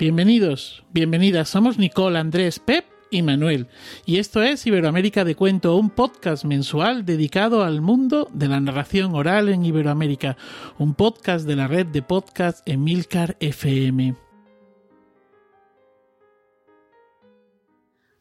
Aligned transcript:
Bienvenidos, 0.00 0.82
bienvenidas. 0.94 1.50
Somos 1.50 1.76
Nicole, 1.76 2.18
Andrés, 2.18 2.58
Pep 2.58 2.86
y 3.10 3.20
Manuel. 3.20 3.68
Y 4.06 4.16
esto 4.16 4.42
es 4.42 4.66
Iberoamérica 4.66 5.26
de 5.26 5.34
Cuento, 5.34 5.76
un 5.76 5.90
podcast 5.90 6.46
mensual 6.46 7.04
dedicado 7.04 7.64
al 7.64 7.82
mundo 7.82 8.26
de 8.32 8.48
la 8.48 8.60
narración 8.60 9.14
oral 9.14 9.50
en 9.50 9.62
Iberoamérica. 9.62 10.38
Un 10.78 10.94
podcast 10.94 11.46
de 11.46 11.54
la 11.54 11.68
red 11.68 11.84
de 11.84 12.00
podcast 12.00 12.66
Emilcar 12.66 13.36
FM. 13.40 14.16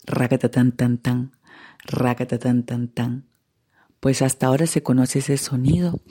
Racatatan 0.06 0.74
tan 0.74 0.98
tan, 0.98 1.32
racatatan 1.86 2.66
tan 2.66 2.90
tan. 2.90 3.30
Pues 4.02 4.22
hasta 4.22 4.48
ahora 4.48 4.68
se 4.68 4.84
conoce 4.84 5.20
ese 5.20 5.38
sonido, 5.38 6.02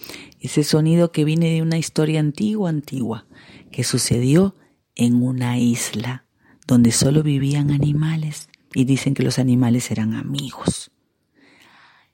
ese 0.41 0.65
sonido 0.65 1.13
que 1.13 1.27
viene 1.27 1.51
de 1.51 1.61
una 1.61 1.77
historia 1.77 2.21
antigua, 2.21 2.71
antigua, 2.71 3.27
que 3.71 3.85
sucedió 3.85 4.55
en 4.55 4.68
una 4.99 5.59
isla 5.59 6.25
donde 6.67 6.93
solo 6.93 7.23
vivían 7.23 7.71
animales 7.71 8.51
y 8.75 8.85
dicen 8.85 9.15
que 9.15 9.23
los 9.23 9.39
animales 9.39 9.91
eran 9.91 10.15
amigos. 10.15 10.91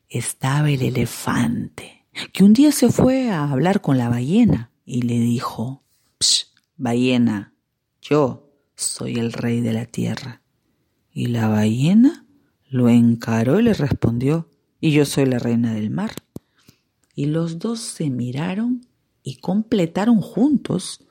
Estaba 0.08 0.70
el 0.70 0.82
elefante, 0.82 2.06
que 2.32 2.44
un 2.44 2.52
día 2.52 2.70
se 2.70 2.90
fue 2.90 3.30
a 3.30 3.50
hablar 3.50 3.80
con 3.80 3.98
la 3.98 4.08
ballena 4.08 4.70
y 4.84 5.02
le 5.02 5.18
dijo, 5.18 5.82
Psh, 6.20 6.44
ballena, 6.77 7.55
yo 8.00 8.52
soy 8.77 9.14
el 9.14 9.32
rey 9.32 9.60
de 9.60 9.72
la 9.72 9.86
tierra. 9.86 10.42
Y 11.10 11.27
la 11.27 11.48
ballena 11.48 12.27
lo 12.68 12.88
encaró 12.88 13.58
y 13.58 13.64
le 13.64 13.74
respondió, 13.74 14.48
y 14.80 14.92
yo 14.92 15.05
soy 15.05 15.27
la 15.27 15.38
reina 15.38 15.72
del 15.72 15.90
mar. 15.90 16.12
Y 17.14 17.27
los 17.27 17.58
dos 17.58 17.80
se 17.80 18.10
miraron 18.10 18.86
y 19.22 19.36
completaron 19.36 20.20
juntos 20.20 21.05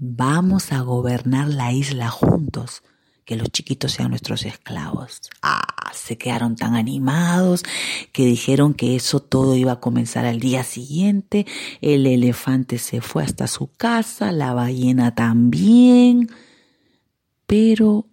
Vamos 0.00 0.70
a 0.70 0.80
gobernar 0.82 1.48
la 1.48 1.72
isla 1.72 2.08
juntos, 2.08 2.84
que 3.24 3.34
los 3.34 3.50
chiquitos 3.50 3.90
sean 3.90 4.10
nuestros 4.10 4.46
esclavos. 4.46 5.22
Ah, 5.42 5.90
se 5.92 6.16
quedaron 6.16 6.54
tan 6.54 6.76
animados 6.76 7.64
que 8.12 8.24
dijeron 8.24 8.74
que 8.74 8.94
eso 8.94 9.18
todo 9.18 9.56
iba 9.56 9.72
a 9.72 9.80
comenzar 9.80 10.24
al 10.24 10.38
día 10.38 10.62
siguiente. 10.62 11.46
El 11.80 12.06
elefante 12.06 12.78
se 12.78 13.00
fue 13.00 13.24
hasta 13.24 13.48
su 13.48 13.72
casa, 13.72 14.30
la 14.30 14.54
ballena 14.54 15.16
también. 15.16 16.30
Pero 17.48 18.06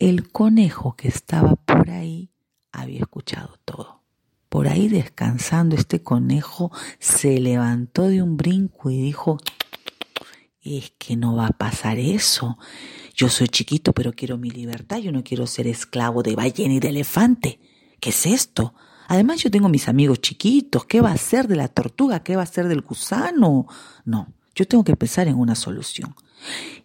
el 0.00 0.28
conejo 0.32 0.96
que 0.96 1.06
estaba 1.06 1.54
por 1.54 1.88
ahí 1.88 2.30
había 2.72 2.98
escuchado 2.98 3.60
todo. 3.64 4.02
Por 4.48 4.66
ahí 4.66 4.88
descansando 4.88 5.76
este 5.76 6.02
conejo 6.02 6.72
se 6.98 7.38
levantó 7.38 8.08
de 8.08 8.22
un 8.22 8.36
brinco 8.36 8.90
y 8.90 9.00
dijo, 9.00 9.38
es 10.62 10.92
que 10.98 11.16
no 11.16 11.36
va 11.36 11.46
a 11.46 11.50
pasar 11.50 11.98
eso. 11.98 12.58
Yo 13.14 13.28
soy 13.28 13.48
chiquito, 13.48 13.92
pero 13.92 14.12
quiero 14.12 14.38
mi 14.38 14.50
libertad. 14.50 14.98
Yo 14.98 15.12
no 15.12 15.24
quiero 15.24 15.46
ser 15.46 15.66
esclavo 15.66 16.22
de 16.22 16.36
ballena 16.36 16.74
y 16.74 16.80
de 16.80 16.88
elefante. 16.88 17.60
¿Qué 18.00 18.10
es 18.10 18.26
esto? 18.26 18.74
Además, 19.08 19.42
yo 19.42 19.50
tengo 19.50 19.68
mis 19.68 19.88
amigos 19.88 20.20
chiquitos. 20.20 20.84
¿Qué 20.86 21.00
va 21.00 21.12
a 21.12 21.16
ser 21.16 21.48
de 21.48 21.56
la 21.56 21.68
tortuga? 21.68 22.22
¿Qué 22.22 22.36
va 22.36 22.42
a 22.42 22.46
ser 22.46 22.68
del 22.68 22.82
gusano? 22.82 23.66
No, 24.04 24.32
yo 24.54 24.66
tengo 24.66 24.84
que 24.84 24.96
pensar 24.96 25.28
en 25.28 25.36
una 25.36 25.54
solución. 25.54 26.14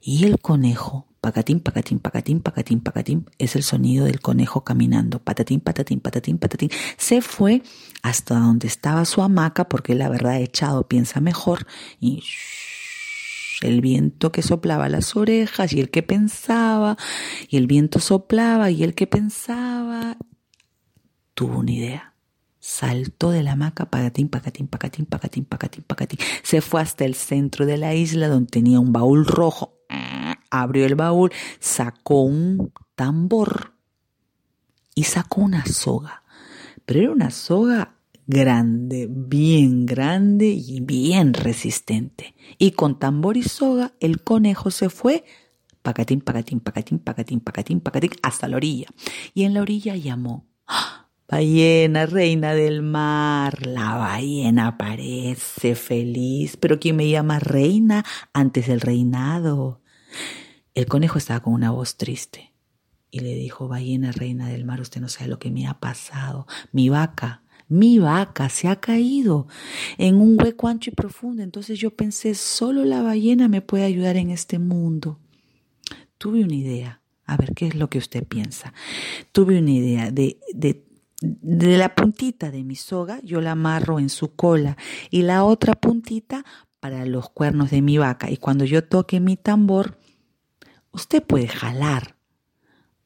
Y 0.02 0.26
el 0.26 0.40
conejo, 0.40 1.08
pacatín, 1.22 1.60
pacatín, 1.60 2.00
pacatín, 2.00 2.42
pacatín, 2.42 2.80
pacatín, 2.80 3.30
es 3.38 3.56
el 3.56 3.64
sonido 3.64 4.06
del 4.06 4.22
conejo 4.22 4.64
caminando, 4.64 5.20
patatín, 5.20 5.60
patatín, 5.60 6.00
patatín, 6.00 6.38
patatín, 6.38 6.70
se 6.98 7.22
fue 7.22 7.64
hasta 8.04 8.40
donde 8.40 8.68
estaba 8.68 9.04
su 9.06 9.22
hamaca, 9.22 9.68
porque 9.68 9.96
la 9.96 10.10
verdad 10.10 10.40
echado 10.40 10.88
piensa 10.88 11.20
mejor, 11.20 11.66
y 12.00 12.24
el 13.62 13.82
viento 13.82 14.32
que 14.32 14.42
soplaba 14.42 14.90
las 14.90 15.16
orejas 15.16 15.74
y 15.74 15.80
el 15.80 15.90
que 15.90 16.04
pensaba, 16.04 16.98
y 17.50 17.58
el 17.58 17.68
viento 17.68 18.00
soplaba 18.00 18.72
y 18.72 18.84
el 18.84 18.94
que 18.94 19.08
pensaba, 19.08 20.18
tuvo 21.34 21.60
una 21.60 21.72
idea. 21.72 22.14
Saltó 22.60 23.32
de 23.32 23.44
la 23.44 23.54
hamaca, 23.54 23.90
pacatín, 23.90 24.28
pacatín, 24.28 24.68
pacatín, 24.68 25.06
pacatín, 25.06 25.46
pacatín, 25.46 25.84
pacatín. 25.86 26.20
Se 26.44 26.62
fue 26.62 26.82
hasta 26.82 27.06
el 27.06 27.16
centro 27.16 27.66
de 27.66 27.78
la 27.78 27.96
isla 27.96 28.28
donde 28.28 28.50
tenía 28.50 28.80
un 28.80 28.92
baúl 28.92 29.26
rojo. 29.26 29.74
Abrió 30.52 30.86
el 30.86 30.96
baúl, 30.96 31.32
sacó 31.60 32.24
un 32.24 32.74
tambor 32.96 33.74
y 34.96 35.04
sacó 35.04 35.42
una 35.42 35.66
soga. 35.66 36.24
Pero 36.86 37.00
era 37.02 37.12
una 37.12 37.32
soga 37.32 37.97
grande, 38.28 39.08
bien 39.10 39.86
grande 39.86 40.48
y 40.48 40.82
bien 40.82 41.34
resistente. 41.34 42.36
Y 42.58 42.72
con 42.72 43.00
tambor 43.00 43.38
y 43.38 43.44
soga 43.44 43.94
el 44.00 44.22
conejo 44.22 44.70
se 44.70 44.90
fue 44.90 45.24
pacatín, 45.82 46.22
pacatín, 46.22 46.60
pacatín, 46.60 47.00
pacatín, 47.00 47.40
pacatín, 47.40 47.80
pacatín, 47.80 48.12
hasta 48.22 48.48
la 48.48 48.58
orilla. 48.58 48.88
Y 49.34 49.44
en 49.44 49.54
la 49.54 49.62
orilla 49.62 49.96
llamó, 49.96 50.46
¡Ah! 50.68 51.08
ballena, 51.30 52.06
reina 52.06 52.54
del 52.54 52.82
mar. 52.82 53.66
La 53.66 53.96
ballena 53.96 54.78
parece 54.78 55.76
feliz, 55.76 56.58
pero 56.58 56.80
¿quién 56.80 56.98
me 56.98 57.10
llama 57.10 57.40
reina 57.40 58.06
antes 58.34 58.68
del 58.68 58.82
reinado? 58.82 59.82
El 60.74 60.86
conejo 60.88 61.18
estaba 61.18 61.40
con 61.40 61.54
una 61.54 61.72
voz 61.72 61.98
triste 61.98 62.54
y 63.10 63.22
le 63.22 63.34
dijo, 63.36 63.68
ballena, 63.68 64.12
reina 64.12 64.48
del 64.48 64.66
mar, 64.66 64.82
usted 64.82 65.02
no 65.02 65.10
sabe 65.10 65.30
lo 65.30 65.40
que 65.40 65.52
me 65.52 65.68
ha 65.68 65.80
pasado. 65.80 66.46
Mi 66.72 66.90
vaca 66.90 67.44
mi 67.70 68.00
vaca 68.00 68.50
se 68.50 68.68
ha 68.68 68.78
caído 68.78 69.48
en 69.98 70.16
un 70.16 70.38
hueco 70.42 70.68
ancho 70.68 70.90
y 70.90 70.94
profundo. 70.94 71.44
Entonces 71.44 71.80
yo 71.80 71.92
pensé, 71.92 72.34
solo 72.36 72.86
la 72.86 73.02
ballena 73.02 73.48
me 73.48 73.62
puede 73.62 73.84
ayudar 73.84 74.18
en 74.18 74.30
este 74.30 74.60
mundo. 74.60 75.20
Tuve 76.18 76.44
una 76.44 76.56
idea. 76.56 77.02
A 77.26 77.36
ver, 77.38 77.54
¿qué 77.54 77.68
es 77.68 77.76
lo 77.76 77.90
que 77.90 77.98
usted 77.98 78.26
piensa? 78.26 78.74
Tuve 79.32 79.60
una 79.60 79.72
idea 79.72 80.12
de, 80.12 80.40
de, 80.54 80.86
de 81.22 81.78
la 81.78 81.94
puntita 81.94 82.52
de 82.52 82.64
mi 82.64 82.76
soga, 82.76 83.20
yo 83.22 83.42
la 83.42 83.52
amarro 83.52 84.00
en 84.00 84.10
su 84.10 84.34
cola 84.36 84.78
y 85.10 85.24
la 85.24 85.44
otra 85.44 85.74
puntita 85.74 86.46
para 86.80 87.06
los 87.06 87.30
cuernos 87.30 87.70
de 87.72 87.82
mi 87.82 87.98
vaca. 87.98 88.32
Y 88.32 88.38
cuando 88.38 88.64
yo 88.64 88.84
toque 88.84 89.20
mi 89.20 89.36
tambor, 89.36 89.98
usted 90.92 91.22
puede 91.22 91.48
jalar 91.48 92.17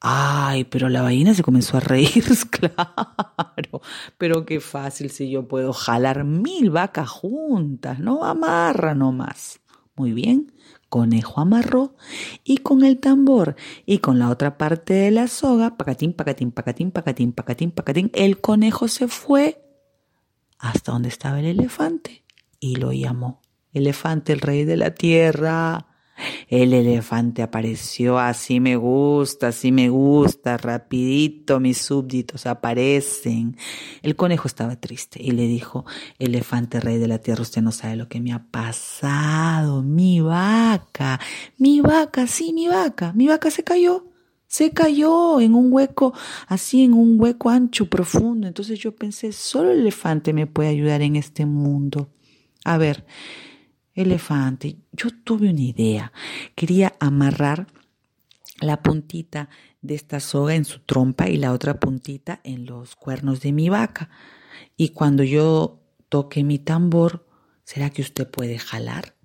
Ay, 0.04 0.64
pero 0.64 0.88
la 0.88 1.00
ballena 1.00 1.32
se 1.32 1.44
comenzó 1.44 1.76
a 1.76 1.80
reír, 1.80 2.24
claro. 2.50 3.82
Pero 4.18 4.44
qué 4.44 4.58
fácil 4.58 5.10
si 5.10 5.30
yo 5.30 5.46
puedo 5.46 5.72
jalar 5.72 6.24
mil 6.24 6.70
vacas 6.70 7.08
juntas, 7.08 8.00
¿no? 8.00 8.24
Amarra 8.24 8.96
nomás. 8.96 9.60
Muy 9.94 10.12
bien, 10.12 10.52
conejo 10.88 11.40
amarró 11.40 11.94
y 12.42 12.58
con 12.58 12.82
el 12.82 12.98
tambor 12.98 13.54
y 13.86 13.98
con 13.98 14.18
la 14.18 14.28
otra 14.28 14.58
parte 14.58 14.92
de 14.92 15.12
la 15.12 15.28
soga, 15.28 15.76
pacatín, 15.76 16.14
pacatín, 16.14 16.50
pacatín, 16.50 16.90
pacatín, 16.90 17.30
pacatín, 17.32 17.70
pacatín, 17.70 18.10
el 18.14 18.40
conejo 18.40 18.88
se 18.88 19.06
fue 19.06 19.62
hasta 20.58 20.90
donde 20.90 21.10
estaba 21.10 21.38
el 21.38 21.46
elefante 21.46 22.24
y 22.58 22.74
lo 22.74 22.92
llamó. 22.92 23.40
Elefante, 23.72 24.32
el 24.32 24.40
rey 24.40 24.64
de 24.64 24.76
la 24.76 24.94
tierra. 24.94 25.91
El 26.48 26.72
elefante 26.72 27.42
apareció, 27.42 28.18
así 28.18 28.60
me 28.60 28.76
gusta, 28.76 29.48
así 29.48 29.72
me 29.72 29.88
gusta, 29.88 30.56
rapidito 30.56 31.60
mis 31.60 31.78
súbditos 31.78 32.46
aparecen. 32.46 33.56
El 34.02 34.16
conejo 34.16 34.48
estaba 34.48 34.76
triste 34.76 35.20
y 35.22 35.32
le 35.32 35.46
dijo, 35.46 35.84
elefante 36.18 36.80
rey 36.80 36.98
de 36.98 37.08
la 37.08 37.18
tierra, 37.18 37.42
usted 37.42 37.62
no 37.62 37.72
sabe 37.72 37.96
lo 37.96 38.08
que 38.08 38.20
me 38.20 38.32
ha 38.32 38.44
pasado, 38.50 39.82
mi 39.82 40.20
vaca, 40.20 41.20
mi 41.58 41.80
vaca, 41.80 42.26
sí, 42.26 42.52
mi 42.52 42.68
vaca, 42.68 43.12
mi 43.14 43.28
vaca 43.28 43.50
se 43.50 43.64
cayó. 43.64 44.06
Se 44.46 44.70
cayó 44.72 45.40
en 45.40 45.54
un 45.54 45.72
hueco, 45.72 46.12
así 46.46 46.84
en 46.84 46.92
un 46.92 47.18
hueco 47.18 47.48
ancho, 47.48 47.88
profundo. 47.88 48.46
Entonces 48.46 48.78
yo 48.78 48.94
pensé, 48.94 49.32
solo 49.32 49.70
el 49.70 49.80
elefante 49.80 50.34
me 50.34 50.46
puede 50.46 50.68
ayudar 50.68 51.00
en 51.00 51.16
este 51.16 51.46
mundo. 51.46 52.10
A 52.62 52.76
ver, 52.76 53.06
elefante, 53.94 54.76
yo 54.92 55.08
tuve 55.24 55.50
una 55.50 55.60
idea. 55.60 56.12
Quería 56.54 56.94
amarrar 57.00 57.66
la 58.60 58.82
puntita 58.82 59.48
de 59.80 59.94
esta 59.94 60.20
soga 60.20 60.54
en 60.54 60.64
su 60.64 60.80
trompa 60.80 61.28
y 61.28 61.36
la 61.36 61.52
otra 61.52 61.78
puntita 61.80 62.40
en 62.44 62.66
los 62.66 62.96
cuernos 62.96 63.40
de 63.40 63.52
mi 63.52 63.68
vaca. 63.68 64.08
Y 64.76 64.90
cuando 64.90 65.24
yo 65.24 65.80
toque 66.08 66.44
mi 66.44 66.58
tambor, 66.58 67.26
¿será 67.64 67.90
que 67.90 68.02
usted 68.02 68.30
puede 68.30 68.58
jalar? 68.58 69.16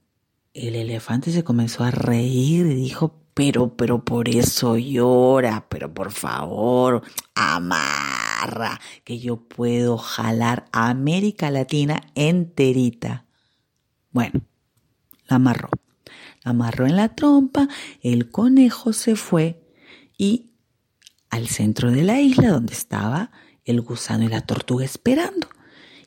El 0.54 0.76
elefante 0.76 1.32
se 1.32 1.44
comenzó 1.44 1.84
a 1.84 1.92
reír 1.92 2.66
y 2.66 2.74
dijo, 2.74 3.22
pero, 3.34 3.76
pero 3.76 4.04
por 4.04 4.28
eso 4.30 4.78
llora, 4.78 5.68
pero 5.70 5.94
por 5.94 6.12
favor, 6.12 7.04
amarra, 7.36 8.80
que 9.04 9.20
yo 9.20 9.38
puedo 9.38 10.00
jalar 10.00 10.66
a 10.72 10.90
América 10.90 11.52
Latina 11.52 12.02
enterita. 12.16 13.26
Bueno, 14.10 14.42
la 15.28 15.38
amarró. 15.38 15.70
La 16.44 16.52
amarró 16.52 16.86
en 16.86 16.96
la 16.96 17.16
trompa, 17.16 17.68
el 18.02 18.30
conejo 18.32 18.94
se 18.94 19.16
fue 19.16 19.62
y 20.18 20.52
al 21.30 21.48
centro 21.48 21.92
de 21.92 22.04
la 22.04 22.20
isla 22.20 22.50
donde 22.50 22.74
estaba 22.74 23.32
el 23.66 23.82
gusano 23.82 24.24
y 24.24 24.30
la 24.30 24.42
tortuga 24.42 24.86
esperando 24.86 25.50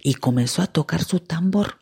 y 0.02 0.14
comenzó 0.14 0.62
a 0.62 0.66
tocar 0.66 1.04
su 1.04 1.20
tambor. 1.20 1.80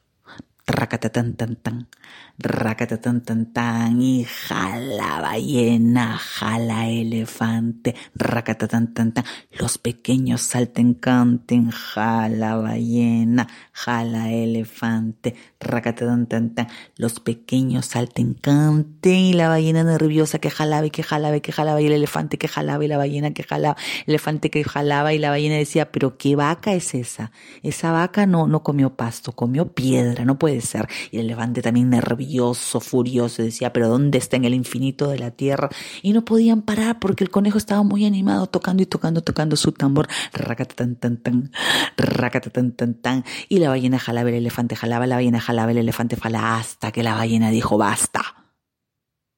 Racatatan 0.68 1.32
tan 1.32 1.56
tan, 1.56 1.88
racatatan 2.36 3.22
tan 3.24 3.54
tan, 3.54 4.02
y 4.02 4.24
jala 4.24 5.18
ballena, 5.22 6.18
jala 6.18 6.88
elefante, 6.90 7.94
racatatan 8.14 8.92
tan 8.92 9.14
tan, 9.14 9.24
los 9.58 9.78
pequeños 9.78 10.42
salten, 10.42 10.92
canten, 10.92 11.70
jala 11.70 12.56
ballena, 12.56 13.48
jala 13.72 14.30
elefante, 14.30 15.34
racatatan 15.58 16.26
tan 16.26 16.54
tan, 16.54 16.68
los 16.96 17.18
pequeños 17.18 17.86
salten, 17.86 18.34
canten, 18.34 19.14
y 19.14 19.32
la 19.32 19.48
ballena 19.48 19.84
nerviosa 19.84 20.38
que 20.38 20.50
jalaba 20.50 20.84
y 20.84 20.90
que 20.90 21.02
jalaba 21.02 21.38
y 21.38 21.40
que 21.40 21.52
jalaba, 21.52 21.80
y 21.80 21.86
el 21.86 21.92
elefante 21.92 22.36
que 22.36 22.46
jalaba 22.46 22.84
y 22.84 22.88
la 22.88 22.98
ballena 22.98 23.32
que 23.32 23.42
jalaba, 23.42 23.78
el 24.06 24.10
elefante 24.12 24.50
que 24.50 24.64
jalaba 24.64 25.14
y 25.14 25.18
la 25.18 25.30
ballena 25.30 25.56
decía, 25.56 25.90
pero 25.90 26.18
qué 26.18 26.36
vaca 26.36 26.74
es 26.74 26.94
esa, 26.94 27.32
esa 27.62 27.90
vaca 27.90 28.26
no, 28.26 28.46
no 28.46 28.62
comió 28.62 28.96
pasto, 28.96 29.32
comió 29.32 29.72
piedra, 29.72 30.26
no 30.26 30.38
puede 30.38 30.57
ser. 30.60 30.88
Y 31.10 31.18
el 31.18 31.26
elefante 31.26 31.62
también 31.62 31.90
nervioso, 31.90 32.80
furioso, 32.80 33.42
decía, 33.42 33.72
pero 33.72 33.88
¿dónde 33.88 34.18
está 34.18 34.36
en 34.36 34.44
el 34.44 34.54
infinito 34.54 35.08
de 35.08 35.18
la 35.18 35.30
tierra? 35.30 35.68
Y 36.02 36.12
no 36.12 36.24
podían 36.24 36.62
parar 36.62 36.98
porque 36.98 37.24
el 37.24 37.30
conejo 37.30 37.58
estaba 37.58 37.82
muy 37.82 38.04
animado, 38.04 38.46
tocando 38.46 38.82
y 38.82 38.86
tocando, 38.86 39.22
tocando 39.22 39.56
su 39.56 39.72
tambor. 39.72 40.08
Racatatan, 40.32 40.96
tan, 40.96 41.16
tan, 41.18 41.52
racatatan, 41.96 42.72
tan, 42.72 42.94
tan. 42.94 43.24
Y 43.48 43.58
la 43.58 43.68
ballena 43.68 43.98
jalaba, 43.98 44.28
el 44.28 44.36
elefante 44.36 44.76
jalaba, 44.76 45.06
la 45.06 45.16
ballena 45.16 45.40
jalaba, 45.40 45.70
el 45.70 45.78
elefante 45.78 46.16
jalaba, 46.16 46.58
hasta 46.58 46.92
que 46.92 47.02
la 47.02 47.14
ballena 47.14 47.50
dijo, 47.50 47.78
basta. 47.78 48.22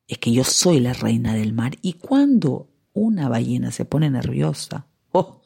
Es 0.06 0.18
que 0.18 0.32
yo 0.32 0.44
soy 0.44 0.80
la 0.80 0.92
reina 0.92 1.34
del 1.34 1.52
mar. 1.52 1.72
Y 1.82 1.94
cuando 1.94 2.68
una 2.92 3.28
ballena 3.28 3.70
se 3.70 3.84
pone 3.84 4.10
nerviosa, 4.10 4.86
oh, 5.12 5.39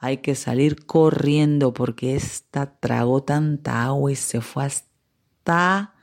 hay 0.00 0.16
que 0.18 0.34
salir 0.34 0.86
corriendo 0.86 1.74
porque 1.74 2.16
esta 2.16 2.78
tragó 2.80 3.22
tanta 3.22 3.84
agua 3.84 4.10
y 4.10 4.16
se 4.16 4.40
fue 4.40 4.64
hasta 4.64 5.94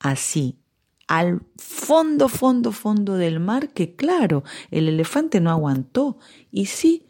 así, 0.00 0.58
al 1.06 1.42
fondo, 1.56 2.28
fondo, 2.28 2.72
fondo 2.72 3.14
del 3.14 3.38
mar, 3.38 3.68
que 3.68 3.94
claro, 3.94 4.42
el 4.72 4.88
elefante 4.88 5.40
no 5.40 5.50
aguantó. 5.50 6.18
Y 6.50 6.66
sí, 6.66 7.06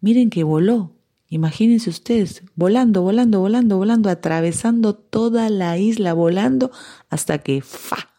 miren 0.00 0.30
que 0.30 0.44
voló. 0.44 0.94
Imagínense 1.28 1.90
ustedes, 1.90 2.44
volando, 2.54 3.02
volando, 3.02 3.40
volando, 3.40 3.78
volando, 3.78 4.10
atravesando 4.10 4.94
toda 4.94 5.50
la 5.50 5.76
isla, 5.76 6.12
volando, 6.12 6.70
hasta 7.10 7.38
que 7.38 7.62
¡fa! 7.62 8.10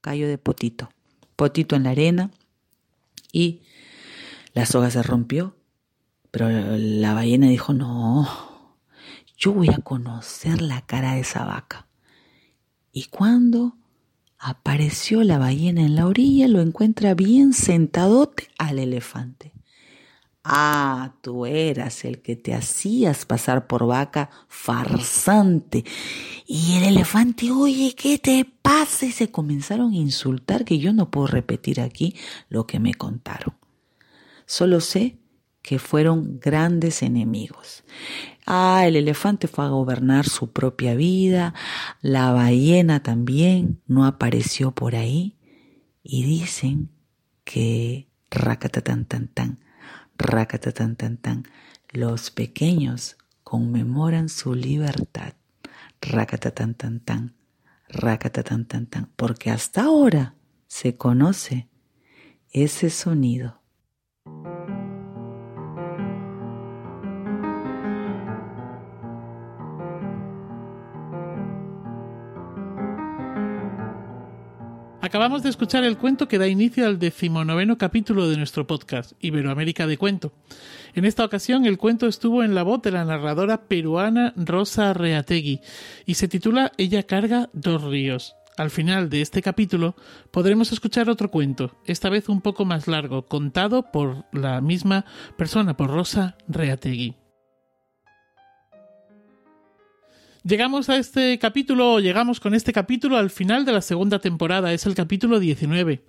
cayó 0.00 0.26
de 0.26 0.38
potito. 0.38 0.88
Potito 1.36 1.76
en 1.76 1.82
la 1.82 1.90
arena 1.90 2.30
y 3.30 3.62
la 4.54 4.64
soga 4.64 4.90
se 4.90 5.02
rompió 5.02 5.54
pero 6.32 6.48
la 6.50 7.12
ballena 7.12 7.48
dijo, 7.48 7.74
no, 7.74 8.26
yo 9.36 9.52
voy 9.52 9.68
a 9.68 9.78
conocer 9.78 10.62
la 10.62 10.80
cara 10.80 11.14
de 11.14 11.20
esa 11.20 11.44
vaca. 11.44 11.88
Y 12.90 13.04
cuando 13.04 13.76
apareció 14.38 15.24
la 15.24 15.36
ballena 15.36 15.82
en 15.82 15.94
la 15.94 16.06
orilla, 16.06 16.48
lo 16.48 16.62
encuentra 16.62 17.14
bien 17.14 17.52
sentadote 17.52 18.48
al 18.58 18.78
elefante. 18.78 19.52
Ah, 20.42 21.16
tú 21.20 21.44
eras 21.44 22.04
el 22.06 22.22
que 22.22 22.34
te 22.34 22.54
hacías 22.54 23.26
pasar 23.26 23.66
por 23.66 23.86
vaca 23.86 24.30
farsante. 24.48 25.84
Y 26.46 26.78
el 26.78 26.84
elefante, 26.84 27.50
oye, 27.50 27.94
¿qué 27.94 28.18
te 28.18 28.44
pasa? 28.62 29.04
Y 29.04 29.12
se 29.12 29.30
comenzaron 29.30 29.92
a 29.92 29.96
insultar 29.96 30.64
que 30.64 30.78
yo 30.78 30.94
no 30.94 31.10
puedo 31.10 31.26
repetir 31.26 31.80
aquí 31.80 32.16
lo 32.48 32.66
que 32.66 32.80
me 32.80 32.94
contaron. 32.94 33.54
Solo 34.46 34.80
sé 34.80 35.21
que 35.62 35.78
fueron 35.78 36.40
grandes 36.40 37.02
enemigos. 37.02 37.84
Ah, 38.44 38.84
el 38.86 38.96
elefante 38.96 39.46
fue 39.46 39.64
a 39.64 39.68
gobernar 39.68 40.26
su 40.26 40.50
propia 40.52 40.94
vida, 40.94 41.54
la 42.00 42.32
ballena 42.32 43.02
también 43.02 43.80
no 43.86 44.04
apareció 44.04 44.72
por 44.72 44.96
ahí 44.96 45.38
y 46.02 46.24
dicen 46.24 46.90
que 47.44 48.08
racatatan 48.30 49.04
tan 49.04 49.28
tan, 49.28 49.60
tan 50.96 51.16
tan, 51.16 51.44
los 51.90 52.30
pequeños 52.30 53.16
conmemoran 53.44 54.28
su 54.28 54.54
libertad, 54.54 55.34
racatatan 56.00 56.74
tan 56.74 57.00
tan, 57.00 57.36
tan 58.66 58.86
tan, 58.86 59.12
porque 59.14 59.50
hasta 59.50 59.82
ahora 59.82 60.34
se 60.66 60.96
conoce 60.96 61.68
ese 62.50 62.90
sonido. 62.90 63.61
Acabamos 75.12 75.42
de 75.42 75.50
escuchar 75.50 75.84
el 75.84 75.98
cuento 75.98 76.26
que 76.26 76.38
da 76.38 76.48
inicio 76.48 76.86
al 76.86 76.98
decimonoveno 76.98 77.76
capítulo 77.76 78.30
de 78.30 78.38
nuestro 78.38 78.66
podcast, 78.66 79.12
Iberoamérica 79.20 79.86
de 79.86 79.98
Cuento. 79.98 80.32
En 80.94 81.04
esta 81.04 81.22
ocasión 81.22 81.66
el 81.66 81.76
cuento 81.76 82.06
estuvo 82.06 82.42
en 82.42 82.54
la 82.54 82.62
voz 82.62 82.80
de 82.80 82.92
la 82.92 83.04
narradora 83.04 83.68
peruana 83.68 84.32
Rosa 84.36 84.94
Reategui 84.94 85.60
y 86.06 86.14
se 86.14 86.28
titula 86.28 86.72
Ella 86.78 87.02
carga 87.02 87.50
dos 87.52 87.82
ríos. 87.82 88.36
Al 88.56 88.70
final 88.70 89.10
de 89.10 89.20
este 89.20 89.42
capítulo 89.42 89.96
podremos 90.30 90.72
escuchar 90.72 91.10
otro 91.10 91.30
cuento, 91.30 91.76
esta 91.84 92.08
vez 92.08 92.30
un 92.30 92.40
poco 92.40 92.64
más 92.64 92.88
largo, 92.88 93.26
contado 93.26 93.92
por 93.92 94.24
la 94.32 94.62
misma 94.62 95.04
persona, 95.36 95.76
por 95.76 95.90
Rosa 95.90 96.38
Reategui. 96.48 97.21
Llegamos 100.44 100.88
a 100.88 100.96
este 100.96 101.38
capítulo, 101.38 102.00
llegamos 102.00 102.40
con 102.40 102.52
este 102.52 102.72
capítulo 102.72 103.16
al 103.16 103.30
final 103.30 103.64
de 103.64 103.70
la 103.70 103.80
segunda 103.80 104.18
temporada, 104.18 104.72
es 104.72 104.86
el 104.86 104.96
capítulo 104.96 105.38
19. 105.38 106.02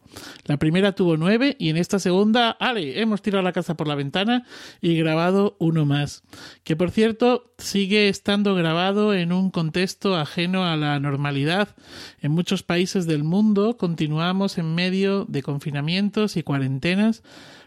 La 0.45 0.57
primera 0.57 0.93
tuvo 0.93 1.17
nueve 1.17 1.55
y 1.59 1.69
en 1.69 1.77
esta 1.77 1.99
segunda, 1.99 2.49
ale, 2.49 2.99
hemos 2.99 3.21
tirado 3.21 3.43
la 3.43 3.51
casa 3.51 3.77
por 3.77 3.87
la 3.87 3.93
ventana 3.93 4.47
y 4.81 4.97
grabado 4.97 5.55
uno 5.59 5.85
más. 5.85 6.23
Que 6.63 6.75
por 6.75 6.89
cierto, 6.89 7.53
sigue 7.59 8.09
estando 8.09 8.55
grabado 8.55 9.13
en 9.13 9.33
un 9.33 9.51
contexto 9.51 10.15
ajeno 10.15 10.65
a 10.65 10.77
la 10.77 10.99
normalidad. 10.99 11.75
En 12.19 12.31
muchos 12.31 12.63
países 12.63 13.05
del 13.05 13.23
mundo 13.23 13.77
continuamos 13.77 14.57
en 14.57 14.73
medio 14.73 15.25
de 15.25 15.43
confinamientos 15.43 16.37
y 16.37 16.43
cuarentenas 16.43 17.21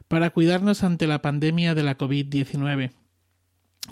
para 0.08 0.30
cuidarnos 0.30 0.82
ante 0.82 1.06
la 1.06 1.22
pandemia 1.22 1.76
de 1.76 1.84
la 1.84 1.96
COVID-19. 1.96 2.90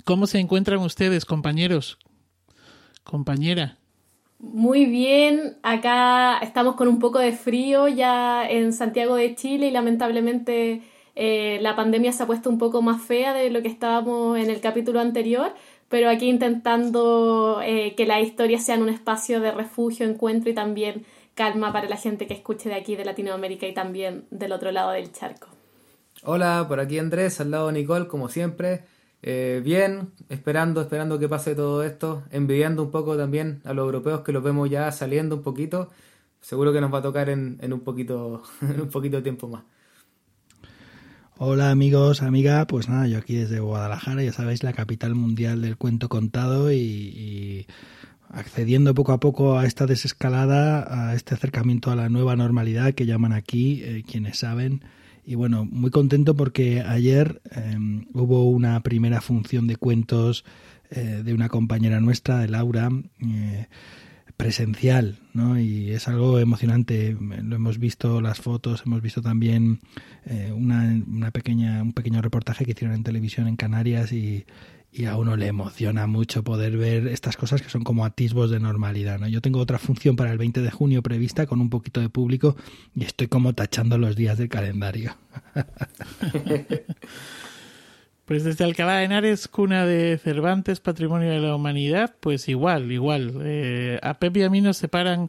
¿Cómo 0.02 0.26
se 0.26 0.40
encuentran 0.40 0.80
ustedes, 0.80 1.24
compañeros? 1.24 1.98
Compañera? 3.04 3.78
Muy 4.38 4.86
bien, 4.86 5.56
acá 5.62 6.38
estamos 6.38 6.74
con 6.74 6.88
un 6.88 6.98
poco 6.98 7.18
de 7.18 7.32
frío 7.32 7.88
ya 7.88 8.48
en 8.48 8.72
Santiago 8.72 9.14
de 9.14 9.34
Chile 9.34 9.68
y 9.68 9.70
lamentablemente 9.70 10.82
eh, 11.14 11.58
la 11.62 11.76
pandemia 11.76 12.12
se 12.12 12.22
ha 12.22 12.26
puesto 12.26 12.50
un 12.50 12.58
poco 12.58 12.82
más 12.82 13.00
fea 13.00 13.32
de 13.32 13.50
lo 13.50 13.62
que 13.62 13.68
estábamos 13.68 14.38
en 14.38 14.50
el 14.50 14.60
capítulo 14.60 15.00
anterior, 15.00 15.54
pero 15.88 16.10
aquí 16.10 16.28
intentando 16.28 17.60
eh, 17.62 17.94
que 17.96 18.06
las 18.06 18.22
historias 18.22 18.64
sean 18.64 18.82
un 18.82 18.88
espacio 18.88 19.40
de 19.40 19.52
refugio, 19.52 20.06
encuentro 20.06 20.50
y 20.50 20.54
también 20.54 21.06
calma 21.34 21.72
para 21.72 21.88
la 21.88 21.96
gente 21.96 22.26
que 22.26 22.34
escuche 22.34 22.68
de 22.68 22.74
aquí 22.74 22.96
de 22.96 23.04
Latinoamérica 23.04 23.66
y 23.66 23.74
también 23.74 24.24
del 24.30 24.52
otro 24.52 24.72
lado 24.72 24.90
del 24.90 25.12
charco. 25.12 25.48
Hola, 26.22 26.64
por 26.68 26.80
aquí 26.80 26.98
Andrés, 26.98 27.40
al 27.40 27.50
lado 27.50 27.68
de 27.68 27.74
Nicole, 27.74 28.08
como 28.08 28.28
siempre. 28.28 28.84
Eh, 29.26 29.62
bien, 29.64 30.10
esperando, 30.28 30.82
esperando 30.82 31.18
que 31.18 31.30
pase 31.30 31.54
todo 31.54 31.82
esto, 31.82 32.24
envidiando 32.30 32.82
un 32.82 32.90
poco 32.90 33.16
también 33.16 33.62
a 33.64 33.72
los 33.72 33.86
europeos 33.86 34.20
que 34.20 34.32
los 34.32 34.42
vemos 34.42 34.68
ya 34.68 34.92
saliendo 34.92 35.36
un 35.36 35.42
poquito. 35.42 35.88
Seguro 36.42 36.74
que 36.74 36.80
nos 36.82 36.92
va 36.92 36.98
a 36.98 37.02
tocar 37.02 37.30
en, 37.30 37.58
un 37.72 37.80
poquito, 37.80 38.42
en 38.60 38.82
un 38.82 38.90
poquito 38.90 39.16
de 39.16 39.22
tiempo 39.22 39.48
más. 39.48 39.64
Hola 41.38 41.70
amigos, 41.70 42.20
amiga, 42.20 42.66
pues 42.66 42.90
nada, 42.90 43.06
yo 43.06 43.16
aquí 43.16 43.36
desde 43.36 43.60
Guadalajara, 43.60 44.22
ya 44.22 44.32
sabéis, 44.34 44.62
la 44.62 44.74
capital 44.74 45.14
mundial 45.14 45.62
del 45.62 45.78
cuento 45.78 46.10
contado 46.10 46.70
y, 46.70 47.66
accediendo 48.28 48.92
poco 48.92 49.12
a 49.12 49.20
poco 49.20 49.58
a 49.58 49.64
esta 49.64 49.86
desescalada, 49.86 51.08
a 51.08 51.14
este 51.14 51.32
acercamiento 51.34 51.90
a 51.90 51.96
la 51.96 52.10
nueva 52.10 52.36
normalidad 52.36 52.92
que 52.92 53.06
llaman 53.06 53.32
aquí, 53.32 53.82
eh, 53.84 54.04
quienes 54.06 54.40
saben, 54.40 54.82
y 55.26 55.34
bueno, 55.34 55.64
muy 55.64 55.90
contento 55.90 56.34
porque 56.34 56.82
ayer 56.82 57.40
em, 57.50 58.06
hubo 58.12 58.48
una 58.50 58.80
primera 58.80 59.20
función 59.20 59.66
de 59.66 59.76
cuentos 59.76 60.44
eh, 60.90 61.22
de 61.24 61.34
una 61.34 61.48
compañera 61.48 62.00
nuestra, 62.00 62.38
de 62.38 62.48
Laura, 62.48 62.90
eh, 63.20 63.66
presencial, 64.36 65.18
¿no? 65.32 65.58
Y 65.58 65.90
es 65.92 66.08
algo 66.08 66.38
emocionante. 66.38 67.16
Lo 67.42 67.56
hemos 67.56 67.78
visto 67.78 68.20
las 68.20 68.40
fotos, 68.40 68.82
hemos 68.84 69.00
visto 69.00 69.22
también 69.22 69.80
eh, 70.26 70.52
una, 70.54 71.02
una, 71.06 71.30
pequeña, 71.30 71.82
un 71.82 71.92
pequeño 71.92 72.20
reportaje 72.20 72.64
que 72.64 72.72
hicieron 72.72 72.96
en 72.96 73.04
televisión 73.04 73.48
en 73.48 73.56
Canarias 73.56 74.12
y, 74.12 74.44
y 74.96 75.06
a 75.06 75.16
uno 75.16 75.36
le 75.36 75.48
emociona 75.48 76.06
mucho 76.06 76.44
poder 76.44 76.76
ver 76.76 77.08
estas 77.08 77.36
cosas 77.36 77.60
que 77.60 77.68
son 77.68 77.82
como 77.82 78.04
atisbos 78.04 78.52
de 78.52 78.60
normalidad. 78.60 79.18
¿no? 79.18 79.26
Yo 79.26 79.40
tengo 79.40 79.58
otra 79.58 79.80
función 79.80 80.14
para 80.14 80.30
el 80.30 80.38
20 80.38 80.62
de 80.62 80.70
junio 80.70 81.02
prevista 81.02 81.46
con 81.46 81.60
un 81.60 81.68
poquito 81.68 82.00
de 82.00 82.08
público 82.08 82.54
y 82.94 83.02
estoy 83.02 83.26
como 83.26 83.54
tachando 83.54 83.98
los 83.98 84.14
días 84.14 84.38
del 84.38 84.48
calendario. 84.48 85.16
Pues 88.24 88.42
desde 88.42 88.64
Alcalá 88.64 88.96
de 88.96 89.04
Henares, 89.04 89.48
cuna 89.48 89.84
de 89.84 90.16
Cervantes, 90.16 90.80
patrimonio 90.80 91.28
de 91.28 91.40
la 91.40 91.54
humanidad, 91.54 92.14
pues 92.20 92.48
igual, 92.48 92.90
igual. 92.90 93.34
Eh, 93.42 93.98
a 94.02 94.14
Pepe 94.14 94.38
y 94.38 94.42
a 94.44 94.48
mí 94.48 94.62
nos 94.62 94.78
separan 94.78 95.28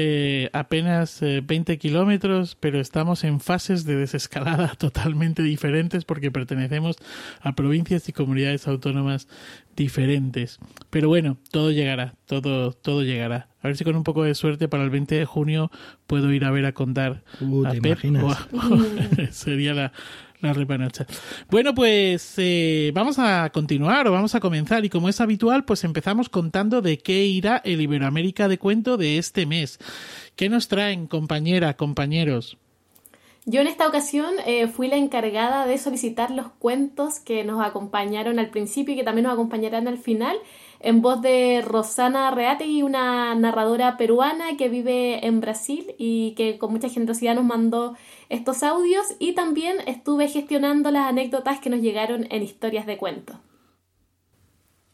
eh, 0.00 0.48
apenas 0.52 1.20
20 1.20 1.72
eh, 1.72 1.78
kilómetros, 1.78 2.54
pero 2.54 2.78
estamos 2.78 3.24
en 3.24 3.40
fases 3.40 3.84
de 3.84 3.96
desescalada 3.96 4.68
totalmente 4.78 5.42
diferentes 5.42 6.04
porque 6.04 6.30
pertenecemos 6.30 6.98
a 7.40 7.56
provincias 7.56 8.08
y 8.08 8.12
comunidades 8.12 8.68
autónomas 8.68 9.26
diferentes. 9.74 10.60
Pero 10.90 11.08
bueno, 11.08 11.36
todo 11.50 11.72
llegará, 11.72 12.14
todo, 12.26 12.74
todo 12.74 13.02
llegará. 13.02 13.48
A 13.60 13.66
ver 13.66 13.76
si 13.76 13.82
con 13.82 13.96
un 13.96 14.04
poco 14.04 14.22
de 14.22 14.36
suerte 14.36 14.68
para 14.68 14.84
el 14.84 14.90
20 14.90 15.16
de 15.16 15.24
junio 15.24 15.72
puedo 16.06 16.32
ir 16.32 16.44
a 16.44 16.52
ver 16.52 16.66
a 16.66 16.72
contar 16.74 17.24
uh, 17.40 17.66
a 17.66 17.72
Pep. 17.72 17.98
sería 19.32 19.74
la, 19.74 19.92
Bueno, 21.50 21.74
pues 21.74 22.34
eh, 22.38 22.92
vamos 22.94 23.18
a 23.18 23.50
continuar 23.50 24.06
o 24.06 24.12
vamos 24.12 24.34
a 24.34 24.40
comenzar 24.40 24.84
y 24.84 24.88
como 24.88 25.08
es 25.08 25.20
habitual, 25.20 25.64
pues 25.64 25.84
empezamos 25.84 26.28
contando 26.28 26.80
de 26.80 26.98
qué 26.98 27.24
irá 27.24 27.60
el 27.64 27.80
Iberoamérica 27.80 28.48
de 28.48 28.58
cuento 28.58 28.96
de 28.96 29.18
este 29.18 29.46
mes. 29.46 29.78
¿Qué 30.36 30.48
nos 30.48 30.68
traen, 30.68 31.06
compañera, 31.06 31.76
compañeros? 31.76 32.56
Yo 33.50 33.62
en 33.62 33.66
esta 33.66 33.88
ocasión 33.88 34.34
eh, 34.44 34.68
fui 34.68 34.88
la 34.88 34.96
encargada 34.96 35.66
de 35.66 35.78
solicitar 35.78 36.30
los 36.30 36.48
cuentos 36.58 37.18
que 37.18 37.44
nos 37.44 37.64
acompañaron 37.64 38.38
al 38.38 38.50
principio 38.50 38.92
y 38.92 38.98
que 38.98 39.04
también 39.04 39.24
nos 39.24 39.32
acompañarán 39.32 39.88
al 39.88 39.96
final 39.96 40.36
en 40.80 41.00
voz 41.00 41.22
de 41.22 41.62
Rosana 41.64 42.30
Reategui, 42.30 42.82
una 42.82 43.34
narradora 43.34 43.96
peruana 43.96 44.56
que 44.58 44.68
vive 44.68 45.26
en 45.26 45.40
Brasil 45.40 45.94
y 45.98 46.34
que 46.36 46.58
con 46.58 46.72
mucha 46.72 46.90
generosidad 46.90 47.34
nos 47.34 47.44
mandó 47.44 47.96
estos 48.28 48.62
audios 48.62 49.06
y 49.18 49.34
también 49.34 49.76
estuve 49.86 50.28
gestionando 50.28 50.90
las 50.90 51.08
anécdotas 51.08 51.60
que 51.60 51.70
nos 51.70 51.80
llegaron 51.80 52.26
en 52.30 52.42
historias 52.42 52.86
de 52.86 52.96
cuentos. 52.96 53.36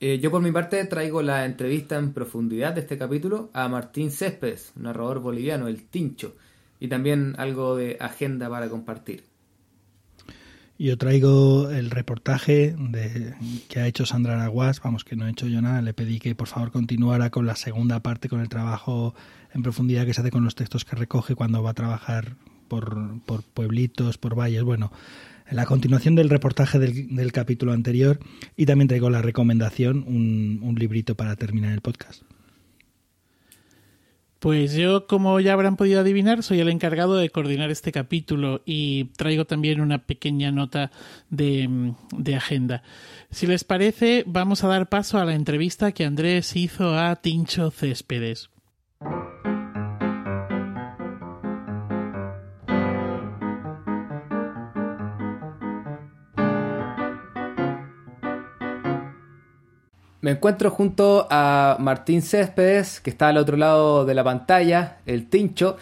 Eh, 0.00 0.19
yo 0.21 0.31
por 0.31 0.43
mi 0.43 0.53
parte 0.53 0.85
traigo 0.85 1.23
la 1.23 1.45
entrevista 1.45 1.97
en 1.97 2.12
profundidad 2.12 2.75
de 2.75 2.83
este 2.83 2.99
capítulo 2.99 3.50
a 3.53 3.69
Martín 3.69 4.11
Céspedes, 4.11 4.73
narrador 4.76 5.21
boliviano, 5.21 5.69
el 5.69 5.85
Tincho, 5.85 6.37
y 6.79 6.88
también 6.88 7.35
algo 7.38 7.76
de 7.76 7.97
agenda 8.00 8.50
para 8.50 8.69
compartir. 8.69 9.25
Yo 10.76 10.99
traigo 10.99 11.71
el 11.71 11.91
reportaje 11.91 12.75
de, 12.76 13.35
que 13.69 13.79
ha 13.79 13.87
hecho 13.87 14.05
Sandra 14.07 14.35
Araguas, 14.35 14.81
vamos 14.83 15.05
que 15.05 15.14
no 15.14 15.26
he 15.26 15.31
hecho 15.31 15.47
yo 15.47 15.62
nada, 15.62 15.81
le 15.81 15.95
pedí 15.95 16.19
que 16.19 16.35
por 16.35 16.49
favor 16.49 16.73
continuara 16.73 17.31
con 17.31 17.47
la 17.47 17.55
segunda 17.55 18.00
parte, 18.00 18.29
con 18.29 18.41
el 18.41 18.49
trabajo 18.49 19.14
en 19.55 19.62
profundidad 19.62 20.05
que 20.05 20.12
se 20.12 20.21
hace 20.21 20.33
con 20.33 20.45
los 20.45 20.57
textos 20.57 20.85
que 20.85 20.97
recoge 20.97 21.37
cuando 21.37 21.62
va 21.62 21.71
a 21.71 21.75
trabajar 21.75 22.37
por, 23.26 23.43
pueblitos, 23.43 24.19
por 24.19 24.35
valles, 24.38 24.62
bueno, 24.62 24.93
la 25.50 25.66
continuación 25.66 26.14
del 26.14 26.31
reportaje 26.31 26.78
del, 26.78 27.33
capítulo 27.33 27.73
anterior 27.73 28.19
y 28.57 28.66
también 28.66 28.88
traigo 28.88 29.11
la 29.11 29.23
recomendación, 29.23 30.04
un, 30.07 30.61
un 30.62 30.75
librito 30.76 31.14
para 31.14 31.37
terminar 31.37 31.73
el 31.73 31.81
podcast. 31.81 32.23
Pues 34.45 34.75
yo, 34.75 35.07
como 35.07 35.40
ya 35.40 35.54
habrán 35.54 35.76
podido 35.76 36.00
adivinar, 36.00 36.43
soy 36.43 36.61
el 36.61 36.69
encargado 36.69 37.16
de 37.16 37.31
coordinar 37.31 37.71
este 37.71 37.93
capítulo 37.93 38.61
y 38.66 39.04
traigo 39.16 39.47
también 39.47 39.81
una 39.81 40.04
pequeña 40.04 40.52
nota 40.52 40.90
de, 41.31 41.95
agenda. 42.37 42.83
Si 43.31 43.47
les 43.47 43.64
parece, 43.64 44.23
vamos 44.26 44.62
a 44.62 44.69
dar 44.69 44.90
paso 44.90 45.19
a 45.19 45.25
la 45.25 45.35
entrevista 45.35 45.93
que 45.93 46.04
Andrés 46.04 46.57
hizo 46.57 46.95
a 46.95 47.16
Tincho 47.16 47.71
Céspedes. 47.71 48.50
Me 60.25 60.31
encuentro 60.31 60.71
junto 60.71 61.26
a 61.28 61.76
Martín 61.78 62.23
Céspedes, 62.23 62.99
que 62.99 63.11
está 63.11 63.28
al 63.28 63.37
otro 63.37 63.59
lado 63.59 64.07
de 64.07 64.14
la 64.14 64.25
pantalla, 64.25 64.97
el 65.04 65.28
Tincho, 65.28 65.76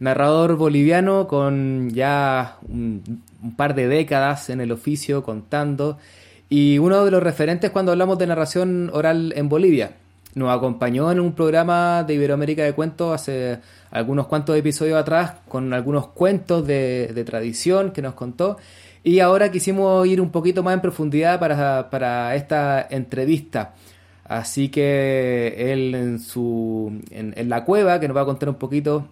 narrador 0.00 0.56
boliviano 0.56 1.26
con 1.26 1.88
ya 1.88 2.58
un, 2.68 3.22
par 3.56 3.74
de 3.74 3.88
décadas 3.88 4.50
en 4.50 4.60
el 4.60 4.70
oficio 4.70 5.22
contando 5.22 5.96
y 6.50 6.76
uno 6.76 7.06
de 7.06 7.10
los 7.10 7.22
referentes 7.22 7.70
cuando 7.70 7.92
hablamos 7.92 8.18
de 8.18 8.26
narración 8.26 8.90
oral 8.92 9.32
en 9.34 9.48
Bolivia. 9.48 9.92
Nos 10.34 10.54
acompañó 10.54 11.10
en 11.10 11.18
un 11.18 11.32
programa 11.32 12.04
de 12.04 12.16
Iberoamérica 12.16 12.64
de 12.64 12.74
Cuentos 12.74 13.14
hace 13.14 13.60
algunos 13.90 14.26
cuantos 14.26 14.58
episodios 14.58 14.98
atrás 14.98 15.36
con 15.48 15.72
algunos 15.72 16.08
cuentos 16.08 16.66
de, 16.66 17.12
de 17.14 17.24
tradición 17.24 17.92
que 17.92 18.02
nos 18.02 18.12
contó 18.12 18.58
y 19.06 19.20
ahora 19.20 19.52
quisimos 19.52 20.04
ir 20.08 20.20
un 20.20 20.30
poquito 20.30 20.64
más 20.64 20.74
en 20.74 20.80
profundidad 20.80 21.38
para, 21.38 21.88
para 21.90 22.34
esta 22.34 22.88
entrevista. 22.90 23.72
Así 24.28 24.70
que 24.70 25.72
él 25.72 25.94
en, 25.94 26.18
su, 26.18 27.00
en, 27.10 27.48
la 27.48 27.64
cueva, 27.64 28.00
que 28.00 28.08
nos 28.08 28.16
va 28.16 28.22
a 28.22 28.24
contar 28.24 28.48
un 28.48 28.56
poquito 28.56 29.08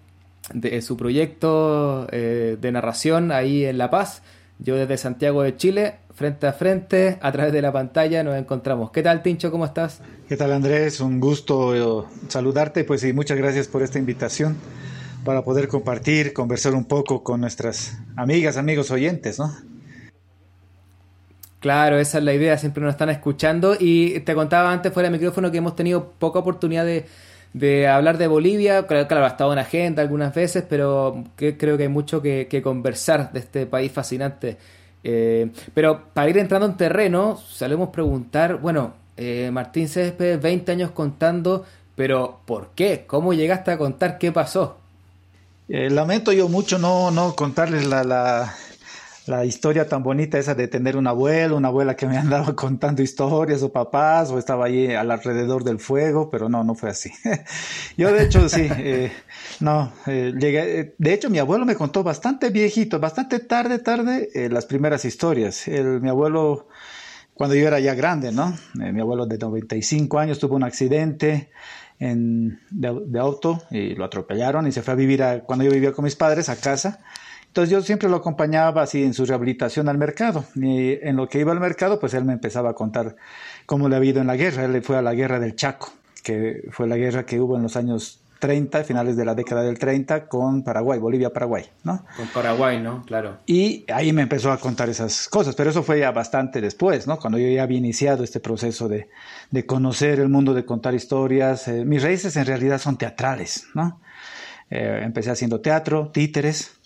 de 0.53 0.83
su 0.83 0.97
proyecto 0.97 2.07
eh, 2.11 2.57
de 2.61 2.73
narración 2.73 3.31
ahí 3.33 3.65
en 3.65 3.79
La 3.79 3.91
Paz, 3.91 4.23
yo 4.59 4.77
desde 4.77 4.97
Santiago 4.97 5.43
de 5.43 5.57
Chile, 5.57 5.97
frente 6.15 6.47
a 6.47 6.53
frente, 6.53 7.19
a 7.21 7.33
través 7.33 7.53
de 7.53 7.63
la 7.63 7.73
pantalla, 7.73 8.23
nos 8.23 8.37
encontramos. 8.37 8.91
¿Qué 8.91 9.03
tal, 9.03 9.23
Tincho? 9.23 9.51
¿Cómo 9.51 9.65
estás? 9.65 10.01
¿Qué 10.29 10.37
tal, 10.37 10.53
Andrés? 10.53 11.01
Un 11.01 11.21
gusto 11.21 12.03
eh, 12.03 12.07
saludarte, 12.29 12.85
pues 12.85 13.05
y 13.05 13.13
muchas 13.13 13.37
gracias 13.39 13.69
por 13.69 13.83
esta 13.83 13.99
invitación 13.99 14.57
para 15.25 15.43
poder 15.43 15.69
compartir, 15.69 16.33
conversar 16.33 16.75
un 16.75 16.85
poco 16.85 17.23
con 17.23 17.41
nuestras 17.41 17.99
amigas, 18.17 18.57
amigos 18.57 18.91
oyentes, 18.91 19.39
¿no? 19.39 19.53
Claro, 21.65 21.99
esa 21.99 22.19
es 22.19 22.25
la 22.25 22.35
idea, 22.35 22.59
siempre 22.59 22.83
nos 22.83 22.93
están 22.93 23.09
escuchando 23.09 23.75
y 23.81 24.21
te 24.21 24.35
contaba 24.35 24.71
antes 24.71 24.93
fuera 24.93 25.09
del 25.09 25.19
micrófono 25.19 25.51
que 25.51 25.57
hemos 25.57 25.75
tenido 25.75 26.11
poca 26.11 26.41
oportunidad 26.41 26.85
de, 26.85 27.89
hablar 27.89 28.19
de 28.19 28.27
Bolivia, 28.27 28.87
claro, 28.87 29.25
ha 29.25 29.29
estado 29.29 29.51
en 29.55 29.59
agenda 29.59 30.03
algunas 30.03 30.35
veces, 30.35 30.63
pero 30.69 31.25
creo 31.37 31.79
que 31.79 31.85
hay 31.85 31.89
mucho 31.89 32.21
que, 32.21 32.61
conversar 32.63 33.33
de 33.33 33.39
este 33.39 33.65
país 33.65 33.91
fascinante. 33.91 34.59
Eh, 35.03 35.51
pero 35.73 36.09
para 36.13 36.29
ir 36.29 36.37
entrando 36.37 36.67
en 36.67 36.77
terreno, 36.77 37.39
solemos 37.39 37.89
preguntar, 37.89 38.57
bueno, 38.57 38.93
eh, 39.17 39.49
Martín 39.51 39.89
Céspedes, 39.89 40.43
20 40.43 40.71
años 40.71 40.91
contando, 40.91 41.65
pero 41.97 42.41
¿por 42.45 42.73
qué? 42.75 43.05
¿Cómo 43.07 43.33
llegaste 43.33 43.71
a 43.71 43.79
contar 43.79 44.19
qué 44.19 44.33
pasó? 44.33 44.77
Eh, 45.71 45.89
lamento 45.89 46.31
yo 46.31 46.51
mucho 46.51 46.79
no, 46.79 47.11
no 47.11 47.35
contarles 47.35 47.87
la, 47.87 48.05
la, 48.05 48.55
la 49.27 49.45
historia 49.45 49.89
tan 49.89 50.03
bonita 50.03 50.39
esa 50.39 50.55
de 50.55 50.69
tener 50.69 50.97
un 50.97 51.07
abuelo, 51.07 51.57
una 51.57 51.69
abuela 51.69 51.97
que 51.97 52.07
me 52.07 52.17
andaba 52.19 52.55
contando 52.55 53.03
historias 53.03 53.63
o 53.63 53.73
papás 53.73 54.31
o 54.31 54.39
estaba 54.39 54.67
allí 54.67 54.93
alrededor 54.93 55.65
del 55.65 55.79
fuego, 55.79 56.31
pero 56.31 56.49
no, 56.49 56.65
no 56.65 56.75
fue 56.75 56.91
así. 56.91 57.11
Yo 57.97 58.13
de 58.13 58.25
hecho 58.25 58.49
sí, 58.49 58.69
eh, 58.71 59.13
no, 59.61 59.93
eh, 60.07 60.33
llegué, 60.39 60.81
eh, 60.81 60.95
de 60.99 61.15
hecho 61.15 61.31
mi 61.31 61.39
abuelo 61.39 61.65
me 61.65 61.75
contó 61.75 62.03
bastante 62.03 62.51
viejito, 62.51 62.99
bastante 62.99 63.41
tarde, 63.41 63.79
tarde 63.79 64.29
las 64.51 64.67
primeras 64.67 65.05
historias. 65.05 65.67
Mi 65.67 66.09
abuelo, 66.09 66.69
cuando 67.35 67.55
yo 67.55 67.67
era 67.67 67.81
ya 67.81 67.95
grande, 67.95 68.33
¿no? 68.33 68.55
mi 68.75 69.01
abuelo 69.01 69.27
de 69.27 69.39
95 69.39 70.19
años 70.19 70.39
tuvo 70.39 70.57
un 70.57 70.65
accidente. 70.65 71.51
En, 72.01 72.59
de, 72.71 73.03
de, 73.07 73.21
auto 73.21 73.63
y 73.71 73.95
lo 73.95 74.05
atropellaron 74.05 74.67
y 74.67 74.73
se 74.73 74.83
fue 74.83 74.95
a 74.95 74.97
vivir 74.97 75.23
a, 75.23 75.45
cuando 75.45 75.65
yo 75.65 75.71
vivía 75.71 75.93
con 75.93 76.05
mis 76.05 76.17
padres 76.17 76.49
a 76.49 76.57
casa 76.57 77.05
entonces 77.55 77.71
yo 77.71 77.83
siempre 77.83 78.09
lo 78.09 78.17
acompañaba 78.17 78.83
así 78.83 79.05
en 79.05 79.15
su 79.15 79.25
rehabilitación 79.25 79.89
al 79.89 79.97
mercado. 79.97 80.45
Y 80.57 80.99
en 81.07 81.15
lo 81.15 81.29
que 81.29 81.39
iba 81.39 81.53
al 81.53 81.61
mercado, 81.61 82.01
pues 82.01 82.13
él 82.15 82.25
me 82.25 82.33
empezaba 82.33 82.71
a 82.71 82.75
contar 82.75 83.15
cómo 83.65 83.89
le 83.89 83.95
había 83.95 84.11
ido 84.11 84.21
en 84.21 84.27
la 84.27 84.35
guerra. 84.35 84.65
Él 84.65 84.83
fue 84.83 84.99
a 84.99 85.03
la 85.03 85.15
guerra 85.15 85.39
del 85.39 85.55
Chaco, 85.55 85.93
que 86.25 86.65
fue 86.73 86.89
la 86.89 86.97
guerra 86.97 87.25
que 87.25 87.39
hubo 87.39 87.57
en 87.57 87.63
los 87.63 87.77
años 87.77 88.19
30, 88.41 88.83
finales 88.83 89.17
de 89.17 89.25
la 89.25 89.37
década 89.37 89.63
del 89.63 89.79
30, 89.79 90.27
con 90.27 90.65
Paraguay, 90.65 90.99
Bolivia-Paraguay, 90.99 91.65
¿no? 91.85 92.05
Con 92.17 92.27
Paraguay, 92.27 92.81
¿no? 92.83 93.05
Claro. 93.05 93.39
Y 93.47 93.85
ahí 93.87 94.13
me 94.13 94.23
empezó 94.23 94.51
a 94.51 94.59
contar 94.59 94.89
esas 94.89 95.29
cosas, 95.29 95.55
pero 95.55 95.71
eso 95.71 95.85
fue 95.85 96.01
ya 96.01 96.11
bastante 96.11 96.61
después, 96.61 97.07
¿no? 97.07 97.21
Cuando 97.21 97.39
yo 97.39 97.47
ya 97.47 97.63
había 97.63 97.79
iniciado 97.79 98.25
este 98.25 98.41
proceso 98.41 98.89
de, 98.89 99.11
de 99.53 99.65
conocer 99.65 100.19
el 100.19 100.29
mundo, 100.29 100.55
de 100.55 100.65
contar 100.65 100.93
historias. 100.93 101.69
Eh, 101.69 101.85
mis 101.85 102.03
raíces 102.03 102.35
en 102.35 102.47
realidad 102.47 102.81
son 102.81 102.97
teatrales, 102.97 103.69
¿no? 103.75 104.01
Eh, 104.71 105.03
empecé 105.05 105.31
haciendo 105.31 105.61
teatro, 105.61 106.11
títeres, 106.13 106.81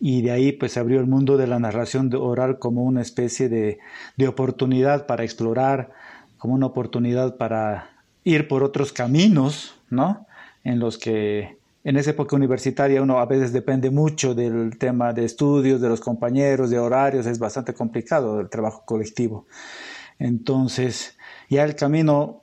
y 0.00 0.22
de 0.22 0.30
ahí 0.30 0.52
pues 0.52 0.78
abrió 0.78 0.98
el 0.98 1.06
mundo 1.06 1.36
de 1.36 1.46
la 1.46 1.58
narración 1.58 2.10
oral 2.14 2.58
como 2.58 2.82
una 2.82 3.02
especie 3.02 3.50
de, 3.50 3.78
de 4.16 4.28
oportunidad 4.28 5.06
para 5.06 5.24
explorar, 5.24 5.90
como 6.38 6.54
una 6.54 6.66
oportunidad 6.66 7.36
para 7.36 7.90
ir 8.24 8.48
por 8.48 8.64
otros 8.64 8.92
caminos, 8.92 9.78
¿no? 9.90 10.26
En 10.64 10.78
los 10.78 10.96
que 10.96 11.58
en 11.84 11.96
esa 11.96 12.10
época 12.10 12.36
universitaria 12.36 13.02
uno 13.02 13.18
a 13.18 13.26
veces 13.26 13.52
depende 13.52 13.90
mucho 13.90 14.34
del 14.34 14.78
tema 14.78 15.12
de 15.12 15.24
estudios, 15.26 15.80
de 15.80 15.88
los 15.88 16.00
compañeros, 16.00 16.70
de 16.70 16.78
horarios, 16.78 17.26
es 17.26 17.38
bastante 17.38 17.74
complicado 17.74 18.40
el 18.40 18.48
trabajo 18.48 18.82
colectivo. 18.86 19.46
Entonces, 20.18 21.16
ya 21.48 21.64
el 21.64 21.74
camino 21.74 22.39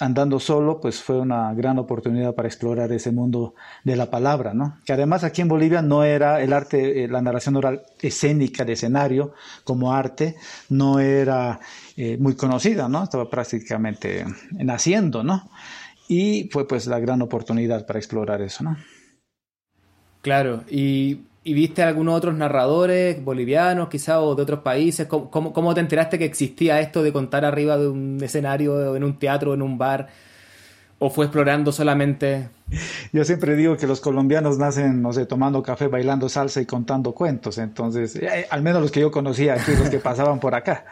andando 0.00 0.40
solo, 0.40 0.80
pues 0.80 1.02
fue 1.02 1.18
una 1.18 1.52
gran 1.54 1.78
oportunidad 1.78 2.34
para 2.34 2.48
explorar 2.48 2.90
ese 2.92 3.12
mundo 3.12 3.54
de 3.84 3.96
la 3.96 4.10
palabra, 4.10 4.54
¿no? 4.54 4.78
Que 4.84 4.92
además 4.92 5.24
aquí 5.24 5.42
en 5.42 5.48
Bolivia 5.48 5.82
no 5.82 6.04
era 6.04 6.40
el 6.40 6.52
arte, 6.52 7.04
eh, 7.04 7.08
la 7.08 7.20
narración 7.22 7.56
oral 7.56 7.82
escénica 8.00 8.64
de 8.64 8.72
escenario 8.72 9.34
como 9.64 9.92
arte, 9.92 10.36
no 10.68 11.00
era 11.00 11.60
eh, 11.96 12.16
muy 12.18 12.34
conocida, 12.34 12.88
¿no? 12.88 13.04
Estaba 13.04 13.28
prácticamente 13.28 14.24
naciendo, 14.52 15.22
¿no? 15.22 15.50
Y 16.08 16.48
fue 16.50 16.66
pues 16.66 16.86
la 16.86 16.98
gran 16.98 17.22
oportunidad 17.22 17.86
para 17.86 17.98
explorar 17.98 18.42
eso, 18.42 18.64
¿no? 18.64 18.76
Claro, 20.22 20.64
y 20.68 21.22
¿Y 21.42 21.54
viste 21.54 21.82
algunos 21.82 22.14
otros 22.16 22.34
narradores 22.34 23.24
bolivianos 23.24 23.88
quizá 23.88 24.20
o 24.20 24.34
de 24.34 24.42
otros 24.42 24.60
países? 24.60 25.06
¿Cómo, 25.06 25.52
¿Cómo, 25.52 25.74
te 25.74 25.80
enteraste 25.80 26.18
que 26.18 26.26
existía 26.26 26.80
esto 26.80 27.02
de 27.02 27.12
contar 27.12 27.46
arriba 27.46 27.78
de 27.78 27.88
un 27.88 28.18
escenario, 28.22 28.94
en 28.94 29.04
un 29.04 29.18
teatro, 29.18 29.54
en 29.54 29.62
un 29.62 29.78
bar? 29.78 30.08
¿O 30.98 31.08
fue 31.08 31.24
explorando 31.24 31.72
solamente? 31.72 32.50
Yo 33.10 33.24
siempre 33.24 33.56
digo 33.56 33.78
que 33.78 33.86
los 33.86 34.02
colombianos 34.02 34.58
nacen, 34.58 35.00
no 35.00 35.14
sé, 35.14 35.24
tomando 35.24 35.62
café, 35.62 35.86
bailando 35.86 36.28
salsa 36.28 36.60
y 36.60 36.66
contando 36.66 37.12
cuentos. 37.12 37.56
Entonces, 37.56 38.16
eh, 38.16 38.46
al 38.50 38.60
menos 38.60 38.82
los 38.82 38.90
que 38.90 39.00
yo 39.00 39.10
conocía 39.10 39.54
aquí, 39.54 39.72
los 39.78 39.88
que 39.88 39.98
pasaban 40.00 40.40
por 40.40 40.54
acá. 40.54 40.84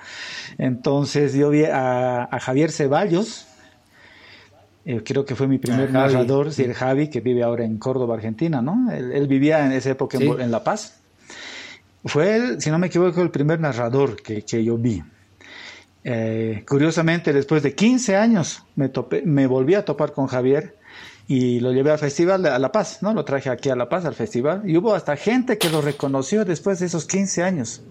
Entonces, 0.57 1.35
yo 1.35 1.51
vi 1.51 1.67
a, 1.67 2.23
a 2.23 2.41
Javier 2.41 2.71
Ceballos, 2.71 3.48
eh, 4.91 5.03
creo 5.05 5.27
que 5.27 5.35
fue 5.35 5.47
mi 5.47 5.59
primer 5.59 5.93
narrador, 5.93 6.51
sí, 6.51 6.63
el 6.63 6.73
Javi, 6.73 7.09
que 7.09 7.21
vive 7.21 7.43
ahora 7.43 7.63
en 7.63 7.77
Córdoba, 7.77 8.15
Argentina, 8.15 8.63
¿no? 8.63 8.91
Él, 8.91 9.29
vivía 9.29 9.67
en 9.67 9.73
esa 9.73 9.91
época 9.91 10.17
en, 10.17 10.51
La 10.51 10.65
Paz. 10.65 11.03
Fue 12.07 12.35
él, 12.35 12.63
si 12.63 12.71
no 12.71 12.79
me 12.79 12.87
equivoco, 12.87 13.21
el 13.21 13.31
primer 13.31 13.61
narrador 13.61 14.17
que, 14.23 14.41
que 14.47 14.65
yo 14.65 14.79
vi. 14.79 15.03
Eh, 16.05 16.65
curiosamente, 16.67 17.35
después 17.35 17.63
de 17.63 17.75
15 17.75 18.17
años, 18.17 18.65
me, 18.77 18.89
topé, 18.89 19.21
me 19.27 19.47
volví 19.47 19.75
a 19.75 19.85
topar 19.85 20.13
con 20.13 20.27
Javier 20.27 20.79
y 21.27 21.61
lo 21.61 21.75
llevé 21.75 21.91
al 21.91 21.99
festival 21.99 22.47
a 22.47 22.59
La 22.59 22.73
Paz, 22.73 23.03
¿no? 23.03 23.13
Lo 23.13 23.27
traje 23.27 23.51
aquí 23.51 23.69
a 23.69 23.77
La 23.77 23.91
Paz, 23.91 24.07
al 24.07 24.15
festival, 24.15 24.63
y 24.65 24.79
hubo 24.79 24.95
hasta 24.95 25.17
gente 25.17 25.59
que 25.59 25.69
lo 25.69 25.83
reconoció 25.83 26.47
después 26.47 26.79
de 26.79 26.87
esos 26.87 27.05
15 27.05 27.43
años. 27.43 27.83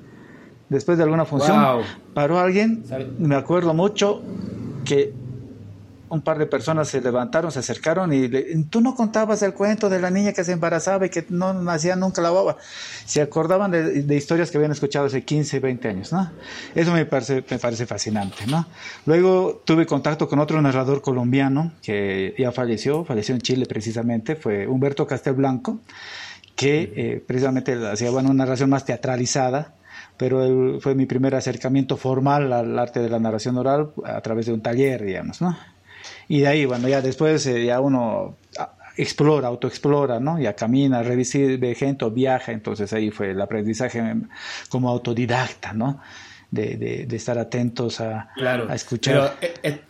Después 0.70 0.98
de 0.98 1.04
alguna 1.04 1.26
función, 1.26 1.84
paró 2.16 2.40
alguien, 2.40 2.84
me 3.20 3.36
acuerdo 3.36 3.76
mucho, 3.76 4.24
que 4.84 5.14
un 6.10 6.22
par 6.22 6.38
de 6.38 6.46
personas 6.46 6.88
se 6.88 7.02
levantaron, 7.02 7.52
se 7.52 7.60
acercaron 7.60 8.14
y 8.14 8.64
tú 8.66 8.82
no 8.82 8.96
contabas 8.96 9.42
el 9.42 9.54
cuento 9.54 9.90
de 9.90 10.00
la 10.00 10.10
niña 10.10 10.34
que 10.34 10.44
se 10.44 10.54
embarazaba 10.54 11.06
y 11.06 11.10
que 11.10 11.26
no 11.30 11.54
nacía 11.54 11.96
nunca 11.96 12.22
la 12.22 12.30
boba. 12.30 12.58
Se 13.06 13.22
acordaban 13.22 13.72
de, 13.72 14.16
historias 14.16 14.52
que 14.52 14.58
habían 14.58 14.72
escuchado 14.72 15.06
hace 15.06 15.24
15, 15.24 15.60
20 15.60 15.88
años, 15.88 16.14
¿no? 16.14 16.32
Eso 16.76 16.92
me 16.94 17.06
parece, 17.06 17.44
me 17.50 17.60
parece 17.60 17.86
fascinante, 17.86 18.48
¿no? 18.48 18.66
Luego 19.06 19.62
tuve 19.66 19.86
contacto 19.86 20.28
con 20.28 20.40
otro 20.40 20.62
narrador 20.62 21.02
colombiano 21.02 21.74
que 21.82 22.34
ya 22.38 22.52
falleció, 22.52 23.04
falleció 23.04 23.36
en 23.36 23.42
Chile 23.42 23.66
precisamente, 23.66 24.36
fue 24.36 24.68
Humberto 24.68 25.06
Castelblanco, 25.06 25.80
que 26.56 26.94
eh, 26.96 27.24
precisamente 27.26 27.74
hacía 27.86 28.10
bueno, 28.10 28.30
una 28.30 28.46
narración 28.46 28.70
más 28.70 28.86
teatralizada, 28.86 29.76
pero 30.18 30.80
fue 30.80 30.96
mi 30.96 31.06
primer 31.06 31.36
acercamiento 31.36 31.98
formal 31.98 32.52
al 32.52 32.78
arte 32.80 33.00
de 33.00 33.10
la 33.10 33.20
narración 33.20 33.58
oral 33.58 33.92
a 34.04 34.20
través 34.22 34.48
de 34.48 34.54
un 34.54 34.62
taller, 34.62 35.04
digamos, 35.04 35.42
¿no? 35.42 35.56
Y 36.28 36.42
de 36.42 36.48
ahí, 36.48 36.66
bueno, 36.66 36.88
ya 36.88 37.02
después 37.02 37.46
eh, 37.48 37.66
ya 37.66 37.80
uno 37.80 38.38
ah, 38.58 38.74
explora, 38.96 39.48
autoexplora, 39.48 40.20
¿no? 40.20 40.40
Ya 40.40 40.54
camina, 40.54 41.04
revisa, 41.04 41.40
ve 41.60 41.76
gente 41.76 42.06
o 42.06 42.12
viaja, 42.12 42.52
entonces 42.52 42.92
ahí 42.94 43.12
fue 43.12 43.32
el 43.32 43.42
aprendizaje 43.42 44.02
como 44.70 44.90
autodidacta, 44.90 45.74
¿no? 45.74 46.02
De, 46.50 46.78
de, 46.78 47.16
estar 47.16 47.38
atentos 47.38 48.00
a, 48.00 48.30
a 48.38 48.76
escuchar. 48.76 49.36
Pero, 49.40 49.54
eh, 49.54 49.60
eh, 49.64 49.82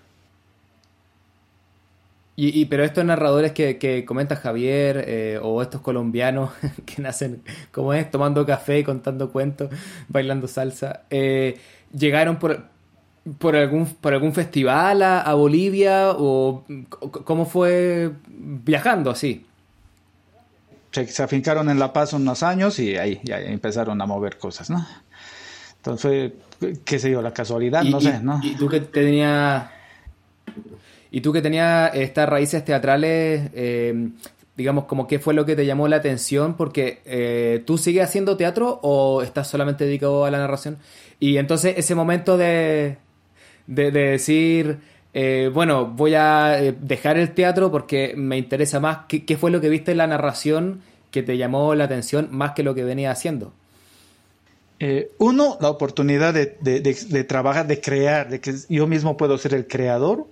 y, 2.35 2.65
pero 2.65 2.83
estos 2.83 3.03
narradores 3.03 3.51
que, 3.51 3.77
que 3.77 4.05
comenta 4.05 4.35
Javier, 4.35 5.39
o 5.41 5.61
estos 5.61 5.81
colombianos 5.81 6.51
que 6.85 7.01
nacen, 7.01 7.41
como 7.71 7.93
es, 7.93 8.09
tomando 8.11 8.45
café, 8.45 8.83
contando 8.83 9.31
cuentos, 9.31 9.71
bailando 10.07 10.47
salsa, 10.47 11.01
llegaron 11.91 12.37
por, 12.37 12.76
por 13.37 13.55
algún, 13.55 13.85
por 13.85 14.13
algún 14.13 14.33
festival 14.33 15.01
a, 15.01 15.33
Bolivia 15.33 16.11
o 16.11 16.63
cómo 16.99 17.45
fue 17.45 18.11
viajando 18.27 19.09
así? 19.09 19.45
Se, 20.91 21.21
afincaron 21.21 21.69
en 21.69 21.79
La 21.79 21.93
Paz 21.93 22.13
unos 22.13 22.41
años 22.43 22.79
y 22.79 22.97
ahí 22.97 23.19
ya 23.23 23.39
empezaron 23.39 24.01
a 24.01 24.05
mover 24.05 24.37
cosas, 24.37 24.69
¿no? 24.69 24.85
Entonces, 25.77 26.33
qué 26.83 26.99
sé 26.99 27.11
yo, 27.11 27.21
la 27.21 27.33
casualidad, 27.33 27.83
no 27.83 28.01
sé, 28.01 28.19
¿no? 28.21 28.39
Y 28.43 28.55
tú 28.55 28.67
que 28.67 28.79
tenías... 28.81 29.69
Y 31.09 31.21
tú 31.21 31.31
que 31.31 31.41
tenías 31.41 31.95
estas 31.95 32.27
raíces 32.27 32.65
teatrales, 32.65 33.49
eh, 33.53 34.09
digamos, 34.57 34.85
como 34.85 35.07
qué 35.07 35.19
fue 35.19 35.33
lo 35.33 35.45
que 35.45 35.55
te 35.55 35.65
llamó 35.65 35.87
la 35.87 35.97
atención, 35.97 36.55
porque 36.55 37.01
eh, 37.05 37.63
tú 37.65 37.77
sigues 37.77 38.03
haciendo 38.03 38.35
teatro 38.35 38.79
o 38.81 39.21
estás 39.21 39.47
solamente 39.47 39.85
dedicado 39.85 40.25
a 40.25 40.31
la 40.31 40.39
narración. 40.39 40.77
Y 41.19 41.37
entonces 41.37 41.75
ese 41.77 41.95
momento 41.95 42.37
de, 42.37 42.97
de, 43.67 43.91
decir, 43.91 44.79
eh, 45.13 45.51
bueno, 45.53 45.85
voy 45.85 46.15
a 46.15 46.61
eh, 46.61 46.75
dejar 46.79 47.17
el 47.17 47.33
teatro 47.33 47.71
porque 47.71 48.13
me 48.15 48.37
interesa 48.37 48.79
más. 48.79 48.99
¿Qué, 49.07 49.37
fue 49.37 49.51
lo 49.51 49.61
que 49.61 49.69
viste 49.69 49.91
en 49.91 49.97
la 49.97 50.07
narración 50.07 50.81
que 51.11 51.23
te 51.23 51.37
llamó 51.37 51.75
la 51.75 51.85
atención 51.85 52.29
más 52.31 52.53
que 52.53 52.63
lo 52.63 52.73
que 52.73 52.83
venía 52.83 53.11
haciendo? 53.11 53.53
Eh, 54.79 55.11
uno, 55.17 55.57
la 55.59 55.69
oportunidad 55.69 56.33
de, 56.33 57.25
trabajar, 57.27 57.67
de 57.67 57.81
crear, 57.81 58.29
de 58.29 58.39
que 58.39 58.53
yo 58.69 58.87
mismo 58.87 59.17
puedo 59.17 59.37
ser 59.37 59.53
el 59.53 59.67
creador, 59.67 60.27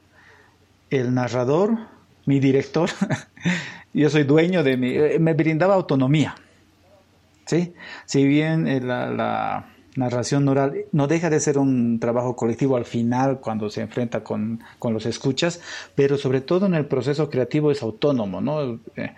el 0.89 1.13
narrador, 1.13 1.77
mi 2.25 2.39
director. 2.39 2.89
yo 3.93 4.09
soy 4.09 4.23
dueño 4.23 4.63
de 4.63 4.77
mi... 4.77 5.19
Me 5.19 5.33
brindaba 5.33 5.73
autonomía. 5.73 6.35
¿sí? 7.45 7.73
Si 8.05 8.25
bien 8.25 8.87
la 8.87 9.65
narración 9.95 10.47
oral 10.47 10.85
no 10.91 11.07
deja 11.07 11.29
de 11.29 11.39
ser 11.39 11.57
un 11.57 11.99
trabajo 11.99 12.35
colectivo 12.35 12.77
al 12.77 12.85
final 12.85 13.39
cuando 13.39 13.69
se 13.69 13.81
enfrenta 13.81 14.23
con, 14.23 14.59
los 14.81 15.05
escuchas, 15.05 15.61
pero 15.95 16.17
sobre 16.17 16.41
todo 16.41 16.65
en 16.65 16.75
el 16.75 16.85
proceso 16.85 17.29
creativo 17.29 17.71
es 17.71 17.81
autónomo, 17.81 18.41
¿no? 18.41 18.79
Eh, 18.95 19.13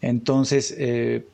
entonces, 0.00 0.74
eh, 0.78 1.24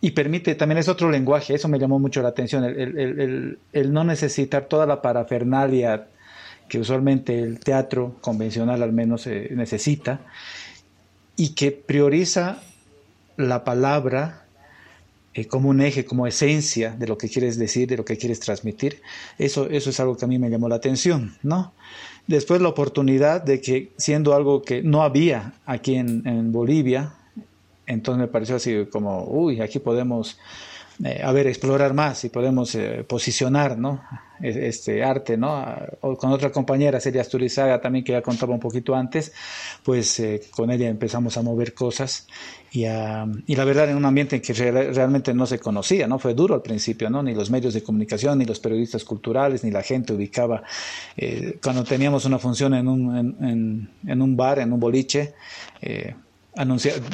y 0.00 0.10
permite, 0.10 0.54
también 0.56 0.78
es 0.78 0.88
otro 0.88 1.10
lenguaje, 1.10 1.54
eso 1.54 1.68
me 1.68 1.78
llamó 1.78 1.98
mucho 1.98 2.22
la 2.22 2.28
atención, 2.30 2.64
el, 2.64 3.92
no 3.92 4.04
necesitar 4.04 4.64
toda 4.64 4.84
la 4.86 5.00
parafernalia 5.00 6.08
que 6.68 6.80
usualmente 6.80 7.38
el 7.38 7.60
teatro 7.60 8.16
convencional 8.20 8.82
al 8.82 8.92
menos 8.92 9.26
eh, 9.26 9.50
necesita, 9.52 10.20
y 11.36 11.54
que 11.54 11.70
prioriza 11.70 12.62
la 13.36 13.62
palabra 13.62 14.41
eh, 15.34 15.46
como 15.46 15.70
un 15.70 15.80
eje, 15.80 16.04
como 16.04 16.26
esencia 16.26 16.90
de 16.90 17.06
lo 17.06 17.16
que 17.16 17.28
quieres 17.28 17.58
decir, 17.58 17.88
de 17.88 17.96
lo 17.96 18.04
que 18.04 18.16
quieres 18.16 18.40
transmitir. 18.40 19.00
Eso, 19.38 19.68
eso 19.70 19.90
es 19.90 19.98
algo 20.00 20.16
que 20.16 20.24
a 20.24 20.28
mí 20.28 20.38
me 20.38 20.50
llamó 20.50 20.68
la 20.68 20.76
atención, 20.76 21.36
¿no? 21.42 21.72
Después 22.26 22.60
la 22.60 22.68
oportunidad 22.68 23.42
de 23.42 23.60
que 23.60 23.92
siendo 23.96 24.34
algo 24.34 24.62
que 24.62 24.82
no 24.82 25.02
había 25.02 25.54
aquí 25.66 25.94
en, 25.94 26.26
en 26.26 26.52
Bolivia, 26.52 27.14
entonces 27.86 28.20
me 28.20 28.28
pareció 28.28 28.56
así 28.56 28.86
como, 28.90 29.24
uy, 29.24 29.60
aquí 29.60 29.78
podemos 29.78 30.38
eh, 31.04 31.20
a 31.22 31.32
ver, 31.32 31.46
explorar 31.46 31.94
más 31.94 32.24
y 32.24 32.28
podemos 32.28 32.74
eh, 32.74 33.04
posicionar 33.08 33.78
¿no? 33.78 34.02
Este 34.40 35.04
arte, 35.04 35.36
¿no? 35.36 35.64
O 36.00 36.16
con 36.16 36.32
otra 36.32 36.50
compañera, 36.50 36.98
Celia 37.00 37.20
Asturizaga, 37.20 37.80
también 37.80 38.04
que 38.04 38.10
ya 38.10 38.22
contaba 38.22 38.52
un 38.52 38.58
poquito 38.58 38.94
antes, 38.94 39.32
pues 39.84 40.18
eh, 40.18 40.42
con 40.50 40.70
ella 40.72 40.88
empezamos 40.88 41.36
a 41.36 41.42
mover 41.42 41.74
cosas 41.74 42.26
y, 42.72 42.84
y 42.84 43.54
la 43.54 43.64
verdad 43.64 43.88
en 43.90 43.96
un 43.96 44.04
ambiente 44.04 44.36
en 44.36 44.42
que 44.42 44.52
realmente 44.52 45.32
no 45.32 45.46
se 45.46 45.60
conocía, 45.60 46.08
¿no? 46.08 46.18
Fue 46.18 46.34
duro 46.34 46.56
al 46.56 46.62
principio, 46.62 47.08
¿no? 47.08 47.22
Ni 47.22 47.34
los 47.34 47.50
medios 47.50 47.72
de 47.72 47.84
comunicación, 47.84 48.38
ni 48.38 48.44
los 48.44 48.58
periodistas 48.58 49.04
culturales, 49.04 49.62
ni 49.62 49.70
la 49.70 49.82
gente 49.82 50.12
ubicaba. 50.12 50.64
cuando 51.62 51.84
teníamos 51.84 52.24
una 52.24 52.38
función 52.40 52.74
en 52.74 52.88
un, 52.88 53.16
en, 53.16 53.90
en, 54.08 54.22
un 54.22 54.36
bar, 54.36 54.58
en 54.58 54.72
un 54.72 54.80
boliche, 54.80 55.34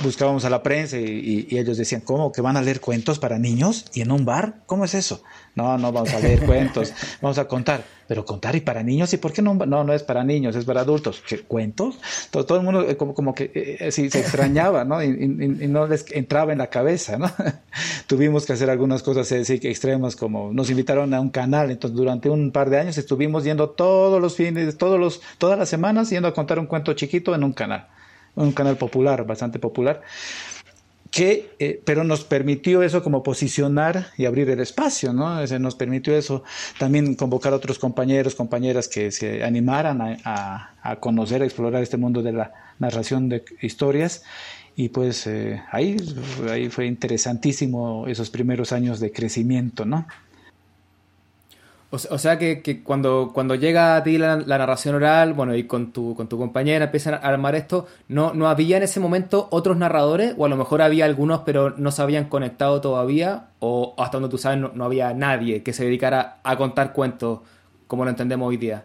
buscábamos 0.03 0.45
a 0.45 0.51
la 0.51 0.63
prensa 0.63 0.99
y, 0.99 1.47
ellos 1.51 1.79
decían, 1.79 2.01
¿cómo? 2.01 2.33
¿Que 2.33 2.41
van 2.41 2.57
a 2.57 2.63
leer 2.63 2.81
cuentos 2.81 3.19
para 3.19 3.39
niños 3.39 3.85
y 3.95 4.01
en 4.01 4.11
un 4.11 4.25
bar? 4.25 4.63
¿Cómo 4.67 4.85
es 4.85 4.95
eso? 4.95 5.23
No, 5.55 5.79
no 5.79 5.93
vamos 5.93 6.13
a 6.13 6.19
leer 6.19 6.45
cuentos, 6.45 6.93
vamos 7.23 7.39
a 7.39 7.47
contar. 7.47 7.85
Pero 8.09 8.25
contar 8.25 8.57
y 8.57 8.61
para 8.61 8.83
niños, 8.83 9.13
¿y 9.13 9.19
por 9.19 9.33
qué 9.33 9.43
no? 9.43 9.55
No, 9.55 9.85
no 9.85 9.93
es 9.93 10.03
para 10.03 10.25
niños, 10.25 10.57
es 10.57 10.65
para 10.65 10.81
adultos. 10.81 11.23
¿Qué, 11.29 11.41
¿Cuentos? 11.41 11.99
Todo, 12.31 12.47
todo, 12.47 12.59
el 12.59 12.65
mundo 12.65 12.89
eh, 12.89 12.97
como, 12.97 13.13
como 13.13 13.35
que 13.35 13.53
eh, 13.55 13.77
eh, 13.81 13.93
se 13.93 14.07
extrañaba, 14.07 14.85
¿no? 14.85 15.03
Y, 15.03 15.11
no 15.69 15.87
les 15.87 16.07
entraba 16.13 16.53
en 16.53 16.59
la 16.59 16.69
cabeza, 16.69 17.19
¿no? 17.19 17.31
Tuvimos 18.07 18.47
que 18.47 18.55
hacer 18.55 18.71
algunas 18.71 19.03
cosas 19.03 19.31
así 19.31 19.61
extremas, 19.63 20.17
como 20.17 20.53
nos 20.53 20.71
invitaron 20.71 21.13
a 21.13 21.21
un 21.21 21.29
canal, 21.29 21.71
entonces 21.71 21.97
durante 21.97 22.31
un 22.31 22.51
par 22.51 22.71
de 22.71 22.79
años 22.79 22.97
estuvimos 22.97 23.45
yendo 23.45 23.69
todos 23.71 24.23
los 24.23 24.37
fines, 24.37 24.79
todos 24.79 24.99
los, 24.99 25.21
todas 25.37 25.59
las 25.59 25.69
semanas 25.69 26.09
yendo 26.09 26.29
a 26.29 26.35
contar 26.35 26.59
un 26.59 26.67
cuento 26.67 26.95
chiquito 26.95 27.35
en 27.35 27.45
un 27.45 27.53
canal 27.53 27.89
un 28.43 28.53
canal 28.53 28.77
popular, 28.77 29.27
bastante 29.27 29.59
popular, 29.59 30.03
que, 31.11 31.51
eh, 31.59 31.81
pero 31.85 32.05
nos 32.05 32.25
permitió 32.25 32.83
eso 32.83 33.03
como 33.03 33.23
posicionar 33.23 34.09
y 34.17 34.27
abrir 34.27 34.51
el 34.51 34.61
espacio, 34.61 35.13
¿no? 35.13 35.45
nos 35.59 35.75
permitió 35.75 36.17
eso 36.17 36.45
también 36.79 37.15
convocar 37.15 37.53
a 37.53 37.57
otros 37.57 37.79
compañeros, 37.79 38.35
compañeras 38.35 38.89
que 38.89 39.11
se 39.11 39.43
animaran 39.43 40.01
a, 40.03 40.75
a, 40.83 40.97
conocer, 40.97 41.43
a 41.43 41.45
explorar 41.47 41.83
este 41.83 41.97
mundo 41.97 42.23
de 42.23 42.33
la 42.33 42.53
narración 42.79 43.29
de 43.29 43.45
historias. 43.63 44.23
Y 44.77 44.91
pues 44.91 45.27
eh, 45.27 45.61
ahí, 45.73 45.97
ahí 46.49 46.69
fue 46.69 46.87
interesantísimo 46.87 48.07
esos 48.07 48.31
primeros 48.31 48.71
años 48.73 49.01
de 49.01 49.11
crecimiento, 49.11 49.85
¿no? 49.85 50.07
O, 51.91 52.19
sea 52.19 52.39
que, 52.39 52.83
cuando, 52.85 53.31
cuando 53.33 53.55
llega 53.55 53.97
a 53.97 54.03
ti 54.03 54.19
la, 54.19 54.37
narración 54.37 54.95
oral, 54.95 55.33
bueno, 55.33 55.55
y 55.57 55.65
con 55.65 55.91
tu, 55.91 56.15
con 56.15 56.29
tu 56.29 56.37
compañera 56.37 56.85
empiezan 56.85 57.15
a 57.15 57.17
armar 57.17 57.55
esto, 57.55 57.87
¿no, 58.09 58.35
¿no 58.35 58.47
había 58.49 58.77
en 58.77 58.83
ese 58.83 59.01
momento 59.01 59.49
otros 59.51 59.79
narradores? 59.79 60.35
O 60.37 60.45
a 60.45 60.51
lo 60.51 60.59
mejor 60.59 60.83
había 60.83 61.07
algunos, 61.07 61.41
pero 61.47 61.71
no 61.79 61.91
se 61.91 62.03
habían 62.03 62.27
conectado 62.27 62.83
todavía, 62.83 63.47
o 63.61 63.95
hasta 63.97 64.19
donde 64.19 64.29
tú 64.31 64.37
sabes 64.37 64.59
no, 64.59 64.71
no 64.75 64.85
había 64.85 65.15
nadie 65.15 65.63
que 65.63 65.73
se 65.73 65.85
dedicara 65.85 66.41
a 66.43 66.57
contar 66.59 66.93
cuentos 66.93 67.41
como 67.87 68.05
lo 68.05 68.11
entendemos 68.11 68.47
hoy 68.47 68.59
día. 68.59 68.85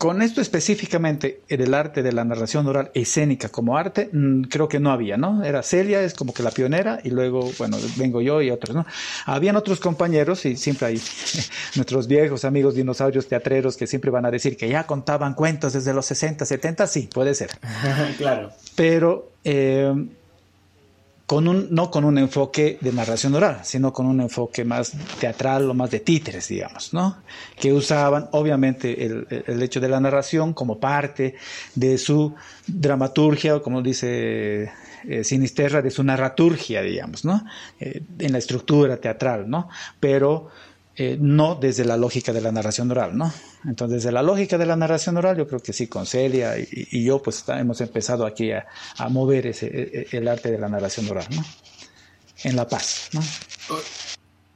Con 0.00 0.22
esto 0.22 0.40
específicamente, 0.40 1.42
en 1.50 1.60
el 1.60 1.74
arte 1.74 2.02
de 2.02 2.10
la 2.10 2.24
narración 2.24 2.66
oral 2.66 2.90
escénica 2.94 3.50
como 3.50 3.76
arte, 3.76 4.08
mm, 4.10 4.44
creo 4.44 4.66
que 4.66 4.80
no 4.80 4.92
había, 4.92 5.18
¿no? 5.18 5.44
Era 5.44 5.62
Celia, 5.62 6.02
es 6.02 6.14
como 6.14 6.32
que 6.32 6.42
la 6.42 6.52
pionera, 6.52 7.00
y 7.04 7.10
luego, 7.10 7.50
bueno, 7.58 7.76
vengo 7.98 8.22
yo 8.22 8.40
y 8.40 8.50
otros, 8.50 8.74
¿no? 8.74 8.86
Habían 9.26 9.56
otros 9.56 9.78
compañeros, 9.78 10.46
y 10.46 10.56
siempre 10.56 10.86
hay 10.86 11.02
nuestros 11.76 12.06
viejos 12.06 12.46
amigos 12.46 12.76
dinosaurios 12.76 13.28
teatreros 13.28 13.76
que 13.76 13.86
siempre 13.86 14.10
van 14.10 14.24
a 14.24 14.30
decir 14.30 14.56
que 14.56 14.70
ya 14.70 14.86
contaban 14.86 15.34
cuentos 15.34 15.74
desde 15.74 15.92
los 15.92 16.06
60, 16.06 16.46
70, 16.46 16.86
sí, 16.86 17.10
puede 17.12 17.34
ser. 17.34 17.50
claro. 18.16 18.52
Pero 18.76 19.32
eh, 19.44 19.92
con 21.30 21.46
un, 21.46 21.68
no 21.70 21.92
con 21.92 22.04
un 22.04 22.18
enfoque 22.18 22.76
de 22.80 22.92
narración 22.92 23.36
oral, 23.36 23.60
sino 23.62 23.92
con 23.92 24.06
un 24.06 24.20
enfoque 24.20 24.64
más 24.64 24.92
teatral 25.20 25.70
o 25.70 25.74
más 25.74 25.88
de 25.88 26.00
títeres, 26.00 26.48
digamos, 26.48 26.92
¿no? 26.92 27.18
Que 27.56 27.72
usaban, 27.72 28.28
obviamente, 28.32 29.06
el, 29.06 29.28
el 29.46 29.62
hecho 29.62 29.78
de 29.78 29.88
la 29.88 30.00
narración 30.00 30.52
como 30.54 30.80
parte 30.80 31.36
de 31.76 31.98
su 31.98 32.34
dramaturgia, 32.66 33.54
o 33.54 33.62
como 33.62 33.80
dice 33.80 34.72
eh, 35.04 35.22
Sinisterra, 35.22 35.80
de 35.82 35.92
su 35.92 36.02
narraturgia, 36.02 36.82
digamos, 36.82 37.24
¿no? 37.24 37.44
Eh, 37.78 38.02
en 38.18 38.32
la 38.32 38.38
estructura 38.38 38.96
teatral, 38.96 39.48
¿no? 39.48 39.68
Pero 40.00 40.48
eh, 41.02 41.16
no 41.18 41.54
desde 41.54 41.86
la 41.86 41.96
lógica 41.96 42.30
de 42.30 42.42
la 42.42 42.52
narración 42.52 42.90
oral, 42.90 43.16
¿no? 43.16 43.32
Entonces, 43.64 44.02
desde 44.02 44.12
la 44.12 44.22
lógica 44.22 44.58
de 44.58 44.66
la 44.66 44.76
narración 44.76 45.16
oral, 45.16 45.34
yo 45.34 45.48
creo 45.48 45.60
que 45.60 45.72
sí, 45.72 45.86
con 45.86 46.04
Celia 46.04 46.58
y, 46.58 47.02
yo, 47.02 47.22
pues 47.22 47.42
hemos 47.48 47.80
empezado 47.80 48.26
aquí 48.26 48.52
a, 48.52 48.66
mover 49.08 49.46
ese, 49.46 49.66
e, 49.68 50.06
e, 50.12 50.18
el 50.18 50.28
arte 50.28 50.50
de 50.50 50.58
la 50.58 50.68
narración 50.68 51.08
oral, 51.08 51.24
¿no? 51.34 51.42
En 52.44 52.54
La 52.54 52.68
Paz, 52.68 53.08
¿no? 53.14 53.22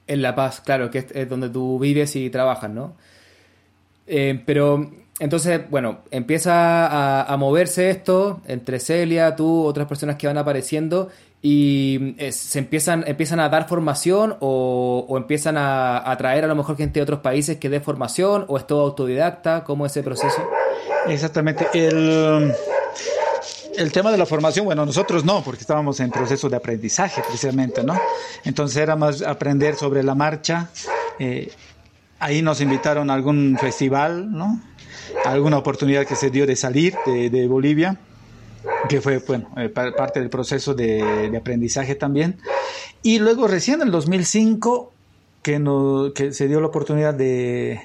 En 0.07 0.21
La 0.21 0.35
Paz, 0.35 0.61
claro, 0.61 0.91
que 0.91 1.07
es, 1.11 1.27
donde 1.31 1.49
tú 1.49 1.79
vives 1.79 2.15
y 2.15 2.29
trabajas, 2.29 2.69
¿no? 2.69 2.95
Eh, 4.07 4.39
pero 4.45 4.93
entonces, 5.21 5.63
bueno, 5.71 6.01
empieza 6.11 7.23
a, 7.23 7.35
moverse 7.39 7.89
esto 7.89 8.43
entre 8.47 8.81
Celia, 8.81 9.35
tú, 9.35 9.65
otras 9.65 9.87
personas 9.87 10.17
que 10.17 10.27
van 10.27 10.37
apareciendo 10.37 11.09
y 11.47 12.15
eh, 12.17 12.33
se 12.33 12.59
empiezan, 12.59 13.05
empiezan 13.07 13.39
a 13.39 13.51
dar 13.51 13.69
formación 13.69 14.39
o, 14.41 15.07
empiezan 15.15 15.59
a, 15.59 16.11
atraer 16.11 16.43
a 16.45 16.47
lo 16.47 16.55
mejor 16.55 16.75
gente 16.79 17.01
de 17.01 17.03
otros 17.03 17.21
países 17.21 17.59
que 17.59 17.69
dé 17.69 17.81
formación 17.81 18.47
o 18.49 18.57
es 18.57 18.67
todo 18.67 18.81
autodidacta, 18.81 19.63
¿cómo 19.63 19.85
es 19.85 19.93
ese 19.93 20.03
proceso? 20.03 20.43
Exactamente. 21.07 21.69
El, 21.75 22.51
el 23.77 23.93
tema 23.93 24.11
de 24.11 24.17
la 24.17 24.25
formación, 24.25 24.65
bueno, 24.65 24.87
nosotros 24.87 25.23
no, 25.23 25.45
porque 25.45 25.61
estábamos 25.61 26.01
en 26.01 26.11
proceso 26.11 26.49
de 26.49 26.57
aprendizaje 26.57 27.21
precisamente, 27.21 27.85
¿no? 27.85 28.01
Entonces 28.45 28.79
era 28.79 28.97
más 28.97 29.21
aprender 29.21 29.75
sobre 29.75 30.03
la 30.03 30.15
marcha. 30.15 30.71
Eh, 31.19 31.53
ahí 32.21 32.41
nos 32.41 32.63
invitaron 32.63 33.11
a 33.11 33.15
algún 33.15 33.59
festival, 33.61 34.33
¿no? 34.33 34.63
alguna 35.27 35.59
oportunidad 35.59 36.07
que 36.07 36.17
se 36.17 36.31
dio 36.31 36.47
de 36.47 36.57
salir 36.57 36.95
de, 37.07 37.47
Bolivia, 37.49 37.99
que 38.89 39.01
fue 39.01 39.19
bueno, 39.19 39.51
eh, 39.57 39.69
parte 39.69 40.21
del 40.21 40.31
proceso 40.31 40.75
de, 40.75 41.33
aprendizaje 41.37 41.95
también. 41.95 42.39
Y 43.03 43.19
luego 43.19 43.47
recién 43.49 43.81
en 43.81 43.89
el 43.89 43.93
2005 43.93 44.93
que, 45.43 45.59
no, 45.59 46.13
que 46.15 46.33
se 46.33 46.49
dio 46.49 46.61
la 46.61 46.69
oportunidad 46.69 47.15
de, 47.15 47.81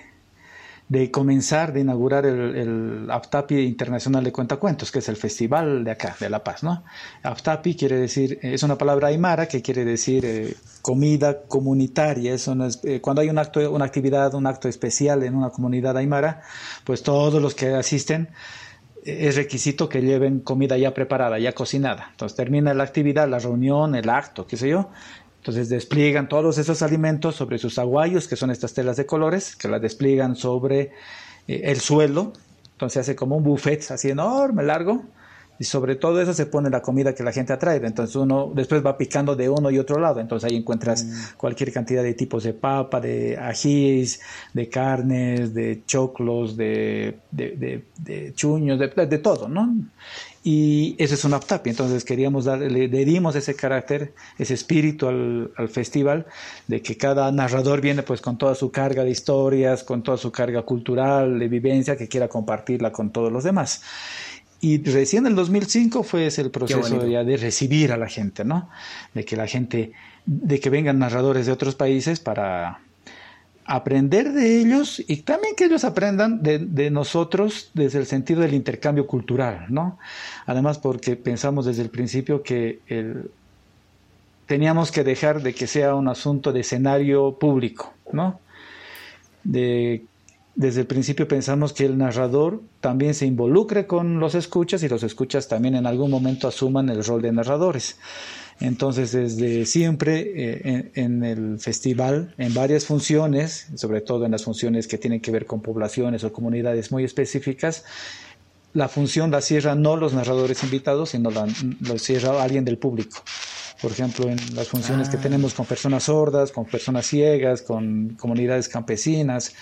de 0.87 1.11
comenzar, 1.11 1.73
de 1.73 1.81
inaugurar 1.81 2.25
el, 2.25 2.55
el 2.55 3.11
Aptapi 3.11 3.59
Internacional 3.59 4.23
de 4.23 4.31
Cuentacuentos, 4.31 4.91
que 4.91 4.99
es 4.99 5.09
el 5.09 5.17
festival 5.17 5.83
de 5.83 5.91
acá, 5.91 6.15
de 6.19 6.29
La 6.29 6.43
Paz, 6.43 6.63
¿no? 6.63 6.83
Aptapi 7.23 7.75
quiere 7.75 7.97
decir, 7.97 8.39
es 8.41 8.63
una 8.63 8.77
palabra 8.77 9.09
aymara 9.09 9.47
que 9.47 9.61
quiere 9.61 9.83
decir 9.83 10.25
eh, 10.25 10.55
comida 10.81 11.41
comunitaria, 11.43 12.33
es 12.33 12.49
eh, 12.83 13.01
cuando 13.01 13.21
hay 13.21 13.29
un 13.29 13.37
acto, 13.37 13.71
una 13.71 13.85
actividad, 13.85 14.33
un 14.33 14.47
acto 14.47 14.67
especial 14.69 15.23
en 15.23 15.35
una 15.35 15.49
comunidad 15.49 15.97
aymara, 15.97 16.41
pues 16.85 17.03
todos 17.03 17.41
los 17.41 17.55
que 17.55 17.67
asisten 17.75 18.29
es 19.05 19.35
requisito 19.35 19.89
que 19.89 20.01
lleven 20.01 20.39
comida 20.39 20.77
ya 20.77 20.93
preparada, 20.93 21.39
ya 21.39 21.53
cocinada. 21.53 22.09
Entonces 22.11 22.35
termina 22.35 22.73
la 22.73 22.83
actividad, 22.83 23.29
la 23.29 23.39
reunión, 23.39 23.95
el 23.95 24.09
acto, 24.09 24.45
qué 24.45 24.57
sé 24.57 24.69
yo, 24.69 24.89
entonces 25.39 25.69
despliegan 25.69 26.27
todos 26.27 26.57
esos 26.57 26.81
alimentos 26.81 27.35
sobre 27.35 27.57
sus 27.57 27.79
aguayos, 27.79 28.27
que 28.27 28.35
son 28.35 28.51
estas 28.51 28.73
telas 28.73 28.97
de 28.97 29.05
colores, 29.05 29.55
que 29.55 29.69
las 29.69 29.81
despliegan 29.81 30.35
sobre 30.35 30.91
eh, 31.47 31.61
el 31.63 31.79
suelo. 31.79 32.33
Entonces 32.73 33.01
hace 33.01 33.15
como 33.15 33.37
un 33.37 33.43
buffet 33.43 33.89
así 33.91 34.09
enorme, 34.09 34.63
largo. 34.63 35.03
Y 35.59 35.65
sobre 35.65 35.95
todo 35.95 36.21
eso 36.21 36.33
se 36.33 36.45
pone 36.45 36.69
la 36.69 36.81
comida 36.81 37.13
que 37.13 37.21
la 37.21 37.33
gente 37.33 37.51
atrae. 37.51 37.81
Entonces 37.85 38.15
uno 38.15 38.51
después 38.55 38.83
va 38.85 38.97
picando 38.97 39.35
de 39.35 39.49
uno 39.49 39.69
y 39.69 39.77
otro 39.77 39.99
lado. 39.99 40.21
Entonces 40.21 40.49
ahí 40.49 40.57
encuentras 40.57 41.03
mm. 41.03 41.37
cualquier 41.37 41.73
cantidad 41.73 42.01
de 42.01 42.13
tipos 42.13 42.43
de 42.43 42.53
papa, 42.53 43.01
de 43.01 43.37
ajís, 43.37 44.21
de 44.53 44.69
carnes, 44.69 45.53
de 45.53 45.83
choclos, 45.85 46.55
de, 46.55 47.19
de, 47.31 47.83
de, 47.97 48.33
chuños, 48.33 48.79
de, 48.79 48.87
de, 48.87 49.17
todo, 49.17 49.49
¿no? 49.49 49.75
Y 50.41 50.95
eso 50.97 51.15
es 51.15 51.25
un 51.25 51.33
aptapi, 51.33 51.69
entonces 51.69 52.05
queríamos 52.05 52.45
darle, 52.45 52.69
le, 52.69 53.05
dimos 53.05 53.35
ese 53.35 53.55
carácter, 53.55 54.13
ese 54.37 54.53
espíritu 54.53 55.07
al, 55.07 55.51
al, 55.57 55.67
festival, 55.67 56.25
de 56.67 56.81
que 56.81 56.95
cada 56.95 57.29
narrador 57.33 57.81
viene 57.81 58.03
pues 58.03 58.21
con 58.21 58.37
toda 58.37 58.55
su 58.55 58.71
carga 58.71 59.03
de 59.03 59.09
historias, 59.09 59.83
con 59.83 60.01
toda 60.01 60.17
su 60.17 60.31
carga 60.31 60.61
cultural, 60.61 61.37
de 61.37 61.47
vivencia, 61.49 61.97
que 61.97 62.07
quiera 62.07 62.29
compartirla 62.29 62.93
con 62.93 63.11
todos 63.11 63.31
los 63.31 63.43
demás. 63.43 63.81
Y 64.61 64.83
recién 64.83 65.25
en 65.25 65.31
el 65.31 65.35
2005 65.35 66.03
fue 66.03 66.27
ese 66.27 66.41
el 66.41 66.51
proceso 66.51 67.07
ya 67.07 67.23
de 67.23 67.37
recibir 67.37 67.91
a 67.91 67.97
la 67.97 68.07
gente, 68.07 68.43
¿no? 68.43 68.69
De 69.13 69.23
que 69.23 69.37
la 69.37 69.47
gente, 69.47 69.93
de 70.25 70.59
que 70.59 70.69
vengan 70.69 70.99
narradores 70.99 71.45
de 71.45 71.51
otros 71.53 71.75
países 71.75 72.19
para, 72.19 72.79
aprender 73.69 74.33
de 74.33 74.59
ellos 74.59 74.99
y 75.05 75.17
también 75.17 75.55
que 75.55 75.65
ellos 75.65 75.83
aprendan 75.83 76.41
de, 76.41 76.89
nosotros 76.89 77.69
desde 77.75 77.99
el 77.99 78.07
sentido 78.07 78.41
del 78.41 78.55
intercambio 78.55 79.05
cultural, 79.05 79.67
¿no? 79.69 79.99
Además 80.47 80.79
porque 80.79 81.15
pensamos 81.15 81.67
desde 81.67 81.83
el 81.83 81.91
principio 81.91 82.41
que 82.41 82.79
teníamos 84.47 84.91
que 84.91 85.03
dejar 85.03 85.43
de 85.43 85.53
que 85.53 85.67
sea 85.67 85.93
un 85.93 86.07
asunto 86.07 86.51
de 86.51 86.61
escenario 86.61 87.37
público, 87.37 87.93
¿no? 88.11 88.39
De, 89.43 90.03
desde 90.59 90.81
el 90.81 90.87
principio 90.87 91.25
pensamos 91.25 91.71
que 91.71 91.85
el 91.85 91.97
narrador 91.97 92.61
también 92.81 93.13
se 93.13 93.25
involucre 93.25 93.87
con 93.87 94.19
los 94.19 94.35
escuchas 94.35 94.83
y 94.83 94.89
los 94.89 95.03
escuchas 95.03 95.47
también 95.47 95.73
en 95.73 95.85
algún 95.87 96.11
momento 96.11 96.49
asuman 96.49 96.89
el 96.89 97.01
rol 97.01 97.21
de 97.21 97.31
narradores. 97.31 97.95
Entonces, 98.59 99.13
desde 99.13 99.65
siempre 99.65 100.19
eh, 100.19 100.91
en, 100.95 101.23
el 101.23 101.61
festival, 101.61 102.35
en 102.37 102.53
varias 102.53 102.85
funciones, 102.85 103.67
sobre 103.75 104.01
todo 104.01 104.25
en 104.25 104.31
las 104.31 104.43
funciones 104.43 104.89
que 104.89 104.97
tienen 104.97 105.21
que 105.21 105.31
ver 105.31 105.45
con 105.45 105.61
poblaciones 105.61 106.25
o 106.25 106.33
comunidades 106.33 106.91
muy 106.91 107.05
específicas, 107.05 107.85
la 108.73 108.89
función 108.89 109.31
la 109.31 109.39
cierra 109.39 109.75
no 109.75 109.95
los 109.95 110.13
narradores 110.13 110.61
invitados, 110.65 111.11
sino 111.11 111.31
la, 111.31 111.47
cierra 111.97 112.43
alguien 112.43 112.65
del 112.65 112.77
público. 112.77 113.23
Por 113.81 113.91
ejemplo, 113.93 114.29
en 114.29 114.37
las 114.55 114.67
funciones 114.67 115.07
que 115.07 115.15
ah. 115.15 115.21
tenemos 115.21 115.53
con 115.53 115.65
personas 115.65 116.03
sordas, 116.03 116.51
con 116.51 116.65
personas 116.65 117.05
ciegas, 117.05 117.61
con 117.61 118.17
comunidades 118.19 118.67
campesinas, 118.67 119.53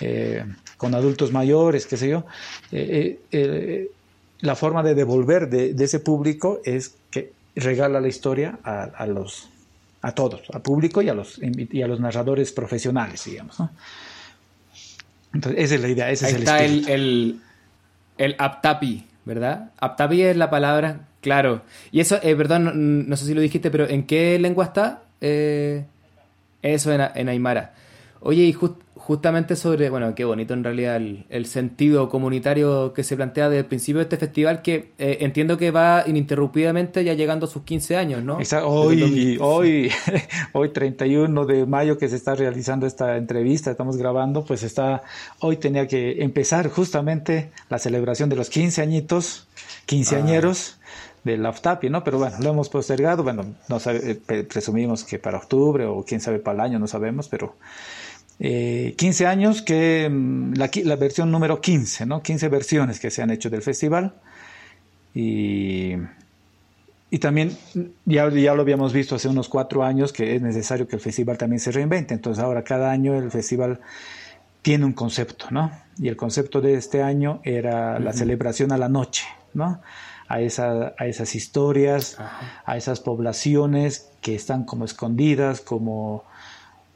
eh, 0.00 0.44
con 0.76 0.94
adultos 0.94 1.32
mayores, 1.32 1.86
qué 1.86 1.96
sé 1.96 2.08
yo, 2.08 2.24
eh, 2.72 3.88
la 4.40 4.54
forma 4.54 4.82
de 4.82 4.94
devolver 4.94 5.48
de, 5.48 5.74
de, 5.74 5.84
ese 5.84 6.00
público 6.00 6.60
es 6.64 6.94
que 7.10 7.32
regala 7.54 8.00
la 8.00 8.08
historia 8.08 8.58
a, 8.62 9.06
los 9.06 9.48
a 10.02 10.12
todos, 10.12 10.42
al 10.52 10.62
público 10.62 11.02
y 11.02 11.08
a 11.08 11.14
los 11.14 11.40
y 11.42 11.82
a 11.82 11.86
los 11.86 12.00
narradores 12.00 12.52
profesionales, 12.52 13.24
digamos. 13.24 13.56
Entonces, 15.32 15.64
esa 15.64 15.74
es 15.74 15.80
la 15.80 15.88
idea, 15.88 16.10
ese 16.10 16.28
es 16.28 16.34
el 16.34 16.40
está 16.40 16.64
el, 16.64 16.88
el, 16.88 17.40
el, 18.18 18.36
aptapi, 18.38 19.06
¿verdad? 19.24 19.72
Aptapi 19.78 20.22
es 20.22 20.36
la 20.36 20.50
palabra, 20.50 21.08
claro. 21.20 21.62
Y 21.90 22.00
eso, 22.00 22.18
eh, 22.22 22.36
perdón, 22.36 23.08
no, 23.08 23.16
sé 23.16 23.26
si 23.26 23.34
lo 23.34 23.40
dijiste, 23.40 23.70
pero 23.70 23.88
¿en 23.88 24.04
qué 24.06 24.38
lengua 24.38 24.66
está? 24.66 25.02
Eh, 25.20 25.84
eso 26.62 26.92
en, 26.92 27.02
en 27.14 27.28
Aymara. 27.28 27.74
Oye, 28.20 28.44
y 28.44 28.56
justamente 29.06 29.54
sobre, 29.54 29.88
bueno, 29.88 30.16
qué 30.16 30.24
bonito 30.24 30.52
en 30.52 30.64
realidad 30.64 30.96
el, 30.96 31.46
sentido 31.46 32.08
comunitario 32.08 32.92
que 32.92 33.04
se 33.04 33.14
plantea 33.14 33.48
desde 33.48 33.60
el 33.60 33.66
principio 33.66 33.98
de 33.98 34.02
este 34.02 34.16
festival, 34.16 34.62
que 34.62 34.90
eh, 34.98 35.18
entiendo 35.20 35.56
que 35.56 35.70
va 35.70 36.02
ininterrumpidamente 36.08 37.04
ya 37.04 37.14
llegando 37.14 37.46
a 37.46 37.48
sus 37.48 37.62
15 37.62 37.96
años, 37.96 38.24
¿no? 38.24 38.40
Exacto. 38.40 38.68
Hoy, 38.68 39.38
hoy, 39.40 39.92
hoy 40.54 40.70
31 40.70 41.46
de 41.46 41.66
mayo 41.66 41.98
que 41.98 42.08
se 42.08 42.16
está 42.16 42.34
realizando 42.34 42.84
esta 42.84 43.16
entrevista, 43.16 43.70
estamos 43.70 43.96
grabando, 43.96 44.44
pues 44.44 44.64
está, 44.64 45.04
hoy 45.38 45.56
tenía 45.56 45.86
que 45.86 46.24
empezar 46.24 46.68
justamente 46.68 47.52
la 47.70 47.78
celebración 47.78 48.28
de 48.28 48.34
los 48.34 48.50
15 48.50 48.82
añitos, 48.82 49.46
quinceañeros. 49.86 50.80
de 51.22 51.36
la 51.36 51.52
FTAPI, 51.52 51.90
¿no? 51.90 52.04
Pero 52.04 52.18
bueno, 52.18 52.36
lo 52.40 52.50
hemos 52.50 52.68
postergado, 52.68 53.24
bueno, 53.24 53.54
no 53.68 53.80
sabe, 53.80 54.20
eh, 54.28 54.42
presumimos 54.44 55.02
que 55.02 55.18
para 55.18 55.38
octubre 55.38 55.84
o 55.84 56.04
quién 56.04 56.20
sabe 56.20 56.38
para 56.38 56.54
el 56.54 56.60
año, 56.60 56.78
no 56.78 56.86
sabemos, 56.86 57.26
pero 57.28 57.56
15 58.38 59.24
eh, 59.24 59.26
años 59.26 59.62
que 59.62 60.08
mm, 60.10 60.54
la, 60.54 60.70
la, 60.84 60.96
versión 60.96 61.30
número 61.30 61.60
15, 61.60 62.06
¿no? 62.06 62.22
15 62.22 62.48
versiones 62.48 63.00
que 63.00 63.10
se 63.10 63.22
han 63.22 63.30
hecho 63.30 63.48
del 63.48 63.62
festival. 63.62 64.14
Y, 65.14 65.94
y 67.10 67.18
también 67.18 67.56
ya, 68.04 68.28
ya 68.30 68.54
lo 68.54 68.62
habíamos 68.62 68.92
visto 68.92 69.14
hace 69.14 69.28
unos 69.28 69.48
cuatro 69.48 69.82
años 69.84 70.12
que 70.12 70.36
es 70.36 70.42
necesario 70.42 70.86
que 70.86 70.96
el 70.96 71.02
festival 71.02 71.38
también 71.38 71.60
se 71.60 71.72
reinvente. 71.72 72.12
Entonces 72.12 72.42
ahora 72.44 72.62
cada 72.62 72.90
año 72.90 73.14
el 73.14 73.30
festival 73.30 73.80
tiene 74.60 74.84
un 74.84 74.92
concepto, 74.92 75.46
¿no? 75.50 75.70
Y 75.98 76.08
el 76.08 76.16
concepto 76.16 76.60
de 76.60 76.74
este 76.74 77.02
año 77.02 77.40
era 77.44 77.98
la 78.00 78.12
celebración 78.12 78.72
a 78.72 78.76
la 78.76 78.88
noche, 78.88 79.24
¿no? 79.54 79.80
A, 80.28 80.40
esa, 80.40 80.92
a 80.98 81.06
esas 81.06 81.34
historias, 81.36 82.18
a 82.64 82.76
esas 82.76 83.00
poblaciones 83.00 84.10
que 84.20 84.34
están 84.34 84.64
como 84.64 84.84
escondidas, 84.84 85.60
como 85.60 86.24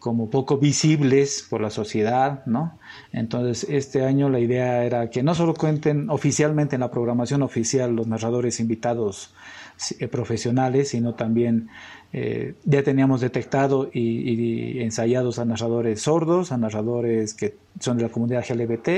como 0.01 0.31
poco 0.31 0.57
visibles 0.57 1.47
por 1.49 1.61
la 1.61 1.69
sociedad, 1.69 2.45
¿no? 2.47 2.79
Entonces, 3.13 3.67
este 3.69 4.05
año 4.05 4.31
la 4.31 4.41
idea 4.41 4.83
era 4.85 5.11
que 5.11 5.23
no 5.23 5.35
solo 5.35 5.55
cuenten 5.55 6.09
oficialmente 6.09 6.75
en 6.75 6.81
la 6.81 6.91
programación 6.91 7.43
oficial 7.43 7.95
los 7.95 8.07
narradores 8.09 8.61
invitados 8.61 9.35
eh, 9.99 10.09
profesionales, 10.09 10.89
sino 10.89 11.15
también 11.15 11.69
eh, 12.15 12.55
ya 12.65 12.83
teníamos 12.83 13.21
detectado 13.21 13.91
y, 13.93 14.81
ensayados 14.81 15.39
a 15.39 15.45
narradores 15.45 16.01
sordos, 16.01 16.51
a 16.51 16.57
narradores 16.57 17.35
que 17.35 17.57
son 17.79 17.99
de 17.99 18.05
la 18.05 18.09
comunidad 18.09 18.45
LGBT, 18.49 18.89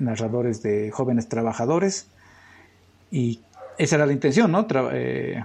narradores 0.00 0.62
de 0.62 0.90
jóvenes 0.90 1.30
trabajadores, 1.30 2.08
y 3.10 3.40
esa 3.78 3.96
era 3.96 4.06
la 4.06 4.12
intención, 4.12 4.52
¿no? 4.52 4.66
eh, 4.92 5.42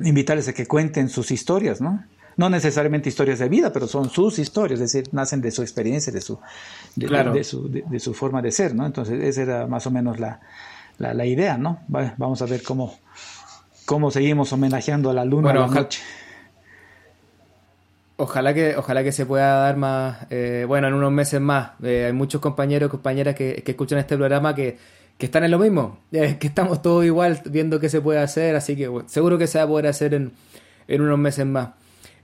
invitarles 0.00 0.48
a 0.48 0.54
que 0.54 0.66
cuenten 0.66 1.10
sus 1.10 1.30
historias, 1.30 1.82
¿no? 1.82 2.02
No 2.36 2.50
necesariamente 2.50 3.08
historias 3.08 3.38
de 3.38 3.48
vida, 3.48 3.72
pero 3.72 3.86
son 3.86 4.10
sus 4.10 4.38
historias, 4.38 4.80
es 4.80 4.92
decir, 4.92 5.08
nacen 5.12 5.40
de 5.40 5.50
su 5.50 5.62
experiencia, 5.62 6.12
de 6.12 6.20
su, 6.20 6.38
de, 6.94 7.44
su, 7.44 7.70
de, 7.70 7.98
su 7.98 8.12
forma 8.12 8.42
de 8.42 8.52
ser, 8.52 8.74
¿no? 8.74 8.84
Entonces, 8.84 9.22
esa 9.22 9.42
era 9.42 9.66
más 9.66 9.86
o 9.86 9.90
menos 9.90 10.20
la, 10.20 10.40
la, 10.98 11.24
idea, 11.24 11.56
¿no? 11.56 11.80
Vamos 11.88 12.42
a 12.42 12.46
ver 12.46 12.62
cómo, 12.62 12.98
cómo 13.86 14.10
seguimos 14.10 14.52
homenajeando 14.52 15.10
a 15.10 15.14
la 15.14 15.24
luna 15.24 15.52
bueno, 15.52 15.66
noche. 15.68 16.00
Ojalá 18.18 18.54
que, 18.54 18.76
ojalá 18.76 19.02
que 19.02 19.12
se 19.12 19.26
pueda 19.26 19.56
dar 19.56 19.76
más, 19.76 20.26
eh, 20.30 20.64
bueno, 20.66 20.88
en 20.88 20.94
unos 20.94 21.12
meses 21.12 21.40
más. 21.40 21.72
Eh, 21.82 22.04
hay 22.06 22.12
muchos 22.12 22.40
compañeros 22.40 22.88
y 22.88 22.90
compañeras 22.90 23.34
que, 23.34 23.62
que, 23.62 23.72
escuchan 23.72 23.98
este 23.98 24.16
programa 24.16 24.54
que, 24.54 24.78
que 25.16 25.26
están 25.26 25.44
en 25.44 25.50
lo 25.50 25.58
mismo, 25.58 25.98
eh, 26.12 26.36
que 26.38 26.46
estamos 26.46 26.82
todos 26.82 27.04
igual 27.04 27.40
viendo 27.46 27.80
qué 27.80 27.88
se 27.88 28.02
puede 28.02 28.18
hacer, 28.18 28.56
así 28.56 28.76
que 28.76 28.90
seguro 29.06 29.38
que 29.38 29.46
se 29.46 29.58
va 29.58 29.64
a 29.64 29.68
poder 29.68 29.86
hacer 29.86 30.12
en, 30.12 30.32
en 30.88 31.00
unos 31.00 31.18
meses 31.18 31.46
más. 31.46 31.70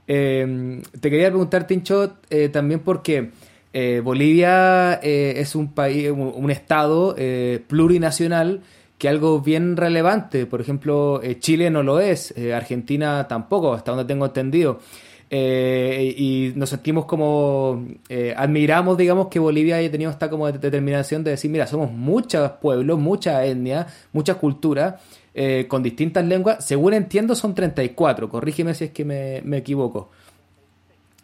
Eh, 0.07 0.81
te 0.99 1.09
quería 1.09 1.29
preguntar, 1.29 1.67
Tincho, 1.67 2.17
eh, 2.29 2.49
también 2.49 2.81
porque 2.81 3.31
eh, 3.71 4.01
Bolivia 4.03 4.99
eh, 5.01 5.35
es 5.37 5.55
un 5.55 5.73
país, 5.73 6.11
un, 6.11 6.51
estado 6.51 7.15
plurinacional 7.67 8.61
que 8.97 9.09
algo 9.09 9.39
bien 9.41 9.77
relevante. 9.77 10.45
Por 10.45 10.61
ejemplo, 10.61 11.21
Chile 11.39 11.69
no 11.69 11.83
lo 11.83 11.99
es, 11.99 12.33
Argentina 12.53 13.27
tampoco, 13.27 13.73
hasta 13.73 13.91
donde 13.91 14.05
tengo 14.05 14.25
entendido. 14.25 14.79
y 15.31 16.53
nos 16.55 16.69
sentimos 16.69 17.05
como 17.05 17.87
admiramos 18.37 18.97
digamos 18.97 19.29
que 19.29 19.39
Bolivia 19.39 19.77
haya 19.77 19.89
tenido 19.89 20.11
esta 20.11 20.29
como 20.29 20.51
determinación 20.51 21.23
de 21.23 21.31
decir 21.31 21.49
mira 21.49 21.65
somos 21.65 21.91
muchos 21.91 22.51
pueblos 22.61 22.99
mucha 22.99 23.43
etnia 23.43 23.87
muchas 24.11 24.37
culturas 24.37 25.01
eh, 25.35 25.65
con 25.67 25.81
distintas 25.81 26.25
lenguas. 26.25 26.63
Según 26.65 26.93
entiendo, 26.93 27.35
son 27.35 27.55
34. 27.55 28.29
Corrígeme 28.29 28.73
si 28.75 28.85
es 28.85 28.91
que 28.91 29.03
me, 29.03 29.57
equivoco. 29.57 30.11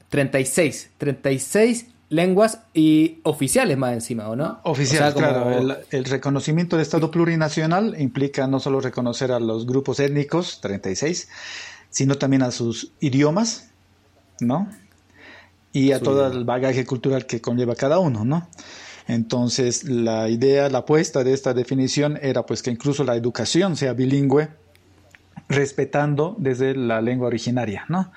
36. 0.09 0.91
36 0.97 1.87
lenguas 2.09 2.61
y 2.73 3.19
oficiales 3.21 3.77
más 3.77 3.93
encima, 3.93 4.27
¿o 4.29 4.35
no? 4.35 4.59
Oficiales, 4.63 5.13
claro. 5.13 5.77
El, 5.91 6.05
reconocimiento 6.05 6.75
de 6.75 6.81
Estado 6.81 7.11
plurinacional 7.11 7.95
implica 7.99 8.47
no 8.47 8.59
solo 8.59 8.81
reconocer 8.81 9.31
a 9.31 9.39
los 9.39 9.67
grupos 9.67 9.99
étnicos, 9.99 10.59
36, 10.61 11.29
sino 11.91 12.15
también 12.15 12.41
a 12.41 12.49
sus 12.49 12.91
idiomas, 12.99 13.69
¿no? 14.39 14.67
Y 15.71 15.91
a 15.91 15.99
todo 15.99 16.25
el 16.25 16.45
bagaje 16.45 16.83
cultural 16.83 17.27
que 17.27 17.41
conlleva 17.41 17.75
cada 17.75 17.99
uno, 17.99 18.25
¿no? 18.25 18.47
Entonces, 19.09 19.85
la 19.85 20.29
idea, 20.29 20.69
la 20.69 20.79
apuesta 20.79 21.23
de 21.23 21.33
esta 21.33 21.55
definición 21.55 22.19
era 22.21 22.45
pues 22.45 22.61
que 22.61 22.69
incluso 22.69 23.03
la 23.03 23.15
educación 23.15 23.75
sea 23.75 23.93
bilingüe, 23.93 24.49
respetando 25.47 26.35
desde 26.37 26.75
la 26.75 27.01
lengua 27.01 27.25
originaria, 27.25 27.85
¿no? 27.89 28.11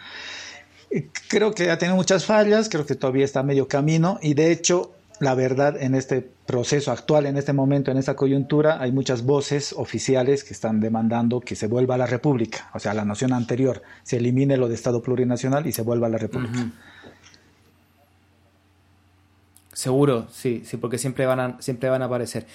Creo 1.29 1.55
que 1.55 1.71
ha 1.71 1.79
tenido 1.79 1.97
muchas 1.97 2.27
fallas, 2.27 2.69
creo 2.69 2.85
que 2.85 2.95
todavía 2.95 3.25
está 3.25 3.43
medio 3.43 3.69
camino 3.69 4.19
y 4.21 4.35
de 4.35 4.53
hecho, 4.53 4.93
la 5.19 5.35
verdad, 5.35 5.83
en 5.83 5.95
este 5.95 6.29
proceso 6.45 6.93
actual, 6.93 7.25
en 7.25 7.39
este 7.39 7.55
momento, 7.55 7.91
en 7.91 7.97
esta 7.97 8.15
coyuntura, 8.15 8.79
hay 8.79 8.93
muchas 8.93 9.25
voces 9.25 9.73
oficiales 9.75 10.45
que 10.45 10.53
están 10.53 10.81
demandando 10.81 11.41
que 11.41 11.57
se 11.57 11.69
vuelva 11.69 11.95
a 11.95 11.99
la 11.99 12.07
República, 12.07 12.69
o 12.75 12.79
sea, 12.79 12.93
la 12.93 13.07
noción 13.07 13.33
anterior, 13.33 13.81
se 14.03 14.19
elimine 14.19 14.59
lo 14.59 14.69
de 14.69 14.75
Estado 14.75 15.03
plurinacional 15.03 15.67
y 15.67 15.73
se 15.73 15.81
vuelva 15.81 16.09
a 16.09 16.11
la 16.11 16.19
República. 16.19 16.71
Seguro, 19.73 20.27
sí, 20.31 20.63
sí, 20.65 20.77
porque 20.77 20.99
siempre 20.99 21.25
van 21.25 21.41
a, 21.41 21.57
siempre 21.61 21.89
van 21.89 22.03
a 22.03 22.05
aparecer. 22.05 22.47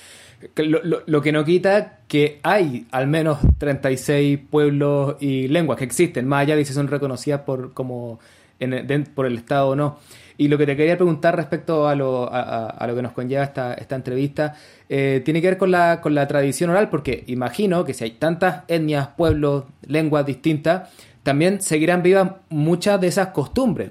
Lo, 0.56 1.22
que 1.24 1.32
no 1.32 1.44
quita 1.44 2.00
que 2.08 2.40
hay 2.44 2.86
al 2.92 3.08
menos 3.08 3.40
36 3.58 4.40
pueblos 4.52 5.16
y 5.20 5.48
lenguas 5.48 5.80
que 5.80 5.86
existen, 5.86 6.28
más 6.28 6.44
allá 6.44 6.56
de 6.56 6.64
si 6.64 6.74
son 6.74 6.88
reconocidas 6.88 7.42
por, 7.42 7.74
como 7.74 8.20
en, 8.60 9.04
por 9.16 9.26
el 9.26 9.38
Estado 9.38 9.70
o 9.70 9.76
no. 9.76 9.98
Y 10.38 10.48
lo 10.48 10.60
que 10.60 10.68
te 10.68 10.76
quería 10.76 10.96
preguntar 10.96 11.36
respecto 11.36 11.88
a 11.88 11.96
lo, 11.96 12.30
a, 12.32 12.86
lo 12.86 12.96
que 12.96 13.02
nos 13.02 13.14
conlleva 13.14 13.44
esta, 13.44 13.74
esta 13.74 13.96
entrevista, 13.96 14.54
eh, 14.88 15.24
tiene 15.26 15.42
que 15.42 15.48
ver 15.48 15.58
con 15.58 15.72
la, 15.72 16.00
con 16.00 16.14
la 16.14 16.28
tradición 16.28 16.70
oral, 16.70 16.90
porque 16.90 17.24
imagino 17.26 17.84
que 17.84 17.96
si 17.96 18.04
hay 18.04 18.12
tantas 18.12 18.64
etnias, 18.68 19.08
pueblos, 19.18 19.64
lenguas 19.88 20.28
distintas, 20.28 20.90
también 21.24 21.62
seguirán 21.62 22.04
vivas 22.04 22.34
muchas 22.50 23.02
de 23.02 23.08
esas 23.08 23.30
costumbres. 23.30 23.90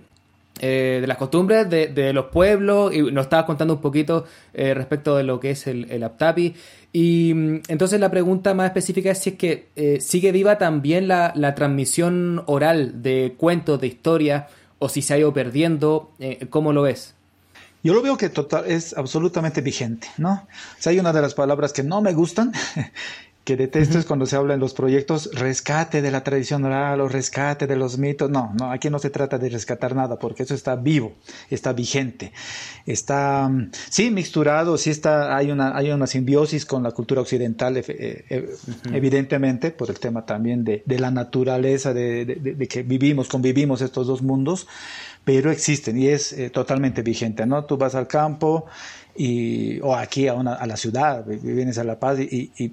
Eh, 0.61 0.99
de 1.03 1.07
las 1.07 1.19
costumbres 1.19 1.69
de, 1.69 2.13
los 2.15 2.27
pueblos 2.27 2.95
y 2.95 3.03
nos 3.03 3.27
estabas 3.27 3.45
contando 3.45 3.75
un 3.75 3.81
poquito 3.83 4.25
eh, 4.55 4.73
respecto 4.73 5.15
de 5.15 5.23
lo 5.23 5.39
que 5.39 5.51
es 5.51 5.67
el, 5.67 5.91
el 5.91 6.03
Aptapi. 6.03 6.55
Y 6.93 7.35
mm, 7.35 7.61
entonces 7.69 8.01
la 8.01 8.11
pregunta 8.11 8.55
más 8.55 8.67
específica 8.67 9.11
es 9.11 9.19
si 9.19 9.31
es 9.31 9.37
que 9.37 9.69
eh, 9.77 10.01
sigue 10.01 10.33
viva 10.33 10.57
también 10.57 11.09
la, 11.09 11.55
transmisión 11.55 12.43
oral 12.47 13.03
de 13.03 13.35
cuentos, 13.37 13.81
de 13.81 13.87
historias, 13.87 14.47
o 14.79 14.89
si 14.89 15.03
se 15.03 15.15
ha 15.15 15.19
ido 15.19 15.33
perdiendo, 15.33 16.13
¿cómo 16.51 16.73
lo 16.73 16.83
ves? 16.83 17.15
Yo 17.83 17.95
lo 17.95 18.03
veo 18.03 18.17
que 18.17 18.29
total, 18.31 18.65
es 18.67 18.97
absolutamente 18.97 19.61
vigente, 19.61 20.09
¿no? 20.19 20.33
O 20.33 20.81
sea, 20.83 20.91
hay 20.91 20.99
una 20.99 21.13
de 21.13 21.23
las 21.23 21.35
palabras 21.35 21.73
que 21.73 21.83
no 21.83 22.03
me 22.03 22.13
gustan, 22.15 22.53
que 23.47 23.57
detesto 23.57 23.97
es 23.97 24.07
cuando 24.07 24.27
se 24.27 24.35
habla 24.35 24.55
en 24.55 24.61
los 24.61 24.75
proyectos 24.75 25.31
rescate 25.33 26.03
de 26.03 26.11
la 26.11 26.25
tradición 26.25 26.65
oral 26.65 27.01
o 27.01 27.09
rescate 27.09 27.69
de 27.69 27.77
los 27.77 27.97
mitos. 27.97 28.29
No, 28.29 28.53
no, 28.59 28.73
aquí 28.73 28.91
no 28.91 28.99
se 28.99 29.09
trata 29.09 29.39
de 29.39 29.49
rescatar 29.49 29.95
nada 29.95 30.19
porque 30.19 30.43
eso 30.43 30.53
está 30.53 30.75
vivo, 30.75 31.13
está 31.49 31.73
vigente, 31.73 32.33
está, 32.87 33.49
mm, 33.49 33.71
sí, 33.89 34.11
mixturado, 34.11 34.77
sí 34.77 34.91
está, 34.91 35.37
hay 35.37 35.53
una, 35.53 35.77
hay 35.77 35.93
una 35.93 36.09
simbiosis 36.09 36.67
con 36.67 36.83
la 36.83 36.91
cultura 36.91 37.21
occidental, 37.21 37.77
eh, 37.77 37.85
eh, 37.87 38.51
evidentemente, 38.93 39.71
por 39.71 39.91
el 39.91 40.01
tema 40.01 40.27
también 40.27 40.65
de, 40.65 40.83
de 40.85 40.99
la 40.99 41.13
naturaleza, 41.13 41.95
de, 41.95 42.25
de, 42.25 42.67
que 42.67 42.83
vivimos, 42.83 43.29
convivimos 43.29 43.81
estos 43.81 44.09
dos 44.09 44.23
mundos, 44.23 44.67
pero 45.23 45.53
existen 45.53 45.97
y 45.99 46.09
es 46.09 46.33
eh, 46.33 46.51
totalmente 46.51 47.03
vigente, 47.03 47.47
¿no? 47.47 47.65
Tú 47.65 47.77
vas 47.77 47.95
al 47.95 48.09
campo 48.09 48.67
y, 49.15 49.79
o 49.83 49.95
aquí 49.95 50.27
a, 50.27 50.35
una, 50.35 50.55
a 50.55 50.67
la 50.67 50.77
ciudad, 50.77 51.25
vienes 51.25 51.79
a 51.79 51.85
La 51.85 52.01
Paz 52.01 52.19
y, 52.19 52.51
y 52.59 52.73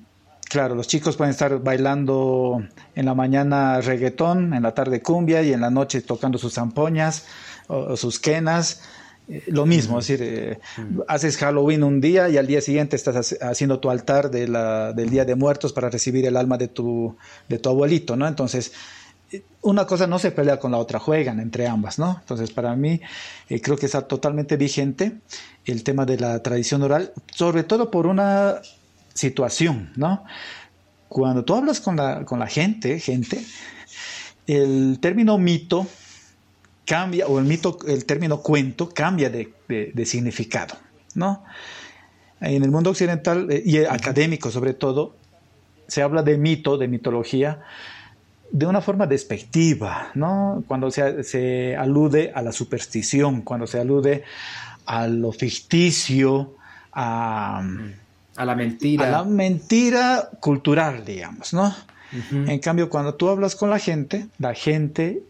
Claro, 0.53 0.75
los 0.75 0.87
chicos 0.87 1.17
pueden 1.17 1.31
estar 1.31 1.63
bailando 1.63 2.63
en 2.93 3.05
la 3.07 3.15
mañana 3.15 3.81
reggaetón, 3.81 4.53
en 4.53 4.61
la 4.61 4.75
tarde 4.75 5.01
cumbia 5.01 5.41
y 5.41 5.51
en 5.51 5.61
la 5.61 5.71
noche 5.71 5.99
tocando 6.01 6.37
sus 6.37 6.53
zampoñas 6.53 7.25
o, 7.65 7.97
sus 7.97 8.19
quenas. 8.19 8.83
Eh, 9.27 9.45
lo 9.47 9.65
mismo, 9.65 9.97
es 9.97 10.07
decir, 10.07 10.23
eh, 10.23 10.59
haces 11.07 11.37
Halloween 11.37 11.81
un 11.81 11.99
día 11.99 12.29
y 12.29 12.37
al 12.37 12.45
día 12.45 12.61
siguiente 12.61 12.95
estás 12.95 13.35
haciendo 13.41 13.79
tu 13.79 13.89
altar 13.89 14.29
de 14.29 14.47
la, 14.47 14.93
del 14.93 15.09
Día 15.09 15.25
de 15.25 15.33
Muertos 15.33 15.73
para 15.73 15.89
recibir 15.89 16.23
el 16.27 16.37
alma 16.37 16.59
de 16.59 16.67
tu, 16.67 17.17
de 17.49 17.57
tu 17.57 17.69
abuelito, 17.69 18.15
¿no? 18.15 18.27
Entonces, 18.27 18.73
una 19.61 19.87
cosa 19.87 20.05
no 20.05 20.19
se 20.19 20.29
pelea 20.29 20.59
con 20.59 20.71
la 20.71 20.77
otra, 20.77 20.99
juegan 20.99 21.39
entre 21.39 21.67
ambas, 21.67 21.97
¿no? 21.97 22.17
Entonces, 22.19 22.51
para 22.51 22.75
mí, 22.75 23.01
eh, 23.49 23.59
creo 23.59 23.75
que 23.75 23.87
está 23.87 24.03
totalmente 24.03 24.55
vigente 24.55 25.13
el 25.65 25.83
tema 25.83 26.05
de 26.05 26.19
la 26.19 26.43
tradición 26.43 26.83
oral, 26.83 27.11
sobre 27.33 27.63
todo 27.63 27.89
por 27.89 28.05
una 28.05 28.61
situación, 29.13 29.91
¿no? 29.95 30.23
Cuando 31.07 31.45
tú 31.45 31.55
hablas 31.55 31.79
con 31.79 31.95
la, 31.95 32.25
con 32.25 32.39
la 32.39 32.47
gente, 32.47 32.99
gente, 32.99 33.43
el 34.47 34.97
término 34.99 35.37
mito 35.37 35.87
cambia, 36.85 37.27
o 37.27 37.39
el 37.39 37.45
mito, 37.45 37.77
el 37.87 38.05
término 38.05 38.41
cuento 38.41 38.89
cambia 38.89 39.29
de, 39.29 39.53
de, 39.67 40.05
significado, 40.05 40.75
¿no? 41.15 41.43
En 42.41 42.63
el 42.63 42.71
mundo 42.71 42.89
occidental 42.89 43.49
eh, 43.51 43.61
y 43.65 43.77
académico 43.77 44.51
sobre 44.51 44.73
todo, 44.73 45.15
se 45.87 46.01
habla 46.01 46.23
de 46.23 46.37
mito, 46.37 46.77
de 46.77 46.87
mitología, 46.87 47.61
de 48.51 48.65
una 48.65 48.81
forma 48.81 49.07
despectiva, 49.07 50.11
¿no? 50.15 50.63
Cuando 50.67 50.91
se, 50.91 51.23
se, 51.23 51.75
alude 51.75 52.31
a 52.35 52.41
la 52.41 52.51
superstición, 52.51 53.41
cuando 53.41 53.67
se 53.67 53.79
alude 53.79 54.23
a 54.85 55.07
lo 55.07 55.31
ficticio, 55.31 56.55
a, 56.91 57.63
a 58.35 58.45
la 58.45 58.55
mentira. 58.55 59.07
A 59.07 59.11
la 59.11 59.23
mentira 59.23 60.29
cultural, 60.39 61.05
digamos, 61.05 61.53
¿no? 61.53 61.73
En 62.31 62.59
cambio, 62.59 62.89
cuando 62.89 63.15
tú 63.15 63.27
hablas 63.29 63.55
con 63.55 63.71
la 63.71 63.79
gente, 63.79 64.27
la 64.37 64.53
gente 64.53 65.23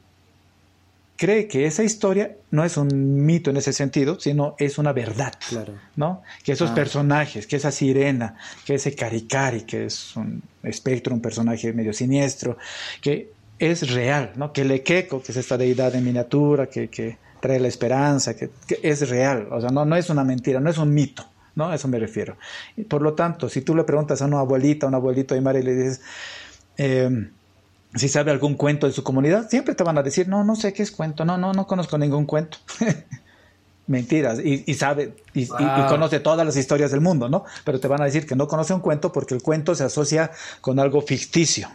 cree 1.15 1.47
que 1.47 1.65
esa 1.65 1.83
historia 1.83 2.35
no 2.51 2.65
es 2.65 2.75
un 2.75 3.25
mito 3.25 3.49
en 3.49 3.55
ese 3.55 3.71
sentido, 3.71 4.19
sino 4.19 4.55
es 4.57 4.77
una 4.77 4.91
verdad, 4.91 5.33
claro. 5.47 5.75
¿no? 5.95 6.23
Que 6.43 6.51
esos 6.51 6.71
ah. 6.71 6.75
personajes, 6.75 7.47
que 7.47 7.55
esa 7.55 7.71
sirena, 7.71 8.35
que 8.65 8.75
ese 8.75 8.93
caricari, 8.95 9.61
que 9.61 9.85
es 9.85 10.15
un 10.17 10.43
espectro, 10.63 11.13
un 11.13 11.21
personaje 11.21 11.71
medio 11.71 11.93
siniestro, 11.93 12.57
que 12.99 13.31
es 13.59 13.89
real, 13.91 14.33
¿no? 14.35 14.51
Que 14.51 14.61
el 14.61 14.83
queco, 14.83 15.23
que 15.23 15.31
es 15.31 15.37
esta 15.37 15.57
deidad 15.57 15.95
en 15.95 16.03
miniatura, 16.03 16.67
que, 16.67 16.89
que 16.89 17.17
trae 17.39 17.59
la 17.59 17.67
esperanza, 17.67 18.35
que, 18.35 18.49
es 18.81 19.09
real, 19.09 19.47
o 19.51 19.61
sea, 19.61 19.69
no, 19.69 19.85
no 19.85 19.95
es 19.95 20.09
una 20.09 20.23
mentira, 20.23 20.59
no 20.59 20.69
es 20.69 20.77
un 20.77 20.93
mito, 20.93 21.25
¿no? 21.55 21.69
A 21.69 21.75
eso 21.75 21.87
me 21.87 21.99
refiero. 21.99 22.37
Por 22.87 23.01
lo 23.01 23.13
tanto, 23.13 23.49
si 23.49 23.61
tú 23.61 23.75
le 23.75 23.83
preguntas 23.83 24.21
a 24.21 24.25
una 24.25 24.39
abuelita, 24.39 24.85
a 24.85 24.89
un 24.89 24.95
abuelito 24.95 25.35
de 25.35 25.41
Mari 25.41 25.59
y 25.59 25.63
le 25.63 25.75
dices, 25.75 26.01
eh, 26.77 27.29
si 27.95 28.09
sabe 28.09 28.31
algún 28.31 28.55
cuento 28.55 28.87
de 28.87 28.93
su 28.93 29.03
comunidad, 29.03 29.49
siempre 29.49 29.75
te 29.75 29.83
van 29.83 29.97
a 29.97 30.03
decir, 30.03 30.27
no, 30.27 30.43
no 30.43 30.55
sé 30.55 30.73
qué 30.73 30.83
es 30.83 30.91
cuento, 30.91 31.25
no, 31.25 31.37
no, 31.37 31.53
no 31.53 31.67
conozco 31.67 31.97
ningún 31.97 32.25
cuento. 32.25 32.57
Mentiras, 33.85 34.39
y, 34.39 34.73
sabe, 34.75 35.13
y, 35.33 35.45
conoce 35.45 36.21
todas 36.21 36.45
las 36.45 36.55
historias 36.55 36.91
del 36.91 37.01
mundo, 37.01 37.27
¿no? 37.27 37.43
Pero 37.65 37.81
te 37.81 37.89
van 37.89 38.01
a 38.01 38.05
decir 38.05 38.25
que 38.25 38.33
no 38.33 38.47
conoce 38.47 38.73
un 38.73 38.79
cuento 38.79 39.11
porque 39.11 39.33
el 39.33 39.41
cuento 39.41 39.75
se 39.75 39.83
asocia 39.83 40.31
con 40.61 40.79
algo 40.79 41.01
ficticio, 41.01 41.67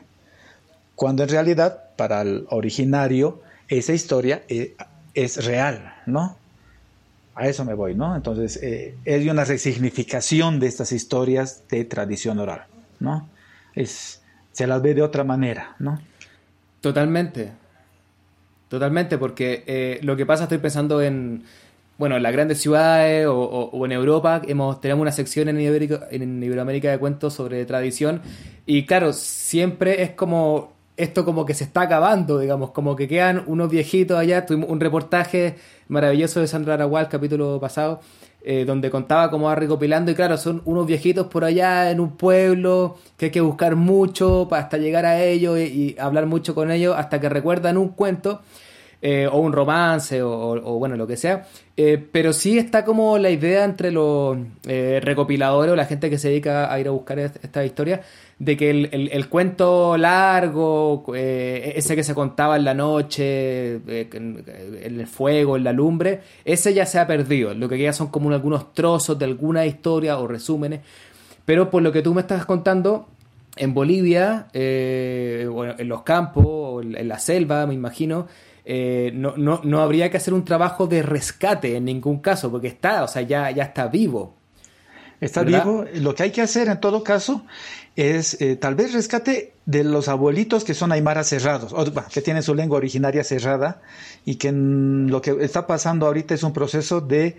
cuando 0.94 1.22
en 1.22 1.28
realidad, 1.28 1.90
para 1.96 2.22
el 2.22 2.46
originario, 2.48 3.42
esa 3.68 3.92
historia 3.92 4.42
eh, 4.48 4.74
es, 5.12 5.44
real, 5.44 5.94
¿no? 6.06 6.38
A 7.38 7.46
eso 7.46 7.64
me 7.64 7.74
voy, 7.74 7.94
¿no? 7.94 8.16
Entonces, 8.16 8.58
eh, 8.64 8.96
es 9.04 9.24
una 9.28 9.44
resignificación 9.44 10.58
de 10.58 10.66
estas 10.66 10.90
historias 10.90 11.62
de 11.70 11.84
tradición 11.84 12.40
oral, 12.40 12.64
¿no? 12.98 13.28
Se 13.84 14.66
las 14.66 14.82
ve 14.82 14.92
de 14.92 15.02
otra 15.02 15.22
manera, 15.22 15.76
¿no? 15.78 16.00
Totalmente. 16.80 17.52
Totalmente, 18.68 19.18
porque 19.18 19.62
eh, 19.68 20.00
lo 20.02 20.16
que 20.16 20.26
pasa, 20.26 20.42
estoy 20.42 20.58
pensando 20.58 21.00
en, 21.00 21.44
bueno, 21.96 22.16
en 22.16 22.24
las 22.24 22.32
grandes 22.32 22.60
ciudades 22.60 23.28
o, 23.30 23.84
en 23.84 23.92
Europa, 23.92 24.42
hemos, 24.44 24.80
tenemos 24.80 25.02
una 25.02 25.12
sección 25.12 25.48
en, 25.48 25.58
en 25.58 26.42
Iberoamérica 26.42 26.90
de 26.90 26.98
cuentos 26.98 27.34
sobre 27.34 27.64
tradición, 27.66 28.20
y 28.66 28.84
claro, 28.84 29.12
siempre 29.12 30.02
es 30.02 30.10
como, 30.10 30.72
esto 30.98 31.24
como 31.24 31.46
que 31.46 31.54
se 31.54 31.64
está 31.64 31.82
acabando, 31.82 32.40
digamos, 32.40 32.72
como 32.72 32.96
que 32.96 33.06
quedan 33.06 33.44
unos 33.46 33.70
viejitos 33.70 34.18
allá, 34.18 34.44
tuvimos 34.44 34.68
un 34.68 34.80
reportaje 34.80 35.54
maravilloso 35.86 36.40
de 36.40 36.48
Sandra 36.48 36.74
Aragual, 36.74 37.08
capítulo 37.08 37.60
pasado, 37.60 38.00
eh, 38.42 38.64
donde 38.64 38.90
contaba 38.90 39.30
cómo 39.30 39.46
va 39.46 39.54
recopilando. 39.54 40.10
Y 40.10 40.16
claro, 40.16 40.36
son 40.36 40.60
unos 40.64 40.86
viejitos 40.86 41.28
por 41.28 41.44
allá 41.44 41.90
en 41.92 42.00
un 42.00 42.16
pueblo 42.16 42.96
que 43.16 43.26
hay 43.26 43.30
que 43.30 43.40
buscar 43.40 43.76
mucho 43.76 44.48
hasta 44.50 44.76
llegar 44.76 45.06
a 45.06 45.22
ellos 45.22 45.56
y, 45.58 45.94
hablar 46.00 46.26
mucho 46.26 46.54
con 46.54 46.70
ellos 46.72 46.94
hasta 46.98 47.20
que 47.20 47.28
recuerdan 47.28 47.78
un 47.78 47.90
cuento 47.90 48.40
eh, 49.00 49.28
o 49.30 49.38
un 49.38 49.52
romance 49.52 50.22
o, 50.22 50.78
bueno, 50.78 50.96
lo 50.96 51.06
que 51.06 51.16
sea. 51.16 51.46
Eh, 51.76 52.04
pero 52.10 52.32
sí 52.32 52.58
está 52.58 52.84
como 52.84 53.18
la 53.18 53.30
idea 53.30 53.64
entre 53.64 53.90
los 53.90 54.36
recopiladores 54.64 55.72
o 55.72 55.76
la 55.76 55.86
gente 55.86 56.10
que 56.10 56.18
se 56.18 56.28
dedica 56.28 56.72
a 56.72 56.80
ir 56.80 56.88
a 56.88 56.90
buscar 56.90 57.18
esta 57.18 57.64
historia 57.64 58.02
de 58.38 58.56
que 58.56 58.70
el, 58.70 59.28
cuento 59.28 59.96
largo, 59.96 61.04
eh, 61.14 61.72
ese 61.74 61.96
que 61.96 62.04
se 62.04 62.14
contaba 62.14 62.56
en 62.56 62.64
la 62.64 62.74
noche, 62.74 63.76
eh, 63.76 64.08
en, 64.12 64.44
el 64.82 65.06
fuego, 65.08 65.56
en 65.56 65.64
la 65.64 65.72
lumbre, 65.72 66.20
ese 66.44 66.72
ya 66.72 66.86
se 66.86 67.00
ha 67.00 67.06
perdido. 67.06 67.52
Lo 67.54 67.68
que 67.68 67.76
queda 67.76 67.92
son 67.92 68.08
como 68.08 68.30
algunos 68.30 68.72
trozos 68.74 69.18
de 69.18 69.24
alguna 69.24 69.66
historia 69.66 70.18
o 70.18 70.28
resúmenes. 70.28 70.80
Pero 71.44 71.68
por 71.68 71.82
lo 71.82 71.90
que 71.90 72.02
tú 72.02 72.14
me 72.14 72.20
estás 72.20 72.46
contando, 72.46 73.08
en 73.56 73.74
Bolivia, 73.74 74.46
eh, 74.52 75.48
en 75.78 75.88
los 75.88 76.02
campos, 76.02 76.84
en 76.84 77.08
la 77.08 77.18
selva, 77.18 77.66
me 77.66 77.74
imagino, 77.74 78.28
no, 79.14 79.34
no, 79.36 79.60
no, 79.64 79.80
habría 79.80 80.10
que 80.10 80.18
hacer 80.18 80.34
un 80.34 80.44
trabajo 80.44 80.86
de 80.86 81.02
rescate 81.02 81.76
en 81.76 81.86
ningún 81.86 82.20
caso, 82.20 82.50
porque 82.50 82.68
está, 82.68 83.02
o 83.04 83.08
sea, 83.08 83.22
ya, 83.22 83.50
ya 83.50 83.64
está 83.64 83.88
vivo. 83.88 84.36
Está 85.20 85.42
vivo. 85.42 85.84
Lo 85.94 86.14
que 86.14 86.24
hay 86.24 86.30
que 86.30 86.42
hacer 86.42 86.68
en 86.68 86.80
todo 86.80 87.02
caso 87.02 87.44
es 87.96 88.40
eh, 88.40 88.54
tal 88.56 88.76
vez 88.76 88.92
rescate 88.92 89.54
de 89.66 89.82
los 89.82 90.08
abuelitos 90.08 90.64
que 90.64 90.74
son 90.74 90.92
aymaras 90.92 91.28
cerrados, 91.28 91.72
o, 91.72 91.84
que 92.12 92.22
tienen 92.22 92.42
su 92.42 92.54
lengua 92.54 92.78
originaria 92.78 93.24
cerrada 93.24 93.82
y 94.24 94.36
que 94.36 94.52
lo 94.52 95.20
que 95.20 95.36
está 95.40 95.66
pasando 95.66 96.06
ahorita 96.06 96.34
es 96.34 96.42
un 96.44 96.52
proceso 96.52 97.00
de, 97.00 97.36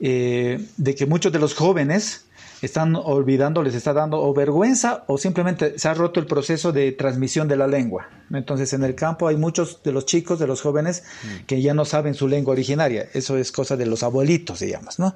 eh, 0.00 0.62
de 0.76 0.94
que 0.94 1.06
muchos 1.06 1.32
de 1.32 1.38
los 1.38 1.54
jóvenes 1.54 2.26
están 2.64 2.96
olvidando, 2.96 3.62
les 3.62 3.74
está 3.74 3.92
dando 3.92 4.20
o 4.20 4.32
vergüenza 4.34 5.04
o 5.06 5.18
simplemente 5.18 5.78
se 5.78 5.88
ha 5.88 5.94
roto 5.94 6.20
el 6.20 6.26
proceso 6.26 6.72
de 6.72 6.92
transmisión 6.92 7.48
de 7.48 7.56
la 7.56 7.66
lengua. 7.66 8.08
Entonces 8.32 8.72
en 8.72 8.84
el 8.84 8.94
campo 8.94 9.28
hay 9.28 9.36
muchos 9.36 9.82
de 9.82 9.92
los 9.92 10.06
chicos, 10.06 10.38
de 10.38 10.46
los 10.46 10.62
jóvenes, 10.62 11.04
mm. 11.22 11.46
que 11.46 11.62
ya 11.62 11.74
no 11.74 11.84
saben 11.84 12.14
su 12.14 12.28
lengua 12.28 12.52
originaria. 12.52 13.08
Eso 13.12 13.36
es 13.36 13.52
cosa 13.52 13.76
de 13.76 13.86
los 13.86 14.02
abuelitos, 14.02 14.60
digamos, 14.60 14.98
¿no? 14.98 15.14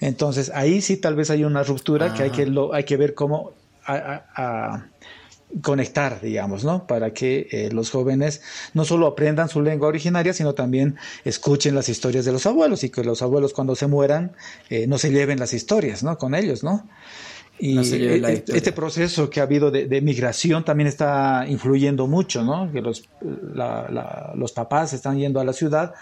Entonces 0.00 0.50
ahí 0.54 0.80
sí 0.80 0.96
tal 0.96 1.14
vez 1.14 1.30
hay 1.30 1.44
una 1.44 1.62
ruptura 1.62 2.14
que 2.14 2.24
hay 2.24 2.30
que, 2.30 2.46
lo, 2.46 2.74
hay 2.74 2.84
que 2.84 2.96
ver 2.96 3.14
cómo 3.14 3.52
a, 3.86 4.86
conectar, 5.62 6.20
digamos, 6.20 6.64
¿no? 6.64 6.86
Para 6.86 7.12
que 7.12 7.48
eh, 7.50 7.70
los 7.72 7.90
jóvenes 7.90 8.42
no 8.74 8.84
solo 8.84 9.06
aprendan 9.06 9.48
su 9.48 9.62
lengua 9.62 9.88
originaria, 9.88 10.32
sino 10.32 10.54
también 10.54 10.96
escuchen 11.24 11.74
las 11.74 11.88
historias 11.88 12.24
de 12.24 12.32
los 12.32 12.46
abuelos 12.46 12.84
y 12.84 12.90
que 12.90 13.02
los 13.02 13.22
abuelos 13.22 13.52
cuando 13.52 13.74
se 13.74 13.86
mueran 13.86 14.32
eh, 14.68 14.86
no 14.86 14.98
se 14.98 15.10
lleven 15.10 15.38
las 15.38 15.54
historias, 15.54 16.02
¿no? 16.02 16.18
Con 16.18 16.34
ellos, 16.34 16.62
¿no? 16.62 16.86
Y 17.58 17.78
e, 17.78 18.44
este 18.46 18.72
proceso 18.72 19.30
que 19.30 19.40
ha 19.40 19.42
habido 19.42 19.70
de, 19.70 20.00
migración 20.00 20.64
también 20.64 20.86
está 20.86 21.44
influyendo 21.48 22.06
mucho, 22.06 22.44
¿no? 22.44 22.70
Que 22.70 22.80
los, 22.80 23.08
los 24.34 24.52
papás 24.52 24.92
están 24.92 25.18
yendo 25.18 25.40
a 25.40 25.44
la 25.44 25.52
ciudad, 25.52 25.94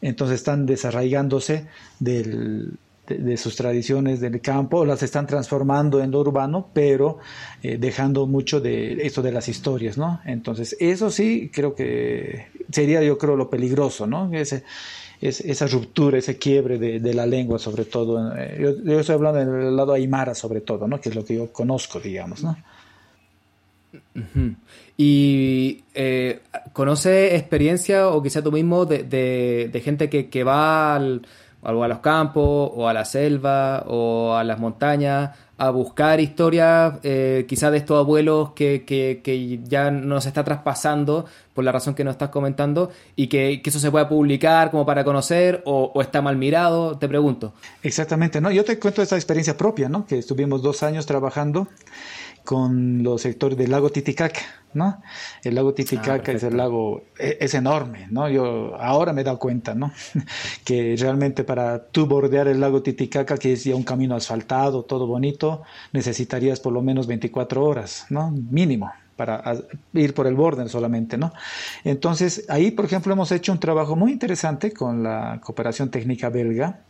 entonces 0.00 0.36
están 0.36 0.66
desarraigándose 0.66 1.66
del, 1.98 2.78
de, 3.18 3.36
sus 3.36 3.56
tradiciones 3.56 4.20
del 4.20 4.40
campo, 4.40 4.84
las 4.84 5.02
están 5.02 5.26
transformando 5.26 6.02
en 6.02 6.10
lo 6.10 6.20
urbano, 6.20 6.68
pero 6.72 7.18
eh, 7.62 7.76
dejando 7.78 8.26
mucho 8.26 8.60
de 8.60 9.06
esto 9.06 9.22
de 9.22 9.32
las 9.32 9.48
historias, 9.48 9.98
¿no? 9.98 10.20
Entonces, 10.24 10.76
eso 10.80 11.10
sí 11.10 11.50
creo 11.52 11.74
que 11.74 12.46
sería, 12.70 13.02
yo 13.02 13.18
creo, 13.18 13.36
lo 13.36 13.50
peligroso, 13.50 14.06
¿no? 14.06 14.32
Ese, 14.32 14.64
esa 15.20 15.66
ruptura, 15.66 16.18
ese 16.18 16.38
quiebre 16.38 16.78
de, 16.78 17.14
la 17.14 17.26
lengua, 17.26 17.58
sobre 17.58 17.84
todo. 17.84 18.34
Eh, 18.36 18.76
yo, 18.84 19.00
estoy 19.00 19.14
hablando 19.14 19.38
del 19.40 19.76
lado 19.76 19.92
aymara, 19.92 20.34
sobre 20.34 20.60
todo, 20.62 20.88
¿no? 20.88 21.00
Que 21.00 21.10
es 21.10 21.14
lo 21.14 21.24
que 21.24 21.34
yo 21.34 21.52
conozco, 21.52 22.00
digamos, 22.00 22.42
¿no? 22.42 22.56
Y 24.96 25.82
eh, 25.94 26.40
conoce 26.72 27.36
experiencia 27.36 28.08
o 28.08 28.22
quizá 28.22 28.42
tú 28.42 28.52
mismo 28.52 28.86
de, 28.86 29.02
de, 29.02 29.80
gente 29.80 30.08
que, 30.08 30.28
que 30.28 30.44
va 30.44 30.94
al, 30.94 31.26
algo 31.62 31.84
a 31.84 31.88
los 31.88 31.98
campos 31.98 32.70
o 32.74 32.88
a 32.88 32.92
la 32.92 33.04
selva 33.04 33.84
o 33.86 34.34
a 34.34 34.44
las 34.44 34.58
montañas 34.58 35.30
a 35.60 35.68
buscar 35.68 36.20
historias 36.20 36.94
eh, 37.02 37.44
quizás 37.46 37.70
de 37.70 37.76
estos 37.76 37.98
abuelos 37.98 38.52
que, 38.52 38.82
que, 38.86 39.60
ya 39.64 39.90
nos 39.90 40.24
está 40.24 40.42
traspasando 40.42 41.26
por 41.52 41.64
la 41.64 41.70
razón 41.70 41.94
que 41.94 42.02
nos 42.02 42.12
estás 42.12 42.30
comentando 42.30 42.90
y 43.14 43.26
que, 43.26 43.60
eso 43.62 43.78
se 43.78 43.90
pueda 43.90 44.08
publicar 44.08 44.70
como 44.70 44.86
para 44.86 45.04
conocer 45.04 45.62
o, 45.66 45.92
o, 45.94 46.00
está 46.00 46.22
mal 46.22 46.36
mirado, 46.36 46.96
te 46.96 47.08
pregunto. 47.08 47.52
Exactamente, 47.82 48.40
no, 48.40 48.50
yo 48.50 48.64
te 48.64 48.78
cuento 48.78 49.02
esta 49.02 49.16
experiencia 49.16 49.58
propia, 49.58 49.90
¿no? 49.90 50.06
que 50.06 50.16
estuvimos 50.18 50.62
dos 50.62 50.82
años 50.82 51.04
trabajando 51.04 51.68
con 52.50 53.04
los 53.04 53.22
sectores 53.22 53.56
del 53.56 53.70
lago 53.70 53.90
Titicaca, 53.90 54.40
¿no? 54.74 55.00
El 55.44 55.54
lago 55.54 55.72
Titicaca 55.72 56.32
ah, 56.32 56.34
es 56.34 56.42
el 56.42 56.56
lago, 56.56 57.04
e, 57.16 57.38
es, 57.40 57.54
enorme, 57.54 58.08
¿no? 58.10 58.28
Yo 58.28 58.74
ahora 58.76 59.12
me 59.12 59.20
he 59.20 59.24
dado 59.24 59.38
cuenta, 59.38 59.72
¿no? 59.72 59.92
que 60.64 60.96
realmente 60.98 61.44
para 61.44 61.80
tú 61.80 62.06
bordear 62.06 62.48
el 62.48 62.58
lago 62.58 62.82
Titicaca, 62.82 63.38
que 63.38 63.52
es 63.52 63.62
ya 63.62 63.76
un 63.76 63.84
camino 63.84 64.16
asfaltado, 64.16 64.82
todo 64.82 65.06
bonito, 65.06 65.62
necesitarías 65.92 66.58
por 66.58 66.72
lo 66.72 66.82
menos 66.82 67.06
24 67.06 67.64
horas, 67.64 68.06
¿no? 68.10 68.32
Mínimo 68.32 68.90
para 69.14 69.54
ir 69.92 70.14
por 70.14 70.26
el 70.26 70.34
borde 70.34 70.66
solamente, 70.68 71.18
¿no? 71.18 71.32
Entonces, 71.84 72.46
ahí, 72.48 72.70
por 72.70 72.86
ejemplo, 72.86 73.12
hemos 73.12 73.30
hecho 73.32 73.52
un 73.52 73.60
trabajo 73.60 73.94
muy 73.94 74.12
interesante 74.12 74.72
con 74.72 75.02
la 75.02 75.40
cooperación 75.44 75.90
técnica 75.90 76.30
belga 76.30 76.80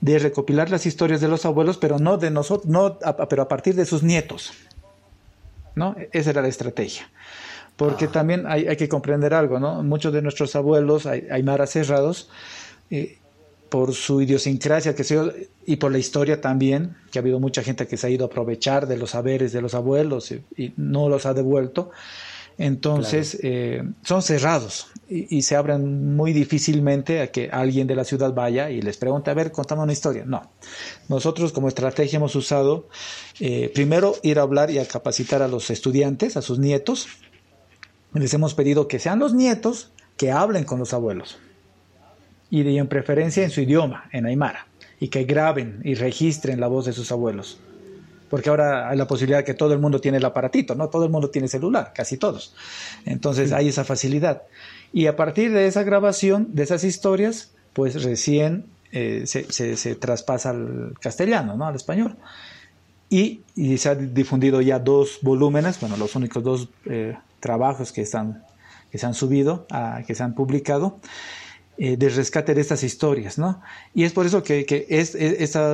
de 0.00 0.18
recopilar 0.18 0.68
las 0.68 0.84
historias 0.86 1.20
de 1.20 1.28
los 1.28 1.44
abuelos, 1.46 1.76
pero 1.78 1.98
no 1.98 2.16
de 2.16 2.30
nosotros, 2.30 2.66
no, 2.66 2.98
pero 3.28 3.42
a 3.42 3.48
partir 3.48 3.74
de 3.76 3.86
sus 3.86 4.02
nietos, 4.02 4.52
¿no? 5.74 5.96
Esa 6.12 6.30
era 6.30 6.42
la 6.42 6.48
estrategia. 6.48 7.10
Porque 7.76 8.08
también 8.08 8.46
hay, 8.46 8.66
hay, 8.66 8.76
que 8.76 8.88
comprender 8.88 9.32
algo, 9.32 9.58
¿no? 9.58 9.82
Muchos 9.82 10.12
de 10.12 10.20
nuestros 10.20 10.54
abuelos, 10.54 11.06
hay, 11.06 11.26
hay 11.30 11.42
maras 11.42 11.70
cerrados, 11.70 12.28
por 13.70 13.94
su 13.94 14.20
idiosincrasia 14.20 14.94
que 14.94 15.04
se, 15.04 15.48
y 15.64 15.76
por 15.76 15.92
la 15.92 15.98
historia 15.98 16.40
también, 16.40 16.96
que 17.10 17.18
ha 17.18 17.22
habido 17.22 17.38
mucha 17.38 17.62
gente 17.62 17.86
que 17.86 17.96
se 17.96 18.06
ha 18.08 18.10
ido 18.10 18.24
a 18.24 18.26
aprovechar 18.26 18.86
de 18.86 18.98
los 18.98 19.10
saberes 19.10 19.52
de 19.52 19.62
los 19.62 19.74
abuelos 19.74 20.32
y, 20.32 20.74
no 20.76 21.08
los 21.08 21.24
ha 21.24 21.32
devuelto. 21.32 21.90
Entonces, 22.62 23.38
eh, 23.42 23.82
son 24.02 24.20
cerrados 24.20 24.88
y, 25.08 25.40
se 25.40 25.56
abren 25.56 26.14
muy 26.14 26.34
difícilmente 26.34 27.22
a 27.22 27.32
que 27.32 27.48
alguien 27.50 27.86
de 27.86 27.94
la 27.94 28.04
ciudad 28.04 28.34
vaya 28.34 28.68
y 28.68 28.82
les 28.82 28.98
pregunte, 28.98 29.30
a 29.30 29.34
ver, 29.34 29.50
contame 29.50 29.82
una 29.82 29.94
historia. 29.94 30.24
No. 30.26 30.42
Nosotros 31.08 31.52
como 31.52 31.68
estrategia 31.68 32.18
hemos 32.18 32.36
usado, 32.36 32.86
eh, 33.40 33.70
primero, 33.72 34.14
ir 34.22 34.38
a 34.38 34.42
hablar 34.42 34.70
y 34.70 34.78
a 34.78 34.86
capacitar 34.86 35.40
a 35.40 35.48
los 35.48 35.70
estudiantes, 35.70 36.36
a 36.36 36.42
sus 36.42 36.58
nietos. 36.58 37.08
Les 38.12 38.34
hemos 38.34 38.52
pedido 38.52 38.88
que 38.88 38.98
sean 38.98 39.20
los 39.20 39.32
nietos 39.32 39.90
que 40.18 40.30
hablen 40.30 40.64
con 40.64 40.78
los 40.78 40.92
abuelos 40.92 41.38
y 42.50 42.62
de 42.62 42.76
en 42.76 42.88
preferencia 42.88 43.42
en 43.42 43.50
su 43.50 43.62
idioma, 43.62 44.10
en 44.12 44.26
Aymara, 44.26 44.66
y 44.98 45.08
que 45.08 45.24
graben 45.24 45.80
y 45.82 45.94
registren 45.94 46.60
la 46.60 46.66
voz 46.66 46.84
de 46.84 46.92
sus 46.92 47.10
abuelos. 47.10 47.58
Porque 48.30 48.48
ahora 48.48 48.88
hay 48.88 48.96
la 48.96 49.06
posibilidad 49.06 49.38
de 49.38 49.44
que 49.44 49.54
todo 49.54 49.74
el 49.74 49.80
mundo 49.80 50.00
tiene 50.00 50.18
el 50.18 50.24
aparatito, 50.24 50.74
¿no? 50.74 50.88
Todo 50.88 51.04
el 51.04 51.10
mundo 51.10 51.28
tiene 51.28 51.48
celular, 51.48 51.92
casi 51.94 52.16
todos. 52.16 52.54
Entonces 53.04 53.52
hay 53.52 53.68
esa 53.68 53.84
facilidad. 53.84 54.42
Y 54.92 55.06
a 55.06 55.16
partir 55.16 55.52
de 55.52 55.66
esa 55.66 55.82
grabación, 55.82 56.48
de 56.52 56.62
esas 56.62 56.84
historias, 56.84 57.52
pues 57.72 58.02
recién 58.02 58.66
eh, 58.92 59.24
se, 59.26 59.76
se, 59.76 59.94
traspasa 59.96 60.50
al 60.50 60.94
castellano, 61.00 61.56
¿no? 61.56 61.66
Al 61.66 61.74
español. 61.74 62.16
Y, 63.08 63.42
y, 63.56 63.76
se 63.78 63.88
han 63.88 64.14
difundido 64.14 64.60
ya 64.60 64.78
dos 64.78 65.18
volúmenes, 65.22 65.80
bueno, 65.80 65.96
los 65.96 66.14
únicos 66.14 66.42
dos 66.42 66.68
eh, 66.86 67.16
trabajos 67.40 67.90
que, 67.92 68.02
están, 68.02 68.44
que 68.90 68.98
se 68.98 69.06
han 69.06 69.14
subido, 69.14 69.66
a, 69.70 70.02
que 70.06 70.14
se 70.14 70.22
han 70.22 70.34
publicado. 70.34 71.00
Eh, 71.82 71.96
de 71.96 72.10
rescate 72.10 72.52
de 72.52 72.60
estas 72.60 72.82
historias, 72.82 73.38
¿no? 73.38 73.62
Y 73.94 74.04
es 74.04 74.12
por 74.12 74.26
eso 74.26 74.42
que, 74.42 74.66
que 74.66 74.84
es, 74.90 75.16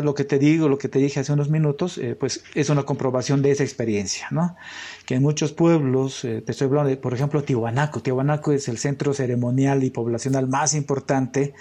lo 0.04 0.14
que 0.14 0.22
te 0.22 0.38
digo, 0.38 0.68
lo 0.68 0.78
que 0.78 0.88
te 0.88 1.00
dije 1.00 1.18
hace 1.18 1.32
unos 1.32 1.50
minutos, 1.50 1.98
eh, 1.98 2.14
pues 2.14 2.44
es 2.54 2.70
una 2.70 2.84
comprobación 2.84 3.42
de 3.42 3.50
esa 3.50 3.64
experiencia, 3.64 4.28
¿no? 4.30 4.54
Que 5.04 5.16
en 5.16 5.22
muchos 5.22 5.50
pueblos, 5.50 6.24
eh, 6.24 6.42
te 6.42 6.52
estoy 6.52 6.68
hablando 6.68 6.90
de, 6.90 6.96
por 6.96 7.12
ejemplo, 7.12 7.42
Tihuanaco. 7.42 8.02
Tihuanaco 8.02 8.52
es 8.52 8.68
el 8.68 8.78
centro 8.78 9.14
ceremonial 9.14 9.82
y 9.82 9.90
poblacional 9.90 10.46
más 10.46 10.74
importante 10.74 11.54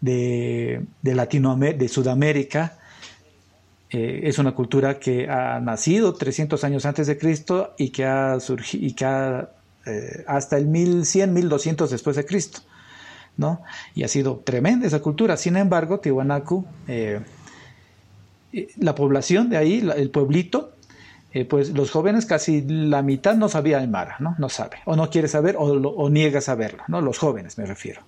de, 0.00 0.84
de 1.00 1.14
Latinoamérica, 1.14 1.78
de 1.78 1.88
Sudamérica. 1.88 2.78
es 3.90 4.38
una 4.40 4.56
cultura 4.56 4.98
que 4.98 5.28
ha 5.28 5.60
nacido 5.60 6.14
300 6.14 6.64
años 6.64 6.84
antes 6.84 7.06
de 7.06 7.16
Cristo 7.16 7.74
y 7.78 7.90
que 7.90 8.04
ha 8.04 8.40
surgido, 8.40 8.84
y 8.88 8.92
que 8.94 9.04
ha, 9.04 9.50
hasta 10.26 10.58
el 10.58 10.66
1100, 10.66 11.32
1200 11.32 11.90
después 11.92 12.16
de 12.16 12.26
Cristo. 12.26 12.62
¿No? 13.36 13.62
Y 13.94 14.04
ha 14.04 14.08
sido 14.08 14.42
tremenda 14.44 14.86
esa 14.86 15.00
cultura. 15.00 15.36
Sin 15.36 15.56
embargo, 15.56 16.00
Tiwanaku, 16.00 16.64
eh, 16.88 17.20
la 18.78 18.94
población 18.94 19.50
de 19.50 19.56
ahí, 19.56 19.88
el 19.96 20.10
pueblito, 20.10 20.72
eh, 21.32 21.44
pues 21.44 21.70
los 21.70 21.90
jóvenes 21.90 22.26
casi 22.26 22.62
la 22.62 23.02
mitad 23.02 23.34
no 23.34 23.48
sabía 23.48 23.78
Aymara, 23.78 24.16
¿no? 24.20 24.36
No 24.38 24.48
sabe, 24.48 24.78
o 24.84 24.94
no 24.94 25.10
quiere 25.10 25.26
saber, 25.26 25.56
o, 25.58 26.08
niega 26.08 26.40
saberlo, 26.40 26.84
¿no? 26.86 27.00
Los 27.00 27.18
jóvenes 27.18 27.58
me 27.58 27.66
refiero. 27.66 28.02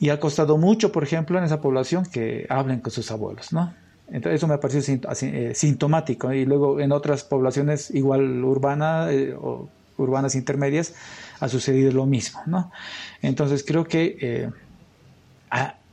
Y 0.00 0.08
ha 0.08 0.18
costado 0.18 0.58
mucho, 0.58 0.90
por 0.90 1.04
ejemplo, 1.04 1.38
en 1.38 1.44
esa 1.44 1.60
población 1.60 2.04
que 2.04 2.46
hablen 2.50 2.80
con 2.80 2.90
sus 2.90 3.10
abuelos, 3.12 3.52
¿no? 3.52 3.72
Entonces 4.08 4.38
eso 4.38 4.48
me 4.48 4.58
parece 4.58 5.00
eh, 5.22 5.54
sintomático. 5.54 6.32
Y 6.32 6.44
luego 6.44 6.80
en 6.80 6.90
otras 6.90 7.22
poblaciones 7.22 7.90
igual 7.92 8.42
urbanas 8.42 9.10
o 9.40 9.68
urbanas 9.96 10.34
intermedias, 10.34 10.94
ha 11.40 11.48
sucedido 11.48 11.92
lo 11.92 12.06
mismo, 12.06 12.40
¿no? 12.46 12.70
Entonces 13.22 13.64
creo 13.66 13.84
que 13.84 14.16
eh, 14.20 14.50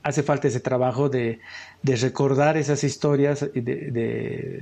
hace 0.04 0.24
falta 0.24 0.48
ese 0.48 0.60
trabajo 0.60 1.10
de, 1.10 1.40
recordar 1.84 2.58
esas 2.58 2.84
historias, 2.84 3.42
de, 3.54 4.62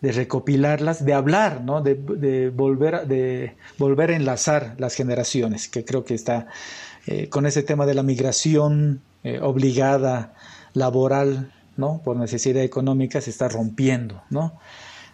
de, 0.00 0.12
recopilarlas, 0.12 1.04
de 1.04 1.14
hablar, 1.14 1.62
¿no? 1.62 1.80
De, 1.80 2.50
volver, 2.50 3.06
de 3.06 3.54
volver 3.78 4.10
a 4.10 4.16
enlazar 4.16 4.74
las 4.78 4.94
generaciones, 4.94 5.68
que 5.68 5.84
creo 5.84 6.04
que 6.04 6.14
está 6.14 6.46
eh, 7.06 7.28
con 7.28 7.46
ese 7.46 7.62
tema 7.62 7.86
de 7.86 7.94
la 7.94 8.02
migración 8.02 9.00
eh, 9.24 9.40
obligada, 9.42 10.34
laboral, 10.74 11.52
¿no? 11.76 12.02
Por 12.04 12.16
necesidad 12.16 12.62
económica 12.62 13.20
se 13.20 13.30
está 13.30 13.48
rompiendo, 13.48 14.22
¿no? 14.30 14.58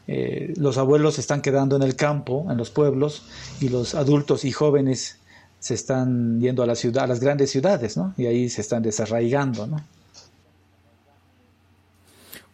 Eh, 0.06 0.52
los 0.56 0.76
abuelos 0.78 1.14
se 1.14 1.20
están 1.20 1.40
quedando 1.40 1.76
en 1.76 1.82
el 1.82 1.96
campo, 1.96 2.46
en 2.50 2.56
los 2.56 2.70
pueblos, 2.70 3.22
y 3.60 3.68
los 3.68 3.94
adultos 3.94 4.44
y 4.44 4.52
jóvenes 4.52 5.18
se 5.58 5.74
están 5.74 6.40
yendo 6.40 6.62
a 6.62 6.66
las 6.66 7.20
grandes 7.20 7.50
ciudades, 7.50 7.96
¿no? 7.96 8.12
Y 8.18 8.26
ahí 8.26 8.50
se 8.50 8.60
están 8.60 8.82
desarraigando, 8.82 9.66
¿no? 9.66 9.82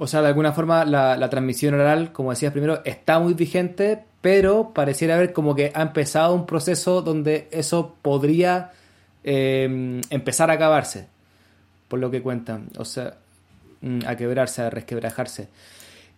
O 0.03 0.07
sea, 0.07 0.22
de 0.22 0.28
alguna 0.28 0.53
forma 0.53 0.86
la, 0.86 1.28
transmisión 1.28 1.74
oral, 1.74 2.11
como 2.11 2.30
decías 2.30 2.53
primero, 2.53 2.80
está 2.86 3.18
muy 3.18 3.34
vigente, 3.34 4.03
pero 4.22 4.72
pareciera 4.72 5.16
haber 5.16 5.34
como 5.34 5.55
que 5.55 5.72
ha 5.74 5.82
empezado 5.82 6.34
un 6.34 6.46
proceso 6.46 7.03
donde 7.03 7.48
eso 7.51 7.96
podría 8.01 8.72
em, 9.24 10.01
empezar 10.09 10.51
a 10.51 10.55
acabarse, 10.55 11.07
por 11.88 11.98
lo 11.98 12.11
que 12.11 12.22
cuentan, 12.22 12.68
o 12.78 12.86
sea, 12.86 13.16
mm, 13.82 14.07
a 14.07 14.16
quebrarse, 14.16 14.62
a 14.62 14.70
resquebrajarse. 14.70 15.48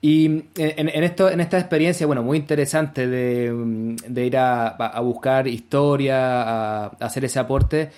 Y 0.04 0.26
en, 0.56 1.04
esto, 1.04 1.30
en 1.30 1.40
esta 1.40 1.60
experiencia, 1.60 2.08
bueno, 2.08 2.24
muy 2.24 2.36
interesante 2.36 3.06
de, 3.06 4.26
ir 4.26 4.36
a, 4.36 5.00
buscar 5.00 5.46
historia, 5.46 6.42
a, 6.42 6.86
hacer 6.98 7.24
ese 7.24 7.38
aporte. 7.38 7.90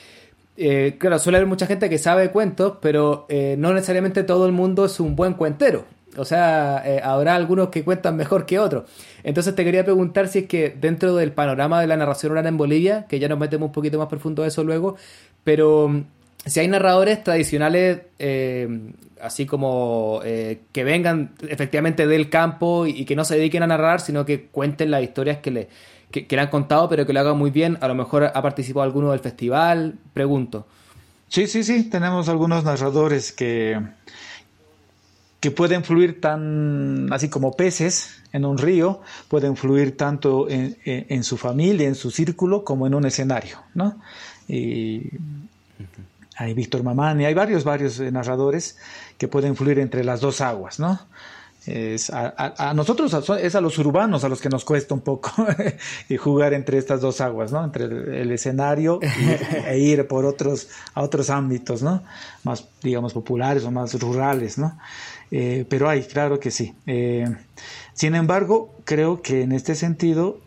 Eh, 0.59 0.97
claro, 0.99 1.19
suele 1.19 1.39
haber 1.39 1.49
mucha 1.49 1.67
gente 1.67 1.89
que 1.89 1.97
sabe 1.97 2.31
cuentos, 2.31 2.75
pero 2.83 3.25
eh, 3.31 3.57
no 3.59 3.73
necesariamente 3.73 4.23
todo 4.23 4.45
el 4.45 4.53
mundo 4.53 4.85
es 4.85 5.01
un 5.01 5.17
buen 5.17 5.33
cuentero. 5.33 5.87
O 6.19 6.27
sea, 6.27 6.83
eh, 6.85 7.01
habrá 7.03 7.35
algunos 7.35 7.71
que 7.71 7.83
cuentan 7.83 8.17
mejor 8.17 8.45
que 8.45 8.59
otros. 8.59 8.85
Entonces 9.23 9.55
te 9.55 9.65
quería 9.65 9.83
preguntar 9.83 10.29
si 10.29 10.41
es 10.41 10.47
que 10.47 10.77
dentro 10.79 11.17
del 11.17 11.33
panorama 11.33 11.81
de 11.81 11.87
la 11.87 11.97
narración 11.97 12.33
oral 12.33 12.47
en 12.47 12.59
Bolivia, 12.59 13.07
que 13.09 13.19
ya 13.19 13.29
nos 13.29 13.39
metemos 13.39 13.69
un 13.69 13.73
poquito 13.73 13.99
más 13.99 14.09
profundo 14.09 14.43
a 14.43 14.47
eso 14.47 14.63
luego, 14.63 14.97
pero 15.43 16.05
si 16.47 16.61
hay 16.61 16.69
narradores 16.69 17.25
tradicionales, 17.25 18.03
eh, 18.19 18.69
así 19.25 19.47
como 19.47 20.21
eh, 20.23 20.61
que 20.73 20.85
vengan 20.85 21.35
efectivamente 21.49 22.07
del 22.07 22.29
campo 22.29 22.87
y, 22.87 23.05
que 23.07 23.17
no 23.17 23.25
se 23.25 23.37
dediquen 23.37 23.63
a 23.63 23.67
narrar, 23.67 24.01
sino 24.01 24.27
que 24.27 24.47
cuenten 24.47 24.91
las 24.91 25.03
historias 25.03 25.39
que 25.39 25.51
le, 25.51 25.69
que, 26.11 26.27
le 26.29 26.41
han 26.41 26.49
contado, 26.49 26.89
pero 26.89 27.07
que 27.07 27.13
lo 27.15 27.21
hagan 27.21 27.39
muy 27.39 27.51
bien, 27.51 27.79
a 27.81 27.89
lo 27.89 27.95
mejor 27.95 28.25
ha 28.25 28.43
participado 28.43 28.85
alguno 28.85 29.13
del 29.13 29.21
festival, 29.21 29.95
pregunto. 30.13 30.67
Sí, 31.29 31.47
sí, 31.47 31.65
sí, 31.65 31.85
tenemos 31.85 32.29
algunos 32.29 32.65
narradores 32.65 33.33
que, 33.33 33.81
que 35.41 35.51
pueden 35.51 35.85
fluir 35.85 36.21
tan 36.21 37.11
así 37.11 37.31
como 37.31 37.53
peces 37.53 38.23
en 38.33 38.45
un 38.45 38.59
río, 38.59 39.01
pueden 39.29 39.57
fluir 39.57 39.97
tanto 39.97 40.51
en, 40.51 40.77
en, 40.85 41.25
su 41.25 41.39
familia, 41.39 41.89
en 41.89 41.95
su 41.95 42.11
círculo, 42.11 42.63
como 42.63 42.87
en 42.87 42.95
un 42.95 43.07
escenario, 43.07 43.59
¿no? 43.75 43.99
Y 44.49 45.09
hay 46.37 46.55
Víctor 46.55 46.83
Mamani, 46.83 47.25
hay 47.25 47.35
varios, 47.35 47.65
varios 47.65 48.01
eh, 48.01 48.11
narradores 48.11 48.77
que 49.19 49.29
pueden 49.29 49.57
fluir 49.57 49.79
entre 49.79 50.05
las 50.05 50.21
dos 50.21 50.41
aguas, 50.41 50.79
¿no? 50.79 50.99
Es 51.67 52.11
a, 52.11 52.75
nosotros 52.75 53.15
es 53.41 53.55
a 53.55 53.61
los 53.63 53.79
urbanos 53.79 54.23
a 54.23 54.29
los 54.29 54.43
que 54.43 54.51
nos 54.51 54.67
cuesta 54.67 54.93
un 54.93 55.01
poco 55.01 55.31
y 56.11 56.19
jugar 56.19 56.53
entre 56.53 56.77
estas 56.77 57.01
dos 57.01 57.23
aguas, 57.23 57.53
¿no? 57.53 57.65
Entre 57.65 57.85
el, 57.85 58.31
escenario 58.31 59.01
e 59.67 59.79
ir 59.79 60.07
por 60.07 60.27
otros 60.27 60.69
a 60.93 61.01
otros 61.01 61.31
ámbitos, 61.31 61.83
¿no? 61.83 62.03
Más 62.43 62.69
digamos 62.83 63.15
populares 63.15 63.65
o 63.65 63.71
más 63.71 63.99
rurales, 63.99 64.59
¿no? 64.59 64.79
Eh, 65.31 65.65
pero 65.67 65.89
hay, 65.89 66.03
claro 66.03 66.39
que 66.39 66.51
sí. 66.51 66.75
Eh, 66.87 67.35
sin 67.95 68.15
embargo, 68.15 68.75
creo 68.85 69.23
que 69.23 69.41
en 69.41 69.53
este 69.53 69.75
sentido 69.75 70.41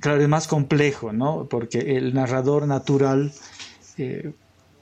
claro 0.00 0.22
es 0.22 0.28
más 0.28 0.46
complejo, 0.48 1.12
¿no? 1.12 1.46
Porque 1.50 1.96
el 1.96 2.14
narrador 2.14 2.66
natural 2.66 3.32
eh, 3.96 4.32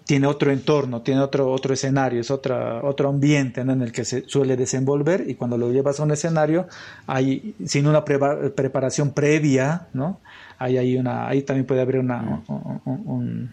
tiene 0.07 0.29
otro 0.29 0.53
entorno, 0.53 1.03
tiene 1.03 1.21
otro, 1.21 1.51
otro 1.51 1.75
escenario, 1.75 2.21
es 2.21 2.31
otra, 2.31 2.81
otro 2.85 3.09
ambiente 3.09 3.61
en 3.61 3.83
el 3.83 3.91
que 3.91 4.05
se 4.05 4.27
suele 4.29 4.57
desenvolver 4.57 5.25
y 5.27 5.35
cuando 5.35 5.59
lo 5.59 5.73
llevas 5.73 5.99
a 5.99 6.05
un 6.05 6.13
escenario, 6.13 6.69
hay, 7.09 7.57
sin 7.67 7.89
una 7.89 8.05
preparación 8.05 9.11
previa, 9.11 9.89
¿no? 9.93 10.21
Hay, 10.59 10.79
hay 10.79 10.97
una, 10.97 11.27
ahí 11.27 11.43
también 11.43 11.67
puede 11.67 11.81
haber 11.81 11.99
una, 11.99 12.43
un, 12.47 13.53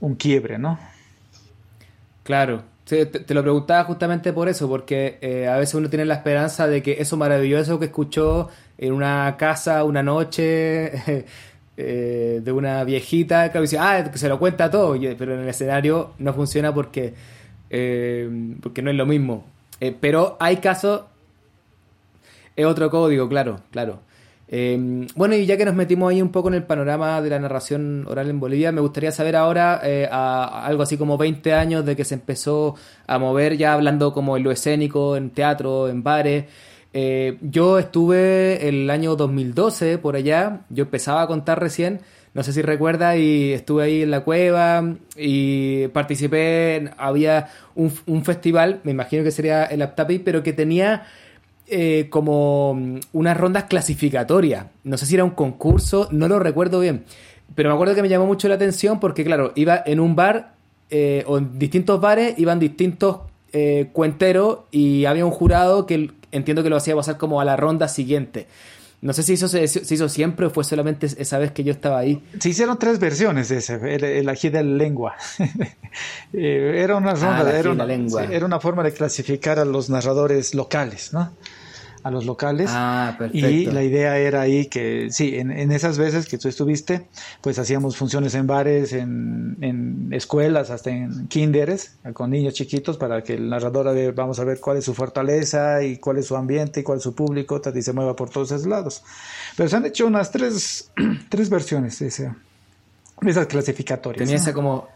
un, 0.00 0.14
quiebre, 0.14 0.58
¿no? 0.58 0.78
Claro, 2.22 2.62
te, 2.86 3.34
lo 3.34 3.42
preguntaba 3.42 3.84
justamente 3.84 4.32
por 4.32 4.48
eso, 4.48 4.66
porque 4.66 5.18
eh, 5.20 5.46
a 5.46 5.58
veces 5.58 5.74
uno 5.74 5.90
tiene 5.90 6.06
la 6.06 6.14
esperanza 6.14 6.66
de 6.66 6.82
que 6.82 6.96
eso 7.00 7.18
maravilloso 7.18 7.78
que 7.78 7.86
escuchó 7.86 8.48
en 8.78 8.94
una 8.94 9.36
casa 9.36 9.84
una 9.84 10.02
noche 10.02 11.26
eh, 11.84 12.40
de 12.42 12.52
una 12.52 12.84
viejita, 12.84 13.50
que 13.52 13.60
dice, 13.60 13.78
ah, 13.78 14.10
se 14.14 14.28
lo 14.28 14.38
cuenta 14.38 14.70
todo, 14.70 14.96
pero 15.18 15.34
en 15.34 15.40
el 15.40 15.48
escenario 15.48 16.12
no 16.18 16.32
funciona 16.34 16.72
porque, 16.72 17.14
eh, 17.70 18.56
porque 18.62 18.82
no 18.82 18.90
es 18.90 18.96
lo 18.96 19.06
mismo. 19.06 19.44
pero 20.00 20.36
hay 20.40 20.58
casos, 20.58 21.02
es 22.56 22.66
otro 22.66 22.90
código, 22.90 23.28
claro, 23.28 23.60
claro. 23.70 24.00
Em, 24.54 25.06
bueno, 25.16 25.34
y 25.34 25.46
ya 25.46 25.56
que 25.56 25.64
nos 25.64 25.74
metimos 25.74 26.10
ahí 26.10 26.20
un 26.20 26.28
poco 26.28 26.48
en 26.48 26.54
el 26.54 26.64
panorama 26.64 27.22
de 27.22 27.30
la 27.30 27.38
narración 27.38 28.04
oral 28.06 28.28
en 28.28 28.38
Bolivia, 28.38 28.70
me 28.70 28.82
gustaría 28.82 29.10
saber 29.10 29.34
ahora, 29.34 29.80
eh, 29.82 30.06
algo 30.12 30.82
así 30.82 30.98
como 30.98 31.16
20 31.16 31.54
años 31.54 31.86
de 31.86 31.96
que 31.96 32.04
se 32.04 32.16
empezó 32.16 32.74
a 33.06 33.18
mover 33.18 33.56
ya 33.56 33.72
hablando 33.72 34.12
como 34.12 34.36
en 34.36 34.42
lo 34.42 34.50
escénico, 34.50 35.16
en 35.16 35.30
teatro, 35.30 35.88
en 35.88 36.02
bares. 36.02 36.44
Eh, 36.94 37.38
yo 37.40 37.78
estuve 37.78 38.68
el 38.68 38.90
año 38.90 39.16
2012 39.16 39.98
por 39.98 40.16
allá, 40.16 40.60
yo 40.68 40.84
empezaba 40.84 41.22
a 41.22 41.26
contar 41.26 41.58
recién, 41.60 42.00
no 42.34 42.42
sé 42.42 42.52
si 42.52 42.62
recuerda, 42.62 43.16
y 43.16 43.52
estuve 43.52 43.84
ahí 43.84 44.02
en 44.02 44.10
la 44.10 44.20
cueva 44.24 44.94
y 45.16 45.88
participé, 45.88 46.90
había 46.96 47.48
un, 47.74 48.24
festival, 48.24 48.80
me 48.84 48.92
imagino 48.92 49.22
que 49.24 49.30
sería 49.30 49.64
el 49.64 49.82
Aptapi, 49.82 50.18
pero 50.18 50.42
que 50.42 50.52
tenía 50.52 51.06
eh, 51.66 52.08
como 52.10 52.74
mm, 52.74 53.00
unas 53.12 53.36
rondas 53.36 53.64
clasificatorias. 53.64 54.66
No 54.84 54.96
sé 54.96 55.06
si 55.06 55.14
era 55.14 55.24
un 55.24 55.30
concurso, 55.30 56.08
no 56.10 56.28
lo 56.28 56.38
recuerdo 56.38 56.80
bien. 56.80 57.04
Pero 57.54 57.68
me 57.68 57.74
acuerdo 57.74 57.94
que 57.94 58.02
me 58.02 58.08
llamó 58.08 58.26
mucho 58.26 58.48
la 58.48 58.54
atención 58.54 58.98
porque, 58.98 59.24
claro, 59.24 59.52
iba 59.54 59.82
en 59.84 60.00
un 60.00 60.16
bar 60.16 60.54
eh, 60.90 61.24
o 61.26 61.38
en 61.38 61.58
distintos 61.58 62.00
bares, 62.00 62.38
iban 62.38 62.58
distintos 62.58 63.18
eh, 63.52 63.90
cuenteros 63.92 64.60
y 64.70 65.04
había 65.04 65.26
un 65.26 65.30
jurado 65.30 65.86
que 65.86 66.10
entiendo 66.32 66.62
que 66.62 66.70
lo 66.70 66.76
hacía 66.76 66.96
pasar 66.96 67.18
como 67.18 67.40
a 67.40 67.44
la 67.44 67.56
ronda 67.56 67.88
siguiente. 67.88 68.46
No 69.02 69.12
sé 69.12 69.24
si 69.24 69.32
eso 69.32 69.48
se, 69.48 69.64
hizo 69.64 70.08
siempre 70.08 70.46
o 70.46 70.50
fue 70.50 70.62
solamente 70.62 71.06
esa 71.06 71.38
vez 71.38 71.50
que 71.50 71.64
yo 71.64 71.72
estaba 71.72 71.98
ahí. 71.98 72.22
Se 72.38 72.50
hicieron 72.50 72.78
tres 72.78 73.00
versiones 73.00 73.48
de 73.48 73.56
ese, 73.56 73.74
el, 73.94 74.28
ají 74.28 74.48
de 74.48 74.62
la 74.62 74.76
lengua. 74.76 75.16
era 76.32 76.96
una 76.96 77.14
ronda, 77.14 77.44
ah, 77.44 77.58
era, 77.58 77.74
lengua. 77.84 78.24
era 78.24 78.46
una 78.46 78.60
forma 78.60 78.84
de 78.84 78.92
clasificar 78.92 79.58
a 79.58 79.64
los 79.64 79.90
narradores 79.90 80.54
locales, 80.54 81.12
¿no? 81.12 81.32
A 82.02 82.10
los 82.10 82.26
locales. 82.26 82.70
Ah, 82.72 83.14
perfecto. 83.18 83.48
Y 83.48 83.66
la 83.66 83.82
idea 83.82 84.18
era 84.18 84.40
ahí 84.40 84.66
que, 84.66 85.08
sí, 85.10 85.36
en, 85.36 85.50
esas 85.72 85.98
veces 85.98 86.26
que 86.26 86.38
tú 86.38 86.48
estuviste, 86.48 87.06
pues 87.40 87.58
hacíamos 87.58 87.96
funciones 87.96 88.34
en 88.34 88.46
bares, 88.46 88.92
en, 88.92 90.08
escuelas, 90.12 90.70
hasta 90.70 90.90
en 90.90 91.28
kinderes, 91.28 91.96
con 92.12 92.30
niños 92.30 92.54
chiquitos, 92.54 92.96
para 92.96 93.22
que 93.22 93.34
el 93.34 93.48
narrador, 93.48 93.94
ver, 93.94 94.12
vamos 94.12 94.38
a 94.38 94.44
ver 94.44 94.60
cuál 94.60 94.78
es 94.78 94.84
su 94.84 94.94
fortaleza 94.94 95.82
y 95.82 95.98
cuál 95.98 96.18
es 96.18 96.26
su 96.26 96.36
ambiente 96.36 96.80
y 96.80 96.82
cuál 96.82 96.98
es 96.98 97.04
su 97.04 97.14
público, 97.14 97.60
y 97.74 97.82
se 97.82 97.92
mueva 97.92 98.16
por 98.16 98.30
todos 98.30 98.50
esos 98.52 98.66
lados. 98.66 99.02
Pero 99.56 99.68
se 99.68 99.76
han 99.76 99.86
hecho 99.86 100.06
unas 100.06 100.30
tres, 100.30 100.90
tres 101.28 101.48
versiones 101.50 101.98
de, 101.98 102.08
ese, 102.08 102.32
esas 103.22 103.46
clasificatorias. 103.46 104.18
Tenía 104.18 104.36
esa 104.36 104.52
como 104.52 104.88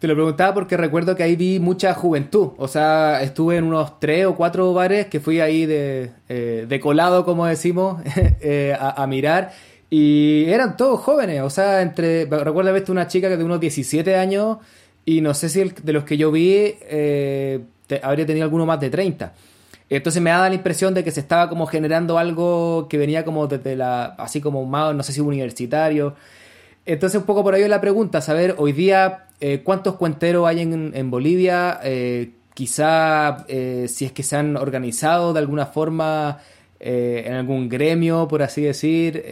te 0.00 0.08
lo 0.08 0.14
preguntaba 0.14 0.54
porque 0.54 0.78
recuerdo 0.78 1.14
que 1.14 1.22
ahí 1.22 1.36
vi 1.36 1.60
mucha 1.60 1.92
juventud. 1.92 2.52
O 2.56 2.68
sea, 2.68 3.22
estuve 3.22 3.58
en 3.58 3.64
unos 3.64 4.00
tres 4.00 4.24
o 4.24 4.34
cuatro 4.34 4.72
bares 4.72 5.06
que 5.06 5.20
fui 5.20 5.40
ahí 5.40 5.66
de, 5.66 6.10
eh, 6.30 6.80
colado, 6.82 7.26
como 7.26 7.44
decimos, 7.44 8.00
eh, 8.40 8.74
a, 8.80 9.06
mirar. 9.06 9.52
Y 9.90 10.46
eran 10.48 10.78
todos 10.78 11.00
jóvenes. 11.00 11.42
O 11.42 11.50
sea, 11.50 11.82
entre. 11.82 12.24
Recuerdo 12.24 12.70
haber 12.70 12.76
visto 12.76 12.92
una 12.92 13.08
chica 13.08 13.28
que 13.28 13.36
de 13.36 13.44
unos 13.44 13.60
17 13.60 14.16
años. 14.16 14.56
Y 15.04 15.20
no 15.20 15.34
sé 15.34 15.50
si 15.50 15.64
de 15.64 15.92
los 15.92 16.04
que 16.04 16.16
yo 16.16 16.30
vi 16.32 16.76
eh, 16.82 17.60
habría 18.02 18.24
tenido 18.24 18.44
alguno 18.44 18.64
más 18.64 18.80
de 18.80 18.88
30. 18.88 19.34
Entonces 19.90 20.22
me 20.22 20.30
daba 20.30 20.48
la 20.48 20.54
impresión 20.54 20.94
de 20.94 21.04
que 21.04 21.10
se 21.10 21.20
estaba 21.20 21.50
como 21.50 21.66
generando 21.66 22.16
algo 22.16 22.86
que 22.88 22.96
venía 22.96 23.22
como 23.26 23.46
desde 23.48 23.76
la. 23.76 24.06
así 24.16 24.40
como 24.40 24.64
más, 24.64 24.94
no 24.94 25.02
sé 25.02 25.12
si 25.12 25.20
universitario. 25.20 26.14
Entonces 26.86 27.20
un 27.20 27.26
poco 27.26 27.42
por 27.42 27.54
ahí 27.54 27.66
la 27.68 27.80
pregunta, 27.80 28.20
saber 28.20 28.54
hoy 28.58 28.72
día 28.72 29.26
eh, 29.40 29.62
¿Cuántos 29.64 29.96
cuenteros 29.96 30.46
hay 30.46 30.60
en, 30.60 31.10
Bolivia? 31.10 31.80
Eh, 31.82 32.32
quizá 32.52 33.46
eh, 33.48 33.86
si 33.88 34.04
es 34.04 34.12
que 34.12 34.22
se 34.22 34.36
han 34.36 34.56
organizado 34.56 35.32
de 35.32 35.38
alguna 35.38 35.66
forma 35.66 36.38
en 36.82 37.34
algún 37.34 37.68
gremio, 37.68 38.26
por 38.26 38.42
así 38.42 38.62
decir. 38.62 39.22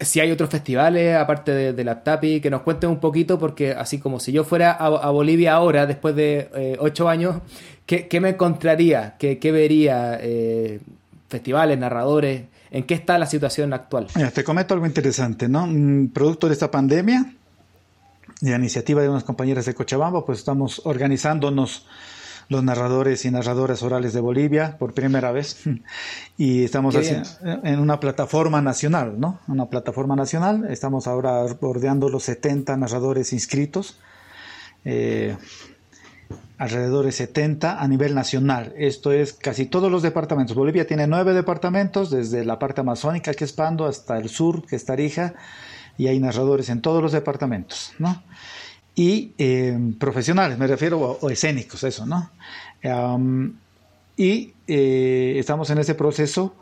si 0.00 0.20
hay 0.20 0.30
otros 0.30 0.48
festivales, 0.50 1.16
aparte 1.16 1.72
de, 1.72 1.84
la 1.84 2.02
TAPI, 2.02 2.40
que 2.40 2.50
nos 2.50 2.62
cuenten 2.62 2.90
un 2.90 2.98
poquito, 2.98 3.38
porque 3.38 3.72
así 3.72 3.98
como 3.98 4.18
si 4.18 4.32
yo 4.32 4.44
fuera 4.44 4.72
a, 4.72 5.10
Bolivia 5.10 5.54
ahora, 5.54 5.86
después 5.86 6.16
de 6.16 6.76
ocho 6.78 7.08
años, 7.08 7.36
¿qué, 7.86 8.20
me 8.20 8.30
encontraría? 8.30 9.16
¿Qué, 9.18 9.38
qué 9.38 9.52
vería? 9.52 10.18
festivales, 11.28 11.78
narradores, 11.78 12.42
¿en 12.72 12.84
qué 12.84 12.94
está 12.94 13.18
la 13.18 13.26
situación 13.26 13.72
actual? 13.72 14.08
te 14.34 14.42
comento 14.42 14.74
algo 14.74 14.86
interesante, 14.86 15.48
¿no? 15.48 15.68
Producto 16.12 16.48
de 16.48 16.54
esta 16.54 16.70
pandemia, 16.70 17.34
de 18.40 18.56
iniciativa 18.56 19.02
de 19.02 19.08
unas 19.08 19.24
compañeras 19.24 19.66
de 19.66 19.74
Cochabamba, 19.74 20.24
pues 20.24 20.38
estamos 20.38 20.80
organizándonos 20.84 21.86
los 22.48 22.64
narradores 22.64 23.24
y 23.24 23.30
narradoras 23.30 23.82
orales 23.82 24.12
de 24.12 24.20
Bolivia 24.20 24.76
por 24.78 24.94
primera 24.94 25.32
vez 25.32 25.64
y 26.36 26.64
estamos 26.64 26.96
en 26.96 27.78
una 27.78 28.00
plataforma 28.00 28.60
nacional, 28.60 29.18
¿no? 29.20 29.40
Una 29.48 29.66
plataforma 29.66 30.16
nacional. 30.16 30.66
Estamos 30.70 31.06
ahora 31.06 31.44
bordeando 31.60 32.08
los 32.08 32.24
70 32.24 32.76
narradores 32.76 33.32
inscritos, 33.32 33.98
eh, 34.84 35.36
alrededor 36.62 37.06
de 37.06 37.10
70 37.10 37.82
a 37.82 37.88
nivel 37.88 38.14
nacional. 38.14 38.72
Esto 38.76 39.10
es 39.10 39.32
casi 39.32 39.66
todos 39.66 39.90
los 39.90 40.00
departamentos. 40.00 40.54
Bolivia 40.54 40.86
tiene 40.86 41.08
nueve 41.08 41.34
departamentos, 41.34 42.08
desde 42.08 42.44
la 42.44 42.60
parte 42.60 42.82
amazónica 42.82 43.34
que 43.34 43.42
es 43.44 43.52
Pando 43.52 43.84
hasta 43.84 44.16
el 44.16 44.28
sur 44.28 44.64
que 44.64 44.76
es 44.76 44.84
Tarija 44.84 45.34
y 45.98 46.06
hay 46.06 46.20
narradores 46.20 46.68
en 46.68 46.80
todos 46.80 47.02
los 47.02 47.10
departamentos, 47.10 47.94
¿no? 47.98 48.22
Y 48.94 49.32
eh, 49.38 49.76
profesionales, 49.98 50.56
me 50.56 50.68
refiero, 50.68 51.00
o, 51.00 51.30
escénicos, 51.30 51.82
eso, 51.82 52.06
¿no? 52.06 52.30
y 54.16 54.52
eh, 54.68 55.34
estamos 55.38 55.70
en 55.70 55.78
ese 55.78 55.94
proceso 55.94 56.54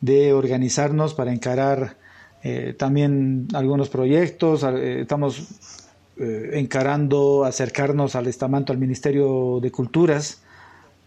de 0.00 0.32
organizarnos 0.32 1.14
para 1.14 1.32
encarar 1.32 1.96
eh, 2.42 2.74
también 2.76 3.46
algunos 3.54 3.88
proyectos, 3.88 4.64
estamos 4.64 5.83
encarando 6.16 7.44
acercarnos 7.44 8.14
al 8.14 8.26
estamento, 8.26 8.72
al 8.72 8.78
Ministerio 8.78 9.58
de 9.60 9.70
Culturas, 9.70 10.42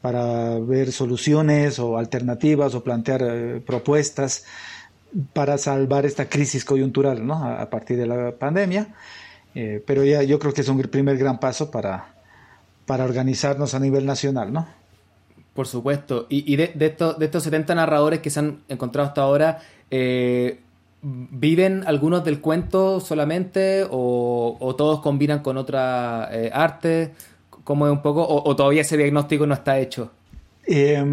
para 0.01 0.59
ver 0.59 0.91
soluciones 0.91 1.79
o 1.79 1.97
alternativas 1.97 2.75
o 2.75 2.83
plantear 2.83 3.61
propuestas 3.65 4.45
para 5.33 5.57
salvar 5.57 6.05
esta 6.05 6.29
crisis 6.29 6.65
coyuntural 6.65 7.25
¿no? 7.25 7.43
a, 7.43 7.69
partir 7.69 7.97
de 7.97 8.07
la 8.07 8.31
pandemia. 8.31 8.89
Eh, 9.55 9.83
pero 9.85 10.03
ya 10.03 10.21
yo 10.23 10.37
creo 10.39 10.53
que 10.53 10.61
es 10.61 10.69
un 10.69 10.79
primer 10.83 11.17
gran 11.17 11.39
paso 11.39 11.71
para, 11.71 12.13
para 12.85 13.05
organizarnos 13.05 13.73
a 13.73 13.79
nivel 13.79 14.05
nacional, 14.05 14.53
¿no? 14.53 14.67
Por 15.53 15.65
supuesto. 15.65 16.27
Y, 16.29 16.55
de, 16.55 16.71
estos, 16.79 17.17
de 17.17 17.25
estos 17.25 17.41
70 17.41 17.73
narradores 17.73 18.19
que 18.19 18.29
se 18.29 18.39
han 18.39 18.59
encontrado 18.69 19.07
hasta 19.07 19.21
ahora, 19.23 19.59
eh, 19.89 20.59
¿viven 21.01 21.83
algunos 21.85 22.23
del 22.23 22.41
cuento 22.41 22.99
solamente 22.99 23.85
o, 23.89 24.75
todos 24.77 25.01
combinan 25.01 25.39
con 25.39 25.57
otra 25.57 26.29
eh, 26.31 26.49
arte? 26.53 27.13
¿Cómo 27.63 27.87
es 27.87 27.91
un 27.91 28.01
poco? 28.01 28.25
O, 28.27 28.55
todavía 28.55 28.81
ese 28.81 28.97
diagnóstico 28.97 29.45
no 29.45 29.53
está 29.53 29.79
hecho? 29.79 30.11
Eh, 30.65 31.03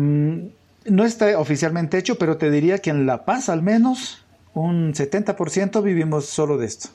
no 0.86 1.04
está 1.04 1.38
oficialmente 1.38 1.98
hecho, 1.98 2.16
pero 2.16 2.36
te 2.36 2.50
diría 2.50 2.78
que 2.78 2.90
en 2.90 3.06
La 3.06 3.24
Paz 3.24 3.48
al 3.48 3.62
menos 3.62 4.24
un 4.54 4.94
70% 4.94 5.82
vivimos 5.82 6.26
solo 6.26 6.58
de 6.58 6.66
esto. 6.66 6.88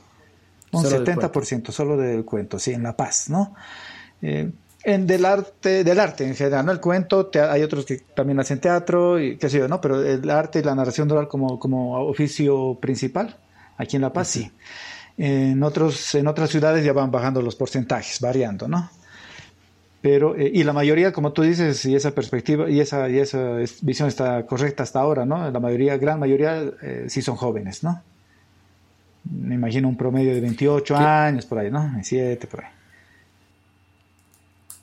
Un 0.71 0.83
70% 0.83 1.71
solo 1.71 1.97
del 1.97 2.25
cuento, 2.25 2.59
sí, 2.59 2.71
en 2.71 2.83
La 2.83 2.95
Paz, 2.95 3.29
¿no? 3.29 3.55
Eh, 4.21 4.51
en 4.84 5.07
del 5.07 5.25
arte, 5.25 5.84
del 5.84 5.99
arte 5.99 6.25
en 6.25 6.36
general, 6.36 6.65
¿no? 6.65 6.71
El 6.71 6.80
cuento, 6.80 7.30
hay 7.49 7.63
otros 7.63 7.86
que 7.86 7.97
también 7.97 8.39
hacen 8.39 8.59
teatro 8.59 9.19
y 9.19 9.38
qué 9.38 9.49
sé 9.49 9.59
yo, 9.59 9.67
¿no? 9.67 9.82
Pero 9.82 10.01
el 10.03 10.30
arte 10.30 10.59
y 10.59 10.63
la 10.63 10.75
narración 10.75 11.11
oral 11.11 11.27
como, 11.27 11.59
como 11.59 11.99
oficio 12.07 12.77
principal, 12.80 13.36
aquí 13.77 13.97
en 13.97 14.03
La 14.03 14.13
Paz 14.13 14.30
sí. 14.30 14.51
En, 15.17 15.61
otros, 15.63 16.15
en 16.15 16.27
otras 16.27 16.49
ciudades 16.49 16.86
ya 16.86 16.93
van 16.93 17.11
bajando 17.11 17.41
los 17.41 17.55
porcentajes, 17.55 18.21
variando, 18.21 18.67
¿no? 18.69 18.89
Pero, 20.01 20.38
eh, 20.38 20.49
y 20.53 20.63
la 20.63 20.71
mayoría, 20.71 21.11
como 21.11 21.34
tú 21.34 21.41
dices, 21.41 21.84
y 21.84 21.93
esa 21.93 22.11
perspectiva 22.11 22.69
y 22.69 22.80
esa, 22.80 23.09
y 23.09 23.19
esa 23.19 23.57
visión 23.82 24.07
está 24.07 24.45
correcta 24.45 24.84
hasta 24.84 25.01
ahora, 25.01 25.25
¿no? 25.25 25.51
La 25.51 25.59
mayoría, 25.59 25.97
gran 25.97 26.19
mayoría, 26.19 26.63
eh, 26.82 27.05
sí 27.09 27.21
son 27.21 27.36
jóvenes, 27.36 27.84
¿no? 27.84 28.01
Me 29.30 29.55
imagino 29.55 29.89
un 29.89 29.97
promedio 29.97 30.34
de 30.34 30.39
28 30.39 30.95
años, 30.95 31.45
por 31.45 31.59
ahí, 31.59 31.69
¿no? 31.69 31.82
27, 31.82 32.47
por 32.47 32.63
ahí. 32.63 32.78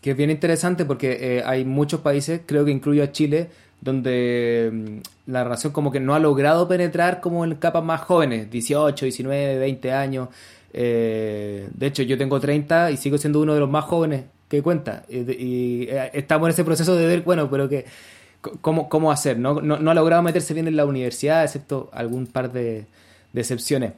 Que 0.07 0.13
es 0.13 0.17
bien 0.17 0.31
interesante 0.31 0.85
porque 0.85 1.19
eh, 1.21 1.43
hay 1.45 1.65
muchos 1.65 2.01
países, 2.01 2.43
creo 2.47 2.65
que 2.65 2.71
incluyo 2.71 3.03
a 3.03 3.11
Chile, 3.11 3.49
donde 3.81 4.71
mm, 4.73 5.31
la 5.33 5.43
narración 5.43 5.73
como 5.73 5.91
que 5.91 5.99
no 5.99 6.15
ha 6.15 6.21
logrado 6.21 6.69
penetrar 6.69 7.21
como 7.21 7.45
en 7.45 7.57
capas 7.57 7.83
más 7.83 8.03
jóvenes, 8.03 8.49
18, 8.49 9.05
19, 9.05 9.59
20 9.59 9.93
años. 9.93 10.29
de 10.73 11.69
hecho, 11.81 12.05
yo 12.05 12.17
tengo 12.17 12.39
30 12.39 12.93
y 12.93 12.97
sigo 12.99 13.19
siendo 13.19 13.41
uno 13.41 13.55
de 13.55 13.59
los 13.61 13.69
más 13.69 13.85
jóvenes 13.85 14.27
¿qué 14.49 14.63
cuenta? 14.63 15.05
Y, 15.09 15.89
eh, 15.89 16.11
estamos 16.15 16.47
en 16.49 16.53
ese 16.53 16.65
proceso 16.65 16.95
de 16.95 17.07
ver, 17.07 17.23
bueno, 17.23 17.51
pero 17.51 17.69
que 17.69 17.85
cómo, 18.61 18.89
cómo 18.89 19.11
hacer, 19.11 19.39
¿no? 19.39 19.61
¿no? 19.61 19.91
ha 19.91 19.95
logrado 19.95 20.23
meterse 20.23 20.55
bien 20.55 20.69
en 20.69 20.77
la 20.77 20.87
universidad, 20.87 21.45
excepto 21.45 21.91
algún 21.93 22.27
par 22.27 22.53
de, 22.53 22.87
de 23.33 23.41
excepciones. 23.41 23.93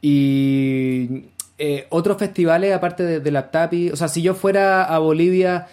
Y 0.00 1.26
eh, 1.64 1.86
otros 1.90 2.18
festivales, 2.18 2.74
aparte 2.74 3.04
de, 3.04 3.20
de 3.20 3.30
la 3.30 3.52
TAPI, 3.52 3.90
o 3.90 3.96
sea, 3.96 4.08
si 4.08 4.20
yo 4.20 4.34
fuera 4.34 4.82
a 4.82 4.98
Bolivia 4.98 5.68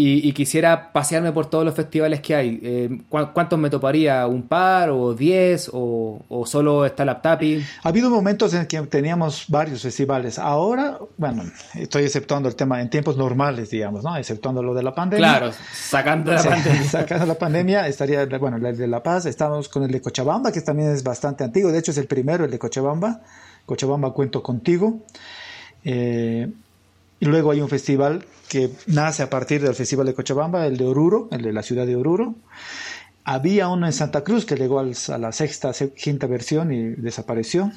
y, 0.00 0.32
quisiera 0.32 0.92
pasearme 0.92 1.32
por 1.32 1.46
todos 1.46 1.64
los 1.64 1.74
festivales 1.74 2.20
que 2.20 2.34
hay. 2.36 2.60
Eh, 2.62 3.00
¿Cuántos 3.08 3.58
me 3.58 3.68
toparía? 3.68 4.28
¿Un 4.28 4.46
par 4.46 4.90
o 4.90 5.12
diez? 5.12 5.68
O, 5.72 6.44
solo 6.46 6.86
está 6.86 7.04
la 7.04 7.20
TAPI? 7.20 7.64
Ha 7.82 7.88
habido 7.88 8.08
momentos 8.08 8.54
en 8.54 8.66
que 8.66 8.80
teníamos 8.82 9.46
varios 9.48 9.82
festivales. 9.82 10.38
Ahora, 10.38 10.98
bueno, 11.16 11.42
estoy 11.74 12.04
exceptuando 12.04 12.48
el 12.48 12.54
tema 12.54 12.80
en 12.80 12.90
tiempos 12.90 13.16
normales, 13.16 13.70
digamos, 13.70 14.04
¿no? 14.04 14.16
Exceptuando 14.16 14.62
lo 14.62 14.72
de 14.72 14.84
la 14.84 14.94
pandemia. 14.94 15.26
Claro, 15.26 15.52
sacando 15.72 16.32
la 16.32 16.44
pandemia. 16.44 16.84
Sacando 16.88 17.26
la 17.26 17.34
pandemia, 17.34 17.88
estaría, 17.88 18.24
bueno, 18.38 18.56
el 18.56 18.76
de 18.76 18.86
La 18.86 19.02
Paz. 19.02 19.26
Estamos 19.26 19.68
con 19.68 19.82
el 19.82 19.90
de 19.90 20.00
Cochabamba, 20.00 20.52
que 20.52 20.60
también 20.60 20.92
es 20.92 21.02
bastante 21.02 21.42
antiguo. 21.42 21.72
De 21.72 21.78
hecho, 21.78 21.90
es 21.90 21.98
el 21.98 22.06
primero, 22.06 22.44
el 22.44 22.52
de 22.52 22.58
Cochabamba. 22.58 23.20
Cochabamba 23.68 24.12
Cuento 24.12 24.42
Contigo. 24.42 25.02
Eh, 25.84 26.50
y 27.20 27.26
luego 27.26 27.50
hay 27.50 27.60
un 27.60 27.68
festival 27.68 28.24
que 28.48 28.70
nace 28.86 29.22
a 29.22 29.28
partir 29.30 29.60
del 29.60 29.74
Festival 29.74 30.06
de 30.06 30.14
Cochabamba, 30.14 30.66
el 30.66 30.78
de 30.78 30.86
Oruro, 30.86 31.28
el 31.30 31.42
de 31.42 31.52
la 31.52 31.62
ciudad 31.62 31.86
de 31.86 31.94
Oruro. 31.94 32.34
Había 33.24 33.68
uno 33.68 33.86
en 33.86 33.92
Santa 33.92 34.24
Cruz 34.24 34.46
que 34.46 34.56
llegó 34.56 34.80
a 34.80 35.18
la 35.18 35.32
sexta, 35.32 35.72
quinta 35.94 36.26
versión 36.26 36.72
y 36.72 36.94
desapareció. 36.94 37.70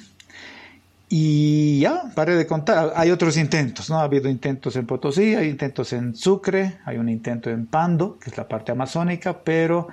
Y 1.10 1.82
ya, 1.82 2.04
paré 2.16 2.38
de 2.38 2.48
contar. 2.48 2.94
Hay 2.96 3.12
otros 3.12 3.36
intentos, 3.36 3.90
¿no? 3.90 4.00
Ha 4.00 4.04
habido 4.04 4.30
intentos 4.30 4.78
en 4.78 4.86
Potosí, 4.86 5.36
hay 5.36 5.50
intentos 5.50 5.92
en 5.92 6.16
Sucre, 6.16 6.78
hay 6.86 6.98
un 6.98 7.10
intento 7.10 7.50
en 7.50 7.66
Pando, 7.66 8.18
que 8.18 8.30
es 8.30 8.38
la 8.38 8.48
parte 8.48 8.72
amazónica, 8.72 9.44
pero 9.44 9.90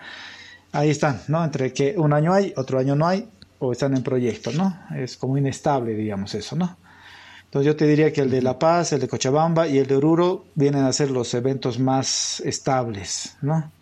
ahí 0.70 0.90
están, 0.90 1.22
¿no? 1.26 1.44
Entre 1.44 1.72
que 1.72 1.96
un 1.98 2.12
año 2.12 2.32
hay, 2.32 2.52
otro 2.56 2.78
año 2.78 2.94
no 2.94 3.08
hay, 3.08 3.28
o 3.58 3.72
están 3.72 3.96
en 3.96 4.02
proyecto, 4.02 4.52
¿no? 4.52 4.78
Es 4.96 5.16
como 5.16 5.36
inestable, 5.38 5.94
digamos, 5.94 6.34
eso, 6.34 6.56
¿no? 6.56 6.76
Entonces 7.48 7.66
yo 7.66 7.76
te 7.76 7.86
diría 7.86 8.12
que 8.12 8.20
el 8.20 8.30
de 8.30 8.42
La 8.42 8.58
Paz, 8.58 8.92
el 8.92 9.00
de 9.00 9.08
Cochabamba 9.08 9.66
y 9.66 9.78
el 9.78 9.86
de 9.86 9.96
Oruro 9.96 10.44
vienen 10.54 10.84
a 10.84 10.92
ser 10.92 11.10
los 11.10 11.32
eventos 11.32 11.78
más 11.78 12.40
estables, 12.40 13.36
¿no? 13.40 13.72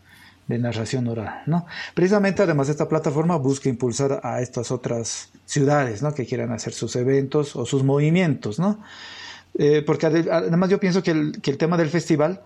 De 0.46 0.56
narración 0.58 1.08
oral, 1.08 1.42
¿no? 1.46 1.66
Precisamente 1.92 2.42
además 2.42 2.68
esta 2.68 2.88
plataforma 2.88 3.36
busca 3.36 3.68
impulsar 3.68 4.20
a 4.22 4.40
estas 4.40 4.70
otras 4.70 5.30
ciudades, 5.46 6.00
¿no? 6.00 6.14
Que 6.14 6.26
quieran 6.26 6.52
hacer 6.52 6.74
sus 6.74 6.94
eventos 6.94 7.56
o 7.56 7.66
sus 7.66 7.82
movimientos, 7.82 8.60
¿no? 8.60 8.78
Eh, 9.58 9.82
porque 9.84 10.06
además 10.06 10.70
yo 10.70 10.78
pienso 10.78 11.02
que 11.02 11.10
el, 11.10 11.40
que 11.42 11.50
el, 11.50 11.58
tema 11.58 11.76
del 11.76 11.88
festival 11.88 12.42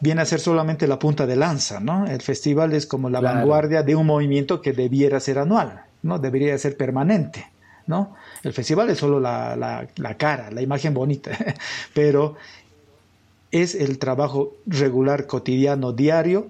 viene 0.00 0.20
a 0.20 0.26
ser 0.26 0.40
solamente 0.40 0.86
la 0.86 0.98
punta 0.98 1.26
de 1.26 1.36
lanza, 1.36 1.80
¿no? 1.80 2.06
El 2.06 2.20
festival 2.20 2.74
es 2.74 2.84
como 2.84 3.08
la 3.08 3.20
vanguardia 3.20 3.82
de 3.82 3.96
un 3.96 4.06
movimiento 4.06 4.60
que 4.60 4.74
debiera 4.74 5.18
ser 5.18 5.38
anual, 5.38 5.84
¿no? 6.02 6.18
Debería 6.18 6.56
ser 6.58 6.76
permanente, 6.76 7.46
¿no? 7.86 8.14
El 8.42 8.52
festival 8.52 8.90
es 8.90 8.98
solo 8.98 9.20
la, 9.20 9.88
cara, 10.16 10.50
la 10.50 10.62
imagen 10.62 10.94
bonita, 10.94 11.30
pero 11.94 12.36
es 13.50 13.74
el 13.74 13.98
trabajo 13.98 14.54
regular, 14.66 15.26
cotidiano, 15.26 15.92
diario, 15.92 16.48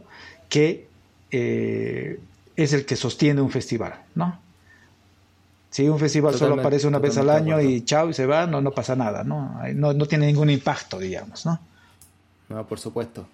que 0.48 0.88
eh, 1.30 2.20
es 2.56 2.72
el 2.72 2.84
que 2.84 2.96
sostiene 2.96 3.40
un 3.40 3.50
festival, 3.50 3.94
¿no? 4.14 4.40
Si 5.70 5.88
un 5.88 5.98
festival 5.98 6.34
solo 6.34 6.54
aparece 6.54 6.86
una 6.86 6.98
vez 6.98 7.18
al 7.18 7.28
año 7.28 7.60
y 7.60 7.84
chao 7.84 8.08
y 8.08 8.14
se 8.14 8.26
va, 8.26 8.46
no, 8.46 8.60
no 8.60 8.72
pasa 8.72 8.96
nada, 8.96 9.22
¿no? 9.22 9.60
¿no? 9.74 9.92
No 9.92 10.06
tiene 10.06 10.26
ningún 10.26 10.48
impacto, 10.48 10.98
digamos, 10.98 11.44
¿no? 11.44 11.60
No, 12.48 12.66
por 12.66 12.80
supuesto, 12.80 13.28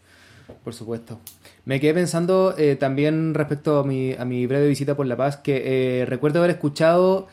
por 0.62 0.74
supuesto. 0.74 1.20
Me 1.64 1.80
quedé 1.80 1.94
pensando 1.94 2.54
eh, 2.58 2.76
también 2.76 3.34
respecto 3.34 3.78
a 3.78 3.84
mi, 3.84 4.12
a 4.12 4.24
mi 4.24 4.46
breve 4.46 4.68
visita 4.68 4.94
por 4.94 5.06
La 5.06 5.16
Paz, 5.16 5.36
que 5.36 6.00
eh, 6.02 6.06
recuerdo 6.06 6.38
haber 6.40 6.52
escuchado 6.52 7.28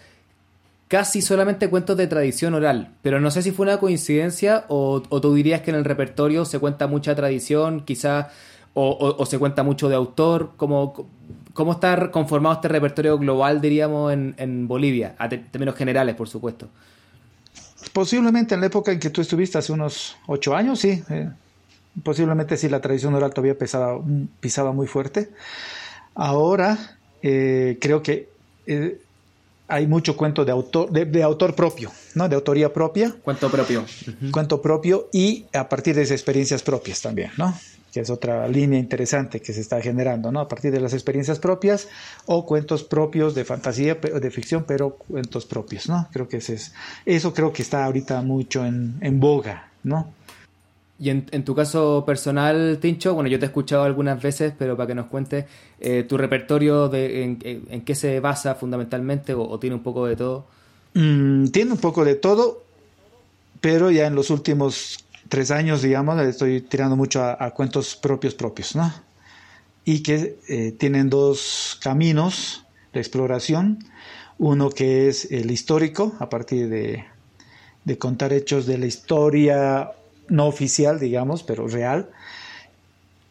casi 0.91 1.21
solamente 1.21 1.69
cuentos 1.69 1.95
de 1.95 2.05
tradición 2.07 2.53
oral, 2.53 2.93
pero 3.01 3.21
no 3.21 3.31
sé 3.31 3.41
si 3.41 3.51
fue 3.51 3.65
una 3.65 3.77
coincidencia 3.77 4.65
o, 4.67 5.01
tú 5.01 5.33
dirías 5.33 5.61
que 5.61 5.71
en 5.71 5.77
el 5.77 5.85
repertorio 5.85 6.43
se 6.43 6.59
cuenta 6.59 6.85
mucha 6.87 7.15
tradición, 7.15 7.85
quizás, 7.85 8.27
o, 8.73 9.25
se 9.25 9.39
cuenta 9.39 9.63
mucho 9.63 9.87
de 9.87 9.95
autor, 9.95 10.51
¿cómo, 10.57 11.07
cómo 11.53 11.71
está 11.71 12.11
conformado 12.11 12.55
este 12.55 12.67
repertorio 12.67 13.17
global, 13.17 13.61
diríamos, 13.61 14.11
en, 14.11 14.67
Bolivia, 14.67 15.15
a 15.17 15.29
términos 15.29 15.75
generales, 15.75 16.13
por 16.15 16.27
supuesto? 16.27 16.67
Posiblemente 17.93 18.55
en 18.55 18.59
la 18.59 18.67
época 18.67 18.91
en 18.91 18.99
que 18.99 19.11
tú 19.11 19.21
estuviste, 19.21 19.57
hace 19.57 19.71
unos 19.71 20.17
ocho 20.27 20.53
años, 20.53 20.77
sí. 20.77 21.01
Eh, 21.09 21.29
posiblemente 22.03 22.57
sí, 22.57 22.69
la 22.69 22.81
tradición 22.81 23.13
oral 23.15 23.33
todavía 23.33 23.57
pesaba, 23.57 24.01
pisaba 24.39 24.71
muy 24.71 24.87
fuerte. 24.87 25.29
Ahora 26.15 26.97
eh, 27.21 27.77
creo 27.79 28.01
que 28.01 28.29
eh, 28.67 28.99
hay 29.67 29.87
mucho 29.87 30.17
cuento 30.17 30.43
de 30.43 30.51
autor, 30.51 30.91
de, 30.91 31.23
autor 31.23 31.55
propio, 31.55 31.91
¿no? 32.15 32.27
De 32.27 32.35
autoría 32.35 32.73
propia. 32.73 33.15
Cuento 33.23 33.49
propio. 33.49 33.85
Cuento 34.31 34.61
propio 34.61 35.07
y 35.13 35.45
a 35.53 35.69
partir 35.69 35.95
de 35.95 36.01
esas 36.01 36.15
experiencias 36.15 36.61
propias 36.61 37.01
también, 37.01 37.31
¿no? 37.37 37.57
Que 37.93 38.01
es 38.01 38.09
otra 38.09 38.47
línea 38.49 38.79
interesante 38.79 39.41
que 39.41 39.53
se 39.53 39.61
está 39.61 39.81
generando, 39.81 40.29
¿no? 40.31 40.41
A 40.41 40.47
partir 40.49 40.71
de 40.71 40.81
las 40.81 40.93
experiencias 40.93 41.39
propias 41.39 41.87
o 42.25 42.45
cuentos 42.45 42.83
propios 42.83 43.33
de 43.33 43.45
fantasía, 43.45 43.95
de 43.95 44.31
ficción, 44.31 44.65
pero 44.67 44.95
cuentos 44.95 45.45
propios, 45.45 45.87
¿no? 45.87 46.07
Creo 46.11 46.27
que 46.27 46.37
ese 46.37 46.55
es, 46.55 46.73
eso 47.05 47.33
creo 47.33 47.53
que 47.53 47.61
está 47.61 47.85
ahorita 47.85 48.21
mucho 48.21 48.65
en, 48.65 48.97
en 48.99 49.21
boga, 49.21 49.69
¿no? 49.83 50.13
Y 51.01 51.09
en, 51.09 51.43
tu 51.43 51.55
caso 51.55 52.03
personal, 52.05 52.77
Tincho, 52.79 53.15
bueno, 53.15 53.27
yo 53.27 53.39
te 53.39 53.45
he 53.45 53.47
escuchado 53.47 53.81
algunas 53.81 54.21
veces, 54.21 54.53
pero 54.55 54.77
para 54.77 54.85
que 54.85 54.93
nos 54.93 55.07
cuentes, 55.07 55.45
eh, 55.79 56.05
¿tu 56.07 56.15
repertorio 56.15 56.89
de, 56.89 57.23
en, 57.23 57.81
qué 57.81 57.95
se 57.95 58.19
basa 58.19 58.53
fundamentalmente 58.53 59.33
o, 59.33 59.57
tiene 59.57 59.77
un 59.77 59.81
poco 59.81 60.05
de 60.05 60.15
todo? 60.15 60.45
Mm, 60.93 61.47
tiene 61.47 61.71
un 61.71 61.79
poco 61.79 62.05
de 62.05 62.13
todo, 62.13 62.61
pero 63.59 63.89
ya 63.89 64.05
en 64.05 64.13
los 64.13 64.29
últimos 64.29 65.03
tres 65.27 65.49
años, 65.49 65.81
digamos, 65.81 66.21
estoy 66.21 66.61
tirando 66.61 66.95
mucho 66.95 67.23
a, 67.23 67.49
cuentos 67.49 67.95
propios 67.95 68.35
propios, 68.35 68.75
¿no? 68.75 68.93
Y 69.83 70.03
que 70.03 70.37
eh, 70.49 70.71
tienen 70.73 71.09
dos 71.09 71.79
caminos 71.81 72.63
de 72.93 72.99
exploración. 72.99 73.79
Uno 74.37 74.69
que 74.69 75.07
es 75.07 75.31
el 75.31 75.49
histórico, 75.49 76.13
a 76.19 76.29
partir 76.29 76.69
de, 76.69 77.05
de 77.85 77.97
contar 77.97 78.33
hechos 78.33 78.67
de 78.67 78.77
la 78.77 78.85
historia 78.85 79.93
no 80.31 80.47
oficial, 80.47 80.99
digamos, 80.99 81.43
pero 81.43 81.67
real, 81.67 82.09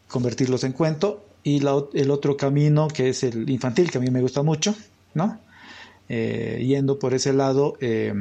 convertirlos 0.08 0.62
en 0.64 0.72
cuento. 0.72 1.24
Y 1.42 1.58
el 1.58 2.10
otro 2.10 2.36
camino, 2.36 2.88
que 2.88 3.08
es 3.08 3.24
el 3.24 3.48
infantil, 3.48 3.90
que 3.90 3.96
a 3.98 4.00
mí 4.00 4.10
me 4.10 4.20
gusta 4.20 4.42
mucho, 4.42 4.76
¿no? 5.14 5.40
Eh, 6.08 6.62
yendo 6.66 6.98
por 6.98 7.14
ese 7.14 7.32
lado, 7.32 7.76
eh, 7.80 8.12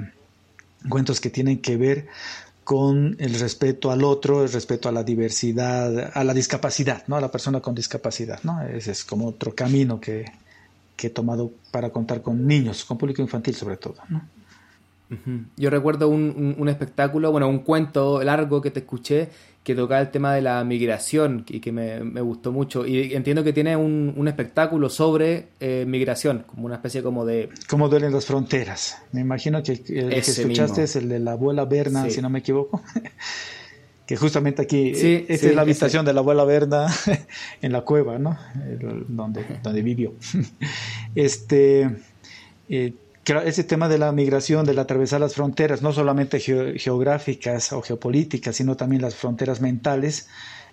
cuentos 0.88 1.20
que 1.20 1.30
tienen 1.30 1.60
que 1.60 1.76
ver 1.76 2.08
con 2.64 3.18
el 3.20 3.38
respeto 3.38 3.92
al 3.92 4.04
otro, 4.04 4.44
el 4.44 4.52
respeto 4.52 4.88
a 4.88 4.92
la 4.94 5.04
diversidad, 5.04 6.12
a 6.14 6.24
la 6.24 6.34
discapacidad, 6.34 7.04
¿no? 7.08 7.18
A 7.18 7.22
la 7.22 7.30
persona 7.30 7.60
con 7.60 7.76
discapacidad, 7.76 8.40
¿no? 8.44 8.62
Ese 8.62 8.92
es 8.92 9.04
como 9.04 9.28
otro 9.28 9.54
camino 9.54 10.00
que, 10.00 10.32
que 10.96 11.08
he 11.08 11.10
tomado 11.10 11.52
para 11.72 11.90
contar 11.90 12.22
con 12.22 12.48
niños, 12.48 12.86
con 12.86 12.98
público 12.98 13.22
infantil 13.22 13.56
sobre 13.56 13.76
todo, 13.76 13.96
¿no? 14.08 14.22
Yo 15.58 15.70
recuerdo 15.70 16.08
un, 16.08 16.70
espectáculo, 16.70 17.32
bueno, 17.32 17.50
un 17.50 17.60
cuento 17.60 18.24
largo 18.24 18.62
que 18.62 18.72
te 18.72 18.82
escuché 18.82 19.30
que 19.64 19.76
tocaba 19.76 20.02
el 20.02 20.10
tema 20.10 20.34
de 20.34 20.42
la 20.42 20.64
migración 20.64 21.46
y 21.48 21.60
que 21.60 21.72
me, 21.72 22.22
gustó 22.22 22.52
mucho. 22.52 22.86
Y 22.86 23.14
entiendo 23.14 23.44
que 23.44 23.54
tiene 23.54 23.76
un, 23.76 24.28
espectáculo 24.28 24.90
sobre 24.90 25.50
eh, 25.60 25.86
migración, 25.88 26.44
como 26.46 26.66
una 26.66 26.76
especie 26.76 27.04
como 27.04 27.26
de... 27.26 27.50
¿Cómo 27.68 27.90
duelen 27.90 28.14
las 28.14 28.26
fronteras? 28.26 28.98
Me 29.12 29.22
imagino 29.22 29.62
que 29.64 29.74
el 29.74 29.84
que 29.84 30.18
escuchaste 30.18 30.84
es 30.84 30.96
el 30.96 31.10
de 31.10 31.20
la 31.20 31.32
abuela 31.32 31.66
Berna, 31.66 32.10
si 32.10 32.22
no 32.22 32.30
me 32.30 32.40
equivoco. 32.40 32.82
que 34.06 34.16
justamente 34.16 34.62
aquí, 34.62 34.92
eh, 34.96 35.26
esta 35.28 35.48
es 35.50 35.56
la 35.56 35.62
habitación 35.62 36.06
de 36.06 36.14
la 36.14 36.22
abuela 36.22 36.46
Berna 36.46 36.88
en 37.62 37.72
la 37.72 37.82
cueva, 37.82 38.18
¿no? 38.18 38.38
donde, 39.08 39.46
donde 39.62 39.82
vivió. 39.82 40.14
este... 41.16 41.90
Eh, 42.70 42.94
ese 43.38 43.64
tema 43.64 43.88
de 43.88 43.98
la 43.98 44.12
migración, 44.12 44.66
del 44.66 44.80
atravesar 44.80 45.22
las 45.22 45.36
fronteras, 45.36 45.82
no 45.82 45.94
solamente 45.94 46.40
geográficas 46.40 47.72
o 47.74 47.82
geopolíticas, 47.82 48.56
sino 48.56 48.76
también 48.76 49.02
las 49.02 49.16
fronteras 49.16 49.62
mentales, 49.62 50.28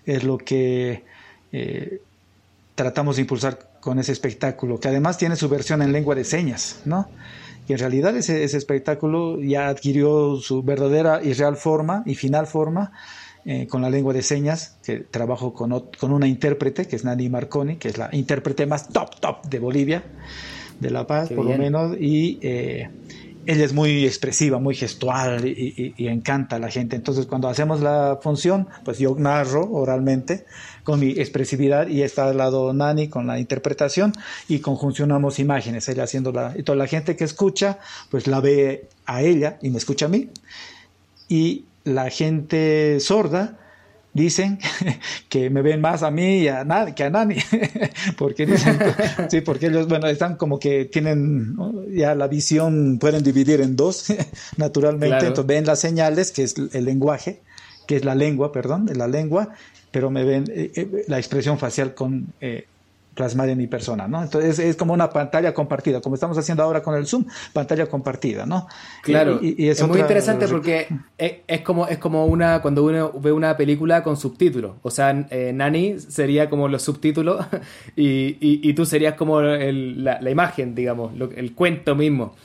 es 0.05 0.23
lo 0.23 0.37
que 0.37 1.03
eh, 1.51 2.01
tratamos 2.75 3.17
de 3.17 3.23
impulsar 3.23 3.69
con 3.79 3.99
ese 3.99 4.11
espectáculo, 4.11 4.79
que 4.79 4.87
además 4.87 5.17
tiene 5.17 5.35
su 5.35 5.49
versión 5.49 5.81
en 5.81 5.91
lengua 5.91 6.15
de 6.15 6.23
señas, 6.23 6.81
¿no? 6.85 7.09
Y 7.67 7.73
en 7.73 7.79
realidad 7.79 8.15
ese, 8.15 8.43
espectáculo 8.43 9.41
ya 9.41 9.67
adquirió 9.67 10.37
su 10.37 10.63
verdadera 10.63 11.21
y 11.21 11.33
real 11.33 11.57
forma 11.57 12.03
y 12.05 12.15
final 12.15 12.47
forma 12.47 12.93
eh, 13.45 13.67
con 13.67 13.81
la 13.81 13.89
lengua 13.89 14.13
de 14.13 14.23
señas, 14.23 14.77
que 14.83 15.01
trabajo 15.01 15.53
con, 15.53 15.89
con 15.99 16.13
una 16.13 16.27
intérprete, 16.27 16.87
que 16.87 16.95
es 16.95 17.03
Nani 17.03 17.29
Marconi, 17.29 17.75
que 17.75 17.89
es 17.89 17.97
la 17.97 18.09
intérprete 18.13 18.65
más 18.65 18.87
top, 18.89 19.19
top 19.19 19.45
de 19.47 19.59
Bolivia 19.59 20.03
de 20.79 20.89
La 20.91 21.07
Paz, 21.07 21.29
por 21.29 21.45
lo 21.45 21.57
menos, 21.57 21.95
y, 21.99 22.39
eh, 22.41 22.89
ella 23.47 23.63
es 23.63 23.73
muy 23.73 24.05
expresiva, 24.05 24.59
muy 24.59 24.75
gestual 24.75 25.47
y, 25.47 25.93
encanta 25.97 26.57
a 26.57 26.59
la 26.59 26.69
gente. 26.69 26.97
Entonces, 26.97 27.25
cuando 27.25 27.47
hacemos 27.47 27.79
la 27.79 28.19
función, 28.21 28.67
pues 28.83 28.99
yo 28.99 29.15
narro 29.17 29.71
oralmente 29.71 30.45
con 30.83 30.99
mi 30.99 31.11
expresividad 31.11 31.87
y 31.87 32.01
está 32.01 32.27
al 32.27 32.37
lado 32.37 32.73
Nani 32.73 33.07
con 33.07 33.25
la 33.25 33.39
interpretación 33.39 34.11
y 34.49 34.59
conjuncionamos 34.59 35.39
imágenes, 35.39 35.87
ella 35.87 36.03
haciendo 36.03 36.33
la... 36.33 36.53
Y 36.57 36.63
toda 36.63 36.75
la 36.77 36.87
gente 36.87 37.15
que 37.15 37.23
escucha, 37.23 37.79
pues 38.11 38.27
la 38.27 38.41
ve 38.41 38.89
a 39.05 39.21
ella 39.21 39.57
y 39.61 39.69
me 39.69 39.77
escucha 39.77 40.07
a 40.07 40.09
mí. 40.09 40.29
Y 41.29 41.63
la 41.85 42.09
gente 42.09 42.99
sorda, 42.99 43.57
dicen 44.17 44.59
que 45.29 45.49
me 45.49 45.61
ven 45.61 45.79
más 45.79 46.03
a 46.03 46.11
mí 46.11 46.39
y 46.39 46.47
a 46.49 46.65
Nani, 46.65 46.93
que 46.93 47.05
a 47.05 47.09
Nani, 47.09 47.37
porque 48.17 48.45
dicen, 48.45 48.77
sí, 49.29 49.41
porque 49.41 49.67
ellos, 49.67 49.87
bueno, 49.87 50.07
están 50.07 50.35
como 50.35 50.59
que 50.59 50.85
tienen 50.85 51.55
ya 51.91 52.15
la 52.15 52.27
visión, 52.27 52.97
pueden 52.99 53.23
dividir 53.23 53.61
en 53.61 53.75
dos, 53.77 54.13
naturalmente, 54.57 55.25
entonces 55.25 55.45
ven 55.45 55.65
las 55.65 55.79
señales, 55.79 56.31
que 56.31 56.43
es 56.43 56.55
el 56.73 56.83
lenguaje, 56.83 57.41
que 57.87 57.95
es 57.95 58.03
la 58.03 58.15
lengua, 58.15 58.51
perdón, 58.51 58.89
la 58.93 59.07
lengua, 59.07 59.53
pero 59.91 60.11
me 60.11 60.23
ven 60.25 60.45
eh, 60.49 60.71
eh, 60.75 61.05
la 61.07 61.17
expresión 61.17 61.57
facial 61.57 61.93
con 61.93 62.33
eh, 62.41 62.67
plasmar 63.17 63.49
en 63.49 63.57
mi 63.57 63.67
persona, 63.67 64.07
¿no? 64.07 64.23
Entonces 64.23 64.59
es 64.59 64.75
como 64.77 64.93
una 64.93 65.09
pantalla 65.09 65.53
compartida, 65.53 65.99
como 65.99 66.15
estamos 66.15 66.37
haciendo 66.37 66.63
ahora 66.63 66.83
con 66.83 66.95
el 66.95 67.07
Zoom, 67.07 67.25
pantalla 67.51 67.87
compartida, 67.87 68.45
¿no? 68.45 68.67
Claro, 69.01 69.39
y, 69.41 69.67
es, 69.67 69.85
muy 69.85 69.99
interesante 69.99 70.47
porque 70.47 70.87
es, 71.17 71.61
como, 71.61 71.87
es 71.87 71.97
como 71.97 72.27
una, 72.27 72.61
cuando 72.61 72.85
uno 72.85 73.11
ve 73.19 73.31
una 73.31 73.57
película 73.57 74.03
con 74.03 74.15
subtítulos, 74.15 74.75
o 74.83 74.91
sea, 74.91 75.25
eh, 75.31 75.51
Nani 75.53 75.99
sería 75.99 76.49
como 76.49 76.67
los 76.67 76.83
subtítulos 76.83 77.43
y, 77.95 78.37
y, 78.39 78.73
tú 78.73 78.85
serías 78.85 79.15
como 79.15 79.41
la, 79.41 80.21
la, 80.21 80.29
imagen, 80.29 80.75
digamos, 80.75 81.11
el 81.35 81.53
cuento 81.55 81.95
mismo. 81.95 82.35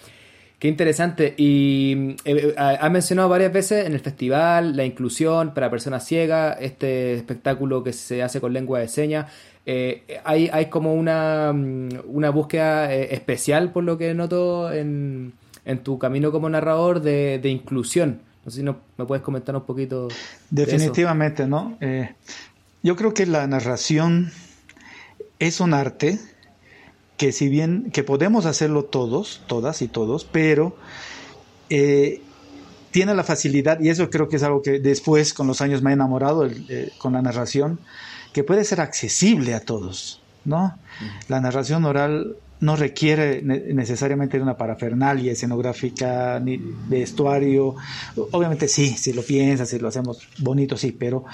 Qué 0.63 0.69
interesante. 0.69 1.35
Y 1.37 2.15
eh, 2.25 2.55
ha 2.57 2.89
mencionado 2.89 3.29
varias 3.29 3.53
veces 3.53 3.85
en 3.85 3.95
el 3.95 3.99
festival 3.99 4.77
la 4.77 4.85
inclusión 4.85 5.55
para 5.55 5.69
personas 5.69 6.07
ciegas, 6.07 6.57
este 6.61 7.15
espectáculo 7.15 7.83
que 7.83 7.93
se 7.93 8.23
hace 8.23 8.41
con 8.41 8.53
lengua 8.53 8.79
de 8.79 8.87
señas. 8.87 9.27
Eh, 9.65 10.21
hay, 10.25 10.51
hay 10.53 10.67
como 10.67 10.95
una, 10.95 11.53
mm, 11.53 11.89
una 12.07 12.31
búsqueda 12.31 12.93
eh, 12.93 13.15
especial, 13.15 13.71
por 13.73 13.85
lo 13.85 13.97
que 13.97 14.13
noto 14.15 14.73
en, 14.73 15.33
en 15.65 15.79
tu 15.85 15.99
camino 15.99 16.33
como 16.33 16.49
narrador, 16.49 17.01
de, 17.01 17.39
de 17.39 17.49
inclusión. 17.49 18.21
No 18.45 18.51
sé 18.51 18.59
si 18.59 18.65
me 18.65 19.07
puedes 19.07 19.23
comentar 19.23 19.55
un 19.55 19.63
poquito. 19.63 20.09
Definitivamente, 20.51 21.47
¿no? 21.47 21.77
Eh, 21.81 22.13
yo 22.83 22.97
creo 22.97 23.15
que 23.15 23.25
la 23.25 23.47
narración 23.47 24.33
es 25.39 25.61
un 25.61 25.75
arte 25.75 26.19
que 27.17 27.31
si 27.31 27.49
bien 27.49 27.91
que 27.93 28.03
podemos 28.03 28.47
hacerlo 28.47 28.85
todos, 28.85 29.43
todas 29.47 29.81
y 29.81 29.87
todos, 29.87 30.25
pero 30.25 30.77
tiene 31.69 33.15
la 33.15 33.23
facilidad, 33.23 33.81
y 33.81 33.89
eso 33.89 34.11
creo 34.11 34.29
que 34.29 34.37
es 34.37 34.43
algo 34.43 34.61
que 34.61 34.81
después 34.81 35.33
con 35.33 35.47
los 35.47 35.61
años 35.61 35.81
me 35.81 35.91
ha 35.91 35.93
enamorado 35.93 36.51
con 36.99 37.13
la 37.13 37.23
narración, 37.23 37.79
que 38.33 38.45
puede 38.45 38.65
ser 38.65 38.81
accesible 38.81 39.55
a 39.55 39.61
todos, 39.61 40.21
¿no? 40.45 40.77
La 41.29 41.41
narración 41.41 41.85
oral 41.85 42.37
no 42.61 42.77
requiere 42.77 43.43
necesariamente 43.43 44.37
de 44.37 44.43
una 44.43 44.57
parafernalia 44.57 45.33
escenográfica 45.33 46.39
ni 46.39 46.59
vestuario. 46.59 47.75
Obviamente 48.31 48.69
sí, 48.69 48.91
si 48.91 49.13
lo 49.13 49.23
piensas, 49.23 49.69
si 49.69 49.81
lo 49.81 49.89
hacemos 49.89 50.29
bonito, 50.39 50.77
sí, 50.77 50.93
pero 50.93 51.25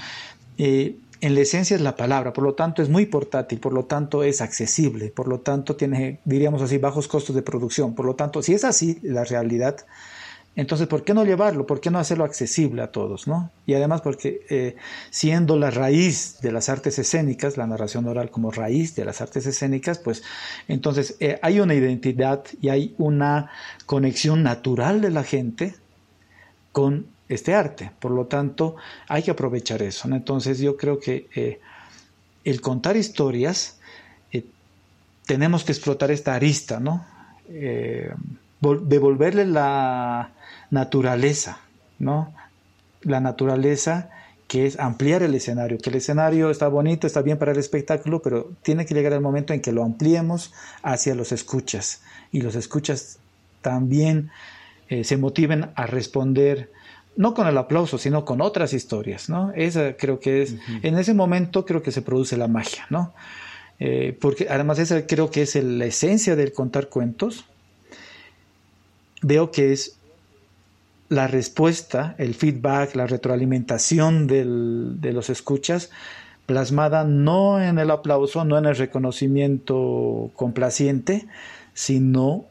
eh, 0.57 0.96
en 1.20 1.34
la 1.34 1.40
esencia 1.40 1.74
es 1.76 1.82
la 1.82 1.96
palabra, 1.96 2.32
por 2.32 2.44
lo 2.44 2.55
tanto 2.55 2.80
es 2.80 2.88
muy 2.88 3.05
portátil, 3.05 3.59
por 3.59 3.72
lo 3.72 3.84
tanto 3.84 4.22
es 4.22 4.40
accesible, 4.40 5.11
por 5.11 5.28
lo 5.28 5.40
tanto 5.40 5.76
tiene, 5.76 6.20
diríamos 6.24 6.62
así, 6.62 6.78
bajos 6.78 7.09
costos 7.09 7.36
de 7.36 7.42
producción. 7.42 7.94
Por 7.94 8.07
lo 8.07 8.14
tanto, 8.14 8.42
si 8.42 8.55
es 8.55 8.64
así 8.64 8.99
la 9.03 9.24
realidad, 9.24 9.84
entonces, 10.59 10.88
¿por 10.88 11.04
qué 11.04 11.14
no 11.14 11.24
llevarlo? 11.24 11.68
¿Por 11.68 11.80
qué 11.80 11.88
no 11.88 12.00
hacerlo 12.00 12.24
accesible 12.24 12.82
a 12.82 12.90
todos? 12.90 13.28
¿no? 13.28 13.52
Y 13.64 13.74
además 13.74 14.00
porque 14.00 14.44
eh, 14.50 14.74
siendo 15.09 15.56
la 15.56 15.70
raíz 15.70 16.40
de 16.40 16.50
las 16.50 16.68
artes 16.68 16.98
escénicas, 16.98 17.56
la 17.56 17.68
narración 17.68 18.09
oral 18.09 18.32
como 18.32 18.50
raíz 18.50 18.96
de 18.96 19.04
las 19.04 19.20
artes 19.20 19.46
escénicas, 19.46 20.00
pues 20.00 20.24
entonces 20.66 21.16
eh, 21.20 21.38
hay 21.42 21.61
una 21.61 21.74
identidad 21.74 22.42
y 22.61 22.70
hay 22.70 22.96
una 22.98 23.52
conexión 23.86 24.42
natural 24.42 25.00
de 25.00 25.11
la 25.11 25.22
gente 25.22 25.76
con 26.72 27.06
este 27.28 27.54
arte. 27.54 27.92
Por 28.00 28.11
lo 28.11 28.26
tanto, 28.26 28.74
hay 29.06 29.22
que 29.22 29.30
aprovechar 29.30 29.80
eso. 29.82 30.09
Entonces, 30.09 30.59
yo 30.59 30.76
creo 30.76 30.98
que 30.98 31.28
eh, 31.36 31.61
el 32.42 32.61
contar 32.61 32.96
historias, 32.96 33.78
tenemos 35.24 35.62
que 35.62 35.70
explotar 35.70 36.11
esta 36.11 36.34
arista, 36.34 36.80
¿no? 36.80 37.06
devolverle 38.61 39.44
la 39.44 40.32
naturaleza, 40.70 41.60
¿no? 41.98 42.34
La 43.02 43.20
naturaleza 43.20 44.10
que 44.48 44.66
es 44.66 44.78
ampliar 44.80 45.22
el 45.22 45.34
escenario, 45.34 45.78
que 45.78 45.90
el 45.90 45.96
escenario 45.96 46.50
está 46.50 46.68
bonito, 46.68 47.06
está 47.06 47.20
bien 47.20 47.38
para 47.38 47.52
el 47.52 47.58
espectáculo, 47.58 48.22
pero 48.22 48.50
tiene 48.62 48.86
que 48.86 48.94
llegar 48.94 49.12
el 49.12 49.20
momento 49.20 49.52
en 49.52 49.60
que 49.60 49.72
lo 49.72 49.84
ampliemos 49.84 50.54
hacia 50.82 51.14
los 51.14 51.32
escuchas 51.32 52.02
y 52.32 52.40
los 52.40 52.54
escuchas 52.54 53.18
también 53.60 54.30
eh, 54.88 55.04
se 55.04 55.18
motiven 55.18 55.70
a 55.74 55.86
responder 55.86 56.70
no 57.14 57.34
con 57.34 57.46
el 57.46 57.58
aplauso, 57.58 57.98
sino 57.98 58.24
con 58.24 58.40
otras 58.40 58.72
historias, 58.72 59.28
¿no? 59.28 59.52
Esa 59.54 59.96
creo 59.96 60.20
que 60.20 60.42
es, 60.42 60.54
en 60.82 60.96
ese 60.96 61.14
momento 61.14 61.66
creo 61.66 61.82
que 61.82 61.90
se 61.90 62.00
produce 62.00 62.36
la 62.36 62.46
magia, 62.46 62.86
¿no? 62.90 63.12
Eh, 63.80 64.16
porque 64.20 64.46
además 64.48 64.78
esa 64.78 65.04
creo 65.06 65.30
que 65.30 65.42
es 65.42 65.56
la 65.56 65.84
esencia 65.84 66.36
del 66.36 66.52
contar 66.52 66.88
cuentos. 66.88 67.44
Veo 69.20 69.50
que 69.50 69.72
es 69.72 69.97
la 71.09 71.26
respuesta, 71.26 72.14
el 72.18 72.34
feedback, 72.34 72.94
la 72.94 73.06
retroalimentación 73.06 74.26
de 74.26 75.12
los 75.12 75.30
escuchas, 75.30 75.90
plasmada 76.46 77.04
no 77.04 77.62
en 77.62 77.78
el 77.78 77.90
aplauso, 77.90 78.44
no 78.44 78.59
en 78.59 78.66
el 78.66 78.76
reconocimiento 78.76 80.30
complaciente, 80.34 81.26
sino 81.74 82.46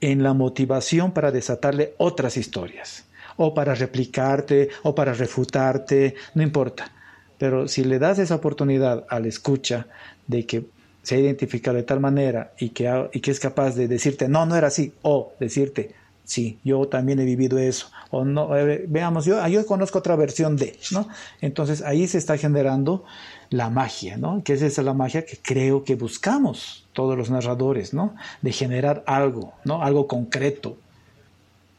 en 0.00 0.22
la 0.22 0.34
motivación 0.34 1.12
para 1.12 1.32
desatarle 1.32 1.94
otras 1.98 2.36
historias, 2.36 3.04
o 3.36 3.54
para 3.54 3.74
replicarte, 3.74 4.68
o 4.82 4.94
para 4.94 5.12
refutarte, 5.12 6.14
no 6.34 6.42
importa. 6.42 6.92
Pero 7.38 7.68
si 7.68 7.84
le 7.84 7.98
das 7.98 8.18
esa 8.18 8.36
oportunidad 8.36 9.04
al 9.08 9.26
escucha 9.26 9.86
de 10.26 10.44
que 10.46 10.66
se 11.02 11.18
identifica 11.18 11.72
de 11.72 11.84
tal 11.84 12.00
manera 12.00 12.52
y 12.58 12.70
que, 12.70 13.08
y 13.12 13.20
que 13.20 13.30
es 13.30 13.40
capaz 13.40 13.74
de 13.74 13.88
decirte, 13.88 14.28
no, 14.28 14.44
no 14.44 14.56
era 14.56 14.66
así, 14.66 14.92
o 15.02 15.32
decirte, 15.40 15.94
sí, 16.28 16.58
yo 16.62 16.86
también 16.88 17.18
he 17.20 17.24
vivido 17.24 17.58
eso. 17.58 17.90
O 18.10 18.22
no, 18.22 18.54
eh, 18.54 18.84
veamos, 18.86 19.24
yo, 19.24 19.44
yo 19.48 19.64
conozco 19.64 19.98
otra 19.98 20.14
versión 20.14 20.56
de, 20.56 20.78
¿no? 20.90 21.08
Entonces 21.40 21.80
ahí 21.82 22.06
se 22.06 22.18
está 22.18 22.36
generando 22.36 23.04
la 23.48 23.70
magia, 23.70 24.18
¿no? 24.18 24.44
Que 24.44 24.52
esa 24.52 24.66
es 24.66 24.76
la 24.76 24.92
magia 24.92 25.24
que 25.24 25.38
creo 25.38 25.84
que 25.84 25.94
buscamos 25.94 26.86
todos 26.92 27.16
los 27.16 27.30
narradores, 27.30 27.94
¿no? 27.94 28.14
De 28.42 28.52
generar 28.52 29.02
algo, 29.06 29.54
¿no? 29.64 29.82
Algo 29.82 30.06
concreto, 30.06 30.76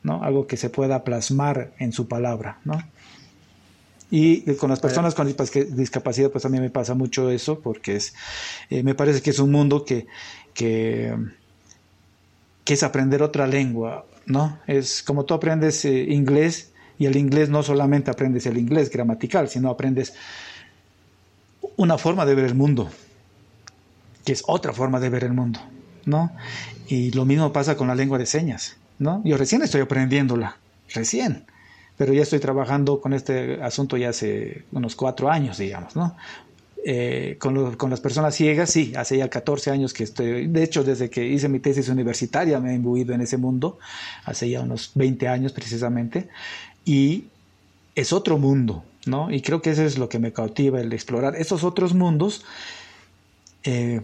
¿no? 0.01 0.23
Algo 0.23 0.47
que 0.47 0.57
se 0.57 0.71
pueda 0.71 1.03
plasmar 1.03 1.71
en 1.77 1.93
su 1.93 2.07
palabra, 2.07 2.57
¿no? 2.65 2.81
Y 4.09 4.55
con 4.55 4.71
las 4.71 4.79
personas 4.79 5.13
con 5.13 5.27
discapacidad, 5.27 6.31
pues 6.31 6.41
también 6.41 6.63
me 6.63 6.71
pasa 6.71 6.95
mucho 6.95 7.29
eso, 7.29 7.59
porque 7.59 7.97
es, 7.97 8.15
eh, 8.71 8.81
me 8.81 8.95
parece 8.95 9.21
que 9.21 9.29
es 9.29 9.37
un 9.37 9.51
mundo 9.51 9.85
que, 9.85 10.07
que, 10.55 11.15
que 12.69 12.75
es 12.75 12.83
aprender 12.83 13.23
otra 13.23 13.47
lengua, 13.47 14.05
¿no? 14.27 14.59
Es 14.67 15.01
como 15.01 15.25
tú 15.25 15.33
aprendes 15.33 15.83
eh, 15.85 16.05
inglés 16.07 16.71
y 16.99 17.07
el 17.07 17.15
inglés 17.15 17.49
no 17.49 17.63
solamente 17.63 18.11
aprendes 18.11 18.45
el 18.45 18.59
inglés 18.59 18.91
gramatical, 18.91 19.49
sino 19.49 19.71
aprendes 19.71 20.13
una 21.77 21.97
forma 21.97 22.27
de 22.27 22.35
ver 22.35 22.45
el 22.45 22.53
mundo, 22.53 22.91
que 24.23 24.33
es 24.33 24.43
otra 24.45 24.71
forma 24.71 24.99
de 24.99 25.09
ver 25.09 25.23
el 25.23 25.33
mundo, 25.33 25.59
¿no? 26.05 26.31
Y 26.87 27.09
lo 27.09 27.25
mismo 27.25 27.51
pasa 27.51 27.75
con 27.75 27.87
la 27.87 27.95
lengua 27.95 28.19
de 28.19 28.27
señas, 28.27 28.77
¿no? 28.99 29.23
Yo 29.25 29.35
recién 29.35 29.63
estoy 29.63 29.81
aprendiéndola, 29.81 30.57
recién, 30.93 31.45
pero 31.97 32.13
ya 32.13 32.21
estoy 32.21 32.37
trabajando 32.37 33.01
con 33.01 33.13
este 33.13 33.63
asunto 33.63 33.97
ya 33.97 34.09
hace 34.09 34.65
unos 34.73 34.95
cuatro 34.95 35.31
años, 35.31 35.57
digamos, 35.57 35.95
¿no? 35.95 36.15
Eh, 36.85 37.35
con, 37.39 37.75
con, 37.75 37.89
las 37.89 37.99
personas 37.99 38.35
ciegas, 38.35 38.69
sí, 38.69 38.93
hace 38.95 39.17
ya 39.17 39.29
14 39.29 39.69
años 39.69 39.93
que 39.93 40.05
estoy, 40.05 40.47
de 40.47 40.63
hecho 40.63 40.85
desde 40.85 41.09
que 41.09 41.27
hice 41.27 41.49
mi 41.49 41.59
tesis 41.59 41.89
universitaria 41.89 42.61
me 42.61 42.71
he 42.71 42.75
imbuido 42.75 43.13
en 43.13 43.19
ese 43.19 43.35
mundo, 43.35 43.79
hace 44.23 44.49
ya 44.49 44.61
unos 44.61 44.91
20 44.95 45.27
años 45.27 45.51
precisamente, 45.51 46.29
y 46.85 47.25
es 47.95 48.13
otro 48.13 48.37
mundo, 48.37 48.85
¿no? 49.05 49.29
Y 49.29 49.41
creo 49.41 49.61
que 49.61 49.71
eso 49.71 49.83
es 49.83 49.97
lo 49.97 50.07
que 50.07 50.19
me 50.19 50.31
cautiva, 50.31 50.79
el 50.79 50.93
explorar 50.93 51.35
esos 51.35 51.65
otros 51.65 51.93
mundos. 51.93 52.45
Eh, 53.63 54.01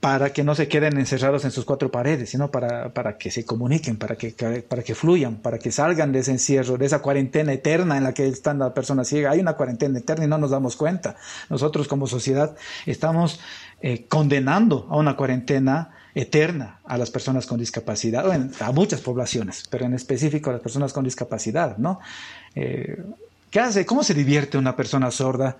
para 0.00 0.32
que 0.32 0.44
no 0.44 0.54
se 0.54 0.68
queden 0.68 0.96
encerrados 0.96 1.44
en 1.44 1.50
sus 1.50 1.64
cuatro 1.64 1.90
paredes, 1.90 2.30
sino 2.30 2.50
para, 2.50 2.94
para 2.94 3.18
que 3.18 3.32
se 3.32 3.44
comuniquen, 3.44 3.96
para 3.96 4.14
que, 4.14 4.30
para 4.68 4.82
que 4.82 4.94
fluyan, 4.94 5.36
para 5.36 5.58
que 5.58 5.72
salgan 5.72 6.12
de 6.12 6.20
ese 6.20 6.30
encierro, 6.30 6.78
de 6.78 6.86
esa 6.86 7.00
cuarentena 7.00 7.52
eterna 7.52 7.96
en 7.96 8.04
la 8.04 8.14
que 8.14 8.28
están 8.28 8.60
las 8.60 8.72
personas 8.72 9.08
ciegas. 9.08 9.32
Hay 9.32 9.40
una 9.40 9.54
cuarentena 9.54 9.98
eterna 9.98 10.24
y 10.24 10.28
no 10.28 10.38
nos 10.38 10.50
damos 10.50 10.76
cuenta. 10.76 11.16
Nosotros 11.50 11.88
como 11.88 12.06
sociedad 12.06 12.56
estamos 12.86 13.40
eh, 13.80 14.06
condenando 14.08 14.86
a 14.88 14.96
una 14.96 15.16
cuarentena 15.16 15.90
eterna 16.14 16.78
a 16.84 16.96
las 16.96 17.10
personas 17.10 17.46
con 17.46 17.58
discapacidad, 17.58 18.24
o 18.26 18.32
a 18.32 18.72
muchas 18.72 19.00
poblaciones, 19.00 19.64
pero 19.68 19.84
en 19.84 19.94
específico 19.94 20.50
a 20.50 20.54
las 20.54 20.62
personas 20.62 20.92
con 20.92 21.04
discapacidad, 21.04 21.76
¿no? 21.76 22.00
Eh, 22.54 23.02
¿Qué 23.50 23.60
hace? 23.60 23.86
¿Cómo 23.86 24.02
se 24.02 24.14
divierte 24.14 24.58
una 24.58 24.76
persona 24.76 25.10
sorda? 25.10 25.56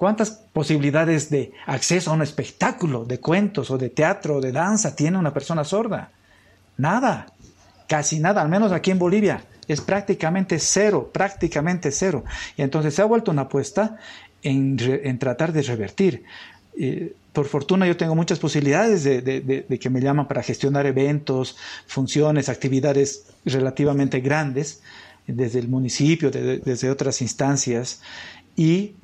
¿Cuántas 0.00 0.30
posibilidades 0.30 1.28
de 1.28 1.52
acceso 1.66 2.10
a 2.10 2.14
un 2.14 2.22
espectáculo 2.22 3.04
de 3.04 3.20
cuentos 3.20 3.70
o 3.70 3.76
de 3.76 3.90
teatro 3.90 4.36
o 4.36 4.40
de 4.40 4.50
danza 4.50 4.96
tiene 4.96 5.18
una 5.18 5.30
persona 5.30 5.62
sorda? 5.62 6.10
Nada, 6.78 7.26
casi 7.86 8.18
nada, 8.18 8.40
al 8.40 8.48
menos 8.48 8.72
aquí 8.72 8.90
en 8.92 8.98
Bolivia 8.98 9.44
es 9.68 9.82
prácticamente 9.82 10.58
cero, 10.58 11.10
prácticamente 11.12 11.92
cero. 11.92 12.24
Y 12.56 12.62
entonces 12.62 12.94
se 12.94 13.02
ha 13.02 13.04
vuelto 13.04 13.30
una 13.30 13.42
apuesta 13.42 13.98
en, 14.42 15.18
tratar 15.18 15.52
de 15.52 15.60
revertir. 15.60 16.24
Eh, 16.78 17.12
por 17.34 17.44
fortuna 17.44 17.86
yo 17.86 17.98
tengo 17.98 18.14
muchas 18.14 18.38
posibilidades 18.38 19.04
de, 19.04 19.78
que 19.78 19.90
me 19.90 20.00
llaman 20.00 20.26
para 20.26 20.42
gestionar 20.42 20.86
eventos, 20.86 21.58
funciones, 21.86 22.48
actividades 22.48 23.26
relativamente 23.44 24.20
grandes 24.20 24.80
desde 25.26 25.58
el 25.58 25.68
municipio, 25.68 26.30
desde 26.30 26.88
otras 26.88 27.20
instancias 27.20 28.00
y 28.56 28.94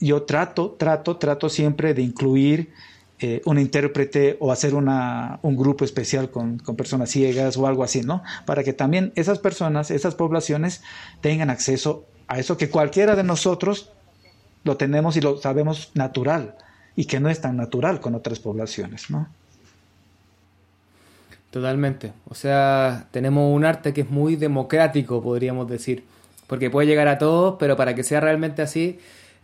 yo 0.00 0.22
trato, 0.22 0.76
trato, 0.78 1.16
trato 1.16 1.48
siempre 1.48 1.94
de 1.94 2.02
incluir 2.02 2.72
eh, 3.18 3.40
un 3.46 3.58
intérprete 3.58 4.36
o 4.40 4.52
hacer 4.52 4.74
una, 4.74 5.38
un 5.42 5.56
grupo 5.56 5.84
especial 5.84 6.30
con, 6.30 6.58
con, 6.58 6.76
personas 6.76 7.10
ciegas 7.10 7.56
o 7.56 7.66
algo 7.66 7.82
así, 7.82 8.02
¿no? 8.02 8.22
Para 8.44 8.62
que 8.62 8.74
también 8.74 9.12
esas 9.14 9.38
personas, 9.38 9.90
esas 9.90 10.14
poblaciones 10.14 10.82
tengan 11.22 11.48
acceso 11.48 12.04
a 12.28 12.38
eso 12.38 12.58
que 12.58 12.68
cualquiera 12.68 13.16
de 13.16 13.24
nosotros 13.24 13.90
lo 14.64 14.76
tenemos 14.76 15.16
y 15.16 15.20
lo 15.20 15.38
sabemos 15.38 15.92
natural 15.94 16.56
y 16.94 17.04
que 17.06 17.20
no 17.20 17.30
es 17.30 17.40
tan 17.40 17.56
natural 17.56 18.00
con 18.00 18.14
otras 18.14 18.38
poblaciones, 18.38 19.10
¿no? 19.10 19.28
Totalmente. 21.50 22.12
O 22.28 22.34
sea, 22.34 23.06
tenemos 23.12 23.54
un 23.54 23.64
arte 23.64 23.94
que 23.94 24.02
es 24.02 24.10
muy 24.10 24.36
democrático, 24.36 25.22
podríamos 25.22 25.68
decir, 25.68 26.04
porque 26.46 26.68
puede 26.68 26.86
llegar 26.86 27.08
a 27.08 27.16
todos, 27.16 27.56
pero 27.58 27.76
para 27.76 27.94
que 27.94 28.02
sea 28.02 28.20
realmente 28.20 28.60
así, 28.60 28.98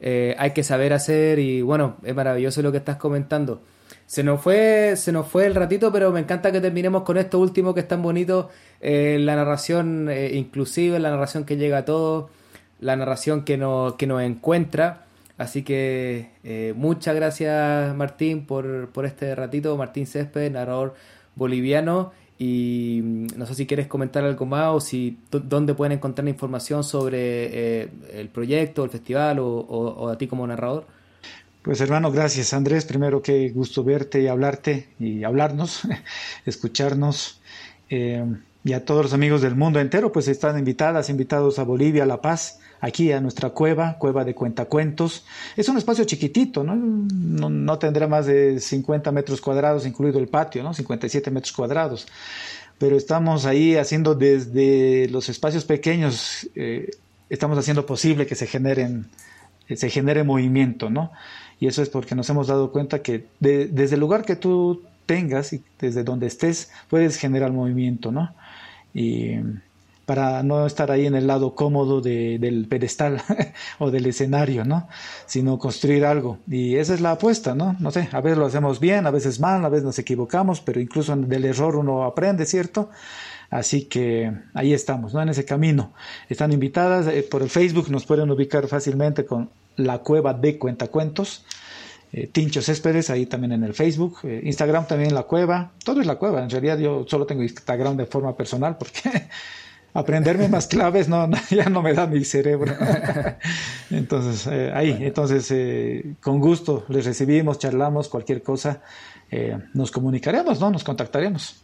eh, 0.04 0.34
hay 0.36 0.50
que 0.50 0.64
saber 0.64 0.92
hacer 0.92 1.38
y 1.38 1.62
bueno, 1.62 1.96
es 2.02 2.12
maravilloso 2.12 2.60
lo 2.60 2.72
que 2.72 2.78
estás 2.78 2.96
comentando. 2.96 3.62
Se 4.06 4.24
nos 4.24 4.40
fue, 4.40 4.94
se 4.96 5.12
nos 5.12 5.28
fue 5.28 5.46
el 5.46 5.54
ratito, 5.54 5.92
pero 5.92 6.10
me 6.10 6.18
encanta 6.18 6.50
que 6.50 6.60
terminemos 6.60 7.04
con 7.04 7.18
esto 7.18 7.38
último 7.38 7.72
que 7.72 7.80
es 7.80 7.88
tan 7.88 8.02
bonito, 8.02 8.50
eh, 8.80 9.18
la 9.20 9.36
narración 9.36 10.08
eh, 10.10 10.32
inclusiva, 10.34 10.98
la 10.98 11.10
narración 11.10 11.44
que 11.44 11.56
llega 11.56 11.78
a 11.78 11.84
todos, 11.84 12.30
la 12.80 12.96
narración 12.96 13.44
que 13.44 13.56
nos, 13.56 13.94
que 13.94 14.08
nos 14.08 14.22
encuentra. 14.22 15.04
Así 15.38 15.62
que 15.62 16.72
muchas 16.76 17.14
gracias 17.14 17.94
Martín 17.96 18.44
por, 18.44 18.90
por 18.90 19.06
este 19.06 19.34
ratito, 19.34 19.76
Martín 19.76 20.06
Césped, 20.06 20.50
narrador 20.50 20.94
boliviano. 21.36 22.12
Y 22.42 23.00
mm, 23.00 23.26
no 23.36 23.46
sé 23.46 23.54
si 23.54 23.66
quieres 23.66 23.86
comentar 23.86 24.24
algo 24.24 24.46
más 24.46 24.74
o 24.74 24.80
si 24.80 25.16
dónde 25.30 25.74
pueden 25.74 25.92
encontrar 25.92 26.26
información 26.26 26.82
sobre 26.82 27.18
eh, 27.82 27.88
el 28.14 28.28
proyecto, 28.30 28.82
el 28.82 28.90
festival 28.90 29.38
o, 29.40 30.08
a 30.08 30.18
ti 30.18 30.26
como 30.26 30.44
narrador. 30.44 30.84
Pues 31.62 31.80
hermano, 31.80 32.10
gracias 32.10 32.52
Andrés. 32.52 32.84
Primero 32.84 33.22
qué 33.22 33.50
gusto 33.50 33.84
verte 33.84 34.20
y 34.20 34.26
hablarte 34.26 34.88
y 34.98 35.22
hablarnos, 35.22 35.82
escucharnos. 36.44 37.40
Eh, 37.88 38.24
y 38.64 38.72
a 38.72 38.84
todos 38.84 39.04
los 39.04 39.12
amigos 39.12 39.40
del 39.42 39.54
mundo 39.54 39.78
entero, 39.78 40.10
pues 40.10 40.26
están 40.26 40.58
invitadas, 40.58 41.10
invitados 41.10 41.60
a 41.60 41.64
Bolivia, 41.64 42.06
La 42.06 42.20
Paz, 42.20 42.58
aquí 42.82 43.12
a 43.12 43.20
nuestra 43.20 43.50
cueva, 43.50 43.96
cueva 43.96 44.24
de 44.24 44.34
cuentacuentos. 44.34 45.24
Es 45.56 45.68
un 45.68 45.78
espacio 45.78 46.04
chiquitito, 46.04 46.62
¿no? 46.62 46.76
No, 46.76 47.78
tendrá 47.78 48.06
más 48.08 48.26
de 48.26 48.60
50 48.60 49.10
metros 49.12 49.40
cuadrados, 49.40 49.86
incluido 49.86 50.18
el 50.18 50.28
patio, 50.28 50.62
¿no? 50.62 50.74
57 50.74 51.30
metros 51.30 51.52
cuadrados. 51.52 52.06
Pero 52.78 52.96
estamos 52.96 53.46
ahí 53.46 53.76
haciendo 53.76 54.14
desde 54.16 55.08
los 55.08 55.28
espacios 55.28 55.64
pequeños, 55.64 56.50
eh, 56.56 56.90
estamos 57.30 57.56
haciendo 57.56 57.86
posible 57.86 58.26
que 58.26 58.34
se 58.34 58.46
generen, 58.46 59.06
se 59.74 59.88
genere 59.88 60.24
movimiento, 60.24 60.90
¿no? 60.90 61.12
Y 61.60 61.68
eso 61.68 61.82
es 61.82 61.88
porque 61.88 62.16
nos 62.16 62.28
hemos 62.28 62.48
dado 62.48 62.72
cuenta 62.72 63.00
que 63.00 63.26
desde 63.38 63.94
el 63.94 64.00
lugar 64.00 64.24
que 64.24 64.34
tú 64.34 64.82
tengas 65.06 65.52
y 65.52 65.62
desde 65.78 66.02
donde 66.02 66.26
estés, 66.26 66.72
puedes 66.90 67.16
generar 67.16 67.52
movimiento, 67.52 68.10
¿no? 68.10 68.34
y 68.94 69.36
para 70.06 70.42
no 70.42 70.66
estar 70.66 70.90
ahí 70.90 71.06
en 71.06 71.14
el 71.14 71.26
lado 71.26 71.54
cómodo 71.54 72.00
del 72.00 72.66
pedestal 72.68 73.22
o 73.78 73.90
del 73.90 74.06
escenario, 74.06 74.64
¿no? 74.64 74.88
Sino 75.26 75.58
construir 75.58 76.04
algo. 76.04 76.38
Y 76.48 76.76
esa 76.76 76.94
es 76.94 77.00
la 77.00 77.12
apuesta, 77.12 77.54
¿no? 77.54 77.76
No 77.78 77.90
sé, 77.90 78.08
a 78.12 78.20
veces 78.20 78.38
lo 78.38 78.46
hacemos 78.46 78.80
bien, 78.80 79.06
a 79.06 79.10
veces 79.10 79.40
mal, 79.40 79.64
a 79.64 79.68
veces 79.68 79.84
nos 79.84 79.98
equivocamos, 79.98 80.60
pero 80.60 80.80
incluso 80.80 81.14
del 81.14 81.44
error 81.44 81.76
uno 81.76 82.04
aprende, 82.04 82.46
¿cierto? 82.46 82.90
Así 83.50 83.84
que 83.84 84.32
ahí 84.54 84.72
estamos, 84.72 85.12
¿no? 85.14 85.20
En 85.22 85.28
ese 85.28 85.44
camino. 85.44 85.92
Están 86.28 86.52
invitadas 86.52 87.06
eh, 87.06 87.22
por 87.22 87.42
el 87.42 87.50
Facebook, 87.50 87.90
nos 87.90 88.06
pueden 88.06 88.30
ubicar 88.30 88.66
fácilmente 88.66 89.26
con 89.26 89.50
la 89.76 89.98
cueva 89.98 90.34
de 90.34 90.58
cuentacuentos. 90.58 91.44
Eh, 92.12 92.26
Tincho 92.26 92.60
Céspedes, 92.60 93.08
ahí 93.08 93.24
también 93.24 93.52
en 93.52 93.64
el 93.64 93.72
Facebook, 93.72 94.18
eh, 94.24 94.42
Instagram 94.44 94.86
también 94.86 95.14
la 95.14 95.22
cueva, 95.22 95.72
todo 95.82 96.02
es 96.02 96.06
la 96.06 96.16
cueva, 96.16 96.42
en 96.42 96.50
realidad 96.50 96.78
yo 96.78 97.06
solo 97.08 97.24
tengo 97.24 97.42
Instagram 97.42 97.96
de 97.96 98.04
forma 98.04 98.36
personal 98.36 98.76
porque 98.76 99.00
aprenderme 99.94 100.48
más 100.48 100.66
claves 100.68 101.08
no, 101.08 101.28
ya 101.50 101.68
no 101.68 101.82
me 101.82 101.94
da 101.94 102.06
mi 102.06 102.24
cerebro. 102.24 102.74
entonces, 103.90 104.46
eh, 104.46 104.70
ahí, 104.74 104.96
entonces 105.00 105.52
con 106.20 106.40
gusto 106.40 106.84
les 106.88 107.04
recibimos, 107.04 107.58
charlamos, 107.58 108.08
cualquier 108.08 108.42
cosa, 108.42 108.80
nos 109.72 109.90
comunicaremos, 109.90 110.60
¿no? 110.60 110.70
Nos 110.70 110.84
contactaremos. 110.84 111.62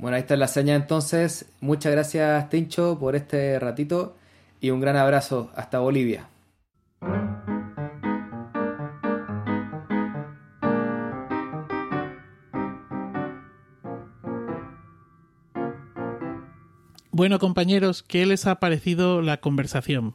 Bueno, 0.00 0.16
ahí 0.16 0.22
está 0.22 0.34
la 0.36 0.48
señal 0.48 0.80
entonces. 0.80 1.44
Muchas 1.60 1.92
gracias, 1.92 2.48
Tincho, 2.48 2.98
por 2.98 3.16
este 3.16 3.58
ratito 3.58 4.16
y 4.60 4.70
un 4.70 4.80
gran 4.80 4.96
abrazo 4.96 5.50
hasta 5.54 5.78
Bolivia. 5.78 6.26
Bueno, 17.20 17.38
compañeros, 17.38 18.02
¿qué 18.02 18.24
les 18.24 18.46
ha 18.46 18.60
parecido 18.60 19.20
la 19.20 19.40
conversación? 19.42 20.14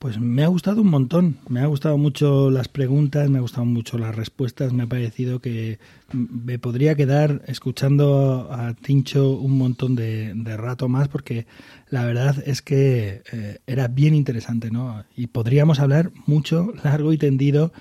Pues 0.00 0.18
me 0.18 0.42
ha 0.42 0.48
gustado 0.48 0.82
un 0.82 0.90
montón, 0.90 1.38
me 1.48 1.60
ha 1.60 1.66
gustado 1.66 1.96
mucho 1.96 2.50
las 2.50 2.66
preguntas, 2.66 3.30
me 3.30 3.38
ha 3.38 3.40
gustado 3.40 3.66
mucho 3.66 3.98
las 3.98 4.12
respuestas, 4.12 4.72
me 4.72 4.82
ha 4.82 4.88
parecido 4.88 5.38
que 5.38 5.78
me 6.12 6.58
podría 6.58 6.96
quedar 6.96 7.42
escuchando 7.46 8.48
a 8.50 8.74
Tincho 8.74 9.30
un 9.30 9.56
montón 9.56 9.94
de, 9.94 10.34
rato 10.56 10.88
más 10.88 11.06
porque 11.06 11.46
la 11.88 12.04
verdad 12.04 12.42
es 12.46 12.62
que 12.62 13.22
eh, 13.32 13.58
era 13.68 13.86
bien 13.86 14.16
interesante, 14.16 14.72
¿no? 14.72 15.04
Y 15.14 15.28
podríamos 15.28 15.78
hablar 15.78 16.10
mucho, 16.26 16.72
largo 16.82 17.12
y 17.12 17.16
tendido 17.16 17.72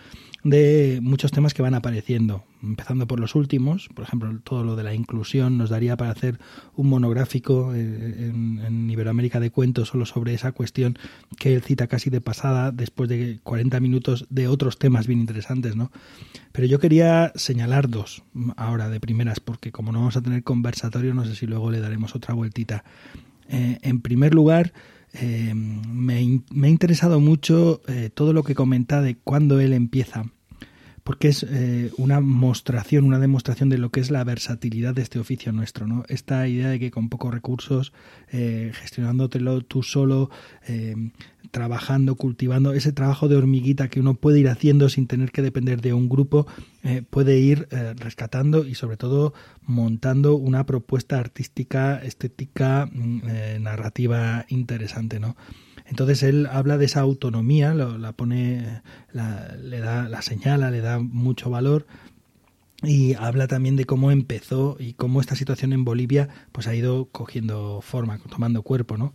de 0.43 0.99
muchos 1.01 1.31
temas 1.31 1.55
que 1.55 1.63
van 1.63 1.73
apareciendo, 1.73 2.43
empezando 2.63 3.07
por 3.07 3.19
los 3.19 3.35
últimos, 3.35 3.89
por 3.89 4.03
ejemplo, 4.05 4.39
todo 4.43 4.63
lo 4.63 4.75
de 4.75 4.83
la 4.83 4.93
inclusión 4.93 5.57
nos 5.57 5.69
daría 5.69 5.97
para 5.97 6.11
hacer 6.11 6.39
un 6.75 6.89
monográfico 6.89 7.73
eh, 7.73 8.31
en, 8.31 8.89
Iberoamérica 8.89 9.39
de 9.39 9.51
cuentos 9.51 9.89
solo 9.89 10.05
sobre 10.05 10.33
esa 10.33 10.51
cuestión 10.51 10.97
que 11.37 11.55
él 11.55 11.61
cita 11.61 11.87
casi 11.87 12.09
de 12.09 12.21
pasada 12.21 12.71
después 12.71 13.09
de 13.09 13.39
40 13.43 13.79
minutos 13.79 14.25
de 14.29 14.47
otros 14.47 14.77
temas 14.77 15.07
bien 15.07 15.19
interesantes, 15.19 15.75
¿no? 15.75 15.91
Pero 16.51 16.67
yo 16.67 16.79
quería 16.79 17.31
señalar 17.35 17.89
dos 17.89 18.23
ahora 18.57 18.89
de 18.89 18.99
primeras, 18.99 19.39
porque 19.39 19.71
como 19.71 19.91
no 19.91 19.99
vamos 19.99 20.17
a 20.17 20.21
tener 20.21 20.43
conversatorio, 20.43 21.13
no 21.13 21.25
sé 21.25 21.35
si 21.35 21.47
luego 21.47 21.71
le 21.71 21.79
daremos 21.79 22.15
otra 22.15 22.33
vueltita. 22.33 22.83
Eh, 23.47 23.79
en 23.81 24.01
primer 24.01 24.33
lugar, 24.33 24.73
eh, 25.13 25.53
me, 25.55 26.41
me, 26.51 26.67
ha 26.67 26.69
interesado 26.69 27.19
mucho 27.19 27.81
todo 28.13 28.33
lo 28.33 28.43
que 28.43 28.55
comenta 28.55 29.01
de 29.01 29.15
cuando 29.15 29.59
él 29.59 29.73
empieza, 29.73 30.25
porque 31.11 31.27
es 31.27 31.43
eh, 31.43 31.91
una 31.97 32.21
mostración, 32.21 33.03
una 33.03 33.19
demostración 33.19 33.67
de 33.67 33.77
lo 33.77 33.89
que 33.89 33.99
es 33.99 34.11
la 34.11 34.23
versatilidad 34.23 34.95
de 34.95 35.01
este 35.01 35.19
oficio 35.19 35.51
nuestro, 35.51 35.85
¿no? 35.85 36.05
Esta 36.07 36.47
idea 36.47 36.69
de 36.69 36.79
que 36.79 36.89
con 36.89 37.09
pocos 37.09 37.33
recursos, 37.33 37.91
gestionándotelo 38.29 39.59
tú 39.59 39.83
solo, 39.83 40.29
trabajando, 41.51 42.15
cultivando, 42.15 42.73
ese 42.73 42.93
trabajo 42.93 43.27
de 43.27 43.35
hormiguita 43.35 43.89
que 43.89 43.99
uno 43.99 44.13
puede 44.13 44.39
ir 44.39 44.49
haciendo 44.49 44.89
sin 44.89 45.07
tener 45.07 45.31
que 45.31 45.41
depender 45.41 45.81
de 45.81 45.93
un 45.93 46.07
grupo, 46.07 46.47
eh, 46.83 47.03
puede 47.07 47.39
ir 47.39 47.67
eh, 47.71 47.93
rescatando 47.97 48.65
y 48.65 48.75
sobre 48.75 48.97
todo 48.97 49.33
montando 49.63 50.35
una 50.35 50.65
propuesta 50.65 51.19
artística, 51.19 51.97
estética, 51.97 52.87
mm, 52.91 53.21
eh, 53.27 53.57
narrativa 53.59 54.45
interesante, 54.49 55.19
¿no? 55.19 55.35
Entonces 55.91 56.23
él 56.23 56.47
habla 56.49 56.77
de 56.77 56.85
esa 56.85 57.01
autonomía, 57.01 57.73
la 57.73 58.13
pone, 58.13 58.81
le 59.11 59.79
da, 59.79 60.07
la 60.07 60.21
señala, 60.21 60.71
le 60.71 60.79
da 60.79 60.99
mucho 60.99 61.49
valor 61.49 61.85
y 62.81 63.13
habla 63.15 63.47
también 63.47 63.75
de 63.75 63.83
cómo 63.83 64.09
empezó 64.09 64.77
y 64.79 64.93
cómo 64.93 65.19
esta 65.19 65.35
situación 65.35 65.73
en 65.73 65.83
Bolivia 65.83 66.29
pues 66.53 66.67
ha 66.67 66.75
ido 66.75 67.09
cogiendo 67.11 67.81
forma, 67.81 68.19
tomando 68.29 68.63
cuerpo, 68.63 68.95
¿no? 68.95 69.13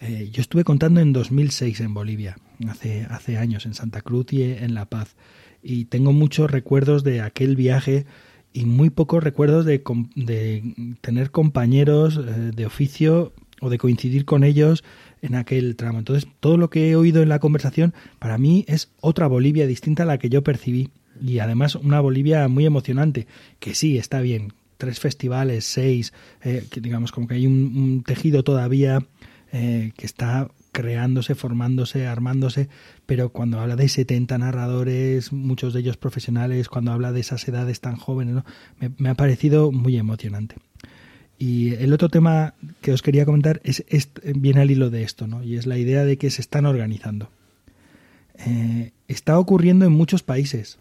Eh, 0.00 0.30
yo 0.32 0.40
estuve 0.40 0.64
contando 0.64 1.00
en 1.00 1.12
2006 1.12 1.80
en 1.80 1.92
Bolivia, 1.92 2.38
hace, 2.70 3.06
hace 3.10 3.36
años, 3.36 3.66
en 3.66 3.74
Santa 3.74 4.00
Cruz 4.00 4.32
y 4.32 4.44
en 4.44 4.72
La 4.72 4.86
Paz, 4.86 5.16
y 5.62 5.84
tengo 5.84 6.14
muchos 6.14 6.50
recuerdos 6.50 7.04
de 7.04 7.20
aquel 7.20 7.54
viaje 7.54 8.06
y 8.54 8.64
muy 8.64 8.88
pocos 8.88 9.22
recuerdos 9.22 9.66
de, 9.66 9.82
de 10.16 10.96
tener 11.02 11.30
compañeros 11.30 12.16
eh, 12.16 12.50
de 12.56 12.64
oficio 12.64 13.34
o 13.60 13.68
de 13.68 13.76
coincidir 13.76 14.24
con 14.24 14.42
ellos 14.42 14.84
en 15.24 15.34
aquel 15.34 15.74
tramo. 15.74 15.98
Entonces, 15.98 16.28
todo 16.40 16.56
lo 16.58 16.68
que 16.68 16.90
he 16.90 16.96
oído 16.96 17.22
en 17.22 17.30
la 17.30 17.38
conversación 17.38 17.94
para 18.18 18.36
mí 18.36 18.64
es 18.68 18.90
otra 19.00 19.26
Bolivia 19.26 19.66
distinta 19.66 20.02
a 20.02 20.06
la 20.06 20.18
que 20.18 20.28
yo 20.28 20.44
percibí. 20.44 20.90
Y 21.20 21.38
además 21.38 21.76
una 21.76 22.00
Bolivia 22.00 22.46
muy 22.48 22.66
emocionante, 22.66 23.26
que 23.58 23.74
sí, 23.74 23.96
está 23.96 24.20
bien, 24.20 24.52
tres 24.76 25.00
festivales, 25.00 25.64
seis, 25.64 26.12
eh, 26.42 26.66
que 26.70 26.80
digamos 26.80 27.10
como 27.10 27.26
que 27.26 27.34
hay 27.34 27.46
un, 27.46 28.02
tejido 28.04 28.42
todavía 28.42 29.06
eh, 29.52 29.92
que 29.96 30.04
está 30.04 30.48
creándose, 30.72 31.34
formándose, 31.36 32.06
armándose, 32.06 32.68
pero 33.06 33.30
cuando 33.30 33.60
habla 33.60 33.76
de 33.76 33.88
70 33.88 34.36
narradores, 34.36 35.32
muchos 35.32 35.72
de 35.72 35.80
ellos 35.80 35.96
profesionales, 35.96 36.68
cuando 36.68 36.92
habla 36.92 37.12
de 37.12 37.20
esas 37.20 37.46
edades 37.48 37.80
tan 37.80 37.96
jóvenes, 37.96 38.34
¿no? 38.34 38.44
me, 38.98 39.08
ha 39.08 39.14
parecido 39.14 39.70
muy 39.72 39.96
emocionante. 39.96 40.56
Y 41.46 41.74
el 41.74 41.92
otro 41.92 42.08
tema 42.08 42.54
que 42.80 42.90
os 42.94 43.02
quería 43.02 43.26
comentar 43.26 43.60
es, 43.64 43.84
viene 44.34 44.62
al 44.62 44.70
hilo 44.70 44.88
de 44.88 45.02
esto, 45.02 45.26
¿no? 45.26 45.44
y 45.44 45.58
es 45.58 45.66
la 45.66 45.76
idea 45.76 46.02
de 46.02 46.16
que 46.16 46.30
se 46.30 46.40
están 46.40 46.64
organizando. 46.64 47.28
Eh, 48.46 48.92
está 49.08 49.38
ocurriendo 49.38 49.84
en 49.84 49.92
muchos 49.92 50.22
países. 50.22 50.78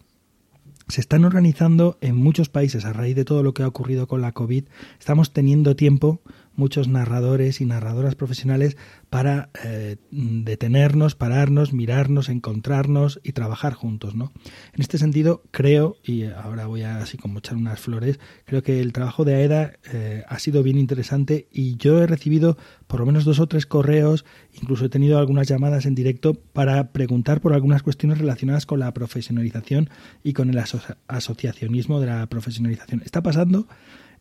Se 0.87 1.01
están 1.01 1.25
organizando 1.25 1.97
en 1.99 2.15
muchos 2.15 2.47
países 2.47 2.85
a 2.85 2.93
raíz 2.93 3.13
de 3.13 3.25
todo 3.25 3.43
lo 3.43 3.53
que 3.53 3.63
ha 3.63 3.67
ocurrido 3.67 4.07
con 4.07 4.21
la 4.21 4.31
COVID. 4.31 4.63
Estamos 4.99 5.33
teniendo 5.33 5.75
tiempo 5.75 6.21
muchos 6.55 6.87
narradores 6.87 7.61
y 7.61 7.65
narradoras 7.65 8.15
profesionales 8.15 8.77
para 9.09 9.49
eh, 9.63 9.97
detenernos, 10.11 11.15
pararnos, 11.15 11.73
mirarnos, 11.73 12.29
encontrarnos 12.29 13.19
y 13.23 13.33
trabajar 13.33 13.73
juntos, 13.73 14.15
¿no? 14.15 14.31
En 14.73 14.81
este 14.81 14.97
sentido, 14.97 15.43
creo, 15.51 15.97
y 16.03 16.25
ahora 16.25 16.67
voy 16.67 16.83
a 16.83 16.97
así 16.97 17.17
como 17.17 17.39
echar 17.39 17.55
unas 17.55 17.79
flores, 17.79 18.19
creo 18.45 18.63
que 18.63 18.79
el 18.79 18.93
trabajo 18.93 19.25
de 19.25 19.35
AEDA 19.35 19.73
eh, 19.91 20.23
ha 20.27 20.39
sido 20.39 20.63
bien 20.63 20.77
interesante 20.77 21.47
y 21.51 21.77
yo 21.77 22.01
he 22.01 22.07
recibido 22.07 22.57
por 22.87 22.99
lo 22.99 23.05
menos 23.05 23.25
dos 23.25 23.39
o 23.39 23.47
tres 23.47 23.65
correos, 23.65 24.25
incluso 24.53 24.85
he 24.85 24.89
tenido 24.89 25.17
algunas 25.17 25.47
llamadas 25.47 25.85
en 25.85 25.95
directo 25.95 26.33
para 26.33 26.91
preguntar 26.91 27.41
por 27.41 27.53
algunas 27.53 27.83
cuestiones 27.83 28.17
relacionadas 28.19 28.65
con 28.65 28.79
la 28.79 28.93
profesionalización 28.93 29.89
y 30.23 30.33
con 30.33 30.49
el 30.49 30.61
asociacionismo 31.07 31.99
de 31.99 32.07
la 32.07 32.27
profesionalización. 32.27 33.01
Está 33.03 33.23
pasando 33.23 33.67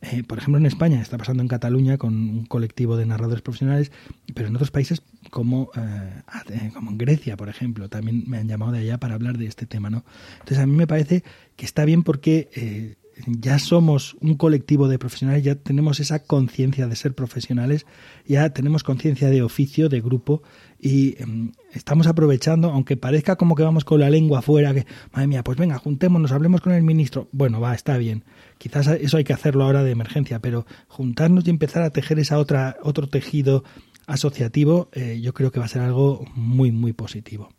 eh, 0.02 0.24
por 0.24 0.38
ejemplo, 0.38 0.58
en 0.58 0.66
España 0.66 1.00
está 1.00 1.16
pasando 1.16 1.42
en 1.42 1.48
Cataluña 1.48 1.96
con 1.96 2.14
un 2.14 2.46
colectivo 2.46 2.96
de 2.96 3.06
narradores 3.06 3.40
profesionales, 3.40 3.92
pero 4.34 4.48
en 4.48 4.56
otros 4.56 4.72
países 4.72 5.02
como, 5.30 5.70
eh, 5.76 6.22
eh, 6.50 6.70
como 6.74 6.90
en 6.90 6.98
Grecia, 6.98 7.36
por 7.36 7.48
ejemplo, 7.48 7.88
también 7.88 8.24
me 8.26 8.38
han 8.38 8.48
llamado 8.48 8.72
de 8.72 8.80
allá 8.80 8.98
para 8.98 9.14
hablar 9.14 9.38
de 9.38 9.46
este 9.46 9.64
tema. 9.64 9.90
¿no? 9.90 10.04
Entonces, 10.40 10.58
a 10.58 10.66
mí 10.66 10.74
me 10.74 10.88
parece 10.88 11.22
que 11.54 11.64
está 11.64 11.84
bien 11.84 12.02
porque 12.02 12.96
ya 13.26 13.58
somos 13.58 14.16
un 14.20 14.36
colectivo 14.36 14.88
de 14.88 14.98
profesionales, 14.98 15.44
ya 15.44 15.54
tenemos 15.54 16.00
esa 16.00 16.24
conciencia 16.24 16.86
de 16.86 16.96
ser 16.96 17.14
profesionales, 17.14 17.86
ya 18.26 18.50
tenemos 18.50 18.82
conciencia 18.82 19.30
de 19.30 19.42
oficio, 19.42 19.88
de 19.88 20.00
grupo, 20.00 20.42
y 20.78 21.20
em, 21.22 21.52
estamos 21.72 22.06
aprovechando, 22.06 22.70
aunque 22.70 22.96
parezca 22.96 23.36
como 23.36 23.54
que 23.54 23.62
vamos 23.62 23.84
con 23.84 24.00
la 24.00 24.10
lengua 24.10 24.40
afuera, 24.40 24.74
que, 24.74 24.86
madre 25.12 25.28
mía, 25.28 25.44
pues 25.44 25.56
venga, 25.56 25.78
juntémonos, 25.78 26.32
hablemos 26.32 26.60
con 26.60 26.72
el 26.72 26.82
ministro. 26.82 27.28
Bueno, 27.32 27.60
va, 27.60 27.74
está 27.74 27.96
bien. 27.96 28.24
Quizás 28.58 28.88
eso 28.88 29.16
hay 29.16 29.24
que 29.24 29.32
hacerlo 29.32 29.64
ahora 29.64 29.84
de 29.84 29.92
emergencia, 29.92 30.40
pero 30.40 30.66
juntarnos 30.88 31.46
y 31.46 31.50
empezar 31.50 31.82
a 31.82 31.90
tejer 31.90 32.18
esa 32.18 32.38
otra, 32.38 32.76
otro 32.82 33.08
tejido 33.08 33.64
asociativo, 34.06 34.88
eh, 34.92 35.20
yo 35.22 35.32
creo 35.34 35.52
que 35.52 35.60
va 35.60 35.66
a 35.66 35.68
ser 35.68 35.82
algo 35.82 36.24
muy, 36.34 36.72
muy 36.72 36.92
positivo. 36.92 37.50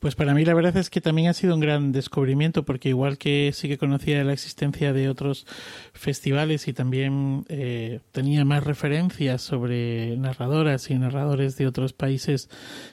Pues 0.00 0.14
para 0.14 0.32
mí 0.32 0.46
la 0.46 0.54
verdad 0.54 0.78
es 0.78 0.88
que 0.88 1.02
también 1.02 1.28
ha 1.28 1.34
sido 1.34 1.54
un 1.54 1.60
gran 1.60 1.92
descubrimiento 1.92 2.64
porque 2.64 2.88
igual 2.88 3.18
que 3.18 3.50
sí 3.52 3.68
que 3.68 3.76
conocía 3.76 4.24
la 4.24 4.32
existencia 4.32 4.94
de 4.94 5.10
otros 5.10 5.46
festivales 5.92 6.68
y 6.68 6.72
también 6.72 7.44
eh, 7.50 8.00
tenía 8.10 8.46
más 8.46 8.64
referencias 8.64 9.42
sobre 9.42 10.16
narradoras 10.16 10.88
y 10.88 10.94
narradores 10.94 11.58
de 11.58 11.66
otros 11.66 11.92
países 11.92 12.48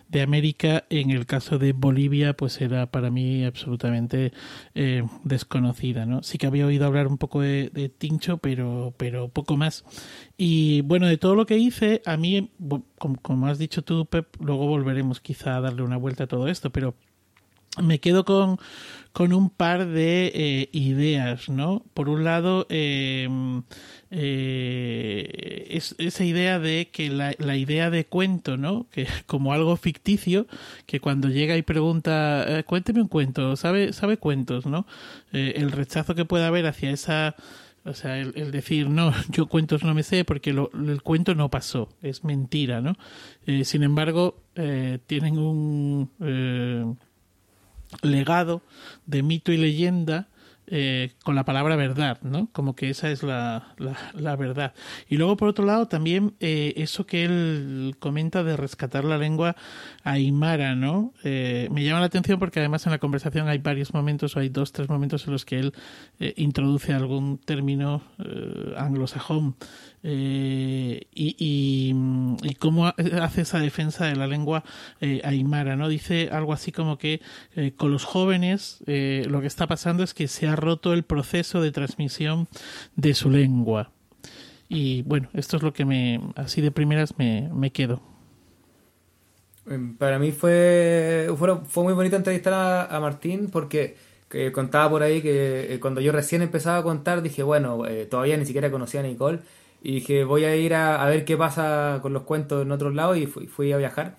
de 0.09 0.21
América, 0.21 0.83
en 0.89 1.11
el 1.11 1.25
caso 1.25 1.57
de 1.57 1.71
Bolivia 1.71 2.33
pues 2.33 2.59
era 2.59 2.87
para 2.91 3.09
mí 3.09 3.45
absolutamente 3.45 4.33
eh, 4.75 5.03
desconocida. 5.23 6.05
¿no? 6.05 6.23
Sí 6.23 6.37
que 6.37 6.47
había 6.47 6.65
oído 6.65 6.85
hablar 6.85 7.07
un 7.07 7.17
poco 7.17 7.39
de, 7.39 7.69
de 7.69 7.87
Tincho 7.87 8.37
pero, 8.39 8.93
pero 8.97 9.29
poco 9.29 9.55
más. 9.55 9.85
Y 10.37 10.81
bueno, 10.81 11.07
de 11.07 11.17
todo 11.17 11.33
lo 11.33 11.47
que 11.47 11.57
hice, 11.57 12.03
a 12.05 12.15
mí, 12.15 12.51
como, 13.21 13.47
has 13.47 13.57
dicho 13.57 13.83
tú, 13.83 14.05
Pep, 14.05 14.27
luego 14.39 14.67
volveremos 14.67 15.19
quizá 15.19 15.57
a 15.57 15.61
darle 15.61 15.81
una 15.81 15.97
vuelta 15.97 16.25
a 16.25 16.27
todo 16.27 16.47
esto, 16.47 16.69
pero 16.69 16.93
me 17.81 17.99
quedo 17.99 18.23
con, 18.23 18.59
con 19.13 19.33
un 19.33 19.49
par 19.49 19.87
de 19.87 20.31
eh, 20.33 20.69
ideas, 20.73 21.49
¿no? 21.49 21.83
Por 21.93 22.09
un 22.09 22.23
lado, 22.23 22.67
em, 22.69 23.63
eh, 24.11 25.67
es, 25.71 25.95
esa 25.97 26.23
idea 26.23 26.59
de 26.59 26.89
que 26.91 27.09
la, 27.09 27.33
la, 27.39 27.55
idea 27.55 27.89
de 27.89 28.05
cuento, 28.05 28.57
¿no? 28.57 28.87
Que 28.91 29.07
como 29.25 29.53
algo 29.53 29.75
ficticio, 29.75 30.47
que 30.85 30.99
cuando 30.99 31.29
llega 31.29 31.57
y 31.57 31.63
pregunta, 31.63 32.59
eh, 32.59 32.63
cuénteme 32.63 33.01
un 33.01 33.07
cuento, 33.07 33.55
¿sabe, 33.55 33.93
sabe 33.93 34.17
cuentos, 34.17 34.65
¿no? 34.65 34.85
el 35.31 35.71
rechazo 35.71 36.15
que 36.15 36.25
puede 36.25 36.45
haber 36.45 36.65
hacia 36.65 36.91
esa 36.91 37.35
o 37.87 37.93
sea, 37.93 38.17
el, 38.17 38.51
decir, 38.51 38.89
no, 38.89 39.11
yo 39.29 39.47
cuentos 39.47 39.83
no 39.83 39.93
me 39.93 40.03
sé 40.03 40.25
porque 40.25 40.51
el 40.51 41.01
cuento 41.01 41.35
no 41.35 41.49
pasó, 41.49 41.89
es 42.01 42.23
mentira, 42.23 42.81
¿no? 42.81 42.95
Eh, 43.45 43.63
sin 43.65 43.83
embargo, 43.83 44.41
eh, 44.55 44.99
tienen 45.07 45.37
un 45.37 46.11
eh, 46.19 46.85
legado 48.01 48.61
de 49.05 49.23
mito 49.23 49.51
y 49.51 49.57
leyenda 49.57 50.27
con 51.23 51.33
la 51.33 51.45
palabra 51.45 51.77
verdad, 51.77 52.19
¿no? 52.23 52.49
Como 52.51 52.75
que 52.75 52.89
esa 52.89 53.09
es 53.09 53.23
la, 53.23 53.73
la, 54.13 54.35
verdad. 54.35 54.73
Y 55.07 55.15
luego, 55.15 55.37
por 55.37 55.47
otro 55.47 55.63
lado, 55.63 55.87
también 55.87 56.35
eso 56.41 57.05
que 57.05 57.23
él 57.23 57.95
comenta 57.99 58.43
de 58.43 58.57
rescatar 58.57 59.05
la 59.05 59.17
lengua 59.17 59.55
aymara, 60.07 60.75
¿no? 60.75 61.13
Eh, 61.23 61.67
me 61.71 61.83
llama 61.83 61.99
la 61.99 62.05
atención 62.05 62.39
porque 62.39 62.59
además 62.59 62.85
en 62.85 62.91
la 62.91 62.97
conversación 62.97 63.47
hay 63.47 63.57
varios 63.57 63.93
momentos, 63.93 64.35
o 64.35 64.39
hay 64.39 64.49
dos, 64.49 64.71
tres 64.71 64.89
momentos 64.89 65.25
en 65.27 65.33
los 65.33 65.45
que 65.45 65.59
él 65.59 65.73
introduce 66.35 66.93
algún 66.93 67.37
término 67.37 68.01
anglosajón 68.77 69.55
y, 70.03 71.07
y, 71.13 71.93
y, 72.41 72.55
cómo 72.55 72.87
hace 72.87 73.41
esa 73.41 73.59
defensa 73.59 74.05
de 74.05 74.15
la 74.15 74.27
lengua 74.27 74.63
aymara, 75.23 75.75
¿no? 75.75 75.89
Dice 75.89 76.29
algo 76.31 76.53
así 76.53 76.71
como 76.71 76.97
que 76.97 77.21
con 77.75 77.91
los 77.91 78.05
jóvenes 78.05 78.83
lo 78.87 79.41
que 79.41 79.47
está 79.47 79.67
pasando 79.67 80.03
es 80.03 80.13
que 80.13 80.27
se 80.27 80.47
ha 80.47 80.55
roto 80.55 80.93
el 80.93 81.03
proceso 81.03 81.61
de 81.61 81.71
transmisión 81.71 82.47
de 82.95 83.13
su 83.13 83.29
lengua. 83.29 83.91
Y 84.69 85.01
bueno, 85.03 85.29
esto 85.33 85.57
es 85.57 85.63
lo 85.63 85.73
que 85.73 85.85
me, 85.85 86.19
así 86.35 86.61
de 86.61 86.71
primeras 86.71 87.17
me, 87.17 87.49
me 87.53 87.71
quedo. 87.71 88.01
Em, 89.69 89.95
para 89.97 90.17
mí 90.19 90.31
fue, 90.31 91.29
fue, 91.37 91.83
muy 91.83 91.93
bonito 91.93 92.15
entrevistar 92.15 92.87
a, 92.89 92.99
Martín 92.99 93.49
porque 93.51 93.97
que 94.29 94.51
contaba 94.51 94.89
por 94.89 95.03
ahí 95.03 95.21
que 95.21 95.73
eh, 95.73 95.79
cuando 95.79 96.01
yo 96.01 96.11
recién 96.11 96.41
empezaba 96.41 96.77
a 96.77 96.83
contar 96.83 97.21
dije, 97.21 97.43
bueno, 97.43 97.85
eh, 97.85 98.05
todavía 98.05 98.37
ni 98.37 98.45
siquiera 98.45 98.71
conocía 98.71 98.99
a 98.99 99.03
Nicole 99.03 99.39
y 99.81 99.95
dije, 99.95 100.23
voy 100.23 100.43
a 100.45 100.55
ir 100.55 100.73
a, 100.73 101.05
ver 101.05 101.25
qué 101.25 101.37
pasa 101.37 101.99
con 102.01 102.13
los 102.13 102.23
cuentos 102.23 102.61
en 102.63 102.71
otros 102.71 102.93
lados 102.93 103.17
y 103.17 103.25
fui, 103.27 103.47
fui 103.47 103.71
a 103.71 103.77
viajar 103.77 104.17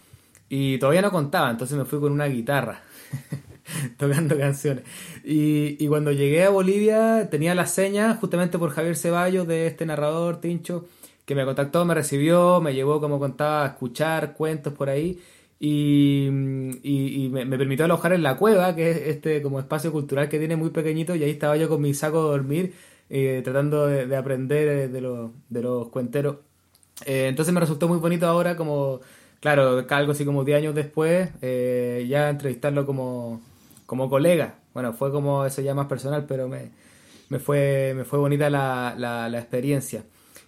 y 0.49 0.79
todavía 0.79 1.03
no 1.03 1.11
contaba, 1.11 1.51
entonces 1.51 1.77
me 1.77 1.85
fui 1.85 2.01
con 2.01 2.13
una 2.13 2.27
guitarra. 2.27 2.83
tocando 3.99 4.39
canciones. 4.39 4.85
Y, 5.25 5.77
y, 5.79 5.89
cuando 5.89 6.11
llegué 6.13 6.45
a 6.45 6.51
Bolivia 6.51 7.29
tenía 7.31 7.55
las 7.55 7.73
señas 7.73 8.19
justamente 8.19 8.59
por 8.59 8.71
Javier 8.71 8.97
Ceballos 8.97 9.47
de 9.47 9.67
este 9.67 9.85
narrador, 9.85 10.41
Tincho, 10.41 10.87
que 11.27 11.35
me 11.35 11.45
contactó, 11.45 11.85
me 11.85 11.95
recibió, 11.95 12.63
me 12.63 12.73
llevó, 12.73 13.01
como 13.01 13.19
contaba, 13.19 13.65
a 13.65 13.67
escuchar 13.67 14.33
cuentos 14.33 14.73
por 14.73 14.89
ahí. 14.89 15.21
Y, 15.61 16.29
y, 16.83 17.29
me, 17.31 17.45
permitió 17.59 17.85
alojar 17.85 18.13
en 18.13 18.23
la 18.23 18.37
cueva, 18.37 18.77
que 18.77 18.91
es 18.91 18.97
este 19.09 19.43
como 19.43 19.59
espacio 19.59 19.91
cultural 19.91 20.29
que 20.29 20.39
tiene 20.39 20.57
muy 20.57 20.71
pequeñito, 20.71 21.17
y 21.17 21.25
ahí 21.25 21.31
estaba 21.31 21.57
yo 21.57 21.69
con 21.69 21.83
mi 21.83 21.95
saco 21.95 22.25
de 22.25 22.31
dormir, 22.31 22.75
eh, 23.11 23.41
tratando 23.43 23.87
de, 23.87 24.17
aprender 24.17 24.91
de, 24.91 25.01
los, 25.01 25.31
de 25.49 25.63
los 25.63 25.89
cuenteros. 25.89 26.37
Eh, 27.07 27.27
entonces 27.29 27.53
me 27.53 27.61
resultó 27.61 27.89
muy 27.89 27.99
bonito 27.99 28.27
ahora 28.27 28.57
como 28.57 29.01
claro, 29.41 29.85
algo 29.89 30.13
así 30.13 30.25
como 30.25 30.45
10 30.45 30.59
años 30.59 30.75
después, 30.75 31.31
eh, 31.43 32.07
ya 32.09 32.29
entrevistarlo 32.29 32.87
como, 32.87 33.41
como 33.87 34.09
colega. 34.11 34.57
Bueno, 34.75 34.93
fue 34.93 35.11
como 35.11 35.45
eso 35.45 35.63
ya 35.63 35.75
más 35.75 35.87
personal, 35.87 36.27
pero 36.27 36.49
me, 36.49 36.71
me, 37.29 37.39
fue, 37.39 37.95
me 37.97 38.05
fue 38.05 38.19
bonita 38.19 38.51
la, 38.51 38.95
la, 38.97 39.39
experiencia. 39.39 40.05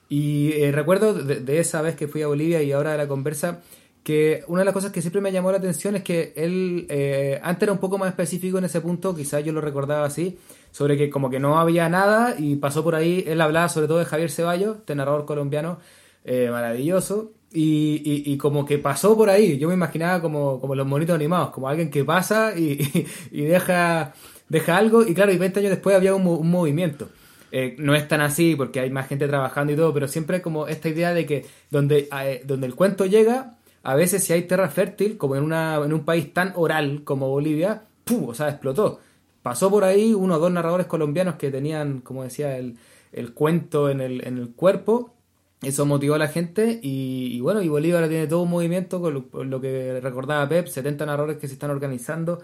Y 0.09 0.71
recuerdo 0.73 1.15
de, 1.15 1.59
esa 1.61 1.83
vez 1.83 1.95
que 1.95 2.09
fui 2.09 2.23
a 2.23 2.27
Bolivia 2.27 2.63
y 2.63 2.73
ahora 2.73 2.93
de 2.93 2.99
la 2.99 3.09
conversa, 3.09 3.61
que 4.03 4.44
una 4.48 4.61
de 4.61 4.64
las 4.64 4.74
cosas 4.74 4.92
que 4.92 5.01
siempre 5.01 5.20
me 5.20 5.32
llamó 5.32 5.51
la 5.51 5.59
atención 5.59 5.96
es 5.96 6.03
que 6.03 6.32
él 6.36 6.86
eh, 6.88 7.40
antes 7.42 7.64
era 7.64 7.72
un 7.72 7.78
poco 7.78 7.98
más 7.98 8.09
específico 8.09 8.59
en 8.59 8.64
ese 8.64 8.80
punto, 8.80 9.14
quizás 9.14 9.44
yo 9.44 9.53
lo 9.53 9.61
recordaba 9.61 10.07
así, 10.07 10.38
sobre 10.70 10.96
que 10.96 11.11
como 11.11 11.30
que 11.30 11.40
no 11.40 11.59
había 11.59 11.88
nada 11.88 12.34
y 12.38 12.57
pasó 12.57 12.82
por 12.82 12.94
ahí, 12.94 13.24
él 13.26 13.40
hablaba 13.40 13.68
sobre 13.68 13.88
todo 13.88 13.98
de 13.98 14.05
Javier 14.07 14.30
Ceballos, 14.30 14.78
este 14.78 14.94
narrador 14.94 15.24
colombiano 15.26 15.78
maravilloso, 16.24 17.32
y, 17.53 18.22
y, 18.32 18.36
como 18.36 18.64
que 18.64 18.78
pasó 18.78 19.16
por 19.16 19.28
ahí. 19.28 19.59
Yo 19.59 19.68
me 19.68 19.74
imaginaba 19.74 20.20
como, 20.20 20.61
como 20.61 20.74
los 20.74 20.86
monitos 20.86 21.16
animados, 21.16 21.51
como 21.51 21.68
alguien 21.68 21.90
que 21.90 22.05
pasa 22.05 22.57
y, 22.57 23.07
y, 23.30 23.42
deja 23.42 24.14
deja 24.48 24.76
algo 24.76 25.07
y 25.07 25.14
claro, 25.14 25.32
y 25.32 25.38
20 25.38 25.61
años 25.61 25.70
después 25.70 25.96
había 25.96 26.14
un, 26.14 26.26
un 26.26 26.51
movimiento. 26.51 27.09
Eh, 27.53 27.74
no 27.78 27.96
es 27.96 28.07
tan 28.07 28.20
así 28.20 28.55
porque 28.55 28.78
hay 28.78 28.90
más 28.90 29.09
gente 29.09 29.26
trabajando 29.26 29.72
y 29.72 29.76
todo, 29.76 29.92
pero 29.92 30.07
siempre 30.07 30.40
como 30.40 30.68
esta 30.68 30.88
idea 30.88 31.12
de 31.12 31.26
que 31.26 31.46
donde, 31.70 32.09
eh, 32.22 32.42
donde 32.44 32.68
el 32.68 32.76
cuento 32.76 33.07
llega, 33.07 33.57
a 33.83 33.95
veces 33.95 34.24
si 34.24 34.33
hay 34.33 34.43
tierra 34.43 34.68
fértil, 34.68 35.16
como 35.16 35.37
en, 35.37 35.43
una, 35.43 35.76
en 35.76 35.93
un 35.93 36.05
país 36.05 36.33
tan 36.33 36.53
oral 36.57 37.03
como 37.05 37.28
Bolivia, 37.28 37.85
¡pum! 38.05 38.28
O 38.28 38.35
sea, 38.35 38.49
explotó. 38.49 39.01
Pasó 39.43 39.70
por 39.70 39.85
ahí 39.85 40.12
uno 40.12 40.37
o 40.37 40.39
dos 40.39 40.53
narradores 40.53 40.87
colombianos 40.87 41.37
que 41.37 41.51
tenían, 41.51 42.01
como 42.01 42.24
decía, 42.24 42.59
el, 42.59 42.76
el 43.12 43.33
cuento 43.33 43.89
en 43.89 44.01
el, 44.01 44.26
en 44.26 44.39
el 44.39 44.51
cuerpo. 44.51 45.14
Eso 45.62 45.87
motivó 45.87 46.14
a 46.14 46.18
la 46.18 46.28
gente 46.28 46.78
y, 46.83 47.39
bueno, 47.41 47.62
y 47.62 47.68
Bolivia 47.68 47.97
ahora 47.97 48.09
tiene 48.09 48.26
todo 48.26 48.43
un 48.43 48.51
movimiento 48.51 49.01
con 49.01 49.51
lo, 49.51 49.61
que 49.61 50.01
recordaba 50.01 50.49
Pep, 50.49 50.66
70 50.66 51.05
narradores 51.05 51.37
que 51.37 51.49
se 51.49 51.55
están 51.55 51.70
organizando 51.70 52.41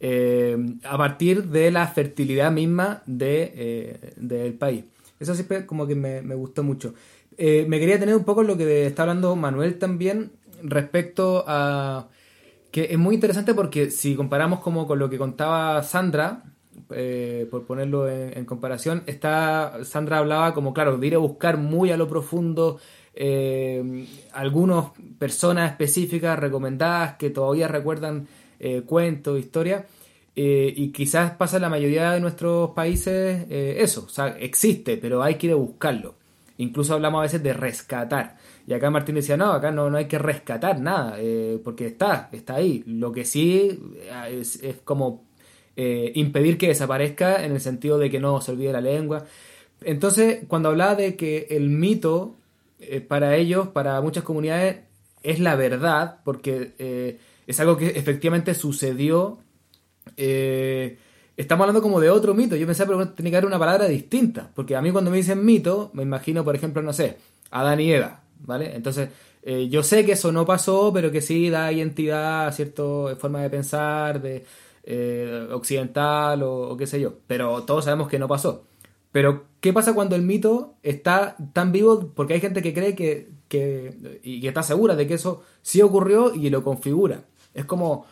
eh, 0.00 0.56
a 0.84 0.96
partir 0.96 1.44
de 1.44 1.70
la 1.70 1.86
fertilidad 1.88 2.50
misma 2.52 3.02
de, 3.06 3.52
eh, 3.54 4.12
del 4.16 4.54
país. 4.54 4.84
Eso 5.20 5.34
siempre 5.34 5.66
como 5.66 5.86
que 5.86 5.94
me, 5.94 6.22
me 6.22 6.34
gustó 6.34 6.62
mucho. 6.62 6.94
Eh, 7.36 7.66
me 7.68 7.78
quería 7.78 7.98
tener 7.98 8.14
un 8.14 8.24
poco 8.24 8.42
lo 8.42 8.56
que 8.56 8.86
está 8.86 9.02
hablando 9.02 9.34
Manuel 9.36 9.78
también 9.78 10.32
respecto 10.64 11.44
a 11.46 12.08
que 12.74 12.88
es 12.90 12.98
muy 12.98 13.14
interesante 13.14 13.54
porque 13.54 13.90
si 13.90 14.16
comparamos 14.16 14.58
como 14.58 14.88
con 14.88 14.98
lo 14.98 15.08
que 15.08 15.16
contaba 15.16 15.80
Sandra, 15.84 16.42
eh, 16.90 17.46
por 17.48 17.66
ponerlo 17.66 18.10
en, 18.10 18.44
comparación, 18.46 19.04
está, 19.06 19.84
Sandra 19.84 20.18
hablaba 20.18 20.54
como, 20.54 20.74
claro, 20.74 20.98
de 20.98 21.06
ir 21.06 21.14
a 21.14 21.18
buscar 21.18 21.56
muy 21.56 21.92
a 21.92 21.96
lo 21.96 22.08
profundo 22.08 22.80
eh, 23.14 24.06
algunas 24.32 24.86
personas 25.20 25.70
específicas 25.70 26.36
recomendadas 26.36 27.14
que 27.16 27.30
todavía 27.30 27.68
recuerdan 27.68 28.26
eh, 28.58 28.82
cuentos, 28.84 29.38
historias. 29.38 29.84
y 30.34 30.90
quizás 30.90 31.30
pasa 31.36 31.60
la 31.60 31.68
mayoría 31.68 32.10
de 32.10 32.18
nuestros 32.18 32.70
países 32.70 33.46
eso, 33.48 34.06
o 34.06 34.08
sea, 34.08 34.36
existe, 34.40 34.96
pero 34.96 35.22
hay 35.22 35.36
que 35.36 35.46
ir 35.46 35.52
a 35.52 35.56
buscarlo. 35.56 36.16
Incluso 36.58 36.94
hablamos 36.94 37.20
a 37.20 37.22
veces 37.22 37.42
de 37.42 37.52
rescatar. 37.52 38.36
Y 38.66 38.72
acá 38.72 38.90
Martín 38.90 39.16
decía, 39.16 39.36
no, 39.36 39.52
acá 39.52 39.70
no, 39.70 39.90
no 39.90 39.98
hay 39.98 40.06
que 40.06 40.18
rescatar 40.18 40.80
nada, 40.80 41.16
eh, 41.18 41.60
porque 41.62 41.86
está, 41.86 42.30
está 42.32 42.54
ahí. 42.54 42.82
Lo 42.86 43.12
que 43.12 43.24
sí 43.24 43.78
eh, 43.96 44.40
es, 44.40 44.76
como 44.84 45.24
eh, 45.76 46.12
impedir 46.14 46.56
que 46.56 46.68
desaparezca 46.68 47.44
en 47.44 47.52
el 47.52 47.60
sentido 47.60 47.98
de 47.98 48.10
que 48.10 48.20
no 48.20 48.40
se 48.40 48.52
olvide 48.52 48.72
la 48.72 48.80
lengua. 48.80 49.26
Entonces, 49.82 50.44
cuando 50.48 50.70
hablaba 50.70 50.94
de 50.94 51.14
que 51.14 51.46
el 51.50 51.68
mito 51.68 52.36
para 53.08 53.36
ellos, 53.36 53.68
para 53.68 54.00
muchas 54.00 54.24
comunidades, 54.24 54.78
es 55.22 55.40
la 55.40 55.56
verdad, 55.56 56.20
porque 56.22 57.18
es 57.46 57.60
algo 57.60 57.78
que 57.78 57.88
efectivamente 57.88 58.54
sucedió, 58.54 59.38
estamos 60.16 61.62
hablando 61.62 61.82
como 61.82 62.00
de 62.00 62.10
otro 62.10 62.34
mito. 62.34 62.56
Yo 62.56 62.66
pensaba 62.66 62.98
que 62.98 63.12
tenía 63.12 63.30
que 63.30 63.36
haber 63.38 63.46
una 63.46 63.58
palabra 63.58 63.86
distinta, 63.86 64.50
porque 64.54 64.76
a 64.76 64.82
mí 64.82 64.90
cuando 64.90 65.10
me 65.10 65.16
dicen 65.16 65.44
mito, 65.44 65.90
me 65.94 66.02
imagino, 66.02 66.44
por 66.44 66.54
ejemplo, 66.54 66.82
no 66.82 66.92
sé, 66.92 67.16
Adán 67.50 67.80
y 67.80 67.92
Eva 67.92 68.23
¿vale? 68.44 68.74
Entonces, 68.74 69.08
eh, 69.42 69.68
yo 69.68 69.82
sé 69.82 70.04
que 70.06 70.12
eso 70.12 70.32
no 70.32 70.46
pasó, 70.46 70.92
pero 70.92 71.10
que 71.10 71.20
sí 71.20 71.50
da 71.50 71.70
identidad 71.72 72.46
a 72.46 72.52
cierta 72.52 72.82
forma 73.18 73.42
de 73.42 73.50
pensar, 73.50 74.22
de 74.22 74.44
eh, 74.84 75.48
occidental 75.52 76.42
o, 76.42 76.76
qué 76.76 76.86
sé 76.86 77.00
yo. 77.00 77.14
Pero 77.26 77.62
todos 77.64 77.84
sabemos 77.84 78.08
que 78.08 78.18
no 78.18 78.28
pasó. 78.28 78.64
Pero, 79.12 79.44
¿qué 79.60 79.72
pasa 79.72 79.94
cuando 79.94 80.16
el 80.16 80.22
mito 80.22 80.74
está 80.82 81.36
tan 81.52 81.72
vivo? 81.72 82.10
Porque 82.14 82.34
hay 82.34 82.40
gente 82.40 82.62
que 82.62 82.74
cree 82.74 82.94
que, 82.94 83.28
que 83.48 84.20
y 84.22 84.40
que 84.40 84.48
está 84.48 84.62
segura 84.62 84.96
de 84.96 85.06
que 85.06 85.14
eso 85.14 85.42
sí 85.62 85.82
ocurrió 85.82 86.34
y 86.34 86.50
lo 86.50 86.64
configura. 86.64 87.24
Es 87.54 87.64
como 87.64 88.06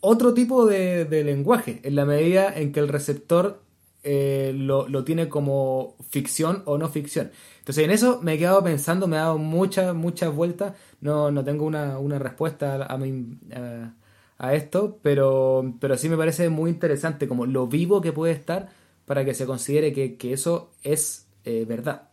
otro 0.00 0.34
tipo 0.34 0.66
de, 0.66 1.04
de 1.04 1.24
lenguaje, 1.24 1.80
en 1.82 1.96
la 1.96 2.04
medida 2.04 2.54
en 2.54 2.72
que 2.72 2.80
el 2.80 2.88
receptor 2.88 3.60
eh, 4.02 4.52
lo, 4.54 4.88
lo, 4.88 5.04
tiene 5.04 5.28
como 5.28 5.96
ficción 6.10 6.62
o 6.66 6.78
no 6.78 6.88
ficción. 6.88 7.30
Entonces 7.58 7.84
en 7.84 7.90
eso 7.90 8.20
me 8.22 8.34
he 8.34 8.38
quedado 8.38 8.62
pensando, 8.62 9.08
me 9.08 9.16
ha 9.16 9.20
dado 9.20 9.38
muchas, 9.38 9.94
muchas 9.94 10.34
vueltas, 10.34 10.74
no, 11.00 11.30
no 11.30 11.44
tengo 11.44 11.64
una, 11.64 11.98
una 11.98 12.18
respuesta 12.18 12.76
a, 12.76 12.94
a, 12.94 13.94
a, 14.38 14.54
esto, 14.54 14.98
pero, 15.02 15.74
pero 15.80 15.96
sí 15.96 16.08
me 16.08 16.16
parece 16.16 16.48
muy 16.48 16.70
interesante 16.70 17.28
como 17.28 17.44
lo 17.44 17.66
vivo 17.66 18.00
que 18.00 18.12
puede 18.12 18.32
estar 18.32 18.68
para 19.04 19.24
que 19.24 19.34
se 19.34 19.46
considere 19.46 19.92
que, 19.92 20.16
que 20.16 20.32
eso 20.32 20.70
es 20.82 21.26
eh, 21.44 21.64
verdad. 21.66 22.08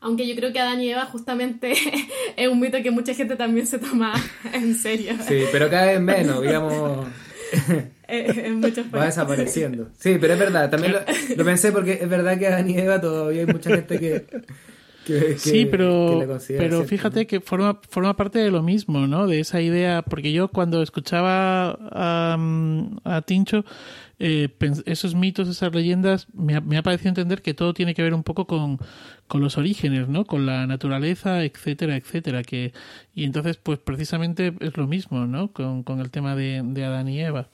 Aunque 0.00 0.26
yo 0.26 0.34
creo 0.34 0.52
que 0.52 0.58
Adán 0.58 0.80
y 0.80 0.90
Eva 0.90 1.06
justamente 1.06 1.72
es 2.36 2.48
un 2.48 2.60
mito 2.60 2.82
que 2.82 2.90
mucha 2.90 3.14
gente 3.14 3.36
también 3.36 3.66
se 3.66 3.78
toma 3.78 4.12
en 4.52 4.74
serio. 4.74 5.14
Sí, 5.26 5.44
pero 5.52 5.70
cada 5.70 5.86
vez 5.86 6.00
menos, 6.00 6.42
digamos. 6.42 7.06
Eh, 8.08 8.42
en 8.44 8.60
muchos 8.60 8.84
Va 8.94 9.06
desapareciendo. 9.06 9.88
Sí, 9.98 10.18
pero 10.20 10.34
es 10.34 10.38
verdad, 10.38 10.68
también 10.68 10.92
lo, 11.34 11.44
pensé 11.46 11.72
porque 11.72 11.98
es 12.02 12.08
verdad 12.10 12.38
que 12.38 12.46
a 12.46 12.60
Eva 12.60 13.00
todavía 13.00 13.40
hay 13.40 13.46
mucha 13.46 13.70
gente 13.70 13.98
que, 13.98 14.26
sí, 15.38 15.66
pero, 15.66 16.22
pero 16.46 16.84
fíjate 16.84 17.26
que 17.26 17.40
forma, 17.40 17.80
forma 17.88 18.14
parte 18.14 18.38
de 18.38 18.50
lo 18.50 18.62
mismo, 18.62 19.06
¿no? 19.06 19.26
De 19.26 19.40
esa 19.40 19.60
idea, 19.60 20.02
porque 20.02 20.32
yo 20.32 20.48
cuando 20.48 20.82
escuchaba 20.82 21.70
a, 21.90 22.36
a 23.04 23.22
Tincho, 23.22 23.64
eh, 24.18 24.48
esos 24.86 25.14
mitos, 25.14 25.48
esas 25.48 25.74
leyendas, 25.74 26.28
me 26.32 26.56
ha, 26.56 26.60
me 26.60 26.78
ha, 26.78 26.82
parecido 26.82 27.08
entender 27.08 27.42
que 27.42 27.54
todo 27.54 27.74
tiene 27.74 27.94
que 27.94 28.02
ver 28.02 28.14
un 28.14 28.22
poco 28.22 28.46
con, 28.46 28.78
con 29.32 29.40
los 29.40 29.56
orígenes, 29.56 30.08
¿no? 30.08 30.26
Con 30.26 30.44
la 30.44 30.66
naturaleza, 30.66 31.42
etcétera, 31.42 31.96
etcétera. 31.96 32.42
Que, 32.42 32.74
y 33.14 33.24
entonces, 33.24 33.56
pues 33.56 33.78
precisamente 33.78 34.52
es 34.60 34.76
lo 34.76 34.86
mismo, 34.86 35.26
¿no? 35.26 35.50
Con, 35.54 35.84
con 35.84 36.00
el 36.00 36.10
tema 36.10 36.36
de, 36.36 36.60
de 36.62 36.84
Adán 36.84 37.08
y 37.08 37.18
Eva. 37.18 37.48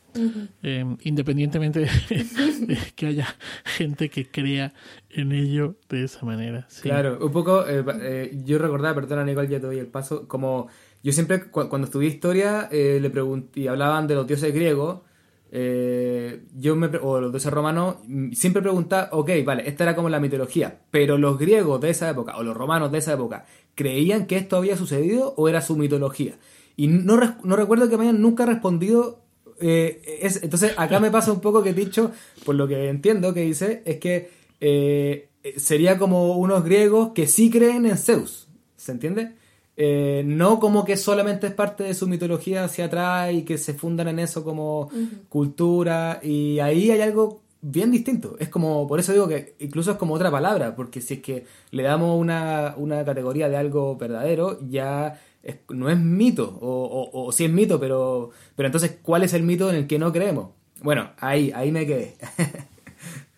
Eh, 0.65 0.85
independientemente 1.05 1.79
de, 1.79 2.79
que 2.97 3.07
haya 3.07 3.29
gente 3.63 4.09
que 4.09 4.27
crea 4.29 4.73
en 5.09 5.31
ello 5.31 5.77
de 5.89 6.03
esa 6.03 6.27
manera. 6.27 6.67
Claro, 6.83 7.25
un 7.25 7.31
poco, 7.31 7.65
eh, 7.69 7.85
eh, 8.03 8.43
yo 8.45 8.59
recordaba, 8.59 8.97
perdona 8.97 9.23
Nicole, 9.23 9.47
ya 9.47 9.61
te 9.61 9.67
doy 9.67 9.79
el 9.79 9.87
paso, 9.87 10.27
como 10.27 10.67
yo 11.05 11.13
siempre 11.13 11.45
cuando 11.45 11.85
estudié 11.85 12.09
historia 12.09 12.69
le 12.73 13.11
pregunté, 13.11 13.61
y 13.61 13.69
hablaban 13.69 14.09
de 14.09 14.17
los 14.17 14.27
dioses 14.27 14.53
griegos, 14.53 15.03
yo 15.51 16.77
me, 16.77 16.89
o 16.99 17.21
los 17.21 17.33
dioses 17.33 17.53
romanos, 17.53 17.97
mm, 18.07 18.33
siempre 18.33 18.63
preguntaba, 18.63 19.09
ok, 19.13 19.31
vale, 19.45 19.69
esta 19.69 19.85
era 19.85 19.97
como 19.97 20.09
la 20.09 20.21
mitología, 20.21 20.81
pero 20.91 21.17
los 21.19 21.39
griegos 21.39 21.81
de 21.81 21.91
esa 21.91 22.11
época, 22.11 22.37
o 22.37 22.43
los 22.43 22.57
romanos 22.57 22.93
de 22.93 22.99
esa 22.99 23.15
época, 23.15 23.47
¿creían 23.75 24.27
que 24.27 24.37
esto 24.37 24.57
había 24.57 24.77
sucedido 24.77 25.35
o 25.37 25.49
era 25.49 25.63
su 25.63 25.77
mitología? 25.77 26.39
Y 26.77 26.89
no, 26.89 27.19
no 27.43 27.57
recuerdo 27.57 27.89
que 27.89 27.97
me 27.97 28.05
hayan 28.05 28.21
nunca 28.21 28.47
respondido 28.47 29.23
eh, 29.61 30.21
es, 30.23 30.43
entonces, 30.43 30.73
acá 30.77 31.01
me 31.01 31.11
pasa 31.11 31.33
un 31.33 31.41
poco 31.41 31.63
que 31.63 31.73
dicho, 31.73 32.13
por 32.45 32.55
lo 32.55 32.69
que 32.69 32.89
entiendo 32.89 33.35
que 33.35 33.43
dice, 33.43 33.83
es 33.85 33.99
que 33.99 34.31
eh, 34.61 35.29
sería 35.57 35.99
como 35.99 36.37
unos 36.37 36.65
griegos 36.65 37.13
que 37.15 37.27
sí 37.27 37.51
creen 37.51 37.87
en 37.87 37.99
Zeus. 37.99 38.49
¿Se 38.77 38.93
entiende? 38.93 39.35
Eh, 39.81 40.25
no 40.27 40.59
como 40.59 40.85
que 40.85 40.97
solamente 40.97 41.47
es 41.47 41.53
parte 41.53 41.85
de 41.85 41.95
su 41.95 42.09
mitología 42.09 42.65
hacia 42.65 42.87
atrás 42.87 43.33
y 43.33 43.43
que 43.43 43.59
se 43.59 43.75
fundan 43.75 44.09
en 44.09 44.19
eso 44.19 44.43
como 44.43 44.91
cultura. 45.29 46.19
Y 46.21 46.59
ahí 46.59 46.91
hay 46.91 47.01
algo 47.01 47.43
bien 47.61 47.93
distinto. 47.93 48.35
Es 48.41 48.49
como, 48.49 48.89
por 48.89 48.99
eso 48.99 49.13
digo 49.13 49.29
que 49.29 49.55
incluso 49.61 49.93
es 49.93 49.97
como 49.97 50.15
otra 50.15 50.33
palabra, 50.33 50.75
porque 50.75 51.01
si 51.01 51.15
es 51.15 51.21
que 51.21 51.47
le 51.71 51.85
damos 51.85 52.21
una, 52.21 52.75
una 52.77 53.05
categoría 53.05 53.49
de 53.49 53.57
algo 53.57 53.97
verdadero, 53.97 54.59
ya 54.69 55.21
no 55.69 55.89
es 55.89 55.99
mito, 55.99 56.59
o, 56.61 57.11
o, 57.13 57.31
sí 57.31 57.45
es 57.45 57.51
mito, 57.53 57.79
pero, 57.79 58.31
pero 58.57 58.67
entonces, 58.67 58.99
¿cuál 59.01 59.23
es 59.23 59.33
el 59.33 59.45
mito 59.45 59.71
en 59.71 59.77
el 59.77 59.87
que 59.87 60.01
no 60.01 60.13
creemos? 60.13 60.51
Bueno, 60.83 61.13
ahí, 61.19 61.53
ahí 61.55 61.71
me 61.71 61.87
quedé. 61.87 62.17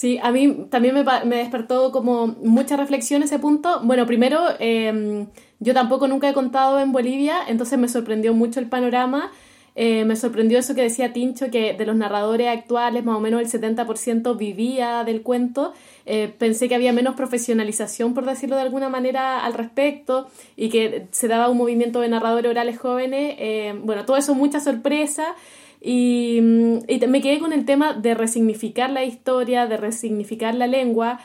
Sí, 0.00 0.18
a 0.22 0.32
mí 0.32 0.66
también 0.70 0.94
me, 0.94 1.36
despertó 1.36 1.92
como 1.92 2.28
mucha 2.28 2.74
reflexión 2.78 3.22
ese 3.22 3.38
punto. 3.38 3.82
Bueno, 3.82 4.06
primero, 4.06 4.40
em, 4.58 5.26
yo 5.58 5.74
tampoco 5.74 6.08
nunca 6.08 6.26
he 6.26 6.32
contado 6.32 6.80
en 6.80 6.90
Bolivia, 6.90 7.36
entonces 7.48 7.78
me 7.78 7.86
sorprendió 7.86 8.32
mucho 8.32 8.60
el 8.60 8.66
panorama. 8.70 9.30
Eh, 9.74 10.06
me 10.06 10.16
sorprendió 10.16 10.58
eso 10.58 10.74
que 10.74 10.80
decía 10.80 11.12
Tincho, 11.12 11.50
que 11.50 11.74
de 11.74 11.84
los 11.84 11.96
narradores 11.96 12.48
actuales 12.48 13.04
más 13.04 13.14
o 13.14 13.20
menos 13.20 13.42
el 13.42 13.48
70% 13.48 14.38
vivía 14.38 15.04
del 15.04 15.20
cuento. 15.20 15.74
Eh, 16.06 16.32
pensé 16.38 16.66
que 16.70 16.76
había 16.76 16.94
menos 16.94 17.14
profesionalización, 17.14 18.14
por 18.14 18.24
decirlo 18.24 18.56
de 18.56 18.62
alguna 18.62 18.88
manera, 18.88 19.44
al 19.44 19.52
respecto 19.52 20.28
y 20.56 20.70
que 20.70 21.08
se 21.10 21.28
daba 21.28 21.50
un 21.50 21.58
movimiento 21.58 22.00
de 22.00 22.08
narradores 22.08 22.50
orales 22.50 22.78
jóvenes. 22.78 23.34
Eh, 23.38 23.78
bueno, 23.84 24.06
todo 24.06 24.16
eso 24.16 24.34
mucha 24.34 24.60
sorpresa. 24.60 25.34
Y, 25.80 26.38
y, 26.88 27.06
me 27.08 27.22
quedé 27.22 27.38
con 27.38 27.52
el 27.52 27.64
tema 27.64 27.94
de 27.94 28.14
resignificar 28.14 28.90
la 28.90 29.04
historia, 29.04 29.66
de 29.66 29.76
resignificar 29.76 30.54
la 30.54 30.66
lengua 30.66 31.20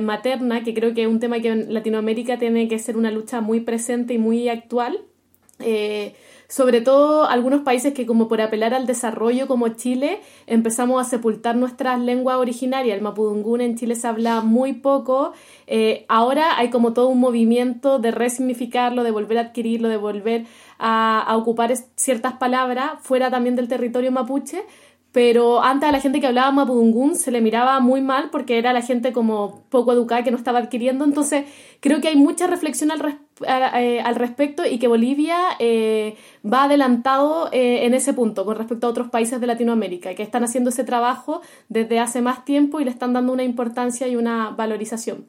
materna, 0.00 0.64
que 0.64 0.74
creo 0.74 0.94
que 0.94 1.02
es 1.02 1.08
un 1.08 1.20
tema 1.20 1.40
que 1.40 1.48
en 1.48 1.72
Latinoamérica 1.72 2.38
tiene 2.38 2.66
que 2.68 2.78
ser 2.78 2.96
una 2.96 3.10
lucha 3.10 3.40
muy 3.40 3.60
presente 3.60 4.14
y 4.14 4.18
muy 4.18 4.48
actual 4.48 5.00
sobre 6.54 6.80
todo 6.80 7.24
algunos 7.24 7.62
países 7.62 7.94
que 7.94 8.06
como 8.06 8.28
por 8.28 8.40
apelar 8.40 8.74
al 8.74 8.86
desarrollo 8.86 9.48
como 9.48 9.70
Chile, 9.70 10.20
empezamos 10.46 11.04
a 11.04 11.10
sepultar 11.10 11.56
nuestras 11.56 11.98
lenguas 11.98 12.36
originarias. 12.36 12.96
El 12.96 13.02
mapudungún 13.02 13.60
en 13.60 13.76
Chile 13.76 13.96
se 13.96 14.06
habla 14.06 14.40
muy 14.40 14.74
poco. 14.74 15.32
Eh, 15.66 16.04
ahora 16.08 16.56
hay 16.56 16.70
como 16.70 16.92
todo 16.92 17.08
un 17.08 17.18
movimiento 17.18 17.98
de 17.98 18.12
resignificarlo, 18.12 19.02
de 19.02 19.10
volver 19.10 19.38
a 19.38 19.40
adquirirlo, 19.40 19.88
de 19.88 19.96
volver 19.96 20.46
a, 20.78 21.22
a 21.22 21.36
ocupar 21.36 21.74
ciertas 21.96 22.34
palabras 22.34 23.00
fuera 23.00 23.32
también 23.32 23.56
del 23.56 23.66
territorio 23.66 24.12
mapuche 24.12 24.62
pero 25.14 25.62
antes 25.62 25.88
a 25.88 25.92
la 25.92 26.00
gente 26.00 26.20
que 26.20 26.26
hablaba 26.26 26.50
mapudungún 26.50 27.14
se 27.14 27.30
le 27.30 27.40
miraba 27.40 27.78
muy 27.78 28.00
mal 28.00 28.30
porque 28.32 28.58
era 28.58 28.72
la 28.72 28.82
gente 28.82 29.12
como 29.12 29.62
poco 29.68 29.92
educada 29.92 30.24
que 30.24 30.32
no 30.32 30.36
estaba 30.36 30.58
adquiriendo. 30.58 31.04
Entonces, 31.04 31.44
creo 31.78 32.00
que 32.00 32.08
hay 32.08 32.16
mucha 32.16 32.48
reflexión 32.48 32.90
al, 32.90 33.20
eh, 33.46 34.00
al 34.00 34.16
respecto 34.16 34.66
y 34.66 34.80
que 34.80 34.88
Bolivia 34.88 35.38
eh, 35.60 36.16
va 36.44 36.64
adelantado 36.64 37.48
eh, 37.52 37.86
en 37.86 37.94
ese 37.94 38.12
punto 38.12 38.44
con 38.44 38.56
respecto 38.56 38.88
a 38.88 38.90
otros 38.90 39.08
países 39.08 39.40
de 39.40 39.46
Latinoamérica 39.46 40.16
que 40.16 40.24
están 40.24 40.42
haciendo 40.42 40.70
ese 40.70 40.82
trabajo 40.82 41.42
desde 41.68 42.00
hace 42.00 42.20
más 42.20 42.44
tiempo 42.44 42.80
y 42.80 42.84
le 42.84 42.90
están 42.90 43.12
dando 43.12 43.32
una 43.32 43.44
importancia 43.44 44.08
y 44.08 44.16
una 44.16 44.50
valorización. 44.50 45.26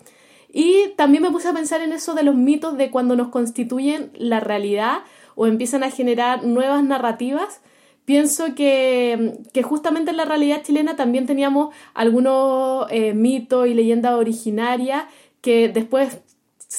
Y 0.51 0.93
también 0.95 1.21
me 1.21 1.29
puse 1.29 1.49
a 1.49 1.53
pensar 1.53 1.81
en 1.81 1.93
eso 1.93 2.15
de 2.15 2.23
los 2.23 2.33
mitos 2.33 2.75
de 2.75 2.89
cuando 2.89 3.15
nos 3.15 3.27
constituyen 3.27 4.09
la 4.15 4.39
realidad 4.39 5.01
o 5.35 5.45
empiezan 5.45 5.83
a 5.83 5.91
generar 5.91 6.43
nuevas 6.43 6.83
narrativas 6.83 7.61
pienso 8.05 8.55
que, 8.55 9.33
justamente 9.63 10.11
en 10.11 10.17
la 10.17 10.25
realidad 10.25 10.61
chilena 10.63 10.95
también 10.95 11.25
teníamos 11.25 11.73
algunos 11.93 12.87
eh, 12.91 13.13
mitos 13.13 13.67
y 13.67 13.73
leyendas 13.73 14.13
originarias 14.13 15.03
que 15.41 15.69
después 15.69 16.19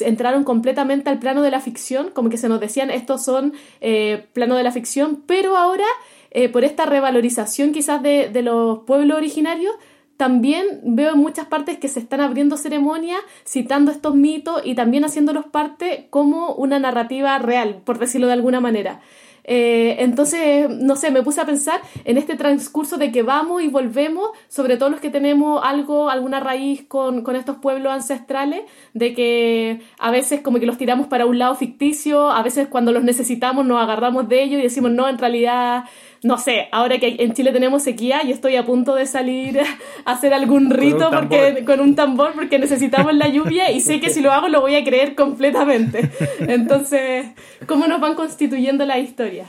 entraron 0.01 0.44
completamente 0.44 1.11
al 1.11 1.19
plano 1.19 1.43
de 1.43 1.51
la 1.51 1.61
ficción, 1.61 2.11
como 2.12 2.28
que 2.28 2.39
se 2.39 2.48
nos 2.48 2.61
decían 2.61 2.90
estos 2.90 3.24
son 3.24 3.53
eh, 3.81 4.27
plano 4.32 4.57
de 4.57 4.62
la 4.62 4.73
ficción, 4.73 5.23
pero 5.27 5.57
ahora 5.57 5.85
eh, 6.31 6.48
por 6.48 6.65
esta 6.65 6.86
revalorización 6.86 7.73
quizás 7.73 8.03
de, 8.03 8.28
de 8.28 8.43
los 8.43 8.81
pueblos 8.81 9.16
originarios, 9.16 9.74
también 10.16 10.81
veo 10.82 11.12
en 11.12 11.19
muchas 11.19 11.47
partes 11.47 11.78
que 11.78 11.89
se 11.89 12.01
están 12.01 12.20
abriendo 12.20 12.57
ceremonias 12.57 13.20
citando 13.47 13.90
estos 13.90 14.15
mitos 14.15 14.62
y 14.65 14.74
también 14.74 15.05
haciéndolos 15.05 15.44
parte 15.47 16.07
como 16.11 16.55
una 16.55 16.78
narrativa 16.78 17.39
real, 17.39 17.82
por 17.85 17.98
decirlo 17.98 18.27
de 18.27 18.32
alguna 18.32 18.61
manera. 18.61 19.01
Eh, 19.48 19.97
entonces, 20.01 20.68
no 20.68 20.97
sé, 20.97 21.10
me 21.12 21.23
puse 21.23 21.40
a 21.40 21.47
pensar 21.47 21.81
en 22.05 22.18
este 22.18 22.35
transcurso 22.35 22.98
de 22.98 23.12
que 23.12 23.23
vamos 23.23 23.62
y 23.62 23.68
volvemos, 23.68 24.31
sobre 24.48 24.77
todo 24.77 24.90
los 24.90 25.01
que 25.01 25.09
tenemos 25.09 25.60
algo, 25.64 26.10
alguna 26.10 26.40
raíz 26.40 26.85
con, 26.86 27.23
con 27.23 27.36
estos 27.36 27.56
pueblos 27.59 27.93
ancestrales, 27.93 28.62
de 28.93 29.14
que 29.14 29.81
a 29.98 30.10
veces 30.10 30.40
como 30.43 30.59
que 30.59 30.66
los 30.66 30.78
tiramos 30.78 31.06
para 31.06 31.27
un 31.27 31.39
lado 31.39 31.55
ficticio, 31.55 32.31
a 32.31 32.43
veces 32.43 32.66
cuando 32.66 32.90
los 32.93 33.05
necesitamos 33.05 33.64
nos 33.64 33.81
agarramos 33.81 34.28
de 34.28 34.43
ellos 34.43 34.59
y 34.59 34.64
decimos, 34.64 34.90
no, 34.90 35.09
en 35.09 35.18
realidad 35.18 35.85
no 36.27 36.39
sé, 36.39 36.66
ahora 36.73 36.98
que 36.98 37.16
en 37.20 37.35
Chile 37.35 37.53
tenemos 37.53 37.85
sequía 37.85 38.24
y 38.24 38.32
estoy 38.32 38.57
a 38.57 38.66
punto 38.66 38.97
de 38.97 39.07
salir 39.07 39.61
a 40.05 40.12
hacer 40.12 40.35
algún 40.35 40.70
rito 40.70 41.09
con 41.09 41.28
porque 41.28 41.65
con 41.65 41.78
un 41.78 41.94
tambor 41.94 42.32
porque 42.35 42.59
necesitamos 42.59 43.15
la 43.15 43.28
lluvia 43.28 43.70
y 43.70 43.81
sé 43.81 44.01
que 44.01 44.11
si 44.11 44.20
lo 44.20 44.32
hago 44.32 44.48
lo 44.48 44.61
voy 44.61 44.74
a 44.74 44.82
creer 44.82 45.15
completamente. 45.15 46.11
Entonces, 46.40 47.27
¿cómo 47.66 47.86
nos 47.86 48.01
van 48.01 48.16
constituyendo 48.16 48.85
la 48.85 48.98
historia? 48.98 49.44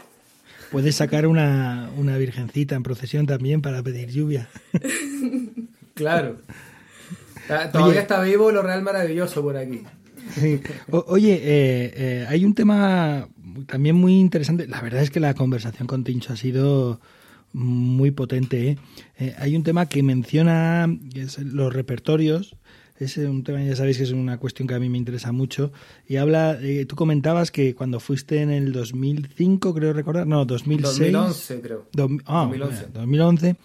Puedes 0.71 0.95
sacar 0.95 1.25
una, 1.25 1.89
una 1.97 2.15
virgencita 2.17 2.75
en 2.75 2.83
procesión 2.83 3.25
también 3.25 3.63
para 3.63 3.81
pedir 3.81 4.09
lluvia. 4.11 4.47
claro. 5.95 6.37
Todavía 7.71 8.01
está 8.01 8.21
vivo 8.21 8.51
lo 8.51 8.61
real 8.61 8.83
maravilloso 8.83 9.41
por 9.41 9.57
aquí. 9.57 9.81
oye, 10.91 11.33
eh, 11.33 11.93
eh, 11.95 12.25
hay 12.29 12.45
un 12.45 12.53
tema 12.53 13.29
también 13.65 13.95
muy 13.95 14.19
interesante. 14.19 14.67
La 14.67 14.81
verdad 14.81 15.01
es 15.01 15.11
que 15.11 15.19
la 15.19 15.33
conversación 15.33 15.87
con 15.87 16.03
Tincho 16.03 16.33
ha 16.33 16.37
sido 16.37 16.99
muy 17.53 18.11
potente. 18.11 18.69
¿eh? 18.69 18.77
Eh, 19.17 19.35
hay 19.37 19.55
un 19.55 19.63
tema 19.63 19.87
que 19.87 20.03
menciona 20.03 20.87
los 21.43 21.73
repertorios. 21.73 22.55
Es 22.99 23.15
un 23.17 23.43
tema, 23.43 23.61
ya 23.61 23.75
sabéis 23.75 23.97
que 23.97 24.03
es 24.03 24.11
una 24.11 24.39
cuestión 24.39 24.67
que 24.67 24.73
a 24.73 24.79
mí 24.79 24.89
me 24.89 24.97
interesa 24.97 25.31
mucho. 25.31 25.71
Y 26.07 26.15
habla, 26.15 26.57
eh, 26.59 26.85
tú 26.85 26.95
comentabas 26.95 27.51
que 27.51 27.75
cuando 27.75 27.99
fuiste 27.99 28.41
en 28.41 28.49
el 28.49 28.71
2005, 28.71 29.73
creo 29.73 29.93
recordar, 29.93 30.25
no, 30.25 30.45
2006. 30.45 31.11
2011, 31.13 31.61
creo. 31.61 31.87
ah, 32.25 32.47
2011. 32.49 32.87
2011 32.93 33.55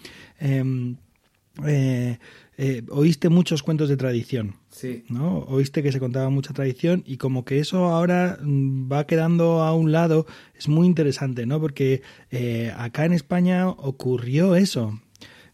eh, 2.59 2.83
oíste 2.91 3.29
muchos 3.29 3.63
cuentos 3.63 3.89
de 3.89 3.97
tradición. 3.97 4.57
Sí. 4.71 5.05
¿no? 5.09 5.41
Oíste 5.49 5.83
que 5.83 5.93
se 5.93 6.01
contaba 6.01 6.31
mucha 6.31 6.55
tradición 6.55 7.03
y 7.07 7.17
como 7.17 7.45
que 7.45 7.59
eso 7.59 7.87
ahora 7.87 8.39
mm, 8.43 8.91
va 8.91 9.07
quedando 9.07 9.63
a 9.63 9.75
un 9.75 9.93
lado, 9.93 10.27
es 10.57 10.69
muy 10.69 10.87
interesante, 10.87 11.47
¿no? 11.47 11.61
Porque 11.61 12.03
eh, 12.31 12.73
acá 12.77 13.05
en 13.05 13.13
España 13.13 13.69
ocurrió 13.69 14.55
eso. 14.57 15.01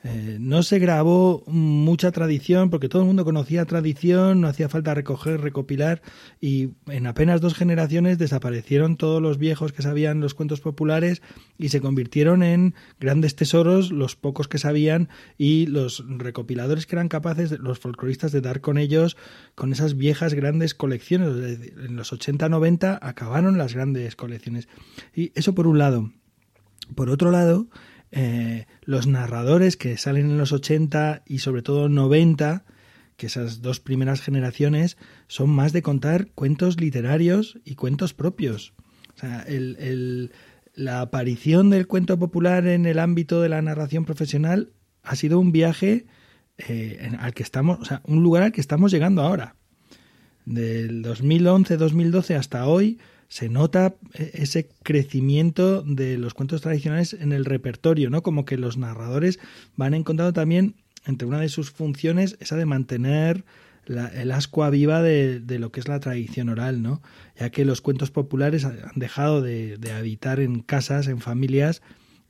Eh, 0.04 0.36
no 0.38 0.62
se 0.62 0.78
grabó 0.78 1.42
mucha 1.48 2.12
tradición 2.12 2.70
porque 2.70 2.88
todo 2.88 3.02
el 3.02 3.08
mundo 3.08 3.24
conocía 3.24 3.64
tradición, 3.64 4.40
no 4.40 4.46
hacía 4.46 4.68
falta 4.68 4.94
recoger, 4.94 5.40
recopilar 5.40 6.02
y 6.40 6.70
en 6.86 7.08
apenas 7.08 7.40
dos 7.40 7.54
generaciones 7.54 8.16
desaparecieron 8.16 8.96
todos 8.96 9.20
los 9.20 9.38
viejos 9.38 9.72
que 9.72 9.82
sabían 9.82 10.20
los 10.20 10.34
cuentos 10.34 10.60
populares 10.60 11.20
y 11.58 11.70
se 11.70 11.80
convirtieron 11.80 12.44
en 12.44 12.76
grandes 13.00 13.34
tesoros 13.34 13.90
los 13.90 14.14
pocos 14.14 14.46
que 14.46 14.58
sabían 14.58 15.08
y 15.36 15.66
los 15.66 16.04
recopiladores 16.06 16.86
que 16.86 16.94
eran 16.94 17.08
capaces, 17.08 17.58
los 17.58 17.80
folcloristas, 17.80 18.30
de 18.30 18.40
dar 18.40 18.60
con 18.60 18.78
ellos, 18.78 19.16
con 19.54 19.72
esas 19.72 19.96
viejas 19.96 20.34
grandes 20.34 20.74
colecciones. 20.74 21.58
En 21.76 21.96
los 21.96 22.12
80-90 22.12 22.98
acabaron 23.02 23.58
las 23.58 23.74
grandes 23.74 24.14
colecciones. 24.14 24.68
Y 25.14 25.32
eso 25.34 25.54
por 25.54 25.66
un 25.66 25.78
lado. 25.78 26.12
Por 26.94 27.10
otro 27.10 27.30
lado, 27.30 27.66
eh, 28.10 28.66
los 28.82 29.06
narradores 29.06 29.76
que 29.76 29.96
salen 29.96 30.30
en 30.30 30.38
los 30.38 30.52
80 30.52 31.22
y 31.26 31.38
sobre 31.38 31.62
todo 31.62 31.88
90, 31.88 32.64
que 33.16 33.26
esas 33.26 33.60
dos 33.60 33.80
primeras 33.80 34.20
generaciones 34.20 34.96
son 35.26 35.50
más 35.50 35.72
de 35.72 35.82
contar 35.82 36.28
cuentos 36.34 36.80
literarios 36.80 37.58
y 37.64 37.74
cuentos 37.74 38.14
propios. 38.14 38.72
O 39.16 39.20
sea, 39.20 39.42
el, 39.42 40.30
la 40.74 41.00
aparición 41.00 41.70
del 41.70 41.88
cuento 41.88 42.18
popular 42.18 42.66
en 42.66 42.86
el 42.86 43.00
ámbito 43.00 43.42
de 43.42 43.48
la 43.48 43.60
narración 43.60 44.04
profesional 44.04 44.70
ha 45.02 45.16
sido 45.16 45.40
un 45.40 45.50
viaje 45.50 46.06
eh, 46.56 47.10
al 47.18 47.34
que 47.34 47.42
estamos, 47.42 47.80
o 47.80 47.84
sea, 47.84 48.00
un 48.04 48.22
lugar 48.22 48.44
al 48.44 48.52
que 48.52 48.60
estamos 48.60 48.92
llegando 48.92 49.22
ahora. 49.22 49.56
Del 50.44 51.02
2011-2012 51.02 52.36
hasta 52.36 52.66
hoy, 52.66 52.98
se 53.28 53.48
nota 53.48 53.94
e, 54.14 54.30
ese 54.34 54.68
crecimiento 54.82 55.82
de 55.82 56.18
los 56.18 56.34
cuentos 56.34 56.62
tradicionales 56.62 57.12
en 57.12 57.32
el 57.32 57.44
repertorio, 57.44 58.10
¿no? 58.10 58.22
Como 58.22 58.44
que 58.44 58.56
los 58.56 58.76
narradores 58.76 59.38
van 59.76 59.94
encontrando 59.94 60.32
también 60.32 60.74
entre 61.06 61.28
una 61.28 61.40
de 61.40 61.48
sus 61.48 61.70
funciones 61.70 62.36
esa 62.40 62.56
de 62.56 62.66
mantener 62.66 63.44
el 63.86 64.32
ascua 64.32 64.68
viva 64.68 65.00
de, 65.00 65.40
lo 65.58 65.72
que 65.72 65.80
es 65.80 65.88
la 65.88 65.98
tradición 65.98 66.50
oral, 66.50 66.82
¿no? 66.82 67.00
Ya 67.38 67.48
que 67.48 67.64
los 67.64 67.80
cuentos 67.80 68.10
populares 68.10 68.66
han 68.66 68.92
dejado 68.96 69.40
de, 69.40 69.78
de 69.78 69.92
habitar 69.92 70.40
en 70.40 70.60
casas, 70.60 71.06
en 71.06 71.20
familias, 71.20 71.80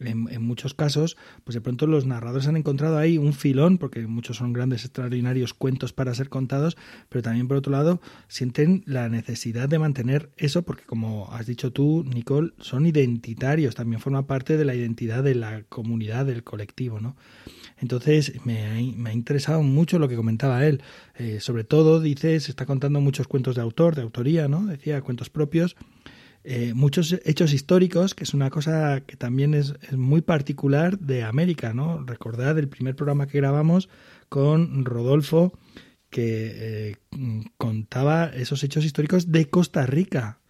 en, 0.00 0.42
muchos 0.42 0.74
casos, 0.74 1.16
pues 1.44 1.54
de 1.54 1.60
pronto 1.60 1.86
los 1.86 2.06
narradores 2.06 2.46
han 2.46 2.56
encontrado 2.56 2.98
ahí 2.98 3.18
un 3.18 3.32
filón, 3.32 3.78
porque 3.78 4.06
muchos 4.06 4.36
son 4.36 4.52
grandes, 4.52 4.84
extraordinarios 4.84 5.54
cuentos 5.54 5.92
para 5.92 6.14
ser 6.14 6.28
contados, 6.28 6.76
pero 7.08 7.22
también 7.22 7.48
por 7.48 7.56
otro 7.56 7.72
lado 7.72 8.00
sienten 8.28 8.82
la 8.86 9.08
necesidad 9.08 9.68
de 9.68 9.78
mantener 9.78 10.30
eso, 10.36 10.62
porque 10.62 10.84
como 10.84 11.32
has 11.32 11.46
dicho 11.46 11.72
tú, 11.72 12.04
Nicole, 12.06 12.52
son 12.60 12.86
identitarios, 12.86 13.74
también 13.74 14.00
forma 14.00 14.26
parte 14.26 14.56
de 14.56 14.64
la 14.64 14.74
identidad 14.74 15.22
de 15.24 15.34
la 15.34 15.62
comunidad, 15.68 16.26
del 16.26 16.44
colectivo, 16.44 17.00
¿no? 17.00 17.16
Entonces 17.80 18.34
me 18.44 18.64
ha, 18.64 18.80
interesado 19.12 19.62
mucho 19.62 19.98
lo 19.98 20.08
que 20.08 20.16
comentaba 20.16 20.66
él. 20.66 20.82
Eh, 21.16 21.38
sobre 21.40 21.64
todo, 21.64 22.00
dice, 22.00 22.40
se 22.40 22.50
está 22.50 22.66
contando 22.66 23.00
muchos 23.00 23.28
cuentos 23.28 23.54
de 23.54 23.62
autor, 23.62 23.94
de 23.94 24.02
autoría, 24.02 24.48
¿no? 24.48 24.66
Decía 24.66 25.00
cuentos 25.00 25.30
propios 25.30 25.76
eh, 26.50 26.72
muchos 26.72 27.14
hechos 27.26 27.52
históricos, 27.52 28.14
que 28.14 28.24
es 28.24 28.32
una 28.32 28.48
cosa 28.48 29.02
que 29.02 29.18
también 29.18 29.52
es, 29.52 29.74
muy 29.92 30.22
particular 30.22 30.98
de 30.98 31.22
América, 31.22 31.74
¿no? 31.74 32.02
Recordad 32.04 32.58
el 32.58 32.70
primer 32.70 32.96
programa 32.96 33.26
que 33.26 33.36
grabamos 33.36 33.90
con 34.30 34.86
Rodolfo, 34.86 35.52
que 36.08 36.88
eh, 36.90 36.96
contaba 37.58 38.28
esos 38.28 38.64
hechos 38.64 38.86
históricos 38.86 39.30
de 39.30 39.50
Costa 39.50 39.84
Rica. 39.84 40.40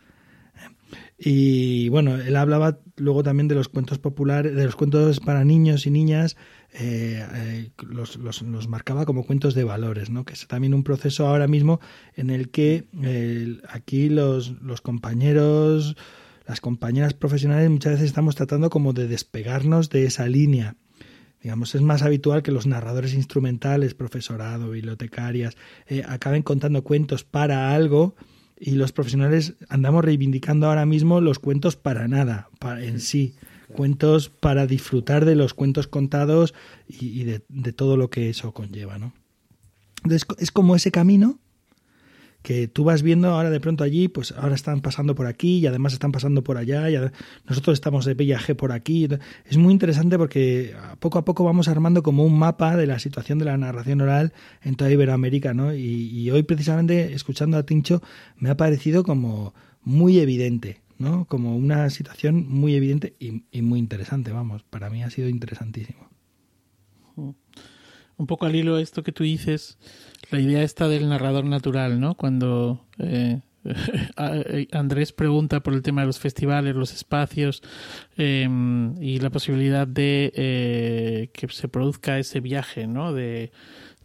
Y 1.18 1.88
bueno, 1.88 2.14
él 2.14 2.36
hablaba 2.36 2.78
luego 2.94 3.24
también 3.24 3.48
de 3.48 3.56
los 3.56 3.68
cuentos 3.68 3.98
populares, 3.98 4.54
de 4.54 4.66
los 4.66 4.76
cuentos 4.76 5.18
para 5.18 5.42
niños 5.42 5.84
y 5.84 5.90
niñas, 5.90 6.36
eh, 6.72 7.26
eh, 7.34 7.70
los, 7.80 8.16
los, 8.16 8.68
marcaba 8.68 9.06
como 9.06 9.24
cuentos 9.24 9.54
de 9.54 9.64
valores, 9.64 10.10
¿no? 10.10 10.24
que 10.24 10.34
es 10.34 10.46
también 10.46 10.74
un 10.74 10.84
proceso 10.84 11.26
ahora 11.26 11.48
mismo 11.48 11.80
en 12.14 12.30
el 12.30 12.50
que 12.50 12.86
aquí 13.68 14.08
los, 14.08 14.50
los 14.62 14.80
compañeros, 14.80 15.96
las 16.46 16.60
compañeras 16.60 17.14
profesionales 17.14 17.70
muchas 17.70 17.94
veces 17.94 18.06
estamos 18.06 18.36
tratando 18.36 18.70
como 18.70 18.92
de 18.92 19.08
despegarnos 19.08 19.90
de 19.90 20.04
esa 20.04 20.26
línea. 20.26 20.76
Digamos, 21.42 21.74
es 21.74 21.82
más 21.82 22.02
habitual 22.02 22.42
que 22.42 22.50
los 22.50 22.66
narradores 22.66 23.14
instrumentales, 23.14 23.94
profesorado, 23.94 24.70
bibliotecarias, 24.70 25.56
eh, 25.86 26.02
acaben 26.06 26.42
contando 26.42 26.82
cuentos 26.82 27.22
para 27.22 27.72
algo 27.74 28.16
y 28.58 28.72
los 28.72 28.92
profesionales 28.92 29.54
andamos 29.68 30.04
reivindicando 30.04 30.66
ahora 30.66 30.84
mismo 30.84 31.20
los 31.20 31.38
cuentos 31.38 31.76
para 31.76 32.08
nada, 32.08 32.48
para, 32.58 32.82
en 32.82 32.98
sí. 33.00 33.36
Cuentos 33.74 34.28
para 34.28 34.66
disfrutar 34.66 35.24
de 35.24 35.34
los 35.34 35.54
cuentos 35.54 35.88
contados 35.88 36.54
y, 36.88 37.24
de, 37.24 37.40
todo 37.72 37.96
lo 37.96 38.10
que 38.10 38.30
eso 38.30 38.52
conlleva, 38.52 38.98
¿no? 38.98 39.12
Entonces, 40.04 40.26
es 40.38 40.50
como 40.50 40.76
ese 40.76 40.90
camino 40.90 41.38
que 42.42 42.68
tú 42.68 42.84
vas 42.84 43.02
viendo 43.02 43.28
ahora 43.28 43.50
de 43.50 43.60
pronto 43.60 43.84
allí, 43.84 44.08
pues 44.08 44.32
ahora 44.32 44.54
están 44.54 44.80
pasando 44.80 45.14
por 45.14 45.26
aquí 45.26 45.58
y 45.58 45.66
además 45.66 45.92
están 45.92 46.12
pasando 46.12 46.42
por 46.42 46.56
allá, 46.56 46.88
y 46.90 46.96
nosotros 47.46 47.74
estamos 47.74 48.04
de 48.04 48.14
viaje 48.14 48.54
por 48.54 48.72
aquí. 48.72 49.08
Es 49.44 49.56
muy 49.56 49.72
interesante 49.72 50.16
porque 50.16 50.74
poco 51.00 51.18
a 51.18 51.24
poco 51.24 51.44
vamos 51.44 51.68
armando 51.68 52.02
como 52.02 52.24
un 52.24 52.38
mapa 52.38 52.76
de 52.76 52.86
la 52.86 52.98
situación 53.00 53.38
de 53.38 53.46
la 53.46 53.56
narración 53.56 54.00
oral 54.00 54.32
en 54.62 54.76
toda 54.76 54.90
Iberoamérica, 54.90 55.52
¿no? 55.52 55.74
Y, 55.74 56.30
hoy 56.30 56.42
precisamente 56.42 57.12
escuchando 57.14 57.56
a 57.56 57.64
Tincho 57.64 58.02
me 58.38 58.50
ha 58.50 58.56
parecido 58.56 59.02
como 59.02 59.54
muy 59.82 60.18
evidente, 60.18 60.80
¿no? 60.98 61.26
Como 61.26 61.56
una 61.56 61.88
situación 61.90 62.46
muy 62.48 62.74
evidente 62.74 63.14
y, 63.18 63.44
y 63.50 63.62
muy 63.62 63.78
interesante, 63.78 64.32
vamos, 64.32 64.62
para 64.64 64.90
mí 64.90 65.02
ha 65.02 65.10
sido 65.10 65.28
interesantísimo. 65.28 66.08
Un 67.16 68.26
poco 68.26 68.46
al 68.46 68.54
hilo 68.54 68.76
de 68.76 68.82
esto 68.82 69.02
que 69.02 69.12
tú 69.12 69.24
dices, 69.24 69.78
la 70.30 70.40
idea 70.40 70.62
está 70.62 70.88
del 70.88 71.08
narrador 71.08 71.44
natural, 71.44 72.00
¿no? 72.00 72.16
Cuando 72.16 72.84
eh, 72.98 73.40
Andrés 74.72 75.12
pregunta 75.12 75.60
por 75.60 75.74
el 75.74 75.82
tema 75.82 76.02
de 76.02 76.08
los 76.08 76.18
festivales, 76.18 76.74
los 76.74 76.92
espacios 76.92 77.62
em, 78.16 79.00
y 79.02 79.20
la 79.20 79.30
posibilidad 79.30 79.86
de 79.86 80.32
eh, 80.34 81.30
que 81.32 81.48
se 81.48 81.68
produzca 81.68 82.18
ese 82.18 82.40
viaje, 82.40 82.86
¿no? 82.86 83.12
De, 83.12 83.52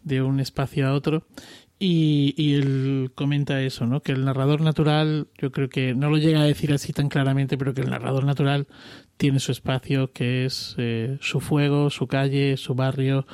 de 0.02 0.22
un 0.22 0.40
espacio 0.40 0.86
a 0.86 0.92
otro. 0.92 1.26
Y, 1.86 2.32
y, 2.38 2.54
él 2.54 3.12
comenta 3.14 3.60
eso, 3.60 3.84
¿no? 3.84 4.00
Que 4.00 4.12
el 4.12 4.24
narrador 4.24 4.62
natural, 4.62 5.28
yo 5.36 5.52
creo 5.52 5.68
que 5.68 5.92
no 5.94 6.08
lo 6.08 6.16
llega 6.16 6.40
a 6.40 6.44
decir 6.44 6.72
así 6.72 6.94
tan 6.94 7.10
claramente, 7.10 7.58
pero 7.58 7.74
que 7.74 7.82
el 7.82 7.90
narrador 7.90 8.24
natural 8.24 8.68
tiene 9.18 9.38
su 9.38 9.52
espacio, 9.52 10.10
que 10.10 10.46
es 10.46 10.76
eh, 10.78 11.18
su 11.20 11.40
fuego, 11.40 11.90
su 11.90 12.06
calle, 12.06 12.56
su 12.56 12.74
barrio, 12.74 13.26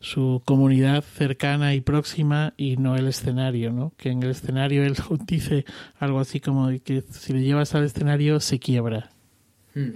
su 0.00 0.42
comunidad 0.44 1.04
cercana 1.04 1.76
y 1.76 1.80
próxima 1.80 2.54
y 2.56 2.76
no 2.76 2.96
el 2.96 3.06
escenario, 3.06 3.70
¿no? 3.70 3.92
Que 3.96 4.08
en 4.08 4.24
el 4.24 4.30
escenario 4.30 4.82
él 4.82 4.96
dice 5.28 5.64
algo 6.00 6.18
así 6.18 6.40
como 6.40 6.70
que 6.82 7.04
si 7.08 7.32
le 7.32 7.44
llevas 7.44 7.72
al 7.76 7.84
escenario 7.84 8.40
se 8.40 8.58
quiebra. 8.58 9.12
Hmm. 9.76 9.92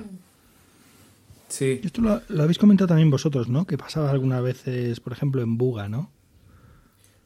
Sí. 1.49 1.81
Esto 1.83 2.03
lo, 2.03 2.23
habéis 2.41 2.59
comentado 2.59 2.87
también 2.87 3.11
vosotros, 3.11 3.49
¿no? 3.49 3.67
Que 3.67 3.77
pasaba 3.77 4.13
algunas 4.13 4.45
veces, 4.45 5.01
por 5.01 5.13
ejemplo, 5.13 5.43
en 5.43 5.59
Buga, 5.59 5.89
¿no? 5.89 6.13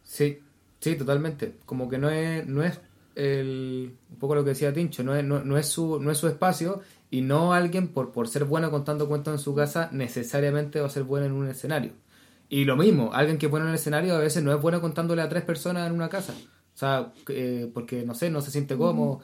Sí, 0.04 0.38
sí, 0.80 0.96
totalmente. 0.96 1.56
Como 1.66 1.88
que 1.88 1.98
no 1.98 2.10
es, 2.10 2.46
no 2.46 2.62
es 2.62 2.80
el, 3.14 3.94
un 4.10 4.16
poco 4.18 4.34
lo 4.34 4.44
que 4.44 4.50
decía 4.50 4.72
Tincho, 4.72 5.02
no 5.02 5.14
es, 5.14 5.24
no, 5.24 5.58
es, 5.58 5.66
su, 5.66 6.00
no 6.00 6.10
es 6.10 6.18
su 6.18 6.28
espacio 6.28 6.80
y 7.10 7.22
no 7.22 7.52
alguien 7.52 7.88
por, 7.88 8.12
por 8.12 8.28
ser 8.28 8.44
bueno 8.44 8.70
contando 8.70 9.08
cuentos 9.08 9.34
en 9.34 9.38
su 9.38 9.54
casa 9.54 9.88
necesariamente 9.92 10.80
va 10.80 10.86
a 10.86 10.90
ser 10.90 11.04
bueno 11.04 11.26
en 11.26 11.32
un 11.32 11.48
escenario. 11.48 11.92
Y 12.48 12.64
lo 12.64 12.76
mismo, 12.76 13.10
alguien 13.12 13.38
que 13.38 13.48
pone 13.48 13.64
en 13.64 13.70
el 13.70 13.76
escenario 13.76 14.14
a 14.14 14.18
veces 14.18 14.42
no 14.42 14.52
es 14.52 14.60
bueno 14.60 14.80
contándole 14.80 15.22
a 15.22 15.28
tres 15.28 15.44
personas 15.44 15.86
en 15.88 15.94
una 15.94 16.08
casa. 16.08 16.34
O 16.74 16.78
sea, 16.78 17.12
eh, 17.28 17.70
porque 17.72 18.04
no 18.04 18.14
sé, 18.14 18.30
no 18.30 18.40
se 18.40 18.50
siente 18.50 18.76
cómodo. 18.76 19.20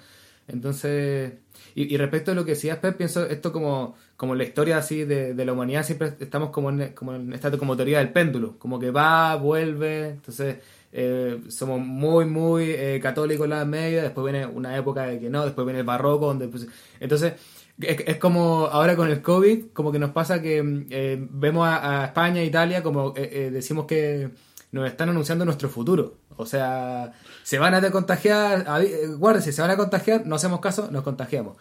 Entonces, 0.49 1.33
y, 1.74 1.97
respecto 1.97 2.31
a 2.31 2.35
lo 2.35 2.45
que 2.45 2.53
decías, 2.53 2.78
Pep, 2.78 2.97
pienso 2.97 3.27
esto 3.27 3.53
como, 3.53 3.97
como 4.16 4.35
la 4.37 4.45
historia 4.45 4.78
así 4.78 5.05
de, 5.05 5.35
de 5.35 5.45
la 5.45 5.53
humanidad, 5.53 5.85
siempre 5.85 6.15
estamos 6.20 6.51
como 6.51 6.70
en, 6.70 6.93
como 6.93 7.15
en 7.15 7.33
esta 7.33 7.51
como 7.59 7.77
teoría 7.77 7.99
del 7.99 8.12
péndulo, 8.12 8.57
como 8.59 8.78
que 8.78 8.93
va, 8.93 9.35
vuelve, 9.37 10.11
entonces 10.11 10.59
eh, 10.93 11.41
somos 11.49 11.81
muy, 11.81 12.25
muy 12.25 12.71
eh, 12.71 13.01
católicos 13.03 13.45
en 13.45 13.51
la 13.51 13.65
media, 13.65 14.03
después 14.03 14.31
viene 14.31 14.47
una 14.47 14.77
época 14.77 15.07
de 15.07 15.21
que 15.21 15.31
no, 15.31 15.45
después 15.45 15.67
viene 15.67 15.81
el 15.81 15.87
barroco, 15.87 16.27
donde 16.27 16.49
pues, 16.49 16.67
entonces 17.01 17.35
es, 17.81 18.17
como 18.17 18.67
ahora 18.67 18.97
con 18.97 19.11
el 19.11 19.21
COVID, 19.23 19.67
como 19.73 19.93
que 19.93 19.99
nos 19.99 20.11
pasa 20.11 20.41
que 20.41 20.87
eh, 20.91 21.19
vemos 21.31 21.69
a, 21.69 22.07
España 22.07 22.41
e 22.41 22.47
Italia 22.47 22.83
como 22.83 23.13
eh, 23.17 23.29
eh, 23.33 23.51
decimos 23.51 23.87
que 23.87 24.31
nos 24.73 24.89
están 24.89 25.11
anunciando 25.11 25.45
nuestro 25.45 25.69
futuro. 25.69 26.19
O 26.39 26.47
sea, 26.47 27.13
se 27.43 27.59
van 27.59 27.75
a 27.75 27.91
contagiar, 27.91 28.67
guárdese, 29.19 29.53
se 29.53 29.63
van 29.63 29.71
a 29.71 29.77
contagiar, 29.77 30.27
no 30.27 30.37
hacemos 30.37 30.61
caso, 30.61 30.91
nos 30.91 31.03
contagiamos. 31.03 31.57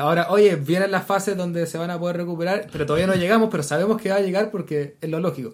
ahora, 0.00 0.30
oye, 0.30 0.56
vienen 0.56 0.90
las 0.90 1.04
fases 1.04 1.36
donde 1.36 1.66
se 1.66 1.76
van 1.76 1.90
a 1.90 1.98
poder 1.98 2.16
recuperar, 2.16 2.66
pero 2.72 2.86
todavía 2.86 3.06
no 3.06 3.14
llegamos, 3.14 3.50
pero 3.50 3.62
sabemos 3.62 4.00
que 4.00 4.08
va 4.08 4.16
a 4.16 4.20
llegar 4.20 4.50
porque 4.50 4.96
es 5.02 5.10
lo 5.10 5.20
lógico. 5.20 5.52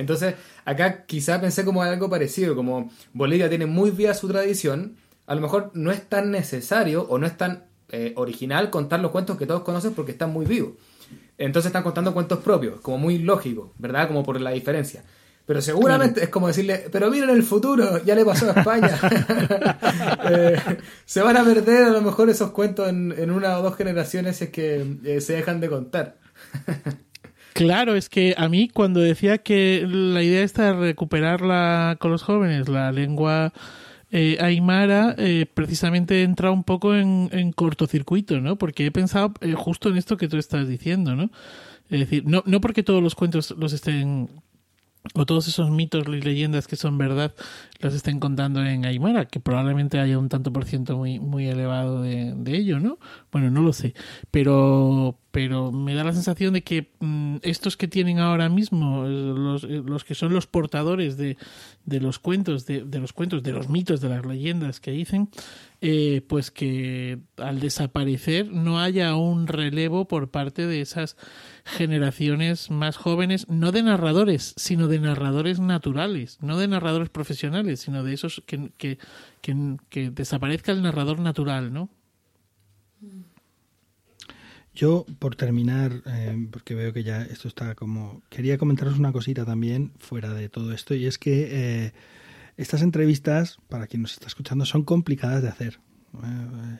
Entonces, 0.00 0.34
acá 0.64 1.04
quizá 1.04 1.42
pensé 1.42 1.62
como 1.62 1.82
algo 1.82 2.08
parecido, 2.08 2.56
como 2.56 2.90
Bolivia 3.12 3.50
tiene 3.50 3.66
muy 3.66 3.90
viva 3.90 4.14
su 4.14 4.28
tradición, 4.28 4.96
a 5.26 5.34
lo 5.34 5.42
mejor 5.42 5.70
no 5.74 5.90
es 5.90 6.08
tan 6.08 6.30
necesario 6.30 7.02
o 7.02 7.18
no 7.18 7.26
es 7.26 7.36
tan 7.36 7.64
eh, 7.90 8.14
original 8.16 8.70
contar 8.70 9.00
los 9.00 9.10
cuentos 9.10 9.36
que 9.36 9.44
todos 9.44 9.60
conocen 9.60 9.92
porque 9.92 10.12
están 10.12 10.32
muy 10.32 10.46
vivos. 10.46 10.72
Entonces 11.36 11.68
están 11.68 11.82
contando 11.82 12.14
cuentos 12.14 12.38
propios, 12.38 12.80
como 12.80 12.96
muy 12.96 13.18
lógico, 13.18 13.74
¿verdad? 13.76 14.08
Como 14.08 14.22
por 14.22 14.40
la 14.40 14.52
diferencia. 14.52 15.04
Pero 15.44 15.60
seguramente 15.60 16.24
es 16.24 16.30
como 16.30 16.46
decirle, 16.46 16.86
pero 16.90 17.10
miren 17.10 17.28
el 17.28 17.42
futuro, 17.42 18.02
ya 18.02 18.14
le 18.14 18.24
pasó 18.24 18.50
a 18.50 18.58
España. 18.58 18.98
Eh, 20.32 20.56
se 21.06 21.22
van 21.22 21.36
a 21.36 21.44
perder 21.44 21.84
a 21.84 21.90
lo 21.90 22.02
mejor 22.02 22.30
esos 22.30 22.50
cuentos 22.50 22.88
en, 22.88 23.30
una 23.30 23.58
o 23.58 23.62
dos 23.62 23.76
generaciones 23.76 24.40
es 24.42 24.50
que 24.50 24.98
eh, 25.02 25.20
se 25.20 25.32
dejan 25.32 25.60
de 25.60 25.68
contar. 25.68 26.18
Claro, 27.52 27.94
es 27.94 28.08
que 28.08 28.34
a 28.36 28.48
mí 28.48 28.68
cuando 28.68 29.00
decía 29.00 29.38
que 29.38 29.84
la 29.86 30.22
idea 30.22 30.42
está 30.42 30.72
de 30.72 30.80
recuperarla 30.80 31.96
con 32.00 32.10
los 32.10 32.22
jóvenes, 32.22 32.68
la 32.68 32.92
lengua 32.92 33.52
eh, 34.12 34.38
Aymara 34.40 35.14
eh, 35.18 35.46
precisamente 35.52 36.22
entra 36.22 36.50
un 36.50 36.64
poco 36.64 36.94
en, 36.94 37.52
cortocircuito, 37.52 38.40
¿no? 38.40 38.56
Porque 38.56 38.86
he 38.86 38.90
pensado 38.90 39.34
eh, 39.40 39.54
justo 39.54 39.88
en 39.88 39.96
esto 39.96 40.16
que 40.16 40.28
tú 40.28 40.36
estás 40.36 40.68
diciendo, 40.68 41.14
¿no? 41.14 41.30
Es 41.90 42.00
decir, 42.00 42.24
no, 42.26 42.42
no 42.46 42.60
porque 42.60 42.82
todos 42.82 43.02
los 43.02 43.14
cuentos 43.14 43.54
los 43.58 43.72
estén 43.72 44.28
o 45.14 45.26
todos 45.26 45.48
esos 45.48 45.70
mitos 45.70 46.06
y 46.06 46.20
leyendas 46.20 46.66
que 46.66 46.76
son 46.76 46.98
verdad 46.98 47.34
los 47.80 47.94
estén 47.94 48.20
contando 48.20 48.64
en 48.64 48.84
Aymara, 48.84 49.24
que 49.24 49.40
probablemente 49.40 49.98
haya 49.98 50.18
un 50.18 50.28
tanto 50.28 50.52
por 50.52 50.66
ciento 50.66 50.96
muy, 50.96 51.18
muy 51.18 51.48
elevado 51.48 52.02
de, 52.02 52.34
de 52.36 52.56
ello, 52.56 52.78
¿no? 52.78 52.98
Bueno, 53.32 53.50
no 53.50 53.62
lo 53.62 53.72
sé, 53.72 53.94
pero, 54.30 55.18
pero 55.30 55.72
me 55.72 55.94
da 55.94 56.04
la 56.04 56.12
sensación 56.12 56.52
de 56.52 56.62
que 56.62 56.90
mm, 57.00 57.36
estos 57.42 57.78
que 57.78 57.88
tienen 57.88 58.18
ahora 58.18 58.50
mismo, 58.50 59.04
los, 59.06 59.62
los 59.64 60.04
que 60.04 60.14
son 60.14 60.34
los 60.34 60.46
portadores 60.46 61.16
de, 61.16 61.38
de 61.86 62.00
los 62.00 62.18
cuentos, 62.18 62.66
de, 62.66 62.84
de, 62.84 62.98
los 62.98 63.14
cuentos, 63.14 63.42
de 63.42 63.52
los 63.52 63.70
mitos, 63.70 64.02
de 64.02 64.10
las 64.10 64.26
leyendas 64.26 64.80
que 64.80 64.90
dicen, 64.90 65.30
eh, 65.82 66.22
pues 66.28 66.50
que 66.50 67.18
al 67.38 67.58
desaparecer 67.60 68.52
no 68.52 68.80
haya 68.80 69.16
un 69.16 69.46
relevo 69.46 70.06
por 70.06 70.30
parte 70.30 70.66
de 70.66 70.82
esas 70.82 71.16
generaciones 71.64 72.70
más 72.70 72.96
jóvenes, 72.96 73.48
no 73.48 73.72
de 73.72 73.82
narradores, 73.82 74.54
sino 74.56 74.88
de 74.88 75.00
narradores 75.00 75.58
naturales, 75.58 76.38
no 76.42 76.58
de 76.58 76.68
narradores 76.68 77.08
profesionales, 77.08 77.80
sino 77.80 78.04
de 78.04 78.12
esos 78.12 78.42
que, 78.46 78.70
que, 78.76 78.98
que, 79.40 79.76
que 79.88 80.10
desaparezca 80.10 80.72
el 80.72 80.82
narrador 80.82 81.18
natural, 81.18 81.72
¿no? 81.72 81.88
Yo, 84.74 85.04
por 85.18 85.34
terminar, 85.34 86.02
eh, 86.06 86.46
porque 86.50 86.74
veo 86.74 86.92
que 86.92 87.02
ya 87.02 87.22
esto 87.22 87.48
está 87.48 87.74
como... 87.74 88.22
Quería 88.28 88.56
comentaros 88.56 88.98
una 88.98 89.12
cosita 89.12 89.44
también 89.44 89.92
fuera 89.98 90.32
de 90.32 90.48
todo 90.48 90.72
esto, 90.72 90.94
y 90.94 91.06
es 91.06 91.18
que 91.18 91.48
eh, 91.86 91.92
estas 92.60 92.82
entrevistas, 92.82 93.58
para 93.68 93.86
quien 93.86 94.02
nos 94.02 94.12
está 94.12 94.26
escuchando, 94.26 94.66
son 94.66 94.82
complicadas 94.82 95.42
de 95.42 95.48
hacer. 95.48 95.80
Eh, 96.22 96.78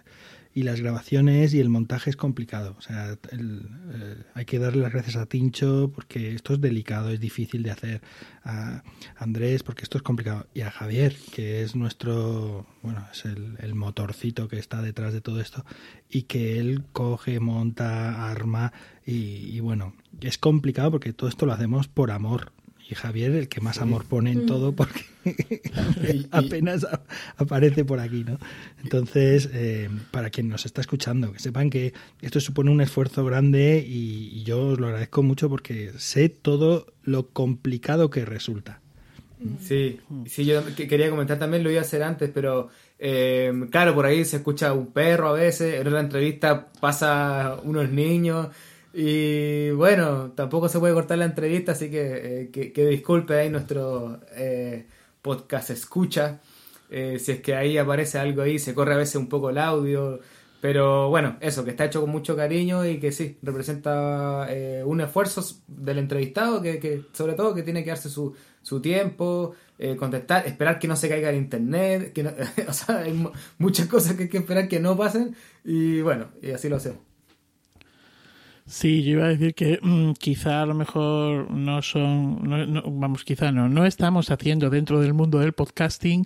y 0.52 0.64
las 0.64 0.80
grabaciones 0.80 1.54
y 1.54 1.60
el 1.60 1.70
montaje 1.70 2.10
es 2.10 2.16
complicado. 2.16 2.74
O 2.76 2.82
sea, 2.82 3.12
eh, 3.12 4.24
hay 4.34 4.44
que 4.44 4.58
darle 4.58 4.82
las 4.82 4.92
gracias 4.92 5.16
a 5.16 5.24
Tincho 5.24 5.90
porque 5.94 6.34
esto 6.34 6.52
es 6.54 6.60
delicado, 6.60 7.08
es 7.10 7.20
difícil 7.20 7.62
de 7.62 7.70
hacer. 7.70 8.02
A 8.44 8.82
Andrés 9.16 9.62
porque 9.62 9.84
esto 9.84 9.96
es 9.96 10.02
complicado. 10.02 10.48
Y 10.52 10.60
a 10.62 10.70
Javier, 10.70 11.16
que 11.32 11.62
es 11.62 11.74
nuestro, 11.76 12.66
bueno, 12.82 13.06
es 13.10 13.24
el, 13.24 13.74
motorcito 13.74 14.48
que 14.48 14.58
está 14.58 14.82
detrás 14.82 15.14
de 15.14 15.22
todo 15.22 15.40
esto 15.40 15.64
y 16.10 16.24
que 16.24 16.58
él 16.58 16.84
coge, 16.92 17.40
monta, 17.40 18.30
arma 18.30 18.72
y, 19.06 19.56
y 19.56 19.60
bueno, 19.60 19.94
es 20.20 20.36
complicado 20.36 20.90
porque 20.90 21.14
todo 21.14 21.30
esto 21.30 21.46
lo 21.46 21.52
hacemos 21.52 21.88
por 21.88 22.10
amor 22.10 22.52
y 22.90 22.94
Javier 22.94 23.32
el 23.32 23.48
que 23.48 23.60
más 23.60 23.80
amor 23.80 24.04
pone 24.04 24.32
en 24.32 24.46
todo 24.46 24.72
mm. 24.72 24.74
porque 24.74 25.00
apenas 26.30 26.86
aparece 27.36 27.84
por 27.84 28.00
aquí, 28.00 28.24
¿no? 28.24 28.38
Entonces, 28.82 29.48
eh, 29.52 29.88
para 30.10 30.30
quien 30.30 30.48
nos 30.48 30.66
está 30.66 30.80
escuchando, 30.80 31.32
que 31.32 31.38
sepan 31.38 31.70
que 31.70 31.92
esto 32.20 32.40
supone 32.40 32.70
un 32.70 32.80
esfuerzo 32.80 33.24
grande 33.24 33.84
y, 33.86 34.42
yo 34.42 34.68
os 34.68 34.80
lo 34.80 34.86
agradezco 34.86 35.22
mucho 35.22 35.48
porque 35.48 35.92
sé 35.98 36.28
todo 36.28 36.86
lo 37.04 37.28
complicado 37.28 38.10
que 38.10 38.24
resulta. 38.24 38.80
Sí, 39.60 40.00
sí, 40.26 40.44
yo 40.44 40.62
quería 40.74 41.10
comentar 41.10 41.38
también, 41.38 41.62
lo 41.62 41.70
iba 41.70 41.80
a 41.80 41.84
hacer 41.84 42.02
antes, 42.02 42.30
pero 42.32 42.68
eh, 42.98 43.52
claro, 43.70 43.94
por 43.94 44.06
ahí 44.06 44.24
se 44.24 44.38
escucha 44.38 44.72
un 44.72 44.92
perro 44.92 45.28
a 45.28 45.32
veces, 45.32 45.80
en 45.80 45.86
otra 45.86 46.00
entrevista 46.00 46.68
pasa 46.80 47.58
unos 47.62 47.90
niños. 47.90 48.48
Y 48.92 49.70
bueno, 49.70 50.32
tampoco 50.32 50.68
se 50.68 50.80
puede 50.80 50.94
cortar 50.94 51.18
la 51.18 51.24
entrevista, 51.26 51.72
así 51.72 51.90
que 51.90 52.42
eh, 52.42 52.50
que, 52.50 52.86
disculpe 52.86 53.34
ahí 53.38 53.50
nuestro 53.50 54.20
eh, 54.32 54.86
podcast 55.22 55.70
escucha. 55.70 56.40
eh, 56.90 57.18
si 57.20 57.32
es 57.32 57.40
que 57.40 57.54
ahí 57.54 57.78
aparece 57.78 58.18
algo 58.18 58.42
ahí, 58.42 58.58
se 58.58 58.74
corre 58.74 58.94
a 58.94 58.96
veces 58.96 59.16
un 59.16 59.28
poco 59.28 59.50
el 59.50 59.58
audio, 59.58 60.20
pero 60.60 61.08
bueno, 61.08 61.36
eso, 61.40 61.64
que 61.64 61.70
está 61.70 61.86
hecho 61.86 62.02
con 62.02 62.10
mucho 62.10 62.36
cariño 62.36 62.84
y 62.84 63.00
que 63.00 63.12
sí, 63.12 63.38
representa 63.42 64.46
eh, 64.50 64.82
un 64.84 65.00
esfuerzo 65.00 65.42
del 65.66 65.98
entrevistado 65.98 66.60
que, 66.60 66.78
que, 66.78 67.06
sobre 67.12 67.32
todo 67.34 67.54
que 67.54 67.62
tiene 67.62 67.82
que 67.82 67.90
darse 67.90 68.10
su, 68.10 68.34
su 68.60 68.80
tiempo, 68.80 69.54
eh, 69.78 69.96
contestar, 69.96 70.46
esperar 70.46 70.78
que 70.78 70.88
no 70.88 70.96
se 70.96 71.08
caiga 71.08 71.30
el 71.30 71.36
internet, 71.36 72.12
que 72.12 72.26
o 72.68 72.72
sea, 72.72 72.98
hay 72.98 73.26
muchas 73.58 73.86
cosas 73.86 74.14
que 74.14 74.24
hay 74.24 74.28
que 74.28 74.38
esperar 74.38 74.68
que 74.68 74.80
no 74.80 74.96
pasen 74.96 75.34
y 75.64 76.02
bueno, 76.02 76.28
y 76.42 76.50
así 76.50 76.68
lo 76.68 76.76
hacemos. 76.76 77.09
Sí, 78.70 79.02
yo 79.02 79.14
iba 79.14 79.24
a 79.24 79.28
decir 79.30 79.52
que 79.56 79.80
mm, 79.82 80.12
quizá 80.12 80.62
a 80.62 80.66
lo 80.66 80.74
mejor 80.74 81.50
no 81.50 81.82
son, 81.82 82.38
no, 82.44 82.82
vamos, 82.86 83.24
quizá 83.24 83.50
no, 83.50 83.68
no 83.68 83.84
estamos 83.84 84.30
haciendo 84.30 84.70
dentro 84.70 85.00
del 85.00 85.12
mundo 85.12 85.40
del 85.40 85.52
podcasting 85.52 86.24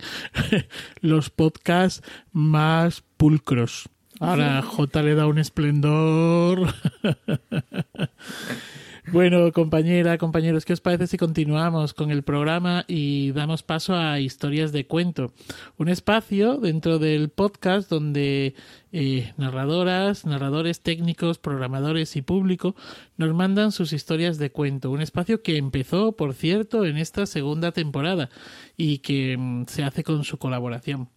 los 1.01 1.31
podcasts 1.31 2.03
más 2.33 3.03
pulcros. 3.17 3.89
Ahora 4.21 4.61
J 4.61 5.03
le 5.03 5.15
da 5.15 5.27
un 5.27 5.39
esplendor. 5.39 6.75
Bueno, 9.13 9.53
compañera, 9.53 10.17
compañeros, 10.17 10.65
¿qué 10.65 10.73
os 10.73 10.81
parece 10.81 11.07
si 11.07 11.19
continuamos 11.19 11.93
con 11.93 12.11
el 12.11 12.23
programa 12.23 12.87
y 12.89 13.33
damos 13.33 13.63
paso 13.63 13.95
a 13.95 14.19
historias 14.19 14.73
de 14.73 14.87
cuento? 14.87 15.35
Un 15.77 15.91
espacio 15.91 16.57
dentro 16.57 16.99
del 16.99 17.29
podcast 17.29 17.91
donde 17.91 18.55
eh, 18.93 19.33
narradoras, 19.37 20.25
narradores 20.25 20.81
técnicos, 20.81 21.39
programadores 21.39 22.17
y 22.17 22.23
público 22.23 22.77
nos 23.19 23.35
mandan 23.35 23.73
sus 23.73 23.93
historias 23.93 24.39
de 24.39 24.51
cuento. 24.51 24.91
Un 24.91 25.03
espacio 25.03 25.43
que 25.43 25.59
empezó, 25.59 26.13
por 26.13 26.33
cierto, 26.33 26.87
en 26.87 26.97
esta 26.97 27.27
segunda 27.27 27.73
temporada 27.73 28.31
y 28.77 28.99
que 28.99 29.37
mm, 29.39 29.65
se 29.67 29.85
hace 29.85 30.03
con 30.03 30.25
su 30.25 30.39
colaboración. 30.39 31.11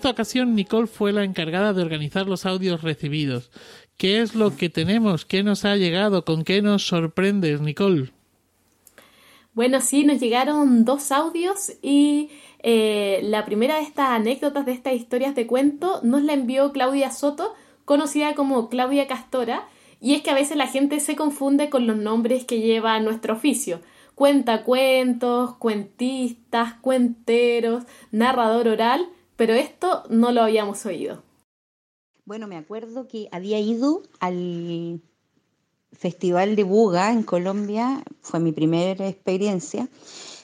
esta 0.00 0.08
ocasión, 0.08 0.54
Nicole 0.54 0.86
fue 0.86 1.12
la 1.12 1.24
encargada 1.24 1.74
de 1.74 1.82
organizar 1.82 2.26
los 2.26 2.46
audios 2.46 2.80
recibidos. 2.80 3.50
¿Qué 3.98 4.22
es 4.22 4.34
lo 4.34 4.56
que 4.56 4.70
tenemos? 4.70 5.26
¿Qué 5.26 5.42
nos 5.42 5.66
ha 5.66 5.76
llegado? 5.76 6.24
¿Con 6.24 6.42
qué 6.42 6.62
nos 6.62 6.86
sorprendes, 6.86 7.60
Nicole? 7.60 8.10
Bueno, 9.52 9.82
sí, 9.82 10.04
nos 10.04 10.18
llegaron 10.18 10.86
dos 10.86 11.12
audios 11.12 11.72
y 11.82 12.30
eh, 12.62 13.20
la 13.24 13.44
primera 13.44 13.76
de 13.76 13.82
estas 13.82 14.08
anécdotas, 14.08 14.64
de 14.64 14.72
estas 14.72 14.94
historias 14.94 15.34
de 15.34 15.46
cuento, 15.46 16.00
nos 16.02 16.22
la 16.22 16.32
envió 16.32 16.72
Claudia 16.72 17.10
Soto, 17.10 17.52
conocida 17.84 18.34
como 18.34 18.70
Claudia 18.70 19.06
Castora, 19.06 19.68
y 20.00 20.14
es 20.14 20.22
que 20.22 20.30
a 20.30 20.34
veces 20.34 20.56
la 20.56 20.66
gente 20.66 20.98
se 21.00 21.14
confunde 21.14 21.68
con 21.68 21.86
los 21.86 21.98
nombres 21.98 22.46
que 22.46 22.60
lleva 22.60 22.98
nuestro 23.00 23.34
oficio. 23.34 23.82
Cuenta 24.14 24.62
cuentos, 24.62 25.56
cuentistas, 25.56 26.72
cuenteros, 26.80 27.84
narrador 28.12 28.66
oral, 28.66 29.06
pero 29.40 29.54
esto 29.54 30.02
no 30.10 30.32
lo 30.32 30.42
habíamos 30.42 30.84
oído. 30.84 31.22
Bueno, 32.26 32.46
me 32.46 32.58
acuerdo 32.58 33.08
que 33.08 33.26
había 33.32 33.58
ido 33.58 34.02
al 34.18 35.00
Festival 35.92 36.56
de 36.56 36.62
Buga 36.62 37.10
en 37.10 37.22
Colombia, 37.22 38.02
fue 38.20 38.38
mi 38.38 38.52
primera 38.52 39.08
experiencia. 39.08 39.88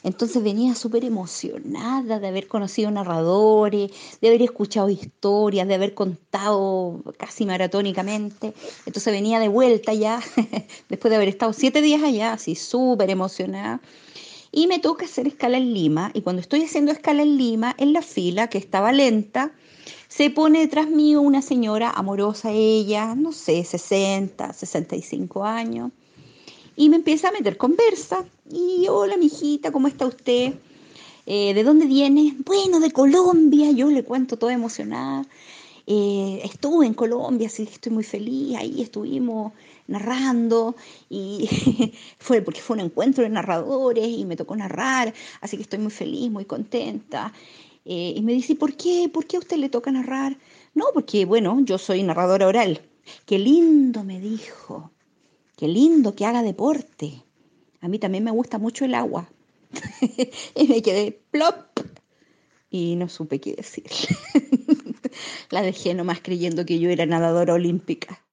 Entonces 0.02 0.42
venía 0.42 0.74
súper 0.74 1.04
emocionada 1.04 2.18
de 2.20 2.26
haber 2.26 2.48
conocido 2.48 2.90
narradores, 2.90 3.90
de 4.22 4.28
haber 4.28 4.40
escuchado 4.40 4.88
historias, 4.88 5.68
de 5.68 5.74
haber 5.74 5.92
contado 5.92 7.02
casi 7.18 7.44
maratónicamente. 7.44 8.54
Entonces 8.86 9.12
venía 9.12 9.38
de 9.40 9.48
vuelta 9.48 9.92
ya, 9.92 10.22
después 10.88 11.10
de 11.10 11.16
haber 11.16 11.28
estado 11.28 11.52
siete 11.52 11.82
días 11.82 12.02
allá, 12.02 12.32
así 12.32 12.54
súper 12.54 13.10
emocionada 13.10 13.82
y 14.56 14.68
me 14.68 14.78
toca 14.78 15.04
hacer 15.04 15.26
escala 15.26 15.58
en 15.58 15.74
Lima 15.74 16.10
y 16.14 16.22
cuando 16.22 16.40
estoy 16.40 16.62
haciendo 16.62 16.90
escala 16.90 17.20
en 17.22 17.36
Lima, 17.36 17.74
en 17.76 17.92
la 17.92 18.00
fila 18.00 18.48
que 18.48 18.56
estaba 18.56 18.90
lenta, 18.90 19.52
se 20.08 20.30
pone 20.30 20.60
detrás 20.60 20.88
mío 20.88 21.20
una 21.20 21.42
señora 21.42 21.90
amorosa 21.90 22.52
ella, 22.52 23.14
no 23.14 23.32
sé, 23.32 23.62
60, 23.62 24.54
65 24.54 25.44
años, 25.44 25.90
y 26.74 26.88
me 26.88 26.96
empieza 26.96 27.28
a 27.28 27.32
meter 27.32 27.58
conversa. 27.58 28.24
Y 28.50 28.86
hola, 28.88 29.18
mijita, 29.18 29.72
¿cómo 29.72 29.88
está 29.88 30.06
usted? 30.06 30.54
Eh, 31.26 31.52
¿De 31.52 31.62
dónde 31.62 31.84
viene? 31.84 32.34
Bueno, 32.46 32.80
de 32.80 32.92
Colombia. 32.92 33.70
Yo 33.72 33.90
le 33.90 34.04
cuento 34.04 34.38
toda 34.38 34.54
emocionada. 34.54 35.26
Eh, 35.86 36.40
estuve 36.44 36.86
en 36.86 36.94
Colombia, 36.94 37.50
sí, 37.50 37.68
estoy 37.70 37.92
muy 37.92 38.04
feliz. 38.04 38.56
Ahí 38.56 38.80
estuvimos 38.80 39.52
narrando 39.88 40.76
y 41.08 41.48
fue 42.18 42.42
porque 42.42 42.60
fue 42.60 42.74
un 42.74 42.80
encuentro 42.80 43.24
de 43.24 43.30
narradores 43.30 44.08
y 44.08 44.24
me 44.24 44.36
tocó 44.36 44.56
narrar, 44.56 45.12
así 45.40 45.56
que 45.56 45.62
estoy 45.62 45.78
muy 45.78 45.90
feliz, 45.90 46.30
muy 46.30 46.44
contenta. 46.44 47.32
Eh, 47.84 48.14
y 48.16 48.22
me 48.22 48.32
dice, 48.32 48.56
¿por 48.56 48.76
qué? 48.76 49.08
¿Por 49.12 49.26
qué 49.26 49.36
a 49.36 49.40
usted 49.40 49.58
le 49.58 49.68
toca 49.68 49.92
narrar? 49.92 50.36
No, 50.74 50.86
porque 50.92 51.24
bueno, 51.24 51.60
yo 51.62 51.78
soy 51.78 52.02
narradora 52.02 52.46
oral. 52.48 52.82
Qué 53.24 53.38
lindo, 53.38 54.02
me 54.02 54.20
dijo. 54.20 54.90
Qué 55.56 55.68
lindo 55.68 56.14
que 56.14 56.26
haga 56.26 56.42
deporte. 56.42 57.22
A 57.80 57.88
mí 57.88 57.98
también 57.98 58.24
me 58.24 58.32
gusta 58.32 58.58
mucho 58.58 58.84
el 58.84 58.94
agua. 58.94 59.30
y 60.56 60.68
me 60.68 60.82
quedé 60.82 61.12
plop 61.30 61.78
y 62.70 62.96
no 62.96 63.08
supe 63.08 63.40
qué 63.40 63.54
decir. 63.54 63.86
La 65.50 65.62
dejé 65.62 65.94
nomás 65.94 66.20
creyendo 66.20 66.66
que 66.66 66.78
yo 66.78 66.90
era 66.90 67.06
nadadora 67.06 67.54
olímpica. 67.54 68.25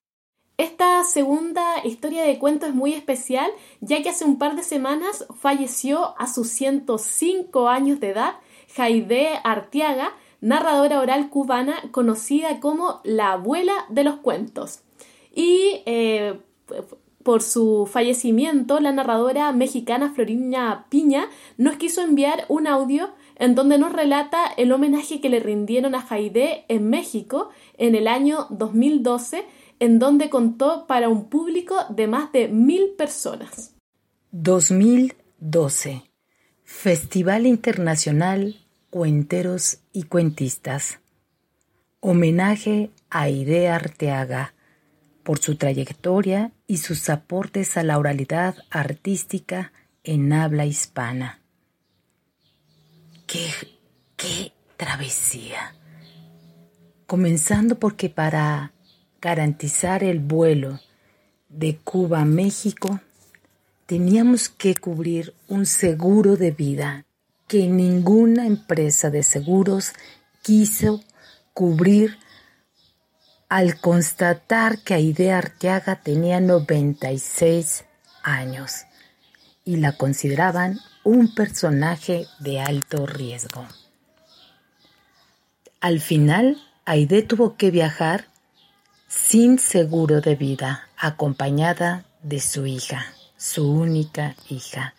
Esta 0.57 1.03
segunda 1.03 1.84
historia 1.84 2.23
de 2.23 2.38
cuento 2.38 2.67
es 2.67 2.75
muy 2.75 2.93
especial, 2.93 3.49
ya 3.81 4.03
que 4.03 4.09
hace 4.09 4.23
un 4.23 4.38
par 4.38 4.55
de 4.55 4.61
semanas 4.61 5.25
falleció 5.39 6.13
a 6.19 6.27
sus 6.27 6.49
105 6.49 7.69
años 7.69 7.99
de 7.99 8.09
edad 8.09 8.35
Jaide 8.75 9.39
Artiaga, 9.43 10.13
narradora 10.41 10.99
oral 10.99 11.30
cubana 11.30 11.75
conocida 11.91 12.59
como 12.59 13.01
la 13.03 13.34
abuela 13.34 13.73
de 13.89 14.03
los 14.03 14.17
cuentos. 14.17 14.81
Y 15.34 15.81
eh, 15.88 16.39
por 17.23 17.41
su 17.41 17.89
fallecimiento, 17.91 18.80
la 18.80 18.91
narradora 18.91 19.51
mexicana 19.53 20.11
Florina 20.13 20.85
Piña 20.89 21.30
nos 21.57 21.77
quiso 21.77 22.01
enviar 22.01 22.45
un 22.49 22.67
audio 22.67 23.09
en 23.38 23.55
donde 23.55 23.77
nos 23.77 23.91
relata 23.91 24.45
el 24.57 24.71
homenaje 24.71 25.19
que 25.19 25.30
le 25.30 25.39
rindieron 25.39 25.95
a 25.95 26.01
Jaide 26.01 26.65
en 26.67 26.89
México 26.89 27.49
en 27.77 27.95
el 27.95 28.07
año 28.07 28.45
2012 28.51 29.45
en 29.80 30.00
donde 30.00 30.30
contó 30.30 30.88
para 30.88 31.10
un 31.10 31.30
público 31.30 31.76
de 31.90 32.08
más 32.08 32.32
de 32.32 32.48
mil 32.48 32.91
personas. 32.98 33.76
2012. 34.32 36.04
Festival 36.64 37.45
Internacional 37.45 38.64
Cuenteros 38.90 39.80
y 39.91 40.04
Cuentistas. 40.04 41.00
Homenaje 42.00 42.91
a 43.10 43.30
Idea 43.30 43.76
Arteaga 43.76 44.54
por 45.24 45.40
su 45.40 45.56
trayectoria 45.56 46.52
y 46.68 46.78
sus 46.78 47.10
aportes 47.10 47.78
a 47.78 47.84
la 47.84 47.98
oralidad 47.98 48.56
artística 48.70 49.72
en 50.04 50.34
habla 50.34 50.66
hispana. 50.66 51.41
¡Qué, 53.26 53.50
qué 54.16 54.52
travesía! 54.78 55.76
Comenzando 57.08 57.80
porque 57.80 58.10
para 58.10 58.73
garantizar 59.24 60.04
el 60.04 60.20
vuelo 60.20 60.82
de 61.48 61.78
Cuba 61.78 62.22
a 62.22 62.26
México, 62.26 63.00
teníamos 63.86 64.50
que 64.50 64.76
cubrir 64.76 65.34
un 65.48 65.66
seguro 65.66 66.36
de 66.36 66.52
vida 66.52 67.06
que 67.48 67.68
ninguna 67.68 68.45
empresa 68.45 69.10
de 69.10 69.24
seguros 69.24 69.94
quiso 70.41 71.02
cubrir 71.54 72.18
al 73.48 73.80
constatar 73.80 74.80
que 74.80 74.95
Aide 74.95 75.32
Arteaga 75.32 76.02
tenía 76.02 76.41
96 76.41 77.86
años 78.24 78.86
y 79.64 79.78
la 79.78 79.94
consideraban 79.94 80.82
un 81.06 81.34
personaje 81.34 82.26
de 82.40 82.60
alto 82.60 83.06
riesgo. 83.06 83.66
Al 85.80 86.02
final, 86.02 86.62
Aide 86.84 87.22
tuvo 87.22 87.56
que 87.56 87.72
viajar 87.72 88.32
sin 89.14 89.60
seguro 89.60 90.22
de 90.22 90.35
vida, 90.35 90.88
acompañada 90.98 92.06
de 92.23 92.40
su 92.40 92.65
hija, 92.65 93.06
su 93.38 93.72
única 93.72 94.35
hija. 94.49 94.95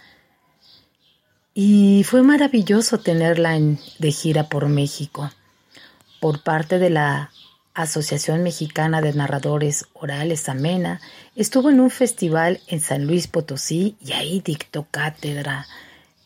Y 1.53 2.05
fue 2.05 2.23
maravilloso 2.23 2.99
tenerla 2.99 3.57
en, 3.57 3.79
de 3.99 4.13
gira 4.13 4.49
por 4.49 4.69
México, 4.69 5.31
por 6.21 6.43
parte 6.43 6.79
de 6.79 6.91
la 6.91 7.31
Asociación 7.75 8.45
Mexicana 8.45 9.01
de 9.01 9.13
Narradores 9.13 9.87
Orales 9.95 10.49
Amena, 10.49 11.01
estuvo 11.35 11.71
en 11.71 11.81
un 11.81 11.91
festival 11.91 12.61
en 12.69 12.81
San 12.81 13.07
Luis 13.07 13.27
Potosí 13.27 13.97
y 14.01 14.13
ahí 14.13 14.41
dictó 14.41 14.87
cátedra 14.91 15.67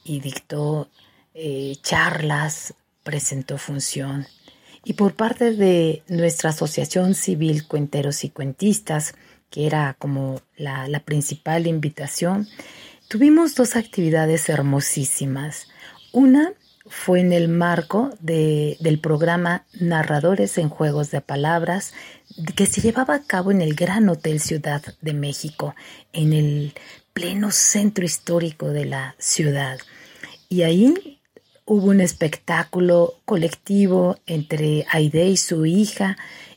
y 0.05 0.21
dictó 0.21 0.89
eh, 1.33 1.77
charlas, 1.83 2.75
presentó 3.03 3.57
función. 3.57 4.27
Y 4.89 4.95
por 4.95 5.13
parte 5.13 5.53
de 5.53 6.03
nuestra 6.09 6.49
Asociación 6.49 7.13
Civil 7.13 7.67
Cuenteros 7.67 8.25
y 8.25 8.31
Cuentistas, 8.31 9.13
que 9.51 9.67
era 9.67 9.95
como 9.99 10.41
la, 10.57 10.89
la 10.89 11.01
principal 11.01 11.67
invitación, 11.67 12.49
tuvimos 13.07 13.55
dos 13.55 13.77
actividades 13.77 14.49
hermosísimas. 14.49 15.69
Una 16.11 16.55
fue 16.87 17.21
en 17.21 17.35
el 17.35 17.49
marco 17.49 18.15
del 18.21 18.99
programa 19.03 19.67
Narradores 19.79 20.57
en 20.57 20.71
Juegos 20.71 21.11
de 21.11 21.21
Palabras 21.21 21.93
que 22.57 22.65
se 22.65 22.81
llevaba 22.81 23.17
a 23.17 23.25
cabo 23.25 23.51
en 23.51 23.61
el 23.61 23.75
Gran 23.75 24.09
Hotel 24.09 24.41
Ciudad 24.41 24.83
de 25.03 25.13
México, 25.13 25.75
en 26.15 26.33
el 26.33 26.73
pleno 27.13 27.51
centro 27.51 28.07
histórico 28.07 28.69
de 28.69 28.87
la 28.87 29.17
ciudad. 29.19 29.81
Y 30.49 30.63
ahí 30.63 31.18
hubo 31.69 31.89
un 31.89 32.01
espectáculo 32.01 33.21
colectivo 33.25 34.17
entre 34.27 34.87
Aide 34.91 35.27
y 35.29 35.37
su 35.37 35.67
hija 35.67 36.17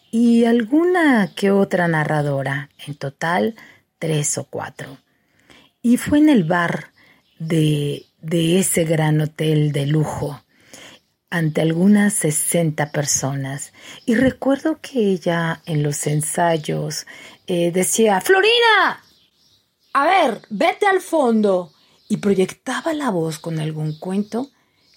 y 0.10 0.46
alguna 0.46 1.32
que 1.36 1.52
otra 1.52 1.88
narradora, 1.88 2.70
en 2.86 2.96
total 2.96 3.56
tres 4.00 4.38
o 4.38 4.46
cuatro. 4.46 4.98
Y 5.82 5.98
fue 5.98 6.18
en 6.18 6.30
el 6.30 6.44
bar 6.44 6.92
de 7.40 8.06
de 8.22 8.60
ese 8.60 8.86
gran 8.86 9.20
hotel 9.20 9.72
de 9.72 9.88
lujo 9.88 10.42
ante 11.30 11.62
algunas 11.62 12.14
60 12.14 12.92
personas. 12.92 13.74
Y 14.06 14.16
recuerdo 14.16 14.80
que 14.82 15.12
ella 15.12 15.62
en 15.66 15.82
los 15.82 16.06
ensayos 16.08 17.08
eh, 17.48 17.72
decía, 17.72 18.22
Florina, 18.22 19.04
a 19.94 20.06
ver, 20.06 20.42
vete 20.50 20.86
al 20.86 21.02
fondo. 21.02 21.74
Y 22.10 22.18
proyectaba 22.18 22.94
la 22.94 23.10
voz 23.10 23.40
con 23.40 23.60
algún 23.60 23.98
cuento. 23.98 24.50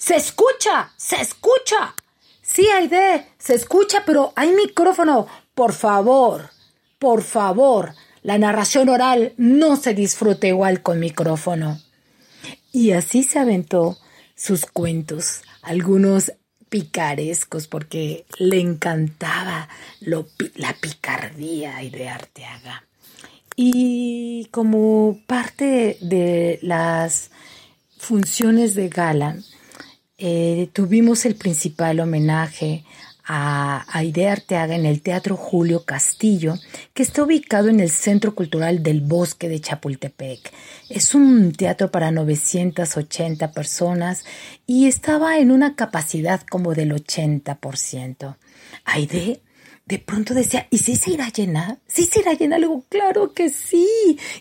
Se 0.04 0.16
escucha, 0.16 0.92
se 0.98 1.18
escucha. 1.18 1.94
Sí, 2.42 2.68
Aide, 2.68 3.24
se 3.38 3.54
escucha, 3.54 4.02
pero 4.04 4.34
hay 4.36 4.52
micrófono. 4.52 5.26
Por 5.54 5.72
favor, 5.72 6.50
por 6.98 7.22
favor, 7.22 7.94
la 8.22 8.36
narración 8.36 8.90
oral 8.90 9.32
no 9.38 9.76
se 9.76 9.94
disfruta 9.94 10.46
igual 10.46 10.82
con 10.82 11.00
micrófono. 11.00 11.80
Y 12.70 12.90
así 12.90 13.22
se 13.22 13.38
aventó 13.38 13.96
sus 14.36 14.66
cuentos, 14.66 15.40
algunos 15.62 16.34
picarescos, 16.68 17.66
porque 17.66 18.26
le 18.36 18.60
encantaba 18.60 19.70
lo, 20.00 20.28
la 20.56 20.74
picardía 20.74 21.76
de 21.78 22.10
Arteaga. 22.10 22.84
Y 23.56 24.48
como 24.50 25.18
parte 25.26 25.96
de 26.02 26.58
las 26.60 27.30
funciones 27.96 28.74
de 28.74 28.90
gala, 28.90 29.38
eh, 30.18 30.68
tuvimos 30.72 31.24
el 31.24 31.34
principal 31.34 32.00
homenaje 32.00 32.84
a 33.26 33.86
Aide 33.88 34.28
Arteaga 34.28 34.74
en 34.74 34.84
el 34.84 35.00
Teatro 35.00 35.36
Julio 35.36 35.84
Castillo, 35.84 36.56
que 36.92 37.02
está 37.02 37.22
ubicado 37.22 37.68
en 37.68 37.80
el 37.80 37.90
Centro 37.90 38.34
Cultural 38.34 38.82
del 38.82 39.00
Bosque 39.00 39.48
de 39.48 39.60
Chapultepec. 39.60 40.52
Es 40.90 41.14
un 41.14 41.52
teatro 41.52 41.90
para 41.90 42.10
980 42.10 43.52
personas 43.52 44.24
y 44.66 44.86
estaba 44.86 45.38
en 45.38 45.50
una 45.50 45.74
capacidad 45.74 46.42
como 46.42 46.74
del 46.74 46.92
80%. 46.92 48.36
Aide 48.84 49.40
de 49.86 49.98
pronto 49.98 50.32
decía, 50.32 50.66
¿y 50.70 50.78
si 50.78 50.96
se 50.96 51.10
irá 51.10 51.26
a 51.26 51.32
llenar? 51.32 51.78
¿Sí 51.86 52.06
se 52.06 52.20
irá 52.20 52.30
a 52.30 52.34
llenar? 52.34 52.54
algo 52.54 52.84
claro 52.88 53.34
que 53.34 53.50
sí. 53.50 53.86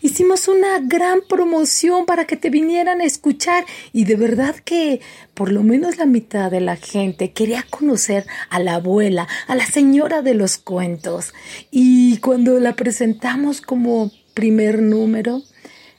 Hicimos 0.02 0.48
una 0.48 0.80
gran 0.80 1.20
promoción 1.28 2.06
para 2.06 2.26
que 2.26 2.38
te 2.38 2.50
vinieran 2.50 3.02
a 3.02 3.06
escuchar 3.06 3.66
y 3.92 4.06
de 4.06 4.16
verdad 4.16 4.56
que 4.56 5.02
por 5.34 5.52
lo 5.52 5.64
menos 5.64 5.98
la 5.98 6.06
mitad 6.06 6.50
de 6.50 6.62
la 6.62 6.78
gente 6.78 7.34
quería 7.34 7.66
conocer 7.70 8.26
a 8.50 8.60
la 8.60 8.76
abuela, 8.76 9.28
a 9.48 9.56
la 9.56 9.66
señora 9.66 10.22
de 10.22 10.34
los 10.34 10.58
cuentos. 10.58 11.34
Y 11.72 12.18
cuando 12.18 12.60
la 12.60 12.76
presentamos 12.76 13.60
como 13.60 14.12
primer 14.34 14.82
número, 14.82 15.42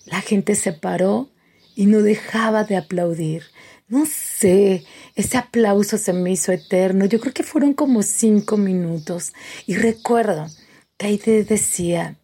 la 0.06 0.20
gente 0.22 0.54
se 0.54 0.72
paró 0.72 1.28
y 1.74 1.86
no 1.86 2.00
dejaba 2.00 2.64
de 2.64 2.76
aplaudir. 2.76 3.42
No 3.86 4.06
sé, 4.06 4.84
ese 5.14 5.36
aplauso 5.36 5.98
se 5.98 6.14
me 6.14 6.32
hizo 6.32 6.52
eterno. 6.52 7.04
Yo 7.04 7.20
creo 7.20 7.34
que 7.34 7.42
fueron 7.42 7.74
como 7.74 8.02
cinco 8.02 8.56
minutos. 8.56 9.34
Y 9.66 9.76
recuerdo 9.76 10.46
que 10.96 11.06
Aide 11.06 11.44
decía, 11.44 12.16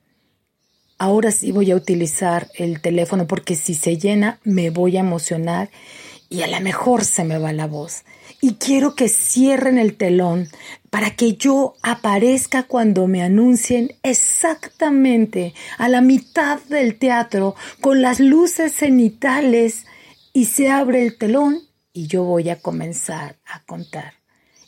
ahora 0.99 1.31
sí 1.31 1.53
voy 1.53 1.71
a 1.71 1.77
utilizar 1.77 2.49
el 2.55 2.81
teléfono 2.81 3.27
porque 3.27 3.57
si 3.57 3.75
se 3.75 3.99
llena 3.99 4.41
me 4.43 4.71
voy 4.71 4.97
a 4.97 5.01
emocionar 5.01 5.71
y 6.31 6.43
a 6.43 6.47
lo 6.47 6.61
mejor 6.61 7.05
se 7.05 7.25
me 7.25 7.39
va 7.39 7.53
la 7.53 7.67
voz. 7.67 8.05
Y 8.41 8.55
quiero 8.55 8.95
que 8.95 9.09
cierren 9.09 9.79
el 9.79 9.97
telón 9.97 10.49
para 10.89 11.11
que 11.11 11.35
yo 11.35 11.75
aparezca 11.83 12.63
cuando 12.63 13.07
me 13.07 13.23
anuncien 13.23 13.93
exactamente 14.03 15.53
a 15.77 15.89
la 15.89 16.01
mitad 16.01 16.59
del 16.69 16.97
teatro 16.97 17.55
con 17.83 18.01
las 18.01 18.19
luces 18.19 18.73
cenitales 18.77 19.85
y 20.33 20.45
se 20.47 20.71
abre 20.71 21.03
el 21.03 21.19
telón 21.19 21.61
y 21.93 22.07
yo 22.07 22.25
voy 22.25 22.51
a 22.51 22.61
comenzar 22.61 23.39
a 23.45 23.63
contar. 23.65 24.15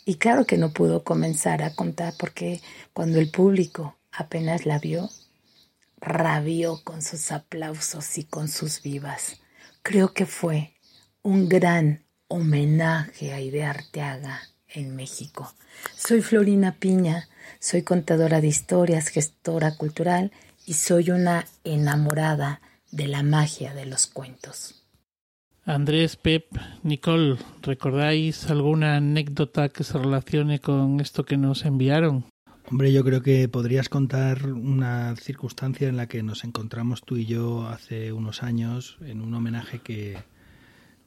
Y 0.05 0.17
claro 0.17 0.45
que 0.45 0.59
no 0.59 0.73
pudo 0.73 1.05
comenzar 1.05 1.63
a 1.63 1.75
contar 1.75 2.15
porque 2.19 2.61
cuando 2.93 3.21
el 3.21 3.31
público 3.31 3.97
apenas 4.11 4.67
la 4.67 4.79
vio, 4.79 5.09
rabió 6.01 6.83
con 6.83 7.03
sus 7.03 7.31
aplausos 7.31 8.19
y 8.19 8.25
con 8.25 8.49
sus 8.49 8.83
vivas. 8.83 9.41
Creo 9.83 10.13
que 10.13 10.27
fue 10.27 10.75
un 11.23 11.49
gran 11.49 12.05
homenaje 12.27 13.33
a 13.33 13.41
Ide 13.41 13.65
Arteaga 13.65 14.41
en 14.67 14.97
México. 14.97 15.55
Soy 15.97 16.23
Florina 16.23 16.77
Piña, 16.79 17.29
soy 17.61 17.83
contadora 17.83 18.41
de 18.41 18.49
historias, 18.49 19.09
gestora 19.09 19.77
cultural 19.77 20.33
y 20.67 20.75
soy 20.75 21.11
una 21.11 21.47
enamorada 21.63 22.61
de 22.91 23.07
la 23.07 23.23
magia 23.23 23.75
de 23.75 23.87
los 23.87 24.07
cuentos. 24.07 24.82
Andrés, 25.65 26.17
Pep, 26.17 26.47
Nicole, 26.83 27.37
¿recordáis 27.63 28.51
alguna 28.51 28.97
anécdota 28.97 29.69
que 29.69 29.85
se 29.85 29.97
relacione 29.97 30.59
con 30.59 30.99
esto 30.99 31.25
que 31.25 31.37
nos 31.37 31.65
enviaron? 31.65 32.25
Hombre, 32.69 32.93
yo 32.93 33.05
creo 33.05 33.23
que 33.23 33.49
podrías 33.49 33.89
contar 33.89 34.53
una 34.53 35.15
circunstancia 35.15 35.89
en 35.89 35.97
la 35.97 36.09
que 36.09 36.25
nos 36.25 36.43
encontramos 36.43 37.03
tú 37.03 37.17
y 37.17 37.27
yo 37.27 37.69
hace 37.69 38.13
unos 38.13 38.43
años 38.43 38.99
en 39.03 39.21
un 39.21 39.35
homenaje 39.35 39.79
que, 39.79 40.19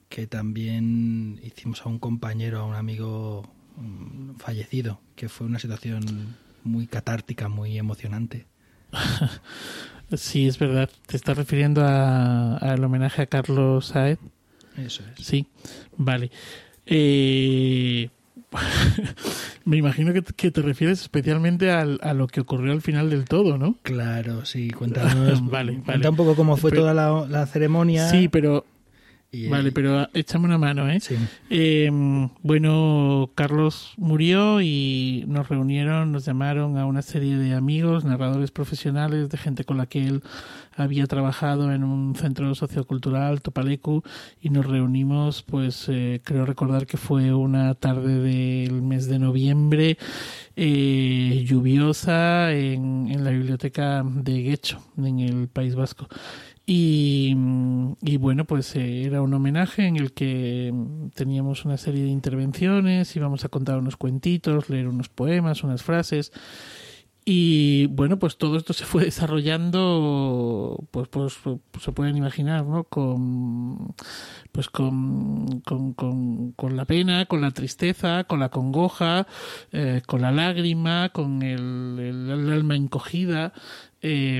que 0.07 0.25
también 0.25 1.37
hicimos 1.43 1.85
a 1.85 1.89
un 1.89 1.99
compañero, 1.99 2.59
a 2.59 2.65
un 2.65 2.75
amigo 2.75 3.43
mm, 3.75 4.35
fallecido, 4.35 5.01
que 5.17 5.27
fue 5.27 5.47
una 5.47 5.59
situación 5.59 6.37
muy 6.63 6.87
catártica, 6.87 7.49
muy 7.49 7.77
emocionante. 7.77 8.45
sí, 10.13 10.47
es 10.47 10.57
verdad. 10.59 10.89
¿Te 11.07 11.17
estás 11.17 11.35
refiriendo 11.35 11.85
al 11.85 12.81
homenaje 12.81 13.23
a 13.23 13.25
Carlos 13.25 13.87
Saed? 13.87 14.17
Eso 14.77 15.03
es. 15.15 15.25
Sí, 15.25 15.47
vale. 15.97 16.31
Eh, 16.85 18.09
me 19.65 19.77
imagino 19.77 20.13
que, 20.13 20.51
te 20.51 20.61
refieres 20.61 21.01
especialmente 21.01 21.71
a 21.71 22.13
lo 22.13 22.27
que 22.27 22.41
ocurrió 22.41 22.71
al 22.71 22.81
final 22.81 23.09
del 23.09 23.25
todo, 23.25 23.57
¿no? 23.57 23.77
Claro, 23.81 24.45
sí. 24.45 24.69
Cuéntanos. 24.69 25.45
vale, 25.49 25.81
cuenta 25.85 26.09
un 26.09 26.15
poco 26.15 26.35
cómo 26.35 26.57
fue 26.57 26.71
toda 26.71 26.93
la, 26.93 27.45
ceremonia. 27.47 28.09
Sí, 28.09 28.27
pero 28.27 28.65
vale, 29.49 29.71
pero 29.71 30.09
échame 30.13 30.45
una 30.45 30.57
mano, 30.57 30.89
¿eh? 30.89 30.99
Sí. 30.99 31.15
Em, 31.49 32.29
bueno, 32.41 33.29
Carlos 33.35 33.93
murió 33.97 34.61
y 34.61 35.23
nos 35.27 35.49
reunieron, 35.49 36.11
nos 36.11 36.25
llamaron 36.25 36.77
a 36.77 36.85
una 36.85 37.01
serie 37.01 37.37
de 37.37 37.53
amigos, 37.53 38.05
narradores 38.05 38.51
profesionales, 38.51 39.29
de 39.29 39.37
gente 39.37 39.63
con 39.63 39.77
la 39.77 39.85
que 39.85 40.05
él 40.05 40.23
había 40.75 41.05
trabajado 41.07 41.71
en 41.71 41.83
un 41.83 42.15
centro 42.15 42.53
sociocultural, 42.53 43.41
Topalecu, 43.41 44.03
y 44.41 44.49
nos 44.49 44.65
reunimos, 44.65 45.43
pues 45.43 45.85
eh, 45.87 46.21
creo 46.23 46.45
recordar 46.45 46.85
que 46.85 46.97
fue 46.97 47.33
una 47.33 47.75
tarde 47.75 48.19
del 48.19 48.81
mes 48.81 49.07
de 49.07 49.19
noviembre, 49.19 49.97
eh, 50.55 51.43
lluviosa, 51.47 52.51
en, 52.53 53.07
en 53.09 53.23
la 53.23 53.31
biblioteca 53.31 54.03
de 54.05 54.41
Guecho, 54.41 54.81
en 54.97 55.19
el 55.19 55.47
País 55.47 55.75
Vasco. 55.75 56.07
Y, 56.67 57.35
y, 58.01 58.17
bueno, 58.17 58.45
pues 58.45 58.75
eh, 58.75 59.03
era 59.03 59.21
un 59.21 59.33
homenaje 59.33 59.85
en 59.85 59.97
el 59.97 60.13
que 60.13 60.73
teníamos 61.13 61.63
una 61.63 61.77
serie 61.77 62.03
de 62.03 62.09
intervenciones, 62.09 63.15
íbamos 63.15 63.45
a 63.45 63.49
contar 63.49 63.77
unos 63.77 63.97
cuentitos, 63.97 64.69
leer 64.69 64.87
unos 64.87 65.09
poemas, 65.09 65.63
unas 65.63 65.83
frases. 65.83 66.31
Y 67.27 67.87
bueno, 67.87 68.19
pues 68.19 68.37
todo 68.37 68.55
esto 68.55 68.73
se 68.73 68.85
fue 68.85 69.03
desarrollando, 69.05 70.87
pues, 70.91 71.07
pues, 71.09 71.39
se 71.81 71.91
pueden 71.91 72.17
imaginar, 72.17 72.65
¿no? 72.65 72.83
Con, 72.83 73.95
pues 74.51 74.69
con, 74.69 75.61
con, 75.61 75.93
con, 75.93 76.51
con 76.51 76.77
la 76.77 76.85
pena, 76.85 77.25
con 77.25 77.41
la 77.41 77.51
tristeza, 77.51 78.25
con 78.25 78.39
la 78.39 78.49
congoja, 78.49 79.25
eh, 79.71 80.03
con 80.05 80.21
la 80.21 80.31
lágrima, 80.31 81.09
con 81.09 81.41
el, 81.41 81.97
el 81.99 82.51
alma 82.51 82.75
encogida, 82.75 83.53
eh, 84.07 84.39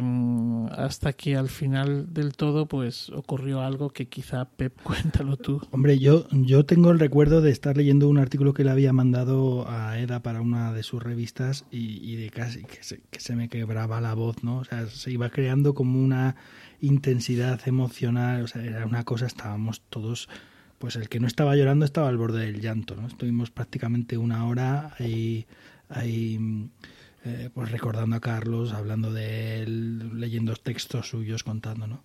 hasta 0.74 1.14
que 1.14 1.36
al 1.36 1.50
final 1.50 2.14
del 2.14 2.34
todo 2.34 2.68
pues 2.68 3.10
ocurrió 3.10 3.62
algo 3.62 3.90
que 3.90 4.08
quizá 4.08 4.46
Pep 4.46 4.80
cuéntalo 4.84 5.38
tú. 5.38 5.60
Hombre 5.72 5.98
yo 5.98 6.28
yo 6.30 6.68
tengo 6.68 6.92
el 6.92 7.00
recuerdo 7.00 7.42
de 7.42 7.50
estar 7.50 7.76
leyendo 7.76 8.08
un 8.08 8.20
artículo 8.20 8.54
que 8.54 8.64
le 8.64 8.70
había 8.70 8.94
mandado 8.94 9.68
a 9.68 9.98
Eda 9.98 10.22
para 10.22 10.42
una 10.42 10.72
de 10.72 10.84
sus 10.84 11.02
revistas 11.02 11.66
y, 11.72 11.98
y 12.08 12.16
de 12.16 12.30
casi 12.30 12.64
que 12.64 12.84
se, 12.84 13.02
que 13.10 13.20
se, 13.20 13.36
me 13.36 13.50
quebraba 13.50 14.00
la 14.02 14.14
voz 14.14 14.44
no 14.44 14.58
o 14.58 14.64
sea 14.66 14.86
se 14.86 15.10
iba 15.10 15.32
creando 15.32 15.74
como 15.74 16.00
una 16.00 16.36
intensidad 16.80 17.60
emocional 17.68 18.44
o 18.44 18.48
sea 18.48 18.64
era 18.64 18.86
una 18.86 19.04
cosa 19.04 19.26
estábamos 19.26 19.82
todos 19.90 20.30
pues 20.78 20.96
el 20.96 21.10
que 21.10 21.20
no 21.20 21.26
estaba 21.26 21.56
llorando 21.56 21.86
estaba 21.86 22.10
al 22.10 22.18
borde 22.18 22.46
del 22.46 22.62
llanto 22.62 22.96
no 22.96 23.08
estuvimos 23.08 23.50
prácticamente 23.50 24.20
una 24.20 24.46
hora 24.46 24.94
ahí 25.00 25.48
ahí 25.90 26.70
eh, 27.26 27.50
pues 27.54 27.72
recordando 27.72 28.16
a 28.16 28.20
Carlos, 28.20 28.72
hablando 28.74 29.12
de 29.12 29.64
él, 29.64 30.20
leyendo 30.20 30.56
textos 30.56 31.10
suyos, 31.10 31.44
contando, 31.44 31.88
¿no? 31.88 32.04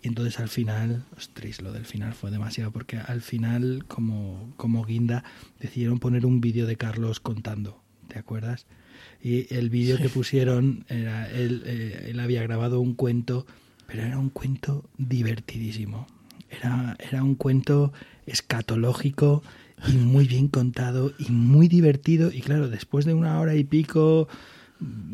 Y 0.00 0.08
entonces 0.08 0.38
al 0.38 0.48
final, 0.48 1.04
ostras, 1.16 1.60
lo 1.60 1.72
del 1.72 1.84
final 1.84 2.14
fue 2.14 2.30
demasiado, 2.30 2.70
porque 2.70 2.98
al 2.98 3.22
final, 3.22 3.84
como, 3.88 4.52
como 4.56 4.84
guinda, 4.84 5.24
decidieron 5.60 5.98
poner 5.98 6.26
un 6.26 6.40
vídeo 6.40 6.66
de 6.66 6.76
Carlos 6.76 7.18
contando, 7.20 7.82
¿te 8.08 8.18
acuerdas? 8.18 8.66
Y 9.20 9.52
el 9.54 9.68
vídeo 9.68 9.96
sí. 9.96 10.04
que 10.04 10.08
pusieron, 10.08 10.84
era, 10.88 11.30
él, 11.30 11.62
eh, 11.66 12.08
él 12.10 12.20
había 12.20 12.42
grabado 12.42 12.80
un 12.80 12.94
cuento, 12.94 13.46
pero 13.86 14.02
era 14.02 14.18
un 14.18 14.30
cuento 14.30 14.88
divertidísimo. 14.96 16.06
Era, 16.50 16.96
era 17.00 17.24
un 17.24 17.34
cuento 17.34 17.92
escatológico 18.26 19.42
y 19.88 19.92
muy 19.92 20.26
bien 20.26 20.48
contado 20.48 21.12
y 21.18 21.30
muy 21.30 21.68
divertido. 21.68 22.30
Y 22.32 22.40
claro, 22.40 22.68
después 22.68 23.04
de 23.04 23.14
una 23.14 23.40
hora 23.40 23.54
y 23.54 23.64
pico 23.64 24.28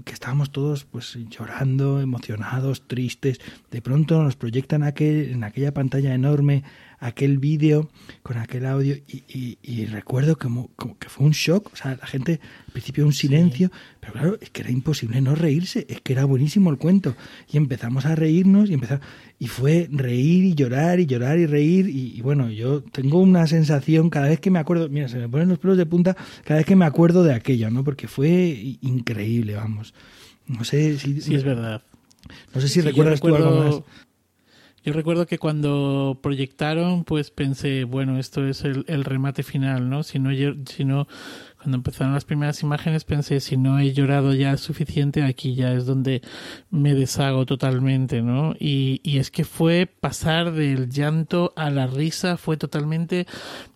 que 0.05 0.13
estábamos 0.13 0.51
todos 0.51 0.85
pues 0.85 1.19
llorando, 1.29 2.01
emocionados, 2.01 2.87
tristes, 2.87 3.41
de 3.71 3.83
pronto 3.83 4.23
nos 4.23 4.37
proyectan 4.37 4.83
aquel, 4.83 5.31
en 5.31 5.45
aquella 5.45 5.73
pantalla 5.73 6.15
enorme 6.15 6.65
aquel 7.01 7.39
vídeo 7.39 7.91
con 8.23 8.39
aquel 8.39 8.67
audio 8.67 8.97
y, 8.97 9.25
y, 9.29 9.59
y 9.63 9.87
recuerdo 9.87 10.37
como, 10.37 10.69
como, 10.77 10.99
que 10.99 11.09
fue 11.09 11.27
un 11.27 11.33
shock, 11.33 11.71
o 11.73 11.77
sea, 11.77 11.97
la 11.97 12.07
gente 12.07 12.41
al 12.67 12.73
principio 12.73 13.07
un 13.07 13.13
silencio, 13.13 13.69
sí. 13.69 13.75
pero 14.01 14.13
claro, 14.15 14.39
es 14.41 14.51
que 14.51 14.63
era 14.63 14.71
imposible 14.71 15.21
no 15.21 15.35
reírse, 15.35 15.87
es 15.89 16.01
que 16.01 16.13
era 16.13 16.25
buenísimo 16.25 16.71
el 16.71 16.79
cuento 16.79 17.15
y 17.51 17.57
empezamos 17.57 18.05
a 18.07 18.15
reírnos 18.15 18.71
y 18.71 18.75
empezamos, 18.75 19.05
y 19.39 19.47
fue 19.47 19.89
reír 19.93 20.45
y 20.45 20.55
llorar 20.55 20.99
y 20.99 21.07
llorar 21.07 21.39
y 21.39 21.47
reír 21.47 21.89
y, 21.89 22.17
y, 22.17 22.21
bueno, 22.21 22.51
yo 22.51 22.83
tengo 22.83 23.21
una 23.21 23.47
sensación 23.47 24.11
cada 24.11 24.29
vez 24.29 24.41
que 24.41 24.51
me 24.51 24.59
acuerdo, 24.59 24.89
mira, 24.89 25.09
se 25.09 25.19
me 25.19 25.29
ponen 25.29 25.49
los 25.49 25.59
pelos 25.59 25.77
de 25.77 25.87
punta 25.87 26.17
cada 26.45 26.59
vez 26.59 26.67
que 26.67 26.77
me 26.77 26.85
acuerdo 26.85 27.23
de 27.23 27.35
aquello, 27.35 27.71
¿no? 27.71 27.85
Porque 27.85 28.09
fue 28.09 28.77
increíble, 28.81 29.55
vamos. 29.55 29.95
No 30.47 30.65
sé 30.65 30.99
si... 30.99 31.21
Sí, 31.21 31.35
es 31.35 31.45
verdad. 31.45 31.83
No 32.55 32.61
sé 32.61 32.69
si 32.69 32.75
sí, 32.75 32.81
recuerdas 32.81 33.15
recuerdo, 33.15 33.39
tú 33.39 33.45
algo 33.45 33.65
más. 33.65 33.83
Yo 34.89 34.95
recuerdo 34.95 35.27
que 35.27 35.39
cuando 35.39 36.19
proyectaron, 36.23 37.05
pues 37.05 37.31
pensé, 37.31 37.85
bueno, 37.85 38.19
esto 38.19 38.47
es 38.47 38.65
el, 38.65 39.05
remate 39.05 39.43
final, 39.43 39.91
¿no? 39.91 40.03
Si 40.03 40.19
no, 40.19 40.31
si 40.65 40.87
no, 40.87 41.07
cuando 41.59 41.77
empezaron 41.77 42.15
las 42.15 42.25
primeras 42.25 42.63
imágenes 42.63 43.05
pensé, 43.05 43.41
si 43.41 43.59
no 43.59 43.79
he 43.79 43.93
llorado 43.93 44.33
ya 44.33 44.57
suficiente, 44.57 45.25
aquí 45.25 45.55
ya 45.55 45.75
es 45.75 45.85
donde 45.85 46.23
me 46.71 46.95
deshago 46.95 47.45
totalmente, 47.45 48.23
¿no? 48.23 48.55
Y, 48.59 49.03
y 49.05 49.19
es 49.19 49.31
que 49.31 49.45
fue 49.45 49.85
pasar 49.85 50.53
del 50.53 50.89
llanto 50.89 51.53
a 51.55 51.69
la 51.69 51.87
risa, 51.87 52.39
fue 52.39 52.57
totalmente 52.57 53.27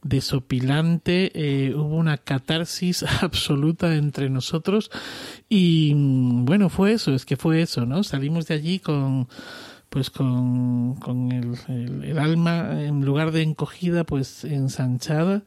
desopilante, 0.02 1.30
eh, 1.34 1.74
hubo 1.74 1.94
una 1.94 2.16
catarsis 2.16 3.02
absoluta 3.20 3.96
entre 3.96 4.30
nosotros 4.30 4.90
y 5.50 5.92
bueno, 5.94 6.70
fue 6.70 6.92
eso, 6.92 7.14
es 7.14 7.26
que 7.26 7.36
fue 7.36 7.60
eso, 7.60 7.84
¿no? 7.84 8.02
Salimos 8.02 8.46
de 8.46 8.54
allí 8.54 8.78
con 8.78 9.28
pues 9.92 10.08
con, 10.08 10.94
con 10.94 11.30
el, 11.32 11.54
el, 12.02 12.18
alma 12.18 12.82
en 12.82 13.04
lugar 13.04 13.30
de 13.30 13.42
encogida 13.42 14.04
pues 14.04 14.42
ensanchada 14.42 15.42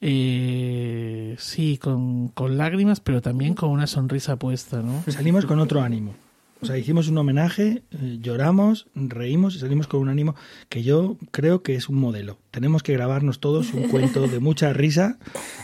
eh, 0.00 1.36
sí 1.38 1.76
con, 1.76 2.28
con, 2.28 2.56
lágrimas 2.56 3.00
pero 3.00 3.20
también 3.20 3.52
con 3.52 3.68
una 3.68 3.86
sonrisa 3.86 4.36
puesta 4.36 4.80
no 4.80 5.04
salimos 5.06 5.44
con 5.44 5.60
otro 5.60 5.82
ánimo. 5.82 6.14
O 6.62 6.64
sea 6.64 6.78
hicimos 6.78 7.08
un 7.08 7.18
homenaje 7.18 7.82
eh, 7.90 8.18
lloramos 8.22 8.86
reímos 8.94 9.56
y 9.56 9.58
salimos 9.58 9.88
con 9.88 10.00
un 10.00 10.08
ánimo 10.08 10.36
que 10.70 10.82
yo 10.82 11.18
creo 11.30 11.62
que 11.62 11.74
es 11.74 11.90
un 11.90 11.96
modelo. 11.96 12.38
Tenemos 12.50 12.82
que 12.82 12.94
grabarnos 12.94 13.40
todos 13.40 13.74
un 13.74 13.88
cuento 13.88 14.26
de 14.26 14.38
mucha 14.38 14.72
risa 14.72 15.18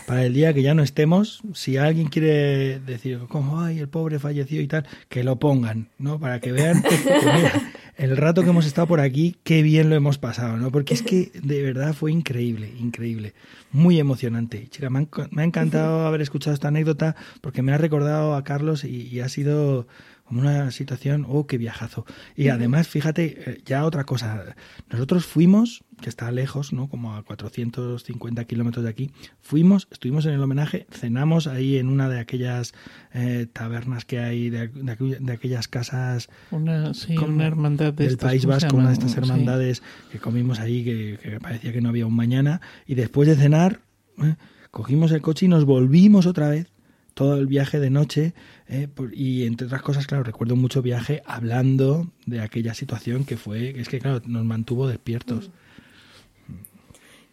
para 0.05 0.23
el 0.23 0.35
día 0.35 0.53
que 0.53 0.61
ya 0.61 0.75
no 0.75 0.83
estemos. 0.83 1.41
Si 1.53 1.77
alguien 1.77 2.09
quiere 2.09 2.79
decir 2.79 3.21
como 3.27 3.61
ay 3.61 3.79
el 3.79 3.87
pobre 3.87 4.19
falleció 4.19 4.61
y 4.61 4.67
tal 4.67 4.85
que 5.07 5.23
lo 5.23 5.39
pongan 5.39 5.87
no 5.97 6.19
para 6.19 6.39
que 6.41 6.51
vean 6.51 6.83
que, 6.83 6.95
mira, 7.35 7.71
el 7.99 8.15
rato 8.15 8.43
que 8.43 8.49
hemos 8.49 8.65
estado 8.65 8.87
por 8.87 9.01
aquí, 9.01 9.35
qué 9.43 9.61
bien 9.61 9.89
lo 9.89 9.95
hemos 9.95 10.17
pasado, 10.17 10.55
¿no? 10.55 10.71
Porque 10.71 10.93
es 10.93 11.01
que 11.01 11.31
de 11.33 11.61
verdad 11.61 11.93
fue 11.93 12.13
increíble, 12.13 12.71
increíble, 12.79 13.33
muy 13.73 13.99
emocionante. 13.99 14.69
Han, 14.81 15.09
me 15.31 15.41
ha 15.41 15.45
encantado 15.45 16.07
haber 16.07 16.21
escuchado 16.21 16.53
esta 16.53 16.69
anécdota 16.69 17.17
porque 17.41 17.61
me 17.61 17.73
ha 17.73 17.77
recordado 17.77 18.35
a 18.35 18.43
Carlos 18.45 18.85
y, 18.85 19.07
y 19.07 19.19
ha 19.19 19.27
sido 19.27 19.85
como 20.29 20.41
una 20.41 20.69
situación, 20.69 21.25
oh, 21.27 21.47
qué 21.47 21.57
viajazo. 21.57 22.05
Y 22.35 22.49
además, 22.49 22.87
fíjate, 22.87 23.63
ya 23.65 23.83
otra 23.83 24.03
cosa, 24.03 24.55
nosotros 24.87 25.25
fuimos, 25.25 25.83
que 25.99 26.07
está 26.07 26.31
lejos, 26.31 26.71
¿no? 26.71 26.87
Como 26.87 27.15
a 27.15 27.23
450 27.23 28.45
kilómetros 28.45 28.83
de 28.83 28.91
aquí, 28.91 29.09
fuimos, 29.41 29.87
estuvimos 29.89 30.27
en 30.27 30.33
el 30.33 30.43
homenaje, 30.43 30.85
cenamos 30.91 31.47
ahí 31.47 31.77
en 31.77 31.89
una 31.89 32.09
de 32.09 32.19
aquellas 32.19 32.75
eh, 33.11 33.47
tabernas 33.51 34.05
que 34.05 34.19
hay, 34.19 34.51
de, 34.51 34.67
de, 34.67 35.17
de 35.19 35.33
aquellas 35.33 35.67
casas. 35.67 36.29
Una, 36.51 36.93
sí, 36.93 37.17
una 37.17 37.47
hermandad 37.47 37.91
de 37.91 38.03
del 38.03 38.13
estas, 38.13 38.29
País 38.29 38.45
Vasco, 38.45 38.77
una 38.77 38.89
de 38.89 38.93
estas 38.93 39.17
hermandades 39.17 39.77
sí. 39.77 40.11
que 40.11 40.19
comimos 40.19 40.59
ahí, 40.59 40.83
que, 40.83 41.17
que, 41.23 41.39
parecía 41.39 41.73
que 41.73 41.81
no 41.81 41.89
había 41.89 42.05
un 42.05 42.15
mañana, 42.15 42.61
y 42.85 42.93
después 42.93 43.27
de 43.27 43.35
cenar, 43.35 43.81
eh, 44.21 44.35
cogimos 44.69 45.11
el 45.11 45.21
coche 45.21 45.47
y 45.47 45.49
nos 45.49 45.65
volvimos 45.65 46.27
otra 46.27 46.49
vez 46.49 46.71
todo 47.19 47.35
el 47.35 47.47
viaje 47.47 47.81
de 47.81 47.89
noche 47.89 48.33
eh, 48.69 48.87
por, 48.87 49.13
y 49.13 49.45
entre 49.45 49.67
otras 49.67 49.81
cosas, 49.81 50.07
claro, 50.07 50.23
recuerdo 50.23 50.55
mucho 50.55 50.81
viaje 50.81 51.21
hablando 51.25 52.07
de 52.25 52.39
aquella 52.39 52.73
situación 52.73 53.25
que 53.25 53.35
fue, 53.35 53.77
es 53.77 53.89
que 53.89 53.99
claro, 53.99 54.21
nos 54.25 54.45
mantuvo 54.45 54.87
despiertos. 54.87 55.51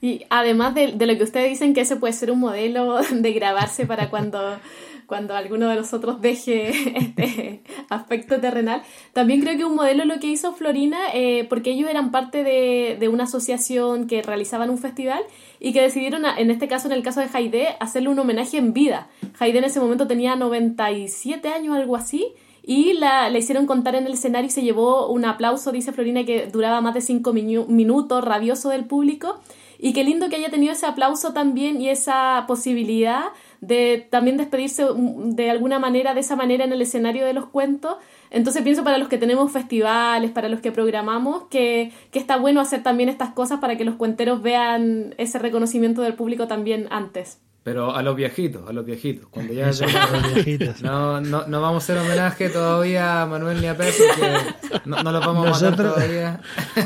Y 0.01 0.27
además 0.29 0.75
de, 0.75 0.91
de, 0.91 1.07
lo 1.07 1.17
que 1.17 1.23
ustedes 1.23 1.51
dicen 1.51 1.73
que 1.73 1.83
ese 1.83 1.95
puede 1.95 2.15
ser 2.15 2.33
un 2.33 2.41
modelo 2.41 3.01
de 3.13 3.33
grabarse 3.33 3.87
para 3.87 4.11
cuando, 4.11 4.59
cuando 5.07 5.35
alguno 5.35 5.69
de 5.69 5.77
nosotros 5.77 6.21
deje 6.21 6.69
este 6.99 7.63
aspecto 7.89 8.41
terrenal, 8.41 8.83
también 9.13 9.41
creo 9.41 9.57
que 9.57 9.65
un 9.65 9.75
modelo 9.75 10.05
lo 10.05 10.19
que 10.19 10.27
hizo 10.27 10.53
Florina, 10.53 10.99
eh, 11.15 11.47
porque 11.49 11.71
ellos 11.71 11.89
eran 11.89 12.11
parte 12.11 12.45
de, 12.45 12.97
de, 12.99 13.09
una 13.09 13.25
asociación 13.25 14.07
que 14.07 14.23
realizaban 14.23 14.71
un 14.71 14.79
festival 14.79 15.23
y 15.61 15.73
que 15.73 15.83
decidieron, 15.83 16.25
en 16.25 16.51
este 16.51 16.69
caso, 16.69 16.89
en 16.89 16.93
el 16.93 17.03
caso 17.03 17.21
de 17.21 17.29
Haidé, 17.33 17.77
hacerle 17.81 18.09
un 18.09 18.19
homenaje 18.19 18.59
en 18.59 18.73
vida. 18.73 19.09
Haidé 19.39 19.59
en 19.59 19.65
ese 19.65 19.81
momento 19.81 20.07
tenía 20.07 20.37
97 20.37 21.49
años, 21.49 21.77
algo 21.77 21.97
así, 21.97 22.35
y 22.63 22.95
la, 22.95 23.31
la, 23.31 23.39
hicieron 23.39 23.67
contar 23.67 23.95
en 23.95 24.07
el 24.07 24.15
escenario 24.15 24.49
y 24.49 24.51
se 24.51 24.63
llevó 24.63 25.09
un 25.09 25.25
aplauso, 25.25 25.71
dice 25.71 25.93
Florina, 25.93 26.25
que 26.25 26.47
duraba 26.47 26.81
más 26.81 26.95
de 26.95 27.01
cinco 27.01 27.33
minutos, 27.33 28.25
rabioso 28.25 28.71
del 28.71 28.87
público. 28.87 29.39
Y 29.79 29.93
qué 29.93 30.05
lindo 30.05 30.29
que 30.29 30.37
haya 30.37 30.51
tenido 30.51 30.73
ese 30.73 30.87
aplauso 30.87 31.33
también 31.33 31.81
y 31.81 31.91
esa 31.91 32.45
posibilidad 32.49 33.27
de 33.61 34.07
también 34.11 34.37
despedirse 34.37 34.87
de 34.97 35.51
alguna 35.51 35.79
manera, 35.79 36.15
de 36.15 36.21
esa 36.21 36.37
manera 36.37 36.65
en 36.65 36.73
el 36.73 36.83
escenario 36.83 37.27
de 37.27 37.33
los 37.33 37.47
cuentos. 37.47 37.97
Entonces 38.31 38.63
pienso 38.63 38.85
para 38.85 38.99
los 38.99 39.09
que 39.09 39.19
tenemos 39.19 39.53
festivales, 39.53 40.31
para 40.31 40.49
los 40.49 40.61
que 40.61 40.73
programamos, 40.73 41.45
que, 41.51 41.93
que 42.11 42.19
está 42.19 42.37
bueno 42.37 42.61
hacer 42.61 42.83
también 42.83 43.09
estas 43.09 43.31
cosas 43.31 43.61
para 43.61 43.77
que 43.77 43.85
los 43.85 43.95
cuenteros 43.95 44.43
vean 44.43 45.15
ese 45.19 45.39
reconocimiento 45.39 46.03
del 46.03 46.15
público 46.15 46.47
también 46.47 46.89
antes. 46.91 47.39
Pero 47.67 47.97
a 47.97 48.01
los 48.01 48.15
viejitos, 48.15 48.63
a 48.69 48.73
los 48.73 48.87
viejitos. 48.87 49.27
Cuando 49.29 49.53
ya 49.53 49.73
No, 50.83 51.21
no, 51.21 51.49
no 51.49 51.61
vamos 51.61 51.83
a 51.83 51.85
hacer 51.85 51.99
homenaje 51.99 52.49
todavía 52.49 53.23
a 53.23 53.27
Manuel 53.27 53.61
ni 53.61 53.67
a 53.67 53.77
Pedro, 53.77 53.93
porque 54.09 54.81
no, 54.85 55.03
no 55.03 55.11
los 55.11 55.27
vamos 55.27 55.49
a 55.49 55.71
matar 55.71 55.93
todavía. 55.93 56.41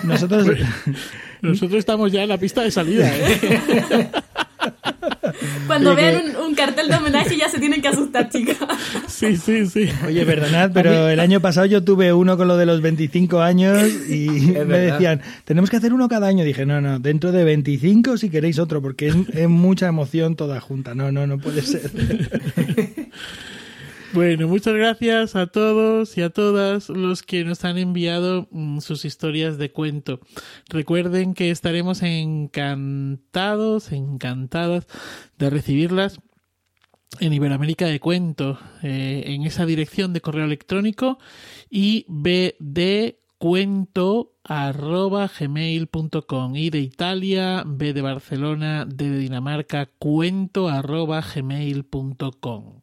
Nosotros, 0.05 0.47
nosotros 1.42 1.78
estamos 1.78 2.10
ya 2.10 2.22
en 2.22 2.30
la 2.30 2.38
pista 2.38 2.62
de 2.62 2.70
salida. 2.70 3.10
¿eh? 3.14 4.10
Cuando 5.66 5.94
vean 5.94 6.36
un, 6.36 6.54
cartel 6.54 6.88
de 6.88 6.96
homenaje 6.96 7.36
ya 7.36 7.48
se 7.48 7.58
tienen 7.58 7.80
que 7.80 7.88
asustar, 7.88 8.28
chicas. 8.30 8.56
Sí, 9.06 9.36
sí, 9.36 9.66
sí. 9.66 9.88
Oye, 10.06 10.24
perdonad, 10.26 10.70
pero 10.72 11.08
el 11.08 11.20
año 11.20 11.40
pasado 11.40 11.66
yo 11.66 11.82
tuve 11.82 12.12
uno 12.12 12.36
con 12.36 12.48
lo 12.48 12.56
de 12.56 12.66
los 12.66 12.80
25 12.80 13.40
años 13.40 13.78
y 14.08 14.28
me 14.66 14.78
decían, 14.78 15.20
tenemos 15.44 15.70
que 15.70 15.76
hacer 15.76 15.92
uno 15.92 16.08
cada 16.08 16.26
año. 16.26 16.44
Dije, 16.44 16.66
no, 16.66 16.80
no, 16.80 16.98
dentro 16.98 17.32
de 17.32 17.44
25 17.44 18.16
si 18.16 18.30
queréis 18.30 18.58
otro, 18.58 18.82
porque 18.82 19.08
es, 19.08 19.16
es 19.32 19.48
mucha 19.48 19.86
emoción 19.86 20.36
toda 20.36 20.60
junta. 20.60 20.94
No, 20.94 21.12
no, 21.12 21.26
no 21.26 21.38
puede 21.38 21.62
ser. 21.62 21.90
Bueno, 24.12 24.48
muchas 24.48 24.74
gracias 24.74 25.36
a 25.36 25.46
todos 25.46 26.18
y 26.18 26.22
a 26.22 26.30
todas 26.30 26.88
los 26.88 27.22
que 27.22 27.44
nos 27.44 27.64
han 27.64 27.78
enviado 27.78 28.48
mm, 28.50 28.80
sus 28.80 29.04
historias 29.04 29.56
de 29.56 29.70
cuento. 29.70 30.18
Recuerden 30.68 31.32
que 31.32 31.50
estaremos 31.52 32.02
encantados, 32.02 33.92
encantadas 33.92 34.88
de 35.38 35.50
recibirlas 35.50 36.20
en 37.20 37.32
Iberoamérica 37.32 37.86
de 37.86 38.00
Cuento, 38.00 38.58
eh, 38.82 39.22
en 39.26 39.42
esa 39.42 39.64
dirección 39.64 40.12
de 40.12 40.20
correo 40.20 40.44
electrónico 40.44 41.18
y 41.70 42.04
cuento 43.38 44.34
arroba 44.42 45.30
gmail.com 45.38 46.56
y 46.56 46.70
de 46.70 46.80
Italia, 46.80 47.62
B 47.64 47.92
de 47.92 48.02
Barcelona, 48.02 48.84
D 48.86 49.08
de 49.08 49.18
Dinamarca, 49.18 49.86
cuento 49.86 50.68
arroba 50.68 51.22
gmail.com. 51.22 52.80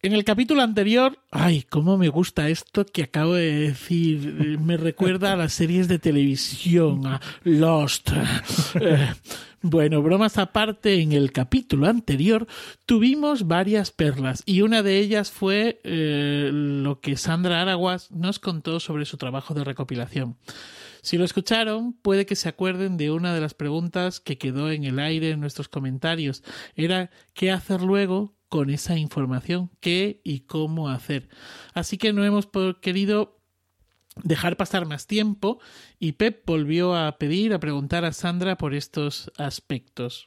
En 0.00 0.12
el 0.12 0.22
capítulo 0.22 0.62
anterior, 0.62 1.18
ay, 1.32 1.64
cómo 1.64 1.98
me 1.98 2.08
gusta 2.08 2.48
esto 2.48 2.86
que 2.86 3.02
acabo 3.02 3.34
de 3.34 3.52
decir. 3.52 4.56
Me 4.60 4.76
recuerda 4.76 5.32
a 5.32 5.36
las 5.36 5.52
series 5.52 5.88
de 5.88 5.98
televisión, 5.98 7.04
a 7.04 7.20
Lost. 7.42 8.10
Eh, 8.80 9.12
bueno, 9.60 10.02
bromas 10.02 10.38
aparte, 10.38 11.00
en 11.00 11.10
el 11.12 11.32
capítulo 11.32 11.88
anterior 11.88 12.46
tuvimos 12.86 13.48
varias 13.48 13.90
perlas 13.90 14.44
y 14.46 14.60
una 14.60 14.82
de 14.82 14.98
ellas 14.98 15.32
fue 15.32 15.80
eh, 15.82 16.50
lo 16.52 17.00
que 17.00 17.16
Sandra 17.16 17.60
Araguas 17.60 18.12
nos 18.12 18.38
contó 18.38 18.78
sobre 18.78 19.04
su 19.04 19.16
trabajo 19.16 19.54
de 19.54 19.64
recopilación. 19.64 20.36
Si 21.02 21.18
lo 21.18 21.24
escucharon, 21.24 21.92
puede 21.94 22.24
que 22.24 22.36
se 22.36 22.48
acuerden 22.48 22.98
de 22.98 23.10
una 23.10 23.34
de 23.34 23.40
las 23.40 23.54
preguntas 23.54 24.20
que 24.20 24.38
quedó 24.38 24.70
en 24.70 24.84
el 24.84 25.00
aire 25.00 25.30
en 25.30 25.40
nuestros 25.40 25.68
comentarios. 25.68 26.44
Era 26.76 27.10
¿qué 27.32 27.50
hacer 27.50 27.82
luego 27.82 28.37
con 28.48 28.70
esa 28.70 28.96
información, 28.96 29.70
qué 29.80 30.20
y 30.24 30.40
cómo 30.40 30.88
hacer. 30.88 31.28
Así 31.74 31.98
que 31.98 32.12
no 32.12 32.24
hemos 32.24 32.48
querido 32.80 33.38
dejar 34.24 34.56
pasar 34.56 34.86
más 34.86 35.06
tiempo 35.06 35.60
y 35.98 36.12
Pep 36.12 36.42
volvió 36.46 36.96
a 36.96 37.18
pedir, 37.18 37.52
a 37.52 37.60
preguntar 37.60 38.04
a 38.04 38.12
Sandra 38.12 38.56
por 38.56 38.74
estos 38.74 39.30
aspectos. 39.36 40.26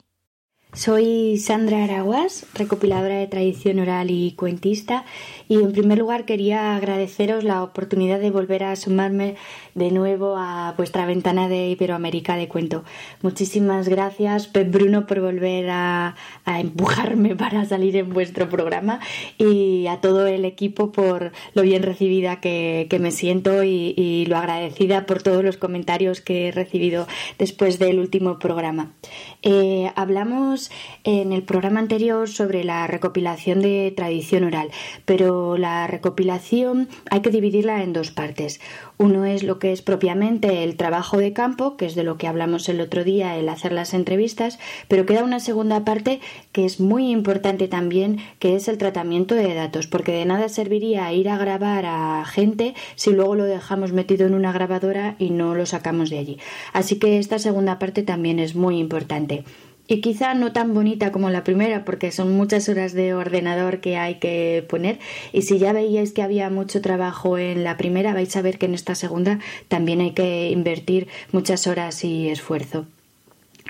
Soy 0.74 1.38
Sandra 1.38 1.84
Araguas, 1.84 2.46
recopiladora 2.54 3.18
de 3.18 3.28
tradición 3.28 3.80
oral 3.80 4.10
y 4.10 4.32
cuentista, 4.38 5.04
y 5.50 5.56
en 5.56 5.74
primer 5.74 5.98
lugar 5.98 6.24
quería 6.24 6.78
agradeceros 6.78 7.44
la 7.44 7.62
oportunidad 7.62 8.22
de 8.22 8.32
volver 8.32 8.64
a 8.64 8.78
sumarme 8.78 9.36
de 9.76 9.92
nuevo 9.92 10.38
a 10.38 10.74
vuestra 10.78 11.06
ventana 11.06 11.50
de 11.50 11.68
Iberoamérica 11.68 12.38
de 12.38 12.48
cuento. 12.48 12.86
Muchísimas 13.22 13.90
gracias, 13.90 14.48
Pep 14.48 14.72
Bruno, 14.72 15.08
por 15.08 15.20
volver 15.20 15.70
a, 15.70 16.16
empujarme 16.46 17.36
para 17.36 17.66
salir 17.66 17.98
en 17.98 18.10
vuestro 18.14 18.48
programa 18.48 19.02
y 19.38 19.88
a 19.88 20.00
todo 20.00 20.26
el 20.26 20.46
equipo 20.46 20.94
por 20.94 21.34
lo 21.54 21.64
bien 21.64 21.84
recibida 21.84 22.40
que, 22.40 22.88
me 23.02 23.12
siento 23.12 23.64
y, 23.66 24.26
lo 24.30 24.38
agradecida 24.38 25.06
por 25.06 25.22
todos 25.22 25.44
los 25.44 25.58
comentarios 25.58 26.22
que 26.22 26.48
he 26.48 26.52
recibido 26.52 27.08
después 27.38 27.78
del 27.78 28.00
último 28.00 28.40
programa. 28.40 28.94
Eh, 29.42 29.92
hablamos 29.96 30.61
en 31.04 31.32
el 31.32 31.44
programa 31.44 31.80
anterior 31.80 32.30
sobre 32.30 32.64
la 32.64 32.86
recopilación 32.88 33.62
de 33.62 33.94
tradición 33.96 34.44
oral, 34.44 34.70
pero 35.06 35.58
la 35.58 35.88
recopilación 35.88 36.90
hay 37.10 37.22
que 37.22 37.32
dividirla 37.32 37.82
en 37.82 37.94
dos 37.94 38.12
partes. 38.12 38.60
Uno 38.98 39.26
es 39.26 39.42
lo 39.42 39.58
que 39.58 39.72
es 39.72 39.82
propiamente 39.82 40.64
el 40.64 40.76
trabajo 40.76 41.18
de 41.18 41.34
campo, 41.34 41.76
que 41.76 41.88
es 41.88 41.96
de 41.96 42.04
lo 42.04 42.18
que 42.18 42.28
hablamos 42.28 42.70
el 42.70 42.82
otro 42.82 43.04
día, 43.04 43.38
el 43.38 43.50
hacer 43.50 43.72
las 43.72 43.96
entrevistas, 43.96 44.60
pero 44.88 45.06
queda 45.06 45.24
una 45.24 45.40
segunda 45.40 45.84
parte 45.84 46.20
que 46.52 46.66
es 46.66 46.80
muy 46.80 47.10
importante 47.10 47.68
también, 47.68 48.20
que 48.38 48.56
es 48.56 48.68
el 48.68 48.78
tratamiento 48.78 49.34
de 49.34 49.56
datos, 49.56 49.88
porque 49.88 50.12
de 50.12 50.26
nada 50.26 50.50
serviría 50.50 51.12
ir 51.14 51.30
a 51.30 51.38
grabar 51.38 51.86
a 51.88 52.24
gente 52.26 52.76
si 52.96 53.12
luego 53.12 53.36
lo 53.36 53.46
dejamos 53.46 53.92
metido 53.92 54.28
en 54.28 54.36
una 54.36 54.52
grabadora 54.52 55.16
y 55.18 55.32
no 55.32 55.56
lo 55.56 55.66
sacamos 55.66 56.10
de 56.10 56.20
allí. 56.20 56.38
Así 56.74 57.00
que 57.00 57.18
esta 57.18 57.40
segunda 57.40 57.80
parte 57.80 58.04
también 58.04 58.40
es 58.40 58.56
muy 58.56 58.78
importante 58.78 59.44
y 59.88 60.02
quizá 60.02 60.34
no 60.34 60.54
tan 60.54 60.74
bonita 60.74 61.12
como 61.12 61.30
la 61.30 61.44
primera 61.44 61.86
porque 61.86 62.12
son 62.12 62.36
muchas 62.36 62.70
horas 62.70 62.94
de 62.94 63.14
ordenador 63.14 63.80
que 63.80 63.98
hay 63.98 64.16
que 64.16 64.66
poner 64.70 65.00
y 65.34 65.44
si 65.44 65.60
ya 65.60 65.74
veíais 65.74 66.14
que 66.14 66.22
había 66.22 66.50
mucho 66.50 66.82
trabajo 66.82 67.38
en 67.38 67.64
la 67.64 67.78
primera 67.78 68.14
vais 68.14 68.36
a 68.36 68.42
ver 68.42 68.58
que 68.58 68.68
en 68.68 68.74
esta 68.74 68.96
segunda 68.96 69.40
también 69.68 70.02
hay 70.02 70.12
que 70.12 70.50
invertir 70.52 71.08
muchas 71.32 71.68
horas 71.68 72.04
y 72.04 72.30
esfuerzo. 72.30 72.86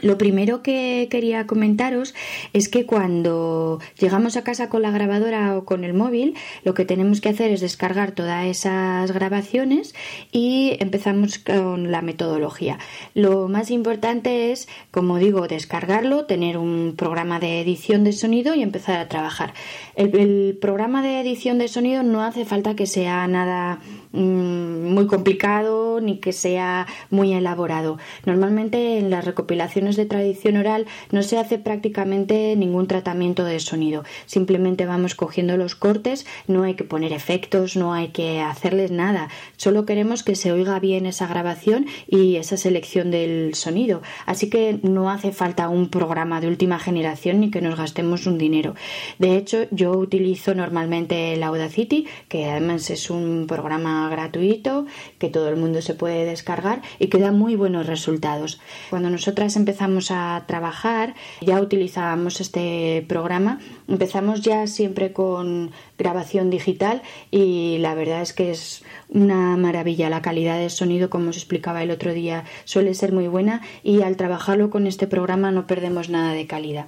Lo 0.02 0.18
primero 0.18 0.64
que 0.64 1.08
quería 1.12 1.46
comentaros 1.46 2.16
es 2.54 2.70
que 2.70 2.86
cuando 2.86 3.80
llegamos 4.00 4.38
a 4.38 4.44
casa 4.44 4.70
con 4.70 4.82
la 4.82 4.92
grabadora 4.92 5.58
o 5.58 5.66
con 5.66 5.84
el 5.84 5.94
móvil, 5.94 6.36
lo 6.64 6.74
que 6.74 6.86
tenemos 6.86 7.22
que 7.22 7.30
hacer 7.30 7.52
es 7.52 7.62
descargar 7.62 8.14
todas 8.14 8.46
esas 8.46 9.12
grabaciones 9.12 9.94
y 10.32 10.78
empezamos 10.80 11.38
con 11.40 11.92
la 11.92 12.02
metodología. 12.02 12.80
Lo 13.14 13.48
más 13.48 13.70
importante 13.70 14.52
es, 14.52 14.68
como 14.90 15.18
digo, 15.18 15.48
descargarlo, 15.48 16.26
tener 16.26 16.58
un 16.58 16.96
programa 16.98 17.40
de 17.40 17.62
edición 17.62 18.04
de 18.04 18.14
sonido 18.14 18.56
y 18.56 18.64
empezar 18.64 19.00
a 19.00 19.10
trabajar. 19.10 19.54
El, 19.96 20.58
programa 20.62 21.02
de 21.02 21.20
edición 21.20 21.58
de 21.58 21.68
sonido 21.68 22.04
no 22.04 22.24
hace 22.24 22.46
falta 22.46 22.76
que 22.76 22.86
sea 22.86 23.28
nada 23.28 23.80
mm, 24.12 24.94
muy 24.94 25.08
complicado 25.08 26.00
ni 26.02 26.20
que 26.20 26.34
sea 26.34 26.88
muy 27.10 27.34
elaborado. 27.34 27.98
Normalmente 28.26 28.98
en 28.98 29.10
las 29.10 29.26
recopilaciones 29.26 29.81
de 29.82 30.06
tradición 30.06 30.58
oral 30.58 30.86
no 31.12 31.24
se 31.24 31.40
hace 31.40 31.58
prácticamente 31.58 32.56
ningún 32.56 32.88
tratamiento 32.88 33.44
de 33.44 33.60
sonido. 33.60 34.04
Simplemente 34.28 34.86
vamos 34.86 35.16
cogiendo 35.16 35.58
los 35.58 35.76
cortes, 35.76 36.28
no 36.48 36.64
hay 36.64 36.76
que 36.76 36.84
poner 36.84 37.14
efectos, 37.14 37.76
no 37.76 37.94
hay 37.94 38.10
que 38.10 38.42
hacerles 38.42 38.92
nada. 38.92 39.30
Solo 39.58 39.86
queremos 39.86 40.22
que 40.22 40.36
se 40.36 40.52
oiga 40.52 40.80
bien 40.80 41.08
esa 41.08 41.26
grabación 41.26 41.88
y 42.08 42.36
esa 42.36 42.58
selección 42.58 43.10
del 43.10 43.56
sonido. 43.56 44.04
Así 44.28 44.50
que 44.52 44.80
no 44.84 45.10
hace 45.10 45.32
falta 45.32 45.68
un 45.68 45.90
programa 45.90 46.42
de 46.42 46.48
última 46.48 46.78
generación 46.78 47.40
ni 47.40 47.50
que 47.50 47.62
nos 47.62 47.76
gastemos 47.76 48.28
un 48.28 48.38
dinero. 48.38 48.76
De 49.18 49.36
hecho, 49.36 49.66
yo 49.72 49.92
utilizo 49.94 50.54
normalmente 50.54 51.34
el 51.34 51.42
Audacity, 51.42 52.08
que 52.30 52.46
además 52.46 52.90
es 52.92 53.10
un 53.10 53.48
programa 53.48 54.08
gratuito 54.10 54.86
que 55.18 55.30
todo 55.30 55.50
el 55.50 55.58
mundo 55.58 55.82
se 55.82 55.96
puede 55.96 56.26
descargar 56.26 56.84
y 57.00 57.08
que 57.08 57.18
da 57.18 57.32
muy 57.32 57.56
buenos 57.56 57.88
resultados. 57.88 58.60
Cuando 58.92 59.10
nosotras 59.10 59.56
empezamos 59.56 59.71
a 60.12 60.44
trabajar, 60.48 61.16
ya 61.42 61.62
utilizábamos 61.62 62.42
este 62.42 63.06
programa, 63.08 63.60
empezamos 63.88 64.42
ya 64.42 64.68
siempre 64.68 65.14
con 65.14 65.72
grabación 65.98 66.50
digital 66.50 67.02
y 67.30 67.78
la 67.80 67.96
verdad 67.96 68.22
es 68.22 68.34
que 68.34 68.52
es 68.52 68.84
una 69.10 69.56
maravilla. 69.58 70.10
La 70.10 70.22
calidad 70.22 70.58
de 70.58 70.70
sonido, 70.70 71.10
como 71.10 71.30
os 71.30 71.38
explicaba 71.38 71.84
el 71.84 71.92
otro 71.92 72.14
día, 72.14 72.44
suele 72.66 72.94
ser 72.94 73.14
muy 73.14 73.28
buena 73.28 73.62
y 73.84 74.02
al 74.02 74.18
trabajarlo 74.18 74.70
con 74.70 74.88
este 74.88 75.08
programa 75.08 75.52
no 75.52 75.68
perdemos 75.68 76.10
nada 76.10 76.34
de 76.34 76.48
calidad. 76.48 76.88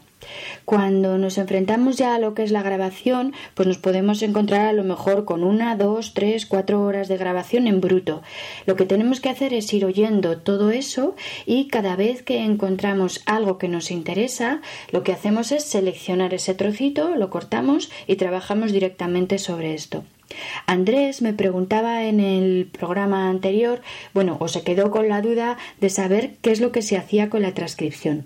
Cuando 0.66 1.18
nos 1.18 1.38
enfrentamos 1.38 1.98
ya 1.98 2.16
a 2.16 2.20
lo 2.20 2.34
que 2.34 2.44
es 2.44 2.52
la 2.52 2.64
grabación, 2.64 3.34
pues 3.54 3.68
nos 3.68 3.78
podemos 3.78 4.22
encontrar 4.22 4.68
a 4.68 4.74
lo 4.74 4.84
mejor 4.84 5.26
con 5.26 5.44
una, 5.44 5.76
dos, 5.76 6.14
tres, 6.14 6.46
cuatro 6.46 6.82
horas 6.82 7.08
de 7.08 7.18
grabación 7.18 7.68
en 7.68 7.82
bruto. 7.82 8.22
Lo 8.66 8.76
que 8.76 8.86
tenemos 8.86 9.20
que 9.20 9.30
hacer 9.30 9.54
es 9.54 9.74
ir 9.74 9.86
oyendo 9.86 10.38
todo 10.38 10.72
eso 10.72 11.16
y 11.46 11.68
cada 11.68 11.96
vez 11.96 12.24
que 12.24 12.44
encontramos 12.44 13.22
algo 13.26 13.58
que 13.58 13.68
nos 13.68 13.92
interesa, 13.92 14.62
lo 14.92 15.04
que 15.04 15.14
hacemos 15.14 15.52
es 15.52 15.64
seleccionar 15.64 16.34
ese 16.34 16.54
trocito, 16.54 17.16
lo 17.16 17.30
cortamos 17.30 17.92
y 18.08 18.16
trabajamos 18.16 18.72
directamente 18.72 19.38
sobre 19.38 19.74
esto. 19.74 20.04
Andrés 20.66 21.22
me 21.22 21.34
preguntaba 21.34 22.06
en 22.06 22.20
el 22.20 22.70
programa 22.72 23.30
anterior, 23.30 23.82
bueno, 24.14 24.38
o 24.40 24.48
se 24.48 24.64
quedó 24.64 24.90
con 24.92 25.08
la 25.10 25.22
duda 25.22 25.58
de 25.80 25.90
saber 25.90 26.36
qué 26.42 26.52
es 26.52 26.62
lo 26.62 26.72
que 26.72 26.82
se 26.82 26.98
hacía 26.98 27.30
con 27.30 27.42
la 27.42 27.54
transcripción. 27.54 28.26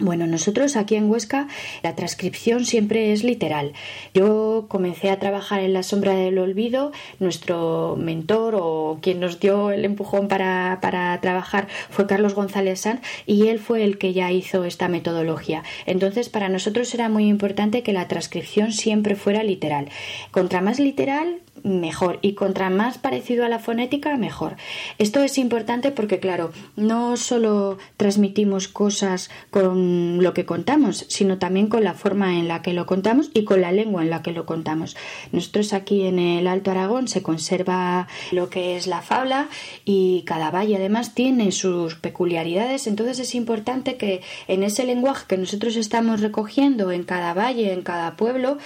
Bueno, 0.00 0.26
nosotros 0.26 0.76
aquí 0.76 0.96
en 0.96 1.10
Huesca 1.10 1.46
la 1.82 1.94
transcripción 1.94 2.64
siempre 2.64 3.12
es 3.12 3.22
literal. 3.22 3.74
Yo 4.14 4.64
comencé 4.66 5.10
a 5.10 5.18
trabajar 5.18 5.60
en 5.60 5.74
la 5.74 5.82
sombra 5.82 6.14
del 6.14 6.38
olvido, 6.38 6.90
nuestro 7.18 7.96
mentor 7.96 8.54
o 8.58 8.98
quien 9.02 9.20
nos 9.20 9.40
dio 9.40 9.70
el 9.70 9.84
empujón 9.84 10.26
para, 10.26 10.78
para 10.80 11.20
trabajar 11.20 11.68
fue 11.90 12.06
Carlos 12.06 12.34
González 12.34 12.80
Sanz 12.80 13.02
y 13.26 13.48
él 13.48 13.58
fue 13.58 13.84
el 13.84 13.98
que 13.98 14.14
ya 14.14 14.32
hizo 14.32 14.64
esta 14.64 14.88
metodología. 14.88 15.64
Entonces 15.84 16.30
para 16.30 16.48
nosotros 16.48 16.94
era 16.94 17.10
muy 17.10 17.28
importante 17.28 17.82
que 17.82 17.92
la 17.92 18.08
transcripción 18.08 18.72
siempre 18.72 19.16
fuera 19.16 19.42
literal. 19.42 19.90
Contra 20.30 20.62
más 20.62 20.80
literal, 20.80 21.40
mejor 21.62 22.18
y 22.22 22.34
contra 22.34 22.70
más 22.70 22.98
parecido 22.98 23.44
a 23.44 23.48
la 23.48 23.58
fonética 23.58 24.16
mejor. 24.16 24.56
Esto 24.98 25.22
es 25.22 25.38
importante 25.38 25.90
porque 25.90 26.20
claro, 26.20 26.52
no 26.76 27.16
solo 27.16 27.78
transmitimos 27.96 28.68
cosas 28.68 29.30
con 29.50 30.22
lo 30.22 30.34
que 30.34 30.46
contamos, 30.46 31.04
sino 31.08 31.38
también 31.38 31.68
con 31.68 31.84
la 31.84 31.94
forma 31.94 32.38
en 32.38 32.48
la 32.48 32.62
que 32.62 32.72
lo 32.72 32.86
contamos 32.86 33.30
y 33.34 33.44
con 33.44 33.60
la 33.60 33.72
lengua 33.72 34.02
en 34.02 34.10
la 34.10 34.22
que 34.22 34.32
lo 34.32 34.46
contamos. 34.46 34.96
Nosotros 35.32 35.72
aquí 35.72 36.06
en 36.06 36.18
el 36.18 36.46
Alto 36.46 36.70
Aragón 36.70 37.08
se 37.08 37.22
conserva 37.22 38.08
lo 38.32 38.50
que 38.50 38.76
es 38.76 38.86
la 38.86 39.02
fabla 39.02 39.48
y 39.84 40.22
cada 40.26 40.50
valle 40.50 40.76
además 40.76 41.14
tiene 41.14 41.52
sus 41.52 41.94
peculiaridades, 41.94 42.86
entonces 42.86 43.18
es 43.18 43.34
importante 43.34 43.96
que 43.96 44.22
en 44.48 44.62
ese 44.62 44.84
lenguaje 44.84 45.26
que 45.28 45.36
nosotros 45.36 45.76
estamos 45.76 46.20
recogiendo 46.20 46.92
en 46.92 47.04
cada 47.04 47.34
valle, 47.34 47.72
en 47.72 47.82
cada 47.82 48.16
pueblo, 48.16 48.58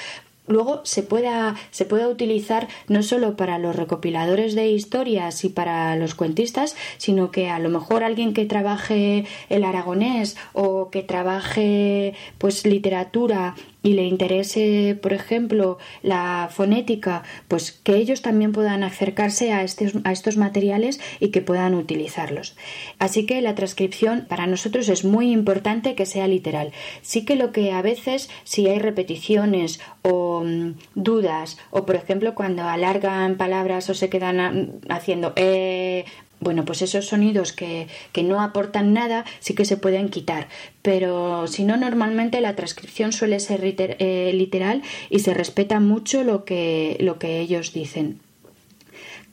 luego 0.47 0.81
se 0.85 1.03
pueda, 1.03 1.55
se 1.71 1.85
pueda 1.85 2.09
utilizar 2.09 2.69
no 2.89 3.03
solo 3.03 3.37
para 3.37 3.59
los 3.59 3.77
recopiladores 3.77 4.55
de 4.55 4.69
historias 4.69 5.45
y 5.45 5.49
para 5.49 5.97
los 5.97 6.15
cuentistas, 6.15 6.77
sino 6.99 7.31
que 7.31 7.49
a 7.49 7.59
lo 7.59 7.71
mejor 7.71 8.05
alguien 8.05 8.35
que 8.35 8.45
trabaje 8.45 9.27
el 9.49 9.65
aragonés 9.65 10.37
o 10.53 10.91
que 10.91 11.03
trabaje 11.03 12.15
pues 12.39 12.66
literatura 12.66 13.55
y 13.85 13.93
le 13.93 14.05
interese, 14.05 14.98
por 15.01 15.12
ejemplo, 15.12 15.78
la 16.02 16.48
fonética, 16.51 17.23
pues 17.48 17.70
que 17.70 17.97
ellos 17.97 18.23
también 18.23 18.52
puedan 18.52 18.82
acercarse 18.82 19.52
a 19.52 19.62
estos, 19.62 19.93
a 20.05 20.11
estos 20.11 20.39
materiales 20.39 21.01
y 21.20 21.28
que 21.28 21.43
puedan 21.43 21.74
utilizarlos. 21.74 22.56
Así 22.98 23.27
que 23.27 23.43
la 23.43 23.55
transcripción 23.55 24.24
para 24.27 24.47
nosotros 24.47 24.89
es 24.89 25.05
muy 25.05 25.31
importante 25.31 25.94
que 25.94 26.06
sea 26.06 26.27
literal. 26.27 26.73
Sí 27.02 27.27
que 27.27 27.36
lo 27.36 27.52
que 27.52 27.73
a 27.73 27.82
veces, 27.82 28.31
si 28.44 28.66
hay 28.69 28.78
repeticiones 28.78 29.81
o 30.01 30.43
mm, 30.44 30.77
dudas, 30.94 31.59
o 31.70 31.85
por 31.85 31.97
ejemplo 31.97 32.35
cuando 32.35 32.62
alargan 32.62 33.36
palabras 33.36 33.90
o 33.90 33.94
se 33.94 34.09
quedan 34.09 34.81
haciendo 34.89 35.35
eh, 35.36 36.06
bueno, 36.45 36.65
pues 36.65 36.83
esos 36.83 37.07
sonidos 37.07 37.53
que, 37.53 37.89
que, 38.12 38.23
no 38.23 38.41
aportan 38.41 38.93
nada 38.93 39.25
sí 39.41 39.55
que 39.55 39.65
se 39.65 39.77
pueden 39.77 40.11
quitar, 40.11 40.49
pero 40.83 41.49
si 41.49 41.65
no, 41.65 41.77
normalmente 41.77 42.41
la 42.41 42.55
transcripción 42.55 43.12
suele 43.12 43.41
ser 43.41 43.65
eh, 43.65 44.33
literal 44.35 44.83
y 45.11 45.19
se 45.21 45.35
respeta 45.35 45.81
mucho 45.81 46.23
lo 46.23 46.45
que, 46.45 46.97
lo 47.01 47.19
que 47.19 47.41
ellos 47.41 47.73
dicen. 47.73 48.21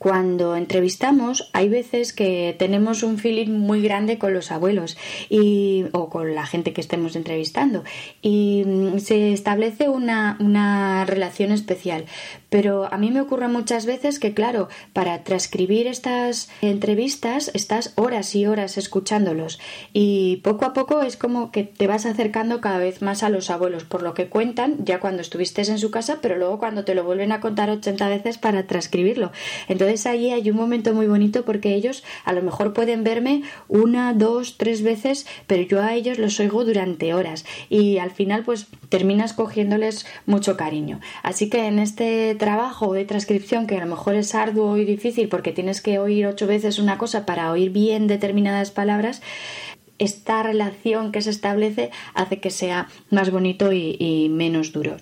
Cuando 0.02 0.56
entrevistamos 0.56 1.48
hay 1.52 1.68
veces 1.68 2.12
que 2.12 2.56
tenemos 2.58 3.04
un 3.04 3.18
feeling 3.18 3.50
muy 3.50 3.82
grande 3.82 4.18
con 4.18 4.34
los 4.34 4.50
abuelos 4.50 4.96
y, 5.30 5.84
o 5.92 6.08
con 6.10 6.34
la 6.34 6.44
gente 6.44 6.72
que 6.72 6.80
estemos 6.80 7.14
entrevistando. 7.14 7.84
Y 8.20 8.64
mm, 8.66 8.98
se 8.98 9.32
establece 9.32 9.88
una, 9.88 10.36
una 10.40 11.04
relación 11.04 11.52
especial. 11.52 12.06
Pero 12.52 12.92
a 12.92 12.98
mí 12.98 13.10
me 13.10 13.22
ocurre 13.22 13.48
muchas 13.48 13.86
veces 13.86 14.18
que, 14.18 14.34
claro, 14.34 14.68
para 14.92 15.24
transcribir 15.24 15.86
estas 15.86 16.50
entrevistas 16.60 17.50
estás 17.54 17.94
horas 17.96 18.34
y 18.34 18.44
horas 18.44 18.76
escuchándolos 18.76 19.58
y 19.94 20.36
poco 20.44 20.66
a 20.66 20.74
poco 20.74 21.00
es 21.00 21.16
como 21.16 21.50
que 21.50 21.64
te 21.64 21.86
vas 21.86 22.04
acercando 22.04 22.60
cada 22.60 22.76
vez 22.76 23.00
más 23.00 23.22
a 23.22 23.30
los 23.30 23.48
abuelos 23.48 23.84
por 23.84 24.02
lo 24.02 24.12
que 24.12 24.28
cuentan 24.28 24.84
ya 24.84 25.00
cuando 25.00 25.22
estuviste 25.22 25.62
en 25.62 25.78
su 25.78 25.90
casa, 25.90 26.18
pero 26.20 26.36
luego 26.36 26.58
cuando 26.58 26.84
te 26.84 26.94
lo 26.94 27.04
vuelven 27.04 27.32
a 27.32 27.40
contar 27.40 27.70
80 27.70 28.06
veces 28.10 28.36
para 28.36 28.66
transcribirlo. 28.66 29.32
Entonces 29.68 30.04
allí 30.04 30.30
hay 30.30 30.50
un 30.50 30.56
momento 30.56 30.92
muy 30.92 31.06
bonito 31.06 31.46
porque 31.46 31.74
ellos 31.74 32.04
a 32.26 32.34
lo 32.34 32.42
mejor 32.42 32.74
pueden 32.74 33.02
verme 33.02 33.44
una, 33.68 34.12
dos, 34.12 34.58
tres 34.58 34.82
veces, 34.82 35.26
pero 35.46 35.62
yo 35.62 35.80
a 35.80 35.94
ellos 35.94 36.18
los 36.18 36.38
oigo 36.38 36.66
durante 36.66 37.14
horas 37.14 37.46
y 37.70 37.96
al 37.96 38.10
final 38.10 38.42
pues 38.44 38.66
terminas 38.90 39.32
cogiéndoles 39.32 40.04
mucho 40.26 40.58
cariño. 40.58 41.00
Así 41.22 41.48
que 41.48 41.66
en 41.66 41.78
este 41.78 42.36
trabajo 42.42 42.92
de 42.92 43.04
transcripción 43.04 43.68
que 43.68 43.76
a 43.76 43.80
lo 43.84 43.86
mejor 43.86 44.16
es 44.16 44.34
arduo 44.34 44.76
y 44.76 44.84
difícil 44.84 45.28
porque 45.28 45.52
tienes 45.52 45.80
que 45.80 46.00
oír 46.00 46.26
ocho 46.26 46.48
veces 46.48 46.80
una 46.80 46.98
cosa 46.98 47.24
para 47.24 47.52
oír 47.52 47.70
bien 47.70 48.08
determinadas 48.08 48.72
palabras, 48.72 49.22
esta 50.00 50.42
relación 50.42 51.12
que 51.12 51.22
se 51.22 51.30
establece 51.30 51.92
hace 52.14 52.40
que 52.40 52.50
sea 52.50 52.88
más 53.10 53.30
bonito 53.30 53.72
y, 53.72 54.28
menos 54.28 54.72
duro. 54.72 54.96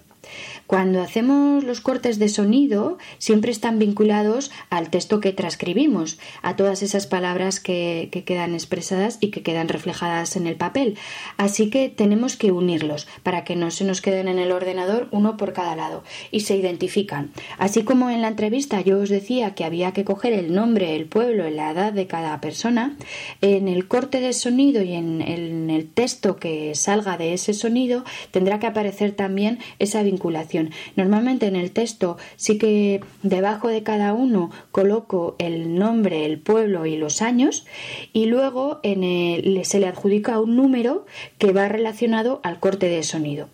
Cuando 0.71 1.03
hacemos 1.03 1.65
los 1.65 1.81
cortes 1.81 2.21
de 2.21 2.29
sonido, 2.29 2.97
siempre 3.19 3.51
están 3.51 3.81
vinculados 3.81 4.53
al 4.71 4.89
texto 4.89 5.19
que 5.19 5.33
transcribimos, 5.33 6.21
a 6.43 6.55
todas 6.55 6.85
esas 6.85 7.09
palabras 7.09 7.59
que, 7.59 8.09
quedan 8.25 8.55
expresadas 8.55 9.19
y 9.21 9.33
que 9.33 9.43
quedan 9.43 9.67
reflejadas 9.67 10.37
en 10.37 10.47
el 10.47 10.55
papel. 10.55 10.97
Así 11.39 11.71
que 11.71 11.89
tenemos 11.89 12.37
que 12.37 12.53
unirlos 12.53 13.09
para 13.25 13.43
que 13.43 13.57
no 13.57 13.73
se 13.73 13.83
nos 13.83 14.01
queden 14.01 14.29
en 14.29 14.39
el 14.39 14.53
ordenador 14.53 15.09
uno 15.11 15.37
por 15.37 15.55
cada 15.55 15.75
lado 15.75 16.05
y 16.31 16.43
se 16.43 16.57
identifican. 16.57 17.33
Así 17.59 17.83
como 17.83 18.09
en 18.09 18.23
la 18.23 18.29
entrevista 18.29 18.81
yo 18.81 19.01
os 19.01 19.09
decía 19.09 19.57
que 19.57 19.65
había 19.65 19.91
que 19.91 20.05
coger 20.05 20.33
el 20.33 20.55
nombre, 20.55 20.95
el 20.95 21.07
pueblo 21.07 21.51
la 21.51 21.73
edad 21.73 21.93
de 21.93 22.07
cada 22.07 22.41
persona, 22.41 22.97
en 23.41 23.67
el 23.67 23.89
corte 23.89 24.21
de 24.21 24.33
sonido 24.33 24.85
y 24.85 24.93
en 24.93 25.69
el 25.69 25.91
texto 25.91 26.37
que 26.37 26.77
salga 26.77 27.19
de 27.19 27.33
ese 27.33 27.55
sonido 27.55 28.05
tendrá 28.31 28.61
que 28.61 28.69
aparecer 28.69 29.11
también 29.11 29.59
esa 29.81 30.05
vinculación 30.05 30.60
Normalmente 30.97 31.47
en 31.47 31.57
el 31.57 31.70
texto 31.70 32.19
sí 32.37 32.59
que 32.59 33.01
debajo 33.23 33.69
de 33.69 33.82
cada 33.82 34.12
uno 34.12 34.51
coloco 34.70 35.37
el 35.39 35.74
nombre, 35.74 36.27
el 36.27 36.39
pueblo 36.39 36.87
y 36.87 36.97
los 36.97 37.23
años 37.23 37.66
y 38.12 38.27
luego 38.27 38.81
se 38.82 39.81
le 39.81 39.87
adjudica 39.87 40.41
un 40.41 40.57
número 40.57 41.07
que 41.39 41.53
va 41.53 41.69
relacionado 41.69 42.41
al 42.43 42.61
corte 42.61 42.89
de 42.89 43.03
sonido. 43.03 43.49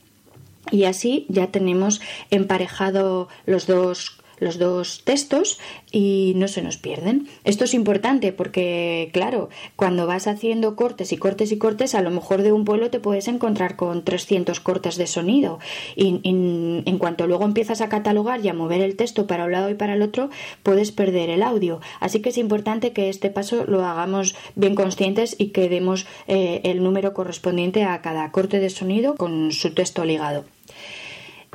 Y 0.72 0.84
así 0.84 1.26
ya 1.28 1.46
tenemos 1.48 2.00
emparejado 2.30 3.28
los 3.46 3.66
dos 3.66 4.18
los 4.38 4.58
dos 4.58 5.02
textos 5.04 5.58
y 5.90 6.32
no 6.36 6.48
se 6.48 6.62
nos 6.62 6.76
pierden. 6.76 7.28
Esto 7.44 7.64
es 7.64 7.74
importante 7.74 8.32
porque, 8.32 9.10
claro, 9.12 9.48
cuando 9.76 10.06
vas 10.06 10.26
haciendo 10.26 10.76
cortes 10.76 11.12
y 11.12 11.16
cortes 11.16 11.52
y 11.52 11.58
cortes, 11.58 11.94
a 11.94 12.02
lo 12.02 12.10
mejor 12.10 12.42
de 12.42 12.52
un 12.52 12.64
pueblo 12.64 12.90
te 12.90 13.00
puedes 13.00 13.28
encontrar 13.28 13.76
con 13.76 14.04
300 14.04 14.60
cortes 14.60 14.96
de 14.96 15.06
sonido 15.06 15.58
y, 15.94 16.20
en 16.24 16.98
cuanto 16.98 17.26
luego 17.26 17.44
empiezas 17.44 17.80
a 17.80 17.88
catalogar 17.88 18.44
y 18.44 18.48
a 18.48 18.54
mover 18.54 18.80
el 18.80 18.96
texto 18.96 19.26
para 19.26 19.44
un 19.44 19.52
lado 19.52 19.70
y 19.70 19.74
para 19.74 19.94
el 19.94 20.02
otro, 20.02 20.30
puedes 20.62 20.92
perder 20.92 21.30
el 21.30 21.42
audio. 21.42 21.80
Así 22.00 22.20
que 22.20 22.30
es 22.30 22.38
importante 22.38 22.92
que 22.92 23.08
este 23.08 23.30
paso 23.30 23.64
lo 23.66 23.84
hagamos 23.84 24.36
bien 24.54 24.74
conscientes 24.74 25.36
y 25.38 25.48
que 25.48 25.68
demos 25.68 26.06
eh, 26.26 26.60
el 26.64 26.82
número 26.82 27.14
correspondiente 27.14 27.84
a 27.84 28.00
cada 28.02 28.30
corte 28.30 28.60
de 28.60 28.70
sonido 28.70 29.14
con 29.14 29.52
su 29.52 29.72
texto 29.74 30.04
ligado. 30.04 30.55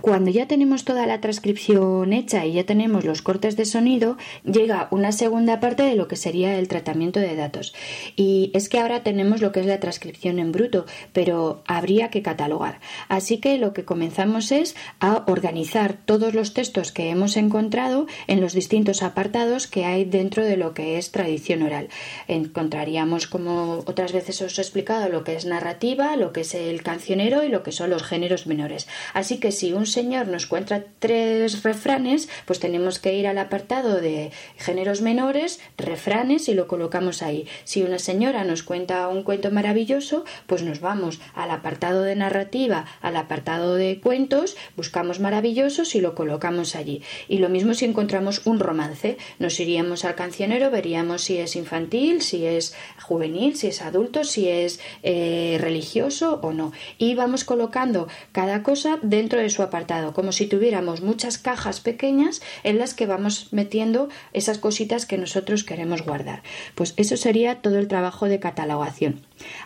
Cuando 0.01 0.31
ya 0.31 0.47
tenemos 0.47 0.83
toda 0.83 1.05
la 1.05 1.21
transcripción 1.21 2.11
hecha 2.11 2.43
y 2.47 2.53
ya 2.53 2.65
tenemos 2.65 3.05
los 3.05 3.21
cortes 3.21 3.55
de 3.55 3.65
sonido, 3.65 4.17
llega 4.43 4.87
una 4.89 5.11
segunda 5.11 5.59
parte 5.59 5.83
de 5.83 5.95
lo 5.95 6.07
que 6.07 6.15
sería 6.15 6.57
el 6.57 6.67
tratamiento 6.67 7.19
de 7.19 7.35
datos. 7.35 7.75
Y 8.15 8.49
es 8.55 8.67
que 8.67 8.79
ahora 8.79 9.03
tenemos 9.03 9.41
lo 9.41 9.51
que 9.51 9.59
es 9.59 9.67
la 9.67 9.79
transcripción 9.79 10.39
en 10.39 10.51
bruto, 10.51 10.87
pero 11.13 11.61
habría 11.67 12.09
que 12.09 12.23
catalogar. 12.23 12.79
Así 13.09 13.37
que 13.37 13.59
lo 13.59 13.73
que 13.73 13.85
comenzamos 13.85 14.51
es 14.51 14.75
a 14.99 15.23
organizar 15.27 15.97
todos 16.03 16.33
los 16.33 16.55
textos 16.55 16.91
que 16.91 17.09
hemos 17.09 17.37
encontrado 17.37 18.07
en 18.25 18.41
los 18.41 18.53
distintos 18.53 19.03
apartados 19.03 19.67
que 19.67 19.85
hay 19.85 20.03
dentro 20.05 20.43
de 20.43 20.57
lo 20.57 20.73
que 20.73 20.97
es 20.97 21.11
tradición 21.11 21.61
oral. 21.61 21.89
Encontraríamos, 22.27 23.27
como 23.27 23.83
otras 23.85 24.13
veces 24.13 24.41
os 24.41 24.57
he 24.57 24.61
explicado, 24.61 25.09
lo 25.09 25.23
que 25.23 25.35
es 25.35 25.45
narrativa, 25.45 26.15
lo 26.15 26.33
que 26.33 26.41
es 26.41 26.55
el 26.55 26.81
cancionero 26.81 27.43
y 27.43 27.49
lo 27.49 27.61
que 27.61 27.71
son 27.71 27.91
los 27.91 28.01
géneros 28.01 28.47
menores. 28.47 28.87
Así 29.13 29.37
que 29.37 29.51
si 29.51 29.73
un 29.73 29.85
señor 29.91 30.27
nos 30.27 30.47
cuenta 30.47 30.83
tres 30.99 31.63
refranes, 31.63 32.29
pues 32.45 32.59
tenemos 32.59 32.97
que 32.99 33.13
ir 33.13 33.27
al 33.27 33.37
apartado 33.37 34.01
de 34.01 34.31
géneros 34.57 35.01
menores, 35.01 35.59
refranes 35.77 36.47
y 36.47 36.53
lo 36.53 36.67
colocamos 36.67 37.21
ahí. 37.21 37.47
Si 37.65 37.83
una 37.83 37.99
señora 37.99 38.43
nos 38.43 38.63
cuenta 38.63 39.07
un 39.09 39.23
cuento 39.23 39.51
maravilloso, 39.51 40.23
pues 40.47 40.63
nos 40.63 40.79
vamos 40.79 41.19
al 41.35 41.51
apartado 41.51 42.03
de 42.03 42.15
narrativa, 42.15 42.85
al 43.01 43.17
apartado 43.17 43.75
de 43.75 43.99
cuentos, 43.99 44.55
buscamos 44.75 45.19
maravillosos 45.19 45.93
y 45.95 46.01
lo 46.01 46.15
colocamos 46.15 46.75
allí. 46.75 47.03
Y 47.27 47.37
lo 47.39 47.49
mismo 47.49 47.73
si 47.73 47.85
encontramos 47.85 48.45
un 48.45 48.59
romance, 48.59 49.17
nos 49.39 49.59
iríamos 49.59 50.05
al 50.05 50.15
cancionero, 50.15 50.71
veríamos 50.71 51.21
si 51.23 51.37
es 51.37 51.55
infantil, 51.55 52.21
si 52.21 52.45
es 52.45 52.73
juvenil, 53.01 53.55
si 53.55 53.67
es 53.67 53.81
adulto, 53.81 54.23
si 54.23 54.47
es 54.47 54.79
eh, 55.03 55.57
religioso 55.59 56.39
o 56.41 56.53
no. 56.53 56.71
Y 56.97 57.15
vamos 57.15 57.43
colocando 57.43 58.07
cada 58.31 58.63
cosa 58.63 58.97
dentro 59.01 59.39
de 59.39 59.49
su 59.49 59.61
apartado 59.61 59.80
como 60.13 60.31
si 60.31 60.47
tuviéramos 60.47 61.01
muchas 61.01 61.37
cajas 61.37 61.79
pequeñas 61.79 62.41
en 62.63 62.77
las 62.77 62.93
que 62.93 63.05
vamos 63.05 63.47
metiendo 63.51 64.09
esas 64.33 64.57
cositas 64.57 65.05
que 65.05 65.17
nosotros 65.17 65.63
queremos 65.63 66.03
guardar. 66.03 66.43
Pues 66.75 66.93
eso 66.97 67.17
sería 67.17 67.61
todo 67.61 67.77
el 67.77 67.87
trabajo 67.87 68.27
de 68.27 68.39
catalogación. 68.39 69.21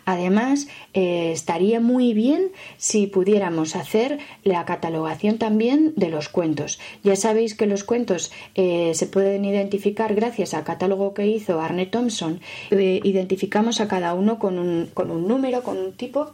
Además, 0.05 0.67
eh, 0.93 1.31
estaría 1.31 1.79
muy 1.79 2.13
bien 2.13 2.51
si 2.77 3.07
pudiéramos 3.07 3.75
hacer 3.75 4.19
la 4.43 4.65
catalogación 4.65 5.37
también 5.37 5.93
de 5.95 6.09
los 6.09 6.29
cuentos. 6.29 6.79
Ya 7.03 7.15
sabéis 7.15 7.55
que 7.55 7.65
los 7.65 7.83
cuentos 7.83 8.31
eh, 8.55 8.91
se 8.93 9.07
pueden 9.07 9.45
identificar 9.45 10.15
gracias 10.15 10.53
al 10.53 10.63
catálogo 10.63 11.13
que 11.13 11.27
hizo 11.27 11.59
Arne 11.59 11.85
Thompson. 11.85 12.39
Eh, 12.71 13.01
identificamos 13.03 13.81
a 13.81 13.87
cada 13.87 14.13
uno 14.13 14.39
con 14.39 14.59
un, 14.59 14.89
con 14.93 15.11
un 15.11 15.27
número, 15.27 15.61
con 15.63 15.77
un 15.77 15.93
tipo 15.93 16.31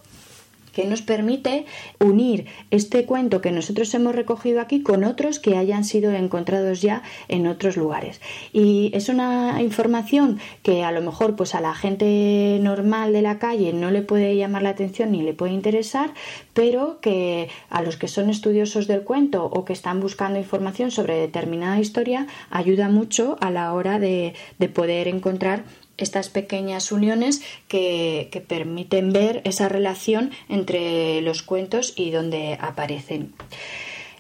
que 0.74 0.86
nos 0.86 1.02
permite 1.02 1.66
unir 2.00 2.46
este 2.72 3.06
cuento 3.06 3.42
que 3.42 3.52
nosotros 3.52 3.94
hemos 3.94 4.16
recogido 4.16 4.62
aquí 4.62 4.82
con 4.82 5.04
otros 5.04 5.40
que 5.40 5.58
hayan 5.58 5.84
sido 5.84 6.12
encontrados 6.12 6.82
ya 6.82 7.04
en 7.28 7.48
otros 7.48 7.78
lugares. 7.78 8.22
Y 8.54 8.92
es 8.94 9.10
una 9.10 9.62
información 9.62 10.40
que 10.64 10.84
a 10.84 10.92
lo 10.92 11.02
mejor 11.02 11.36
pues 11.36 11.56
a 11.56 11.62
la 11.62 11.74
gente 11.74 12.60
normal 12.62 13.14
de 13.14 13.22
la 13.22 13.40
calle 13.40 13.74
no 13.74 13.92
le 13.92 14.02
puede 14.02 14.36
llamar 14.36 14.64
la 14.64 14.70
atención 14.70 15.12
ni 15.12 15.22
le 15.22 15.34
puede 15.34 15.54
interesar, 15.54 16.14
pero 16.54 17.00
que 17.02 17.50
a 17.70 17.82
los 17.82 17.98
que 17.98 18.08
son 18.08 18.30
estudiosos 18.30 18.88
del 18.88 19.04
cuento 19.04 19.46
o 19.46 19.66
que 19.66 19.74
están 19.74 20.00
buscando 20.00 20.40
información 20.40 20.92
sobre 20.92 21.16
determinada 21.18 21.80
historia 21.80 22.28
ayuda 22.50 22.90
mucho 22.90 23.38
a 23.40 23.52
la 23.52 23.74
hora 23.74 24.00
de, 24.00 24.34
de 24.60 24.70
poder 24.70 25.08
encontrar 25.08 25.64
estas 26.02 26.30
pequeñas 26.30 26.92
uniones 26.92 27.42
que, 27.68 28.30
permiten 28.48 29.14
ver 29.14 29.42
esa 29.46 29.70
relación 29.70 30.32
entre 30.50 31.22
los 31.22 31.44
cuentos 31.44 31.94
y 31.96 32.12
donde 32.12 32.58
aparecen. 32.60 33.34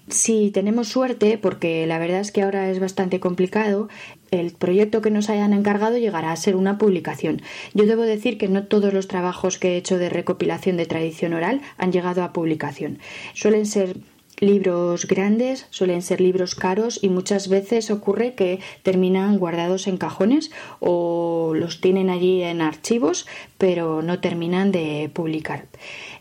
Si 0.07 0.51
tenemos 0.51 0.89
suerte, 0.89 1.37
porque 1.37 1.85
la 1.87 1.99
verdad 1.99 2.19
es 2.19 2.31
que 2.31 2.41
ahora 2.41 2.69
es 2.69 2.79
bastante 2.79 3.19
complicado, 3.19 3.87
el 4.29 4.51
proyecto 4.51 5.01
que 5.01 5.11
nos 5.11 5.29
hayan 5.29 5.53
encargado 5.53 5.97
llegará 5.97 6.31
a 6.31 6.35
ser 6.35 6.55
una 6.55 6.77
publicación. 6.77 7.41
Yo 7.73 7.85
debo 7.85 8.01
decir 8.03 8.37
que 8.37 8.47
no 8.47 8.65
todos 8.65 8.93
los 8.93 9.07
trabajos 9.07 9.57
que 9.57 9.73
he 9.73 9.77
hecho 9.77 9.97
de 9.97 10.09
recopilación 10.09 10.77
de 10.77 10.85
tradición 10.85 11.33
oral 11.33 11.61
han 11.77 11.91
llegado 11.91 12.23
a 12.23 12.33
publicación. 12.33 12.99
Suelen 13.33 13.65
ser 13.65 13.97
libros 14.41 15.07
grandes, 15.07 15.67
suelen 15.69 16.01
ser 16.01 16.19
libros 16.19 16.55
caros 16.55 16.99
y 17.01 17.09
muchas 17.09 17.47
veces 17.47 17.91
ocurre 17.91 18.33
que 18.33 18.59
terminan 18.83 19.37
guardados 19.37 19.87
en 19.87 19.97
cajones 19.97 20.51
o 20.79 21.53
los 21.55 21.79
tienen 21.79 22.09
allí 22.09 22.41
en 22.41 22.61
archivos, 22.61 23.27
pero 23.57 24.01
no 24.01 24.19
terminan 24.19 24.71
de 24.71 25.09
publicar. 25.13 25.67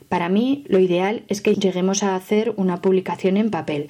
Para 0.08 0.28
mí 0.28 0.64
lo 0.68 0.78
ideal 0.78 1.22
es 1.28 1.40
que 1.40 1.54
lleguemos 1.54 2.02
a 2.02 2.14
hacer 2.14 2.52
una 2.56 2.82
publicación 2.82 3.36
en 3.36 3.50
papel 3.50 3.88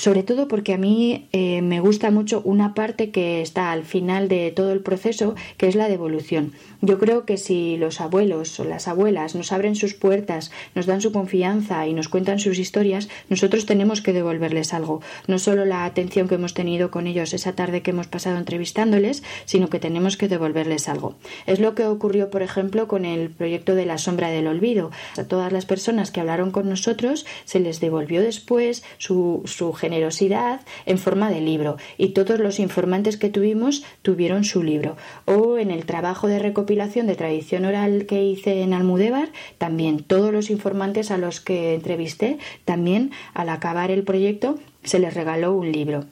sobre 0.00 0.22
todo 0.22 0.48
porque 0.48 0.72
a 0.72 0.78
mí 0.78 1.28
eh, 1.32 1.60
me 1.60 1.78
gusta 1.78 2.10
mucho 2.10 2.40
una 2.46 2.72
parte 2.72 3.10
que 3.10 3.42
está 3.42 3.70
al 3.70 3.84
final 3.84 4.28
de 4.28 4.50
todo 4.50 4.72
el 4.72 4.80
proceso, 4.80 5.34
que 5.58 5.68
es 5.68 5.74
la 5.74 5.88
devolución. 5.88 6.52
Yo 6.80 6.98
creo 6.98 7.26
que 7.26 7.36
si 7.36 7.76
los 7.76 8.00
abuelos 8.00 8.58
o 8.58 8.64
las 8.64 8.88
abuelas 8.88 9.34
nos 9.34 9.52
abren 9.52 9.76
sus 9.76 9.92
puertas, 9.92 10.50
nos 10.74 10.86
dan 10.86 11.02
su 11.02 11.12
confianza 11.12 11.86
y 11.86 11.92
nos 11.92 12.08
cuentan 12.08 12.38
sus 12.38 12.58
historias, 12.58 13.10
nosotros 13.28 13.66
tenemos 13.66 14.00
que 14.00 14.14
devolverles 14.14 14.72
algo. 14.72 15.02
No 15.26 15.38
solo 15.38 15.66
la 15.66 15.84
atención 15.84 16.28
que 16.28 16.36
hemos 16.36 16.54
tenido 16.54 16.90
con 16.90 17.06
ellos 17.06 17.34
esa 17.34 17.54
tarde 17.54 17.82
que 17.82 17.90
hemos 17.90 18.06
pasado 18.06 18.38
entrevistándoles, 18.38 19.22
sino 19.44 19.68
que 19.68 19.80
tenemos 19.80 20.16
que 20.16 20.28
devolverles 20.28 20.88
algo. 20.88 21.16
Es 21.46 21.60
lo 21.60 21.74
que 21.74 21.84
ocurrió, 21.84 22.30
por 22.30 22.40
ejemplo, 22.40 22.88
con 22.88 23.04
el 23.04 23.28
proyecto 23.28 23.74
de 23.74 23.84
la 23.84 23.98
sombra 23.98 24.30
del 24.30 24.46
olvido. 24.46 24.90
A 25.18 25.24
todas 25.24 25.52
las 25.52 25.66
personas 25.66 26.10
que 26.10 26.20
hablaron 26.20 26.52
con 26.52 26.70
nosotros 26.70 27.26
se 27.44 27.60
les 27.60 27.80
devolvió 27.80 28.22
después 28.22 28.82
su, 28.96 29.42
su 29.44 29.74
generosidad 29.90 30.60
en 30.86 30.98
forma 30.98 31.30
de 31.30 31.40
libro 31.40 31.76
y 31.98 32.10
todos 32.10 32.38
los 32.38 32.60
informantes 32.60 33.16
que 33.16 33.28
tuvimos 33.28 33.82
tuvieron 34.02 34.44
su 34.44 34.62
libro. 34.62 34.96
O 35.24 35.58
en 35.58 35.72
el 35.72 35.84
trabajo 35.84 36.28
de 36.28 36.38
recopilación 36.38 37.08
de 37.08 37.16
tradición 37.16 37.64
oral 37.64 38.06
que 38.06 38.22
hice 38.22 38.62
en 38.62 38.72
Almudévar, 38.72 39.30
también 39.58 40.04
todos 40.04 40.32
los 40.32 40.48
informantes 40.48 41.10
a 41.10 41.18
los 41.18 41.40
que 41.40 41.74
entrevisté, 41.74 42.38
también 42.64 43.10
al 43.34 43.48
acabar 43.48 43.90
el 43.90 44.04
proyecto 44.04 44.60
se 44.84 45.00
les 45.00 45.12
regaló 45.14 45.54
un 45.54 45.72
libro. 45.72 46.04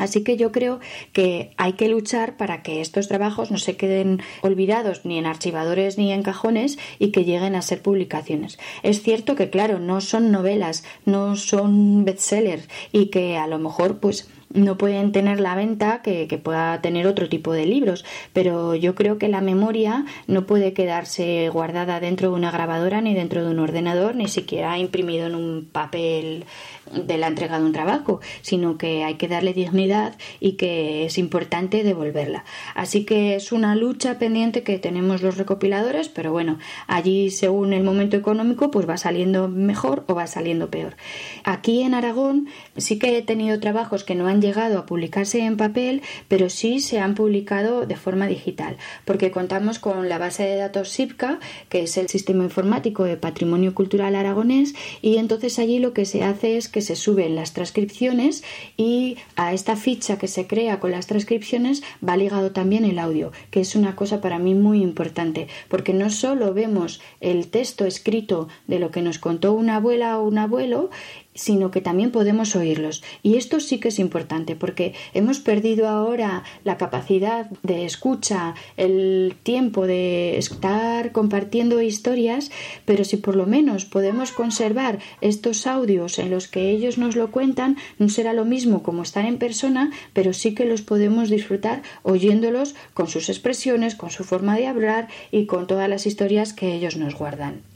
Así 0.00 0.24
que 0.24 0.36
yo 0.36 0.50
creo 0.50 0.80
que 1.12 1.52
hay 1.58 1.74
que 1.74 1.88
luchar 1.88 2.36
para 2.36 2.62
que 2.62 2.80
estos 2.80 3.06
trabajos 3.06 3.50
no 3.50 3.58
se 3.58 3.76
queden 3.76 4.20
olvidados 4.40 5.04
ni 5.04 5.18
en 5.18 5.26
archivadores 5.26 5.98
ni 5.98 6.10
en 6.12 6.22
cajones 6.22 6.78
y 6.98 7.12
que 7.12 7.24
lleguen 7.24 7.54
a 7.54 7.62
ser 7.62 7.82
publicaciones. 7.82 8.58
Es 8.82 9.02
cierto 9.02 9.36
que, 9.36 9.50
claro, 9.50 9.78
no 9.78 10.00
son 10.00 10.32
novelas, 10.32 10.84
no 11.04 11.36
son 11.36 12.04
bestsellers 12.04 12.68
y 12.92 13.06
que 13.06 13.36
a 13.36 13.46
lo 13.46 13.58
mejor, 13.58 14.00
pues, 14.00 14.28
no 14.52 14.76
pueden 14.76 15.12
tener 15.12 15.40
la 15.40 15.54
venta 15.54 16.02
que, 16.02 16.26
pueda 16.42 16.80
tener 16.80 17.06
otro 17.06 17.28
tipo 17.28 17.52
de 17.52 17.66
libros, 17.66 18.04
pero 18.32 18.74
yo 18.74 18.94
creo 18.94 19.18
que 19.18 19.28
la 19.28 19.40
memoria 19.40 20.04
no 20.26 20.46
puede 20.46 20.72
quedarse 20.72 21.48
guardada 21.50 22.00
dentro 22.00 22.30
de 22.30 22.36
una 22.36 22.50
grabadora 22.50 23.00
ni 23.00 23.14
dentro 23.14 23.44
de 23.44 23.50
un 23.50 23.58
ordenador, 23.58 24.16
ni 24.16 24.28
siquiera 24.28 24.78
imprimido 24.78 25.26
en 25.26 25.34
un 25.34 25.68
papel 25.70 26.44
de 26.92 27.18
la 27.18 27.28
entrega 27.28 27.58
de 27.58 27.66
un 27.66 27.72
trabajo, 27.72 28.20
sino 28.42 28.78
que 28.78 29.04
hay 29.04 29.14
que 29.14 29.28
darle 29.28 29.52
dignidad 29.52 30.16
y 30.40 30.52
que 30.52 31.04
es 31.04 31.18
importante 31.18 31.84
devolverla. 31.84 32.44
Así 32.74 33.04
que 33.04 33.36
es 33.36 33.52
una 33.52 33.76
lucha 33.76 34.18
pendiente 34.18 34.62
que 34.62 34.78
tenemos 34.78 35.22
los 35.22 35.36
recopiladores, 35.36 36.08
pero 36.08 36.32
bueno, 36.32 36.58
allí 36.86 37.30
según 37.30 37.72
el 37.72 37.84
momento 37.84 38.16
económico 38.16 38.70
pues 38.70 38.88
va 38.88 38.96
saliendo 38.96 39.48
mejor 39.48 40.04
o 40.08 40.14
va 40.14 40.26
saliendo 40.26 40.70
peor. 40.70 40.96
Aquí 41.44 41.82
en 41.82 41.94
Aragón 41.94 42.48
sí 42.76 42.98
que 42.98 43.18
he 43.18 43.22
tenido 43.22 43.60
trabajos 43.60 44.04
que 44.04 44.14
no 44.14 44.26
han 44.26 44.39
llegado 44.40 44.78
a 44.78 44.86
publicarse 44.86 45.40
en 45.40 45.56
papel, 45.56 46.02
pero 46.28 46.50
sí 46.50 46.80
se 46.80 47.00
han 47.00 47.14
publicado 47.14 47.86
de 47.86 47.96
forma 47.96 48.26
digital, 48.26 48.76
porque 49.04 49.30
contamos 49.30 49.78
con 49.78 50.08
la 50.08 50.18
base 50.18 50.44
de 50.44 50.56
datos 50.56 50.90
SIPCA, 50.90 51.40
que 51.68 51.82
es 51.82 51.96
el 51.96 52.08
sistema 52.08 52.44
informático 52.44 53.04
de 53.04 53.16
patrimonio 53.16 53.74
cultural 53.74 54.14
aragonés, 54.14 54.74
y 55.02 55.16
entonces 55.16 55.58
allí 55.58 55.78
lo 55.78 55.92
que 55.92 56.04
se 56.04 56.24
hace 56.24 56.56
es 56.56 56.68
que 56.68 56.80
se 56.80 56.96
suben 56.96 57.34
las 57.34 57.52
transcripciones 57.52 58.42
y 58.76 59.16
a 59.36 59.52
esta 59.52 59.76
ficha 59.76 60.18
que 60.18 60.28
se 60.28 60.46
crea 60.46 60.80
con 60.80 60.90
las 60.90 61.06
transcripciones 61.06 61.82
va 62.06 62.16
ligado 62.16 62.52
también 62.52 62.84
el 62.84 62.98
audio, 62.98 63.32
que 63.50 63.60
es 63.60 63.74
una 63.74 63.96
cosa 63.96 64.20
para 64.20 64.38
mí 64.38 64.54
muy 64.54 64.82
importante, 64.82 65.48
porque 65.68 65.92
no 65.92 66.10
solo 66.10 66.54
vemos 66.54 67.00
el 67.20 67.48
texto 67.48 67.84
escrito 67.84 68.48
de 68.66 68.78
lo 68.78 68.90
que 68.90 69.02
nos 69.02 69.18
contó 69.18 69.52
una 69.52 69.76
abuela 69.76 70.18
o 70.18 70.24
un 70.24 70.38
abuelo 70.38 70.90
sino 71.34 71.70
que 71.70 71.80
también 71.80 72.10
podemos 72.10 72.56
oírlos. 72.56 73.02
Y 73.22 73.36
esto 73.36 73.60
sí 73.60 73.78
que 73.78 73.88
es 73.88 73.98
importante 73.98 74.56
porque 74.56 74.94
hemos 75.14 75.40
perdido 75.40 75.88
ahora 75.88 76.42
la 76.64 76.76
capacidad 76.76 77.48
de 77.62 77.84
escucha, 77.84 78.54
el 78.76 79.36
tiempo 79.42 79.86
de 79.86 80.38
estar 80.38 81.12
compartiendo 81.12 81.80
historias, 81.80 82.50
pero 82.84 83.04
si 83.04 83.16
por 83.16 83.36
lo 83.36 83.46
menos 83.46 83.84
podemos 83.84 84.32
conservar 84.32 84.98
estos 85.20 85.66
audios 85.66 86.18
en 86.18 86.30
los 86.30 86.48
que 86.48 86.70
ellos 86.70 86.98
nos 86.98 87.16
lo 87.16 87.30
cuentan, 87.30 87.76
no 87.98 88.08
será 88.08 88.32
lo 88.32 88.44
mismo 88.44 88.82
como 88.82 89.02
estar 89.02 89.24
en 89.24 89.38
persona, 89.38 89.90
pero 90.12 90.32
sí 90.32 90.54
que 90.54 90.64
los 90.64 90.82
podemos 90.82 91.30
disfrutar 91.30 91.82
oyéndolos 92.02 92.74
con 92.94 93.08
sus 93.08 93.28
expresiones, 93.28 93.94
con 93.94 94.10
su 94.10 94.24
forma 94.24 94.56
de 94.56 94.66
hablar 94.66 95.08
y 95.30 95.46
con 95.46 95.66
todas 95.66 95.88
las 95.88 96.06
historias 96.06 96.52
que 96.52 96.74
ellos 96.74 96.96
nos 96.96 97.14
guardan. 97.14 97.69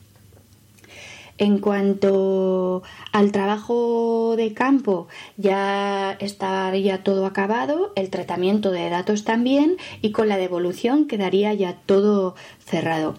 En 1.36 1.58
cuanto 1.58 2.82
al 3.10 3.32
trabajo 3.32 4.34
de 4.36 4.54
campo, 4.54 5.08
ya 5.36 6.12
estaría 6.20 7.02
todo 7.02 7.26
acabado, 7.26 7.92
el 7.96 8.08
tratamiento 8.10 8.70
de 8.70 8.88
datos 8.88 9.24
también 9.24 9.76
y 10.00 10.12
con 10.12 10.28
la 10.28 10.36
devolución 10.36 11.08
quedaría 11.08 11.52
ya 11.52 11.74
todo 11.86 12.36
cerrado. 12.64 13.16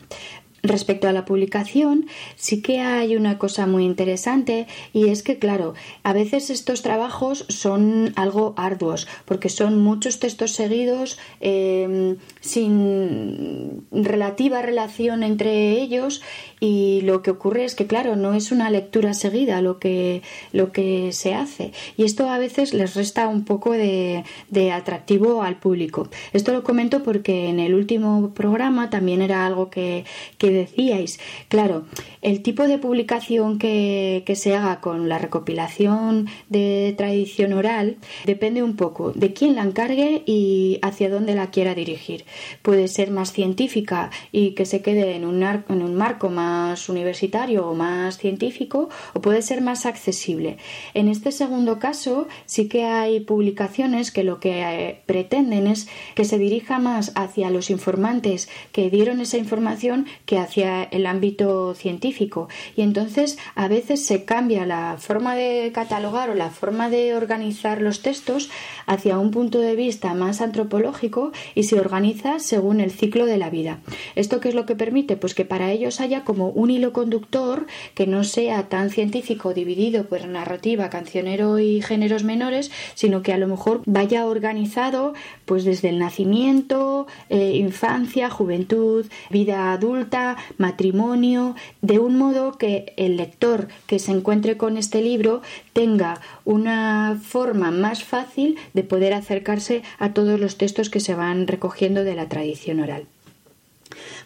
Respecto 0.66 1.08
a 1.08 1.14
la 1.14 1.26
publicación, 1.26 2.08
sí 2.36 2.64
que 2.64 2.80
hay 2.80 3.16
una 3.16 3.38
cosa 3.38 3.68
muy 3.68 3.86
interesante 3.86 4.66
y 4.94 5.10
es 5.10 5.22
que, 5.22 5.38
claro, 5.38 5.76
a 6.02 6.12
veces 6.12 6.50
estos 6.50 6.82
trabajos 6.82 7.46
son 7.50 8.14
algo 8.16 8.56
arduos 8.58 9.08
porque 9.26 9.50
son 9.50 9.80
muchos 9.80 10.20
textos 10.20 10.54
seguidos 10.54 11.20
em, 11.40 12.18
sin 12.42 13.86
relativa 13.92 14.64
relación 14.64 15.22
entre 15.22 15.74
ellos 15.74 16.24
y 16.60 17.02
lo 17.02 17.22
que 17.22 17.30
ocurre 17.30 17.66
es 17.66 17.76
que, 17.76 17.86
claro, 17.86 18.16
no 18.16 18.34
es 18.34 18.52
una 18.52 18.72
lectura 18.72 19.14
seguida 19.14 19.62
lo 19.62 19.78
que, 19.78 20.24
lo 20.52 20.72
que 20.72 21.12
se 21.12 21.36
hace 21.36 21.74
y 21.96 22.06
esto 22.06 22.28
a 22.28 22.40
veces 22.40 22.74
les 22.74 22.96
resta 22.96 23.28
un 23.28 23.46
poco 23.46 23.72
de, 23.74 24.24
de 24.50 24.72
atractivo 24.72 25.44
al 25.44 25.60
público. 25.60 26.10
Esto 26.34 26.54
lo 26.54 26.64
comento 26.64 27.04
porque 27.04 27.50
en 27.50 27.60
el 27.60 27.76
último 27.76 28.32
programa 28.34 28.90
también 28.90 29.22
era 29.22 29.46
algo 29.46 29.70
que, 29.70 30.06
que 30.40 30.55
decíais. 30.56 31.20
Claro, 31.50 31.86
el 32.22 32.42
tipo 32.42 32.68
de 32.68 32.78
publicación 32.78 33.60
que, 33.60 34.24
se 34.36 34.56
haga 34.56 34.82
con 34.82 35.08
la 35.08 35.18
recopilación 35.18 36.28
de 36.50 36.94
tradición 36.98 37.54
oral 37.54 37.98
depende 38.26 38.64
un 38.64 38.76
poco 38.76 39.12
de 39.12 39.32
quién 39.32 39.56
la 39.56 39.64
encargue 39.64 40.24
y 40.26 40.80
hacia 40.82 41.10
dónde 41.10 41.36
la 41.36 41.52
quiera 41.52 41.74
dirigir. 41.74 42.26
Puede 42.62 42.88
ser 42.88 43.12
más 43.12 43.32
científica 43.32 44.10
y 44.32 44.52
que 44.52 44.66
se 44.66 44.82
quede 44.82 45.16
en 45.16 45.26
un, 45.26 45.42
en 45.44 45.82
un 45.82 45.96
marco 45.96 46.30
más 46.30 46.90
universitario 46.90 47.68
o 47.68 47.76
más 47.76 48.18
científico, 48.18 48.90
o 49.14 49.22
puede 49.22 49.42
ser 49.42 49.62
más 49.62 49.86
accesible. 49.86 50.58
En 50.94 51.08
este 51.08 51.32
segundo 51.32 51.80
caso, 51.80 52.28
sí 52.46 52.68
que 52.68 52.86
hay 52.86 53.20
publicaciones 53.20 54.12
que 54.12 54.24
lo 54.24 54.40
que 54.40 54.62
eh, 54.62 55.02
pretenden 55.06 55.68
es 55.68 55.88
que 56.16 56.26
se 56.26 56.38
dirija 56.38 56.80
más 56.80 57.12
hacia 57.16 57.50
los 57.50 57.70
informantes 57.70 58.50
que 58.72 58.90
dieron 58.90 59.22
esa 59.22 59.38
información 59.38 60.08
que 60.26 60.38
hacia 60.46 60.84
el 60.84 61.06
ámbito 61.06 61.74
científico. 61.76 62.48
Y 62.76 62.82
entonces 62.82 63.38
a 63.56 63.68
veces 63.68 64.06
se 64.06 64.26
cambia 64.26 64.66
la 64.66 64.98
forma 64.98 65.36
de 65.36 65.72
catalogar 65.74 66.30
o 66.30 66.36
la 66.36 66.50
forma 66.50 66.90
de 66.90 67.16
organizar 67.16 67.82
los 67.82 68.02
textos 68.02 68.50
hacia 68.86 69.20
un 69.20 69.32
punto 69.32 69.60
de 69.60 69.76
vista 69.76 70.14
más 70.14 70.42
antropológico 70.42 71.32
y 71.54 71.64
se 71.64 71.80
organiza 71.80 72.40
según 72.40 72.80
el 72.80 72.92
ciclo 72.92 73.26
de 73.26 73.38
la 73.38 73.50
vida. 73.50 73.80
¿Esto 74.16 74.40
qué 74.40 74.50
es 74.50 74.56
lo 74.56 74.66
que 74.66 74.76
permite? 74.76 75.18
Pues 75.18 75.36
que 75.36 75.46
para 75.46 75.72
ellos 75.72 76.00
haya 76.00 76.24
como 76.24 76.50
un 76.50 76.70
hilo 76.70 76.94
conductor 76.94 77.68
que 77.94 78.08
no 78.08 78.24
sea 78.24 78.70
tan 78.70 78.90
científico 78.90 79.54
dividido 79.54 80.06
por 80.06 80.26
narrativa, 80.28 80.90
cancionero 80.90 81.60
y 81.60 81.82
géneros 81.82 82.24
menores, 82.24 82.72
sino 82.94 83.22
que 83.22 83.34
a 83.34 83.38
lo 83.38 83.48
mejor 83.48 83.82
vaya 83.86 84.26
organizado 84.26 85.14
pues 85.46 85.64
desde 85.64 85.90
el 85.90 86.00
nacimiento, 86.00 87.08
eh, 87.30 87.56
infancia, 87.56 88.30
juventud, 88.30 89.06
vida 89.30 89.74
adulta, 89.74 90.25
matrimonio, 90.58 91.56
de 91.82 92.00
un 92.00 92.18
modo 92.18 92.58
que 92.58 92.94
el 92.98 93.18
lector 93.18 93.68
que 93.88 94.00
se 94.00 94.12
encuentre 94.12 94.58
con 94.58 94.78
este 94.78 95.02
libro 95.02 95.42
tenga 95.74 96.22
una 96.44 97.20
forma 97.22 97.72
más 97.72 98.04
fácil 98.04 98.58
de 98.74 98.84
poder 98.84 99.14
acercarse 99.14 99.84
a 100.00 100.14
todos 100.14 100.40
los 100.40 100.58
textos 100.58 100.90
que 100.90 101.00
se 101.00 101.16
van 101.16 101.48
recogiendo 101.48 102.04
de 102.04 102.16
la 102.16 102.30
tradición 102.30 102.80
oral. 102.80 103.08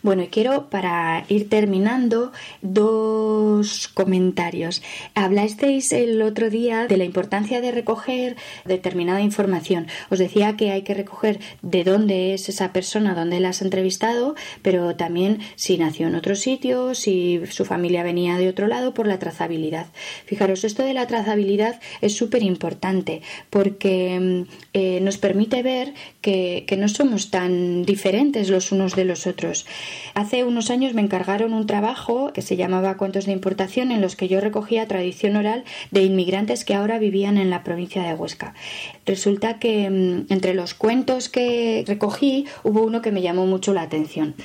Bueno, 0.01 0.23
y 0.23 0.27
quiero 0.27 0.69
para 0.69 1.25
ir 1.27 1.49
terminando 1.49 2.31
dos 2.61 3.89
comentarios. 3.89 4.81
Hablasteis 5.13 5.91
el 5.91 6.21
otro 6.21 6.49
día 6.49 6.87
de 6.87 6.95
la 6.95 7.03
importancia 7.03 7.59
de 7.59 7.71
recoger 7.71 8.37
determinada 8.63 9.21
información. 9.21 9.87
Os 10.09 10.19
decía 10.19 10.55
que 10.55 10.71
hay 10.71 10.83
que 10.83 10.93
recoger 10.93 11.41
de 11.61 11.83
dónde 11.83 12.33
es 12.33 12.47
esa 12.47 12.71
persona, 12.71 13.13
dónde 13.13 13.41
la 13.41 13.49
has 13.49 13.61
entrevistado, 13.61 14.35
pero 14.61 14.95
también 14.95 15.39
si 15.55 15.77
nació 15.77 16.07
en 16.07 16.15
otro 16.15 16.35
sitio, 16.35 16.95
si 16.95 17.41
su 17.49 17.65
familia 17.65 18.01
venía 18.03 18.37
de 18.37 18.47
otro 18.47 18.67
lado, 18.67 18.93
por 18.93 19.05
la 19.05 19.19
trazabilidad. 19.19 19.87
Fijaros, 20.25 20.63
esto 20.63 20.83
de 20.83 20.93
la 20.93 21.07
trazabilidad 21.07 21.81
es 21.99 22.15
súper 22.15 22.43
importante 22.43 23.21
porque 23.49 24.45
eh, 24.73 24.99
nos 25.01 25.17
permite 25.17 25.61
ver 25.61 25.93
que 26.21 26.77
no 26.77 26.87
somos 26.87 27.31
tan 27.31 27.83
diferentes 27.83 28.49
los 28.49 28.71
unos 28.71 28.95
de 28.95 29.03
los 29.03 29.27
otros. 29.27 29.65
Hace 30.13 30.43
unos 30.43 30.69
años 30.69 30.93
me 30.93 31.01
encargaron 31.01 31.53
un 31.53 31.67
trabajo 31.67 32.31
que 32.33 32.41
se 32.41 32.55
llamaba 32.55 32.97
Cuentos 32.97 33.25
de 33.25 33.31
Importación 33.31 33.91
en 33.91 34.01
los 34.01 34.15
que 34.15 34.27
yo 34.27 34.41
recogía 34.41 34.87
tradición 34.87 35.35
oral 35.35 35.63
de 35.91 36.03
inmigrantes 36.03 36.65
que 36.65 36.75
ahora 36.75 36.99
vivían 36.99 37.37
en 37.37 37.49
la 37.49 37.63
provincia 37.63 38.03
de 38.03 38.13
Huesca. 38.13 38.53
Resulta 39.05 39.59
que 39.59 39.89
mm, 39.89 40.31
entre 40.31 40.53
los 40.53 40.73
cuentos 40.73 41.29
que 41.29 41.83
recogí 41.87 42.45
hubo 42.63 42.81
uno 42.81 43.01
que 43.01 43.11
me 43.11 43.21
llamó 43.21 43.45
mucho 43.45 43.73
la 43.73 43.81
atención. 43.81 44.35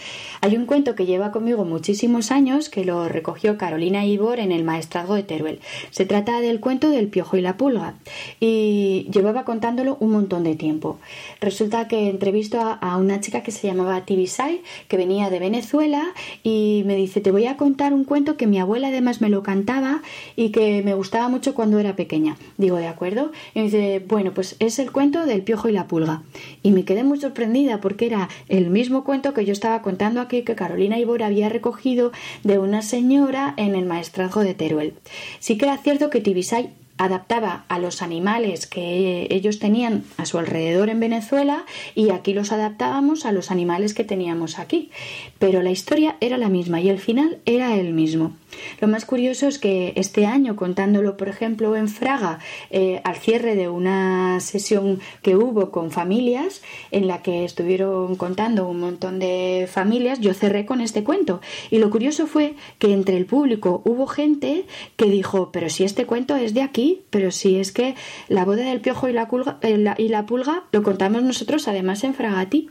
Hay 0.40 0.56
un 0.56 0.66
cuento 0.66 0.94
que 0.94 1.06
lleva 1.06 1.32
conmigo 1.32 1.64
muchísimos 1.64 2.30
años 2.30 2.68
que 2.68 2.84
lo 2.84 3.08
recogió 3.08 3.58
Carolina 3.58 4.04
Ibor 4.04 4.38
en 4.38 4.52
el 4.52 4.64
Maestrazgo 4.64 5.14
de 5.14 5.22
Teruel. 5.22 5.60
Se 5.90 6.06
trata 6.06 6.40
del 6.40 6.60
cuento 6.60 6.90
del 6.90 7.08
piojo 7.08 7.36
y 7.36 7.40
la 7.40 7.56
pulga 7.56 7.94
y 8.40 9.08
llevaba 9.12 9.44
contándolo 9.44 9.96
un 10.00 10.12
montón 10.12 10.44
de 10.44 10.56
tiempo. 10.56 10.98
Resulta 11.40 11.88
que 11.88 12.08
entrevisto 12.08 12.60
a, 12.60 12.96
una 12.96 13.20
chica 13.20 13.42
que 13.42 13.50
se 13.50 13.66
llamaba 13.66 14.04
Tibisay 14.04 14.62
que 14.88 14.96
venía 14.96 15.30
de 15.30 15.34
Venezuela 15.40 16.15
y 16.43 16.82
me 16.86 16.97
dice 16.97 17.20
te 17.20 17.31
voy 17.31 17.47
a 17.47 17.56
contar 17.56 17.93
un 17.93 18.05
cuento 18.05 18.36
que 18.36 18.47
mi 18.47 18.59
abuela 18.59 18.89
además 18.89 19.20
me 19.20 19.28
lo 19.28 19.43
cantaba 19.43 20.02
y 20.36 20.51
que 20.51 20.82
me 20.82 20.94
gustaba 20.94 21.28
mucho 21.28 21.55
cuando 21.55 21.78
era 21.78 21.97
pequeña. 21.97 22.36
Digo, 22.56 22.77
de 22.77 22.86
acuerdo. 22.86 23.32
Y 23.55 23.59
me 23.59 23.65
dice, 23.65 24.05
bueno, 24.06 24.32
pues 24.32 24.56
es 24.59 24.78
el 24.78 24.93
cuento 24.93 25.27
del 25.27 25.43
piojo 25.43 25.69
y 25.69 25.73
la 25.73 25.86
pulga. 25.86 26.23
Y 26.62 26.70
me 26.70 26.85
quedé 26.85 27.05
muy 27.05 27.20
sorprendida 27.20 27.81
porque 27.81 28.06
era 28.06 28.28
el 28.48 28.70
mismo 28.70 29.05
cuento 29.05 29.35
que 29.35 29.44
yo 29.44 29.52
estaba 29.52 29.82
contando 29.82 30.20
aquí 30.20 30.43
que 30.43 30.55
Carolina 30.55 30.98
Ibor 30.98 31.23
había 31.23 31.48
recogido 31.48 32.12
de 32.43 32.59
una 32.59 32.82
señora 32.82 33.55
en 33.56 33.74
el 33.74 33.86
maestrazgo 33.86 34.43
de 34.43 34.55
Teruel. 34.55 34.94
Sí 35.40 35.56
que 35.59 35.66
era 35.66 35.78
cierto 35.78 36.11
que 36.11 36.20
Tibisay 36.20 36.70
adaptaba 36.96 37.64
a 37.68 37.78
los 37.78 38.02
animales 38.02 38.66
que 38.66 39.26
ellos 39.30 39.58
tenían 39.58 40.04
a 40.16 40.26
su 40.26 40.38
alrededor 40.38 40.90
en 40.90 41.00
Venezuela 41.00 41.64
y 41.94 42.10
aquí 42.10 42.34
los 42.34 42.52
adaptábamos 42.52 43.26
a 43.26 43.32
los 43.32 43.50
animales 43.50 43.94
que 43.94 44.04
teníamos 44.04 44.58
aquí. 44.58 44.90
Pero 45.38 45.62
la 45.62 45.70
historia 45.70 46.16
era 46.20 46.38
la 46.38 46.48
misma 46.48 46.80
y 46.80 46.88
el 46.88 46.98
final 46.98 47.38
era 47.46 47.74
el 47.76 47.92
mismo. 47.92 48.32
Lo 48.81 48.89
más 48.89 49.05
curioso 49.05 49.48
es 49.48 49.59
que 49.59 49.93
este 49.97 50.26
año, 50.26 50.56
contándolo 50.56 51.16
por 51.16 51.28
ejemplo 51.28 51.76
en 51.76 51.89
Fraga, 51.89 52.39
eh, 52.70 53.01
al 53.05 53.16
cierre 53.16 53.55
de 53.55 53.68
una 53.68 54.40
sesión 54.40 55.01
que 55.22 55.36
hubo 55.36 55.70
con 55.70 55.90
familias, 55.90 56.62
en 56.90 57.06
la 57.06 57.22
que 57.22 57.44
estuvieron 57.44 58.16
contando 58.16 58.68
un 58.68 58.81
montón 58.81 59.18
de 59.18 59.68
familias, 59.70 60.20
yo 60.20 60.35
cerré 60.35 60.66
con 60.66 60.81
este 60.81 61.05
cuento. 61.05 61.40
Y 61.70 61.78
lo 61.78 61.90
curioso 61.90 62.26
fue 62.26 62.55
que 62.78 62.93
entre 62.93 63.16
el 63.16 63.26
público 63.26 63.82
hubo 63.85 64.06
gente 64.06 64.66
que 64.97 65.06
dijo, 65.06 65.51
pero 65.52 65.68
si 65.68 65.85
este 65.85 66.06
cuento 66.06 66.36
es 66.36 66.55
de 66.55 66.62
aquí, 66.62 67.02
pero 67.10 67.31
si 67.31 67.56
es 67.56 67.72
que 67.72 67.94
la 68.28 68.44
boda 68.44 68.64
del 68.64 68.81
piojo 68.81 69.09
y 69.09 69.12
la, 69.12 69.28
eh, 69.62 69.94
y 69.98 70.09
la 70.09 70.26
pulga 70.26 70.64
lo 70.72 70.82
contamos 70.82 71.22
nosotros 71.22 71.68
además 71.68 72.05
en 72.05 72.14
Fragati. 72.14 72.70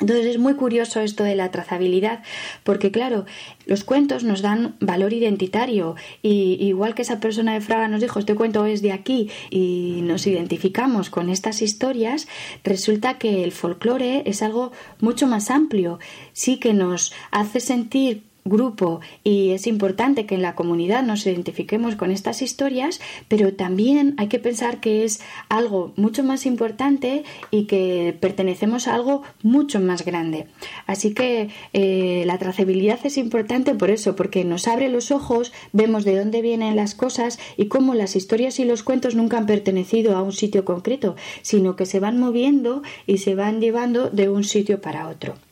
Entonces 0.00 0.26
es 0.26 0.38
muy 0.38 0.54
curioso 0.54 1.00
esto 1.00 1.24
de 1.24 1.34
la 1.34 1.50
trazabilidad, 1.50 2.22
porque 2.62 2.90
claro, 2.90 3.26
los 3.66 3.84
cuentos 3.84 4.24
nos 4.24 4.42
dan 4.42 4.76
valor 4.80 5.12
identitario 5.12 5.96
y 6.22 6.56
igual 6.60 6.94
que 6.94 7.02
esa 7.02 7.20
persona 7.20 7.54
de 7.54 7.60
Fraga 7.60 7.88
nos 7.88 8.00
dijo 8.00 8.18
este 8.18 8.34
cuento 8.34 8.64
es 8.66 8.82
de 8.82 8.92
aquí 8.92 9.30
y 9.50 10.00
nos 10.02 10.26
identificamos 10.26 11.10
con 11.10 11.28
estas 11.28 11.62
historias, 11.62 12.28
resulta 12.64 13.18
que 13.18 13.44
el 13.44 13.52
folclore 13.52 14.22
es 14.26 14.42
algo 14.42 14.72
mucho 15.00 15.26
más 15.26 15.50
amplio, 15.50 15.98
sí 16.32 16.58
que 16.58 16.74
nos 16.74 17.12
hace 17.30 17.60
sentir 17.60 18.27
grupo 18.48 19.00
y 19.24 19.50
es 19.50 19.66
importante 19.66 20.26
que 20.26 20.34
en 20.34 20.42
la 20.42 20.54
comunidad 20.54 21.02
nos 21.02 21.26
identifiquemos 21.26 21.96
con 21.96 22.10
estas 22.10 22.42
historias, 22.42 23.00
pero 23.28 23.54
también 23.54 24.14
hay 24.18 24.28
que 24.28 24.38
pensar 24.38 24.80
que 24.80 25.04
es 25.04 25.20
algo 25.48 25.92
mucho 25.96 26.22
más 26.22 26.46
importante 26.46 27.24
y 27.50 27.64
que 27.64 28.16
pertenecemos 28.20 28.88
a 28.88 28.94
algo 28.94 29.22
mucho 29.42 29.80
más 29.80 30.04
grande. 30.04 30.46
Así 30.86 31.14
que 31.14 31.50
eh, 31.72 32.24
la 32.26 32.38
trazabilidad 32.38 33.00
es 33.04 33.18
importante 33.18 33.74
por 33.74 33.90
eso, 33.90 34.16
porque 34.16 34.44
nos 34.44 34.68
abre 34.68 34.88
los 34.88 35.10
ojos, 35.10 35.52
vemos 35.72 36.04
de 36.04 36.16
dónde 36.16 36.42
vienen 36.42 36.76
las 36.76 36.94
cosas 36.94 37.38
y 37.56 37.66
cómo 37.66 37.94
las 37.94 38.16
historias 38.16 38.58
y 38.58 38.64
los 38.64 38.82
cuentos 38.82 39.14
nunca 39.14 39.38
han 39.38 39.46
pertenecido 39.46 40.16
a 40.16 40.22
un 40.22 40.32
sitio 40.32 40.64
concreto, 40.64 41.16
sino 41.42 41.76
que 41.76 41.86
se 41.86 42.00
van 42.00 42.18
moviendo 42.18 42.82
y 43.06 43.18
se 43.18 43.34
van 43.34 43.60
llevando 43.60 44.10
de 44.10 44.28
un 44.28 44.44
sitio 44.44 44.80
para 44.80 45.08
otro. 45.08 45.47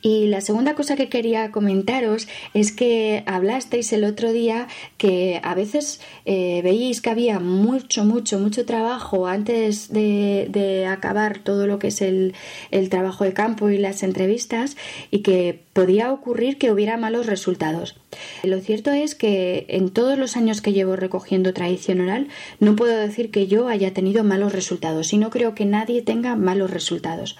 Y 0.00 0.26
la 0.26 0.40
segunda 0.40 0.74
cosa 0.74 0.96
que 0.96 1.08
quería 1.08 1.50
comentaros 1.50 2.28
es 2.54 2.72
que 2.72 3.22
hablasteis 3.26 3.92
el 3.92 4.04
otro 4.04 4.32
día 4.32 4.68
que 4.98 5.40
a 5.42 5.54
veces 5.54 6.00
eh, 6.24 6.60
veíais 6.62 7.00
que 7.00 7.10
había 7.10 7.40
mucho, 7.40 8.04
mucho, 8.04 8.38
mucho 8.38 8.64
trabajo 8.64 9.26
antes 9.26 9.92
de, 9.92 10.86
acabar 10.88 11.38
todo 11.38 11.66
lo 11.66 11.78
que 11.78 11.88
es 11.88 12.02
el, 12.02 12.34
el 12.70 12.88
trabajo 12.88 13.24
de 13.24 13.32
campo 13.32 13.70
y 13.70 13.78
las 13.78 14.02
entrevistas 14.02 14.76
y 15.10 15.20
que 15.20 15.60
podía 15.72 16.12
ocurrir 16.12 16.58
que 16.58 16.70
hubiera 16.70 16.96
malos 16.96 17.26
resultados. 17.26 17.96
Lo 18.42 18.60
cierto 18.60 18.90
es 18.90 19.14
que 19.14 19.66
en 19.68 19.90
todos 19.90 20.18
los 20.18 20.36
años 20.36 20.60
que 20.60 20.72
llevo 20.72 20.96
recogiendo 20.96 21.54
tradición 21.54 22.00
oral 22.00 22.28
no 22.60 22.76
puedo 22.76 22.96
decir 22.96 23.30
que 23.30 23.46
yo 23.46 23.68
haya 23.68 23.94
tenido 23.94 24.24
malos 24.24 24.52
resultados 24.52 25.12
y 25.12 25.18
no 25.18 25.30
creo 25.30 25.54
que 25.54 25.64
nadie 25.64 26.02
tenga 26.02 26.36
malos 26.36 26.70
resultados 26.70 27.36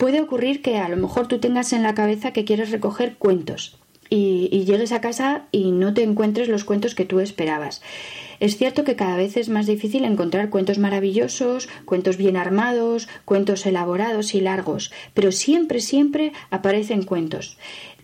puede 0.00 0.22
ocurrir 0.22 0.62
que 0.62 0.78
a 0.78 0.88
lo 0.88 0.96
mejor 0.96 1.28
tú 1.28 1.40
tengas 1.40 1.74
en 1.74 1.82
la 1.82 1.94
cabeza 1.94 2.32
que 2.32 2.46
quieres 2.46 2.70
recoger 2.70 3.16
cuentos 3.18 3.76
y, 4.08 4.64
llegues 4.64 4.92
a 4.92 5.02
casa 5.02 5.46
y 5.52 5.72
no 5.72 5.92
te 5.92 6.02
encuentres 6.02 6.48
los 6.48 6.64
cuentos 6.64 6.94
que 6.94 7.04
tú 7.04 7.20
esperabas. 7.20 7.82
Es 8.40 8.56
cierto 8.56 8.82
que 8.82 8.96
cada 8.96 9.18
vez 9.18 9.36
es 9.36 9.50
más 9.50 9.66
difícil 9.66 10.06
encontrar 10.06 10.48
cuentos 10.48 10.78
maravillosos, 10.78 11.68
cuentos 11.84 12.16
bien 12.16 12.38
armados, 12.38 13.08
cuentos 13.26 13.66
elaborados 13.66 14.34
y 14.34 14.40
largos, 14.40 14.90
pero 15.12 15.32
siempre, 15.32 15.80
siempre 15.80 16.32
aparecen 16.48 17.02
cuentos. 17.02 17.58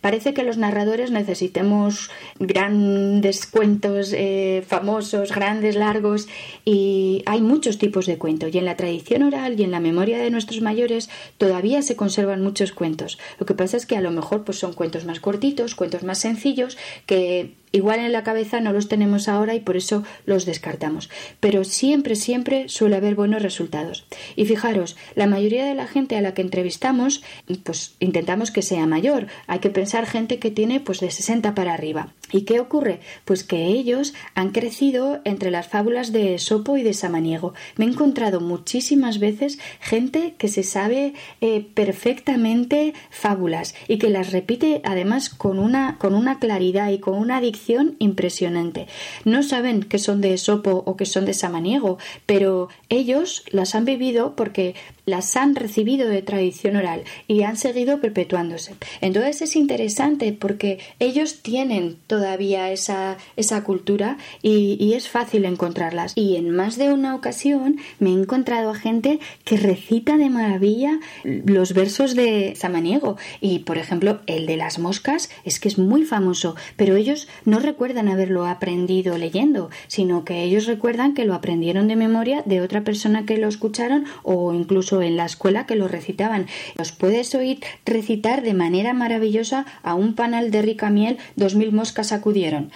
Parece 0.06 0.34
que 0.34 0.44
los 0.44 0.56
narradores 0.56 1.10
necesitemos 1.10 2.12
grandes 2.38 3.44
cuentos 3.44 4.12
eh, 4.12 4.62
famosos, 4.64 5.32
grandes, 5.32 5.74
largos, 5.74 6.28
y 6.64 7.24
hay 7.26 7.40
muchos 7.40 7.76
tipos 7.78 8.06
de 8.06 8.16
cuentos. 8.16 8.54
Y 8.54 8.58
en 8.58 8.66
la 8.66 8.76
tradición 8.76 9.24
oral 9.24 9.58
y 9.58 9.64
en 9.64 9.72
la 9.72 9.80
memoria 9.80 10.18
de 10.18 10.30
nuestros 10.30 10.60
mayores 10.60 11.10
todavía 11.38 11.82
se 11.82 11.96
conservan 11.96 12.40
muchos 12.40 12.70
cuentos. 12.70 13.18
Lo 13.40 13.46
que 13.46 13.54
pasa 13.54 13.76
es 13.76 13.84
que 13.84 13.96
a 13.96 14.00
lo 14.00 14.12
mejor 14.12 14.44
pues, 14.44 14.60
son 14.60 14.74
cuentos 14.74 15.04
más 15.06 15.18
cortitos, 15.18 15.74
cuentos 15.74 16.04
más 16.04 16.20
sencillos, 16.20 16.78
que 17.06 17.54
igual 17.76 18.00
en 18.00 18.12
la 18.12 18.24
cabeza 18.24 18.60
no 18.60 18.72
los 18.72 18.88
tenemos 18.88 19.28
ahora 19.28 19.54
y 19.54 19.60
por 19.60 19.76
eso 19.76 20.02
los 20.24 20.46
descartamos. 20.46 21.10
Pero 21.40 21.64
siempre, 21.64 22.16
siempre 22.16 22.68
suele 22.68 22.96
haber 22.96 23.14
buenos 23.14 23.42
resultados. 23.42 24.06
Y 24.34 24.46
fijaros, 24.46 24.96
la 25.14 25.26
mayoría 25.26 25.64
de 25.64 25.74
la 25.74 25.86
gente 25.86 26.16
a 26.16 26.20
la 26.20 26.34
que 26.34 26.42
entrevistamos, 26.42 27.22
pues 27.62 27.94
intentamos 28.00 28.50
que 28.50 28.62
sea 28.62 28.86
mayor. 28.86 29.26
Hay 29.46 29.60
que 29.60 29.70
pensar 29.70 30.06
gente 30.06 30.38
que 30.38 30.50
tiene 30.50 30.80
pues 30.80 31.00
de 31.00 31.10
60 31.10 31.54
para 31.54 31.74
arriba. 31.74 32.12
¿Y 32.32 32.42
qué 32.42 32.58
ocurre? 32.60 33.00
Pues 33.24 33.44
que 33.44 33.66
ellos 33.66 34.14
han 34.34 34.50
crecido 34.50 35.20
entre 35.24 35.50
las 35.50 35.68
fábulas 35.68 36.12
de 36.12 36.38
Sopo 36.38 36.76
y 36.76 36.82
de 36.82 36.92
Samaniego. 36.92 37.54
Me 37.76 37.84
he 37.84 37.88
encontrado 37.88 38.40
muchísimas 38.40 39.20
veces 39.20 39.58
gente 39.80 40.34
que 40.36 40.48
se 40.48 40.64
sabe 40.64 41.14
eh, 41.40 41.66
perfectamente 41.74 42.94
fábulas 43.10 43.74
y 43.86 43.98
que 43.98 44.10
las 44.10 44.32
repite 44.32 44.80
además 44.84 45.28
con 45.28 45.58
una, 45.58 45.98
con 45.98 46.14
una 46.14 46.40
claridad 46.40 46.90
y 46.90 46.98
con 46.98 47.14
una 47.14 47.40
dicción 47.40 47.94
impresionante. 48.00 48.88
No 49.24 49.42
saben 49.42 49.82
que 49.82 49.98
son 49.98 50.20
de 50.20 50.36
Sopo 50.36 50.82
o 50.84 50.96
que 50.96 51.06
son 51.06 51.26
de 51.26 51.34
Samaniego, 51.34 51.98
pero 52.26 52.68
ellos 52.88 53.44
las 53.50 53.74
han 53.74 53.84
vivido 53.84 54.34
porque 54.34 54.74
las 55.06 55.36
han 55.36 55.54
recibido 55.54 56.08
de 56.08 56.20
tradición 56.20 56.76
oral 56.76 57.04
y 57.28 57.42
han 57.42 57.56
seguido 57.56 58.00
perpetuándose. 58.00 58.74
Entonces 59.00 59.40
es 59.40 59.56
interesante 59.56 60.32
porque 60.32 60.80
ellos 60.98 61.42
tienen 61.42 61.96
todavía 62.08 62.72
esa, 62.72 63.16
esa 63.36 63.62
cultura 63.62 64.18
y, 64.42 64.76
y, 64.80 64.94
es 64.94 65.08
fácil 65.08 65.44
encontrarlas. 65.44 66.12
Y 66.16 66.36
en 66.36 66.50
más 66.50 66.76
de 66.76 66.92
una 66.92 67.14
ocasión 67.14 67.78
me 68.00 68.10
he 68.10 68.14
encontrado 68.14 68.70
a 68.70 68.74
gente 68.74 69.20
que 69.44 69.56
recita 69.56 70.16
de 70.16 70.28
maravilla 70.28 70.98
los 71.22 71.72
versos 71.72 72.16
de 72.16 72.54
Samaniego. 72.56 73.16
Y 73.40 73.60
por 73.60 73.78
ejemplo, 73.78 74.20
el 74.26 74.46
de 74.46 74.56
las 74.56 74.80
moscas 74.80 75.30
es 75.44 75.60
que 75.60 75.68
es 75.68 75.78
muy 75.78 76.04
famoso, 76.04 76.56
pero 76.76 76.96
ellos 76.96 77.28
no 77.44 77.60
recuerdan 77.60 78.08
haberlo 78.08 78.46
aprendido 78.46 79.18
leyendo, 79.18 79.70
sino 79.86 80.24
que 80.24 80.42
ellos 80.42 80.66
recuerdan 80.66 81.14
que 81.14 81.24
lo 81.24 81.34
aprendieron 81.34 81.86
de 81.86 81.94
memoria 81.94 82.42
de 82.44 82.60
otra 82.60 82.82
persona 82.82 83.24
que 83.24 83.38
lo 83.38 83.46
escucharon 83.46 84.04
o 84.24 84.52
incluso 84.52 84.95
en 85.02 85.16
la 85.16 85.24
escuela 85.24 85.66
que 85.66 85.76
lo 85.76 85.88
recitaban. 85.88 86.46
Los 86.76 86.92
puedes 86.92 87.34
oír 87.34 87.60
recitar 87.84 88.42
de 88.42 88.54
manera 88.54 88.92
maravillosa 88.92 89.66
a 89.82 89.94
un 89.94 90.14
panal 90.14 90.50
de 90.50 90.62
rica 90.62 90.90
miel 90.90 91.18
dos 91.36 91.54
mil 91.54 91.72
moscas 91.72 92.12
acudieron 92.12 92.70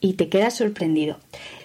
y 0.00 0.14
te 0.14 0.28
quedas 0.28 0.54
sorprendido. 0.54 1.18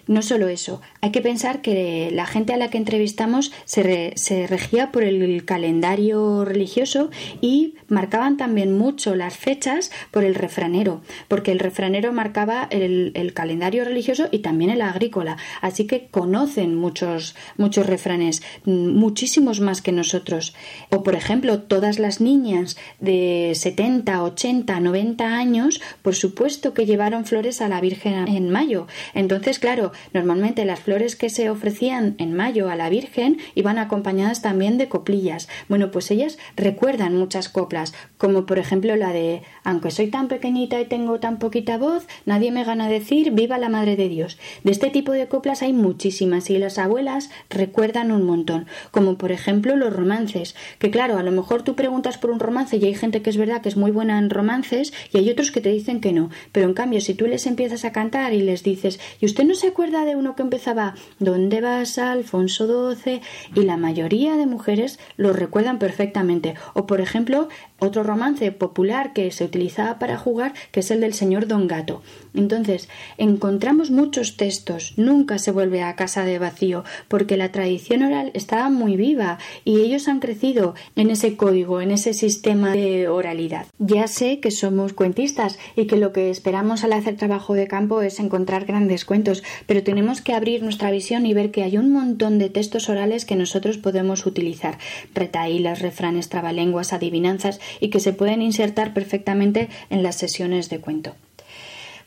No 0.07 0.21
solo 0.21 0.47
eso, 0.47 0.81
hay 1.01 1.11
que 1.11 1.21
pensar 1.21 1.61
que 1.61 2.09
la 2.11 2.25
gente 2.25 2.53
a 2.53 2.57
la 2.57 2.69
que 2.69 2.77
entrevistamos 2.77 3.51
se, 3.65 4.13
se, 4.15 4.47
regía 4.47 4.91
por 4.91 5.03
el 5.03 5.45
calendario 5.45 6.45
religioso 6.45 7.09
y 7.41 7.75
marcaban 7.87 8.37
también 8.37 8.77
mucho 8.77 9.15
las 9.15 9.37
fechas 9.37 9.91
por 10.11 10.23
el 10.23 10.35
refranero, 10.35 11.01
porque 11.27 11.51
el 11.51 11.59
refranero 11.59 12.11
marcaba 12.11 12.67
el, 12.71 13.11
el, 13.15 13.33
calendario 13.33 13.85
religioso 13.85 14.27
y 14.31 14.39
también 14.39 14.71
el 14.71 14.81
agrícola. 14.81 15.37
Así 15.61 15.85
que 15.87 16.07
conocen 16.09 16.75
muchos, 16.75 17.35
muchos 17.57 17.85
refranes, 17.85 18.41
muchísimos 18.65 19.59
más 19.59 19.81
que 19.81 19.91
nosotros. 19.91 20.55
O, 20.89 21.03
por 21.03 21.15
ejemplo, 21.15 21.59
todas 21.59 21.99
las 21.99 22.21
niñas 22.21 22.77
de 22.99 23.53
70, 23.55 24.23
80, 24.23 24.79
90 24.79 25.25
años, 25.25 25.81
por 26.01 26.15
supuesto 26.15 26.73
que 26.73 26.85
llevaron 26.85 27.25
flores 27.25 27.61
a 27.61 27.67
la 27.67 27.81
Virgen 27.81 28.27
en 28.27 28.49
mayo. 28.49 28.87
Entonces, 29.13 29.59
claro, 29.59 29.90
normalmente 30.13 30.65
las 30.65 30.79
flores 30.79 31.15
que 31.15 31.29
se 31.29 31.49
ofrecían 31.49 32.15
en 32.17 32.33
mayo 32.33 32.69
a 32.69 32.75
la 32.75 32.89
Virgen 32.89 33.37
iban 33.55 33.77
acompañadas 33.77 34.41
también 34.41 34.77
de 34.77 34.89
coplillas. 34.89 35.47
Bueno, 35.69 35.91
pues 35.91 36.11
ellas 36.11 36.37
recuerdan 36.55 37.17
muchas 37.17 37.49
coplas, 37.49 37.93
como 38.17 38.45
por 38.45 38.59
ejemplo 38.59 38.95
la 38.95 39.13
de 39.13 39.41
Aunque 39.63 39.91
soy 39.91 40.07
tan 40.07 40.27
pequeñita 40.27 40.79
y 40.79 40.85
tengo 40.85 41.19
tan 41.19 41.39
poquita 41.39 41.77
voz, 41.77 42.07
nadie 42.25 42.51
me 42.51 42.63
gana 42.63 42.89
decir 42.89 43.31
Viva 43.31 43.57
la 43.57 43.69
Madre 43.69 43.95
de 43.95 44.09
Dios. 44.09 44.37
De 44.63 44.71
este 44.71 44.89
tipo 44.89 45.11
de 45.11 45.27
coplas 45.27 45.61
hay 45.61 45.73
muchísimas 45.73 46.49
y 46.49 46.57
las 46.57 46.77
abuelas 46.77 47.29
recuerdan 47.49 48.11
un 48.11 48.23
montón, 48.23 48.67
como 48.91 49.17
por 49.17 49.31
ejemplo 49.31 49.75
los 49.75 49.93
romances, 49.95 50.55
que 50.79 50.91
claro, 50.91 51.17
a 51.17 51.23
lo 51.23 51.31
mejor 51.31 51.63
tú 51.63 51.75
preguntas 51.75 52.17
por 52.17 52.31
un 52.31 52.39
romance 52.39 52.77
y 52.77 52.85
hay 52.85 52.95
gente 52.95 53.21
que 53.21 53.29
es 53.29 53.37
verdad 53.37 53.61
que 53.61 53.69
es 53.69 53.77
muy 53.77 53.91
buena 53.91 54.17
en 54.17 54.29
romances 54.29 54.93
y 55.11 55.17
hay 55.17 55.29
otros 55.29 55.51
que 55.51 55.61
te 55.61 55.69
dicen 55.69 56.01
que 56.01 56.13
no, 56.13 56.29
pero 56.51 56.67
en 56.67 56.73
cambio 56.73 57.01
si 57.01 57.13
tú 57.13 57.27
les 57.27 57.45
empiezas 57.45 57.85
a 57.85 57.91
cantar 57.91 58.33
y 58.33 58.41
les 58.41 58.63
dices 58.63 58.99
¿y 59.19 59.25
usted 59.25 59.43
no 59.43 59.55
se 59.55 59.67
acuerda 59.67 59.80
de 59.81 60.15
uno 60.15 60.35
que 60.35 60.43
empezaba 60.43 60.93
¿Dónde 61.17 61.59
vas, 61.59 61.97
Alfonso 61.97 62.93
XII? 62.93 63.19
Y 63.55 63.63
la 63.63 63.77
mayoría 63.77 64.37
de 64.37 64.45
mujeres 64.45 64.99
lo 65.17 65.33
recuerdan 65.33 65.79
perfectamente. 65.79 66.53
O 66.75 66.85
por 66.85 67.01
ejemplo, 67.01 67.49
otro 67.81 68.03
romance 68.03 68.51
popular 68.51 69.11
que 69.11 69.31
se 69.31 69.43
utilizaba 69.43 69.97
para 69.97 70.17
jugar, 70.17 70.53
que 70.71 70.81
es 70.81 70.91
el 70.91 71.01
del 71.01 71.13
señor 71.13 71.47
Don 71.47 71.67
Gato. 71.67 72.03
Entonces, 72.33 72.87
encontramos 73.17 73.89
muchos 73.89 74.37
textos, 74.37 74.93
nunca 74.97 75.39
se 75.39 75.51
vuelve 75.51 75.81
a 75.81 75.95
casa 75.95 76.23
de 76.23 76.39
vacío, 76.39 76.83
porque 77.07 77.37
la 77.37 77.51
tradición 77.51 78.03
oral 78.03 78.31
estaba 78.35 78.69
muy 78.69 78.95
viva 78.97 79.39
y 79.65 79.81
ellos 79.81 80.07
han 80.07 80.19
crecido 80.19 80.75
en 80.95 81.09
ese 81.09 81.35
código, 81.35 81.81
en 81.81 81.91
ese 81.91 82.13
sistema 82.13 82.71
de 82.71 83.07
oralidad. 83.07 83.65
Ya 83.79 84.07
sé 84.07 84.39
que 84.39 84.51
somos 84.51 84.93
cuentistas 84.93 85.57
y 85.75 85.87
que 85.87 85.97
lo 85.97 86.13
que 86.13 86.29
esperamos 86.29 86.83
al 86.83 86.93
hacer 86.93 87.17
trabajo 87.17 87.55
de 87.55 87.67
campo 87.67 88.01
es 88.01 88.19
encontrar 88.19 88.65
grandes 88.65 89.05
cuentos, 89.05 89.43
pero 89.65 89.83
tenemos 89.83 90.21
que 90.21 90.33
abrir 90.33 90.61
nuestra 90.61 90.91
visión 90.91 91.25
y 91.25 91.33
ver 91.33 91.49
que 91.49 91.63
hay 91.63 91.77
un 91.77 91.91
montón 91.91 92.37
de 92.37 92.49
textos 92.49 92.89
orales 92.89 93.25
que 93.25 93.35
nosotros 93.35 93.77
podemos 93.77 94.27
utilizar. 94.27 94.77
Retaílas, 95.15 95.81
refranes, 95.81 96.29
trabalenguas, 96.29 96.93
adivinanzas 96.93 97.59
y 97.79 97.89
que 97.89 97.99
se 97.99 98.13
pueden 98.13 98.41
insertar 98.41 98.93
perfectamente 98.93 99.69
en 99.89 100.03
las 100.03 100.15
sesiones 100.15 100.69
de 100.69 100.79
cuento. 100.79 101.15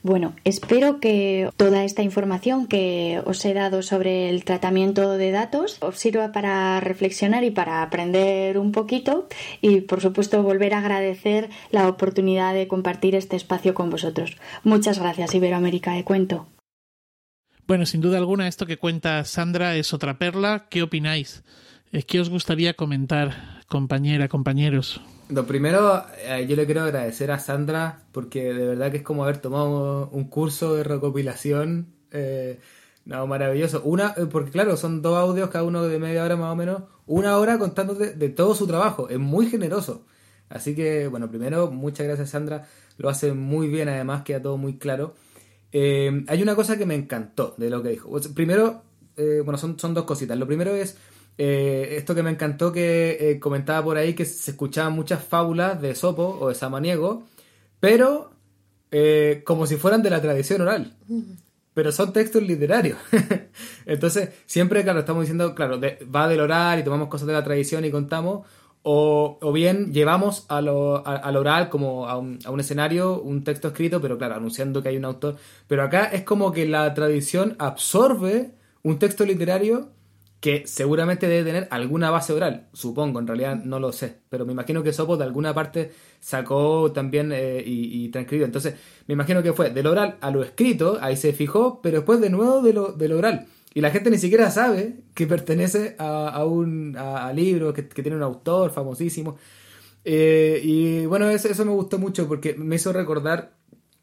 Bueno, 0.05 0.35
espero 0.45 1.01
que 1.01 1.49
toda 1.57 1.83
esta 1.83 2.03
información 2.03 2.67
que 2.67 3.23
os 3.25 3.43
he 3.47 3.55
dado 3.55 3.81
sobre 3.81 4.29
el 4.29 4.45
tratamiento 4.45 5.17
de 5.17 5.31
datos 5.31 5.79
os 5.81 5.97
sirva 5.97 6.31
para 6.31 6.79
reflexionar 6.81 7.43
y 7.43 7.51
para 7.51 7.83
aprender 7.83 8.59
un 8.59 8.71
poquito 8.71 9.27
y 9.63 9.81
por 9.81 10.03
supuesto 10.03 10.43
volver 10.43 10.75
a 10.75 10.81
agradecer 10.81 11.49
la 11.71 11.89
oportunidad 11.89 12.53
de 12.53 12.69
compartir 12.69 13.15
este 13.15 13.37
espacio 13.37 13.73
con 13.73 13.89
vosotros. 13.89 14.37
Muchas 14.63 14.99
gracias 14.99 15.35
Iberoamérica 15.35 15.95
de 15.95 16.05
Cuento. 16.05 16.49
Bueno, 17.67 17.87
sin 17.87 18.03
duda 18.03 18.19
alguna 18.19 18.47
esto 18.47 18.67
que 18.67 18.77
cuenta 18.77 19.25
Sandra 19.25 19.75
es 19.75 19.95
otra 19.95 20.19
perla. 20.19 20.67
¿Qué 20.69 20.83
opináis? 20.83 21.45
¿Qué 22.07 22.21
os 22.21 22.29
gustaría 22.29 22.75
comentar, 22.75 23.63
compañera, 23.69 24.29
compañeros? 24.29 25.01
Lo 25.31 25.47
primero, 25.47 26.05
eh, 26.19 26.47
yo 26.47 26.55
le 26.55 26.67
quiero 26.67 26.83
agradecer 26.83 27.31
a 27.31 27.39
Sandra 27.39 28.03
porque 28.13 28.53
de 28.53 28.67
verdad 28.67 28.91
que 28.91 28.99
es 28.99 29.03
como 29.03 29.25
haber 29.25 29.39
tomado 29.39 30.11
un 30.11 30.25
curso 30.25 30.75
de 30.75 30.85
recopilación. 30.85 31.95
Eh, 32.11 32.61
no, 33.07 33.27
maravilloso. 33.27 33.83
Una, 33.85 34.15
eh, 34.19 34.27
porque 34.31 34.51
claro, 34.51 34.77
son 34.77 35.01
dos 35.01 35.17
audios, 35.17 35.49
cada 35.49 35.65
uno 35.65 35.83
de 35.85 35.99
media 35.99 36.25
hora 36.25 36.37
más 36.37 36.53
o 36.53 36.57
menos. 36.57 36.83
Una 37.07 37.39
hora 37.39 37.59
contándote 37.59 38.13
de 38.13 38.29
todo 38.29 38.55
su 38.55 38.67
trabajo. 38.67 39.09
Es 39.09 39.19
muy 39.19 39.47
generoso. 39.47 40.05
Así 40.51 40.75
que, 40.75 41.09
bueno, 41.09 41.31
primero, 41.31 41.71
muchas 41.71 42.07
gracias 42.07 42.31
Sandra. 42.31 42.69
Lo 42.99 43.09
hace 43.09 43.33
muy 43.33 43.69
bien, 43.69 43.89
además, 43.89 44.25
queda 44.25 44.43
todo 44.43 44.59
muy 44.59 44.77
claro. 44.79 45.15
hay 45.73 46.43
una 46.43 46.55
cosa 46.55 46.77
que 46.77 46.87
me 46.87 46.95
encantó 46.95 47.55
de 47.57 47.71
lo 47.71 47.83
que 47.83 47.91
dijo. 47.91 48.11
Primero, 48.35 48.83
bueno, 49.17 49.57
son, 49.57 49.79
son 49.79 49.95
dos 49.95 50.05
cositas. 50.05 50.39
Lo 50.39 50.47
primero 50.47 50.75
es 50.75 50.97
eh, 51.37 51.97
esto 51.97 52.15
que 52.15 52.23
me 52.23 52.31
encantó 52.31 52.73
que 52.73 53.17
eh, 53.21 53.41
comentaba 53.41 53.83
por 53.83 53.97
ahí 53.97 54.15
que 54.15 54.25
se 54.25 54.53
escuchaban 54.53 54.93
muchas 54.93 55.25
fábulas 55.25 55.81
de 55.83 55.95
Sopo 55.95 56.39
o 56.41 56.49
de 56.49 56.55
Samaniego, 56.55 57.25
pero 57.81 58.31
eh, 58.91 59.43
como 59.45 59.67
si 59.67 59.77
fueran 59.77 60.03
de 60.03 60.11
la 60.11 60.23
tradición 60.23 60.63
oral. 60.63 60.97
Pero 61.75 61.91
son 61.91 62.13
textos 62.13 62.43
literarios. 62.43 62.99
Entonces, 63.87 64.31
siempre, 64.47 64.85
claro, 64.85 65.01
estamos 65.01 65.23
diciendo, 65.23 65.55
claro, 65.57 65.81
va 66.15 66.29
del 66.29 66.41
oral 66.41 66.79
y 66.79 66.85
tomamos 66.85 67.09
cosas 67.09 67.27
de 67.27 67.33
la 67.33 67.43
tradición 67.43 67.85
y 67.85 67.91
contamos, 67.91 68.47
o, 68.87 69.53
bien 69.53 69.93
llevamos 69.93 70.45
a 70.49 70.61
lo, 70.61 71.05
al 71.07 71.37
oral 71.37 71.71
como 71.71 72.07
a 72.07 72.19
un, 72.19 72.61
escenario 72.61 73.21
un 73.21 73.43
texto 73.43 73.69
escrito, 73.69 74.01
pero 74.01 74.19
claro, 74.19 74.37
anunciando 74.37 74.83
que 74.83 74.91
hay 74.91 74.97
un 74.99 75.07
autor. 75.07 75.37
Pero 75.67 75.83
acá 75.83 76.05
es 76.05 76.23
como 76.23 76.53
que 76.53 76.67
la 76.67 76.93
tradición 76.95 77.57
absorbe 77.59 78.53
un 78.83 78.99
texto 78.99 79.25
literario 79.25 79.89
que 80.45 80.67
seguramente 80.67 81.27
debe 81.27 81.43
tener 81.43 81.69
alguna 81.71 82.11
base 82.11 82.35
oral, 82.35 82.67
supongo, 82.75 83.19
en 83.19 83.27
realidad 83.27 83.57
no 83.65 83.81
lo 83.81 83.93
sé, 83.93 84.19
pero 84.29 84.45
me 84.45 84.53
imagino 84.53 84.83
que 84.83 84.93
Sopo 84.93 85.17
de 85.17 85.25
alguna 85.25 85.55
parte 85.55 85.93
sacó 86.21 86.93
también 86.93 87.33
eh, 87.33 87.63
y, 87.65 88.11
transcribió. 88.11 88.45
Entonces, 88.45 88.75
me 89.07 89.15
imagino 89.15 89.43
que 89.43 89.55
fue 89.55 89.71
del 89.71 89.87
oral 89.87 90.19
a 90.21 90.31
lo 90.31 90.43
escrito, 90.43 90.99
ahí 91.01 91.17
se 91.17 91.33
fijó, 91.33 91.81
pero 91.81 91.97
después 91.97 92.21
de 92.21 92.29
nuevo 92.29 92.61
de 92.61 92.75
lo, 92.75 92.93
del 92.93 93.13
oral. 93.13 93.47
Y 93.73 93.81
la 93.81 93.91
gente 93.91 94.11
ni 94.11 94.19
siquiera 94.19 94.51
sabe 94.51 94.97
que 95.15 95.27
pertenece 95.27 95.97
a, 95.97 96.45
un 96.45 96.95
a, 96.99 97.33
libro 97.33 97.73
que, 97.73 97.83
tiene 97.83 98.15
un 98.15 98.23
autor 98.23 98.71
famosísimo. 98.71 99.39
Eh, 100.05 100.61
y 100.63 101.07
bueno, 101.07 101.31
eso, 101.31 101.49
eso, 101.49 101.65
me 101.65 101.73
gustó 101.73 101.99
mucho 101.99 102.29
porque 102.29 102.53
me 102.53 102.77
hizo 102.77 102.93
recordar 102.93 103.55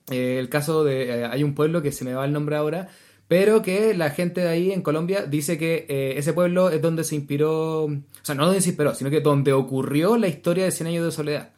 eh, 0.09 0.39
el 0.39 0.49
caso 0.49 0.83
de... 0.83 1.23
hay 1.23 1.43
un 1.43 1.53
pueblo 1.53 1.83
que 1.83 1.91
se 1.91 2.03
me 2.03 2.15
va 2.15 2.25
el 2.25 2.33
nombre 2.33 2.55
ahora, 2.55 2.89
pero 3.31 3.61
que 3.61 3.93
la 3.93 4.09
gente 4.09 4.41
de 4.41 4.49
ahí 4.49 4.73
en 4.73 4.81
Colombia 4.81 5.23
dice 5.25 5.57
que 5.57 5.85
ese 6.17 6.33
pueblo 6.33 6.69
es 6.69 6.81
donde 6.81 7.05
se 7.05 7.15
inspiró, 7.15 7.85
o 7.85 8.01
sea, 8.23 8.35
no 8.35 8.45
donde 8.45 8.59
se 8.59 8.71
inspiró, 8.71 8.93
sino 8.93 9.09
que 9.09 9.21
donde 9.21 9.53
ocurrió 9.53 10.17
la 10.17 10.27
historia 10.27 10.65
de 10.65 10.71
Cien 10.71 10.87
años 10.87 11.05
de 11.05 11.13
soledad. 11.13 11.51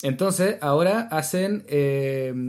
Entonces, 0.00 0.56
ahora 0.62 1.00
hacen, 1.10 1.66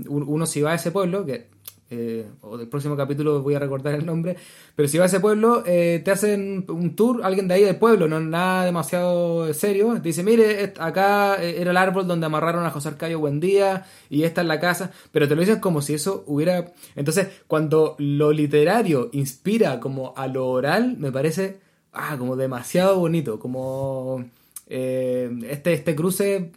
uno 0.07 0.45
si 0.45 0.61
va 0.61 0.72
a 0.72 0.76
ese 0.76 0.91
pueblo, 0.91 1.26
que 1.26 1.48
eh, 1.91 2.26
o 2.41 2.57
del 2.57 2.68
próximo 2.68 2.98
capítulo 2.98 3.44
voy 3.44 3.53
a 3.53 3.60
recordar 3.60 3.94
el 3.94 4.07
nombre, 4.07 4.36
pero 4.76 4.90
si 4.90 4.98
vas 4.98 5.14
a 5.14 5.18
ese 5.18 5.20
pueblo, 5.20 5.62
eh, 5.68 6.02
te 6.03 6.10
hacen 6.10 6.66
un 6.68 6.95
tour, 6.95 7.22
alguien 7.24 7.48
de 7.48 7.53
ahí 7.53 7.64
del 7.64 7.76
pueblo, 7.76 8.07
no 8.07 8.20
nada 8.20 8.66
demasiado 8.66 9.53
serio, 9.53 9.94
te 9.94 10.10
dice, 10.10 10.24
mire, 10.24 10.74
acá 10.80 11.36
eh, 11.44 11.62
era 11.62 11.70
el 11.70 11.78
árbol 11.78 12.07
donde 12.07 12.26
amarraron 12.26 12.66
a 12.66 12.72
José 12.72 12.88
Arcadio 12.88 13.20
Buendía 13.20 13.86
y 14.10 14.24
esta 14.24 14.41
es 14.41 14.48
la 14.48 14.60
casa, 14.60 14.91
pero 15.12 15.28
te 15.28 15.36
lo 15.36 15.41
dicen 15.41 15.60
como 15.60 15.84
si 15.84 15.94
eso 15.94 16.24
hubiera... 16.26 16.74
Entonces, 16.95 17.28
cuando 17.45 17.95
lo 17.99 18.32
literario 18.32 19.10
inspira 19.14 19.80
como 19.80 20.16
a 20.18 20.26
lo 20.26 20.48
oral, 20.48 20.98
me 20.98 21.12
parece, 21.12 21.60
ah, 21.94 22.16
como 22.18 22.36
demasiado 22.36 22.98
bonito, 22.98 23.38
como 23.38 24.26
este, 24.68 25.74
este 25.74 25.95
cruce 25.95 26.52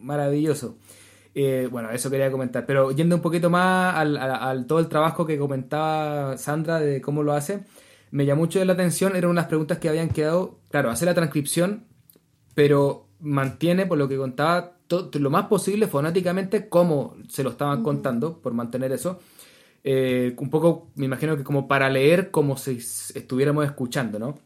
maravilloso. 0.00 0.76
Eh, 1.34 1.68
bueno, 1.70 1.90
eso 1.90 2.10
quería 2.10 2.30
comentar. 2.30 2.66
Pero 2.66 2.92
yendo 2.92 3.16
un 3.16 3.22
poquito 3.22 3.50
más 3.50 3.94
al, 3.96 4.66
todo 4.66 4.78
el 4.78 4.88
trabajo 4.88 5.26
que 5.26 5.38
comentaba 5.38 6.36
Sandra 6.36 6.80
de 6.80 7.00
cómo 7.00 7.22
lo 7.22 7.32
hace, 7.32 7.64
me 8.10 8.26
llamó 8.26 8.42
mucho 8.42 8.64
la 8.64 8.72
atención. 8.74 9.16
Eran 9.16 9.30
unas 9.30 9.46
preguntas 9.46 9.78
que 9.78 9.88
habían 9.88 10.10
quedado. 10.10 10.60
Claro, 10.70 10.90
hace 10.90 11.06
la 11.06 11.14
transcripción, 11.14 11.84
pero 12.54 13.08
mantiene, 13.20 13.86
por 13.86 13.98
lo 13.98 14.08
que 14.08 14.16
contaba, 14.16 14.76
lo 15.12 15.30
más 15.30 15.46
posible 15.46 15.86
fonéticamente 15.86 16.68
cómo 16.68 17.16
se 17.28 17.42
lo 17.42 17.50
estaban 17.50 17.82
contando, 17.82 18.40
por 18.40 18.52
mantener 18.52 18.92
eso. 18.92 19.20
Eh, 19.84 20.34
un 20.38 20.50
poco, 20.50 20.90
me 20.94 21.06
imagino 21.06 21.36
que 21.36 21.44
como 21.44 21.66
para 21.66 21.90
leer 21.90 22.30
como 22.30 22.56
si 22.56 22.78
estuviéramos 23.14 23.64
escuchando, 23.64 24.18
¿no? 24.18 24.38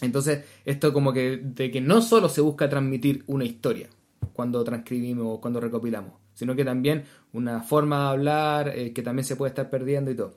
Entonces, 0.00 0.44
esto 0.64 0.92
como 0.92 1.12
que 1.12 1.38
de 1.38 1.70
que 1.70 1.80
no 1.80 2.00
solo 2.00 2.28
se 2.28 2.40
busca 2.40 2.68
transmitir 2.68 3.24
una 3.26 3.44
historia 3.44 3.88
cuando 4.32 4.62
transcribimos, 4.62 5.40
cuando 5.40 5.60
recopilamos, 5.60 6.12
sino 6.38 6.54
que 6.54 6.64
también 6.64 7.02
una 7.32 7.62
forma 7.62 7.98
de 8.04 8.08
hablar 8.10 8.68
eh, 8.68 8.92
que 8.92 9.02
también 9.02 9.24
se 9.24 9.34
puede 9.34 9.48
estar 9.48 9.70
perdiendo 9.70 10.12
y 10.12 10.14
todo. 10.14 10.36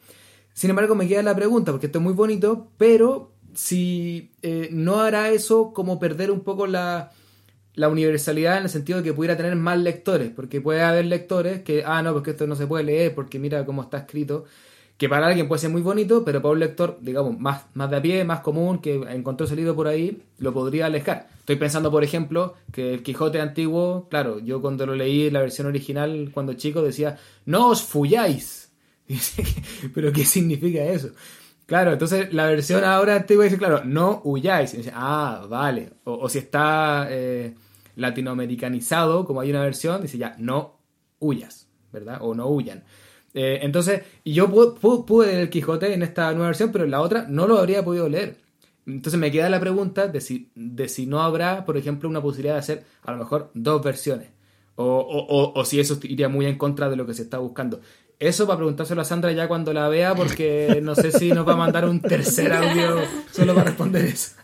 Sin 0.52 0.72
embargo, 0.72 0.96
me 0.96 1.08
queda 1.08 1.22
la 1.22 1.36
pregunta, 1.36 1.72
porque 1.72 1.86
esto 1.86 2.00
es 2.00 2.04
muy 2.04 2.14
bonito, 2.14 2.72
pero 2.78 3.34
si 3.54 4.32
eh, 4.42 4.70
no 4.72 5.02
hará 5.02 5.30
eso 5.30 5.74
como 5.74 6.00
perder 6.00 6.32
un 6.32 6.40
poco 6.40 6.66
la, 6.66 7.12
la 7.76 7.88
universalidad 7.88 8.58
en 8.58 8.64
el 8.64 8.70
sentido 8.70 8.98
de 8.98 9.04
que 9.04 9.14
pudiera 9.14 9.38
tener 9.38 9.56
más 9.56 9.78
lectores, 9.78 10.32
porque 10.36 10.60
puede 10.60 10.82
haber 10.82 11.06
lectores 11.06 11.62
que, 11.62 11.84
ah, 11.86 12.02
no, 12.02 12.14
porque 12.14 12.32
esto 12.32 12.48
no 12.48 12.56
se 12.56 12.66
puede 12.66 12.84
leer, 12.84 13.14
porque 13.14 13.38
mira 13.38 13.64
cómo 13.64 13.84
está 13.84 14.00
escrito, 14.00 14.46
que 15.02 15.10
para 15.10 15.26
alguien 15.26 15.48
puede 15.48 15.60
ser 15.60 15.72
muy 15.72 15.82
bonito, 15.82 16.24
pero 16.24 16.44
para 16.44 16.52
un 16.52 16.60
lector, 16.60 17.00
digamos, 17.02 17.40
más, 17.40 17.66
más 17.74 17.90
de 17.90 17.98
a 17.98 18.02
pie, 18.04 18.24
más 18.24 18.42
común, 18.42 18.78
que 18.84 18.98
encontró 19.10 19.48
ese 19.48 19.56
libro 19.56 19.76
por 19.76 19.88
ahí, 19.88 20.22
lo 20.38 20.54
podría 20.54 20.86
alejar. 20.86 21.28
Estoy 21.40 21.56
pensando, 21.56 21.90
por 21.90 22.04
ejemplo, 22.04 22.54
que 22.72 22.94
el 22.94 23.02
Quijote 23.02 23.42
antiguo, 23.42 24.08
claro, 24.12 24.38
yo 24.38 24.62
cuando 24.62 24.86
lo 24.86 24.94
leí 24.94 25.32
la 25.32 25.40
versión 25.40 25.66
original, 25.66 26.30
cuando 26.32 26.54
chico, 26.54 26.84
decía, 26.84 27.18
no 27.46 27.70
os 27.70 27.82
fulláis. 27.82 28.74
pero 29.96 30.14
¿qué 30.14 30.24
significa 30.24 30.84
eso? 30.84 31.10
Claro, 31.66 31.94
entonces 31.94 32.32
la 32.32 32.46
versión 32.46 32.84
ahora 32.84 33.16
antigua 33.16 33.46
dice, 33.46 33.58
claro, 33.58 33.84
no 33.84 34.22
huyáis. 34.24 34.78
ah, 34.94 35.48
vale. 35.50 35.94
O, 36.04 36.30
si 36.30 36.38
está 36.38 37.08
eh, 37.10 37.56
latinoamericanizado, 37.96 39.26
como 39.26 39.42
hay 39.42 39.50
una 39.50 39.62
versión, 39.62 40.04
dice 40.04 40.20
ya, 40.20 40.36
no 40.38 40.78
huyas, 41.18 41.70
¿verdad? 41.92 42.20
O 42.22 42.36
no 42.36 42.46
huyan. 42.50 42.84
Eh, 43.34 43.60
entonces, 43.62 44.02
yo 44.26 44.50
pude, 44.50 45.28
leer 45.28 45.40
el 45.40 45.50
Quijote 45.50 45.94
en 45.94 46.04
esta 46.04 46.32
nueva 46.32 46.48
versión, 46.48 46.72
pero 46.72 46.84
en 46.84 46.92
la 46.92 47.02
otra 47.02 47.26
no 47.30 47.48
lo 47.48 47.58
habría 47.58 47.84
podido 47.84 48.10
leer. 48.10 48.38
Entonces 48.86 49.20
me 49.20 49.32
queda 49.32 49.50
la 49.50 49.60
pregunta 49.60 50.08
de 50.08 50.22
si, 50.22 50.50
de 50.56 50.90
si 50.90 51.06
no 51.06 51.22
habrá, 51.22 51.66
por 51.66 51.78
ejemplo, 51.78 52.10
una 52.10 52.22
posibilidad 52.22 52.56
de 52.56 52.60
hacer 52.60 52.84
a 53.04 53.12
lo 53.12 53.20
mejor 53.20 53.52
dos 53.54 53.84
versiones. 53.84 54.30
O, 54.76 55.52
o, 55.54 55.66
si 55.66 55.80
eso 55.80 56.00
iría 56.02 56.28
muy 56.28 56.48
en 56.48 56.58
contra 56.58 56.90
de 56.90 56.96
lo 56.96 57.06
que 57.06 57.14
se 57.14 57.22
está 57.22 57.38
buscando. 57.38 57.82
Eso 58.20 58.48
para 58.48 58.58
preguntárselo 58.58 59.02
a 59.02 59.06
Sandra 59.06 59.32
ya 59.32 59.48
cuando 59.48 59.74
la 59.74 59.90
vea, 59.90 60.16
porque 60.16 60.80
no 60.84 60.96
sé 60.96 61.12
si 61.12 61.32
nos 61.32 61.48
va 61.48 61.54
a 61.54 61.58
mandar 61.58 61.88
un 61.88 62.02
tercer 62.02 62.52
audio 62.52 62.98
solo 63.32 63.54
para 63.54 63.68
responder 63.68 64.06
eso. 64.06 64.36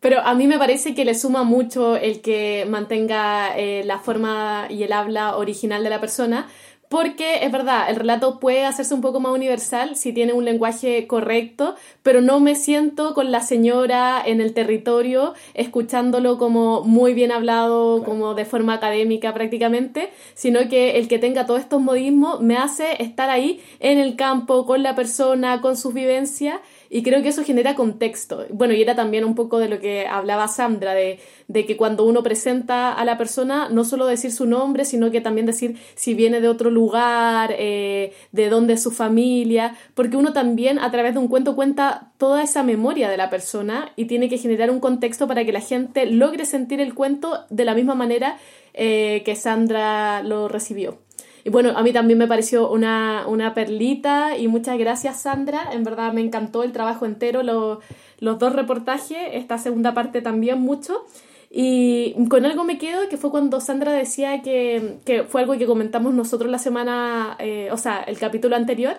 Pero 0.00 0.20
a 0.20 0.34
mí 0.34 0.46
me 0.46 0.58
parece 0.58 0.94
que 0.94 1.04
le 1.04 1.14
suma 1.14 1.42
mucho 1.42 1.96
el 1.96 2.20
que 2.20 2.64
mantenga 2.68 3.56
eh, 3.58 3.82
la 3.84 3.98
forma 3.98 4.66
y 4.70 4.82
el 4.84 4.92
habla 4.92 5.36
original 5.36 5.82
de 5.82 5.90
la 5.90 6.00
persona, 6.00 6.48
porque 6.88 7.44
es 7.44 7.52
verdad, 7.52 7.90
el 7.90 7.96
relato 7.96 8.38
puede 8.38 8.64
hacerse 8.64 8.94
un 8.94 9.00
poco 9.00 9.20
más 9.20 9.32
universal 9.32 9.96
si 9.96 10.12
tiene 10.12 10.32
un 10.32 10.44
lenguaje 10.44 11.06
correcto, 11.06 11.74
pero 12.02 12.20
no 12.20 12.40
me 12.40 12.54
siento 12.54 13.14
con 13.14 13.30
la 13.30 13.40
señora 13.40 14.22
en 14.24 14.40
el 14.40 14.54
territorio 14.54 15.34
escuchándolo 15.54 16.38
como 16.38 16.82
muy 16.82 17.14
bien 17.14 17.32
hablado, 17.32 18.02
como 18.04 18.34
de 18.34 18.44
forma 18.44 18.74
académica 18.74 19.34
prácticamente, 19.34 20.10
sino 20.34 20.68
que 20.68 20.98
el 20.98 21.08
que 21.08 21.18
tenga 21.18 21.46
todos 21.46 21.60
estos 21.60 21.80
modismos 21.80 22.40
me 22.40 22.56
hace 22.56 23.02
estar 23.02 23.30
ahí 23.30 23.60
en 23.80 23.98
el 23.98 24.16
campo, 24.16 24.66
con 24.66 24.82
la 24.82 24.94
persona, 24.94 25.60
con 25.60 25.76
sus 25.76 25.94
vivencias 25.94 26.60
y 26.90 27.02
creo 27.02 27.22
que 27.22 27.28
eso 27.28 27.44
genera 27.44 27.74
contexto. 27.74 28.46
Bueno, 28.50 28.74
y 28.74 28.82
era 28.82 28.94
también 28.94 29.24
un 29.24 29.34
poco 29.34 29.58
de 29.58 29.68
lo 29.68 29.80
que 29.80 30.06
hablaba 30.06 30.48
Sandra, 30.48 30.94
de, 30.94 31.18
de, 31.48 31.66
que 31.66 31.76
cuando 31.76 32.04
uno 32.04 32.22
presenta 32.22 32.92
a 32.92 33.04
la 33.04 33.18
persona, 33.18 33.68
no 33.68 33.84
solo 33.84 34.06
decir 34.06 34.32
su 34.32 34.46
nombre, 34.46 34.84
sino 34.84 35.10
que 35.10 35.20
también 35.20 35.46
decir 35.46 35.76
si 35.94 36.14
viene 36.14 36.40
de 36.40 36.48
otro 36.48 36.70
lugar, 36.70 37.54
eh, 37.58 38.12
de 38.32 38.48
dónde 38.48 38.74
es 38.74 38.82
su 38.82 38.90
familia, 38.90 39.76
porque 39.94 40.16
uno 40.16 40.32
también 40.32 40.78
a 40.78 40.90
través 40.90 41.14
de 41.14 41.20
un 41.20 41.28
cuento 41.28 41.56
cuenta 41.56 42.12
toda 42.18 42.42
esa 42.42 42.62
memoria 42.62 43.08
de 43.08 43.16
la 43.16 43.30
persona 43.30 43.92
y 43.96 44.06
tiene 44.06 44.28
que 44.28 44.38
generar 44.38 44.70
un 44.70 44.80
contexto 44.80 45.26
para 45.26 45.44
que 45.44 45.52
la 45.52 45.60
gente 45.60 46.06
logre 46.06 46.44
sentir 46.46 46.80
el 46.80 46.94
cuento 46.94 47.44
de 47.50 47.64
la 47.64 47.74
misma 47.74 47.94
manera 47.94 48.38
eh, 48.74 49.22
que 49.24 49.36
Sandra 49.36 50.22
lo 50.22 50.48
recibió. 50.48 50.98
Y 51.46 51.48
bueno, 51.48 51.74
a 51.76 51.82
mí 51.84 51.92
también 51.92 52.18
me 52.18 52.26
pareció 52.26 52.68
una, 52.68 53.24
una 53.28 53.54
perlita 53.54 54.36
y 54.36 54.48
muchas 54.48 54.76
gracias 54.78 55.20
Sandra, 55.20 55.68
en 55.70 55.84
verdad 55.84 56.12
me 56.12 56.20
encantó 56.20 56.64
el 56.64 56.72
trabajo 56.72 57.06
entero, 57.06 57.44
los 57.44 58.38
dos 58.40 58.52
reportajes, 58.52 59.16
esta 59.30 59.56
segunda 59.56 59.94
parte 59.94 60.22
también 60.22 60.58
mucho. 60.58 61.06
Y 61.48 62.16
con 62.28 62.44
algo 62.46 62.64
me 62.64 62.78
quedo, 62.78 63.08
que 63.08 63.16
fue 63.16 63.30
cuando 63.30 63.60
Sandra 63.60 63.92
decía 63.92 64.42
que, 64.42 64.96
que 65.04 65.22
fue 65.22 65.42
algo 65.42 65.56
que 65.56 65.66
comentamos 65.66 66.14
nosotros 66.14 66.50
la 66.50 66.58
semana, 66.58 67.36
eh, 67.38 67.68
o 67.70 67.76
sea, 67.76 68.00
el 68.00 68.18
capítulo 68.18 68.56
anterior, 68.56 68.96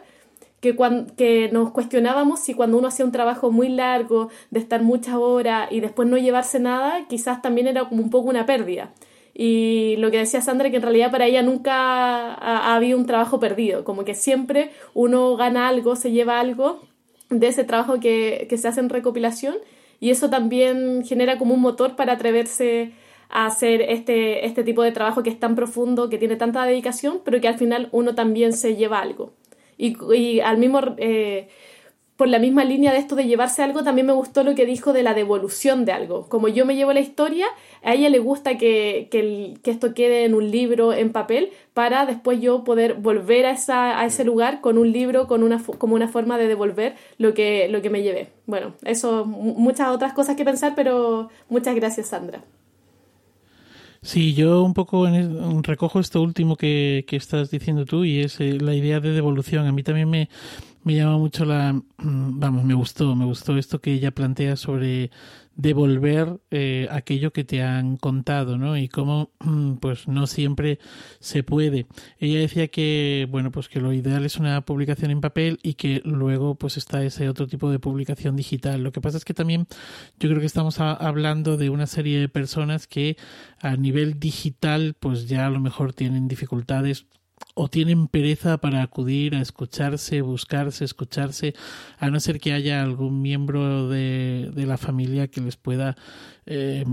que, 0.61 0.73
cuando, 0.73 1.13
que 1.17 1.49
nos 1.51 1.71
cuestionábamos 1.71 2.39
si 2.39 2.53
cuando 2.53 2.77
uno 2.77 2.87
hacía 2.87 3.03
un 3.03 3.11
trabajo 3.11 3.51
muy 3.51 3.67
largo, 3.67 4.29
de 4.51 4.61
estar 4.61 4.81
muchas 4.83 5.15
horas 5.15 5.67
y 5.69 5.81
después 5.81 6.07
no 6.07 6.17
llevarse 6.17 6.61
nada, 6.61 7.07
quizás 7.09 7.41
también 7.41 7.67
era 7.67 7.89
como 7.89 8.01
un 8.01 8.09
poco 8.09 8.29
una 8.29 8.45
pérdida. 8.45 8.93
Y 9.39 9.97
lo 9.97 10.09
que 10.09 10.17
decía 10.17 10.41
Sandra, 10.41 10.71
que 10.71 10.77
en 10.77 10.81
realidad 10.81 11.11
para 11.11 11.27
ella 11.27 11.43
nunca 11.43 12.33
ha, 12.33 12.75
habido 12.75 12.97
un 12.97 13.05
trabajo 13.05 13.39
perdido, 13.39 13.83
como 13.83 14.03
que 14.03 14.15
siempre 14.15 14.71
uno 14.95 15.37
gana 15.37 15.67
algo, 15.67 15.95
se 15.95 16.11
lleva 16.11 16.39
algo 16.39 16.81
de 17.29 17.45
ese 17.45 17.63
trabajo 17.63 17.99
que, 17.99 18.47
que 18.49 18.57
se 18.57 18.67
hace 18.67 18.79
en 18.79 18.89
recopilación 18.89 19.57
y 19.99 20.09
eso 20.09 20.31
también 20.31 21.05
genera 21.05 21.37
como 21.37 21.53
un 21.53 21.61
motor 21.61 21.95
para 21.95 22.13
atreverse 22.13 22.93
a 23.29 23.45
hacer 23.45 23.81
este, 23.81 24.43
este 24.47 24.63
tipo 24.63 24.81
de 24.81 24.91
trabajo 24.91 25.21
que 25.21 25.29
es 25.29 25.39
tan 25.39 25.55
profundo, 25.55 26.09
que 26.09 26.17
tiene 26.17 26.35
tanta 26.35 26.65
dedicación, 26.65 27.21
pero 27.23 27.39
que 27.39 27.47
al 27.47 27.59
final 27.59 27.89
uno 27.91 28.15
también 28.15 28.53
se 28.53 28.75
lleva 28.75 29.01
algo. 29.01 29.33
Y, 29.77 29.97
y 30.15 30.39
al 30.39 30.57
mismo... 30.57 30.81
Eh, 30.97 31.47
por 32.17 32.27
la 32.27 32.39
misma 32.39 32.65
línea 32.65 32.91
de 32.91 32.97
esto 32.97 33.15
de 33.15 33.27
llevarse 33.27 33.61
algo, 33.61 33.83
también 33.83 34.07
me 34.07 34.13
gustó 34.13 34.43
lo 34.43 34.55
que 34.55 34.65
dijo 34.65 34.91
de 34.91 35.03
la 35.03 35.13
devolución 35.13 35.85
de 35.85 35.91
algo. 35.91 36.27
Como 36.27 36.47
yo 36.47 36.65
me 36.65 36.75
llevo 36.75 36.91
la 36.91 36.99
historia, 36.99 37.45
a 37.83 37.93
ella 37.93 38.09
le 38.09 38.17
gusta 38.17 38.57
que, 38.57 39.07
que, 39.11 39.59
esto 39.69 39.93
quede 39.93 40.25
en 40.25 40.33
un 40.33 40.49
libro, 40.49 40.93
en 40.93 41.11
papel, 41.11 41.51
para 41.75 42.07
después 42.07 42.41
yo 42.41 42.63
poder 42.63 42.95
volver 42.95 43.45
a, 43.45 43.51
esa, 43.51 43.99
a 43.99 44.05
ese 44.05 44.23
lugar 44.23 44.61
con 44.61 44.79
un 44.79 44.91
libro, 44.91 45.27
con 45.27 45.43
una, 45.43 45.61
como 45.77 45.93
una 45.93 46.07
forma 46.07 46.39
de 46.39 46.47
devolver 46.47 46.95
lo 47.19 47.35
que, 47.35 47.67
lo 47.69 47.83
que 47.83 47.91
me 47.91 48.01
llevé. 48.01 48.29
Bueno, 48.47 48.73
eso, 48.83 49.25
muchas 49.25 49.89
otras 49.89 50.13
cosas 50.13 50.35
que 50.35 50.43
pensar, 50.43 50.73
pero 50.75 51.29
muchas 51.49 51.75
gracias, 51.75 52.07
Sandra. 52.07 52.43
Sí, 54.01 54.33
yo 54.33 54.63
un 54.63 54.73
poco 54.73 55.07
recojo 55.63 55.99
esto 55.99 56.21
último 56.21 56.55
que, 56.55 57.03
que, 57.07 57.15
estás 57.15 57.51
diciendo 57.51 57.85
tú 57.85 58.05
y 58.05 58.21
es 58.21 58.39
eh, 58.39 58.57
la 58.59 58.73
idea 58.73 58.99
de 58.99 59.11
devolución. 59.11 59.67
A 59.67 59.71
mí 59.71 59.83
también 59.83 60.09
me, 60.09 60.29
me 60.87 60.95
llama 60.95 61.17
mucho 61.17 61.43
la, 61.43 61.77
vamos, 61.97 62.63
me 62.63 62.73
gustó, 62.73 63.13
me 63.13 63.25
gustó 63.25 63.57
esto 63.57 63.81
que 63.81 63.91
ella 63.91 64.11
plantea 64.11 64.55
sobre 64.55 65.11
devolver 65.53 66.39
eh, 66.49 66.87
aquello 66.89 67.33
que 67.33 67.43
te 67.43 67.61
han 67.61 67.97
contado, 67.97 68.57
¿no? 68.57 68.77
Y 68.77 68.87
cómo, 68.87 69.31
pues, 69.81 70.07
no 70.07 70.27
siempre 70.27 70.79
se 71.19 71.43
puede. 71.43 71.87
Ella 72.19 72.39
decía 72.39 72.69
que, 72.69 73.27
bueno, 73.29 73.51
pues 73.51 73.67
que 73.67 73.81
lo 73.81 73.91
ideal 73.91 74.23
es 74.25 74.37
una 74.37 74.61
publicación 74.61 75.11
en 75.11 75.19
papel 75.19 75.59
y 75.61 75.73
que 75.73 76.01
luego, 76.05 76.55
pues, 76.55 76.77
está 76.77 77.03
ese 77.03 77.27
otro 77.27 77.47
tipo 77.47 77.69
de 77.69 77.79
publicación 77.79 78.37
digital. 78.37 78.81
Lo 78.81 78.93
que 78.93 79.01
pasa 79.01 79.17
es 79.17 79.25
que 79.25 79.33
también 79.33 79.67
yo 80.21 80.29
creo 80.29 80.39
que 80.39 80.45
estamos 80.45 80.79
hablando 80.79 81.57
de 81.57 81.69
una 81.69 81.87
serie 81.87 82.17
de 82.17 82.29
personas 82.29 82.87
que 82.87 83.17
a 83.59 83.75
nivel 83.75 84.21
digital, 84.21 84.95
pues, 84.97 85.27
ya 85.27 85.47
a 85.47 85.49
lo 85.49 85.59
mejor 85.59 85.91
tienen 85.93 86.29
dificultades 86.29 87.07
o 87.59 87.69
tienen 87.69 88.07
pereza 88.07 88.57
para 88.59 88.83
acudir 88.83 89.35
a 89.35 89.41
escucharse, 89.41 90.21
buscarse, 90.21 90.85
escucharse, 90.85 91.55
a 91.97 92.09
no 92.09 92.19
ser 92.19 92.39
que 92.39 92.53
haya 92.53 92.83
algún 92.83 93.21
miembro 93.21 93.89
de, 93.89 94.51
de 94.53 94.65
la 94.65 94.77
familia 94.77 95.27
que 95.27 95.41
les 95.41 95.57
pueda 95.57 95.95
eh, 96.45 96.85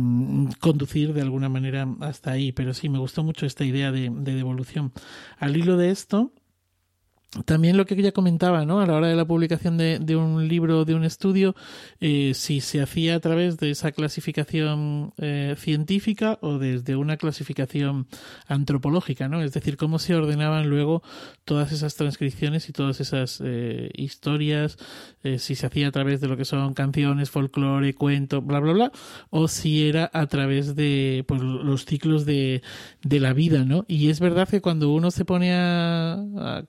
conducir 0.61 1.13
de 1.13 1.21
alguna 1.21 1.51
manera 1.51 1.87
hasta 2.01 2.33
ahí. 2.33 2.53
Pero 2.53 2.73
sí, 2.73 2.89
me 2.89 2.99
gustó 2.99 3.23
mucho 3.23 3.45
esta 3.45 3.65
idea 3.65 3.93
de, 3.93 4.11
de 4.11 4.35
devolución. 4.35 4.93
Al 5.39 5.57
hilo 5.57 5.77
de 5.77 5.91
esto, 5.91 6.33
también 7.45 7.77
lo 7.77 7.85
que 7.87 8.01
ya 8.01 8.13
comentaba, 8.13 8.65
¿no? 8.65 8.81
A 8.81 8.87
la 8.87 8.95
hora 8.95 9.09
de 9.09 9.17
la 9.17 9.25
publicación 9.25 9.77
de, 9.77 10.17
un 10.17 10.47
libro, 10.47 10.85
de 10.85 10.95
un 10.95 11.05
estudio, 11.05 11.55
eh, 12.01 12.33
si 12.35 12.61
se 12.61 12.81
hacía 12.81 13.17
a 13.17 13.21
través 13.21 13.59
de 13.59 13.71
esa 13.71 13.93
clasificación 13.93 15.13
eh, 15.19 15.55
científica 15.59 16.39
o 16.43 16.59
desde 16.59 16.97
una 16.97 17.17
clasificación 17.17 18.07
antropológica, 18.47 19.29
¿no? 19.29 19.43
Es 19.43 19.53
decir, 19.53 19.77
cómo 19.77 19.99
se 19.99 20.15
ordenaban 20.15 20.69
luego 20.69 21.03
todas 21.45 21.73
esas 21.73 21.97
transcripciones 21.97 22.69
y 22.69 22.73
todas 22.73 23.01
esas 23.01 23.43
eh, 23.45 23.91
historias, 23.95 24.79
si 25.39 25.55
se 25.55 25.67
hacía 25.67 25.89
a 25.89 25.91
través 25.91 26.21
de 26.21 26.29
lo 26.29 26.37
que 26.37 26.45
son 26.45 26.75
canciones, 26.75 27.31
folclore, 27.31 27.95
cuento, 27.95 28.43
bla, 28.43 28.61
bla, 28.61 28.73
bla, 28.75 28.93
o 29.31 29.49
si 29.49 29.89
era 29.89 30.11
a 30.13 30.27
través 30.27 30.77
de 30.77 31.25
pues, 31.27 31.41
los 31.41 31.87
ciclos 31.87 32.27
de, 32.27 32.63
de 33.03 33.21
la 33.21 33.33
vida, 33.33 33.65
¿no? 33.65 33.87
Y 33.89 34.11
es 34.11 34.21
verdad 34.21 34.49
que 34.49 34.61
cuando 34.61 34.93
uno 34.93 35.11
se 35.11 35.25
pone 35.25 35.55
a 35.55 36.25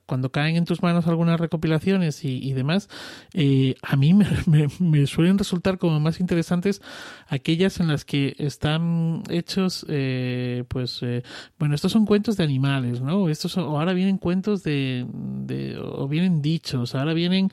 cuando 0.05 0.31
caen 0.31 0.54
en 0.57 0.65
tus 0.65 0.81
manos 0.81 1.07
algunas 1.07 1.39
recopilaciones 1.39 2.23
y, 2.23 2.53
demás, 2.53 2.89
eh, 3.33 3.75
a 3.81 3.95
mí 3.95 4.13
me, 4.79 5.07
suelen 5.07 5.37
resultar 5.37 5.77
como 5.77 5.99
más 5.99 6.19
interesantes 6.19 6.81
aquellas 7.27 7.79
en 7.79 7.87
las 7.87 8.05
que 8.05 8.35
están 8.37 9.23
hechos, 9.29 9.85
eh, 9.89 10.63
pues, 10.67 10.99
eh, 11.01 11.23
bueno, 11.59 11.75
estos 11.75 11.91
son 11.91 12.05
cuentos 12.05 12.37
de 12.37 12.43
animales, 12.43 13.01
¿no? 13.01 13.29
Estos 13.29 13.57
o 13.57 13.61
ahora 13.61 13.93
vienen 13.93 14.17
cuentos 14.17 14.63
de, 14.63 15.05
de, 15.11 15.77
o 15.79 16.07
vienen 16.07 16.41
dichos, 16.41 16.95
ahora 16.95 17.13
vienen 17.13 17.51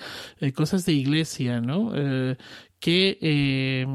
cosas 0.55 0.85
de 0.87 0.93
iglesia, 0.93 1.61
¿no? 1.61 1.93
que, 2.81 3.87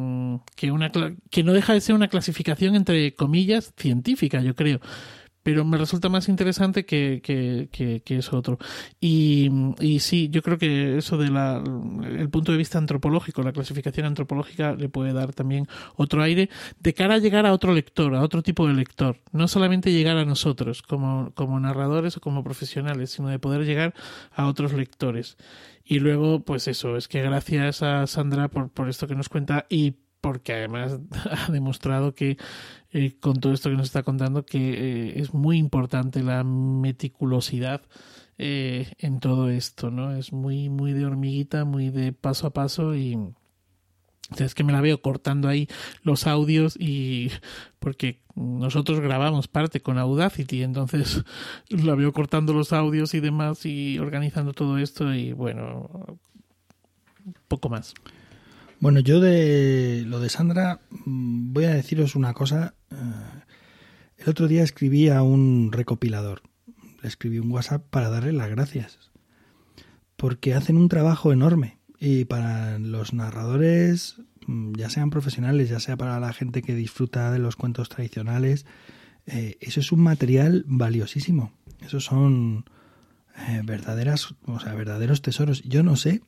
que, 0.55 0.71
una, 0.71 0.91
que 1.29 1.43
no 1.43 1.53
deja 1.53 1.73
de 1.73 1.81
ser 1.81 1.93
una 1.93 2.07
clasificación 2.07 2.75
entre 2.75 3.13
comillas 3.15 3.73
científica, 3.75 4.41
yo 4.41 4.55
creo 4.55 4.79
pero 5.47 5.63
me 5.63 5.77
resulta 5.77 6.09
más 6.09 6.27
interesante 6.27 6.85
que, 6.85 7.21
que, 7.23 7.69
que, 8.03 8.17
eso 8.17 8.37
otro. 8.37 8.57
Y, 8.99 9.49
y, 9.79 9.99
sí, 10.01 10.27
yo 10.27 10.41
creo 10.41 10.57
que 10.57 10.97
eso 10.97 11.17
de 11.17 11.27
el 12.19 12.29
punto 12.29 12.51
de 12.51 12.57
vista 12.57 12.77
antropológico, 12.77 13.41
la 13.43 13.53
clasificación 13.53 14.07
antropológica 14.07 14.73
le 14.73 14.89
puede 14.89 15.13
dar 15.13 15.31
también 15.31 15.65
otro 15.95 16.21
aire 16.21 16.49
de 16.81 16.93
cara 16.93 17.15
a 17.15 17.19
llegar 17.19 17.45
a 17.45 17.53
otro 17.53 17.73
lector, 17.73 18.13
a 18.13 18.23
otro 18.23 18.41
tipo 18.43 18.67
de 18.67 18.73
lector. 18.73 19.21
No 19.31 19.47
solamente 19.47 19.93
llegar 19.93 20.17
a 20.17 20.25
nosotros 20.25 20.81
como, 20.81 21.31
como 21.33 21.57
narradores 21.61 22.17
o 22.17 22.19
como 22.19 22.43
profesionales, 22.43 23.11
sino 23.11 23.29
de 23.29 23.39
poder 23.39 23.63
llegar 23.63 23.93
a 24.33 24.47
otros 24.47 24.73
lectores. 24.73 25.37
Y 25.85 25.99
luego, 25.99 26.41
pues 26.41 26.67
eso, 26.67 26.97
es 26.97 27.07
que 27.07 27.21
gracias 27.21 27.83
a 27.83 28.05
Sandra 28.05 28.49
por, 28.49 28.69
por 28.69 28.89
esto 28.89 29.07
que 29.07 29.15
nos 29.15 29.29
cuenta 29.29 29.65
y 29.69 29.95
porque 30.19 30.53
además 30.53 30.99
ha 31.47 31.51
demostrado 31.51 32.13
que 32.13 32.37
eh, 32.97 33.15
con 33.19 33.39
todo 33.39 33.53
esto 33.53 33.69
que 33.69 33.75
nos 33.75 33.85
está 33.85 34.01
contando 34.01 34.43
que 34.43 34.57
eh, 34.57 35.19
es 35.19 35.31
muy 35.31 35.59
importante 35.59 36.23
la 36.23 36.43
meticulosidad 36.43 37.83
eh, 38.39 38.91
en 38.97 39.19
todo 39.19 39.51
esto, 39.51 39.91
¿no? 39.91 40.15
Es 40.15 40.33
muy, 40.33 40.69
muy 40.69 40.93
de 40.93 41.05
hormiguita, 41.05 41.63
muy 41.63 41.91
de 41.91 42.11
paso 42.11 42.47
a 42.47 42.53
paso 42.53 42.95
y 42.95 43.15
es 44.39 44.55
que 44.55 44.63
me 44.63 44.73
la 44.73 44.81
veo 44.81 44.99
cortando 44.99 45.47
ahí 45.47 45.67
los 46.01 46.25
audios 46.25 46.75
y 46.75 47.29
porque 47.77 48.23
nosotros 48.33 48.99
grabamos 48.99 49.47
parte 49.47 49.79
con 49.79 49.99
Audacity, 49.99 50.63
entonces 50.63 51.23
la 51.69 51.93
veo 51.93 52.13
cortando 52.13 52.51
los 52.51 52.73
audios 52.73 53.13
y 53.13 53.19
demás 53.19 53.63
y 53.67 53.99
organizando 53.99 54.53
todo 54.53 54.79
esto 54.79 55.13
y 55.13 55.33
bueno, 55.33 56.17
poco 57.47 57.69
más. 57.69 57.93
Bueno, 58.79 59.01
yo 59.01 59.19
de 59.19 60.03
lo 60.07 60.19
de 60.19 60.29
Sandra 60.29 60.79
mm, 61.05 61.53
voy 61.53 61.65
a 61.65 61.75
deciros 61.75 62.15
una 62.15 62.33
cosa. 62.33 62.73
Eh, 62.91 62.95
el 64.17 64.29
otro 64.29 64.47
día 64.47 64.63
escribí 64.63 65.09
a 65.09 65.21
un 65.23 65.71
recopilador. 65.71 66.41
Le 67.01 67.07
escribí 67.07 67.39
un 67.39 67.51
WhatsApp 67.51 67.83
para 67.89 68.09
darle 68.09 68.33
las 68.33 68.49
gracias. 68.49 69.11
Porque 70.15 70.53
hacen 70.53 70.77
un 70.77 70.89
trabajo 70.89 71.31
enorme. 71.31 71.77
Y 71.99 72.25
para 72.25 72.79
los 72.79 73.13
narradores, 73.13 74.21
mm, 74.45 74.73
ya 74.73 74.89
sean 74.89 75.09
profesionales, 75.09 75.69
ya 75.69 75.79
sea 75.79 75.97
para 75.97 76.19
la 76.19 76.33
gente 76.33 76.61
que 76.61 76.75
disfruta 76.75 77.31
de 77.31 77.39
los 77.39 77.55
cuentos 77.55 77.89
tradicionales, 77.89 78.65
eh, 79.25 79.57
eso 79.59 79.79
es 79.79 79.91
un 79.91 80.01
material 80.01 80.63
valiosísimo. 80.67 81.51
Esos 81.81 82.05
son 82.05 82.65
eh, 83.47 83.61
verdaderas, 83.63 84.33
o 84.45 84.59
sea, 84.59 84.73
verdaderos 84.73 85.21
tesoros. 85.21 85.61
Yo 85.63 85.83
no 85.83 85.95
sé 85.95 86.21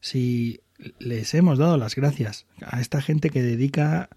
si 0.00 0.60
les 0.98 1.34
hemos 1.34 1.58
dado 1.58 1.76
las 1.76 1.94
gracias 1.94 2.46
a 2.62 2.80
esta 2.80 3.00
gente 3.00 3.30
que 3.30 3.42
dedica 3.42 4.10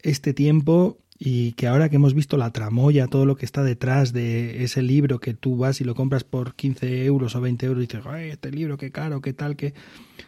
este 0.00 0.34
tiempo 0.34 0.98
y 1.18 1.52
que 1.52 1.66
ahora 1.68 1.88
que 1.88 1.96
hemos 1.96 2.14
visto 2.14 2.36
la 2.36 2.50
tramoya, 2.50 3.06
todo 3.06 3.24
lo 3.24 3.36
que 3.36 3.44
está 3.44 3.62
detrás 3.62 4.12
de 4.12 4.64
ese 4.64 4.82
libro 4.82 5.20
que 5.20 5.34
tú 5.34 5.56
vas 5.56 5.80
y 5.80 5.84
lo 5.84 5.94
compras 5.94 6.24
por 6.24 6.54
15 6.54 7.04
euros 7.04 7.36
o 7.36 7.40
20 7.40 7.66
euros 7.66 7.84
y 7.84 7.86
dices, 7.86 8.04
Ay, 8.06 8.30
este 8.30 8.50
libro 8.50 8.76
qué 8.76 8.90
caro, 8.90 9.20
qué 9.20 9.32
tal, 9.32 9.56
que... 9.56 9.74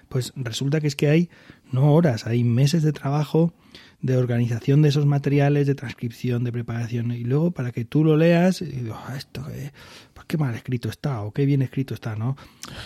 Pues 0.08 0.32
resulta 0.36 0.80
que 0.80 0.86
es 0.86 0.94
que 0.94 1.08
hay 1.08 1.30
no 1.72 1.92
horas, 1.92 2.26
hay 2.26 2.44
meses 2.44 2.84
de 2.84 2.92
trabajo, 2.92 3.52
de 4.00 4.16
organización 4.16 4.82
de 4.82 4.90
esos 4.90 5.04
materiales, 5.04 5.66
de 5.66 5.74
transcripción, 5.74 6.44
de 6.44 6.52
preparación, 6.52 7.10
y 7.10 7.24
luego 7.24 7.50
para 7.50 7.72
que 7.72 7.84
tú 7.84 8.04
lo 8.04 8.16
leas 8.16 8.62
y 8.62 8.66
digo, 8.66 8.94
ah, 8.96 9.16
esto, 9.16 9.44
eh, 9.50 9.72
pues 10.14 10.26
qué 10.26 10.38
mal 10.38 10.54
escrito 10.54 10.88
está 10.88 11.22
o 11.22 11.32
qué 11.32 11.44
bien 11.44 11.62
escrito 11.62 11.94
está, 11.94 12.14
¿no? 12.14 12.36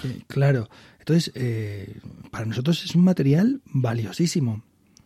Eh, 0.05 0.23
claro, 0.27 0.71
entonces, 1.01 1.33
eh, 1.35 1.99
para 2.31 2.47
nosotros 2.47 2.85
es 2.85 2.95
un 2.95 3.05
material 3.05 3.61
valiosísimo, 3.67 4.63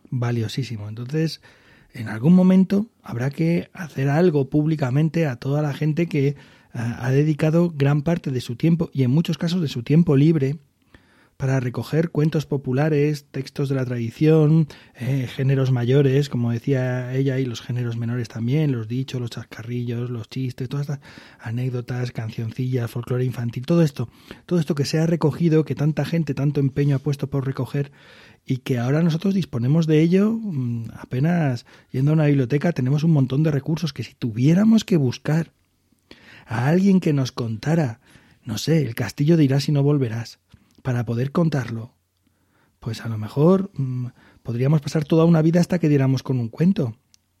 valiosísimo. 0.09 0.87
Entonces, 0.87 1.41
en 1.95 2.09
algún 2.09 2.33
momento 2.33 2.87
habrá 3.01 3.29
que 3.31 3.69
hacer 3.73 4.09
algo 4.09 4.49
públicamente 4.49 5.25
a 5.25 5.37
toda 5.37 5.61
la 5.61 5.73
gente 5.73 6.07
que 6.07 6.27
eh, 6.27 6.35
ha 6.73 7.09
dedicado 7.09 7.73
gran 7.75 8.01
parte 8.01 8.31
de 8.31 8.41
su 8.41 8.55
tiempo 8.55 8.89
y 8.93 9.03
en 9.03 9.11
muchos 9.11 9.37
casos 9.37 9.61
de 9.61 9.69
su 9.69 9.81
tiempo 9.81 10.17
libre 10.17 10.57
para 11.37 11.59
recoger 11.59 12.11
cuentos 12.11 12.45
populares, 12.45 13.25
textos 13.29 13.67
de 13.67 13.75
la 13.75 13.85
tradición, 13.85 14.67
eh, 14.95 15.27
géneros 15.27 15.71
mayores, 15.71 16.29
como 16.29 16.51
decía 16.51 17.13
ella, 17.13 17.39
y 17.39 17.45
los 17.45 17.61
géneros 17.61 17.97
menores 17.97 18.29
también, 18.29 18.71
los 18.71 18.87
dichos, 18.87 19.19
los 19.19 19.31
chascarrillos, 19.31 20.09
los 20.09 20.29
chistes, 20.29 20.69
todas 20.69 20.89
estas 20.89 20.99
anécdotas, 21.39 22.11
cancioncillas, 22.11 22.89
folclore 22.89 23.25
infantil, 23.25 23.65
todo 23.65 23.81
esto, 23.81 24.09
todo 24.45 24.59
esto 24.59 24.75
que 24.75 24.85
se 24.85 24.99
ha 24.99 25.07
recogido, 25.07 25.65
que 25.65 25.75
tanta 25.75 26.05
gente, 26.05 26.33
tanto 26.33 26.61
empeño 26.61 26.95
ha 26.95 26.99
puesto 26.99 27.27
por 27.27 27.45
recoger, 27.45 27.91
y 28.45 28.57
que 28.57 28.77
ahora 28.77 29.01
nosotros 29.01 29.33
disponemos 29.33 29.87
de 29.87 30.01
ello 30.01 30.31
mm, 30.31 30.91
apenas 30.97 31.65
yendo 31.91 32.11
a 32.11 32.13
una 32.13 32.27
biblioteca 32.27 32.71
tenemos 32.73 33.03
un 33.03 33.11
montón 33.11 33.43
de 33.43 33.51
recursos 33.51 33.91
que 33.91 34.03
si 34.03 34.13
tuviéramos 34.13 34.83
que 34.83 34.97
buscar 34.97 35.51
a 36.45 36.67
alguien 36.67 36.99
que 36.99 37.11
nos 37.11 37.31
contara, 37.31 37.99
no 38.43 38.57
sé, 38.57 38.83
el 38.83 38.93
castillo 38.93 39.35
de 39.35 39.45
irás 39.45 39.67
y 39.67 39.71
no 39.71 39.81
volverás, 39.81 40.39
para 40.83 41.03
poder 41.05 41.31
contarlo, 41.31 41.95
pues 42.79 43.01
a 43.01 43.09
lo 43.09 43.17
mejor 43.17 43.71
mm, 43.73 44.07
podríamos 44.43 44.81
pasar 44.81 45.05
toda 45.05 45.25
una 45.25 45.41
vida 45.41 45.59
hasta 45.59 45.79
que 45.79 45.89
diéramos 45.89 46.21
con 46.21 46.39
un 46.39 46.49
cuento, 46.49 46.95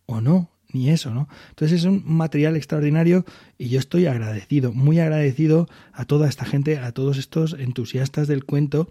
o 0.07 0.21
no, 0.21 0.49
ni 0.73 0.89
eso, 0.89 1.13
¿no? 1.13 1.29
Entonces 1.49 1.81
es 1.81 1.85
un 1.85 2.03
material 2.05 2.55
extraordinario 2.55 3.25
y 3.59 3.69
yo 3.69 3.79
estoy 3.79 4.07
agradecido, 4.07 4.73
muy 4.73 4.99
agradecido 4.99 5.69
a 5.93 6.05
toda 6.05 6.27
esta 6.27 6.45
gente, 6.45 6.79
a 6.79 6.91
todos 6.91 7.17
estos 7.17 7.53
entusiastas 7.53 8.27
del 8.27 8.43
cuento, 8.43 8.89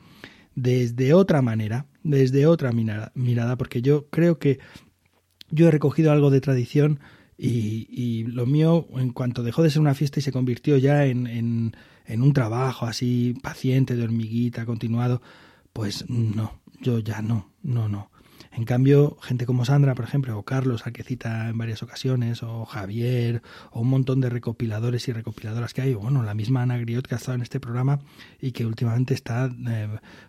desde 0.55 1.15
otra 1.15 1.43
manera, 1.43 1.87
desde 2.03 2.47
otra 2.47 2.73
mirada, 2.73 3.57
porque 3.57 3.83
yo 3.83 4.07
creo 4.11 4.39
que 4.39 4.59
yo 5.51 5.69
he 5.69 5.71
recogido 5.71 6.13
algo 6.13 6.31
de 6.31 6.41
tradición 6.41 7.01
y, 7.37 8.25
lo 8.29 8.47
mío, 8.47 8.87
en 8.97 9.11
cuanto 9.11 9.43
dejó 9.43 9.63
de 9.63 9.71
ser 9.71 9.81
una 9.81 9.95
fiesta 9.95 10.21
y 10.21 10.23
se 10.23 10.33
convirtió 10.33 10.77
ya 10.77 11.05
en 11.07 11.73
en 12.07 12.23
un 12.23 12.33
trabajo 12.33 12.87
así 12.87 13.35
paciente, 13.43 13.97
de 13.97 14.05
hormiguita, 14.05 14.67
continuado, 14.67 15.23
pues 15.73 16.09
no, 16.09 16.61
yo 16.81 16.99
ya 16.99 17.23
no, 17.23 17.53
no, 17.63 17.89
no. 17.89 18.11
En 18.57 18.65
cambio, 18.65 19.19
gente 19.21 19.47
como 19.47 19.65
Sandra, 19.65 19.97
por 19.97 20.05
ejemplo, 20.05 20.39
o 20.39 20.45
Carlos, 20.45 20.87
al 20.87 20.93
que 20.93 21.03
cita 21.03 21.49
en 21.49 21.59
varias 21.59 21.83
ocasiones, 21.83 22.45
o 22.45 22.65
Javier, 22.65 23.43
o 23.73 23.81
un 23.81 23.89
montón 23.89 24.21
de 24.21 24.31
recopiladores 24.31 25.09
y 25.09 25.13
recopiladoras 25.13 25.75
que 25.75 25.83
hay, 25.83 25.95
bueno, 25.95 26.23
la 26.23 26.35
misma 26.35 26.63
Ana 26.63 26.79
Griot 26.79 27.07
que 27.09 27.17
ha 27.17 27.19
estado 27.19 27.35
en 27.35 27.43
este 27.43 27.59
programa 27.59 27.99
y 28.41 28.53
que 28.53 28.65
últimamente 28.65 29.13
está 29.13 29.51
eh, 29.69 29.89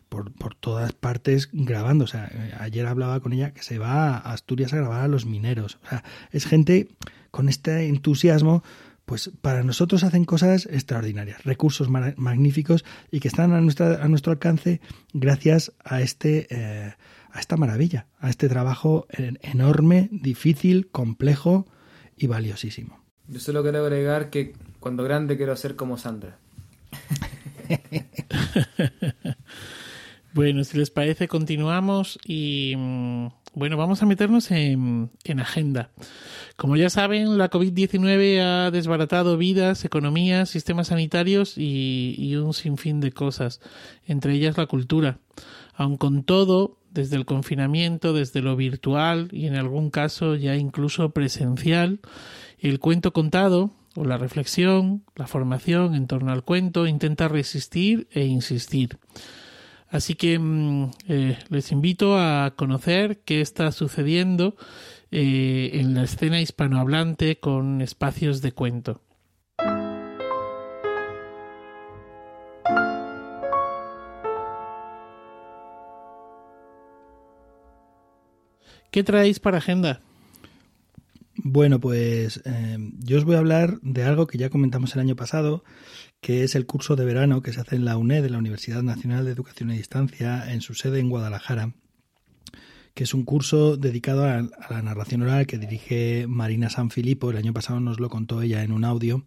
por, 0.09 0.31
por, 0.33 0.55
todas 0.55 0.91
partes 0.91 1.49
grabando. 1.53 2.05
O 2.05 2.07
sea, 2.07 2.25
eh, 2.33 2.53
ayer 2.59 2.87
hablaba 2.87 3.19
con 3.19 3.31
ella 3.31 3.53
que 3.53 3.61
se 3.61 3.77
va 3.77 4.17
a 4.17 4.33
Asturias 4.33 4.73
a 4.73 4.77
grabar 4.77 5.01
a 5.03 5.07
los 5.07 5.27
mineros. 5.27 5.77
O 5.85 5.89
sea, 5.89 6.03
es 6.31 6.47
gente 6.47 6.87
con 7.29 7.47
este 7.47 7.87
entusiasmo 7.87 8.63
pues 9.05 9.29
para 9.41 9.63
nosotros 9.63 10.03
hacen 10.03 10.25
cosas 10.25 10.65
extraordinarias, 10.65 11.43
recursos 11.43 11.89
magníficos 11.89 12.83
y 13.11 13.19
que 13.19 13.27
están 13.27 13.53
a, 13.53 13.61
nuestra, 13.61 14.03
a 14.03 14.07
nuestro 14.07 14.31
alcance 14.31 14.81
gracias 15.13 15.73
a, 15.83 16.01
este, 16.01 16.47
eh, 16.49 16.95
a 17.35 17.39
esta 17.41 17.57
maravilla, 17.57 18.07
a 18.19 18.29
este 18.29 18.47
trabajo 18.47 19.07
enorme, 19.41 20.07
difícil, 20.11 20.87
complejo 20.89 21.67
y 22.15 22.27
valiosísimo. 22.27 23.03
Yo 23.27 23.41
solo 23.41 23.61
quiero 23.61 23.79
agregar 23.79 24.29
que 24.29 24.53
cuando 24.79 25.03
grande 25.03 25.35
quiero 25.35 25.53
ser 25.57 25.75
como 25.75 25.97
Sandra. 25.97 26.37
bueno, 30.33 30.63
si 30.63 30.77
les 30.77 30.91
parece, 30.91 31.27
continuamos 31.27 32.17
y 32.23 32.73
mm, 32.77 33.27
bueno, 33.53 33.75
vamos 33.75 34.01
a 34.01 34.05
meternos 34.05 34.49
en, 34.51 35.11
en 35.25 35.39
agenda. 35.41 35.91
Como 36.55 36.77
ya 36.77 36.89
saben, 36.89 37.37
la 37.37 37.49
COVID-19 37.49 38.39
ha 38.39 38.71
desbaratado 38.71 39.37
vidas, 39.37 39.83
economías, 39.83 40.49
sistemas 40.49 40.87
sanitarios 40.87 41.57
y, 41.57 42.15
y 42.17 42.37
un 42.37 42.53
sinfín 42.53 43.01
de 43.01 43.11
cosas, 43.11 43.59
entre 44.07 44.35
ellas 44.35 44.57
la 44.57 44.67
cultura. 44.67 45.19
Aun 45.73 45.97
con 45.97 46.23
todo, 46.23 46.77
desde 46.95 47.17
el 47.17 47.25
confinamiento, 47.25 48.13
desde 48.13 48.41
lo 48.41 48.55
virtual 48.55 49.27
y 49.31 49.45
en 49.45 49.55
algún 49.55 49.91
caso 49.91 50.35
ya 50.35 50.55
incluso 50.55 51.11
presencial, 51.11 51.99
el 52.57 52.79
cuento 52.79 53.13
contado 53.13 53.71
o 53.95 54.05
la 54.05 54.17
reflexión, 54.17 55.03
la 55.15 55.27
formación 55.27 55.93
en 55.93 56.07
torno 56.07 56.31
al 56.31 56.43
cuento 56.43 56.87
intenta 56.87 57.27
resistir 57.27 58.07
e 58.11 58.25
insistir. 58.25 58.97
Así 59.89 60.15
que 60.15 60.39
mm, 60.39 60.91
eh, 61.07 61.37
les 61.49 61.71
invito 61.71 62.17
a 62.17 62.53
conocer 62.55 63.19
qué 63.25 63.41
está 63.41 63.71
sucediendo 63.71 64.55
eh, 65.11 65.71
en 65.73 65.93
la 65.93 66.03
escena 66.03 66.41
hispanohablante 66.41 67.39
con 67.39 67.81
espacios 67.81 68.41
de 68.41 68.53
cuento. 68.53 69.01
¿Qué 78.95 79.03
traéis 79.03 79.41
para 79.41 79.57
agenda? 79.57 79.99
Bueno, 81.35 81.81
pues 81.81 82.41
eh, 82.45 82.77
yo 82.99 83.17
os 83.17 83.25
voy 83.25 83.35
a 83.35 83.39
hablar 83.39 83.77
de 83.81 84.03
algo 84.03 84.25
que 84.25 84.37
ya 84.37 84.49
comentamos 84.49 84.95
el 84.95 85.01
año 85.01 85.17
pasado, 85.17 85.65
que 86.21 86.45
es 86.45 86.55
el 86.55 86.65
curso 86.65 86.95
de 86.95 87.03
verano 87.03 87.41
que 87.41 87.51
se 87.51 87.59
hace 87.59 87.75
en 87.75 87.83
la 87.83 87.97
UNED, 87.97 88.23
de 88.23 88.29
la 88.29 88.37
Universidad 88.37 88.83
Nacional 88.83 89.25
de 89.25 89.31
Educación 89.31 89.69
a 89.69 89.73
Distancia, 89.73 90.49
en 90.49 90.61
su 90.61 90.75
sede 90.75 91.01
en 91.01 91.09
Guadalajara, 91.09 91.73
que 92.93 93.03
es 93.03 93.13
un 93.13 93.25
curso 93.25 93.75
dedicado 93.75 94.23
a, 94.23 94.47
la 94.69 94.81
narración 94.81 95.23
oral 95.23 95.45
que 95.45 95.57
dirige 95.57 96.25
Marina 96.29 96.69
San 96.69 96.89
Filippo, 96.89 97.31
el 97.31 97.35
año 97.35 97.51
pasado 97.51 97.81
nos 97.81 97.99
lo 97.99 98.07
contó 98.07 98.41
ella 98.41 98.63
en 98.63 98.71
un 98.71 98.85
audio, 98.85 99.25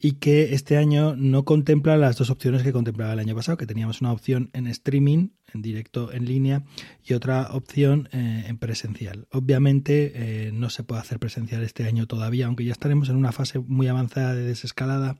y 0.00 0.12
que 0.12 0.54
este 0.54 0.76
año 0.76 1.16
no 1.16 1.44
contempla 1.44 1.96
las 1.96 2.16
dos 2.16 2.30
opciones 2.30 2.62
que 2.62 2.72
contemplaba 2.72 3.12
el 3.12 3.18
año 3.18 3.34
pasado, 3.34 3.58
que 3.58 3.66
teníamos 3.66 4.00
una 4.00 4.12
opción 4.12 4.48
en 4.52 4.68
streaming, 4.68 5.30
en 5.52 5.62
directo 5.62 6.12
en 6.12 6.24
línea, 6.24 6.62
y 7.04 7.14
otra 7.14 7.48
opción 7.52 8.08
eh, 8.12 8.44
en 8.46 8.58
presencial. 8.58 9.26
Obviamente 9.32 10.12
eh, 10.14 10.52
no 10.52 10.70
se 10.70 10.84
puede 10.84 11.00
hacer 11.00 11.18
presencial 11.18 11.64
este 11.64 11.84
año 11.84 12.06
todavía, 12.06 12.46
aunque 12.46 12.64
ya 12.64 12.72
estaremos 12.72 13.08
en 13.08 13.16
una 13.16 13.32
fase 13.32 13.58
muy 13.58 13.88
avanzada 13.88 14.34
de 14.34 14.42
desescalada, 14.42 15.18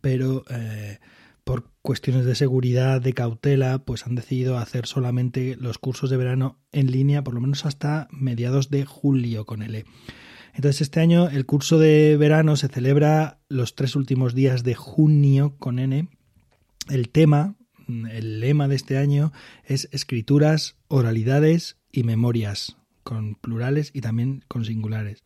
pero 0.00 0.44
eh, 0.48 0.98
por 1.44 1.70
cuestiones 1.82 2.24
de 2.24 2.34
seguridad, 2.34 3.02
de 3.02 3.12
cautela, 3.12 3.78
pues 3.80 4.06
han 4.06 4.14
decidido 4.14 4.56
hacer 4.56 4.86
solamente 4.86 5.56
los 5.60 5.78
cursos 5.78 6.08
de 6.08 6.16
verano 6.16 6.58
en 6.72 6.90
línea, 6.90 7.22
por 7.22 7.34
lo 7.34 7.40
menos 7.40 7.66
hasta 7.66 8.08
mediados 8.10 8.70
de 8.70 8.86
julio 8.86 9.44
con 9.44 9.62
E. 9.62 9.84
Entonces 10.56 10.80
este 10.80 11.00
año 11.00 11.28
el 11.28 11.44
curso 11.44 11.78
de 11.78 12.16
verano 12.16 12.56
se 12.56 12.68
celebra 12.68 13.40
los 13.48 13.74
tres 13.74 13.94
últimos 13.94 14.34
días 14.34 14.64
de 14.64 14.74
junio 14.74 15.54
con 15.58 15.78
N. 15.78 16.08
El 16.88 17.10
tema, 17.10 17.56
el 17.88 18.40
lema 18.40 18.66
de 18.66 18.76
este 18.76 18.96
año 18.96 19.32
es 19.64 19.86
escrituras, 19.92 20.76
oralidades 20.88 21.76
y 21.92 22.04
memorias, 22.04 22.78
con 23.02 23.34
plurales 23.34 23.90
y 23.92 24.00
también 24.00 24.44
con 24.48 24.64
singulares. 24.64 25.24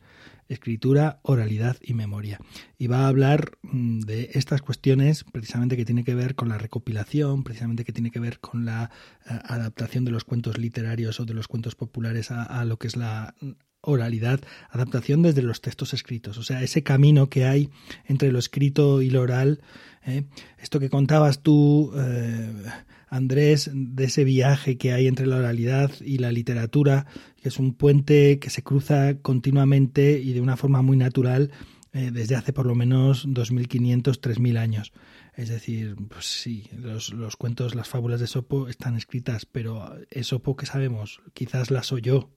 Escritura, 0.48 1.20
oralidad 1.22 1.76
y 1.80 1.94
memoria. 1.94 2.40
Y 2.76 2.88
va 2.88 3.04
a 3.04 3.08
hablar 3.08 3.52
mm, 3.62 4.00
de 4.00 4.30
estas 4.34 4.62
cuestiones 4.62 5.22
precisamente 5.22 5.76
que 5.76 5.84
tiene 5.84 6.02
que 6.02 6.16
ver 6.16 6.34
con 6.34 6.48
la 6.48 6.58
recopilación, 6.58 7.44
precisamente 7.44 7.84
que 7.84 7.92
tiene 7.92 8.10
que 8.10 8.18
ver 8.18 8.40
con 8.40 8.64
la 8.64 8.90
eh, 9.26 9.38
adaptación 9.44 10.04
de 10.04 10.10
los 10.10 10.24
cuentos 10.24 10.58
literarios 10.58 11.20
o 11.20 11.24
de 11.24 11.34
los 11.34 11.46
cuentos 11.46 11.76
populares 11.76 12.32
a 12.32 12.64
lo 12.64 12.78
que 12.78 12.88
es 12.88 12.96
la 12.96 13.36
oralidad, 13.82 14.40
adaptación 14.70 15.22
desde 15.22 15.42
los 15.42 15.60
textos 15.60 15.94
escritos, 15.94 16.38
o 16.38 16.42
sea, 16.42 16.62
ese 16.62 16.82
camino 16.82 17.28
que 17.28 17.44
hay 17.44 17.70
entre 18.04 18.32
lo 18.32 18.38
escrito 18.38 19.02
y 19.02 19.10
lo 19.10 19.22
oral. 19.22 19.60
¿eh? 20.04 20.24
Esto 20.58 20.80
que 20.80 20.90
contabas 20.90 21.42
tú, 21.42 21.92
eh, 21.96 22.52
Andrés, 23.08 23.70
de 23.72 24.04
ese 24.04 24.24
viaje 24.24 24.76
que 24.76 24.92
hay 24.92 25.06
entre 25.06 25.26
la 25.26 25.36
oralidad 25.36 25.90
y 26.00 26.18
la 26.18 26.32
literatura, 26.32 27.06
que 27.40 27.48
es 27.48 27.58
un 27.58 27.74
puente 27.74 28.38
que 28.38 28.50
se 28.50 28.62
cruza 28.62 29.18
continuamente 29.18 30.20
y 30.20 30.32
de 30.32 30.40
una 30.40 30.56
forma 30.56 30.82
muy 30.82 30.96
natural 30.96 31.50
eh, 31.92 32.10
desde 32.12 32.36
hace 32.36 32.52
por 32.52 32.66
lo 32.66 32.76
menos 32.76 33.26
2.500, 33.26 34.20
3.000 34.20 34.58
años. 34.58 34.92
Es 35.34 35.48
decir, 35.48 35.96
pues 36.08 36.26
sí, 36.26 36.68
los, 36.76 37.12
los, 37.12 37.36
cuentos, 37.36 37.74
las 37.74 37.88
fábulas 37.88 38.20
de 38.20 38.26
Sopo 38.26 38.68
están 38.68 38.96
escritas, 38.96 39.46
pero 39.46 39.96
Esopo, 40.10 40.54
que 40.54 40.66
sabemos? 40.66 41.20
Quizás 41.34 41.70
las 41.70 41.92
oyó, 41.92 42.30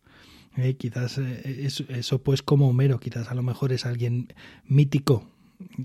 eh, 0.57 0.75
quizás 0.75 1.17
eh, 1.17 1.67
eso, 1.89 2.21
pues 2.21 2.41
como 2.41 2.69
Homero, 2.69 2.99
quizás 2.99 3.29
a 3.29 3.35
lo 3.35 3.43
mejor 3.43 3.73
es 3.73 3.85
alguien 3.85 4.33
mítico 4.65 5.29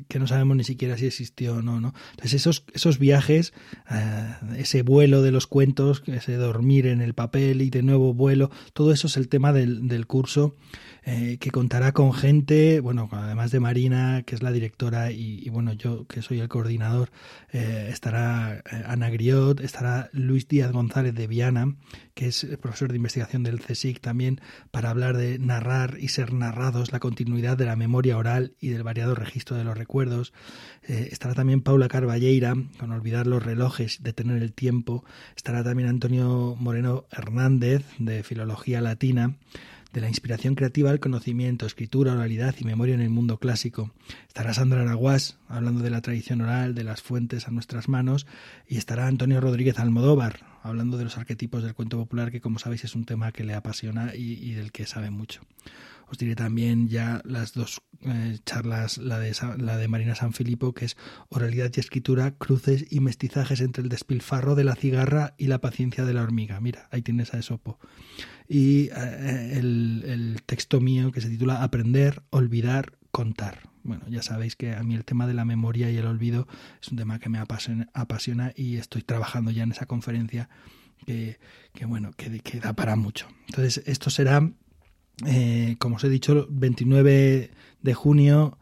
que 0.08 0.18
no 0.18 0.26
sabemos 0.26 0.56
ni 0.56 0.64
siquiera 0.64 0.96
si 0.96 1.06
existió 1.06 1.56
o 1.56 1.62
no, 1.62 1.80
¿no? 1.80 1.94
Entonces 2.10 2.34
esos, 2.34 2.64
esos 2.72 2.98
viajes, 2.98 3.52
eh, 3.90 4.34
ese 4.56 4.82
vuelo 4.82 5.22
de 5.22 5.30
los 5.30 5.46
cuentos, 5.46 6.02
ese 6.06 6.34
dormir 6.34 6.86
en 6.86 7.00
el 7.00 7.14
papel 7.14 7.62
y 7.62 7.70
de 7.70 7.82
nuevo 7.82 8.12
vuelo, 8.12 8.50
todo 8.72 8.92
eso 8.92 9.06
es 9.06 9.16
el 9.16 9.28
tema 9.28 9.52
del, 9.52 9.88
del 9.88 10.06
curso 10.06 10.54
eh, 11.10 11.38
que 11.40 11.50
contará 11.50 11.92
con 11.92 12.12
gente, 12.12 12.80
bueno, 12.80 13.08
además 13.10 13.50
de 13.50 13.60
Marina, 13.60 14.24
que 14.26 14.34
es 14.34 14.42
la 14.42 14.52
directora, 14.52 15.10
y, 15.10 15.48
bueno, 15.48 15.72
yo 15.72 16.06
que 16.06 16.20
soy 16.20 16.40
el 16.40 16.48
coordinador, 16.48 17.08
eh, 17.50 17.88
estará 17.90 18.58
eh, 18.58 18.82
Ana 18.86 19.08
Griot, 19.08 19.60
estará 19.60 20.10
Luis 20.12 20.48
Díaz 20.48 20.70
González 20.70 21.14
de 21.14 21.26
Viana, 21.26 21.76
que 22.12 22.26
es 22.26 22.46
profesor 22.60 22.90
de 22.90 22.96
investigación 22.96 23.42
del 23.42 23.58
CSIC 23.58 24.02
también, 24.02 24.42
para 24.70 24.90
hablar 24.90 25.16
de 25.16 25.38
narrar 25.38 25.96
y 25.98 26.08
ser 26.08 26.34
narrados, 26.34 26.92
la 26.92 27.00
continuidad 27.00 27.56
de 27.56 27.64
la 27.64 27.76
memoria 27.76 28.18
oral 28.18 28.52
y 28.60 28.68
del 28.68 28.82
variado 28.82 29.14
registro 29.14 29.56
de 29.56 29.64
los 29.64 29.78
recuerdos. 29.78 30.34
estará 30.82 31.32
también 31.32 31.62
Paula 31.62 31.88
Carballeira, 31.88 32.54
con 32.78 32.92
olvidar 32.92 33.26
los 33.26 33.42
relojes, 33.42 34.02
detener 34.02 34.42
el 34.42 34.52
tiempo. 34.52 35.04
Estará 35.36 35.64
también 35.64 35.88
Antonio 35.88 36.54
Moreno 36.58 37.06
Hernández, 37.10 37.82
de 37.98 38.22
Filología 38.22 38.82
Latina 38.82 39.38
de 39.92 40.00
la 40.00 40.08
inspiración 40.08 40.54
creativa 40.54 40.90
al 40.90 41.00
conocimiento, 41.00 41.66
escritura, 41.66 42.12
oralidad 42.12 42.54
y 42.58 42.64
memoria 42.64 42.94
en 42.94 43.00
el 43.00 43.10
mundo 43.10 43.38
clásico. 43.38 43.90
Estará 44.26 44.52
Sandra 44.54 44.82
Araguás 44.82 45.38
hablando 45.48 45.82
de 45.82 45.90
la 45.90 46.02
tradición 46.02 46.40
oral, 46.40 46.74
de 46.74 46.84
las 46.84 47.02
fuentes 47.02 47.48
a 47.48 47.50
nuestras 47.50 47.88
manos, 47.88 48.26
y 48.68 48.76
estará 48.76 49.06
Antonio 49.06 49.40
Rodríguez 49.40 49.78
Almodóvar 49.78 50.40
hablando 50.62 50.98
de 50.98 51.04
los 51.04 51.16
arquetipos 51.16 51.62
del 51.62 51.74
cuento 51.74 51.96
popular, 51.96 52.30
que 52.30 52.40
como 52.40 52.58
sabéis 52.58 52.84
es 52.84 52.94
un 52.94 53.04
tema 53.04 53.32
que 53.32 53.44
le 53.44 53.54
apasiona 53.54 54.14
y, 54.14 54.52
del 54.52 54.72
que 54.72 54.86
sabe 54.86 55.10
mucho. 55.10 55.40
Os 56.10 56.18
diré 56.18 56.34
también 56.34 56.88
ya 56.88 57.20
las 57.24 57.52
dos 57.52 57.82
eh, 58.02 58.38
charlas, 58.44 58.98
la 58.98 59.18
de, 59.18 59.34
la 59.58 59.76
de 59.76 59.88
Marina 59.88 60.14
San 60.14 60.32
Filipo, 60.32 60.72
que 60.72 60.86
es 60.86 60.96
oralidad 61.28 61.70
y 61.74 61.80
escritura, 61.80 62.32
cruces 62.32 62.86
y 62.90 63.00
mestizajes 63.00 63.60
entre 63.60 63.82
el 63.82 63.88
despilfarro 63.88 64.54
de 64.54 64.64
la 64.64 64.74
cigarra 64.74 65.34
y 65.36 65.48
la 65.48 65.60
paciencia 65.60 66.04
de 66.04 66.14
la 66.14 66.22
hormiga. 66.22 66.60
Mira, 66.60 66.88
ahí 66.90 67.02
tienes 67.02 67.34
a 67.34 67.38
Esopo 67.38 67.78
y 68.48 68.88
eh, 68.96 69.58
el, 69.58 70.40
texto 70.46 70.80
mío 70.80 71.12
que 71.12 71.20
se 71.20 71.28
titula 71.28 71.62
Aprender, 71.62 72.22
Olvidar, 72.30 72.92
Contar. 73.10 73.68
Bueno, 73.84 74.04
ya 74.08 74.22
sabéis 74.22 74.56
que 74.56 74.74
a 74.74 74.82
mí 74.82 74.94
el 74.94 75.04
tema 75.04 75.26
de 75.26 75.34
la 75.34 75.44
memoria 75.44 75.90
y 75.90 75.96
el 75.96 76.06
olvido 76.06 76.48
es 76.80 76.88
un 76.88 76.98
tema 76.98 77.18
que 77.18 77.28
me 77.28 77.38
apasiona, 77.38 78.52
y 78.56 78.76
estoy 78.76 79.02
trabajando 79.02 79.50
ya 79.50 79.62
en 79.62 79.72
esa 79.72 79.86
conferencia 79.86 80.48
que, 81.06 81.38
bueno, 81.86 82.12
que, 82.16 82.40
que, 82.40 82.60
da 82.60 82.72
para 82.74 82.96
mucho. 82.96 83.28
Entonces, 83.46 83.82
esto 83.86 84.10
será, 84.10 84.50
eh, 85.26 85.76
como 85.78 85.96
os 85.96 86.04
he 86.04 86.08
dicho, 86.08 86.32
el 86.32 86.46
29 86.48 87.50
de 87.82 87.94
junio 87.94 88.58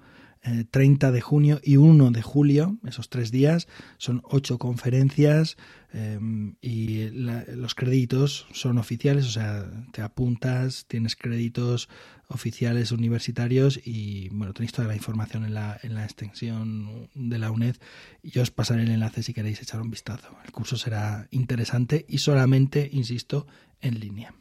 30 0.70 1.10
de 1.10 1.20
junio 1.20 1.60
y 1.62 1.76
1 1.76 2.10
de 2.10 2.22
julio, 2.22 2.78
esos 2.86 3.08
tres 3.08 3.30
días, 3.30 3.66
son 3.98 4.22
ocho 4.24 4.58
conferencias 4.58 5.56
em, 5.92 6.54
y 6.60 7.08
los 7.10 7.74
créditos 7.74 8.46
son 8.52 8.78
oficiales, 8.78 9.26
o 9.26 9.30
sea, 9.30 9.68
te 9.92 10.02
apuntas, 10.02 10.86
tienes 10.86 11.16
créditos 11.16 11.88
oficiales 12.28 12.92
universitarios 12.92 13.80
y 13.84 14.28
bueno, 14.30 14.52
tenéis 14.52 14.72
toda 14.72 14.88
la 14.88 14.96
información 14.96 15.44
en 15.44 15.54
la, 15.54 15.78
en 15.82 15.94
la 15.94 16.04
extensión 16.04 17.08
de 17.14 17.38
la 17.38 17.50
UNED 17.50 17.76
yo 18.22 18.42
os 18.42 18.50
pasaré 18.50 18.82
el 18.82 18.90
enlace 18.90 19.22
si 19.22 19.32
queréis 19.32 19.62
echar 19.62 19.80
un 19.80 19.90
vistazo. 19.90 20.36
El 20.44 20.50
curso 20.50 20.76
será 20.76 21.28
interesante 21.30 22.04
y 22.08 22.18
solamente, 22.18 22.88
insisto, 22.92 23.46
en 23.80 24.00
línea. 24.00 24.34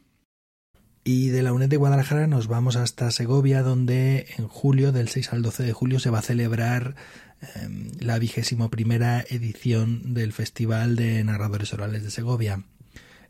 Y 1.08 1.28
de 1.28 1.44
la 1.44 1.52
UNED 1.52 1.68
de 1.68 1.76
Guadalajara 1.76 2.26
nos 2.26 2.48
vamos 2.48 2.74
hasta 2.74 3.12
Segovia, 3.12 3.62
donde 3.62 4.26
en 4.38 4.48
julio, 4.48 4.90
del 4.90 5.08
6 5.08 5.34
al 5.34 5.42
12 5.42 5.62
de 5.62 5.72
julio, 5.72 6.00
se 6.00 6.10
va 6.10 6.18
a 6.18 6.22
celebrar 6.22 6.96
em, 7.54 7.92
la 8.00 8.18
vigésimo 8.18 8.70
primera 8.70 9.24
edición 9.30 10.14
del 10.14 10.32
Festival 10.32 10.96
de 10.96 11.22
Narradores 11.22 11.72
Orales 11.72 12.02
de 12.02 12.10
Segovia. 12.10 12.64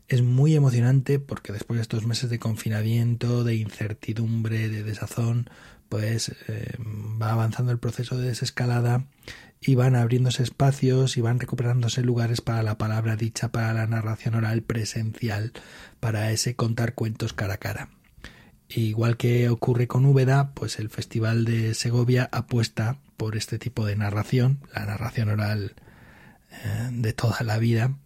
Es 0.07 0.23
muy 0.23 0.55
emocionante 0.55 1.19
porque 1.19 1.53
después 1.53 1.77
de 1.77 1.83
estos 1.83 2.07
meses 2.07 2.31
de 2.31 2.39
confinamiento, 2.39 3.43
de 3.43 3.57
incertidumbre, 3.57 4.69
de 4.69 4.81
desazón, 4.81 5.47
pues 5.87 6.35
em, 6.47 7.21
va 7.21 7.31
avanzando 7.31 7.71
el 7.71 7.77
proceso 7.77 8.17
de 8.17 8.29
desescalada 8.29 9.05
y 9.61 9.75
van 9.75 9.95
abriéndose 9.95 10.43
espacios 10.43 11.17
y 11.17 11.21
van 11.21 11.39
recuperándose 11.39 12.01
lugares 12.01 12.41
para 12.41 12.63
la 12.63 12.77
palabra 12.77 13.15
dicha, 13.15 13.51
para 13.51 13.73
la 13.73 13.87
narración 13.87 14.35
oral 14.35 14.61
presencial, 14.61 15.53
para 15.99 16.31
ese 16.31 16.55
contar 16.55 16.93
cuentos 16.93 17.33
cara 17.33 17.55
a 17.55 17.57
cara. 17.57 17.89
Igual 18.69 19.17
que 19.17 19.49
ocurre 19.49 19.87
con 19.87 20.05
Úbeda, 20.05 20.51
pues 20.53 20.79
el 20.79 20.89
Festival 20.89 21.45
de 21.45 21.73
Segovia 21.73 22.29
apuesta 22.31 22.99
por 23.15 23.35
este 23.35 23.59
tipo 23.59 23.85
de 23.85 23.95
narración, 23.95 24.59
la 24.75 24.85
narración 24.85 25.29
oral 25.29 25.75
eh, 26.51 26.89
de 26.91 27.13
toda 27.13 27.41
la 27.43 27.57
vida. 27.57 27.97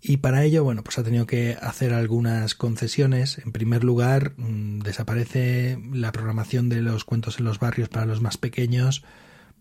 Y 0.00 0.16
para 0.16 0.42
ello, 0.42 0.64
bueno, 0.64 0.82
pues 0.82 0.98
ha 0.98 1.04
tenido 1.04 1.26
que 1.26 1.56
hacer 1.60 1.92
algunas 1.94 2.56
concesiones. 2.56 3.38
En 3.38 3.52
primer 3.52 3.84
lugar, 3.84 4.32
mm, 4.36 4.80
desaparece 4.80 5.78
la 5.92 6.10
programación 6.10 6.68
de 6.68 6.82
los 6.82 7.04
cuentos 7.04 7.38
en 7.38 7.44
los 7.44 7.60
barrios 7.60 7.88
para 7.88 8.06
los 8.06 8.20
más 8.20 8.36
pequeños, 8.36 9.04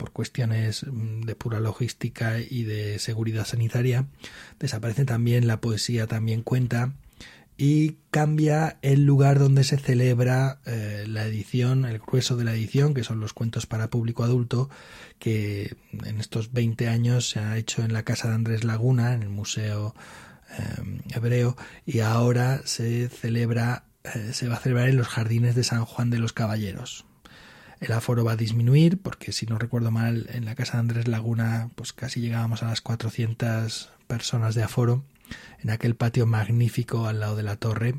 por 0.01 0.11
cuestiones 0.11 0.83
mm, 0.83 1.21
de 1.21 1.35
pura 1.35 1.59
logística 1.59 2.39
y 2.39 2.63
de 2.63 2.97
seguridad 2.97 3.45
sanitaria. 3.45 4.07
Desaparece 4.59 5.05
también 5.05 5.45
la 5.45 5.61
poesía, 5.61 6.07
también 6.07 6.41
cuenta. 6.41 6.93
Y 7.55 7.97
cambia 8.09 8.79
el 8.81 9.05
lugar 9.05 9.37
donde 9.37 9.63
se 9.63 9.77
celebra 9.77 10.59
eh, 10.65 11.05
la 11.07 11.27
edición, 11.27 11.85
el 11.85 11.99
grueso 11.99 12.35
de 12.35 12.45
la 12.45 12.55
edición, 12.55 12.95
que 12.95 13.03
son 13.03 13.19
los 13.19 13.33
cuentos 13.33 13.67
para 13.67 13.91
público 13.91 14.23
adulto, 14.23 14.71
que 15.19 15.75
en 16.03 16.19
estos 16.19 16.51
20 16.51 16.87
años 16.87 17.29
se 17.29 17.39
ha 17.39 17.55
hecho 17.57 17.83
en 17.83 17.93
la 17.93 18.01
casa 18.01 18.29
de 18.29 18.33
Andrés 18.33 18.63
Laguna, 18.63 19.13
en 19.13 19.21
el 19.21 19.29
Museo 19.29 19.93
eh, 20.57 21.01
Hebreo, 21.13 21.55
y 21.85 21.99
ahora 21.99 22.63
se 22.65 23.07
celebra, 23.07 23.85
eh, 24.03 24.31
se 24.33 24.47
va 24.47 24.55
a 24.55 24.61
celebrar 24.61 24.89
en 24.89 24.97
los 24.97 25.09
jardines 25.09 25.53
de 25.53 25.63
San 25.63 25.85
Juan 25.85 26.09
de 26.09 26.17
los 26.17 26.33
Caballeros, 26.33 27.05
el 27.81 27.91
aforo 27.91 28.23
va 28.23 28.33
a 28.33 28.37
disminuir 28.37 29.01
porque 29.01 29.31
si 29.31 29.45
no 29.45 29.57
recuerdo 29.57 29.91
mal 29.91 30.29
en 30.31 30.45
la 30.45 30.55
casa 30.55 30.73
de 30.73 30.79
Andrés 30.79 31.07
Laguna 31.07 31.69
pues 31.75 31.91
casi 31.91 32.21
llegábamos 32.21 32.63
a 32.63 32.67
las 32.67 32.81
400 32.81 33.89
personas 34.07 34.55
de 34.55 34.63
aforo 34.63 35.03
en 35.59 35.69
aquel 35.71 35.95
patio 35.95 36.25
magnífico 36.25 37.07
al 37.07 37.19
lado 37.19 37.35
de 37.35 37.43
la 37.43 37.57
torre 37.57 37.95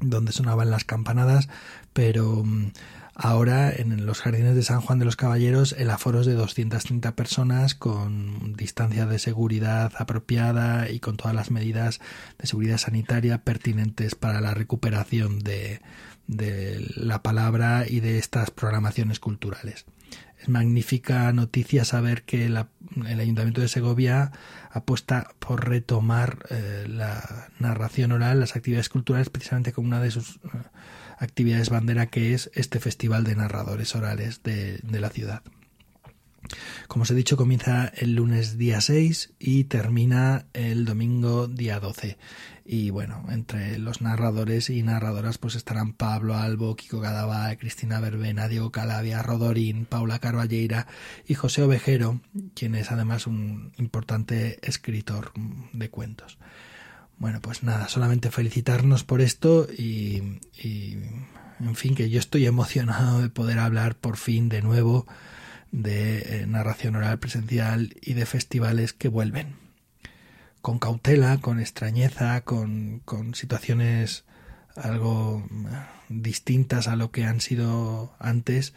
donde 0.00 0.32
sonaban 0.32 0.70
las 0.70 0.84
campanadas 0.84 1.48
pero 1.92 2.42
mm, 2.44 2.72
Ahora 3.14 3.70
en 3.70 4.06
los 4.06 4.22
jardines 4.22 4.54
de 4.54 4.62
San 4.62 4.80
Juan 4.80 4.98
de 4.98 5.04
los 5.04 5.16
Caballeros 5.16 5.74
el 5.78 5.90
aforo 5.90 6.22
es 6.22 6.26
de 6.26 6.32
230 6.32 7.14
personas 7.14 7.74
con 7.74 8.54
distancia 8.54 9.04
de 9.04 9.18
seguridad 9.18 9.92
apropiada 9.98 10.88
y 10.90 10.98
con 10.98 11.18
todas 11.18 11.34
las 11.34 11.50
medidas 11.50 12.00
de 12.38 12.46
seguridad 12.46 12.78
sanitaria 12.78 13.44
pertinentes 13.44 14.14
para 14.14 14.40
la 14.40 14.54
recuperación 14.54 15.40
de, 15.40 15.82
de 16.26 16.84
la 16.96 17.22
palabra 17.22 17.84
y 17.88 18.00
de 18.00 18.18
estas 18.18 18.50
programaciones 18.50 19.20
culturales. 19.20 19.84
Es 20.40 20.48
magnífica 20.48 21.32
noticia 21.32 21.84
saber 21.84 22.24
que 22.24 22.46
el 22.46 22.56
Ayuntamiento 23.20 23.60
de 23.60 23.68
Segovia 23.68 24.32
apuesta 24.70 25.34
por 25.38 25.68
retomar 25.68 26.46
eh, 26.50 26.86
la 26.88 27.48
narración 27.60 28.10
oral, 28.10 28.40
las 28.40 28.56
actividades 28.56 28.88
culturales, 28.88 29.30
precisamente 29.30 29.72
como 29.72 29.86
una 29.86 30.00
de 30.00 30.10
sus 30.10 30.36
eh, 30.36 30.48
actividades 31.18 31.70
bandera, 31.70 32.06
que 32.06 32.34
es 32.34 32.50
este 32.54 32.80
Festival 32.80 33.22
de 33.22 33.36
Narradores 33.36 33.94
Orales 33.94 34.42
de, 34.42 34.78
de 34.82 35.00
la 35.00 35.10
ciudad. 35.10 35.42
Como 36.88 37.04
os 37.04 37.10
he 37.10 37.14
dicho, 37.14 37.36
comienza 37.36 37.86
el 37.96 38.14
lunes 38.14 38.58
día 38.58 38.80
6 38.80 39.34
y 39.38 39.64
termina 39.64 40.46
el 40.52 40.84
domingo 40.84 41.46
día 41.46 41.80
12. 41.80 42.18
Y 42.74 42.88
bueno, 42.88 43.22
entre 43.28 43.78
los 43.78 44.00
narradores 44.00 44.70
y 44.70 44.82
narradoras 44.82 45.36
pues 45.36 45.56
estarán 45.56 45.92
Pablo 45.92 46.36
Albo, 46.36 46.74
Kiko 46.74 47.00
Gadaba, 47.00 47.54
Cristina 47.56 48.00
Verbena, 48.00 48.48
Diego 48.48 48.72
Calavia, 48.72 49.20
Rodorín, 49.22 49.84
Paula 49.84 50.20
Carballeira 50.20 50.86
y 51.28 51.34
José 51.34 51.60
Ovejero, 51.60 52.22
quien 52.54 52.74
es 52.74 52.90
además 52.90 53.26
un 53.26 53.72
importante 53.76 54.58
escritor 54.66 55.32
de 55.74 55.90
cuentos. 55.90 56.38
Bueno, 57.18 57.42
pues 57.42 57.62
nada, 57.62 57.88
solamente 57.88 58.30
felicitarnos 58.30 59.04
por 59.04 59.20
esto 59.20 59.66
y, 59.70 60.40
y 60.58 60.96
en 61.60 61.74
fin, 61.74 61.94
que 61.94 62.08
yo 62.08 62.18
estoy 62.18 62.46
emocionado 62.46 63.20
de 63.20 63.28
poder 63.28 63.58
hablar 63.58 63.96
por 63.96 64.16
fin 64.16 64.48
de 64.48 64.62
nuevo 64.62 65.06
de 65.72 66.20
eh, 66.20 66.46
narración 66.46 66.96
oral 66.96 67.18
presencial 67.18 67.94
y 68.00 68.14
de 68.14 68.24
festivales 68.24 68.94
que 68.94 69.08
vuelven. 69.08 69.61
Con 70.62 70.78
cautela, 70.78 71.38
con 71.40 71.60
extrañeza, 71.60 72.40
con, 72.42 73.00
con 73.04 73.34
situaciones 73.34 74.24
algo 74.76 75.42
mm, 75.50 75.66
distintas 76.08 76.88
a 76.88 76.96
lo 76.96 77.10
que 77.10 77.24
han 77.24 77.40
sido 77.40 78.12
antes, 78.18 78.74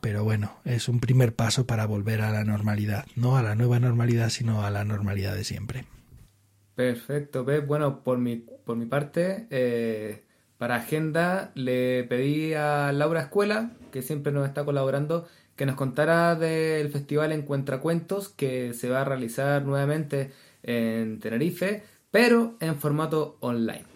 pero 0.00 0.24
bueno, 0.24 0.52
es 0.64 0.88
un 0.88 1.00
primer 1.00 1.34
paso 1.34 1.66
para 1.66 1.86
volver 1.86 2.22
a 2.22 2.30
la 2.30 2.44
normalidad, 2.44 3.06
no 3.14 3.36
a 3.36 3.42
la 3.42 3.54
nueva 3.54 3.78
normalidad, 3.78 4.30
sino 4.30 4.64
a 4.64 4.70
la 4.70 4.84
normalidad 4.84 5.34
de 5.34 5.44
siempre. 5.44 5.84
Perfecto, 6.74 7.44
Pep. 7.44 7.66
Bueno, 7.66 8.02
por 8.02 8.18
mi, 8.18 8.36
por 8.36 8.76
mi 8.76 8.86
parte, 8.86 9.46
eh, 9.50 10.24
para 10.58 10.76
agenda 10.76 11.52
le 11.54 12.04
pedí 12.04 12.54
a 12.54 12.92
Laura 12.92 13.20
Escuela, 13.20 13.72
que 13.92 14.02
siempre 14.02 14.32
nos 14.32 14.48
está 14.48 14.64
colaborando, 14.64 15.28
que 15.54 15.66
nos 15.66 15.76
contara 15.76 16.34
del 16.34 16.88
Festival 16.90 17.30
Encuentra 17.30 17.80
Cuentos 17.80 18.30
que 18.30 18.72
se 18.72 18.88
va 18.88 19.02
a 19.02 19.04
realizar 19.04 19.64
nuevamente 19.64 20.32
en 20.62 21.20
Tenerife, 21.20 21.82
pero 22.10 22.56
en 22.60 22.76
formato 22.76 23.36
online. 23.40 23.92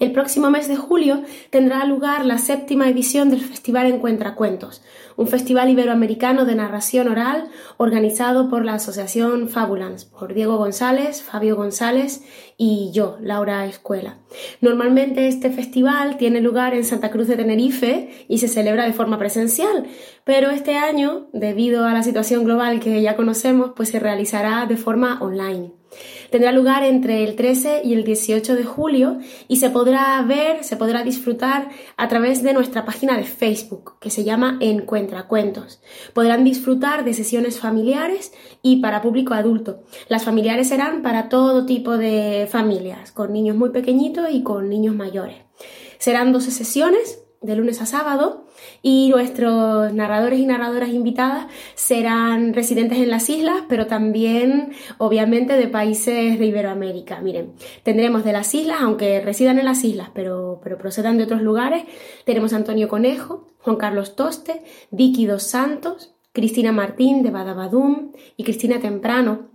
El 0.00 0.10
próximo 0.10 0.50
mes 0.50 0.66
de 0.66 0.76
julio 0.76 1.22
tendrá 1.50 1.84
lugar 1.84 2.26
la 2.26 2.38
séptima 2.38 2.88
edición 2.90 3.30
del 3.30 3.40
Festival 3.40 3.86
Encuentra 3.86 4.34
Cuentos, 4.34 4.82
un 5.16 5.28
festival 5.28 5.70
iberoamericano 5.70 6.44
de 6.44 6.56
narración 6.56 7.06
oral 7.06 7.48
organizado 7.76 8.50
por 8.50 8.64
la 8.64 8.74
Asociación 8.74 9.48
Fabulans, 9.48 10.04
por 10.04 10.34
Diego 10.34 10.56
González, 10.56 11.22
Fabio 11.22 11.54
González 11.54 12.24
y 12.58 12.90
yo, 12.92 13.18
Laura 13.20 13.64
Escuela. 13.66 14.18
Normalmente 14.60 15.28
este 15.28 15.50
festival 15.50 16.16
tiene 16.16 16.40
lugar 16.40 16.74
en 16.74 16.84
Santa 16.84 17.12
Cruz 17.12 17.28
de 17.28 17.36
Tenerife 17.36 18.26
y 18.28 18.38
se 18.38 18.48
celebra 18.48 18.86
de 18.86 18.94
forma 18.94 19.16
presencial, 19.18 19.86
pero 20.24 20.50
este 20.50 20.76
año, 20.76 21.28
debido 21.32 21.84
a 21.86 21.92
la 21.92 22.02
situación 22.02 22.42
global 22.42 22.80
que 22.80 23.00
ya 23.00 23.14
conocemos, 23.14 23.70
pues 23.76 23.90
se 23.90 24.00
realizará 24.00 24.66
de 24.66 24.76
forma 24.76 25.22
online. 25.22 25.72
Tendrá 26.34 26.50
lugar 26.50 26.82
entre 26.82 27.22
el 27.22 27.36
13 27.36 27.82
y 27.84 27.92
el 27.92 28.02
18 28.02 28.56
de 28.56 28.64
julio 28.64 29.18
y 29.46 29.58
se 29.58 29.70
podrá 29.70 30.20
ver, 30.22 30.64
se 30.64 30.76
podrá 30.76 31.04
disfrutar 31.04 31.68
a 31.96 32.08
través 32.08 32.42
de 32.42 32.52
nuestra 32.52 32.84
página 32.84 33.16
de 33.16 33.22
Facebook 33.22 34.00
que 34.00 34.10
se 34.10 34.24
llama 34.24 34.58
Encuentra 34.60 35.28
Cuentos. 35.28 35.80
Podrán 36.12 36.42
disfrutar 36.42 37.04
de 37.04 37.14
sesiones 37.14 37.60
familiares 37.60 38.32
y 38.62 38.82
para 38.82 39.00
público 39.00 39.32
adulto. 39.32 39.84
Las 40.08 40.24
familiares 40.24 40.70
serán 40.70 41.02
para 41.02 41.28
todo 41.28 41.66
tipo 41.66 41.96
de 41.96 42.48
familias, 42.50 43.12
con 43.12 43.32
niños 43.32 43.56
muy 43.56 43.70
pequeñitos 43.70 44.26
y 44.32 44.42
con 44.42 44.68
niños 44.68 44.96
mayores. 44.96 45.36
Serán 45.98 46.32
12 46.32 46.50
sesiones 46.50 47.23
de 47.44 47.56
lunes 47.56 47.80
a 47.82 47.86
sábado 47.86 48.46
y 48.82 49.10
nuestros 49.10 49.92
narradores 49.92 50.38
y 50.38 50.46
narradoras 50.46 50.90
invitadas 50.90 51.46
serán 51.74 52.54
residentes 52.54 52.98
en 52.98 53.10
las 53.10 53.28
islas, 53.28 53.62
pero 53.68 53.86
también 53.86 54.72
obviamente 54.98 55.54
de 55.54 55.68
países 55.68 56.38
de 56.38 56.46
Iberoamérica. 56.46 57.20
Miren, 57.20 57.52
tendremos 57.82 58.24
de 58.24 58.32
las 58.32 58.54
islas, 58.54 58.78
aunque 58.80 59.20
residan 59.20 59.58
en 59.58 59.66
las 59.66 59.84
islas, 59.84 60.10
pero, 60.14 60.60
pero 60.62 60.78
procedan 60.78 61.18
de 61.18 61.24
otros 61.24 61.42
lugares, 61.42 61.84
tenemos 62.24 62.52
Antonio 62.52 62.88
Conejo, 62.88 63.46
Juan 63.60 63.76
Carlos 63.76 64.16
Toste, 64.16 64.62
Vicky 64.90 65.26
Dos 65.26 65.42
Santos, 65.42 66.14
Cristina 66.32 66.72
Martín 66.72 67.22
de 67.22 67.30
Badabadum 67.30 68.12
y 68.36 68.44
Cristina 68.44 68.80
Temprano, 68.80 69.50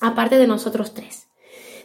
aparte 0.00 0.36
de 0.36 0.46
nosotros 0.46 0.94
tres. 0.94 1.28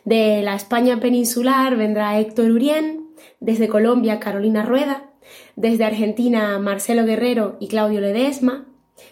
De 0.04 0.44
la 0.44 0.56
España 0.56 1.00
peninsular 1.00 1.76
vendrá 1.78 2.20
Héctor 2.20 2.52
Urien, 2.52 3.06
desde 3.40 3.68
Colombia 3.68 4.20
Carolina 4.20 4.64
Rueda, 4.64 5.10
Desde 5.56 5.86
Argentina, 5.86 6.58
Marcelo 6.60 7.06
Guerrero 7.06 7.58
y 7.60 7.68
Claudio 7.68 8.02
Ledesma. 8.02 8.66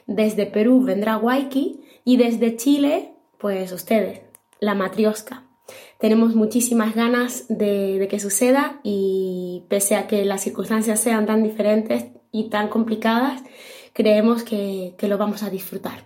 Desde 0.08 0.46
Perú 0.46 0.84
vendrá 0.84 1.18
Waiki. 1.18 1.82
Y 2.06 2.18
desde 2.18 2.58
Chile, 2.58 3.14
pues 3.38 3.72
ustedes, 3.72 4.22
la 4.60 4.76
matriosca. 4.76 5.44
Tenemos 6.00 6.36
muchísimas 6.36 6.96
ganas 6.96 7.46
de, 7.48 8.08
que 8.10 8.20
suceda 8.20 8.80
y 8.84 9.64
pese 9.70 9.96
a 9.96 10.08
que 10.08 10.26
las 10.26 10.42
circunstancias 10.42 11.00
sean 11.00 11.26
tan 11.26 11.44
diferentes 11.44 12.08
y 12.32 12.50
tan 12.50 12.68
complicadas, 12.68 13.42
creemos 13.94 14.44
que, 14.44 14.96
que 14.98 15.08
lo 15.08 15.18
vamos 15.18 15.44
a 15.44 15.50
disfrutar. 15.50 16.04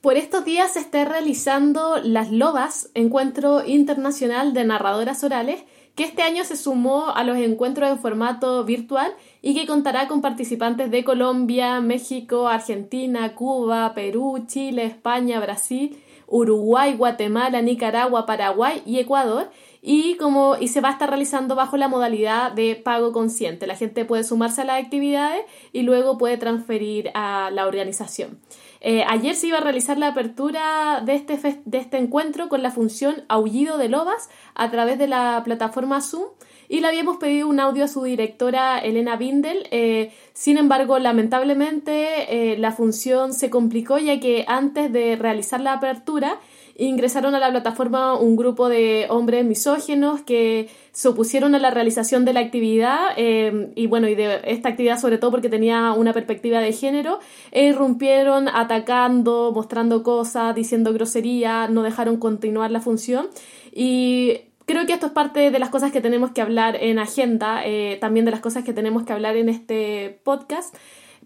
Por 0.00 0.16
estos 0.16 0.44
días 0.44 0.74
se 0.74 0.80
está 0.80 1.04
realizando 1.04 1.98
Las 2.02 2.30
Lobas, 2.30 2.90
Encuentro 2.94 3.64
Internacional 3.64 4.52
de 4.52 4.64
Narradoras 4.64 5.24
Orales, 5.24 5.64
que 5.98 6.04
este 6.04 6.22
año 6.22 6.44
se 6.44 6.56
sumó 6.56 7.10
a 7.10 7.24
los 7.24 7.36
encuentros 7.38 7.90
en 7.90 7.98
formato 7.98 8.62
virtual 8.62 9.12
y 9.42 9.52
que 9.52 9.66
contará 9.66 10.06
con 10.06 10.20
participantes 10.20 10.92
de 10.92 11.02
Colombia, 11.02 11.80
México, 11.80 12.46
Argentina, 12.46 13.34
Cuba, 13.34 13.94
Perú, 13.94 14.44
Chile, 14.46 14.84
España, 14.84 15.40
Brasil, 15.40 16.00
Uruguay, 16.28 16.94
Guatemala, 16.94 17.62
Nicaragua, 17.62 18.26
Paraguay 18.26 18.80
y 18.86 19.00
Ecuador. 19.00 19.50
Y, 19.82 20.14
como, 20.18 20.56
y 20.60 20.68
se 20.68 20.80
va 20.80 20.90
a 20.90 20.92
estar 20.92 21.08
realizando 21.08 21.56
bajo 21.56 21.76
la 21.76 21.88
modalidad 21.88 22.52
de 22.52 22.76
pago 22.76 23.10
consciente. 23.12 23.66
La 23.66 23.74
gente 23.74 24.04
puede 24.04 24.22
sumarse 24.22 24.60
a 24.60 24.66
las 24.66 24.80
actividades 24.80 25.42
y 25.72 25.82
luego 25.82 26.16
puede 26.16 26.36
transferir 26.36 27.10
a 27.14 27.50
la 27.50 27.66
organización. 27.66 28.38
Eh, 28.80 29.04
ayer 29.08 29.34
se 29.34 29.48
iba 29.48 29.58
a 29.58 29.60
realizar 29.60 29.98
la 29.98 30.08
apertura 30.08 31.02
de 31.04 31.14
este, 31.14 31.38
de 31.64 31.78
este 31.78 31.98
encuentro 31.98 32.48
con 32.48 32.62
la 32.62 32.70
función 32.70 33.24
Aullido 33.28 33.76
de 33.78 33.88
Lobas 33.88 34.28
a 34.54 34.70
través 34.70 34.98
de 34.98 35.08
la 35.08 35.42
plataforma 35.44 36.00
Zoom 36.00 36.26
y 36.68 36.80
le 36.80 36.86
habíamos 36.86 37.16
pedido 37.16 37.48
un 37.48 37.60
audio 37.60 37.84
a 37.84 37.88
su 37.88 38.04
directora 38.04 38.78
Elena 38.78 39.16
Bindel. 39.16 39.66
Eh, 39.70 40.12
sin 40.32 40.58
embargo, 40.58 40.98
lamentablemente 40.98 42.52
eh, 42.52 42.58
la 42.58 42.72
función 42.72 43.32
se 43.32 43.50
complicó 43.50 43.98
ya 43.98 44.20
que 44.20 44.44
antes 44.46 44.92
de 44.92 45.16
realizar 45.16 45.60
la 45.60 45.72
apertura 45.74 46.38
ingresaron 46.78 47.34
a 47.34 47.40
la 47.40 47.50
plataforma 47.50 48.14
un 48.14 48.36
grupo 48.36 48.68
de 48.68 49.06
hombres 49.10 49.44
misógenos 49.44 50.22
que 50.22 50.70
se 50.92 51.08
opusieron 51.08 51.56
a 51.56 51.58
la 51.58 51.70
realización 51.70 52.24
de 52.24 52.32
la 52.32 52.40
actividad 52.40 52.98
eh, 53.16 53.72
y 53.74 53.88
bueno, 53.88 54.08
y 54.08 54.14
de 54.14 54.40
esta 54.44 54.68
actividad 54.68 54.98
sobre 54.98 55.18
todo 55.18 55.32
porque 55.32 55.48
tenía 55.48 55.92
una 55.92 56.12
perspectiva 56.12 56.60
de 56.60 56.72
género, 56.72 57.18
e 57.50 57.66
irrumpieron 57.66 58.48
atacando, 58.48 59.50
mostrando 59.52 60.04
cosas, 60.04 60.54
diciendo 60.54 60.92
grosería, 60.92 61.66
no 61.66 61.82
dejaron 61.82 62.16
continuar 62.18 62.70
la 62.70 62.80
función 62.80 63.26
y 63.72 64.42
creo 64.64 64.86
que 64.86 64.92
esto 64.92 65.06
es 65.06 65.12
parte 65.12 65.50
de 65.50 65.58
las 65.58 65.70
cosas 65.70 65.90
que 65.90 66.00
tenemos 66.00 66.30
que 66.30 66.42
hablar 66.42 66.76
en 66.80 67.00
agenda, 67.00 67.62
eh, 67.64 67.98
también 68.00 68.24
de 68.24 68.30
las 68.30 68.40
cosas 68.40 68.62
que 68.62 68.72
tenemos 68.72 69.02
que 69.02 69.12
hablar 69.12 69.36
en 69.36 69.48
este 69.48 70.20
podcast. 70.22 70.76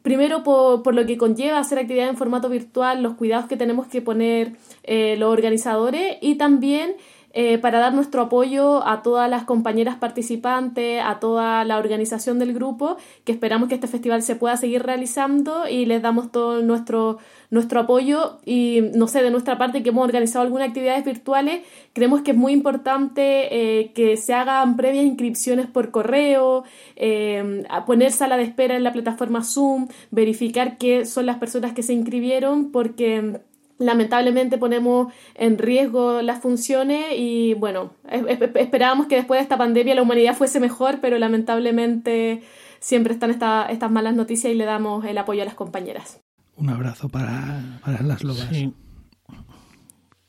Primero 0.00 0.42
por, 0.42 0.82
por, 0.82 0.94
lo 0.94 1.06
que 1.06 1.16
conlleva 1.16 1.58
hacer 1.58 1.78
actividad 1.78 2.08
en 2.08 2.16
formato 2.16 2.48
virtual, 2.48 3.02
los 3.02 3.14
cuidados 3.14 3.46
que 3.46 3.56
tenemos 3.56 3.86
que 3.86 4.00
poner 4.00 4.52
eh, 4.84 5.16
los 5.16 5.32
organizadores 5.32 6.18
y 6.20 6.36
también 6.36 6.96
eh, 7.34 7.56
para 7.56 7.78
dar 7.78 7.94
nuestro 7.94 8.20
apoyo 8.20 8.86
a 8.86 9.02
todas 9.02 9.30
las 9.30 9.44
compañeras 9.44 9.96
participantes, 9.96 11.02
a 11.02 11.18
toda 11.18 11.64
la 11.64 11.78
organización 11.78 12.38
del 12.38 12.52
grupo, 12.52 12.98
que 13.24 13.32
esperamos 13.32 13.70
que 13.70 13.76
este 13.76 13.86
festival 13.86 14.22
se 14.22 14.36
pueda 14.36 14.58
seguir 14.58 14.82
realizando 14.82 15.66
y 15.66 15.86
les 15.86 16.02
damos 16.02 16.30
todo 16.30 16.60
nuestro, 16.60 17.18
nuestro 17.48 17.80
apoyo. 17.80 18.38
Y 18.44 18.82
no 18.94 19.08
sé, 19.08 19.22
de 19.22 19.30
nuestra 19.30 19.56
parte 19.56 19.82
que 19.82 19.88
hemos 19.88 20.04
organizado 20.04 20.42
algunas 20.42 20.68
actividades 20.68 21.06
virtuales, 21.06 21.62
creemos 21.94 22.20
que 22.20 22.32
es 22.32 22.36
muy 22.36 22.52
importante 22.52 23.80
eh, 23.80 23.92
que 23.94 24.18
se 24.18 24.34
hagan 24.34 24.76
previas 24.76 25.06
inscripciones 25.06 25.66
por 25.66 25.90
correo, 25.90 26.64
eh, 26.96 27.64
poner 27.86 28.12
sala 28.12 28.36
de 28.36 28.42
espera 28.42 28.76
en 28.76 28.84
la 28.84 28.92
plataforma 28.92 29.42
Zoom, 29.42 29.88
verificar 30.10 30.76
qué 30.76 31.06
son 31.06 31.24
las 31.24 31.38
personas 31.38 31.72
que 31.72 31.82
se 31.82 31.94
inscribieron 31.94 32.72
porque 32.72 33.40
lamentablemente 33.82 34.58
ponemos 34.58 35.12
en 35.34 35.58
riesgo 35.58 36.22
las 36.22 36.40
funciones 36.40 37.06
y 37.16 37.54
bueno, 37.54 37.92
esperábamos 38.08 39.06
que 39.06 39.16
después 39.16 39.38
de 39.38 39.42
esta 39.42 39.58
pandemia 39.58 39.94
la 39.94 40.02
humanidad 40.02 40.34
fuese 40.34 40.60
mejor, 40.60 41.00
pero 41.00 41.18
lamentablemente 41.18 42.42
siempre 42.80 43.12
están 43.12 43.30
estas 43.30 43.90
malas 43.90 44.14
noticias 44.14 44.52
y 44.52 44.56
le 44.56 44.64
damos 44.64 45.04
el 45.04 45.18
apoyo 45.18 45.42
a 45.42 45.44
las 45.44 45.54
compañeras. 45.54 46.20
Un 46.56 46.68
abrazo 46.68 47.08
para, 47.08 47.80
para 47.84 48.02
las 48.02 48.22
lobas. 48.24 48.48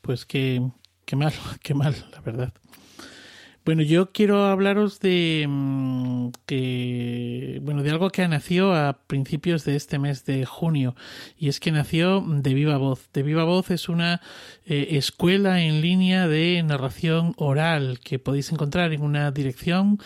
Pues 0.00 0.24
qué, 0.24 0.62
qué 1.04 1.16
mal, 1.16 1.32
qué 1.62 1.74
mal, 1.74 1.94
la 2.12 2.20
verdad. 2.20 2.52
Bueno, 3.64 3.82
yo 3.82 4.12
quiero 4.12 4.44
hablaros 4.44 5.00
de 5.00 5.46
mm, 5.48 6.32
que 6.44 7.60
bueno, 7.62 7.82
de 7.82 7.90
algo 7.90 8.10
que 8.10 8.28
nació 8.28 8.74
a 8.74 8.98
principios 9.06 9.64
de 9.64 9.74
este 9.74 9.98
mes 9.98 10.26
de 10.26 10.44
junio 10.44 10.94
y 11.38 11.48
es 11.48 11.60
que 11.60 11.72
nació 11.72 12.20
de 12.20 12.52
Viva 12.52 12.76
Voz. 12.76 13.08
De 13.14 13.22
Viva 13.22 13.44
Voz 13.44 13.70
es 13.70 13.88
una 13.88 14.20
eh, 14.66 14.88
escuela 14.90 15.62
en 15.62 15.80
línea 15.80 16.28
de 16.28 16.62
narración 16.62 17.32
oral 17.38 18.00
que 18.04 18.18
podéis 18.18 18.52
encontrar 18.52 18.92
en 18.92 19.00
una 19.00 19.30
dirección 19.30 19.98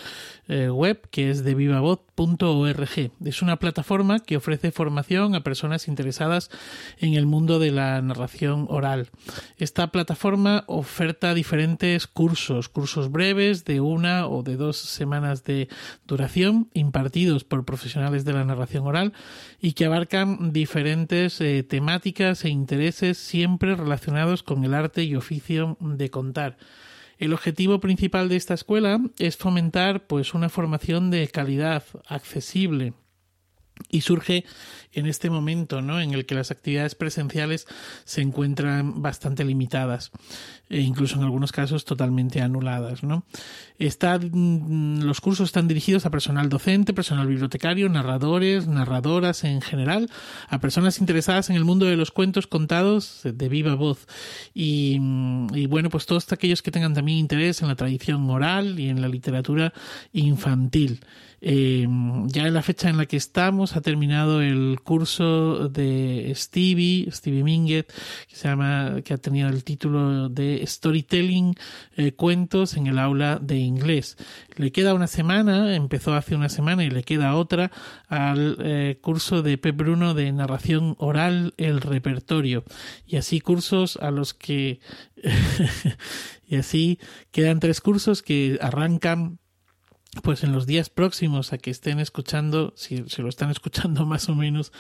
eh, 0.49 0.71
web 0.71 1.09
que 1.11 1.31
es 1.31 1.45
de 1.45 1.55
vivavoz.org. 1.55 3.13
Es 3.25 3.43
una 3.43 3.59
plataforma 3.59 4.19
que 4.21 4.37
ofrece 4.37 4.73
formación 4.73 5.35
a 5.35 5.43
personas 5.43 5.89
interesadas 5.89 6.51
en 6.99 7.15
el 7.15 7.27
mundo 7.27 7.59
de 7.59 7.71
la 7.71 8.01
narración 8.03 8.67
oral. 8.71 9.11
Esta 9.59 9.89
plataforma 9.93 10.65
oferta 10.67 11.35
diferentes 11.35 12.07
cursos, 12.07 12.69
cursos 12.69 13.11
breves 13.11 13.65
de 13.65 13.81
una 13.81 14.27
o 14.27 14.43
de 14.43 14.57
dos 14.57 14.79
semanas 14.79 15.45
de 15.45 15.69
duración 16.07 16.71
impartidos 16.73 17.45
por 17.45 17.65
profesionales 17.65 18.25
de 18.25 18.33
la 18.33 18.45
narración 18.45 18.87
oral 18.87 19.13
y 19.61 19.73
que 19.73 19.85
abarcan 19.85 20.53
diferentes 20.53 21.41
eh, 21.41 21.63
temáticas 21.63 22.45
e 22.45 22.49
intereses 22.49 23.19
siempre 23.19 23.77
relacionados 23.77 24.43
con 24.43 24.65
el 24.65 24.75
arte 24.75 25.05
y 25.05 25.15
oficio 25.15 25.77
de 25.81 26.11
contar. 26.11 26.57
El 27.19 27.33
objetivo 27.33 27.81
principal 27.81 28.29
de 28.29 28.37
esta 28.37 28.55
escuela 28.55 29.01
es 29.19 29.37
fomentar 29.37 30.07
pues 30.07 30.35
una 30.35 30.49
formación 30.49 31.11
de 31.11 31.27
calidad, 31.29 31.83
accesible, 32.07 32.93
y 33.89 34.03
surge 34.03 34.45
en 34.93 35.07
este 35.07 35.31
momento 35.31 35.83
¿no? 35.83 36.01
en 36.01 36.13
el 36.13 36.27
que 36.27 36.35
las 36.35 36.51
actividades 36.51 36.95
presenciales 36.95 37.67
se 38.05 38.21
encuentran 38.21 39.03
bastante 39.03 39.45
limitadas 39.45 40.11
e 40.69 40.81
incluso 40.81 41.17
en 41.17 41.23
algunos 41.23 41.53
casos 41.53 41.85
totalmente 41.85 42.41
anuladas. 42.41 43.03
¿no? 43.03 43.25
Mm, 43.79 45.03
los 45.03 45.21
cursos 45.21 45.49
están 45.49 45.69
dirigidos 45.69 46.07
a 46.07 46.11
personal 46.11 46.49
docente, 46.49 46.93
personal 46.93 47.27
bibliotecario, 47.27 47.89
narradores, 47.89 48.67
narradoras 48.67 49.45
en 49.45 49.61
general, 49.61 50.11
a 50.49 50.59
personas 50.59 51.01
interesadas 51.01 51.51
en 51.51 51.57
el 51.57 51.65
mundo 51.65 51.87
de 51.87 51.97
los 51.97 52.11
cuentos 52.11 52.47
contados 52.47 53.21
de 53.25 53.49
viva 53.49 53.75
voz 53.75 54.07
y, 54.55 54.99
mm, 55.01 55.55
y 55.55 55.67
bueno, 55.67 55.91
pues 55.91 56.07
todos 56.07 56.31
aquellos 56.33 56.63
que 56.63 56.71
tengan 56.71 56.95
también 56.95 57.19
interés 57.19 57.63
en 57.63 57.69
la 57.69 57.77
tradición 57.77 58.29
oral 58.29 58.79
y 58.79 58.89
en 58.89 59.01
la 59.01 59.09
literatura 59.09 59.73
infantil. 60.13 61.01
Eh, 61.41 61.87
ya 62.27 62.47
en 62.47 62.55
la 62.55 62.63
fecha 62.63 62.89
en 62.89 62.97
la 62.97 63.07
que 63.07 63.17
estamos 63.17 63.77
ha 63.77 63.81
terminado 63.81 64.43
el 64.43 64.81
curso 64.83 65.69
de 65.69 66.33
Stevie, 66.35 67.11
Stevie 67.11 67.45
Minget, 67.45 67.93
que 68.29 68.37
se 68.37 68.49
llama, 68.49 68.97
que 69.05 69.15
ha 69.15 69.19
tenido 69.19 69.49
el 69.49 69.63
título 69.65 70.29
de 70.29 70.65
Storytelling 70.67 71.55
eh, 71.97 72.13
Cuentos 72.13 72.77
en 72.77 72.87
el 72.89 72.99
aula 72.99 73.39
de 73.41 73.57
inglés. 73.59 74.17
Le 74.57 74.73
queda 74.73 74.95
una 74.95 75.07
semana, 75.07 75.75
empezó 75.77 76.15
hace 76.15 76.35
una 76.35 76.49
semana 76.49 76.85
y 76.85 76.91
le 76.91 77.05
queda 77.05 77.35
otra 77.37 77.71
al 78.09 78.57
eh, 78.61 78.99
curso 79.01 79.43
de 79.43 79.59
Pep 79.59 79.77
Bruno 79.77 80.15
de 80.15 80.33
narración 80.33 80.97
oral, 80.99 81.55
el 81.57 81.81
repertorio. 81.81 82.65
Y 83.07 83.17
así 83.17 83.41
cursos 83.41 83.97
a 83.97 84.11
los 84.11 84.35
que 84.35 84.81
y 86.49 86.57
así 86.57 86.99
quedan 87.31 87.61
tres 87.61 87.81
cursos 87.81 88.23
que 88.23 88.59
arrancan 88.61 89.39
pues 90.23 90.45
en 90.45 90.53
los 90.53 90.67
días 90.67 90.91
próximos 90.91 91.53
a 91.53 91.59
que 91.59 91.71
estén 91.71 92.01
escuchando, 92.01 92.73
si 92.77 93.09
se 93.09 93.23
lo 93.23 93.29
están 93.29 93.51
escuchando 93.51 94.07
más 94.07 94.29
o 94.29 94.35
menos 94.35 94.73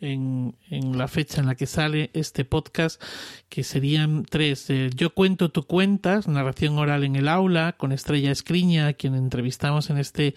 en, 0.00 0.54
la 0.98 1.08
fecha 1.08 1.40
en 1.40 1.46
la 1.46 1.54
que 1.54 1.66
sale 1.66 2.10
este 2.12 2.44
podcast, 2.44 3.02
que 3.48 3.62
serían 3.62 4.24
tres. 4.28 4.68
Eh, 4.70 4.90
Yo 4.94 5.14
cuento, 5.14 5.50
tú 5.50 5.64
cuentas, 5.64 6.28
narración 6.28 6.78
oral 6.78 7.04
en 7.04 7.16
el 7.16 7.28
aula, 7.28 7.74
con 7.76 7.92
Estrella 7.92 8.30
Escriña, 8.30 8.88
a 8.88 8.92
quien 8.92 9.14
entrevistamos 9.14 9.90
en 9.90 9.98
este 9.98 10.34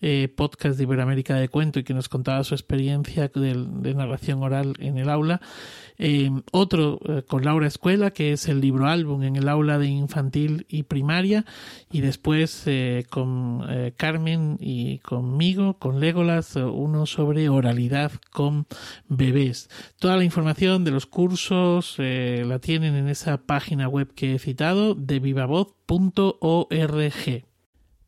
eh, 0.00 0.28
podcast 0.34 0.76
de 0.76 0.84
Iberoamérica 0.84 1.34
de 1.34 1.48
Cuento 1.48 1.80
y 1.80 1.84
que 1.84 1.94
nos 1.94 2.08
contaba 2.08 2.44
su 2.44 2.54
experiencia 2.54 3.28
de, 3.28 3.66
de 3.68 3.94
narración 3.94 4.42
oral 4.42 4.74
en 4.78 4.98
el 4.98 5.10
aula. 5.10 5.40
Eh, 6.02 6.30
otro 6.52 6.98
con 7.26 7.44
Laura 7.44 7.66
Escuela, 7.66 8.10
que 8.10 8.32
es 8.32 8.48
el 8.48 8.62
libro 8.62 8.86
álbum 8.86 9.22
en 9.22 9.36
el 9.36 9.48
aula 9.48 9.78
de 9.78 9.86
infantil 9.86 10.64
y 10.68 10.84
primaria. 10.84 11.44
Y 11.92 12.00
después 12.00 12.64
con 13.10 13.92
Carmen 13.96 14.56
y 14.60 14.98
conmigo, 15.00 15.74
con 15.74 16.00
Legolas, 16.00 16.56
uno 16.56 17.04
sobre 17.04 17.50
oralidad 17.50 18.12
con 18.32 18.66
bebés. 19.10 19.68
Toda 19.98 20.16
la 20.16 20.24
información 20.24 20.84
de 20.84 20.92
los 20.92 21.04
cursos 21.04 21.96
eh, 21.98 22.44
la 22.46 22.60
tienen 22.60 22.94
en 22.94 23.08
esa 23.08 23.44
página 23.44 23.88
web 23.88 24.14
que 24.14 24.34
he 24.34 24.38
citado 24.38 24.94
de 24.94 25.18
vivavoz.org. 25.18 26.70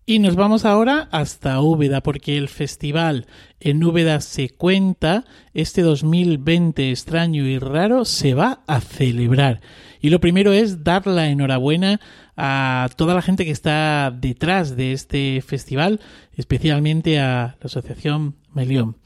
Y 0.05 0.19
nos 0.19 0.35
vamos 0.35 0.65
ahora 0.65 1.09
hasta 1.13 1.61
Úbeda, 1.61 2.03
porque 2.03 2.37
el 2.37 2.49
festival 2.49 3.27
en 3.61 3.85
Úbeda 3.85 4.21
se 4.21 4.51
cuenta, 4.51 5.25
este 5.55 5.83
2020 5.83 6.91
extraño 6.91 7.47
y 7.47 7.59
raro, 7.59 8.05
se 8.05 8.35
va 8.35 8.65
a 8.67 8.81
celebrar. 8.81 9.61
Y 10.01 10.11
lo 10.11 10.21
primero 10.21 10.53
es 10.53 10.83
dar 10.83 11.07
la 11.07 11.29
enhorabuena 11.29 12.01
a 12.37 12.89
toda 12.97 13.15
la 13.15 13.23
gente 13.23 13.45
que 13.45 13.53
está 13.53 14.11
detrás 14.11 14.77
de 14.77 14.93
este 14.93 15.41
festival, 15.41 16.01
especialmente 16.35 17.21
a 17.21 17.57
la 17.61 17.67
Asociación 17.67 18.35
Melión. 18.53 18.97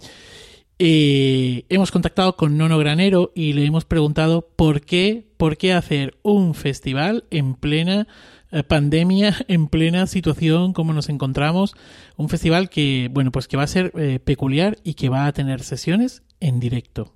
Eh, 0.78 1.64
hemos 1.70 1.90
contactado 1.90 2.36
con 2.36 2.58
Nono 2.58 2.76
Granero 2.78 3.32
y 3.34 3.54
le 3.54 3.64
hemos 3.64 3.86
preguntado 3.86 4.46
por 4.56 4.82
qué, 4.82 5.26
por 5.38 5.56
qué 5.56 5.72
hacer 5.72 6.18
un 6.22 6.54
festival 6.54 7.24
en 7.30 7.54
plena 7.54 8.06
eh, 8.52 8.62
pandemia, 8.62 9.34
en 9.48 9.68
plena 9.68 10.06
situación 10.06 10.74
como 10.74 10.92
nos 10.92 11.08
encontramos, 11.08 11.74
un 12.16 12.28
festival 12.28 12.68
que, 12.68 13.08
bueno, 13.10 13.32
pues 13.32 13.48
que 13.48 13.56
va 13.56 13.62
a 13.62 13.68
ser 13.68 13.90
eh, 13.96 14.18
peculiar 14.22 14.76
y 14.84 14.94
que 14.94 15.08
va 15.08 15.26
a 15.26 15.32
tener 15.32 15.62
sesiones 15.62 16.22
en 16.40 16.60
directo. 16.60 17.14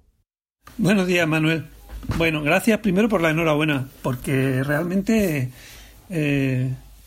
Buenos 0.79 1.07
días, 1.07 1.29
Manuel. 1.29 1.67
Bueno, 2.17 2.43
gracias 2.43 2.79
primero 2.79 3.11
por 3.11 3.21
la 3.21 3.31
enhorabuena, 3.31 3.89
porque 4.01 4.63
realmente 4.65 5.51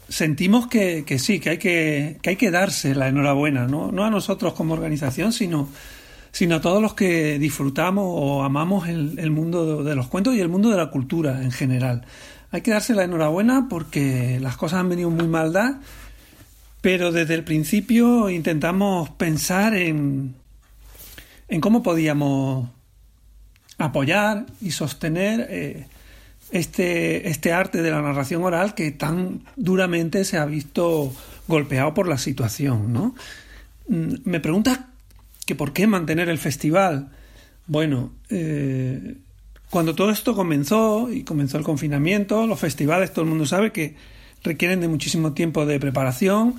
sentimos 0.08 0.68
que, 0.68 1.04
que, 1.04 1.18
sí, 1.18 1.40
que 1.40 1.50
hay 1.50 1.58
que, 1.58 2.20
que 2.22 2.30
hay 2.30 2.36
que 2.36 2.52
darse 2.52 2.94
la 2.94 3.08
enhorabuena, 3.08 3.66
¿no? 3.66 3.92
no 3.92 4.06
a 4.06 4.12
nosotros 4.12 4.54
como 4.54 4.76
organización, 4.76 5.34
sino, 5.34 5.68
sino 6.34 6.56
a 6.56 6.62
todos 6.62 6.82
los 6.82 6.96
que 6.96 7.38
disfrutamos 7.38 8.06
o 8.08 8.44
amamos 8.44 8.90
el, 8.90 9.30
mundo 9.30 9.84
de 9.84 9.96
los 9.96 10.08
cuentos 10.08 10.34
y 10.34 10.40
el 10.40 10.50
mundo 10.50 10.72
de 10.72 10.78
la 10.78 10.90
cultura 10.90 11.44
en 11.44 11.52
general. 11.52 12.06
Hay 12.52 12.62
que 12.62 12.72
darse 12.72 12.96
la 12.96 13.04
enhorabuena 13.04 13.68
porque 13.70 14.40
las 14.42 14.58
cosas 14.58 14.80
han 14.80 14.90
venido 14.90 15.12
muy 15.12 15.28
mal 15.28 15.54
dadas, 15.54 15.76
pero 16.82 17.12
desde 17.12 17.36
el 17.36 17.44
principio 17.44 18.32
intentamos 18.32 19.12
pensar 19.12 19.76
en, 19.76 20.34
en 21.50 21.62
cómo 21.62 21.84
podíamos 21.84 22.68
apoyar 23.78 24.48
y 24.60 24.72
sostener 24.72 25.46
eh, 25.52 25.86
este, 26.50 27.30
este 27.30 27.54
arte 27.54 27.84
de 27.84 27.92
la 27.92 28.02
narración 28.02 28.44
oral 28.44 28.74
que 28.74 28.90
tan 28.90 29.42
duramente 29.56 30.26
se 30.26 30.40
ha 30.40 30.46
visto 30.46 31.14
golpeado 31.48 31.94
por 31.94 32.08
la 32.08 32.18
situación. 32.18 32.92
¿no? 32.92 33.14
Mm, 33.88 34.16
me 34.26 34.40
preguntas 34.40 34.80
que 35.46 35.56
por 35.56 35.74
qué 35.74 35.88
mantener 35.88 36.30
el 36.30 36.38
festival. 36.38 37.10
Bueno, 37.68 38.12
eh, 38.30 39.16
cuando 39.70 39.96
todo 39.96 40.12
esto 40.12 40.36
comenzó 40.36 41.12
y 41.12 41.24
comenzó 41.24 41.58
el 41.58 41.64
confinamiento, 41.64 42.46
los 42.46 42.60
festivales, 42.60 43.12
todo 43.12 43.24
el 43.24 43.30
mundo 43.30 43.46
sabe 43.46 43.72
que 43.72 43.96
requieren 44.44 44.82
de 44.82 44.88
muchísimo 44.88 45.34
tiempo 45.34 45.66
de 45.66 45.80
preparación. 45.80 46.56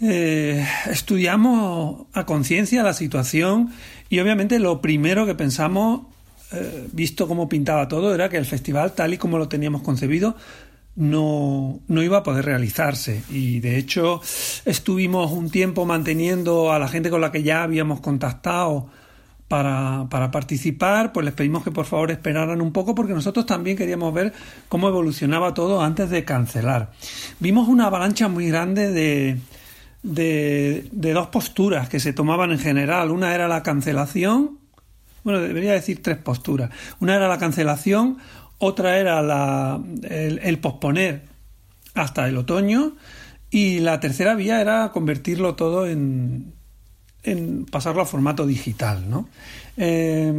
Eh, 0.00 0.66
estudiamos 0.90 2.06
a 2.12 2.26
conciencia 2.26 2.82
la 2.82 2.92
situación 2.92 3.72
y 4.10 4.18
obviamente 4.18 4.58
lo 4.58 4.82
primero 4.82 5.24
que 5.24 5.34
pensamos, 5.34 6.02
eh, 6.52 6.86
visto 6.92 7.26
cómo 7.26 7.48
pintaba 7.48 7.88
todo, 7.88 8.14
era 8.14 8.28
que 8.28 8.36
el 8.36 8.44
festival, 8.44 8.92
tal 8.94 9.14
y 9.14 9.18
como 9.18 9.38
lo 9.38 9.48
teníamos 9.48 9.82
concebido, 9.82 10.36
no, 10.96 11.80
no, 11.86 12.02
iba 12.02 12.18
a 12.18 12.22
poder 12.22 12.44
realizarse. 12.44 13.22
Y 13.30 13.60
de 13.60 13.78
hecho 13.78 14.20
estuvimos 14.64 15.30
un 15.30 15.50
tiempo 15.50 15.84
manteniendo 15.84 16.72
a 16.72 16.78
la 16.78 16.88
gente 16.88 17.10
con 17.10 17.20
la 17.20 17.30
que 17.30 17.42
ya 17.42 17.62
habíamos 17.62 18.00
contactado 18.00 18.88
para, 19.48 20.06
para, 20.10 20.30
participar, 20.30 21.12
pues 21.12 21.24
les 21.24 21.34
pedimos 21.34 21.62
que 21.62 21.70
por 21.70 21.84
favor 21.84 22.10
esperaran 22.10 22.60
un 22.60 22.72
poco 22.72 22.94
porque 22.94 23.12
nosotros 23.12 23.46
también 23.46 23.76
queríamos 23.76 24.12
ver 24.12 24.32
cómo 24.68 24.88
evolucionaba 24.88 25.54
todo 25.54 25.82
antes 25.82 26.10
de 26.10 26.24
cancelar. 26.24 26.90
Vimos 27.38 27.68
una 27.68 27.86
avalancha 27.86 28.28
muy 28.28 28.48
grande 28.48 28.90
de, 28.90 29.38
de, 30.02 30.88
de 30.90 31.12
dos 31.12 31.28
posturas 31.28 31.88
que 31.88 32.00
se 32.00 32.12
tomaban 32.12 32.50
en 32.50 32.58
general. 32.58 33.12
Una 33.12 33.34
era 33.34 33.46
la 33.46 33.62
cancelación, 33.62 34.58
bueno, 35.22 35.40
debería 35.40 35.72
decir 35.72 36.02
tres 36.02 36.18
posturas. 36.18 36.70
Una 37.00 37.16
era 37.16 37.28
la 37.28 37.38
cancelación, 37.38 38.18
otra 38.58 38.98
era 38.98 39.22
la, 39.22 39.80
el, 40.02 40.58
posponer 40.58 41.22
hasta 41.94 42.28
el 42.28 42.36
otoño 42.36 42.96
y 43.50 43.80
la 43.80 44.00
tercera 44.00 44.34
vía 44.34 44.60
era 44.60 44.90
convertirlo 44.92 45.54
todo 45.54 45.86
en, 45.86 46.52
en 47.22 47.66
pasarlo 47.66 48.02
a 48.02 48.06
formato 48.06 48.46
digital. 48.46 49.08
¿no? 49.08 49.28
Eh, 49.76 50.32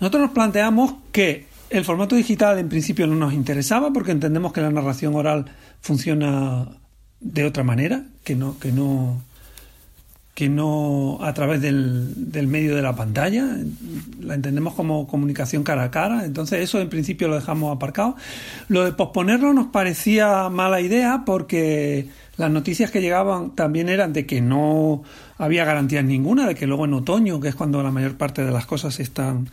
nosotros 0.00 0.22
nos 0.22 0.30
planteamos 0.32 0.94
que 1.12 1.46
el 1.70 1.84
formato 1.84 2.16
digital 2.16 2.58
en 2.58 2.68
principio 2.68 3.06
no 3.06 3.14
nos 3.14 3.32
interesaba 3.32 3.92
porque 3.92 4.12
entendemos 4.12 4.52
que 4.52 4.60
la 4.60 4.70
narración 4.70 5.14
oral 5.14 5.46
funciona 5.80 6.68
de 7.20 7.44
otra 7.44 7.64
manera, 7.64 8.04
que 8.24 8.34
no, 8.34 8.58
que 8.58 8.72
no, 8.72 9.22
que 10.34 10.48
no 10.48 11.18
a 11.22 11.34
través 11.34 11.60
del, 11.60 12.30
del, 12.32 12.46
medio 12.46 12.74
de 12.74 12.82
la 12.82 12.94
pantalla, 12.94 13.56
la 14.20 14.34
entendemos 14.34 14.74
como 14.74 15.06
comunicación 15.06 15.64
cara 15.64 15.84
a 15.84 15.90
cara, 15.90 16.24
entonces 16.24 16.60
eso 16.60 16.80
en 16.80 16.88
principio 16.88 17.28
lo 17.28 17.34
dejamos 17.34 17.74
aparcado. 17.74 18.16
Lo 18.68 18.84
de 18.84 18.92
posponerlo 18.92 19.52
nos 19.52 19.66
parecía 19.66 20.48
mala 20.48 20.80
idea 20.80 21.24
porque 21.26 22.08
las 22.36 22.50
noticias 22.50 22.90
que 22.90 23.02
llegaban 23.02 23.54
también 23.54 23.90
eran 23.90 24.14
de 24.14 24.24
que 24.24 24.40
no 24.40 25.02
había 25.36 25.64
garantías 25.64 26.04
ninguna, 26.04 26.46
de 26.46 26.54
que 26.54 26.66
luego 26.66 26.86
en 26.86 26.94
otoño, 26.94 27.38
que 27.38 27.48
es 27.48 27.54
cuando 27.54 27.82
la 27.82 27.90
mayor 27.90 28.16
parte 28.16 28.42
de 28.44 28.50
las 28.50 28.64
cosas 28.64 28.98
están, 28.98 29.48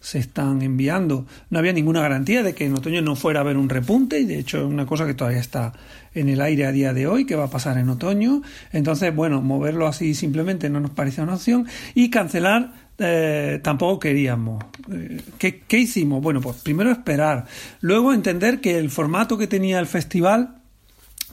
se 0.00 0.18
están 0.18 0.62
enviando, 0.62 1.26
no 1.50 1.58
había 1.58 1.72
ninguna 1.72 2.00
garantía 2.00 2.42
de 2.42 2.54
que 2.54 2.66
en 2.66 2.74
otoño 2.74 3.02
no 3.02 3.16
fuera 3.16 3.40
a 3.40 3.42
haber 3.42 3.56
un 3.56 3.68
repunte, 3.68 4.20
y 4.20 4.24
de 4.24 4.38
hecho 4.38 4.58
es 4.58 4.64
una 4.64 4.86
cosa 4.86 5.06
que 5.06 5.14
todavía 5.14 5.40
está 5.40 5.72
en 6.14 6.28
el 6.28 6.40
aire 6.40 6.66
a 6.66 6.72
día 6.72 6.92
de 6.92 7.06
hoy, 7.06 7.26
que 7.26 7.36
va 7.36 7.44
a 7.44 7.50
pasar 7.50 7.78
en 7.78 7.88
otoño. 7.88 8.42
Entonces, 8.72 9.14
bueno, 9.14 9.42
moverlo 9.42 9.86
así 9.86 10.14
simplemente 10.14 10.70
no 10.70 10.80
nos 10.80 10.92
parecía 10.92 11.24
una 11.24 11.34
opción, 11.34 11.66
y 11.94 12.10
cancelar 12.10 12.72
eh, 12.98 13.60
tampoco 13.62 13.98
queríamos. 13.98 14.64
Eh, 14.92 15.20
¿Qué, 15.38 15.60
¿Qué 15.66 15.78
hicimos? 15.78 16.22
Bueno, 16.22 16.40
pues 16.40 16.56
primero 16.58 16.90
esperar, 16.90 17.46
luego 17.80 18.12
entender 18.12 18.60
que 18.60 18.78
el 18.78 18.90
formato 18.90 19.36
que 19.36 19.46
tenía 19.46 19.78
el 19.78 19.86
festival 19.86 20.54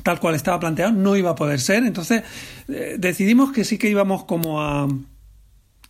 tal 0.03 0.19
cual 0.19 0.35
estaba 0.35 0.59
planteado, 0.59 0.91
no 0.91 1.15
iba 1.15 1.31
a 1.31 1.35
poder 1.35 1.59
ser. 1.59 1.83
Entonces 1.85 2.23
eh, 2.67 2.97
decidimos 2.99 3.51
que 3.51 3.63
sí 3.63 3.77
que 3.77 3.89
íbamos 3.89 4.25
como 4.25 4.61
a, 4.61 4.87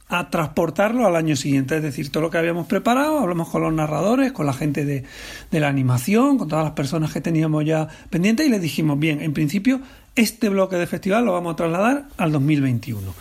a 0.08 0.30
transportarlo 0.30 1.06
al 1.06 1.16
año 1.16 1.36
siguiente. 1.36 1.78
Es 1.78 1.84
decir, 1.84 2.12
todo 2.12 2.22
lo 2.22 2.30
que 2.30 2.38
habíamos 2.38 2.68
preparado, 2.68 3.20
hablamos 3.20 3.50
con 3.50 3.64
los 3.64 3.74
narradores, 3.74 4.32
con 4.32 4.46
la 4.46 4.54
gente 4.54 4.86
de, 4.86 5.04
de 5.52 5.60
la 5.60 5.68
animación, 5.68 6.38
con 6.38 6.48
todas 6.48 6.64
las 6.64 6.74
personas 6.74 7.12
que 7.12 7.22
teníamos 7.22 7.66
ya 7.66 7.88
pendientes 8.10 8.46
y 8.46 8.50
les 8.50 8.62
dijimos, 8.62 9.00
bien, 9.00 9.22
en 9.22 9.34
principio 9.34 9.82
este 10.16 10.50
bloque 10.50 10.78
de 10.78 10.88
festival 10.88 11.26
lo 11.26 11.34
vamos 11.34 11.54
a 11.54 11.56
trasladar 11.58 12.06
al 12.18 12.32
2021. 12.32 13.14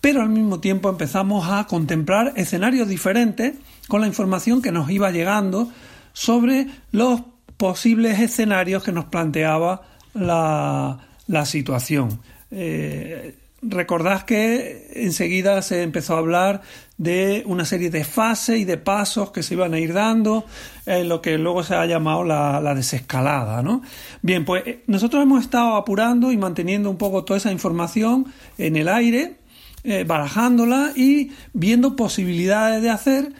Pero 0.00 0.22
al 0.22 0.30
mismo 0.30 0.60
tiempo 0.60 0.88
empezamos 0.88 1.48
a 1.50 1.66
contemplar 1.66 2.32
escenarios 2.36 2.88
diferentes 2.88 3.54
con 3.88 4.00
la 4.00 4.06
información 4.06 4.62
que 4.62 4.72
nos 4.72 4.90
iba 4.90 5.10
llegando 5.10 5.70
sobre 6.12 6.66
los 6.92 7.22
posibles 7.56 8.18
escenarios 8.20 8.82
que 8.82 8.92
nos 8.92 9.06
planteaba 9.06 9.82
la, 10.14 10.98
situación. 11.44 12.20
Eh, 12.50 13.36
recordad 13.62 14.22
que 14.22 14.90
enseguida 14.94 15.60
se 15.62 15.82
empezó 15.82 16.14
a 16.14 16.18
hablar 16.18 16.62
de 16.96 17.42
una 17.46 17.64
serie 17.64 17.90
de 17.90 18.04
fases 18.04 18.58
y 18.58 18.64
de 18.64 18.78
pasos 18.78 19.30
que 19.30 19.42
se 19.42 19.54
iban 19.54 19.74
a 19.74 19.78
ir 19.78 19.92
dando, 19.92 20.44
en 20.86 21.08
lo 21.08 21.22
que 21.22 21.38
luego 21.38 21.62
se 21.62 21.74
ha 21.74 21.86
llamado 21.86 22.24
la, 22.24 22.60
la 22.60 22.74
desescalada. 22.74 23.62
¿no? 23.62 23.82
Bien, 24.22 24.44
pues 24.44 24.62
eh, 24.66 24.84
nosotros 24.86 25.22
hemos 25.22 25.42
estado 25.42 25.76
apurando 25.76 26.32
y 26.32 26.36
manteniendo 26.36 26.90
un 26.90 26.96
poco 26.96 27.24
toda 27.24 27.38
esa 27.38 27.52
información 27.52 28.26
en 28.58 28.76
el 28.76 28.88
aire, 28.88 29.36
eh, 29.82 30.04
barajándola 30.06 30.92
y 30.94 31.32
viendo 31.52 31.96
posibilidades 31.96 32.82
de 32.82 32.90
hacer 32.90 33.32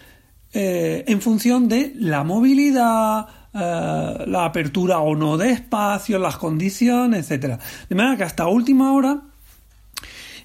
eh, 0.53 1.05
en 1.07 1.21
función 1.21 1.69
de 1.69 1.93
la 1.95 2.25
movilidad, 2.25 3.29
eh, 3.53 4.25
la 4.27 4.45
apertura 4.45 4.99
o 5.01 5.15
no 5.15 5.37
de 5.37 5.51
espacios, 5.51 6.21
las 6.21 6.37
condiciones, 6.37 7.21
etcétera. 7.21 7.59
De 7.89 7.95
manera 7.95 8.17
que 8.17 8.25
hasta 8.25 8.47
última 8.49 8.93
hora 8.93 9.23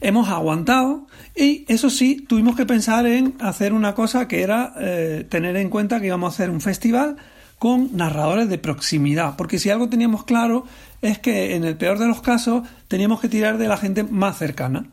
hemos 0.01 0.29
aguantado 0.29 1.07
y 1.35 1.65
eso 1.67 1.89
sí, 1.89 2.25
tuvimos 2.27 2.55
que 2.55 2.65
pensar 2.65 3.05
en 3.05 3.35
hacer 3.39 3.73
una 3.73 3.93
cosa 3.95 4.27
que 4.27 4.41
era 4.41 4.73
eh, 4.79 5.25
tener 5.29 5.55
en 5.57 5.69
cuenta 5.69 5.99
que 5.99 6.07
íbamos 6.07 6.33
a 6.33 6.35
hacer 6.35 6.49
un 6.49 6.61
festival 6.61 7.17
con 7.59 7.95
narradores 7.95 8.49
de 8.49 8.57
proximidad, 8.57 9.35
porque 9.37 9.59
si 9.59 9.69
algo 9.69 9.89
teníamos 9.89 10.25
claro 10.25 10.65
es 11.01 11.19
que 11.19 11.55
en 11.55 11.63
el 11.63 11.77
peor 11.77 11.99
de 11.99 12.07
los 12.07 12.21
casos 12.21 12.67
teníamos 12.87 13.21
que 13.21 13.29
tirar 13.29 13.57
de 13.57 13.67
la 13.67 13.77
gente 13.77 14.03
más 14.03 14.37
cercana 14.37 14.87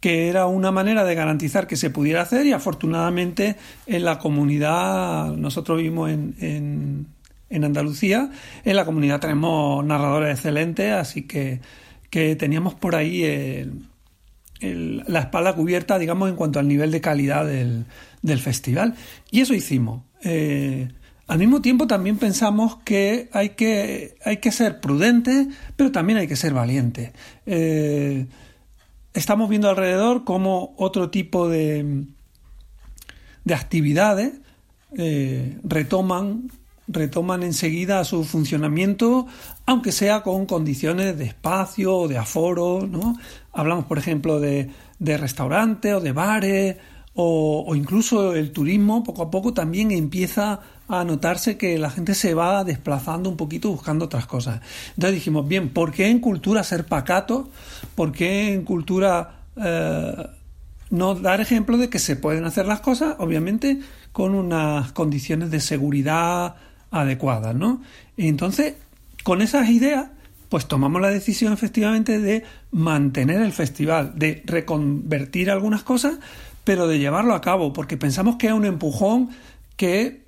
que 0.00 0.28
era 0.28 0.46
una 0.46 0.70
manera 0.70 1.04
de 1.04 1.14
garantizar 1.14 1.66
que 1.66 1.76
se 1.76 1.90
pudiera 1.90 2.22
hacer 2.22 2.46
y 2.46 2.52
afortunadamente 2.52 3.56
en 3.86 4.04
la 4.04 4.18
comunidad 4.18 5.34
nosotros 5.36 5.76
vivimos 5.76 6.10
en 6.10 7.06
en 7.50 7.64
Andalucía. 7.64 8.30
En 8.64 8.76
la 8.76 8.84
comunidad 8.84 9.20
tenemos 9.20 9.84
narradores 9.84 10.36
excelentes, 10.36 10.92
así 10.92 11.22
que, 11.22 11.60
que 12.08 12.36
teníamos 12.36 12.74
por 12.74 12.94
ahí 12.94 13.24
el, 13.24 13.72
la 14.60 15.20
espalda 15.20 15.54
cubierta, 15.54 15.98
digamos, 15.98 16.28
en 16.28 16.36
cuanto 16.36 16.58
al 16.58 16.68
nivel 16.68 16.90
de 16.90 17.00
calidad 17.00 17.46
del, 17.46 17.86
del 18.22 18.38
festival. 18.38 18.94
Y 19.30 19.40
eso 19.40 19.54
hicimos. 19.54 20.02
Eh, 20.22 20.88
al 21.26 21.38
mismo 21.38 21.62
tiempo 21.62 21.86
también 21.86 22.18
pensamos 22.18 22.78
que 22.84 23.28
hay 23.32 23.50
que, 23.50 24.16
hay 24.24 24.38
que 24.38 24.50
ser 24.50 24.80
prudentes, 24.80 25.46
pero 25.76 25.92
también 25.92 26.18
hay 26.18 26.26
que 26.26 26.36
ser 26.36 26.52
valientes. 26.52 27.12
Eh, 27.46 28.26
estamos 29.14 29.48
viendo 29.48 29.70
alrededor 29.70 30.24
cómo 30.24 30.74
otro 30.76 31.10
tipo 31.10 31.48
de, 31.48 32.04
de 33.44 33.54
actividades 33.54 34.32
eh, 34.98 35.58
retoman, 35.62 36.50
retoman 36.88 37.44
enseguida 37.44 38.04
su 38.04 38.24
funcionamiento, 38.24 39.28
aunque 39.66 39.92
sea 39.92 40.22
con 40.22 40.46
condiciones 40.46 41.16
de 41.16 41.26
espacio 41.26 41.96
o 41.96 42.08
de 42.08 42.18
aforo. 42.18 42.88
¿no? 42.90 43.16
Hablamos, 43.52 43.86
por 43.86 43.98
ejemplo, 43.98 44.40
de, 44.40 44.70
de 44.98 45.16
restaurantes 45.16 45.94
o 45.94 46.00
de 46.00 46.12
bares 46.12 46.76
o, 47.14 47.74
incluso 47.74 48.34
el 48.34 48.52
turismo 48.52 49.02
poco 49.02 49.22
a 49.22 49.30
poco 49.30 49.52
también 49.52 49.90
empieza 49.90 50.60
a 50.88 51.04
notarse 51.04 51.56
que 51.56 51.78
la 51.78 51.90
gente 51.90 52.14
se 52.14 52.34
va 52.34 52.64
desplazando 52.64 53.28
un 53.28 53.36
poquito 53.36 53.70
buscando 53.70 54.06
otras 54.06 54.26
cosas. 54.26 54.60
Entonces 54.90 55.14
dijimos, 55.14 55.46
bien, 55.46 55.70
¿por 55.70 55.92
qué 55.92 56.08
en 56.08 56.20
cultura 56.20 56.62
ser 56.62 56.86
pacato? 56.86 57.50
¿Por 57.94 58.12
qué 58.12 58.54
en 58.54 58.64
cultura 58.64 59.42
eh, 59.56 60.26
no 60.90 61.14
dar 61.14 61.40
ejemplo 61.40 61.76
de 61.78 61.88
que 61.88 61.98
se 61.98 62.16
pueden 62.16 62.44
hacer 62.44 62.66
las 62.66 62.80
cosas, 62.80 63.16
obviamente, 63.18 63.80
con 64.12 64.34
unas 64.34 64.92
condiciones 64.92 65.50
de 65.50 65.60
seguridad 65.60 66.56
adecuadas, 66.90 67.54
¿no? 67.54 67.82
entonces, 68.16 68.74
con 69.22 69.42
esas 69.42 69.68
ideas, 69.68 70.08
pues 70.50 70.66
tomamos 70.66 71.00
la 71.00 71.08
decisión 71.08 71.52
efectivamente 71.52 72.18
de 72.18 72.42
mantener 72.72 73.40
el 73.40 73.52
festival, 73.52 74.12
de 74.16 74.42
reconvertir 74.44 75.50
algunas 75.50 75.84
cosas, 75.84 76.18
pero 76.64 76.88
de 76.88 76.98
llevarlo 76.98 77.34
a 77.34 77.40
cabo, 77.40 77.72
porque 77.72 77.96
pensamos 77.96 78.36
que 78.36 78.48
es 78.48 78.52
un 78.52 78.66
empujón 78.66 79.30
que 79.76 80.26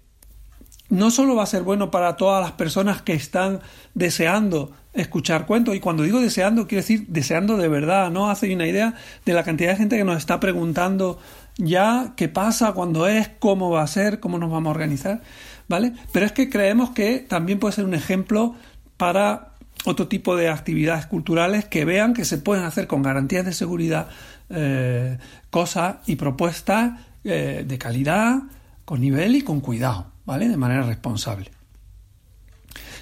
no 0.88 1.10
solo 1.10 1.34
va 1.34 1.42
a 1.42 1.46
ser 1.46 1.62
bueno 1.62 1.90
para 1.90 2.16
todas 2.16 2.40
las 2.40 2.52
personas 2.52 3.02
que 3.02 3.14
están 3.14 3.60
deseando 3.94 4.72
escuchar 4.92 5.46
cuentos, 5.46 5.74
y 5.74 5.80
cuando 5.80 6.04
digo 6.04 6.20
deseando, 6.20 6.68
quiero 6.68 6.82
decir 6.82 7.06
deseando 7.08 7.56
de 7.56 7.68
verdad, 7.68 8.10
no 8.10 8.30
hace 8.30 8.54
una 8.54 8.66
idea 8.66 8.94
de 9.24 9.32
la 9.32 9.42
cantidad 9.42 9.70
de 9.70 9.76
gente 9.76 9.96
que 9.96 10.04
nos 10.04 10.18
está 10.18 10.38
preguntando 10.38 11.18
ya 11.56 12.12
qué 12.16 12.28
pasa, 12.28 12.72
cuándo 12.72 13.08
es, 13.08 13.28
cómo 13.40 13.70
va 13.70 13.82
a 13.82 13.86
ser, 13.86 14.20
cómo 14.20 14.38
nos 14.38 14.50
vamos 14.50 14.68
a 14.68 14.70
organizar, 14.70 15.22
¿vale? 15.66 15.94
Pero 16.12 16.26
es 16.26 16.32
que 16.32 16.48
creemos 16.48 16.90
que 16.90 17.18
también 17.18 17.58
puede 17.58 17.74
ser 17.74 17.86
un 17.86 17.94
ejemplo 17.94 18.54
para 18.96 19.51
otro 19.84 20.08
tipo 20.08 20.36
de 20.36 20.48
actividades 20.48 21.06
culturales 21.06 21.64
que 21.64 21.84
vean 21.84 22.14
que 22.14 22.24
se 22.24 22.38
pueden 22.38 22.64
hacer 22.64 22.86
con 22.86 23.02
garantías 23.02 23.44
de 23.44 23.52
seguridad 23.52 24.08
eh, 24.50 25.18
cosas 25.50 25.96
y 26.06 26.16
propuestas 26.16 27.00
eh, 27.24 27.64
de 27.66 27.78
calidad, 27.78 28.42
con 28.84 29.00
nivel 29.00 29.36
y 29.36 29.42
con 29.42 29.60
cuidado, 29.60 30.06
¿vale? 30.24 30.48
De 30.48 30.56
manera 30.56 30.82
responsable. 30.82 31.50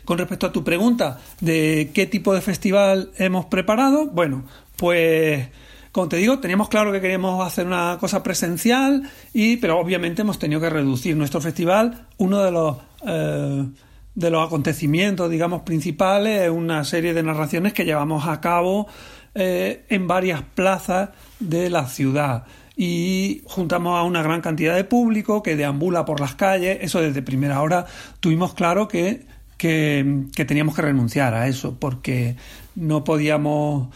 Con 0.05 0.19
respecto 0.19 0.47
a 0.47 0.53
tu 0.53 0.65
pregunta 0.65 1.21
de 1.41 1.91
qué 1.95 2.07
tipo 2.07 2.35
de 2.35 2.41
festival 2.41 3.13
hemos 3.17 3.47
preparado, 3.47 4.07
bueno, 4.07 4.45
pues 4.77 5.49
como 5.93 6.09
te 6.09 6.17
digo, 6.17 6.39
teníamos 6.39 6.69
claro 6.69 6.93
que 6.93 7.01
queríamos 7.01 7.45
hacer 7.45 7.67
una 7.67 7.99
cosa 7.99 8.23
presencial, 8.23 9.11
y, 9.33 9.57
pero 9.57 9.79
obviamente 9.79 10.23
hemos 10.23 10.39
tenido 10.39 10.61
que 10.61 10.71
reducir 10.71 11.17
nuestro 11.17 11.41
festival. 11.41 12.07
Uno 12.19 12.39
de 12.45 12.53
los, 12.53 12.77
eh, 13.07 13.67
de 14.15 14.31
los 14.31 14.47
acontecimientos, 14.47 15.31
digamos, 15.31 15.63
principales 15.63 16.43
es 16.43 16.51
una 16.51 16.85
serie 16.85 17.15
de 17.15 17.23
narraciones 17.23 17.73
que 17.73 17.85
llevamos 17.85 18.27
a 18.27 18.41
cabo 18.41 18.87
eh, 19.35 19.85
en 19.89 20.07
varias 20.09 20.43
plazas 20.43 21.11
de 21.39 21.71
la 21.71 21.87
ciudad 21.87 22.45
y 22.77 23.43
juntamos 23.45 23.99
a 23.99 24.03
una 24.03 24.23
gran 24.23 24.41
cantidad 24.41 24.75
de 24.75 24.85
público 24.85 25.43
que 25.43 25.55
deambula 25.55 26.05
por 26.05 26.19
las 26.19 26.35
calles. 26.35 26.79
Eso 26.81 27.01
desde 27.01 27.23
primera 27.23 27.61
hora 27.61 27.85
tuvimos 28.21 28.55
claro 28.55 28.89
que, 28.89 29.27
que, 29.59 30.45
teníamos 30.47 30.75
que 30.75 30.83
renunciar 30.83 31.35
a 31.35 31.47
eso 31.47 31.77
porque 31.79 32.37
no 32.75 33.05
podíamos 33.05 33.89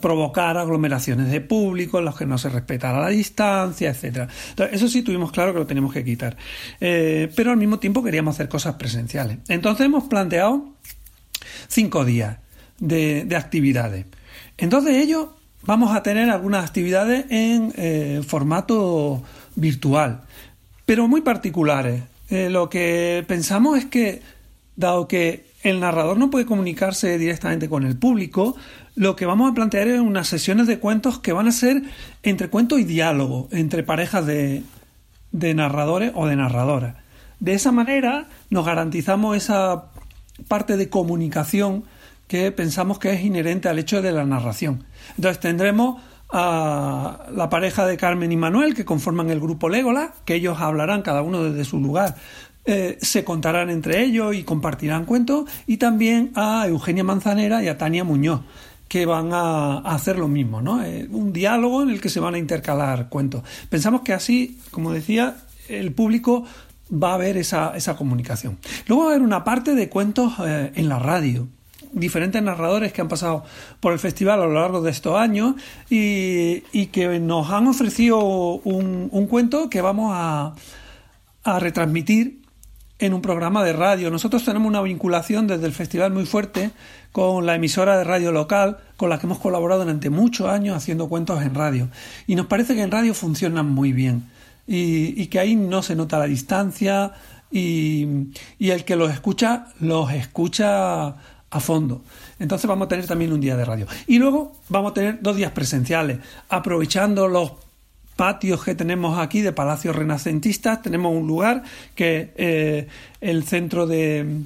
provocar 0.00 0.58
aglomeraciones 0.58 1.30
de 1.30 1.40
público 1.40 1.98
en 1.98 2.04
los 2.04 2.16
que 2.16 2.26
no 2.26 2.36
se 2.38 2.48
respetara 2.48 3.00
la 3.00 3.08
distancia, 3.08 3.90
etcétera. 3.90 4.28
eso 4.70 4.88
sí 4.88 5.02
tuvimos 5.02 5.32
claro 5.32 5.52
que 5.52 5.60
lo 5.60 5.66
teníamos 5.66 5.92
que 5.92 6.04
quitar. 6.04 6.36
Eh, 6.80 7.30
pero 7.34 7.52
al 7.52 7.56
mismo 7.56 7.78
tiempo 7.78 8.02
queríamos 8.02 8.36
hacer 8.36 8.48
cosas 8.48 8.74
presenciales. 8.74 9.38
Entonces 9.48 9.86
hemos 9.86 10.04
planteado 10.04 10.68
cinco 11.68 12.04
días 12.04 12.38
de, 12.78 13.26
actividades. 13.36 14.06
Entonces 14.58 14.96
ellos 14.96 15.28
vamos 15.62 15.94
a 15.94 16.02
tener 16.02 16.28
algunas 16.30 16.64
actividades 16.64 17.26
en 17.30 17.72
eh, 17.76 18.20
formato 18.26 19.22
virtual, 19.54 20.22
pero 20.84 21.08
muy 21.08 21.22
particulares. 21.22 22.02
Eh, 22.28 22.50
lo 22.50 22.68
que 22.68 23.24
pensamos 23.26 23.78
es 23.78 23.86
que, 23.86 24.22
dado 24.76 25.08
que 25.08 25.52
el 25.62 25.80
narrador 25.80 26.18
no 26.18 26.30
puede 26.30 26.46
comunicarse 26.46 27.18
directamente 27.18 27.68
con 27.68 27.84
el 27.84 27.96
público, 27.96 28.56
lo 28.94 29.16
que 29.16 29.26
vamos 29.26 29.50
a 29.50 29.54
plantear 29.54 29.88
es 29.88 30.00
unas 30.00 30.28
sesiones 30.28 30.66
de 30.66 30.78
cuentos 30.78 31.18
que 31.18 31.32
van 31.32 31.48
a 31.48 31.52
ser 31.52 31.82
entre 32.22 32.48
cuento 32.48 32.78
y 32.78 32.84
diálogo, 32.84 33.48
entre 33.50 33.82
parejas 33.82 34.26
de, 34.26 34.62
de 35.32 35.54
narradores 35.54 36.12
o 36.14 36.26
de 36.26 36.36
narradoras. 36.36 36.96
De 37.40 37.54
esa 37.54 37.72
manera 37.72 38.28
nos 38.50 38.64
garantizamos 38.64 39.36
esa 39.36 39.86
parte 40.48 40.76
de 40.76 40.88
comunicación 40.88 41.84
que 42.28 42.52
pensamos 42.52 42.98
que 42.98 43.12
es 43.12 43.22
inherente 43.22 43.68
al 43.68 43.78
hecho 43.78 44.00
de 44.00 44.12
la 44.12 44.24
narración. 44.24 44.84
Entonces 45.16 45.40
tendremos 45.40 46.00
a 46.32 47.26
la 47.34 47.50
pareja 47.50 47.86
de 47.86 47.96
Carmen 47.96 48.32
y 48.32 48.36
Manuel 48.36 48.74
que 48.74 48.84
conforman 48.84 49.30
el 49.30 49.40
grupo 49.40 49.68
Legola, 49.68 50.14
que 50.24 50.34
ellos 50.34 50.60
hablarán 50.60 51.02
cada 51.02 51.22
uno 51.22 51.42
desde 51.42 51.64
su 51.64 51.78
lugar. 51.78 52.16
Eh, 52.64 52.96
se 53.02 53.24
contarán 53.24 53.70
entre 53.70 54.02
ellos 54.02 54.34
y 54.34 54.44
compartirán 54.44 55.04
cuentos, 55.04 55.50
y 55.66 55.76
también 55.76 56.30
a 56.34 56.66
Eugenia 56.66 57.04
Manzanera 57.04 57.62
y 57.62 57.68
a 57.68 57.76
Tania 57.76 58.04
Muñoz, 58.04 58.40
que 58.92 59.06
van 59.06 59.30
a, 59.32 59.78
hacer 59.78 60.18
lo 60.18 60.28
mismo, 60.28 60.60
¿no? 60.60 60.84
Eh, 60.84 61.08
un 61.10 61.32
diálogo 61.32 61.82
en 61.82 61.88
el 61.88 61.98
que 61.98 62.10
se 62.10 62.20
van 62.20 62.34
a 62.34 62.38
intercalar 62.38 63.08
cuentos. 63.08 63.42
Pensamos 63.70 64.02
que 64.02 64.12
así, 64.12 64.58
como 64.70 64.92
decía, 64.92 65.38
el 65.70 65.92
público 65.92 66.44
va 66.92 67.14
a 67.14 67.16
ver 67.16 67.38
esa, 67.38 67.72
comunicación. 67.96 68.58
Luego 68.86 69.04
va 69.04 69.08
a 69.08 69.14
haber 69.14 69.24
una 69.24 69.44
parte 69.44 69.74
de 69.74 69.88
cuentos 69.88 70.34
eh, 70.44 70.72
en 70.74 70.90
la 70.90 70.98
radio 70.98 71.48
diferentes 71.94 72.42
narradores 72.42 72.92
que 72.92 73.00
han 73.00 73.08
pasado 73.08 73.44
por 73.80 73.94
el 73.94 73.98
festival 73.98 74.42
a 74.42 74.44
lo 74.44 74.52
largo 74.52 74.82
de 74.82 74.90
estos 74.90 75.18
años 75.18 75.54
y, 75.88 76.60
que 76.88 77.18
nos 77.18 77.50
han 77.50 77.68
ofrecido 77.68 78.18
un, 78.18 79.26
cuento 79.26 79.70
que 79.70 79.80
vamos 79.80 80.12
a, 80.14 80.54
a 81.44 81.58
retransmitir 81.58 82.41
en 83.02 83.14
un 83.14 83.20
programa 83.20 83.64
de 83.64 83.72
radio. 83.72 84.10
Nosotros 84.10 84.44
tenemos 84.44 84.68
una 84.68 84.80
vinculación 84.80 85.48
desde 85.48 85.66
el 85.66 85.72
festival 85.72 86.12
muy 86.12 86.24
fuerte 86.24 86.70
con 87.10 87.44
la 87.44 87.56
emisora 87.56 87.98
de 87.98 88.04
radio 88.04 88.30
local 88.30 88.78
con 88.96 89.10
la 89.10 89.18
que 89.18 89.26
hemos 89.26 89.38
colaborado 89.38 89.82
durante 89.82 90.08
muchos 90.08 90.48
años 90.48 90.76
haciendo 90.76 91.08
cuentos 91.08 91.42
en 91.42 91.52
radio. 91.52 91.88
Y 92.28 92.36
nos 92.36 92.46
parece 92.46 92.76
que 92.76 92.82
en 92.82 92.92
radio 92.92 93.12
funcionan 93.12 93.68
muy 93.68 93.92
bien 93.92 94.30
y, 94.68 95.26
que 95.26 95.40
ahí 95.40 95.56
no 95.56 95.82
se 95.82 95.96
nota 95.96 96.16
la 96.16 96.26
distancia 96.26 97.12
y, 97.50 98.06
y 98.60 98.70
el 98.70 98.84
que 98.84 98.94
los 98.94 99.10
escucha 99.12 99.66
los 99.80 100.12
escucha 100.12 101.08
a 101.08 101.60
fondo. 101.60 102.02
Entonces 102.38 102.68
vamos 102.68 102.86
a 102.86 102.88
tener 102.88 103.06
también 103.08 103.32
un 103.32 103.40
día 103.40 103.56
de 103.56 103.64
radio. 103.64 103.88
Y 104.06 104.20
luego 104.20 104.52
vamos 104.68 104.92
a 104.92 104.94
tener 104.94 105.18
dos 105.20 105.34
días 105.34 105.50
presenciales, 105.50 106.18
aprovechando 106.48 107.26
los 107.26 107.52
patios 108.22 108.62
que 108.62 108.76
tenemos 108.76 109.18
aquí 109.18 109.40
de 109.40 109.50
palacios 109.50 109.96
renacentistas. 109.96 110.80
Tenemos 110.80 111.12
un 111.12 111.26
lugar 111.26 111.64
que 111.96 112.32
eh, 112.36 112.86
el 113.20 113.42
centro 113.42 113.88
de, 113.88 114.42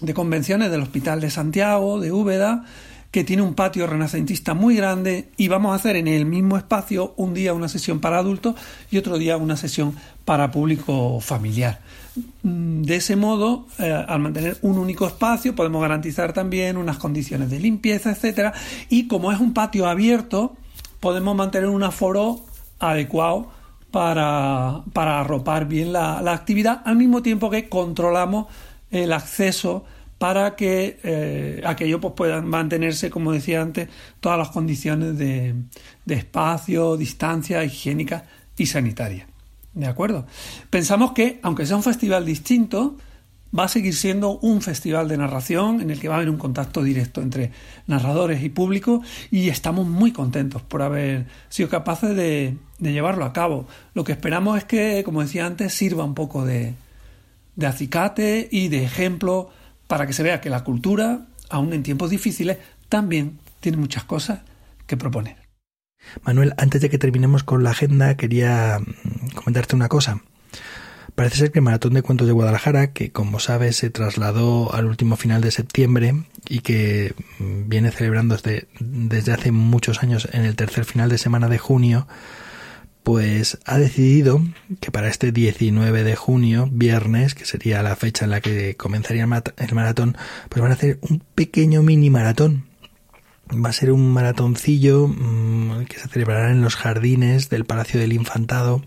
de 0.00 0.14
convenciones 0.14 0.70
del 0.70 0.82
Hospital 0.82 1.20
de 1.20 1.28
Santiago, 1.28 1.98
de 1.98 2.12
Úbeda, 2.12 2.64
que 3.10 3.24
tiene 3.24 3.42
un 3.42 3.54
patio 3.54 3.88
renacentista 3.88 4.54
muy 4.54 4.76
grande 4.76 5.28
y 5.36 5.48
vamos 5.48 5.72
a 5.72 5.74
hacer 5.74 5.96
en 5.96 6.06
el 6.06 6.24
mismo 6.24 6.56
espacio 6.56 7.12
un 7.16 7.34
día 7.34 7.52
una 7.52 7.68
sesión 7.68 7.98
para 7.98 8.18
adultos 8.18 8.54
y 8.92 8.98
otro 8.98 9.18
día 9.18 9.36
una 9.36 9.56
sesión 9.56 9.96
para 10.24 10.52
público 10.52 11.18
familiar. 11.18 11.80
Mm, 12.44 12.82
de 12.82 12.94
ese 12.94 13.16
modo, 13.16 13.66
eh, 13.80 13.90
al 13.90 14.20
mantener 14.20 14.56
un 14.62 14.78
único 14.78 15.08
espacio, 15.08 15.56
podemos 15.56 15.82
garantizar 15.82 16.32
también 16.32 16.76
unas 16.76 16.98
condiciones 16.98 17.50
de 17.50 17.58
limpieza, 17.58 18.12
etcétera. 18.12 18.52
Y 18.88 19.08
como 19.08 19.32
es 19.32 19.40
un 19.40 19.52
patio 19.52 19.88
abierto, 19.88 20.54
podemos 21.00 21.34
mantener 21.34 21.70
un 21.70 21.82
aforo 21.82 22.44
adecuado 22.80 23.50
para, 23.90 24.82
arropar 24.94 25.66
bien 25.66 25.92
la, 25.92 26.18
actividad, 26.32 26.82
al 26.84 26.96
mismo 26.96 27.22
tiempo 27.22 27.50
que 27.50 27.68
controlamos 27.68 28.46
el 28.90 29.12
acceso 29.12 29.84
para 30.18 30.54
que 30.54 30.98
eh, 31.02 31.62
aquello 31.64 32.00
pues, 32.00 32.14
puedan 32.14 32.46
mantenerse, 32.46 33.08
como 33.08 33.32
decía 33.32 33.62
antes, 33.62 33.88
todas 34.20 34.38
las 34.38 34.50
condiciones 34.50 35.16
de, 35.16 35.54
de 36.04 36.14
espacio, 36.14 36.96
distancia 36.96 37.64
higiénica 37.64 38.24
y 38.56 38.66
sanitaria. 38.66 39.26
¿De 39.72 39.86
acuerdo? 39.86 40.26
Pensamos 40.68 41.12
que, 41.12 41.38
aunque 41.42 41.64
sea 41.64 41.76
un 41.76 41.82
festival 41.82 42.26
distinto, 42.26 42.96
va 43.56 43.64
a 43.64 43.68
seguir 43.68 43.94
siendo 43.94 44.38
un 44.38 44.62
festival 44.62 45.08
de 45.08 45.16
narración 45.16 45.80
en 45.80 45.90
el 45.90 46.00
que 46.00 46.08
va 46.08 46.14
a 46.14 46.16
haber 46.18 46.30
un 46.30 46.38
contacto 46.38 46.82
directo 46.82 47.20
entre 47.20 47.52
narradores 47.86 48.42
y 48.42 48.48
público 48.48 49.02
y 49.30 49.48
estamos 49.48 49.86
muy 49.86 50.12
contentos 50.12 50.62
por 50.62 50.82
haber 50.82 51.26
sido 51.48 51.68
capaces 51.68 52.14
de, 52.14 52.56
llevarlo 52.78 53.24
a 53.24 53.32
cabo. 53.32 53.66
Lo 53.94 54.04
que 54.04 54.12
esperamos 54.12 54.58
es 54.58 54.64
que, 54.64 55.02
como 55.04 55.22
decía 55.22 55.46
antes, 55.46 55.74
sirva 55.74 56.04
un 56.04 56.14
poco 56.14 56.44
de, 56.44 56.74
de 57.56 57.66
acicate 57.66 58.48
y 58.50 58.68
de 58.68 58.84
ejemplo 58.84 59.50
para 59.86 60.06
que 60.06 60.12
se 60.12 60.22
vea 60.22 60.40
que 60.40 60.50
la 60.50 60.64
cultura, 60.64 61.26
aun 61.48 61.72
en 61.72 61.82
tiempos 61.82 62.10
difíciles, 62.10 62.58
también 62.88 63.38
tiene 63.60 63.78
muchas 63.78 64.04
cosas 64.04 64.40
que 64.86 64.96
proponer. 64.96 65.36
Manuel, 66.22 66.54
antes 66.56 66.80
de 66.80 66.88
que 66.88 66.98
terminemos 66.98 67.42
con 67.44 67.62
la 67.62 67.70
agenda, 67.70 68.16
quería 68.16 68.78
mm, 68.78 69.34
comentarte 69.34 69.76
una 69.76 69.88
cosa. 69.88 70.22
Parece 71.14 71.36
ser 71.36 71.52
que 71.52 71.58
el 71.58 71.64
Maratón 71.64 71.94
de 71.94 72.02
Cuentos 72.02 72.26
de 72.26 72.32
Guadalajara, 72.32 72.92
que 72.92 73.10
como 73.10 73.40
sabes 73.40 73.76
se 73.76 73.90
trasladó 73.90 74.72
al 74.74 74.86
último 74.86 75.16
final 75.16 75.40
de 75.40 75.50
septiembre 75.50 76.24
y 76.48 76.60
que 76.60 77.14
mm, 77.38 77.68
viene 77.68 77.90
celebrando 77.90 78.36
desde, 78.36 78.68
desde 78.78 79.32
hace 79.32 79.52
muchos 79.52 80.02
años 80.02 80.28
en 80.32 80.44
el 80.44 80.56
tercer 80.56 80.84
final 80.84 81.08
de 81.08 81.18
semana 81.18 81.48
de 81.48 81.58
junio, 81.58 82.06
pues 83.02 83.58
ha 83.64 83.78
decidido 83.78 84.42
que 84.80 84.90
para 84.90 85.08
este 85.08 85.32
19 85.32 86.04
de 86.04 86.16
junio, 86.16 86.68
viernes, 86.70 87.34
que 87.34 87.46
sería 87.46 87.82
la 87.82 87.96
fecha 87.96 88.24
en 88.24 88.30
la 88.30 88.40
que 88.40 88.76
comenzaría 88.76 89.22
el 89.22 89.74
maratón, 89.74 90.16
pues 90.48 90.62
van 90.62 90.70
a 90.70 90.74
hacer 90.74 90.98
un 91.02 91.22
pequeño 91.34 91.82
mini 91.82 92.10
maratón. 92.10 92.66
Va 93.52 93.70
a 93.70 93.72
ser 93.72 93.90
un 93.90 94.12
maratoncillo 94.12 95.08
mm, 95.08 95.86
que 95.86 95.98
se 95.98 96.08
celebrará 96.08 96.52
en 96.52 96.62
los 96.62 96.76
jardines 96.76 97.48
del 97.48 97.64
Palacio 97.64 97.98
del 97.98 98.12
Infantado 98.12 98.82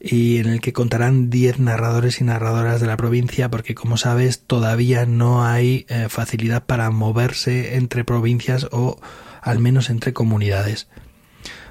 y 0.00 0.38
en 0.38 0.46
el 0.46 0.60
que 0.60 0.72
contarán 0.72 1.28
10 1.28 1.60
narradores 1.60 2.20
y 2.20 2.24
narradoras 2.24 2.80
de 2.80 2.86
la 2.86 2.96
provincia 2.96 3.50
porque 3.50 3.74
como 3.74 3.98
sabes 3.98 4.40
todavía 4.46 5.04
no 5.04 5.44
hay 5.44 5.84
eh, 5.88 6.06
facilidad 6.08 6.64
para 6.64 6.90
moverse 6.90 7.76
entre 7.76 8.04
provincias 8.04 8.66
o 8.72 8.98
al 9.42 9.58
menos 9.58 9.90
entre 9.90 10.14
comunidades. 10.14 10.88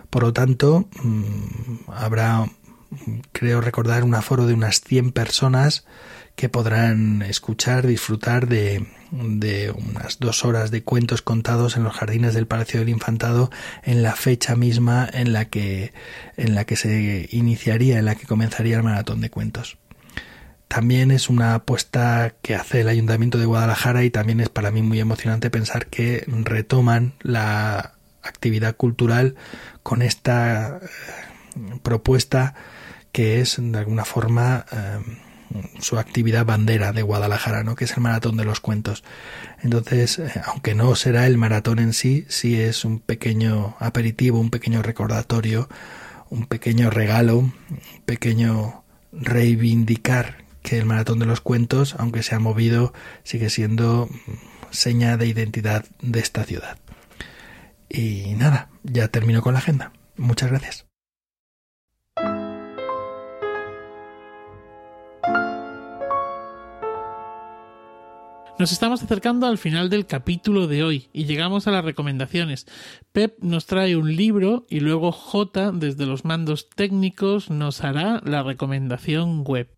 Por 0.10 0.24
lo 0.24 0.34
tanto, 0.34 0.88
mm, 1.04 1.92
habrá, 1.92 2.46
creo 3.32 3.62
recordar, 3.62 4.04
un 4.04 4.16
aforo 4.16 4.46
de 4.46 4.54
unas 4.54 4.82
100 4.82 5.12
personas 5.12 5.86
que 6.40 6.48
podrán 6.48 7.22
escuchar, 7.22 7.86
disfrutar 7.86 8.48
de, 8.48 8.88
unas 9.12 10.20
dos 10.20 10.46
horas 10.46 10.72
de 10.72 10.86
cuentos 10.86 11.22
contados 11.22 11.76
en 11.76 11.84
los 11.84 11.94
jardines 11.94 12.34
del 12.34 12.48
Palacio 12.48 12.80
del 12.80 12.88
Infantado 12.88 13.52
en 13.84 14.04
la 14.04 14.16
fecha 14.16 14.56
misma 14.56 15.06
en 15.12 15.34
la 15.34 15.50
que, 15.50 15.92
en 16.38 16.56
la 16.56 16.64
que 16.64 16.78
se 16.78 17.28
iniciaría, 17.32 18.00
en 18.00 18.06
la 18.06 18.16
que 18.16 18.26
comenzaría 18.26 18.78
el 18.78 18.84
maratón 18.84 19.20
de 19.20 19.30
cuentos. 19.30 19.80
También 20.70 21.12
es 21.12 21.28
una 21.28 21.56
apuesta 21.56 22.36
que 22.42 22.56
hace 22.56 22.80
el 22.80 22.88
Ayuntamiento 22.88 23.38
de 23.38 23.46
Guadalajara 23.46 24.06
y 24.06 24.10
también 24.10 24.40
es 24.40 24.48
para 24.48 24.72
mí 24.72 24.82
muy 24.82 25.02
emocionante 25.02 25.50
pensar 25.50 25.88
que 25.88 26.24
retoman 26.26 27.16
la 27.20 27.96
actividad 28.24 28.78
cultural 28.78 29.36
con 29.84 30.02
esta 30.02 30.78
eh, 30.78 31.80
propuesta 31.84 32.56
que 33.12 33.42
es 33.42 33.58
de 33.60 33.78
alguna 33.78 34.06
forma 34.06 34.66
eh, 34.72 35.00
su 35.80 35.98
actividad 35.98 36.46
bandera 36.46 36.92
de 36.94 37.02
Guadalajara, 37.02 37.64
¿no? 37.64 37.76
que 37.76 37.86
es 37.86 37.92
el 37.94 38.02
maratón 38.02 38.38
de 38.38 38.46
los 38.46 38.60
cuentos. 38.60 39.04
Entonces, 39.62 40.20
eh, 40.20 40.32
aunque 40.46 40.76
no 40.76 40.96
será 40.96 41.28
el 41.28 41.38
maratón 41.38 41.80
en 41.80 41.94
sí, 41.94 42.26
sí 42.30 42.60
es 42.60 42.86
un 42.86 43.00
pequeño 43.00 43.76
aperitivo, 43.80 44.40
un 44.40 44.50
pequeño 44.50 44.82
recordatorio, 44.82 45.70
un 46.30 46.46
pequeño 46.46 46.90
regalo, 46.90 47.38
un 47.38 47.54
pequeño 48.06 48.84
reivindicar 49.12 50.46
que 50.62 50.78
el 50.78 50.86
maratón 50.86 51.20
de 51.20 51.26
los 51.26 51.42
cuentos, 51.42 51.96
aunque 51.98 52.24
se 52.24 52.36
ha 52.36 52.40
movido, 52.40 52.94
sigue 53.24 53.50
siendo 53.50 54.10
seña 54.72 55.18
de 55.18 55.28
identidad 55.28 55.86
de 56.02 56.20
esta 56.20 56.44
ciudad. 56.44 56.78
Y 57.90 58.36
nada, 58.36 58.70
ya 58.84 59.08
termino 59.08 59.42
con 59.42 59.54
la 59.54 59.60
agenda. 59.60 59.94
Muchas 60.16 60.50
gracias. 60.50 60.89
Nos 68.60 68.74
estamos 68.74 69.02
acercando 69.02 69.48
al 69.48 69.58
final 69.58 69.90
del 69.90 70.06
capítulo 70.06 70.68
de 70.68 70.84
hoy 70.84 71.08
y 71.14 71.24
llegamos 71.24 71.66
a 71.66 71.72
las 71.72 71.86
recomendaciones. 71.86 72.68
Pep 73.14 73.38
nos 73.42 73.66
trae 73.68 73.96
un 73.96 74.14
libro 74.18 74.66
y 74.70 74.82
luego 74.82 75.14
J 75.14 75.72
desde 75.72 76.06
los 76.06 76.26
mandos 76.26 76.70
técnicos 76.70 77.50
nos 77.50 77.86
hará 77.86 78.22
la 78.26 78.44
recomendación 78.44 79.46
web. 79.46 79.70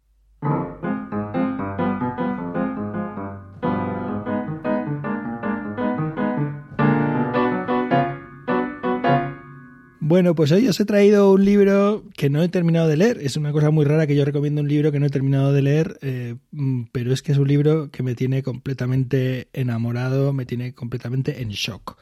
Bueno, 10.12 10.36
pues 10.36 10.52
hoy 10.52 10.68
os 10.68 10.78
he 10.78 10.84
traído 10.84 11.32
un 11.32 11.46
libro 11.46 12.04
que 12.18 12.30
no 12.30 12.44
he 12.44 12.50
terminado 12.50 12.90
de 12.90 12.98
leer. 12.98 13.20
Es 13.22 13.38
una 13.38 13.54
cosa 13.54 13.72
muy 13.72 13.86
rara 13.86 14.06
que 14.08 14.14
yo 14.14 14.26
recomiendo 14.26 14.60
un 14.60 14.68
libro 14.68 14.92
que 14.92 15.00
no 15.00 15.06
he 15.06 15.10
terminado 15.10 15.54
de 15.54 15.62
leer, 15.62 16.00
eh, 16.02 16.36
mm, 16.52 16.88
pero 16.92 17.14
es 17.14 17.22
que 17.22 17.32
es 17.32 17.38
un 17.38 17.48
libro 17.48 17.90
que 17.92 18.04
me 18.04 18.14
tiene 18.14 18.44
completamente 18.44 19.48
enamorado, 19.54 20.34
me 20.34 20.46
tiene 20.46 20.74
completamente 20.74 21.42
en 21.42 21.52
shock. 21.52 21.98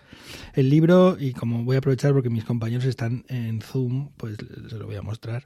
El 0.56 0.72
libro, 0.72 1.18
y 1.20 1.34
como 1.34 1.64
voy 1.64 1.76
a 1.76 1.80
aprovechar 1.80 2.14
porque 2.14 2.32
mis 2.32 2.46
compañeros 2.46 2.86
están 2.86 3.26
en 3.28 3.62
Zoom, 3.62 4.10
pues 4.18 4.38
se 4.68 4.78
lo 4.80 4.88
voy 4.88 4.96
a 4.96 5.04
mostrar. 5.04 5.46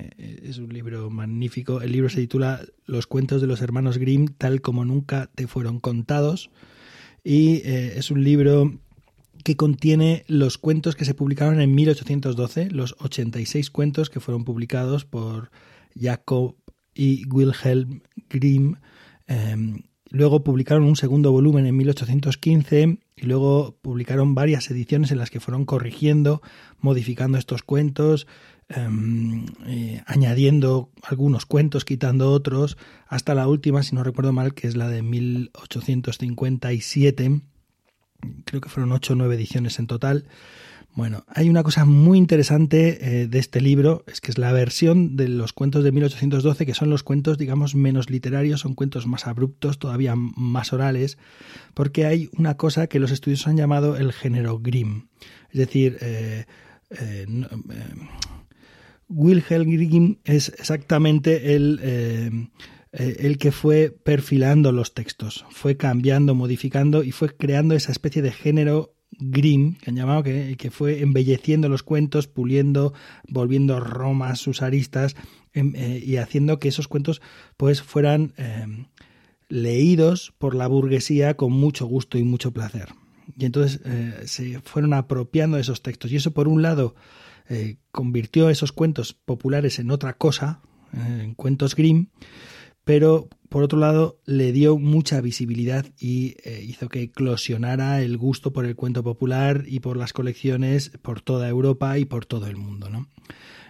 Eh, 0.00 0.40
es 0.42 0.58
un 0.58 0.70
libro 0.70 1.08
magnífico. 1.08 1.82
El 1.82 1.92
libro 1.92 2.08
se 2.08 2.16
titula 2.16 2.62
Los 2.84 3.06
cuentos 3.06 3.40
de 3.40 3.46
los 3.46 3.62
hermanos 3.62 3.98
Grimm, 3.98 4.26
tal 4.26 4.60
como 4.60 4.84
nunca 4.84 5.30
te 5.36 5.46
fueron 5.46 5.78
contados. 5.78 6.50
Y 7.22 7.58
eh, 7.58 7.94
es 7.96 8.10
un 8.10 8.24
libro 8.24 8.80
que 9.42 9.56
contiene 9.56 10.24
los 10.28 10.58
cuentos 10.58 10.96
que 10.96 11.04
se 11.04 11.14
publicaron 11.14 11.60
en 11.60 11.74
1812, 11.74 12.70
los 12.70 12.94
86 13.00 13.70
cuentos 13.70 14.10
que 14.10 14.20
fueron 14.20 14.44
publicados 14.44 15.04
por 15.04 15.50
Jacob 15.98 16.56
y 16.94 17.26
Wilhelm 17.28 18.02
Grimm. 18.28 18.76
Em, 19.26 19.82
luego 20.10 20.44
publicaron 20.44 20.84
un 20.84 20.96
segundo 20.96 21.32
volumen 21.32 21.66
en 21.66 21.76
1815 21.76 22.98
y 23.16 23.26
luego 23.26 23.78
publicaron 23.82 24.34
varias 24.34 24.70
ediciones 24.70 25.10
en 25.10 25.18
las 25.18 25.30
que 25.30 25.40
fueron 25.40 25.64
corrigiendo, 25.64 26.42
modificando 26.78 27.38
estos 27.38 27.62
cuentos, 27.62 28.26
em, 28.68 29.46
eh, 29.66 30.02
añadiendo 30.06 30.90
algunos 31.02 31.46
cuentos, 31.46 31.84
quitando 31.84 32.30
otros, 32.30 32.76
hasta 33.06 33.34
la 33.34 33.48
última, 33.48 33.82
si 33.82 33.94
no 33.94 34.04
recuerdo 34.04 34.32
mal, 34.32 34.54
que 34.54 34.66
es 34.66 34.76
la 34.76 34.88
de 34.88 35.02
1857 35.02 37.42
creo 38.44 38.60
que 38.60 38.68
fueron 38.68 38.92
ocho 38.92 39.12
o 39.12 39.16
nueve 39.16 39.34
ediciones 39.34 39.78
en 39.78 39.86
total. 39.86 40.26
Bueno, 40.94 41.24
hay 41.28 41.48
una 41.48 41.62
cosa 41.62 41.86
muy 41.86 42.18
interesante 42.18 43.22
eh, 43.22 43.26
de 43.26 43.38
este 43.38 43.62
libro, 43.62 44.04
es 44.06 44.20
que 44.20 44.30
es 44.30 44.36
la 44.36 44.52
versión 44.52 45.16
de 45.16 45.26
los 45.26 45.54
cuentos 45.54 45.84
de 45.84 45.90
1812, 45.90 46.66
que 46.66 46.74
son 46.74 46.90
los 46.90 47.02
cuentos, 47.02 47.38
digamos, 47.38 47.74
menos 47.74 48.10
literarios, 48.10 48.60
son 48.60 48.74
cuentos 48.74 49.06
más 49.06 49.26
abruptos, 49.26 49.78
todavía 49.78 50.14
más 50.16 50.74
orales, 50.74 51.16
porque 51.72 52.04
hay 52.04 52.28
una 52.36 52.58
cosa 52.58 52.88
que 52.88 52.98
los 52.98 53.10
estudios 53.10 53.46
han 53.46 53.56
llamado 53.56 53.96
el 53.96 54.12
género 54.12 54.58
Grimm. 54.58 55.08
Es 55.50 55.58
decir, 55.58 55.96
eh, 56.02 56.44
eh, 56.90 57.26
Wilhelm 59.08 59.70
Grimm 59.70 60.16
es 60.24 60.50
exactamente 60.58 61.54
el 61.54 62.50
eh, 62.92 63.16
el 63.20 63.38
que 63.38 63.52
fue 63.52 63.90
perfilando 63.90 64.70
los 64.70 64.92
textos, 64.92 65.46
fue 65.50 65.78
cambiando, 65.78 66.34
modificando 66.34 67.02
y 67.02 67.12
fue 67.12 67.34
creando 67.34 67.74
esa 67.74 67.90
especie 67.90 68.20
de 68.20 68.32
género 68.32 68.94
Grimm, 69.18 69.76
que 69.76 69.90
han 69.90 69.96
llamado, 69.96 70.22
que, 70.22 70.56
que 70.58 70.70
fue 70.70 71.00
embelleciendo 71.00 71.70
los 71.70 71.82
cuentos, 71.82 72.28
puliendo, 72.28 72.92
volviendo 73.26 73.80
Roma 73.80 74.36
sus 74.36 74.60
aristas 74.60 75.16
em, 75.54 75.72
eh, 75.74 76.02
y 76.04 76.16
haciendo 76.16 76.58
que 76.58 76.68
esos 76.68 76.86
cuentos 76.86 77.22
pues 77.56 77.80
fueran 77.80 78.34
em, 78.36 78.86
leídos 79.48 80.34
por 80.36 80.54
la 80.54 80.66
burguesía 80.66 81.34
con 81.34 81.52
mucho 81.52 81.86
gusto 81.86 82.18
y 82.18 82.24
mucho 82.24 82.52
placer. 82.52 82.90
Y 83.38 83.46
entonces 83.46 83.80
eh, 83.86 84.22
se 84.26 84.60
fueron 84.60 84.92
apropiando 84.92 85.56
esos 85.56 85.82
textos. 85.82 86.12
Y 86.12 86.16
eso, 86.16 86.32
por 86.32 86.46
un 86.48 86.60
lado, 86.60 86.94
convirtió 87.90 88.48
esos 88.48 88.72
cuentos 88.72 89.12
populares 89.12 89.78
en 89.78 89.90
otra 89.90 90.14
cosa, 90.14 90.62
en 90.94 91.34
cuentos 91.34 91.74
Grimm, 91.74 92.06
pero 92.84 93.28
por 93.52 93.62
otro 93.62 93.78
lado 93.78 94.18
le 94.24 94.50
dio 94.50 94.78
mucha 94.78 95.20
visibilidad 95.20 95.84
y 96.00 96.36
eh, 96.44 96.64
hizo 96.66 96.88
que 96.88 97.02
eclosionara 97.02 98.00
el 98.00 98.16
gusto 98.16 98.52
por 98.52 98.64
el 98.64 98.76
cuento 98.76 99.02
popular 99.04 99.64
y 99.66 99.80
por 99.80 99.96
las 99.96 100.12
colecciones 100.12 100.90
por 101.02 101.20
toda 101.20 101.48
Europa 101.48 101.98
y 101.98 102.06
por 102.06 102.24
todo 102.24 102.46
el 102.46 102.56
mundo, 102.56 102.88
¿no? 102.88 103.08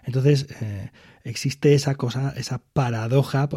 Entonces 0.05 0.47
eh, 0.61 0.91
existe 1.25 1.75
esa 1.75 1.97
cosa, 1.97 2.33
esa 2.37 2.63
paradoja 2.73 3.49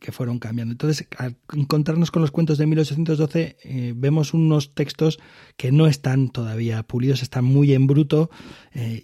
que 0.00 0.12
fueron 0.12 0.38
cambiando. 0.38 0.72
Entonces, 0.72 1.06
al 1.16 1.36
encontrarnos 1.54 2.10
con 2.10 2.20
los 2.20 2.30
cuentos 2.30 2.58
de 2.58 2.66
1812, 2.66 3.56
eh, 3.62 3.92
vemos 3.96 4.34
unos 4.34 4.74
textos 4.74 5.18
que 5.56 5.72
no 5.72 5.86
están 5.86 6.28
todavía 6.28 6.82
pulidos, 6.82 7.22
están 7.22 7.44
muy 7.44 7.72
en 7.72 7.86
bruto 7.86 8.30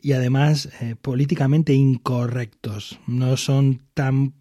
y 0.02 0.12
además 0.12 0.68
políticamente 1.00 1.72
incorrectos. 1.72 2.98
No 3.06 3.36
son 3.38 3.80
tan 3.94 4.34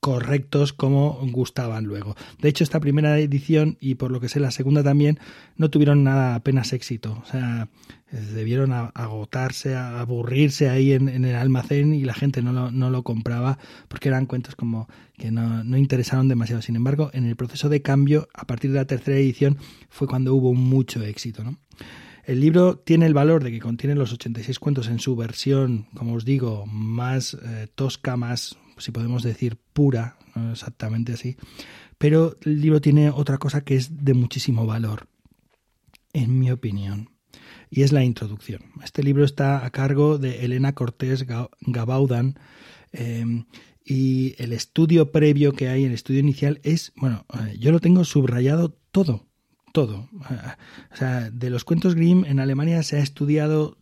correctos 0.00 0.72
como 0.72 1.20
gustaban 1.30 1.84
luego. 1.84 2.16
De 2.40 2.48
hecho, 2.48 2.64
esta 2.64 2.80
primera 2.80 3.18
edición 3.18 3.76
y 3.80 3.96
por 3.96 4.10
lo 4.10 4.18
que 4.18 4.28
sé 4.28 4.40
la 4.40 4.50
segunda 4.50 4.82
también 4.82 5.18
no 5.56 5.68
tuvieron 5.70 6.02
nada 6.02 6.34
apenas 6.34 6.72
éxito. 6.72 7.22
O 7.22 7.26
sea, 7.26 7.68
debieron 8.10 8.72
agotarse, 8.72 9.76
aburrirse 9.76 10.70
ahí 10.70 10.92
en, 10.92 11.08
el 11.08 11.34
almacén 11.34 11.94
y 11.94 12.04
la 12.04 12.14
gente 12.14 12.42
no 12.42 12.52
lo, 12.52 12.70
no 12.70 12.90
lo, 12.90 13.02
compraba 13.02 13.58
porque 13.88 14.08
eran 14.08 14.26
cuentos 14.26 14.56
como 14.56 14.88
que 15.16 15.30
no, 15.30 15.62
no 15.64 15.76
interesaron 15.76 16.28
demasiado. 16.28 16.62
Sin 16.62 16.76
embargo, 16.76 17.10
en 17.12 17.26
el 17.26 17.36
proceso 17.36 17.68
de 17.68 17.82
cambio, 17.82 18.28
a 18.32 18.46
partir 18.46 18.72
de 18.72 18.78
la 18.78 18.86
tercera 18.86 19.18
edición, 19.18 19.58
fue 19.90 20.08
cuando 20.08 20.34
hubo 20.34 20.54
mucho 20.54 21.02
éxito. 21.04 21.44
El 22.24 22.40
libro 22.40 22.76
tiene 22.78 23.06
el 23.06 23.14
valor 23.14 23.42
de 23.42 23.50
que 23.50 23.60
contiene 23.60 23.94
los 23.94 24.12
86 24.12 24.58
cuentos 24.58 24.88
en 24.88 24.98
su 24.98 25.16
versión, 25.16 25.86
como 25.94 26.14
os 26.14 26.24
digo, 26.24 26.64
más 26.66 27.34
eh, 27.34 27.66
tosca, 27.74 28.16
más, 28.16 28.56
si 28.80 28.92
podemos 28.92 29.22
decir, 29.22 29.58
pura, 29.72 30.16
no 30.34 30.52
exactamente 30.52 31.12
así, 31.12 31.36
pero 31.98 32.36
el 32.42 32.60
libro 32.60 32.80
tiene 32.80 33.10
otra 33.10 33.38
cosa 33.38 33.62
que 33.62 33.76
es 33.76 34.04
de 34.04 34.14
muchísimo 34.14 34.66
valor, 34.66 35.06
en 36.12 36.38
mi 36.38 36.50
opinión, 36.50 37.10
y 37.70 37.82
es 37.82 37.92
la 37.92 38.04
introducción. 38.04 38.62
Este 38.82 39.02
libro 39.02 39.24
está 39.24 39.64
a 39.64 39.70
cargo 39.70 40.18
de 40.18 40.44
Elena 40.44 40.74
Cortés 40.74 41.26
Gabaudan. 41.60 42.38
Em, 42.92 43.44
y 43.84 44.34
el 44.38 44.52
estudio 44.52 45.10
previo 45.10 45.52
que 45.52 45.68
hay, 45.68 45.84
el 45.84 45.92
estudio 45.92 46.20
inicial, 46.20 46.60
es, 46.62 46.92
bueno, 46.96 47.26
eh, 47.32 47.56
yo 47.58 47.72
lo 47.72 47.80
tengo 47.80 48.04
subrayado 48.04 48.70
todo, 48.90 49.26
todo. 49.72 50.08
O 50.92 50.96
sea, 50.96 51.30
de 51.30 51.50
los 51.50 51.64
cuentos 51.64 51.94
Grimm 51.94 52.24
en 52.24 52.40
Alemania 52.40 52.82
se 52.82 52.96
ha 52.96 53.00
estudiado 53.00 53.78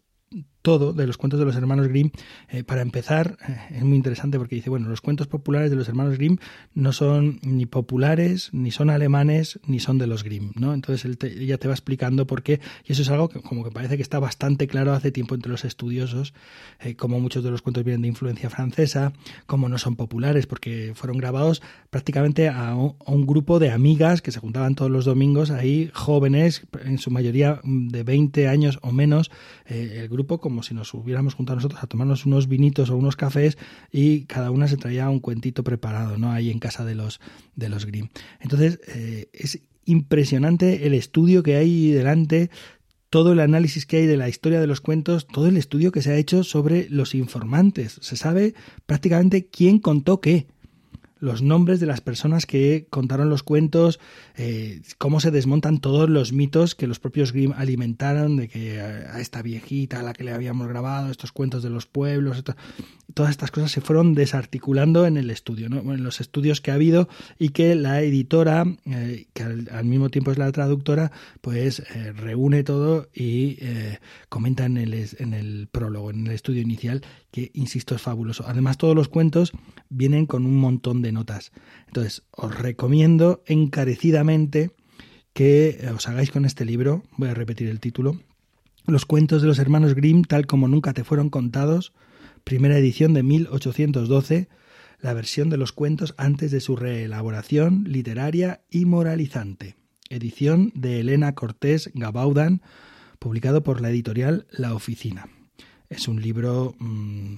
todo 0.62 0.92
de 0.92 1.06
los 1.06 1.16
cuentos 1.16 1.38
de 1.38 1.46
los 1.46 1.56
hermanos 1.56 1.88
Grimm. 1.88 2.10
Eh, 2.48 2.64
para 2.64 2.82
empezar, 2.82 3.38
eh, 3.48 3.76
es 3.76 3.84
muy 3.84 3.96
interesante 3.96 4.38
porque 4.38 4.56
dice, 4.56 4.70
bueno, 4.70 4.88
los 4.88 5.00
cuentos 5.00 5.26
populares 5.26 5.70
de 5.70 5.76
los 5.76 5.88
hermanos 5.88 6.16
Grimm 6.16 6.38
no 6.74 6.92
son 6.92 7.38
ni 7.42 7.66
populares, 7.66 8.50
ni 8.52 8.70
son 8.70 8.90
alemanes, 8.90 9.60
ni 9.66 9.80
son 9.80 9.98
de 9.98 10.06
los 10.06 10.24
Grimm, 10.24 10.52
¿no? 10.56 10.74
Entonces 10.74 11.04
él 11.04 11.18
te, 11.18 11.46
ya 11.46 11.58
te 11.58 11.68
va 11.68 11.74
explicando 11.74 12.26
por 12.26 12.42
qué, 12.42 12.60
y 12.84 12.92
eso 12.92 13.02
es 13.02 13.10
algo 13.10 13.28
que 13.28 13.40
como 13.40 13.64
que 13.64 13.70
parece 13.70 13.96
que 13.96 14.02
está 14.02 14.18
bastante 14.18 14.66
claro 14.66 14.92
hace 14.92 15.12
tiempo 15.12 15.34
entre 15.34 15.50
los 15.50 15.64
estudiosos, 15.64 16.34
eh, 16.80 16.96
como 16.96 17.20
muchos 17.20 17.44
de 17.44 17.50
los 17.50 17.62
cuentos 17.62 17.84
vienen 17.84 18.02
de 18.02 18.08
influencia 18.08 18.50
francesa, 18.50 19.12
como 19.46 19.68
no 19.68 19.78
son 19.78 19.96
populares, 19.96 20.46
porque 20.46 20.92
fueron 20.94 21.18
grabados 21.18 21.62
prácticamente 21.90 22.48
a 22.48 22.74
un, 22.74 22.96
a 23.06 23.12
un 23.12 23.26
grupo 23.26 23.58
de 23.58 23.70
amigas 23.70 24.22
que 24.22 24.32
se 24.32 24.40
juntaban 24.40 24.74
todos 24.74 24.90
los 24.90 25.04
domingos 25.04 25.50
ahí, 25.50 25.90
jóvenes, 25.94 26.66
en 26.84 26.98
su 26.98 27.10
mayoría 27.10 27.60
de 27.64 28.02
20 28.02 28.48
años 28.48 28.78
o 28.82 28.92
menos, 28.92 29.30
el 29.66 30.08
grupo 30.08 30.40
como 30.48 30.62
si 30.62 30.72
nos 30.72 30.94
hubiéramos 30.94 31.34
juntado 31.34 31.56
nosotros 31.56 31.82
a 31.82 31.86
tomarnos 31.86 32.24
unos 32.24 32.48
vinitos 32.48 32.88
o 32.88 32.96
unos 32.96 33.16
cafés 33.16 33.58
y 33.92 34.24
cada 34.24 34.50
una 34.50 34.66
se 34.66 34.78
traía 34.78 35.10
un 35.10 35.20
cuentito 35.20 35.62
preparado, 35.62 36.16
¿no? 36.16 36.32
Ahí 36.32 36.50
en 36.50 36.58
casa 36.58 36.86
de 36.86 36.94
los, 36.94 37.20
de 37.54 37.68
los 37.68 37.84
Grimm. 37.84 38.08
Entonces, 38.40 38.80
eh, 38.88 39.28
es 39.34 39.60
impresionante 39.84 40.86
el 40.86 40.94
estudio 40.94 41.42
que 41.42 41.56
hay 41.56 41.90
delante, 41.90 42.48
todo 43.10 43.32
el 43.32 43.40
análisis 43.40 43.84
que 43.84 43.98
hay 43.98 44.06
de 44.06 44.16
la 44.16 44.30
historia 44.30 44.58
de 44.58 44.66
los 44.66 44.80
cuentos, 44.80 45.26
todo 45.26 45.48
el 45.48 45.58
estudio 45.58 45.92
que 45.92 46.00
se 46.00 46.12
ha 46.12 46.16
hecho 46.16 46.44
sobre 46.44 46.88
los 46.88 47.14
informantes. 47.14 47.98
Se 48.00 48.16
sabe 48.16 48.54
prácticamente 48.86 49.48
quién 49.48 49.78
contó 49.78 50.22
qué 50.22 50.46
los 51.20 51.42
nombres 51.42 51.80
de 51.80 51.86
las 51.86 52.00
personas 52.00 52.46
que 52.46 52.86
contaron 52.90 53.28
los 53.28 53.42
cuentos, 53.42 53.98
eh, 54.36 54.80
cómo 54.98 55.20
se 55.20 55.30
desmontan 55.30 55.80
todos 55.80 56.08
los 56.08 56.32
mitos 56.32 56.74
que 56.74 56.86
los 56.86 57.00
propios 57.00 57.32
Grimm 57.32 57.52
alimentaron, 57.56 58.36
de 58.36 58.48
que 58.48 58.80
a 58.80 59.20
esta 59.20 59.42
viejita 59.42 60.00
a 60.00 60.02
la 60.02 60.12
que 60.12 60.24
le 60.24 60.32
habíamos 60.32 60.68
grabado, 60.68 61.10
estos 61.10 61.32
cuentos 61.32 61.62
de 61.62 61.70
los 61.70 61.86
pueblos, 61.86 62.44
todas 63.14 63.30
estas 63.30 63.50
cosas 63.50 63.72
se 63.72 63.80
fueron 63.80 64.14
desarticulando 64.14 65.06
en 65.06 65.16
el 65.16 65.30
estudio, 65.30 65.68
¿no? 65.68 65.92
en 65.92 66.02
los 66.02 66.20
estudios 66.20 66.60
que 66.60 66.70
ha 66.70 66.74
habido 66.74 67.08
y 67.38 67.50
que 67.50 67.74
la 67.74 68.00
editora, 68.02 68.64
eh, 68.86 69.26
que 69.32 69.42
al, 69.42 69.84
mismo 69.84 70.10
tiempo 70.10 70.30
es 70.30 70.38
la 70.38 70.52
traductora, 70.52 71.10
pues 71.40 71.80
eh, 71.80 72.12
reúne 72.12 72.62
todo 72.62 73.08
y 73.14 73.58
comenta 74.28 74.66
en 74.66 74.76
el, 74.76 74.94
en 75.18 75.34
el 75.34 75.68
prólogo, 75.70 76.10
en 76.10 76.26
el 76.26 76.32
estudio 76.32 76.62
inicial, 76.62 77.02
que, 77.30 77.50
insisto, 77.54 77.94
es 77.94 78.02
fabuloso. 78.02 78.44
Además, 78.46 78.78
todos 78.78 78.94
los 78.94 79.08
cuentos 79.08 79.52
vienen 79.88 80.26
con 80.26 80.46
un 80.46 80.56
montón 80.56 81.02
de 81.02 81.12
notas. 81.12 81.52
Entonces, 81.86 82.22
os 82.30 82.56
recomiendo 82.56 83.42
encarecidamente 83.46 84.70
que 85.32 85.88
os 85.94 86.08
hagáis 86.08 86.30
con 86.30 86.44
este 86.44 86.64
libro, 86.64 87.04
voy 87.16 87.28
a 87.28 87.34
repetir 87.34 87.68
el 87.68 87.80
título, 87.80 88.20
Los 88.86 89.06
cuentos 89.06 89.42
de 89.42 89.48
los 89.48 89.58
hermanos 89.58 89.94
Grimm 89.94 90.24
tal 90.24 90.46
como 90.46 90.66
nunca 90.66 90.94
te 90.94 91.04
fueron 91.04 91.30
contados, 91.30 91.92
primera 92.44 92.78
edición 92.78 93.12
de 93.14 93.22
1812, 93.22 94.48
la 95.00 95.12
versión 95.12 95.50
de 95.50 95.56
los 95.56 95.72
cuentos 95.72 96.14
antes 96.16 96.50
de 96.50 96.60
su 96.60 96.74
reelaboración 96.74 97.84
literaria 97.86 98.62
y 98.70 98.84
moralizante. 98.84 99.76
Edición 100.08 100.72
de 100.74 101.00
Elena 101.00 101.34
Cortés 101.34 101.90
Gabaudan, 101.94 102.62
publicado 103.18 103.62
por 103.62 103.80
la 103.80 103.90
editorial 103.90 104.46
La 104.50 104.74
Oficina. 104.74 105.28
Es 105.88 106.08
un 106.08 106.20
libro 106.20 106.74
mm, 106.78 107.36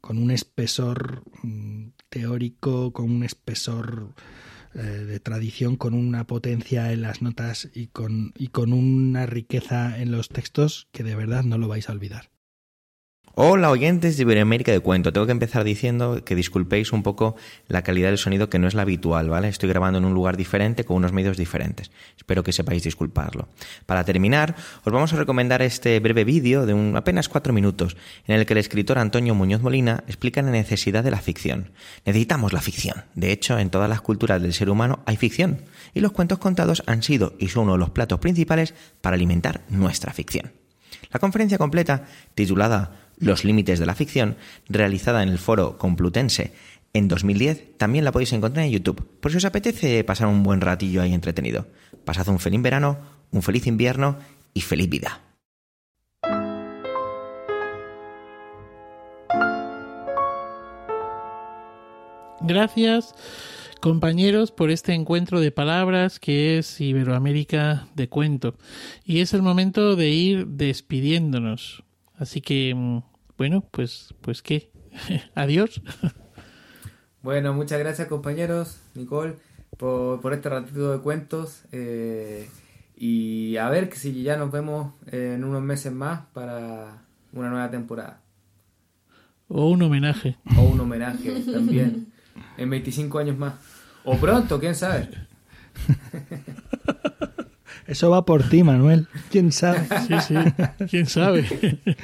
con 0.00 0.18
un 0.18 0.30
espesor 0.30 1.22
mm, 1.42 1.88
teórico, 2.08 2.92
con 2.92 3.10
un 3.10 3.24
espesor 3.24 4.14
eh, 4.74 4.80
de 4.80 5.20
tradición, 5.20 5.76
con 5.76 5.94
una 5.94 6.26
potencia 6.26 6.92
en 6.92 7.02
las 7.02 7.22
notas 7.22 7.68
y 7.74 7.88
con, 7.88 8.32
y 8.36 8.48
con 8.48 8.72
una 8.72 9.26
riqueza 9.26 9.98
en 10.00 10.12
los 10.12 10.28
textos 10.28 10.88
que 10.92 11.02
de 11.02 11.16
verdad 11.16 11.42
no 11.42 11.58
lo 11.58 11.68
vais 11.68 11.88
a 11.88 11.92
olvidar. 11.92 12.30
Hola 13.40 13.70
oyentes 13.70 14.16
de 14.16 14.24
Iberoamérica 14.24 14.72
de 14.72 14.80
Cuento. 14.80 15.12
Tengo 15.12 15.26
que 15.26 15.30
empezar 15.30 15.62
diciendo 15.62 16.24
que 16.24 16.34
disculpéis 16.34 16.92
un 16.92 17.04
poco 17.04 17.36
la 17.68 17.82
calidad 17.82 18.08
del 18.08 18.18
sonido 18.18 18.50
que 18.50 18.58
no 18.58 18.66
es 18.66 18.74
la 18.74 18.82
habitual, 18.82 19.30
¿vale? 19.30 19.46
Estoy 19.46 19.68
grabando 19.68 20.00
en 20.00 20.06
un 20.06 20.12
lugar 20.12 20.36
diferente 20.36 20.82
con 20.82 20.96
unos 20.96 21.12
medios 21.12 21.36
diferentes. 21.36 21.92
Espero 22.16 22.42
que 22.42 22.52
sepáis 22.52 22.82
disculparlo. 22.82 23.46
Para 23.86 24.02
terminar, 24.02 24.56
os 24.82 24.92
vamos 24.92 25.12
a 25.12 25.16
recomendar 25.18 25.62
este 25.62 26.00
breve 26.00 26.24
vídeo 26.24 26.66
de 26.66 26.74
un, 26.74 26.96
apenas 26.96 27.28
cuatro 27.28 27.52
minutos 27.52 27.96
en 28.26 28.34
el 28.34 28.44
que 28.44 28.54
el 28.54 28.58
escritor 28.58 28.98
Antonio 28.98 29.36
Muñoz 29.36 29.62
Molina 29.62 30.02
explica 30.08 30.42
la 30.42 30.50
necesidad 30.50 31.04
de 31.04 31.12
la 31.12 31.20
ficción. 31.20 31.70
Necesitamos 32.04 32.52
la 32.52 32.60
ficción. 32.60 33.04
De 33.14 33.30
hecho, 33.30 33.56
en 33.60 33.70
todas 33.70 33.88
las 33.88 34.00
culturas 34.00 34.42
del 34.42 34.52
ser 34.52 34.68
humano 34.68 35.04
hay 35.06 35.16
ficción 35.16 35.62
y 35.94 36.00
los 36.00 36.10
cuentos 36.10 36.38
contados 36.38 36.82
han 36.86 37.04
sido 37.04 37.34
y 37.38 37.46
son 37.50 37.66
uno 37.66 37.74
de 37.74 37.78
los 37.78 37.90
platos 37.90 38.18
principales 38.18 38.74
para 39.00 39.14
alimentar 39.14 39.60
nuestra 39.68 40.12
ficción. 40.12 40.50
La 41.12 41.20
conferencia 41.20 41.56
completa, 41.56 42.04
titulada 42.34 43.07
los 43.18 43.44
límites 43.44 43.78
de 43.78 43.86
la 43.86 43.94
ficción, 43.94 44.36
realizada 44.68 45.22
en 45.22 45.28
el 45.28 45.38
foro 45.38 45.78
Complutense 45.78 46.52
en 46.92 47.08
2010, 47.08 47.76
también 47.76 48.04
la 48.04 48.12
podéis 48.12 48.32
encontrar 48.32 48.64
en 48.64 48.72
YouTube, 48.72 49.06
por 49.20 49.30
si 49.30 49.36
os 49.36 49.44
apetece 49.44 50.02
pasar 50.04 50.28
un 50.28 50.42
buen 50.42 50.60
ratillo 50.60 51.02
ahí 51.02 51.12
entretenido. 51.12 51.66
Pasad 52.04 52.28
un 52.28 52.38
feliz 52.38 52.62
verano, 52.62 52.98
un 53.30 53.42
feliz 53.42 53.66
invierno 53.66 54.16
y 54.54 54.62
feliz 54.62 54.88
vida. 54.88 55.20
Gracias 62.40 63.14
compañeros 63.80 64.50
por 64.50 64.70
este 64.70 64.94
encuentro 64.94 65.40
de 65.40 65.50
palabras 65.50 66.18
que 66.18 66.58
es 66.58 66.80
Iberoamérica 66.80 67.88
de 67.94 68.08
cuento. 68.08 68.56
Y 69.04 69.20
es 69.20 69.34
el 69.34 69.42
momento 69.42 69.96
de 69.96 70.10
ir 70.10 70.46
despidiéndonos. 70.46 71.84
Así 72.18 72.40
que, 72.40 72.74
mm, 72.74 73.02
bueno, 73.36 73.64
pues, 73.70 74.14
pues 74.20 74.42
qué. 74.42 74.70
Adiós. 75.34 75.80
Bueno, 77.22 77.52
muchas 77.52 77.78
gracias 77.78 78.08
compañeros, 78.08 78.80
Nicole, 78.94 79.36
por, 79.76 80.20
por 80.20 80.32
este 80.32 80.48
ratito 80.48 80.92
de 80.92 81.00
cuentos. 81.00 81.62
Eh, 81.72 82.48
y 82.96 83.56
a 83.56 83.68
ver 83.70 83.92
si 83.94 84.22
ya 84.22 84.36
nos 84.36 84.50
vemos 84.50 84.94
en 85.06 85.44
unos 85.44 85.62
meses 85.62 85.92
más 85.92 86.26
para 86.32 87.02
una 87.32 87.50
nueva 87.50 87.70
temporada. 87.70 88.20
O 89.48 89.70
un 89.70 89.82
homenaje. 89.82 90.36
O 90.56 90.62
un 90.62 90.80
homenaje 90.80 91.42
también. 91.52 92.12
En 92.56 92.70
25 92.70 93.18
años 93.18 93.38
más. 93.38 93.54
O 94.04 94.16
pronto, 94.16 94.58
quién 94.58 94.74
sabe. 94.74 95.08
Eso 97.88 98.10
va 98.10 98.26
por 98.26 98.42
ti, 98.42 98.62
Manuel. 98.62 99.08
¿Quién 99.30 99.50
sabe? 99.50 99.80
Sí, 100.06 100.14
sí. 100.28 100.34
¿Quién 100.88 101.06
sabe? 101.06 101.46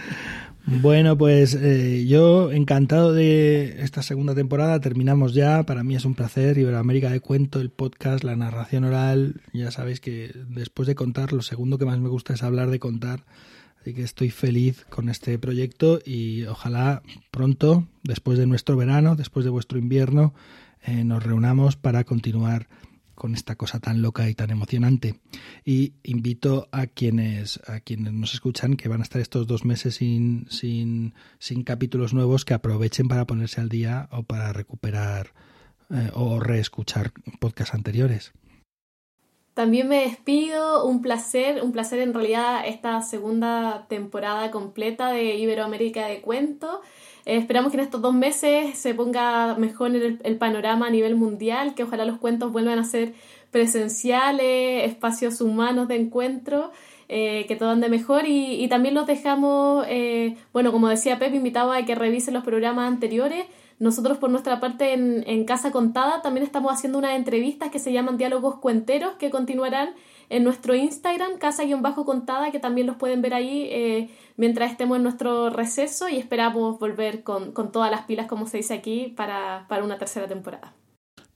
Bueno, 0.67 1.19
pues 1.19 1.55
eh, 1.55 2.07
yo 2.07 2.51
encantado 2.51 3.13
de 3.13 3.83
esta 3.83 4.01
segunda 4.01 4.35
temporada. 4.35 4.81
Terminamos 4.81 5.35
ya. 5.35 5.65
Para 5.65 5.85
mí 5.85 5.95
es 5.95 6.07
un 6.07 6.15
placer. 6.15 6.57
Iberoamérica 6.57 7.11
de 7.11 7.21
Cuento, 7.21 7.61
el 7.61 7.69
podcast, 7.69 8.25
la 8.25 8.35
narración 8.35 8.85
oral. 8.85 9.43
Ya 9.53 9.71
sabéis 9.71 10.01
que 10.01 10.33
después 10.49 10.89
de 10.89 10.95
contar, 10.95 11.35
lo 11.35 11.43
segundo 11.43 11.77
que 11.77 11.85
más 11.85 11.99
me 11.99 12.09
gusta 12.09 12.33
es 12.33 12.43
hablar 12.43 12.71
de 12.71 12.79
contar. 12.79 13.27
Así 13.79 13.93
que 13.93 14.03
estoy 14.03 14.31
feliz 14.31 14.87
con 14.89 15.11
este 15.11 15.39
proyecto 15.39 16.01
y 16.03 16.45
ojalá 16.45 17.03
pronto, 17.31 17.87
después 18.03 18.39
de 18.39 18.47
nuestro 18.47 18.75
verano, 18.79 19.17
después 19.17 19.45
de 19.45 19.51
vuestro 19.51 19.79
invierno, 19.79 20.33
eh, 20.83 21.05
nos 21.05 21.23
reunamos 21.23 21.77
para 21.77 22.05
continuar 22.05 22.69
con 23.15 23.35
esta 23.35 23.57
cosa 23.57 23.81
tan 23.81 24.03
loca 24.03 24.29
y 24.29 24.35
tan 24.35 24.51
emocionante. 24.51 25.21
Y 25.65 25.95
invito 26.03 26.69
a 26.73 26.87
quienes, 26.87 27.61
a 27.67 27.81
quienes 27.81 28.13
nos 28.13 28.35
escuchan 28.35 28.77
que 28.77 28.89
van 28.89 29.01
a 29.01 29.05
estar 29.05 29.21
estos 29.21 29.47
dos 29.47 29.65
meses 29.65 29.97
sin, 29.97 30.47
sin, 30.51 31.15
sin 31.39 31.65
capítulos 31.65 32.15
nuevos 32.15 32.45
que 32.45 32.55
aprovechen 32.55 33.09
para 33.09 33.27
ponerse 33.27 33.61
al 33.61 33.69
día 33.69 34.09
o 34.11 34.23
para 34.23 34.53
recuperar 34.53 35.33
eh, 35.91 36.11
o 36.15 36.41
reescuchar 36.41 37.13
podcasts 37.41 37.75
anteriores. 37.75 38.33
También 39.55 39.87
me 39.87 40.01
despido, 40.01 40.85
un 40.85 41.01
placer, 41.01 41.63
un 41.63 41.71
placer 41.71 42.01
en 42.01 42.13
realidad 42.13 42.67
esta 42.67 43.01
segunda 43.03 43.87
temporada 43.89 44.51
completa 44.51 45.11
de 45.11 45.37
Iberoamérica 45.37 46.07
de 46.07 46.21
Cuento. 46.21 46.81
Eh, 47.27 47.37
esperamos 47.37 47.71
que 47.73 47.79
en 47.79 47.85
estos 47.85 48.03
dos 48.03 48.15
meses 48.15 48.77
se 48.79 48.95
ponga 48.95 49.55
mejor 49.57 49.95
el, 49.95 50.21
el, 50.23 50.37
panorama 50.37 50.87
a 50.87 50.91
nivel 50.91 51.17
mundial, 51.17 51.75
que 51.75 51.85
ojalá 51.85 52.05
los 52.05 52.19
cuentos 52.19 52.53
vuelvan 52.53 52.79
a 52.79 52.85
ser 52.85 53.15
presenciales, 53.51 54.85
espacios 54.91 55.41
humanos 55.41 55.89
de 55.89 55.97
encuentro, 55.97 56.71
eh, 57.09 57.45
que 57.47 57.57
todo 57.57 57.71
ande 57.71 57.89
mejor 57.89 58.27
y, 58.27 58.63
y 58.63 58.69
también 58.69 58.95
los 58.95 59.07
dejamos, 59.07 59.87
eh, 59.89 60.37
bueno, 60.53 60.73
como 60.73 60.89
decía 60.89 61.19
Pep, 61.19 61.35
invitado 61.35 61.73
a 61.73 61.85
que 61.85 61.95
revisen 61.95 62.35
los 62.35 62.45
programas 62.45 62.89
anteriores. 62.89 63.47
Nosotros 63.79 64.19
por 64.19 64.31
nuestra 64.31 64.61
parte 64.61 64.93
en, 64.93 65.25
en 65.27 65.45
Casa 65.45 65.73
Contada 65.73 66.23
también 66.23 66.47
estamos 66.47 66.73
haciendo 66.73 66.99
unas 66.99 67.17
entrevistas 67.17 67.71
que 67.71 67.79
se 67.79 67.93
llaman 67.93 68.17
Diálogos 68.17 68.57
Cuenteros 68.57 69.15
que 69.19 69.31
continuarán 69.31 69.95
en 70.31 70.45
nuestro 70.45 70.75
Instagram, 70.75 71.39
casa-contada, 71.39 72.51
que 72.51 72.59
también 72.59 72.87
los 72.87 72.97
pueden 72.97 73.23
ver 73.23 73.35
ahí 73.35 73.69
eh, 73.71 74.11
mientras 74.37 74.71
estemos 74.71 74.97
en 74.97 75.03
nuestro 75.03 75.51
receso 75.51 76.09
y 76.09 76.17
esperamos 76.17 76.79
volver 76.79 77.23
con, 77.23 77.53
con, 77.53 77.73
todas 77.73 77.91
las 77.91 78.03
pilas, 78.03 78.27
como 78.27 78.47
se 78.47 78.59
dice 78.59 78.75
aquí, 78.75 79.13
para, 79.17 79.67
para 79.69 79.85
una 79.85 79.99
tercera 79.99 80.27
temporada. 80.27 80.75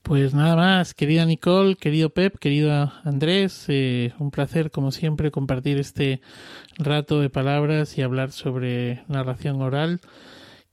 Pues 0.01 0.33
nada 0.33 0.55
más, 0.55 0.93
querida 0.95 1.25
Nicole, 1.25 1.75
querido 1.75 2.09
Pep, 2.09 2.39
querido 2.39 2.91
Andrés, 3.03 3.65
eh, 3.67 4.13
un 4.17 4.31
placer 4.31 4.71
como 4.71 4.91
siempre 4.91 5.29
compartir 5.29 5.77
este 5.77 6.21
rato 6.77 7.21
de 7.21 7.29
palabras 7.29 7.97
y 7.97 8.01
hablar 8.01 8.31
sobre 8.31 9.03
narración 9.07 9.61
oral 9.61 10.01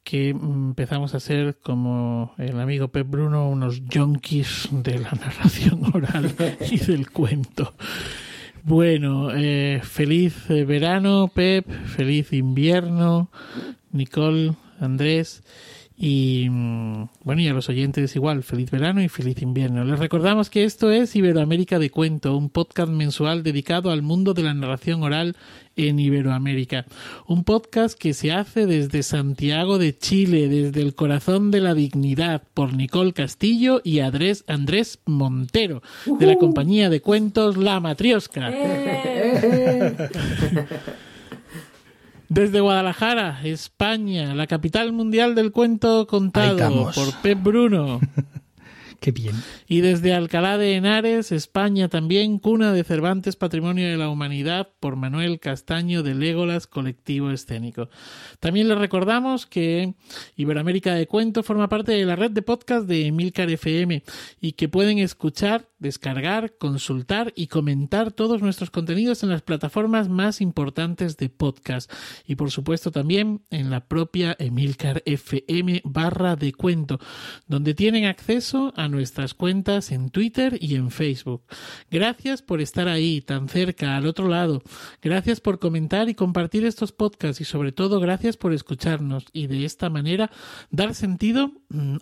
que 0.04 0.28
empezamos 0.30 1.16
a 1.16 1.20
ser 1.20 1.58
como 1.58 2.32
el 2.38 2.60
amigo 2.60 2.88
Pep 2.88 3.10
Bruno, 3.10 3.50
unos 3.50 3.82
junkies 3.92 4.68
de 4.70 5.00
la 5.00 5.10
narración 5.20 5.82
oral 5.92 6.32
y 6.70 6.78
del 6.78 7.10
cuento. 7.10 7.74
Bueno, 8.68 9.30
eh, 9.32 9.80
feliz 9.84 10.48
verano, 10.48 11.30
Pep, 11.32 11.70
feliz 11.86 12.32
invierno, 12.32 13.30
Nicole, 13.92 14.54
Andrés. 14.80 15.44
Y 15.98 16.50
bueno, 16.50 17.40
y 17.40 17.48
a 17.48 17.54
los 17.54 17.70
oyentes 17.70 18.14
igual, 18.16 18.42
feliz 18.42 18.70
verano 18.70 19.02
y 19.02 19.08
feliz 19.08 19.40
invierno. 19.40 19.82
Les 19.82 19.98
recordamos 19.98 20.50
que 20.50 20.64
esto 20.64 20.90
es 20.90 21.16
Iberoamérica 21.16 21.78
de 21.78 21.88
Cuento, 21.88 22.36
un 22.36 22.50
podcast 22.50 22.92
mensual 22.92 23.42
dedicado 23.42 23.90
al 23.90 24.02
mundo 24.02 24.34
de 24.34 24.42
la 24.42 24.52
narración 24.52 25.02
oral 25.02 25.36
en 25.74 25.98
Iberoamérica. 25.98 26.84
Un 27.26 27.44
podcast 27.44 27.98
que 27.98 28.12
se 28.12 28.30
hace 28.30 28.66
desde 28.66 29.02
Santiago 29.02 29.78
de 29.78 29.96
Chile, 29.96 30.48
desde 30.48 30.82
el 30.82 30.94
corazón 30.94 31.50
de 31.50 31.62
la 31.62 31.72
dignidad, 31.72 32.42
por 32.52 32.74
Nicole 32.74 33.14
Castillo 33.14 33.80
y 33.82 34.00
Andrés, 34.00 34.44
Andrés 34.48 34.98
Montero, 35.06 35.80
de 36.04 36.26
la 36.26 36.36
compañía 36.36 36.90
de 36.90 37.00
cuentos 37.00 37.56
La 37.56 37.80
Matriosca. 37.80 38.52
Desde 42.28 42.60
Guadalajara, 42.60 43.40
España, 43.44 44.34
la 44.34 44.46
capital 44.46 44.92
mundial 44.92 45.34
del 45.34 45.52
cuento 45.52 46.06
contado 46.06 46.90
por 46.92 47.14
Pep 47.22 47.42
Bruno. 47.42 48.00
Qué 49.00 49.12
bien. 49.12 49.36
Y 49.68 49.80
desde 49.80 50.14
Alcalá 50.14 50.58
de 50.58 50.74
Henares, 50.74 51.30
España 51.30 51.88
también, 51.88 52.38
cuna 52.38 52.72
de 52.72 52.82
Cervantes 52.82 53.36
Patrimonio 53.36 53.88
de 53.88 53.96
la 53.96 54.08
Humanidad, 54.08 54.68
por 54.80 54.96
Manuel 54.96 55.38
Castaño 55.38 56.02
de 56.02 56.14
Légolas 56.14 56.66
Colectivo 56.66 57.30
Escénico. 57.30 57.88
También 58.40 58.68
les 58.68 58.78
recordamos 58.78 59.46
que 59.46 59.94
Iberoamérica 60.36 60.94
de 60.94 61.06
Cuento 61.06 61.42
forma 61.42 61.68
parte 61.68 61.92
de 61.92 62.04
la 62.04 62.16
red 62.16 62.30
de 62.30 62.42
podcast 62.42 62.86
de 62.86 63.06
Emilcar 63.06 63.50
FM 63.50 64.02
y 64.40 64.52
que 64.52 64.68
pueden 64.68 64.98
escuchar, 64.98 65.68
descargar, 65.78 66.54
consultar 66.58 67.32
y 67.36 67.48
comentar 67.48 68.12
todos 68.12 68.40
nuestros 68.40 68.70
contenidos 68.70 69.22
en 69.22 69.28
las 69.28 69.42
plataformas 69.42 70.08
más 70.08 70.40
importantes 70.40 71.16
de 71.16 71.28
podcast 71.28 71.90
y 72.26 72.36
por 72.36 72.50
supuesto 72.50 72.90
también 72.90 73.42
en 73.50 73.70
la 73.70 73.86
propia 73.86 74.36
Emilcar 74.38 75.02
FM 75.04 75.82
barra 75.84 76.36
de 76.36 76.52
cuento, 76.52 76.98
donde 77.46 77.74
tienen 77.74 78.04
acceso 78.04 78.72
a 78.76 78.88
nuestras 78.88 79.34
cuentas 79.34 79.92
en 79.92 80.10
Twitter 80.10 80.58
y 80.60 80.76
en 80.76 80.90
Facebook. 80.90 81.44
Gracias 81.90 82.42
por 82.42 82.60
estar 82.60 82.88
ahí, 82.88 83.20
tan 83.20 83.48
cerca, 83.48 83.96
al 83.96 84.06
otro 84.06 84.28
lado. 84.28 84.62
Gracias 85.02 85.40
por 85.40 85.58
comentar 85.58 86.08
y 86.08 86.14
compartir 86.14 86.64
estos 86.64 86.92
podcasts 86.92 87.40
y 87.40 87.44
sobre 87.44 87.72
todo 87.72 88.00
gracias 88.00 88.36
por 88.36 88.52
escucharnos 88.52 89.26
y 89.32 89.46
de 89.46 89.64
esta 89.64 89.90
manera 89.90 90.30
dar 90.70 90.94
sentido 90.94 91.52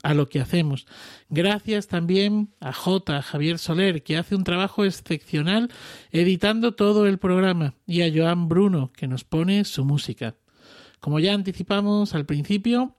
a 0.03 0.15
lo 0.15 0.29
que 0.29 0.41
hacemos. 0.41 0.87
Gracias 1.29 1.89
también 1.89 2.55
a 2.61 2.73
J. 2.73 3.23
Javier 3.23 3.59
Soler, 3.65 4.03
que 4.03 4.17
hace 4.17 4.37
un 4.37 4.45
trabajo 4.45 4.85
excepcional 4.85 5.71
editando 6.13 6.75
todo 6.75 7.07
el 7.07 7.19
programa, 7.19 7.75
y 7.87 8.03
a 8.03 8.13
Joan 8.15 8.49
Bruno, 8.49 8.93
que 8.95 9.09
nos 9.09 9.25
pone 9.25 9.65
su 9.65 9.85
música. 9.85 10.37
Como 11.01 11.19
ya 11.19 11.35
anticipamos 11.35 12.15
al 12.15 12.27
principio, 12.27 12.95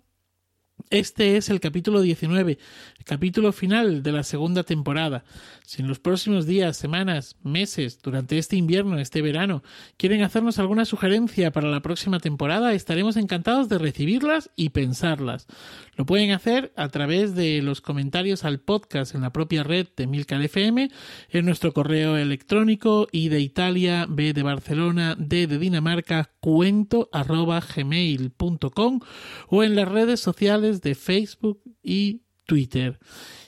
este 0.89 1.37
es 1.37 1.49
el 1.49 1.59
capítulo 1.59 2.01
19, 2.01 2.59
el 2.97 3.05
capítulo 3.05 3.51
final 3.51 4.03
de 4.03 4.11
la 4.11 4.23
segunda 4.23 4.63
temporada. 4.63 5.23
Si 5.65 5.81
en 5.81 5.87
los 5.87 5.99
próximos 5.99 6.45
días, 6.45 6.77
semanas, 6.77 7.37
meses, 7.43 7.99
durante 8.03 8.37
este 8.37 8.55
invierno, 8.55 8.99
este 8.99 9.21
verano, 9.21 9.63
quieren 9.97 10.21
hacernos 10.21 10.59
alguna 10.59 10.85
sugerencia 10.85 11.51
para 11.51 11.69
la 11.69 11.81
próxima 11.81 12.19
temporada, 12.19 12.73
estaremos 12.73 13.17
encantados 13.17 13.67
de 13.67 13.79
recibirlas 13.79 14.51
y 14.55 14.69
pensarlas. 14.69 15.47
Lo 15.95 16.05
pueden 16.05 16.31
hacer 16.31 16.71
a 16.75 16.89
través 16.89 17.35
de 17.35 17.61
los 17.61 17.81
comentarios 17.81 18.43
al 18.43 18.59
podcast 18.59 19.15
en 19.15 19.21
la 19.21 19.31
propia 19.31 19.63
red 19.63 19.87
de 19.95 20.07
Milcar 20.07 20.41
FM, 20.41 20.91
en 21.29 21.45
nuestro 21.45 21.73
correo 21.73 22.17
electrónico 22.17 23.07
y 23.11 23.29
de 23.29 23.39
Italia, 23.39 24.05
B 24.07 24.33
de 24.33 24.43
Barcelona, 24.43 25.15
D 25.17 25.47
de 25.47 25.57
Dinamarca, 25.57 26.31
cuento 26.41 27.09
arroba 27.11 27.59
gmail.com 27.59 28.99
o 29.47 29.63
en 29.63 29.75
las 29.75 29.87
redes 29.87 30.19
sociales 30.19 30.64
de 30.73 30.95
Facebook 30.95 31.61
y 31.81 32.21
Twitter. 32.45 32.99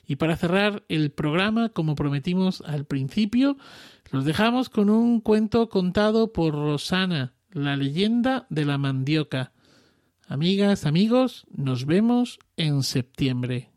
Y 0.05 0.15
para 0.15 0.37
cerrar 0.37 0.83
el 0.89 1.11
programa, 1.11 1.69
como 1.69 1.95
prometimos 1.95 2.61
al 2.61 2.85
principio, 2.85 3.57
los 4.11 4.25
dejamos 4.25 4.69
con 4.69 4.89
un 4.89 5.21
cuento 5.21 5.69
contado 5.69 6.31
por 6.31 6.53
Rosana, 6.53 7.33
la 7.51 7.75
leyenda 7.75 8.47
de 8.49 8.65
la 8.65 8.77
mandioca. 8.77 9.51
Amigas, 10.27 10.85
amigos, 10.85 11.45
nos 11.49 11.85
vemos 11.85 12.39
en 12.57 12.83
septiembre. 12.83 13.71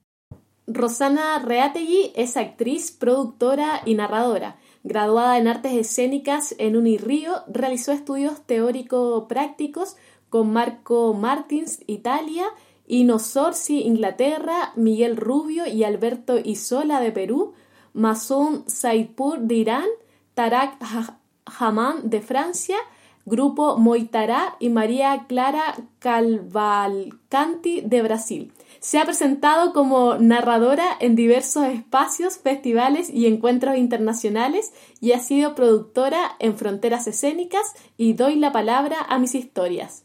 Rosana 0.67 1.39
Reategui 1.41 2.13
es 2.15 2.37
actriz, 2.37 2.93
productora 2.93 3.83
y 3.85 3.95
narradora. 3.95 4.57
Graduada 4.85 5.37
en 5.39 5.49
artes 5.49 5.75
escénicas 5.75 6.55
en 6.59 6.77
Unirío, 6.77 7.43
realizó 7.49 7.93
estudios 7.93 8.47
teórico-prácticos 8.47 9.97
con 10.29 10.53
Marco 10.53 11.13
Martins, 11.13 11.81
Italia, 11.87 12.45
Ino 12.93 13.21
Sorsi, 13.21 13.83
Inglaterra, 13.83 14.73
Miguel 14.75 15.17
Rubio 15.17 15.65
y 15.65 15.85
Alberto 15.85 16.41
Isola 16.43 17.01
de 17.01 17.13
Perú, 17.13 17.53
Masoud 17.93 18.65
Saidpur 18.67 19.39
de 19.39 19.55
Irán, 19.55 19.87
Tarak 20.35 20.77
Haman 21.45 22.11
de 22.11 22.21
Francia, 22.21 22.77
Grupo 23.27 23.77
Moitará 23.79 24.57
y 24.59 24.71
María 24.71 25.27
Clara 25.29 25.77
Calvalcanti 26.01 27.83
de 27.83 28.03
Brasil. 28.03 28.53
Se 28.81 28.99
ha 28.99 29.05
presentado 29.05 29.73
como 29.73 30.17
narradora 30.17 30.97
en 30.99 31.15
diversos 31.15 31.67
espacios, 31.67 32.39
festivales 32.39 33.09
y 33.09 33.27
encuentros 33.27 33.77
internacionales 33.77 34.73
y 35.01 35.13
ha 35.13 35.21
sido 35.21 35.55
productora 35.55 36.35
en 36.41 36.57
Fronteras 36.57 37.07
Escénicas 37.07 37.73
y 37.97 38.15
Doy 38.15 38.35
la 38.35 38.51
Palabra 38.51 38.97
a 39.09 39.21
mis 39.21 39.37
historias. 39.37 40.03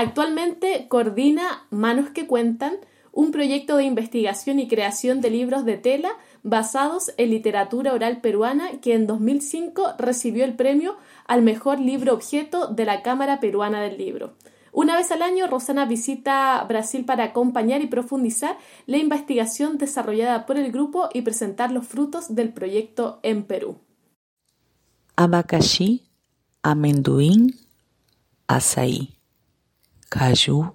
Actualmente 0.00 0.86
coordina 0.86 1.66
Manos 1.70 2.10
que 2.10 2.28
Cuentan, 2.28 2.74
un 3.10 3.32
proyecto 3.32 3.76
de 3.76 3.82
investigación 3.82 4.60
y 4.60 4.68
creación 4.68 5.20
de 5.20 5.28
libros 5.28 5.64
de 5.64 5.76
tela 5.76 6.10
basados 6.44 7.10
en 7.16 7.30
literatura 7.30 7.92
oral 7.92 8.20
peruana 8.20 8.78
que 8.80 8.94
en 8.94 9.08
2005 9.08 9.94
recibió 9.98 10.44
el 10.44 10.54
premio 10.54 10.96
al 11.26 11.42
mejor 11.42 11.80
libro 11.80 12.14
objeto 12.14 12.68
de 12.68 12.84
la 12.84 13.02
Cámara 13.02 13.40
Peruana 13.40 13.82
del 13.82 13.98
Libro. 13.98 14.36
Una 14.70 14.96
vez 14.96 15.10
al 15.10 15.20
año, 15.20 15.48
Rosana 15.48 15.84
visita 15.84 16.64
Brasil 16.68 17.04
para 17.04 17.24
acompañar 17.24 17.82
y 17.82 17.88
profundizar 17.88 18.56
la 18.86 18.98
investigación 18.98 19.78
desarrollada 19.78 20.46
por 20.46 20.58
el 20.58 20.70
grupo 20.70 21.08
y 21.12 21.22
presentar 21.22 21.72
los 21.72 21.88
frutos 21.88 22.36
del 22.36 22.52
proyecto 22.52 23.18
en 23.24 23.42
Perú. 23.42 23.80
Abacaxi, 25.16 26.04
amendoim, 26.62 27.48
açaí. 28.46 29.17
Caju, 30.10 30.74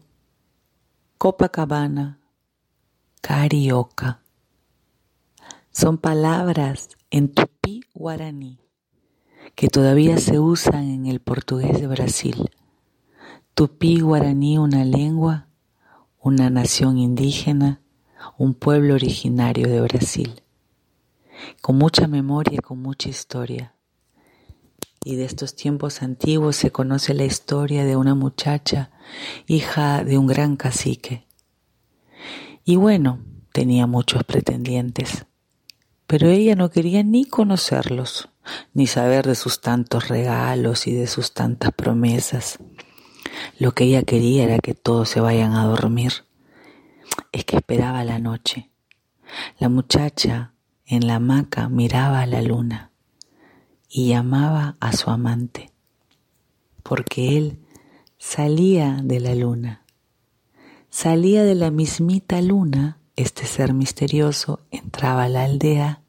Copacabana, 1.18 2.20
Carioca. 3.20 4.22
Son 5.72 5.98
palabras 5.98 6.90
en 7.10 7.34
tupí 7.34 7.82
guaraní 7.95 8.60
que 9.56 9.70
todavía 9.70 10.20
se 10.20 10.38
usan 10.38 10.84
en 10.84 11.08
el 11.08 11.20
portugués 11.20 11.82
de 11.82 11.88
Brasil. 11.88 12.52
Tupí 13.56 14.02
guaraní, 14.02 14.60
una 14.60 14.86
lengua, 14.86 15.48
una 16.20 16.52
nación 16.52 17.00
indígena, 17.00 17.82
un 18.38 18.53
pueblo 18.53 18.94
originario 18.94 19.68
de 19.68 19.82
Brasil, 19.82 20.44
con 21.60 21.80
mucha 21.80 22.06
memoria 22.06 22.60
y 22.60 22.62
con 22.62 22.84
mucha 22.84 23.10
historia. 23.10 23.74
Y 25.03 25.16
de 25.16 25.26
estos 25.26 25.56
tiempos 25.56 26.03
antiguos 26.03 26.56
se 26.56 26.70
conoce 26.70 27.16
la 27.16 27.26
historia 27.26 27.84
de 27.84 27.95
una 27.95 28.14
muchacha, 28.14 28.92
hija 29.48 30.03
de 30.03 30.17
un 30.17 30.27
gran 30.27 30.56
cacique. 30.56 31.27
Y 32.65 32.75
bueno, 32.75 33.19
tenía 33.51 33.88
muchos 33.88 34.23
pretendientes, 34.23 35.25
pero 36.07 36.27
ella 36.27 36.56
no 36.56 36.69
quería 36.69 37.03
ni 37.03 37.25
conocerlos, 37.25 38.30
ni 38.73 38.88
saber 38.88 39.25
de 39.25 39.35
sus 39.35 39.61
tantos 39.61 40.07
regalos 40.07 40.88
y 40.88 40.93
de 40.93 41.07
sus 41.07 41.33
tantas 41.33 41.72
promesas. 41.72 42.59
Lo 43.59 43.73
que 43.73 43.85
ella 43.85 44.03
quería 44.03 44.43
era 44.43 44.59
que 44.59 44.73
todos 44.73 45.09
se 45.09 45.19
vayan 45.19 45.53
a 45.53 45.65
dormir. 45.65 46.25
Es 47.32 47.45
que 47.45 47.57
esperaba 47.57 48.03
la 48.03 48.19
noche. 48.19 48.69
La 49.59 49.69
muchacha 49.69 50.53
en 50.85 51.07
la 51.07 51.15
hamaca 51.15 51.69
miraba 51.69 52.22
a 52.22 52.25
la 52.25 52.41
luna 52.41 52.91
y 53.90 54.09
llamaba 54.09 54.75
a 54.80 54.93
su 54.93 55.09
amante, 55.09 55.72
porque 56.82 57.38
él 57.38 57.59
salía 58.26 59.02
de 59.03 59.19
la 59.19 59.35
luna, 59.35 59.84
salía 60.90 61.43
de 61.43 61.56
la 61.56 61.69
mismita 61.69 62.42
luna, 62.42 62.98
este 63.18 63.45
ser 63.45 63.74
misterioso 63.74 64.61
entraba 64.72 65.26
a 65.26 65.30
la 65.30 65.43
aldea 65.43 66.02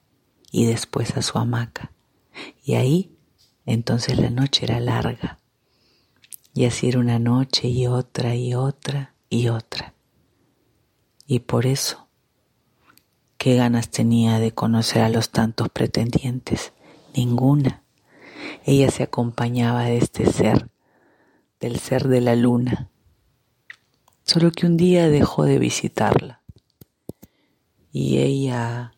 y 0.50 0.64
después 0.64 1.16
a 1.16 1.22
su 1.22 1.38
hamaca, 1.38 1.90
y 2.64 2.74
ahí 2.74 3.10
entonces 3.66 4.18
la 4.18 4.30
noche 4.30 4.64
era 4.64 4.80
larga, 4.80 5.40
y 6.54 6.64
así 6.64 6.88
era 6.88 7.00
una 7.00 7.18
noche 7.18 7.68
y 7.68 7.88
otra 7.88 8.36
y 8.36 8.54
otra 8.54 9.14
y 9.28 9.48
otra, 9.48 9.92
y 11.26 11.40
por 11.40 11.66
eso, 11.66 12.06
qué 13.38 13.56
ganas 13.56 13.90
tenía 13.90 14.38
de 14.38 14.52
conocer 14.52 15.02
a 15.02 15.10
los 15.10 15.30
tantos 15.30 15.68
pretendientes, 15.68 16.72
ninguna. 17.14 17.82
Ella 18.64 18.90
se 18.90 19.02
acompañaba 19.02 19.84
de 19.84 19.98
este 19.98 20.30
ser, 20.32 20.70
del 21.64 21.80
ser 21.80 22.08
de 22.08 22.20
la 22.20 22.36
luna, 22.36 22.90
solo 24.22 24.52
que 24.52 24.66
un 24.66 24.76
día 24.76 25.08
dejó 25.08 25.44
de 25.44 25.58
visitarla 25.58 26.42
y 27.90 28.18
ella, 28.18 28.94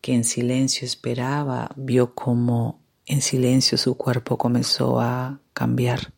que 0.00 0.14
en 0.14 0.22
silencio 0.22 0.86
esperaba, 0.86 1.72
vio 1.76 2.14
como 2.14 2.80
en 3.04 3.20
silencio 3.20 3.76
su 3.78 3.96
cuerpo 3.96 4.38
comenzó 4.38 5.00
a 5.00 5.40
cambiar 5.52 6.12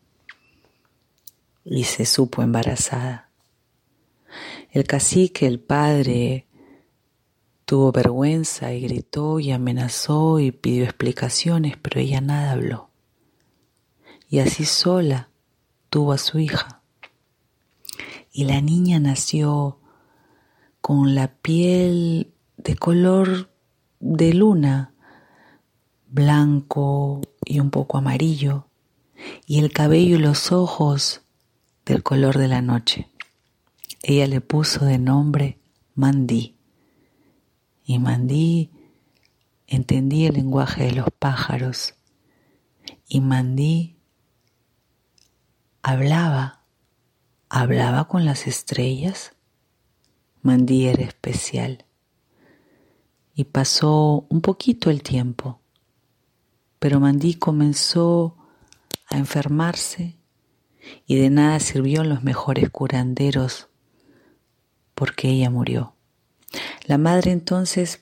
y 1.63 1.85
se 1.85 2.05
supo 2.05 2.43
embarazada. 2.43 3.31
El 4.71 4.85
cacique, 4.85 5.47
el 5.47 5.59
padre, 5.59 6.45
Tuvo 7.65 7.91
vergüenza 7.91 8.71
y 8.73 8.81
gritó 8.81 9.39
y 9.39 9.51
amenazó 9.51 10.39
y 10.39 10.51
pidió 10.51 10.83
explicaciones, 10.83 11.77
pero 11.77 11.99
ella 11.99 12.21
nada 12.21 12.51
habló. 12.51 12.91
Y 14.29 14.37
así 14.37 14.65
sola 14.65 15.29
tuvo 15.95 16.11
a 16.11 16.17
su 16.17 16.39
hija. 16.39 16.81
Y 18.29 18.43
la 18.43 18.59
niña 18.59 18.99
nació 18.99 19.79
con 20.81 21.15
la 21.15 21.29
piel 21.29 22.33
de 22.57 22.75
color 22.75 23.49
de 24.01 24.33
luna, 24.33 24.93
blanco 26.09 27.21
y 27.45 27.61
un 27.61 27.69
poco 27.69 27.97
amarillo, 27.97 28.67
y 29.45 29.59
el 29.59 29.71
cabello 29.71 30.17
y 30.17 30.19
los 30.19 30.51
ojos 30.51 31.21
del 31.85 32.03
color 32.03 32.37
de 32.39 32.49
la 32.49 32.61
noche. 32.61 33.07
Ella 34.03 34.27
le 34.27 34.41
puso 34.41 34.83
de 34.83 34.97
nombre 34.97 35.59
Mandí 35.93 36.57
y 37.85 37.99
Mandí 37.99 38.69
entendía 39.65 40.27
el 40.27 40.35
lenguaje 40.35 40.83
de 40.83 40.91
los 40.91 41.07
pájaros 41.17 41.95
y 43.07 43.21
Mandí 43.21 43.94
hablaba, 45.87 46.61
hablaba 47.47 48.07
con 48.07 48.25
las 48.25 48.47
estrellas. 48.47 49.33
Mandí 50.41 50.87
era 50.87 51.03
especial 51.03 51.85
y 53.35 53.43
pasó 53.43 54.25
un 54.29 54.41
poquito 54.41 54.89
el 54.89 55.03
tiempo, 55.03 55.59
pero 56.79 56.99
Mandí 56.99 57.35
comenzó 57.35 58.35
a 59.09 59.17
enfermarse 59.17 60.15
y 61.05 61.17
de 61.17 61.29
nada 61.29 61.59
sirvió 61.59 62.03
los 62.03 62.23
mejores 62.23 62.71
curanderos 62.71 63.67
porque 64.95 65.29
ella 65.29 65.51
murió. 65.51 65.93
La 66.85 66.97
madre 66.97 67.31
entonces 67.31 68.01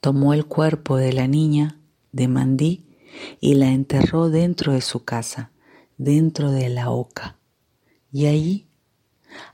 tomó 0.00 0.34
el 0.34 0.46
cuerpo 0.46 0.98
de 0.98 1.14
la 1.14 1.26
niña 1.26 1.80
de 2.12 2.28
Mandí 2.28 2.86
y 3.40 3.54
la 3.54 3.72
enterró 3.72 4.30
dentro 4.30 4.72
de 4.72 4.82
su 4.82 5.04
casa, 5.04 5.50
dentro 6.00 6.50
de 6.50 6.70
la 6.70 6.90
oca. 6.90 7.36
Y 8.10 8.24
ahí, 8.24 8.66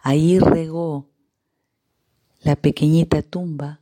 ahí 0.00 0.38
regó 0.38 1.10
la 2.40 2.54
pequeñita 2.54 3.20
tumba, 3.22 3.80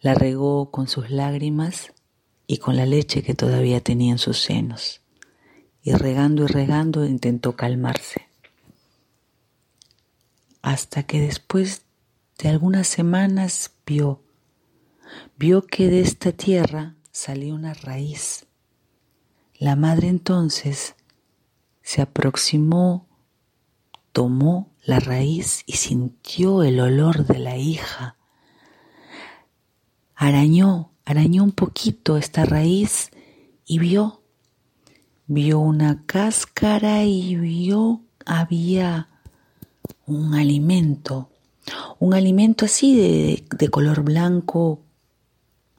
la 0.00 0.14
regó 0.14 0.72
con 0.72 0.88
sus 0.88 1.10
lágrimas 1.10 1.92
y 2.48 2.58
con 2.58 2.76
la 2.76 2.86
leche 2.86 3.22
que 3.22 3.34
todavía 3.34 3.80
tenía 3.80 4.10
en 4.10 4.18
sus 4.18 4.42
senos. 4.42 5.00
Y 5.80 5.92
regando 5.92 6.42
y 6.42 6.46
regando 6.48 7.06
intentó 7.06 7.54
calmarse. 7.54 8.26
Hasta 10.62 11.04
que 11.04 11.20
después 11.20 11.82
de 12.38 12.48
algunas 12.48 12.88
semanas 12.88 13.70
vio, 13.86 14.24
vio 15.38 15.64
que 15.64 15.88
de 15.88 16.00
esta 16.00 16.32
tierra 16.32 16.96
salía 17.12 17.54
una 17.54 17.74
raíz. 17.74 18.46
La 19.56 19.76
madre 19.76 20.08
entonces 20.08 20.95
se 21.86 22.02
aproximó, 22.02 23.06
tomó 24.10 24.72
la 24.84 24.98
raíz 24.98 25.62
y 25.66 25.74
sintió 25.74 26.64
el 26.64 26.80
olor 26.80 27.26
de 27.26 27.38
la 27.38 27.58
hija. 27.58 28.16
Arañó, 30.16 30.90
arañó 31.04 31.44
un 31.44 31.52
poquito 31.52 32.16
esta 32.16 32.44
raíz 32.44 33.12
y 33.64 33.78
vio, 33.78 34.20
vio 35.28 35.60
una 35.60 36.02
cáscara 36.06 37.04
y 37.04 37.36
vio 37.36 38.02
había 38.24 39.08
un 40.06 40.34
alimento 40.34 41.30
un 42.00 42.14
alimento 42.14 42.64
así 42.64 42.96
de, 42.96 43.44
de 43.56 43.68
color 43.68 44.02
blanco, 44.02 44.82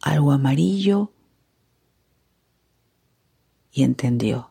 algo 0.01 0.33
amarillo, 0.33 1.11
y 3.71 3.83
entendió 3.83 4.46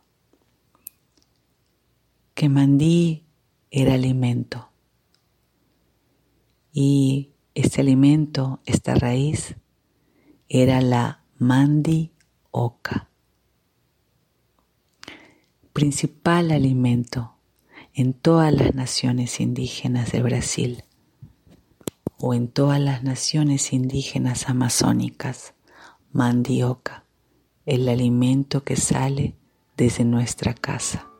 que 2.36 2.50
mandí 2.50 3.24
era 3.70 3.94
alimento. 3.94 4.68
Y 6.70 7.30
este 7.54 7.80
alimento, 7.80 8.60
esta 8.66 8.94
raíz, 8.94 9.56
era 10.46 10.82
la 10.82 11.24
mandioca, 11.38 13.08
principal 15.72 16.50
alimento 16.50 17.36
en 17.94 18.12
todas 18.12 18.52
las 18.52 18.74
naciones 18.74 19.40
indígenas 19.40 20.12
de 20.12 20.22
Brasil 20.22 20.84
o 22.18 22.34
en 22.34 22.48
todas 22.48 22.80
las 22.80 23.02
naciones 23.02 23.72
indígenas 23.72 24.50
amazónicas, 24.50 25.54
mandioca, 26.12 27.06
el 27.64 27.88
alimento 27.88 28.62
que 28.62 28.76
sale 28.76 29.36
desde 29.78 30.04
nuestra 30.04 30.52
casa. 30.52 31.15